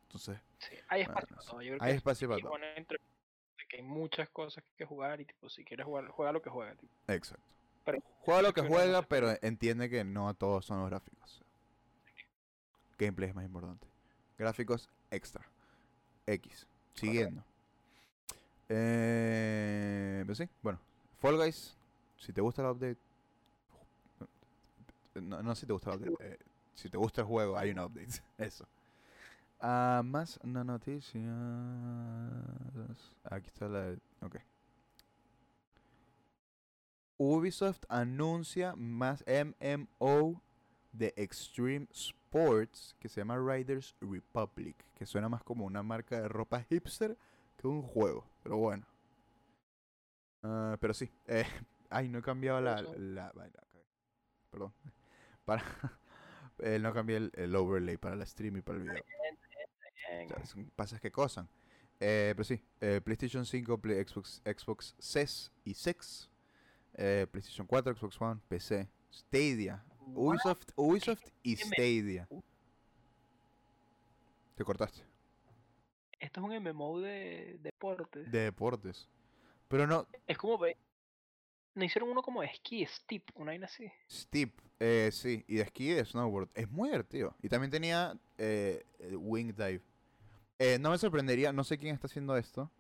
Entonces, 0.05 0.39
Sí, 0.59 0.74
hay 0.89 1.02
espacio 1.02 1.28
para 1.36 1.43
todo. 1.43 1.61
Yo 1.62 1.69
creo 1.77 1.82
hay 1.82 1.93
que 1.93 1.97
espacio 1.98 2.28
para 2.31 2.40
todo. 2.40 2.57
entre 2.77 2.98
que 3.69 3.77
hay 3.77 3.82
muchas 3.82 4.28
cosas 4.31 4.65
que 4.77 4.85
jugar 4.86 5.20
y 5.20 5.27
tipo, 5.27 5.48
si 5.51 5.65
quieres 5.65 5.85
jugar, 5.86 6.09
juega 6.09 6.32
lo 6.32 6.40
que 6.43 6.48
juega. 6.51 6.74
tipo. 6.77 6.93
Exacto. 7.09 7.44
Pero 7.85 8.02
Juega 8.20 8.43
lo 8.43 8.52
que 8.55 8.62
juega, 8.62 9.02
pero 9.02 9.31
entiende 9.43 9.89
que 9.90 10.02
no 10.02 10.32
todos 10.35 10.65
son 10.65 10.81
los 10.81 10.89
gráficos. 10.90 11.43
Gameplay 13.01 13.31
es 13.31 13.35
más 13.35 13.44
importante. 13.47 13.86
Gráficos 14.36 14.90
extra. 15.10 15.43
X. 16.27 16.66
Siguiendo. 16.94 17.43
Eh, 18.68 20.22
pues 20.27 20.36
sí, 20.39 20.48
bueno. 20.62 20.78
Fall 21.18 21.36
Guys, 21.36 21.77
si 22.18 22.32
te 22.32 22.40
gusta 22.43 22.62
el 22.62 22.68
update. 22.68 22.98
No, 25.14 25.43
no 25.43 25.55
si 25.55 25.66
te 25.66 25.72
gusta 25.72 25.93
el 25.93 25.98
update. 25.98 26.35
eh, 26.35 26.39
si 26.74 26.89
te 26.90 26.98
gusta 26.98 27.22
el 27.22 27.27
juego, 27.27 27.56
hay 27.56 27.70
un 27.70 27.81
update. 27.81 28.22
Eso. 28.39 28.68
Ah, 29.60 30.02
más 30.05 30.39
una 30.43 30.62
noticia. 30.62 31.20
Aquí 33.24 33.47
está 33.47 33.66
la. 33.66 33.97
Ok. 34.20 34.36
Ubisoft 37.16 37.85
anuncia 37.89 38.74
más 38.77 39.24
MMO 39.27 40.43
de 40.93 41.12
Extreme 41.16 41.86
Sports 41.90 42.19
que 42.31 43.09
se 43.09 43.20
llama 43.20 43.36
Riders 43.39 43.97
Republic, 44.01 44.77
que 44.94 45.05
suena 45.07 45.28
más 45.28 45.43
como 45.43 45.65
una 45.65 45.82
marca 45.82 46.20
de 46.20 46.28
ropa 46.28 46.62
hipster 46.62 47.16
que 47.57 47.66
un 47.66 47.82
juego, 47.82 48.27
pero 48.43 48.57
bueno. 48.57 48.86
Ah, 50.43 50.77
pero 50.81 50.94
sí, 50.94 51.11
eh, 51.27 51.44
ay, 51.90 52.09
no 52.09 52.19
he 52.19 52.23
cambiado 52.23 52.61
la, 52.61 52.81
la, 52.82 53.32
perdón, 54.51 54.73
para, 55.44 55.62
eh, 56.59 56.78
no 56.81 56.93
cambié 56.94 57.16
el, 57.16 57.32
el 57.35 57.55
overlay 57.57 57.97
para 57.97 58.16
la 58.16 58.24
stream 58.27 58.57
y 58.59 58.62
para 58.62 58.78
el 58.78 58.85
video. 58.85 59.02
O 60.24 60.28
sea, 60.28 60.47
son 60.47 60.70
pasas 60.74 61.01
que 61.01 61.11
cosan. 61.11 61.48
Eh, 62.02 62.32
pero 62.35 62.44
sí, 62.44 62.65
eh, 62.81 63.01
PlayStation 63.05 63.44
5, 63.44 63.78
Play- 63.78 64.02
Xbox, 64.05 64.40
Xbox 64.44 64.94
CES 64.98 65.52
y 65.65 65.74
6, 65.74 66.31
eh, 66.94 67.27
PlayStation 67.31 67.66
4, 67.66 67.94
Xbox 67.94 68.20
One, 68.20 68.40
PC, 68.48 68.89
Stadia? 69.12 69.85
Ubisoft, 70.15 70.66
Ubisoft 70.77 71.23
y 71.43 71.57
Stadia. 71.57 72.28
Te 74.57 74.65
cortaste. 74.65 75.03
Esto 76.19 76.41
es 76.41 76.47
un 76.47 76.62
MMO 76.62 77.01
de 77.01 77.59
deportes. 77.62 78.31
De 78.31 78.41
deportes. 78.41 79.09
Pero 79.69 79.87
no, 79.87 80.07
Es 80.27 80.37
como 80.37 80.59
ve. 80.59 80.77
No 81.74 81.85
hicieron 81.85 82.11
uno 82.11 82.23
como 82.23 82.43
de 82.43 82.49
esquí, 82.49 82.85
steep, 82.85 83.23
una 83.37 83.53
vaina 83.53 83.66
así. 83.66 83.91
Steep, 84.11 84.53
eh, 84.81 85.11
sí, 85.12 85.45
y 85.47 85.57
de 85.57 85.62
esquí 85.62 85.89
de 85.89 86.05
snowboard. 86.05 86.51
Es 86.55 86.69
muy 86.69 86.89
divertido. 86.89 87.37
Y 87.41 87.49
también 87.49 87.70
tenía 87.70 88.19
eh, 88.37 88.85
Wing 89.12 89.55
Dive. 89.55 89.81
Eh, 90.59 90.78
no 90.78 90.91
me 90.91 90.99
sorprendería, 90.99 91.53
no 91.53 91.65
sé 91.65 91.78
quién 91.78 91.95
está 91.95 92.07
haciendo 92.07 92.37
esto, 92.37 92.70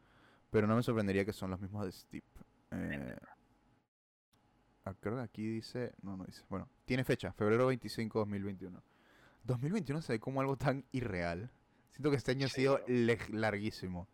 pero 0.50 0.66
no 0.66 0.76
me 0.76 0.82
sorprendería 0.82 1.24
que 1.24 1.32
son 1.32 1.50
los 1.50 1.60
mismos 1.60 1.86
de 1.86 1.92
Steep. 1.92 2.24
Eh, 2.72 3.16
creo 5.00 5.16
que 5.16 5.22
aquí 5.22 5.46
dice, 5.46 5.92
no, 6.02 6.16
no 6.16 6.24
dice. 6.24 6.42
Bueno, 6.48 6.68
tiene 6.84 7.04
fecha, 7.04 7.32
febrero 7.32 7.66
25, 7.66 8.18
2021. 8.20 8.82
2021 9.44 10.02
se 10.02 10.12
ve 10.14 10.20
como 10.20 10.40
algo 10.40 10.56
tan 10.56 10.84
irreal. 10.92 11.50
Siento 11.90 12.10
que 12.10 12.16
este 12.16 12.32
año 12.32 12.46
ha 12.46 12.48
Sí, 12.48 12.56
sido 12.62 12.74
bro. 12.76 12.84
le- 12.88 13.18
larguísimo. 13.30 14.08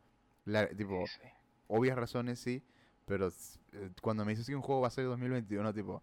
La- 0.44 0.68
tipo, 0.68 1.06
Sí, 1.06 1.14
sí. 1.22 1.28
obvias 1.68 1.96
razones 1.96 2.38
sí, 2.40 2.62
pero 3.04 3.28
eh, 3.72 3.90
cuando 4.02 4.24
me 4.24 4.32
dices 4.32 4.46
que 4.46 4.54
un 4.54 4.62
juego 4.62 4.80
va 4.82 4.88
a 4.88 4.90
ser 4.90 5.04
2021, 5.04 5.72
tipo, 5.74 6.02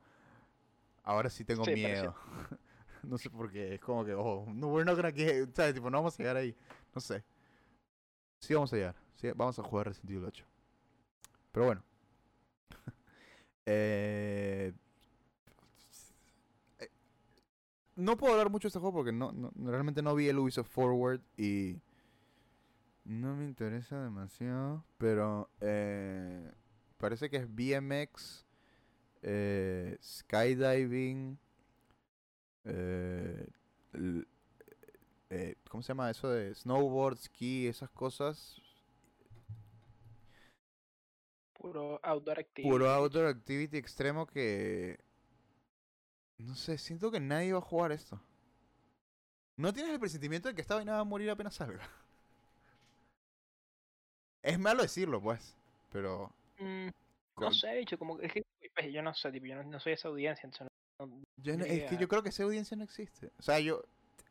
ahora 1.03 1.29
sí 1.29 1.43
tengo 1.45 1.63
pero 1.63 1.75
miedo. 1.77 2.15
no 3.03 3.17
sé 3.17 3.29
por 3.29 3.51
qué, 3.51 3.75
es 3.75 3.79
como 3.81 4.03
que, 4.05 4.13
oh, 4.13 4.45
no, 4.53 4.67
we're 4.67 4.85
not 4.85 4.95
gonna 4.95 5.11
get, 5.11 5.53
¿sabes? 5.55 5.73
Tipo, 5.73 5.89
no 5.89 5.97
vamos 5.97 6.13
a 6.15 6.17
llegar 6.17 6.37
ahí, 6.37 6.55
no 6.93 7.01
sé. 7.01 7.23
Sí 8.39 8.53
vamos 8.53 8.71
a 8.73 8.75
llegar, 8.75 8.95
sí, 9.15 9.29
vamos 9.35 9.57
a 9.59 9.63
jugar 9.63 9.87
Resident 9.87 10.11
Evil 10.11 10.25
8. 10.25 10.45
Pero 11.51 11.65
bueno. 11.67 11.83
eh, 13.65 14.73
eh, 16.79 16.89
no 17.95 18.17
puedo 18.17 18.33
hablar 18.33 18.49
mucho 18.49 18.67
de 18.67 18.69
este 18.69 18.79
juego 18.79 18.93
porque 18.93 19.11
no, 19.11 19.31
realmente 19.55 20.01
no 20.01 20.15
vi 20.15 20.27
el 20.27 20.39
Ubisoft 20.39 20.69
Forward 20.69 21.21
y 21.37 21.77
no 23.05 23.35
me 23.35 23.45
interesa 23.45 24.01
demasiado, 24.01 24.83
pero 24.97 25.49
eh, 25.61 26.51
parece 26.97 27.29
que 27.29 27.37
es 27.37 27.47
BMX, 27.47 28.45
eh, 29.21 29.97
skydiving, 30.01 31.37
eh, 32.65 33.47
eh, 35.29 35.55
¿cómo 35.69 35.83
se 35.83 35.89
llama 35.89 36.09
eso 36.09 36.29
de 36.29 36.53
snowboard, 36.55 37.17
ski, 37.17 37.67
esas 37.67 37.89
cosas? 37.89 38.61
Puro 41.63 41.97
outdoor 42.03 42.39
activity. 42.39 42.69
Puro 42.69 42.89
outdoor 42.91 43.27
activity 43.27 43.77
extremo 43.77 44.27
que 44.27 44.99
no 46.39 46.55
sé, 46.55 46.77
siento 46.77 47.09
que 47.09 47.21
nadie 47.21 47.53
va 47.53 47.59
a 47.59 47.61
jugar 47.61 47.93
esto. 47.93 48.19
¿No 49.55 49.71
tienes 49.71 49.93
el 49.93 49.99
presentimiento 49.99 50.49
de 50.49 50.55
que 50.55 50.61
esta 50.61 50.75
vaina 50.75 50.93
va 50.95 50.99
a 50.99 51.03
morir 51.05 51.29
apenas 51.29 51.55
salga? 51.55 51.79
Es 54.43 54.59
malo 54.59 54.81
decirlo, 54.81 55.21
pues, 55.21 55.55
pero 55.89 56.29
Mm, 56.59 56.89
no 57.39 57.51
sé, 57.53 57.77
bicho, 57.77 57.97
como 57.97 58.17
que 58.17 58.25
es 58.27 58.33
que 58.33 58.43
pues, 58.75 58.91
yo 58.93 59.01
no 59.01 59.13
sé, 59.13 59.31
tipo, 59.31 59.45
yo 59.45 59.55
no, 59.55 59.63
no 59.63 59.79
soy 59.79 59.93
esa 59.93 60.09
audiencia, 60.09 60.45
entonces 60.45 60.67
no, 60.99 61.07
no- 61.07 61.23
Yo 61.37 61.57
no- 61.57 61.63
es 61.65 61.89
que 61.89 61.97
yo 61.97 62.07
creo 62.09 62.21
que 62.23 62.29
esa 62.29 62.43
audiencia 62.43 62.75
no 62.75 62.83
existe. 62.83 63.31
O 63.39 63.41
sea, 63.41 63.59
yo. 63.61 63.83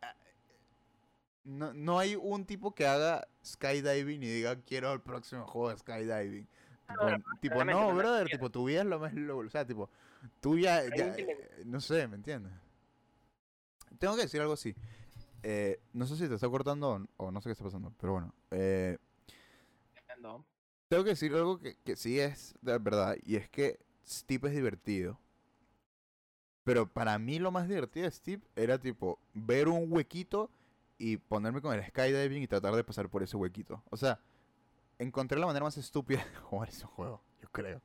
ah, 0.03 0.15
No, 1.45 1.73
no 1.73 1.99
hay 1.99 2.15
un 2.15 2.45
tipo 2.45 2.75
que 2.75 2.87
haga 2.87 3.27
skydiving 3.45 4.23
y 4.23 4.27
diga 4.29 4.61
quiero 4.61 4.93
el 4.93 5.01
próximo 5.01 5.47
juego 5.47 5.71
de 5.71 5.79
skydiving. 5.79 6.47
Tipo, 6.89 7.05
no, 7.11 7.23
tipo, 7.41 7.65
no, 7.65 7.95
brother, 7.95 8.29
tipo, 8.29 8.51
tu 8.51 8.65
vida 8.65 8.81
es 8.81 8.87
lo 8.87 8.99
más. 8.99 9.15
lo- 9.15 9.39
o 9.39 9.49
sea, 9.49 9.67
tipo, 9.67 9.89
tú 10.41 10.59
ya. 10.59 10.83
Ya, 10.95 11.15
eh, 11.17 11.63
no 11.65 11.81
sé, 11.81 12.07
¿me 12.09 12.17
entiendes? 12.17 12.53
Tengo 13.99 14.17
que 14.17 14.23
decir 14.23 14.41
algo 14.41 14.53
así. 14.55 14.75
Eh, 15.43 15.81
no 15.93 16.07
sé 16.07 16.17
si 16.17 16.29
te 16.29 16.35
está 16.35 16.49
cortando 16.49 17.07
o, 17.17 17.31
no 17.31 17.41
sé 17.41 17.49
qué 17.49 17.53
está 17.53 17.65
pasando, 17.65 17.93
pero 17.99 18.13
bueno. 18.13 18.35
Eh, 18.51 18.99
tengo 20.89 21.05
que 21.05 21.11
decir 21.11 21.33
algo 21.35 21.59
que, 21.59 21.77
que 21.85 21.97
sí 21.97 22.21
es 22.21 22.55
de 22.61 22.79
verdad, 22.79 23.17
y 23.25 23.37
es 23.37 23.49
que 23.49 23.81
Steep 24.07 24.45
es 24.47 24.53
divertido. 24.53 25.19
Pero 26.65 26.87
para 26.87 27.19
mí 27.19 27.39
lo 27.39 27.51
más 27.51 27.69
divertido 27.69 28.05
de 28.05 28.13
Steep 28.13 28.43
era 28.55 28.79
tipo 28.79 29.19
ver 29.35 29.69
un 29.69 29.91
huequito 29.91 30.51
y 30.99 31.17
ponerme 31.17 31.61
con 31.61 31.75
el 31.75 31.85
skydiving 31.85 32.43
y 32.43 32.47
tratar 32.47 32.75
de 32.77 32.85
pasar 32.85 33.09
por 33.09 33.23
ese 33.23 33.37
huequito. 33.37 33.83
O 33.91 33.97
sea, 33.97 34.21
encontré 35.03 35.39
la 35.39 35.47
manera 35.47 35.65
más 35.65 35.77
estúpida 35.77 36.24
de 36.24 36.37
jugar 36.43 36.69
ese 36.69 36.87
juego, 36.87 37.23
yo 37.41 37.49
creo. 37.51 37.81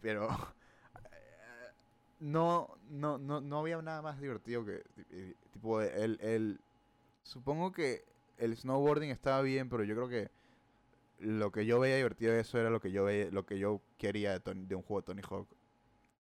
Pero 0.00 0.28
eh, 0.30 1.72
no, 2.20 2.76
no, 2.88 3.18
no, 3.18 3.40
no 3.40 3.58
había 3.58 3.80
nada 3.82 4.02
más 4.02 4.20
divertido 4.20 4.64
que 4.64 4.82
tipo 5.52 5.80
el, 5.80 6.18
el 6.20 6.60
supongo 7.22 7.72
que 7.72 8.04
el 8.38 8.56
snowboarding 8.56 9.10
estaba 9.10 9.42
bien, 9.42 9.68
pero 9.68 9.84
yo 9.84 9.94
creo 9.94 10.08
que 10.08 10.30
lo 11.18 11.50
que 11.50 11.64
yo 11.64 11.80
veía 11.80 11.96
divertido 11.96 12.32
de 12.32 12.40
eso 12.40 12.58
era 12.58 12.70
lo 12.70 12.80
que 12.80 12.92
yo 12.92 13.04
veía, 13.04 13.30
lo 13.30 13.46
que 13.46 13.58
yo 13.58 13.80
quería 13.98 14.38
de, 14.38 14.74
un 14.74 14.82
juego 14.82 15.00
de 15.00 15.06
Tony 15.06 15.22
Hawk. 15.28 15.48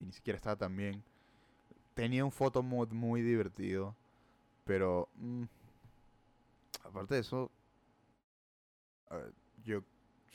Y 0.01 0.07
ni 0.07 0.13
siquiera 0.13 0.37
estaba 0.37 0.57
tan 0.57 0.77
bien. 0.77 1.03
Tenía 1.95 2.25
un 2.25 2.33
photo 2.33 2.63
mod 2.63 2.91
muy 2.93 3.23
divertido. 3.23 3.97
Pero 4.65 5.09
mm, 5.17 5.45
aparte 6.85 7.15
de 7.15 7.21
eso. 7.21 7.51
Yo 9.65 9.83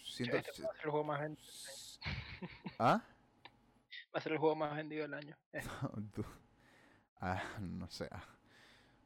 siento. 0.04 0.38
Este 0.38 0.62
va 0.64 0.70
a 0.70 0.76
ser 0.76 0.86
el 0.86 0.92
juego 0.92 1.04
más 1.06 1.20
vendido. 1.22 1.48
¿Ah? 2.80 3.04
Va 4.14 4.20
a 4.20 4.22
ser 4.22 4.32
el 4.34 4.38
juego 4.38 4.56
más 4.56 4.76
vendido 4.76 5.04
del 5.04 5.14
año. 5.14 5.36
Eh, 5.54 5.62
Tú- 6.14 6.26
ah, 7.22 7.42
no 7.62 7.90
sé. 7.90 8.08
ah. 8.12 8.24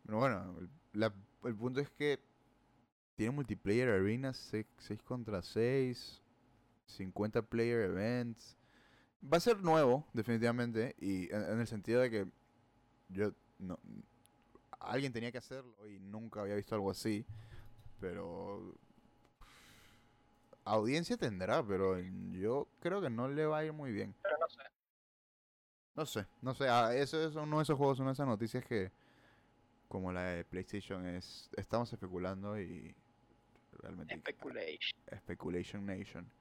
Pero 0.06 0.18
bueno, 0.20 0.56
el, 0.60 0.70
la- 0.94 1.14
el 1.46 1.56
punto 1.56 1.80
es 1.80 1.90
que 1.90 2.20
tiene 3.16 3.32
multiplayer 3.32 3.90
arenas 3.90 4.38
6, 4.80 5.02
contra 5.04 5.42
6, 5.42 6.22
50 6.88 7.42
player 7.42 7.82
events. 7.82 8.58
Va 9.24 9.38
a 9.38 9.40
ser 9.40 9.62
nuevo, 9.62 10.06
definitivamente, 10.14 10.96
y 11.00 11.34
en, 11.34 11.44
en 11.44 11.60
el 11.62 11.68
sentido 11.68 12.02
de 12.02 12.10
que 12.12 12.28
yo 13.10 13.32
no 13.60 13.80
alguien 14.80 15.14
tenía 15.14 15.32
que 15.32 15.38
hacerlo 15.38 15.88
y 15.90 15.98
nunca 16.00 16.42
había 16.42 16.56
visto 16.56 16.76
algo 16.76 16.92
así, 16.92 17.26
pero 18.02 18.76
audiencia 20.66 21.18
tendrá, 21.18 21.66
pero 21.66 22.00
yo 22.00 22.68
creo 22.80 23.02
que 23.02 23.10
no 23.10 23.28
le 23.28 23.46
va 23.46 23.60
a 23.60 23.66
ir 23.66 23.74
muy 23.74 23.92
bien. 23.92 24.16
Pero 24.22 24.38
no 24.38 24.50
sé. 24.50 24.64
No 25.96 26.06
sé, 26.06 26.26
no 26.42 26.56
sé, 26.56 26.68
ah, 26.68 26.96
eso 26.96 27.24
es 27.24 27.36
uno 27.36 27.58
de 27.58 27.64
esos 27.64 27.78
juegos, 27.78 28.00
una 28.00 28.10
de 28.10 28.14
esas 28.14 28.28
noticias 28.28 28.66
que, 28.66 28.92
como 29.88 30.12
la 30.12 30.24
de 30.24 30.44
PlayStation, 30.44 31.06
es 31.06 31.52
estamos 31.56 31.94
especulando 31.94 32.60
y 32.60 32.96
realmente 33.74 34.18
Speculation. 34.18 35.00
Speculation 35.18 35.86
Nation. 35.86 36.32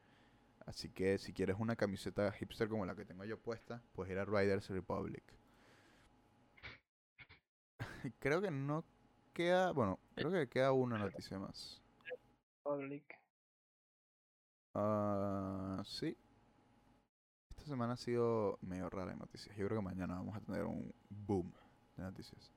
Así 0.64 0.88
que 0.88 1.18
si 1.18 1.32
quieres 1.32 1.56
una 1.58 1.76
camiseta 1.76 2.32
hipster 2.32 2.68
como 2.68 2.86
la 2.86 2.94
que 2.94 3.04
tengo 3.04 3.24
yo 3.24 3.38
puesta, 3.38 3.82
pues 3.92 4.10
ir 4.10 4.18
a 4.18 4.24
Riders 4.24 4.70
Republic. 4.70 5.24
creo 8.20 8.40
que 8.40 8.50
no 8.50 8.84
queda, 9.34 9.72
bueno, 9.72 9.98
creo 10.14 10.30
que 10.30 10.48
queda 10.48 10.72
una 10.72 10.96
noticia 10.98 11.38
más. 11.38 11.82
Public. 12.62 13.21
Ah, 14.74 15.82
sí. 15.84 16.16
Esta 17.50 17.64
semana 17.64 17.94
ha 17.94 17.96
sido 17.96 18.58
medio 18.62 18.88
rara 18.90 19.12
en 19.12 19.18
noticias. 19.18 19.56
Yo 19.56 19.66
creo 19.66 19.78
que 19.78 19.84
mañana 19.84 20.14
vamos 20.14 20.36
a 20.36 20.40
tener 20.40 20.64
un 20.64 20.92
boom 21.08 21.52
de 21.96 22.02
noticias. 22.02 22.52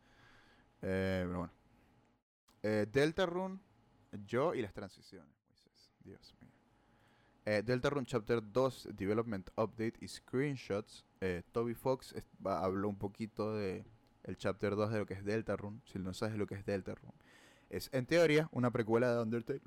Eh, 0.81 1.23
pero 1.25 1.39
bueno. 1.39 1.53
Eh, 2.63 2.87
Deltarune, 2.91 3.59
yo 4.25 4.55
y 4.55 4.61
las 4.61 4.73
transiciones. 4.73 5.35
Dios 6.03 6.35
mío. 6.39 6.51
Eh, 7.45 7.61
Deltarune 7.63 8.05
Chapter 8.07 8.41
2, 8.51 8.89
Development 8.93 9.49
Update 9.55 9.93
y 10.01 10.07
Screenshots. 10.07 11.05
Eh, 11.21 11.43
Toby 11.51 11.75
Fox 11.75 12.15
habló 12.43 12.89
un 12.89 12.97
poquito 12.97 13.55
de 13.55 13.85
el 14.23 14.37
Chapter 14.37 14.75
2 14.75 14.91
de 14.91 14.99
lo 14.99 15.05
que 15.05 15.13
es 15.13 15.23
Deltarune. 15.23 15.81
Si 15.85 15.99
no 15.99 16.13
sabes 16.13 16.37
lo 16.37 16.47
que 16.47 16.55
es 16.55 16.65
Deltarune. 16.65 17.13
Es, 17.69 17.89
en 17.91 18.05
teoría, 18.05 18.49
una 18.51 18.71
precuela 18.71 19.13
de 19.13 19.21
Undertale. 19.21 19.61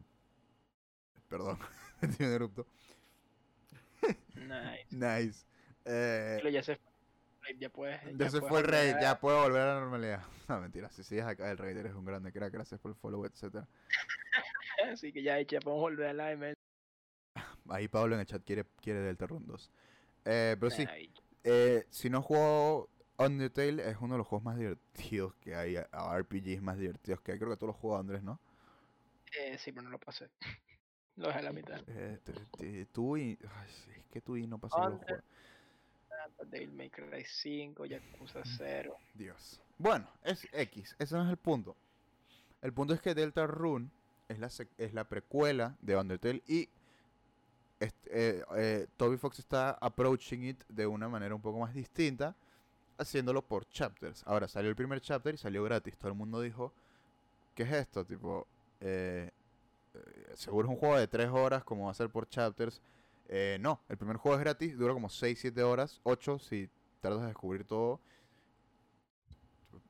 Perdón, 1.29 1.59
me 2.03 2.09
interrupto. 2.09 2.67
Nice. 4.35 4.87
Nice. 4.91 5.47
Eh, 5.85 6.35
Pero 6.39 6.49
ya 6.51 6.63
se 6.63 6.77
fue. 6.77 6.89
Ya 7.59 7.71
puedes. 7.71 8.01
ya 8.17 8.31
se 8.31 8.41
fue 8.41 8.61
el 8.61 8.75
a- 8.75 9.01
ya 9.01 9.19
puedo 9.21 9.41
volver 9.43 9.63
a 9.63 9.75
la 9.75 9.81
normalidad. 9.81 10.23
No, 10.49 10.61
mentira, 10.61 10.89
si 10.91 11.05
sigues 11.05 11.27
acá, 11.27 11.51
el 11.51 11.59
raid 11.59 11.77
eres 11.77 11.93
un 11.93 12.07
grande 12.07 12.33
crack, 12.33 12.51
gracias 12.51 12.81
por 12.81 12.91
el 12.91 12.95
follow, 12.97 13.27
etcétera. 13.27 13.69
Así 14.93 15.13
que 15.13 15.23
ya, 15.23 15.39
ya 15.43 15.61
podemos 15.61 15.83
volver 15.83 16.07
a 16.09 16.13
la. 16.15 16.55
Ahí 17.69 17.87
Pablo 17.89 18.15
en 18.15 18.21
el 18.23 18.27
chat 18.27 18.43
quiere, 18.43 18.65
quiere 18.81 19.01
Deltarune 19.01 19.45
2. 19.47 19.71
Eh, 20.25 20.57
pero 20.59 20.71
sí, 20.71 20.87
eh, 21.45 21.85
si 21.91 22.09
no 22.09 22.23
juego 22.23 22.89
Undertale, 23.19 23.91
es 23.91 23.97
uno 24.01 24.15
de 24.15 24.19
los 24.19 24.27
juegos 24.27 24.45
más 24.45 24.57
divertidos 24.57 25.35
que 25.35 25.55
hay, 25.55 25.77
RPGs 25.77 26.63
más 26.63 26.79
divertidos 26.79 27.21
que 27.21 27.33
hay. 27.33 27.39
Creo 27.39 27.51
que 27.51 27.57
todos 27.57 27.75
los 27.75 27.77
juegos 27.77 28.01
Andrés, 28.01 28.23
¿no? 28.23 28.41
eh, 29.39 29.59
sí, 29.59 29.71
pero 29.73 29.83
no 29.83 29.91
lo 29.91 29.99
pasé. 29.99 30.31
Lo 31.19 31.27
dejé 31.29 31.39
a 31.41 31.43
la 31.43 31.53
mitad. 31.53 31.81
Eh, 31.89 32.87
tú 32.93 33.17
y... 33.17 33.39
ay, 33.43 33.71
es 33.97 34.07
que 34.07 34.21
tú 34.21 34.37
y 34.37 34.47
no 34.47 34.59
pasó 34.59 34.79
los 34.89 34.99
juegos. 35.03 35.25
Devil 36.47 36.73
May 36.73 36.91
Cry 36.91 37.25
5, 37.25 37.85
Yakuza 37.87 38.41
0. 38.45 38.97
Dios. 39.15 39.61
Bueno, 39.79 40.09
es 40.23 40.47
X, 40.53 40.95
ese 40.99 41.15
no 41.17 41.25
es 41.25 41.31
el 41.31 41.37
punto. 41.37 41.77
El 42.63 42.73
punto 42.73 42.95
es 42.95 43.01
que 43.01 43.15
Deltarune 43.15 43.89
es 44.29 44.39
la, 44.39 44.51
es 44.79 44.95
la 44.95 45.05
precuela 45.05 45.77
de 45.81 45.97
Undertale 45.97 46.43
y 46.47 46.69
este, 47.81 48.39
eh, 48.39 48.45
eh, 48.57 48.87
Toby 48.97 49.17
Fox 49.17 49.39
está 49.39 49.71
approaching 49.71 50.45
it 50.45 50.65
de 50.69 50.87
una 50.87 51.09
manera 51.09 51.35
un 51.35 51.41
poco 51.41 51.59
más 51.59 51.75
distinta, 51.75 52.35
haciéndolo 52.97 53.43
por 53.43 53.69
chapters. 53.69 54.23
Ahora 54.27 54.49
salió 54.49 54.71
el 54.71 54.77
primer 54.77 55.01
chapter 55.01 55.35
y 55.35 55.39
salió 55.39 55.63
gratis. 55.65 55.97
Todo 55.97 56.09
el 56.09 56.17
mundo 56.17 56.41
dijo, 56.41 56.73
¿qué 57.55 57.63
es 57.65 57.73
esto? 57.73 58.05
Tipo, 58.05 58.47
eh, 58.81 59.31
seguro 60.35 60.69
es 60.69 60.71
un 60.71 60.79
juego 60.79 60.97
de 60.97 61.09
3 61.09 61.29
horas 61.31 61.65
como 61.65 61.87
va 61.87 61.91
a 61.91 61.95
ser 61.95 62.11
por 62.11 62.29
chapters. 62.29 62.81
Eh, 63.29 63.59
no, 63.61 63.81
el 63.89 63.99
primer 63.99 64.17
juego 64.17 64.37
es 64.37 64.41
gratis, 64.41 64.77
dura 64.79 64.95
como 64.95 65.09
6-7 65.09 65.61
horas, 65.63 66.01
8 66.05 66.39
si 66.39 66.71
tardas 67.01 67.21
en 67.21 67.27
descubrir 67.27 67.65
todo. 67.65 68.01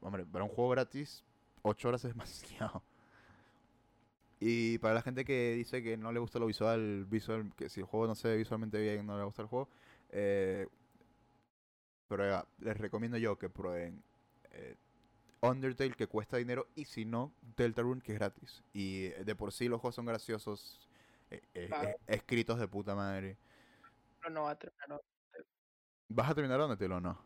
Hombre, 0.01 0.25
para 0.25 0.45
un 0.45 0.51
juego 0.51 0.71
gratis, 0.71 1.25
8 1.63 1.89
horas 1.89 2.05
es 2.05 2.13
demasiado. 2.15 2.83
Y 4.41 4.79
para 4.79 4.95
la 4.95 5.03
gente 5.03 5.25
que 5.25 5.55
dice 5.55 5.83
que 5.83 5.97
no 5.97 6.13
le 6.13 6.21
gusta 6.21 6.39
lo 6.39 6.47
visual, 6.47 7.05
visual 7.07 7.53
que 7.57 7.69
si 7.69 7.81
el 7.81 7.87
juego 7.87 8.07
no 8.07 8.15
se 8.15 8.29
ve 8.29 8.37
visualmente 8.37 8.81
bien, 8.81 9.05
no 9.05 9.19
le 9.19 9.25
gusta 9.25 9.43
el 9.43 9.49
juego, 9.49 9.69
eh, 10.11 10.69
prueba, 12.07 12.47
les 12.61 12.77
recomiendo 12.77 13.19
yo 13.19 13.37
que 13.37 13.49
prueben 13.49 14.03
eh, 14.53 14.77
Undertale, 15.41 15.95
que 15.95 16.07
cuesta 16.07 16.37
dinero, 16.37 16.67
y 16.75 16.85
si 16.85 17.05
no, 17.05 17.33
Deltarune, 17.57 18.01
que 18.03 18.13
es 18.13 18.19
gratis. 18.19 18.63
Y 18.73 19.07
eh, 19.07 19.25
de 19.25 19.35
por 19.37 19.53
sí 19.53 19.69
los 19.69 19.81
juegos 19.81 19.95
son 19.95 20.07
graciosos, 20.07 20.89
eh, 21.31 21.41
eh, 21.55 21.71
eh, 21.83 21.97
escritos 22.09 22.59
de 22.59 22.67
puta 22.69 22.95
madre. 22.95 23.37
Pero 24.21 24.35
no 24.35 24.43
va 24.45 24.51
a 24.51 24.59
terminar. 24.59 24.89
no 24.89 25.01
¿Vas 26.09 26.31
a 26.31 26.35
terminar 26.35 26.61
Undertale 26.61 26.95
o 26.95 27.01
no? 27.01 27.19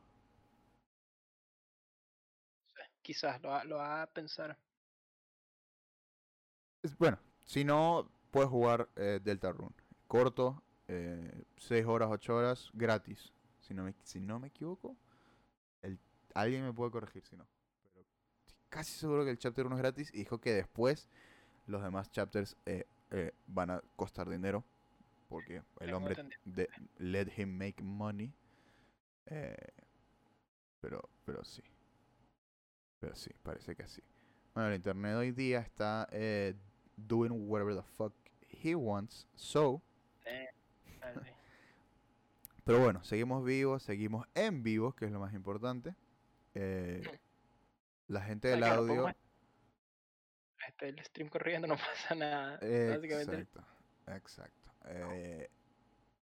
Quizás 3.02 3.40
lo 3.42 3.48
va, 3.48 3.64
lo 3.64 3.76
va 3.76 4.02
a 4.02 4.06
pensar. 4.06 4.56
Es- 6.82 6.96
bueno, 6.98 7.18
si 7.46 7.64
no, 7.64 8.10
puedes 8.30 8.50
jugar 8.50 8.88
Deltarune. 8.94 9.74
Corto, 10.06 10.62
6 11.56 11.86
horas, 11.86 12.08
8 12.10 12.36
horas, 12.36 12.70
gratis. 12.74 13.32
Si 13.60 13.72
no 13.74 13.84
me, 13.84 13.94
si 14.02 14.20
no 14.20 14.38
me 14.38 14.48
equivoco, 14.48 14.96
el, 15.82 15.98
alguien 16.34 16.64
me 16.64 16.72
puede 16.72 16.90
corregir 16.90 17.24
si 17.24 17.36
no. 17.36 17.46
Casi 18.72 18.98
seguro 18.98 19.22
que 19.22 19.30
el 19.30 19.36
chapter 19.36 19.66
1 19.66 19.76
es 19.76 19.82
gratis 19.82 20.10
y 20.14 20.20
dijo 20.20 20.40
que 20.40 20.54
después 20.54 21.06
los 21.66 21.82
demás 21.82 22.10
chapters 22.10 22.56
eh, 22.64 22.86
eh, 23.10 23.32
van 23.46 23.68
a 23.68 23.82
costar 23.96 24.30
dinero. 24.30 24.64
Porque 25.28 25.62
el 25.80 25.92
hombre 25.92 26.16
de, 26.46 26.70
let 26.96 27.30
him 27.36 27.50
make 27.50 27.82
money. 27.82 28.32
Eh, 29.26 29.54
pero, 30.80 31.06
pero 31.26 31.44
sí. 31.44 31.62
Pero 32.98 33.14
sí, 33.14 33.30
parece 33.42 33.76
que 33.76 33.86
sí. 33.86 34.00
Bueno, 34.54 34.70
el 34.70 34.76
internet 34.76 35.16
hoy 35.16 35.32
día 35.32 35.60
está 35.60 36.08
doing 36.96 37.46
whatever 37.46 37.76
the 37.76 37.82
fuck 37.82 38.14
he 38.48 38.74
wants. 38.74 39.28
So, 39.34 39.82
pero 42.64 42.80
bueno, 42.80 43.04
seguimos 43.04 43.44
vivos, 43.44 43.82
seguimos 43.82 44.26
en 44.34 44.62
vivo, 44.62 44.94
que 44.94 45.04
es 45.04 45.12
lo 45.12 45.20
más 45.20 45.34
importante. 45.34 45.94
Eh, 46.54 47.02
la 48.12 48.22
gente 48.22 48.48
del 48.48 48.58
claro, 48.58 48.82
audio. 48.82 48.94
pongo 48.94 49.12
Este, 50.68 50.88
el 50.88 51.04
stream 51.04 51.28
corriendo, 51.28 51.66
no 51.68 51.76
pasa 51.76 52.14
nada. 52.14 52.52
Básicamente. 52.60 53.40
Exacto, 53.40 53.64
exacto. 54.06 54.70
Eh, 54.86 55.48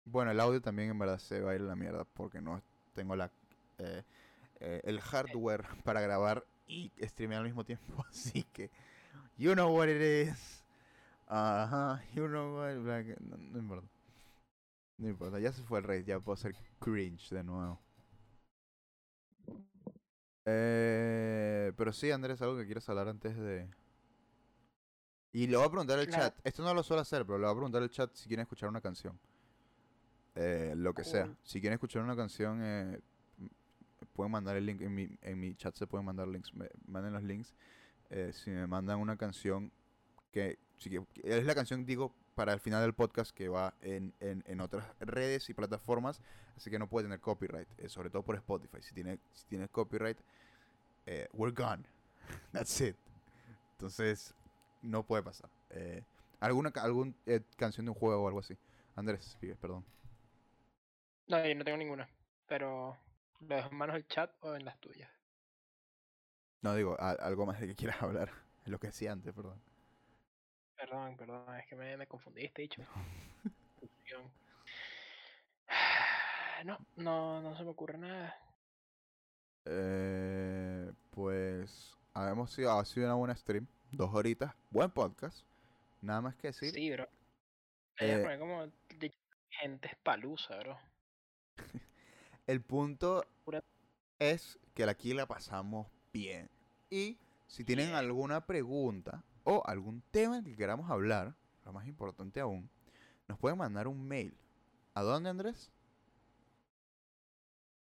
bueno, 0.04 0.30
el 0.30 0.40
audio 0.40 0.60
también 0.60 0.90
en 0.90 0.98
verdad 0.98 1.18
se 1.18 1.40
va 1.40 1.52
a 1.52 1.54
ir 1.54 1.60
a 1.62 1.64
la 1.64 1.76
mierda 1.76 2.04
porque 2.04 2.40
no 2.40 2.62
tengo 2.94 3.16
la 3.16 3.30
eh, 3.78 4.02
eh, 4.60 4.80
el 4.84 5.00
hardware 5.00 5.64
para 5.84 6.00
grabar 6.00 6.44
y 6.66 6.92
streamear 7.00 7.40
al 7.40 7.46
mismo 7.46 7.64
tiempo, 7.64 8.04
así 8.10 8.44
que 8.52 8.70
you 9.38 9.54
know 9.54 9.74
what 9.74 9.88
it 9.88 10.00
is. 10.00 10.64
Ajá, 11.26 12.02
you 12.12 12.26
know 12.26 12.56
what 12.56 12.74
like, 12.84 13.16
no, 13.20 13.36
no 13.36 13.58
importa. 13.58 13.88
No 14.98 15.08
importa, 15.08 15.38
ya 15.38 15.52
se 15.52 15.62
fue 15.62 15.78
el 15.78 15.84
rey, 15.84 16.04
ya 16.04 16.20
puedo 16.20 16.34
hacer 16.34 16.54
cringe 16.78 17.30
de 17.30 17.42
nuevo. 17.42 17.80
Eh, 20.46 21.72
pero 21.76 21.92
sí, 21.92 22.10
Andrés, 22.10 22.40
algo 22.42 22.56
que 22.56 22.66
quieres 22.66 22.88
hablar 22.88 23.08
antes 23.08 23.36
de... 23.36 23.68
Y 25.32 25.46
le 25.46 25.56
voy 25.56 25.66
a 25.66 25.70
preguntar 25.70 25.98
al 25.98 26.06
Claro. 26.08 26.24
chat, 26.24 26.40
esto 26.44 26.62
no 26.64 26.74
lo 26.74 26.82
suelo 26.82 27.02
hacer, 27.02 27.24
pero 27.24 27.38
le 27.38 27.44
voy 27.44 27.52
a 27.52 27.54
preguntar 27.54 27.82
al 27.82 27.90
chat 27.90 28.10
si 28.14 28.26
quieren 28.26 28.42
escuchar 28.42 28.68
una 28.68 28.80
canción. 28.80 29.18
Eh, 30.34 30.74
lo 30.76 30.92
que 30.92 31.04
sea. 31.04 31.32
Si 31.42 31.60
quieren 31.60 31.74
escuchar 31.74 32.02
una 32.02 32.16
canción, 32.16 32.60
eh, 32.62 33.00
pueden 34.12 34.32
mandar 34.32 34.56
el 34.56 34.66
link. 34.66 34.80
En 34.80 34.94
mi, 34.94 35.08
en 35.22 35.38
mi 35.38 35.54
chat 35.54 35.74
se 35.76 35.86
pueden 35.86 36.04
mandar 36.04 36.26
links. 36.26 36.52
Me, 36.54 36.68
manden 36.86 37.12
los 37.12 37.22
links. 37.22 37.54
Eh, 38.10 38.32
si 38.32 38.50
me 38.50 38.66
mandan 38.66 38.98
una 38.98 39.16
canción 39.16 39.70
que, 40.32 40.58
si 40.78 40.90
que- 40.90 41.04
que 41.14 41.38
es 41.38 41.44
la 41.44 41.54
canción, 41.54 41.84
digo, 41.84 42.12
para 42.40 42.54
el 42.54 42.60
final 42.60 42.80
del 42.80 42.94
podcast 42.94 43.32
que 43.36 43.50
va 43.50 43.74
en, 43.82 44.14
en, 44.18 44.42
en 44.46 44.60
otras 44.62 44.86
redes 44.98 45.50
y 45.50 45.52
plataformas. 45.52 46.22
Así 46.56 46.70
que 46.70 46.78
no 46.78 46.88
puede 46.88 47.04
tener 47.04 47.20
copyright. 47.20 47.68
eh, 47.78 47.90
sobre 47.90 48.08
todo 48.08 48.22
por 48.22 48.34
Spotify. 48.36 48.80
Si 48.80 48.94
tiene, 48.94 49.18
si 49.34 49.44
tiene 49.44 49.68
copyright, 49.68 50.16
eh, 51.04 51.28
we're 51.34 51.54
gone. 51.54 51.84
That's 52.52 52.80
it. 52.80 52.96
Entonces, 53.72 54.34
no 54.80 55.02
puede 55.02 55.22
pasar. 55.22 55.50
Eh, 55.68 56.02
¿Alguna 56.40 56.70
algún, 56.76 57.14
eh, 57.26 57.42
canción 57.58 57.84
de 57.84 57.90
un 57.90 57.98
juego 57.98 58.22
o 58.24 58.26
algo 58.28 58.40
así? 58.40 58.56
Andrés, 58.96 59.36
perdón. 59.60 59.84
No, 61.26 61.46
yo 61.46 61.54
no 61.54 61.62
tengo 61.62 61.76
ninguna. 61.76 62.08
Pero 62.46 62.96
lo 63.40 63.54
dejo 63.56 63.68
en 63.70 63.76
manos 63.76 63.94
del 63.96 64.06
chat 64.08 64.32
o 64.40 64.54
en 64.54 64.64
las 64.64 64.80
tuyas. 64.80 65.10
No, 66.62 66.74
digo, 66.74 66.96
a- 66.98 67.10
algo 67.10 67.44
más 67.44 67.60
de 67.60 67.66
que 67.66 67.74
quieras 67.76 68.00
hablar. 68.02 68.30
Lo 68.64 68.78
que 68.78 68.86
decía 68.86 69.12
antes, 69.12 69.34
perdón. 69.34 69.60
Perdón, 70.80 71.16
perdón, 71.16 71.54
es 71.56 71.66
que 71.66 71.76
me, 71.76 71.96
me 71.96 72.06
confundiste, 72.06 72.62
dicho. 72.62 72.82
No, 76.64 76.78
no, 76.96 77.40
no 77.40 77.56
se 77.56 77.62
me 77.64 77.70
ocurre 77.70 77.96
nada. 77.96 78.36
Eh, 79.64 80.92
pues, 81.10 81.96
hemos 82.14 82.52
sido, 82.52 82.78
ha 82.78 82.84
sido 82.84 83.06
una 83.06 83.14
buena 83.14 83.34
stream. 83.34 83.66
Dos 83.92 84.10
horitas. 84.12 84.54
Buen 84.68 84.90
podcast. 84.90 85.46
Nada 86.02 86.20
más 86.20 86.36
que 86.36 86.48
decir. 86.48 86.74
Sí, 86.74 86.90
bro. 86.90 87.08
Eh, 87.98 88.18
poner 88.22 88.38
como 88.38 88.66
de- 88.98 89.14
gente 89.48 89.88
espalusa, 89.88 90.54
bro. 90.58 90.78
El 92.46 92.60
punto 92.60 93.24
Pura- 93.44 93.64
es 94.18 94.58
que 94.74 94.84
aquí 94.84 95.14
la 95.14 95.24
pasamos 95.26 95.86
bien. 96.12 96.50
Y 96.90 97.16
si 97.46 97.64
tienen 97.64 97.86
Bien. 97.86 97.96
alguna 97.98 98.44
pregunta 98.44 99.24
o 99.44 99.62
algún 99.66 100.02
tema 100.10 100.36
del 100.36 100.44
que 100.44 100.56
queramos 100.56 100.90
hablar, 100.90 101.34
lo 101.64 101.72
más 101.72 101.86
importante 101.86 102.40
aún, 102.40 102.68
nos 103.28 103.38
pueden 103.38 103.58
mandar 103.58 103.88
un 103.88 104.06
mail. 104.06 104.36
¿A 104.94 105.02
dónde, 105.02 105.30
Andrés? 105.30 105.70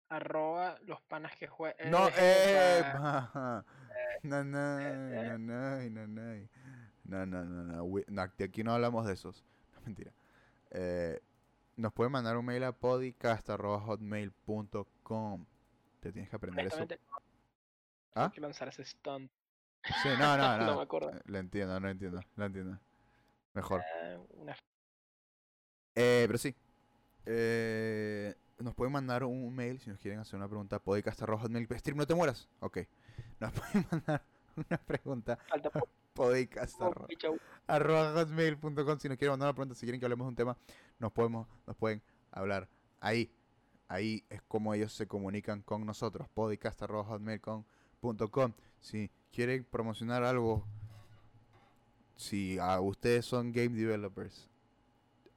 Arroba 0.10 0.78
los 0.86 1.02
panas 1.02 1.36
que 1.36 1.48
juegan. 1.48 1.92
No, 1.92 2.08
eh. 2.18 2.84
No, 4.24 4.44
no, 4.44 4.80
eh, 4.80 5.38
no, 5.38 5.40
no, 5.40 5.80
no, 5.90 6.08
no. 6.08 6.48
No, 7.04 7.24
no, 7.26 7.46
no, 7.46 7.64
no. 7.64 7.86
no, 8.08 8.28
de 8.38 8.44
aquí 8.44 8.64
no 8.64 8.74
hablamos 8.74 9.06
de 9.06 9.14
esos. 9.14 9.46
No, 9.76 9.82
mentira. 9.82 10.12
Eh, 10.72 11.22
nos 11.76 11.94
pueden 11.94 12.12
mandar 12.12 12.36
un 12.36 12.46
mail 12.46 12.64
a 12.64 12.72
podcast.hotmail.com. 12.72 15.46
Te 16.00 16.12
tienes 16.12 16.30
que 16.30 16.36
aprender 16.36 16.66
eso. 16.68 16.88
¿Ah? 18.16 18.26
Hay 18.26 18.32
que 18.32 18.42
lanzar 18.42 18.68
ese 18.68 18.84
stunt. 18.84 19.32
Sí, 20.04 20.10
no, 20.20 20.38
no, 20.38 20.58
no. 20.58 20.66
No 20.66 20.76
me 20.78 20.82
acuerdo. 20.84 21.12
eh, 21.12 21.22
Lo 21.26 21.38
entiendo, 21.38 21.80
no 21.80 21.90
entiendo, 21.90 22.22
lo 22.36 22.46
entiendo. 22.46 22.80
Mejor. 23.54 23.82
Ah, 23.82 24.18
una 24.36 24.56
Eh, 25.96 26.24
pero 26.28 26.38
sí. 26.38 26.56
Eh, 27.26 28.36
nos 28.60 28.74
pueden 28.76 28.94
mandar 28.94 29.24
un 29.24 29.54
mail 29.54 29.80
si 29.80 29.90
nos 29.90 30.00
quieren 30.00 30.20
hacer 30.20 30.36
una 30.38 30.48
pregunta. 30.48 30.80
Podcast.hotmail. 30.80 31.68
Stream, 31.80 31.98
no 31.98 32.08
te 32.08 32.16
mueras. 32.16 32.48
Ok. 32.60 32.80
Nos 33.40 33.52
pueden 33.54 33.86
mandar 33.92 34.24
una 34.56 34.78
pregunta. 34.78 35.38
falta 35.48 35.70
poco, 35.70 35.88
Podcast. 36.14 36.80
pichau. 37.08 37.38
arroba 37.68 38.14
hotmail.com 38.14 39.00
si 39.00 39.08
nos 39.10 39.18
quieren 39.18 39.34
mandar 39.34 39.50
una 39.50 39.54
pregunta, 39.54 39.76
si 39.76 39.86
quieren 39.86 40.00
que 40.00 40.06
hablemos 40.06 40.26
de 40.26 40.30
un 40.30 40.36
tema, 40.36 40.58
nos 41.00 41.12
podemos, 41.12 41.48
nos 41.68 41.76
pueden 41.76 42.02
hablar 42.32 42.68
ahí. 43.00 43.32
Ahí 43.90 44.26
es 44.30 44.42
como 44.44 44.74
ellos 44.74 44.92
se 44.94 45.08
comunican 45.08 45.62
con 45.62 45.86
nosotros. 45.86 46.28
Podcast 46.34 46.82
arroba 46.82 47.04
hotmail.com. 47.06 48.54
Si 48.82 49.10
quieren 49.32 49.64
promocionar 49.64 50.24
algo, 50.24 50.66
si 52.16 52.58
a 52.60 52.80
ustedes 52.80 53.26
son 53.26 53.52
game 53.52 53.70
developers 53.70 54.50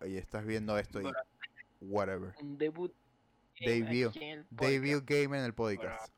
y 0.07 0.17
estás 0.17 0.45
viendo 0.45 0.79
esto 0.79 1.01
y 1.03 1.13
whatever. 1.81 2.35
Un 2.41 2.59
debut. 2.59 2.93
Debut. 3.61 4.15
Debut 4.51 5.05
game 5.05 5.39
en 5.39 5.45
el 5.45 5.55
podcast. 5.55 6.13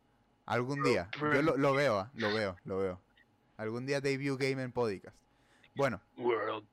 Algún 0.47 0.83
día. 0.83 1.09
Yo 1.21 1.43
lo, 1.43 1.57
lo 1.57 1.75
veo, 1.75 1.99
ah, 1.99 2.11
lo 2.15 2.33
veo, 2.33 2.57
lo 2.65 2.79
veo. 2.79 3.01
Algún 3.57 3.87
día 3.87 4.01
debut 4.01 4.39
game 4.41 4.63
en 4.63 4.73
podcast. 4.73 5.17
Bueno, 5.75 6.01
World. 6.17 6.67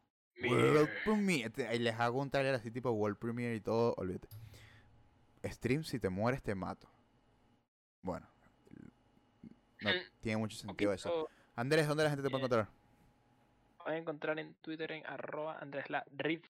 World 0.44 0.90
Premiere. 1.06 1.76
Y 1.76 1.80
les 1.80 2.00
hago 2.00 2.20
un 2.20 2.30
trailer 2.30 2.56
así 2.56 2.72
tipo 2.72 2.92
World 2.92 3.18
Premiere 3.18 3.56
y 3.56 3.62
todo, 3.62 3.94
olvídate. 3.98 4.28
Stream, 5.44 5.84
si 5.84 6.00
te 6.00 6.10
mueres, 6.10 6.42
te 6.44 6.56
mato. 6.56 6.90
Bueno. 8.02 8.28
No 9.82 9.92
tiene 10.22 10.38
mucho 10.38 10.58
sentido 10.58 10.94
eso. 10.94 11.30
Andrés, 11.56 11.88
¿dónde 11.88 12.04
la 12.04 12.10
gente 12.10 12.24
te 12.24 12.30
puede 12.30 12.44
eh, 12.44 12.46
encontrar? 12.46 12.80
pueden 13.90 14.02
encontrar 14.02 14.38
en 14.40 14.54
Twitter 14.56 14.92
en 14.92 15.06
arroba 15.08 15.58
Andrés 15.60 15.90
la. 15.90 16.06
Debe 16.10 16.44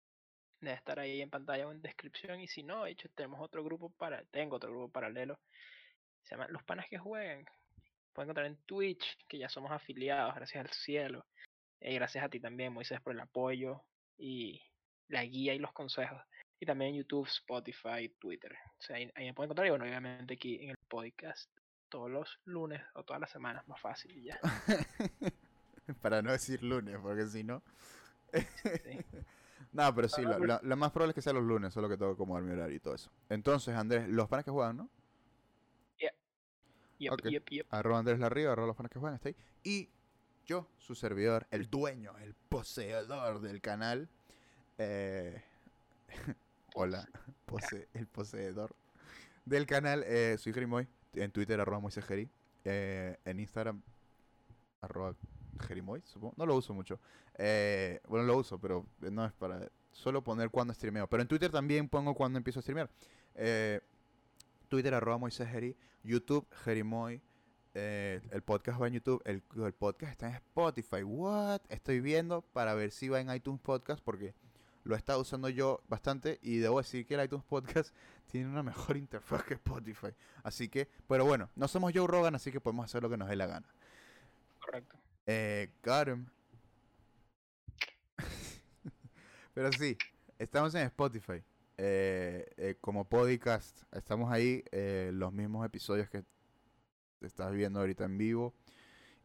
estar 0.62 1.00
ahí 1.00 1.22
en 1.22 1.30
pantalla 1.30 1.68
o 1.68 1.72
en 1.72 1.82
descripción. 1.82 2.42
Y 2.42 2.48
si 2.48 2.64
no, 2.64 2.84
de 2.84 2.92
hecho, 2.92 3.08
tenemos 3.16 3.40
otro 3.40 3.64
grupo 3.64 3.90
para. 3.92 4.24
Tengo 4.26 4.58
otro 4.58 4.72
grupo 4.72 4.90
paralelo. 4.90 5.40
Se 6.24 6.36
llama 6.36 6.48
Los 6.50 6.64
Panas 6.64 6.88
que 6.90 6.98
Juegan. 6.98 7.46
Pueden 8.12 8.28
encontrar 8.28 8.46
en 8.48 8.58
Twitch, 8.66 9.18
que 9.28 9.38
ya 9.38 9.48
somos 9.48 9.72
afiliados, 9.72 10.36
gracias 10.36 10.66
al 10.66 10.72
cielo. 10.72 11.26
Y 11.80 11.94
gracias 11.94 12.26
a 12.26 12.30
ti 12.30 12.42
también, 12.42 12.74
Moisés, 12.74 13.00
por 13.00 13.14
el 13.14 13.20
apoyo 13.22 13.84
y 14.18 14.62
la 15.08 15.24
guía 15.24 15.54
y 15.54 15.60
los 15.60 15.72
consejos. 15.72 16.22
Y 16.60 16.66
también 16.66 16.92
en 16.92 16.98
YouTube, 16.98 17.28
Spotify, 17.28 18.10
Twitter. 18.20 18.54
O 18.80 18.82
sea, 18.82 18.98
ahí, 18.98 19.10
ahí 19.16 19.28
me 19.28 19.34
pueden 19.34 19.48
encontrar. 19.48 19.68
Y 19.68 19.70
bueno, 19.70 19.86
obviamente 19.86 20.34
aquí 20.34 20.56
en 20.62 20.72
el 20.72 20.78
podcast 20.90 21.50
todos 21.90 22.10
los 22.10 22.40
lunes 22.46 22.82
o 22.94 23.04
todas 23.04 23.20
las 23.20 23.30
semanas, 23.32 23.68
más 23.68 23.80
fácil 23.82 24.16
y 24.18 24.24
ya. 24.26 24.40
Para 26.02 26.22
no 26.22 26.32
decir 26.32 26.64
lunes, 26.64 26.98
porque 27.02 27.26
si 27.28 27.44
no. 27.44 27.62
Sí. 28.34 28.40
no, 29.74 29.96
pero 29.96 30.08
sí, 30.08 30.22
Ah, 30.26 30.30
lo, 30.30 30.38
bueno. 30.38 30.60
lo- 30.62 30.70
lo 30.70 30.78
más 30.78 30.92
probable 30.92 31.12
es 31.12 31.16
que 31.16 31.22
sea 31.22 31.34
los 31.34 31.44
lunes, 31.44 31.74
solo 31.74 31.90
que 31.90 31.98
tengo 31.98 32.12
que 32.12 32.16
acomodar 32.16 32.44
mi 32.44 32.52
horario 32.52 32.76
y 32.76 32.80
todo 32.80 32.94
eso. 32.96 33.12
Entonces, 33.30 33.76
Andrés, 33.76 34.08
los 34.08 34.28
panes 34.30 34.46
que 34.46 34.52
juegan, 34.52 34.78
¿no? 34.78 34.90
Yep, 37.00 37.14
Ok. 37.14 37.22
yep, 37.30 37.50
yep. 37.50 37.66
Arroba 37.74 38.00
Andrés 38.00 38.20
Larriba, 38.20 38.52
arroba 38.52 38.68
los 38.68 38.76
panes 38.76 38.92
que 38.92 39.00
juegan, 39.00 39.16
está 39.16 39.30
ahí. 39.30 39.36
Y 39.64 39.90
yo, 40.46 40.68
su 40.80 40.96
servidor, 40.96 41.48
el 41.50 41.70
dueño, 41.70 42.18
el 42.18 42.34
poseedor 42.34 43.40
del 43.40 43.62
canal. 43.62 44.10
eh, 44.78 45.42
hola, 46.76 47.08
pose- 47.46 47.88
el 47.94 48.06
poseedor 48.06 48.76
del 49.46 49.66
canal. 49.66 50.04
eh, 50.06 50.36
soy 50.38 50.52
Jerimoy. 50.52 50.90
En 51.14 51.32
Twitter, 51.32 51.60
arroba 51.60 51.80
Moisés 51.80 52.06
Jeri. 52.06 52.30
eh, 52.66 53.18
en 53.26 53.40
Instagram, 53.40 53.82
arroba 54.82 55.16
Jerimoy, 55.68 56.02
supongo. 56.06 56.34
No 56.38 56.46
lo 56.46 56.56
uso 56.56 56.74
mucho. 56.74 57.00
Eh, 57.38 58.00
bueno, 58.08 58.26
lo 58.26 58.38
uso, 58.38 58.60
pero 58.60 58.86
no 59.00 59.26
es 59.26 59.34
para... 59.34 59.70
Solo 59.92 60.24
poner 60.24 60.50
cuando 60.52 60.74
streameo. 60.74 61.08
Pero 61.08 61.22
en 61.24 61.28
Twitter 61.28 61.52
también 61.52 61.90
pongo 61.90 62.14
cuando 62.14 62.38
empiezo 62.38 62.60
a 62.60 62.62
streamear. 62.62 62.90
Eh, 63.36 63.82
Twitter, 64.68 64.94
arroba 64.94 65.18
Moisés 65.18 65.50
Jeri. 65.50 65.76
YouTube, 66.04 66.48
Jerimoy. 66.64 67.22
Eh, 67.74 68.22
el 68.32 68.42
podcast 68.44 68.80
va 68.80 68.88
en 68.88 68.94
YouTube. 68.94 69.22
El, 69.26 69.42
el 69.66 69.74
podcast 69.74 70.12
está 70.12 70.30
en 70.30 70.36
Spotify. 70.36 71.04
What? 71.04 71.62
Estoy 71.70 72.02
viendo 72.02 72.42
para 72.42 72.76
ver 72.76 72.92
si 72.92 73.10
va 73.10 73.20
en 73.20 73.34
iTunes 73.34 73.60
Podcast 73.62 74.02
porque 74.04 74.36
lo 74.84 74.96
he 74.96 74.98
estado 74.98 75.20
usando 75.22 75.50
yo 75.50 75.82
bastante 75.88 76.40
y 76.42 76.58
debo 76.58 76.80
decir 76.80 77.06
que 77.06 77.16
el 77.16 77.24
iTunes 77.26 77.46
Podcast 77.46 77.94
tiene 78.32 78.48
una 78.50 78.64
mejor 78.64 78.98
interfaz 78.98 79.44
que 79.44 79.56
Spotify. 79.56 80.10
Así 80.44 80.70
que, 80.70 80.88
pero 81.08 81.26
bueno, 81.26 81.50
no 81.56 81.68
somos 81.68 81.92
Joe 81.94 82.08
Rogan, 82.08 82.36
así 82.36 82.52
que 82.52 82.62
podemos 82.62 82.86
hacer 82.86 83.04
lo 83.04 83.10
que 83.10 83.18
nos 83.18 83.30
dé 83.30 83.36
la 83.36 83.48
gana. 83.48 83.68
Correcto. 84.60 84.98
Eh, 85.26 85.70
him. 86.08 86.28
Pero 89.54 89.72
sí, 89.74 89.98
estamos 90.38 90.74
en 90.76 90.82
Spotify. 90.88 91.44
eh, 91.78 92.46
eh, 92.58 92.76
como 92.82 93.06
podcast, 93.06 93.84
estamos 93.94 94.32
ahí. 94.32 94.64
eh, 94.72 95.12
los 95.14 95.32
mismos 95.32 95.66
episodios 95.66 96.10
que 96.10 96.24
estás 97.22 97.52
viendo 97.54 97.80
ahorita 97.80 98.06
en 98.06 98.18
vivo. 98.18 98.54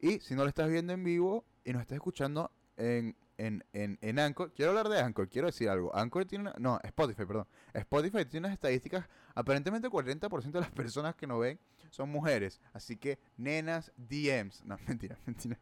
Y 0.01 0.21
si 0.21 0.35
no 0.35 0.43
lo 0.43 0.49
estás 0.49 0.69
viendo 0.71 0.93
en 0.93 1.03
vivo 1.05 1.45
y 1.65 1.73
nos 1.73 1.83
estás 1.83 1.97
escuchando 1.97 2.51
en, 2.77 3.17
en, 3.39 3.65
en, 3.73 3.99
en 4.01 4.19
Anchor, 4.19 4.53
quiero 4.53 4.71
hablar 4.71 4.89
de 4.89 5.01
Anchor, 5.01 5.29
quiero 5.29 5.47
decir 5.47 5.69
algo. 5.69 5.95
Anchor 5.95 6.25
tiene 6.25 6.43
una, 6.43 6.55
no, 6.59 6.79
Spotify, 6.85 7.25
perdón. 7.25 7.47
Spotify 7.73 8.25
tiene 8.25 8.47
unas 8.47 8.55
estadísticas. 8.55 9.07
Aparentemente 9.35 9.87
el 9.89 9.93
40% 9.93 10.51
de 10.53 10.61
las 10.61 10.71
personas 10.71 11.15
que 11.17 11.27
nos 11.27 11.41
ven 11.41 11.59
son 11.91 12.09
mujeres. 12.11 12.61
Así 12.73 12.97
que, 12.97 13.19
nenas, 13.37 13.93
DMs. 13.97 14.65
No, 14.65 14.79
mentira, 14.87 15.19
mentira. 15.27 15.59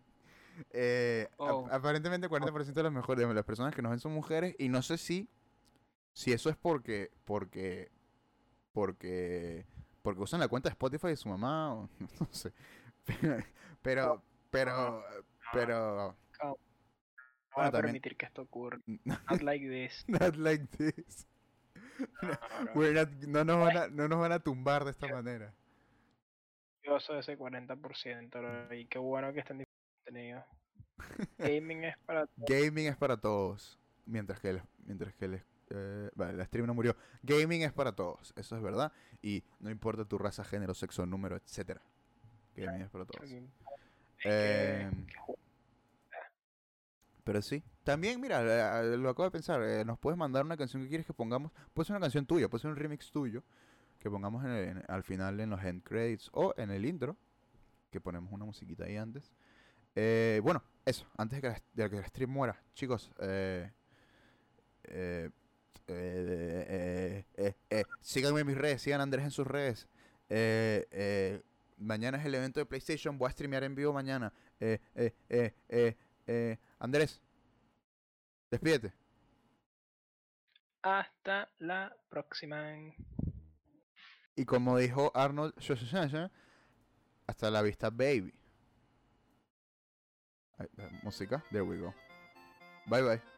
Eh, 0.70 1.28
ap- 1.32 1.39
Oh. 1.39 1.69
aparentemente 1.70 2.28
40% 2.28 2.73
de 2.74 2.82
las 2.82 2.93
mejores 2.93 3.27
de 3.27 3.35
las 3.35 3.44
personas 3.44 3.74
que 3.74 3.81
nos 3.82 3.90
ven 3.90 4.01
son 4.01 4.12
mujeres 4.12 4.55
y 4.59 4.69
no 4.69 4.82
sé 4.82 4.99
si 4.99 5.28
si 6.12 6.31
eso 6.32 6.51
es 6.51 6.57
porque 6.57 7.11
porque 7.24 7.90
porque 8.73 9.66
porque 10.03 10.20
usan 10.20 10.40
la 10.40 10.49
cuenta 10.49 10.69
de 10.69 10.73
Spotify 10.73 11.09
de 11.09 11.16
su 11.16 11.28
mamá 11.28 11.74
o 11.74 11.89
no 12.20 12.28
sé. 12.31 12.53
Pero 13.07 13.43
pero 13.82 14.23
pero, 14.51 15.03
pero 15.53 16.16
No 16.43 16.57
voy 17.55 17.62
Bueno, 17.62 17.69
a 17.69 17.73
también- 17.73 17.83
permitir 17.93 18.16
que 18.16 18.27
esto 18.27 18.43
ocurra. 18.43 18.79
Not 19.05 19.43
like 19.43 19.69
this. 19.69 20.05
not 20.09 20.37
like 20.37 20.66
this. 20.77 21.27
No, 22.23 22.29
no, 22.74 22.74
no. 22.74 22.93
Not- 22.93 23.11
no 23.27 23.45
nos 23.45 23.59
van 23.61 23.77
a 23.77 23.89
no 23.89 24.09
nos 24.09 24.19
van 24.20 24.33
a 24.33 24.39
tumbar 24.41 24.85
de 24.85 24.91
esta 24.93 25.09
manera. 25.09 25.53
Yo 26.85 26.99
soy 26.99 27.20
ese 27.20 27.39
40%. 27.39 28.41
¿no? 28.69 28.74
Y 28.74 28.87
qué 28.87 28.99
bueno 28.99 29.33
que 29.33 29.41
estén 29.41 29.65
contenido. 30.05 30.45
Gaming 31.39 31.85
es 31.85 31.97
para 31.99 32.27
todos. 32.27 32.49
Gaming 32.49 32.87
es 32.89 32.97
para 32.97 33.16
todos. 33.16 33.79
Mientras 34.07 34.41
que 34.41 34.51
el, 34.51 34.62
mientras 34.85 35.15
que 35.15 35.24
el, 35.27 35.43
eh, 35.70 36.11
vale, 36.16 36.33
la 36.35 36.45
stream 36.47 36.66
no 36.66 36.74
murió. 36.74 36.97
Gaming 37.23 37.62
es 37.62 37.73
para 37.73 37.93
todos, 37.93 38.33
eso 38.37 38.57
es 38.57 38.62
verdad. 38.62 38.93
Y 39.23 39.45
no 39.61 39.70
importa 39.70 40.05
tu 40.05 40.19
raza, 40.19 40.43
género, 40.45 40.74
sexo, 40.74 41.07
número, 41.07 41.37
etcétera. 41.37 41.81
Gaming 42.57 42.83
es 42.83 42.91
para 42.91 43.05
todos. 43.05 43.31
Es 43.31 43.33
Em, 44.24 45.07
que- 45.07 45.12
que 45.12 45.19
ju- 45.20 45.37
Pero 47.24 47.40
sí. 47.43 47.62
También, 47.85 48.20
mira, 48.20 48.82
lo 48.82 49.09
acabo 49.11 49.24
de 49.24 49.31
pensar. 49.31 49.62
eh, 49.62 49.85
nos 49.85 49.99
puedes 49.99 50.19
mandar 50.19 50.44
una 50.44 50.57
canción 50.57 50.82
que 50.82 50.89
quieres 50.89 51.07
que 51.07 51.12
pongamos. 51.15 51.53
Puede 51.73 51.86
ser 51.86 51.94
una 51.97 52.01
canción 52.05 52.27
tuya, 52.27 52.49
puede 52.49 52.62
ser 52.62 52.70
un 52.70 52.77
remix 52.77 53.11
tuyo. 53.11 53.43
Que 53.99 54.11
pongamos 54.11 54.44
en 54.44 54.51
el- 54.51 54.69
en- 54.69 54.85
al 54.89 55.05
final 55.05 55.39
en 55.39 55.51
los 55.51 55.62
end 55.65 55.82
credits 55.85 56.28
o 56.32 56.53
en 56.57 56.70
el 56.70 56.85
intro. 56.85 57.16
Que 57.90 58.01
ponemos 58.01 58.32
una 58.32 58.44
musiquita 58.44 58.85
ahí 58.85 58.97
antes. 58.97 59.32
Eh, 59.94 60.40
bueno, 60.43 60.65
eso. 60.85 61.07
Antes 61.16 61.40
de 61.40 61.43
que, 61.43 61.49
la, 61.49 61.62
de 61.85 61.90
que 61.90 61.99
el 61.99 62.05
stream 62.07 62.31
muera. 62.31 62.61
Chicos, 62.74 63.12
eh, 63.20 63.70
eh, 64.85 65.31
eh, 67.70 67.85
síganme 68.01 68.40
en 68.40 68.47
mis 68.47 68.57
redes. 68.59 68.82
Sigan 68.82 69.01
Andrés 69.01 69.24
en 69.24 69.31
sus 69.31 69.47
redes. 69.47 69.89
Mañana 71.78 72.19
es 72.19 72.24
el 72.27 72.35
evento 72.35 72.61
de 72.61 72.66
PlayStation. 72.66 73.19
Voy 73.19 73.28
a 73.28 73.32
streamear 73.32 73.65
en 73.65 73.74
vivo 73.74 73.93
mañana. 73.93 74.32
Eh, 74.61 74.78
eh, 74.94 75.55
eh, 76.27 76.59
Andrés, 76.83 77.23
despídete. 78.51 78.93
Hasta 80.83 81.49
la 81.61 81.97
próxima. 82.09 82.61
Y 84.35 84.45
como 84.45 84.77
dijo 84.79 85.13
Arnold 85.15 85.55
Schwarzenegger, 85.61 86.33
hasta 87.29 87.51
la 87.53 87.63
vista, 87.63 87.89
baby. 87.89 88.35
Música, 91.05 91.45
there 91.53 91.63
we 91.63 91.79
go. 91.79 91.95
Bye 92.87 93.03
bye. 93.03 93.32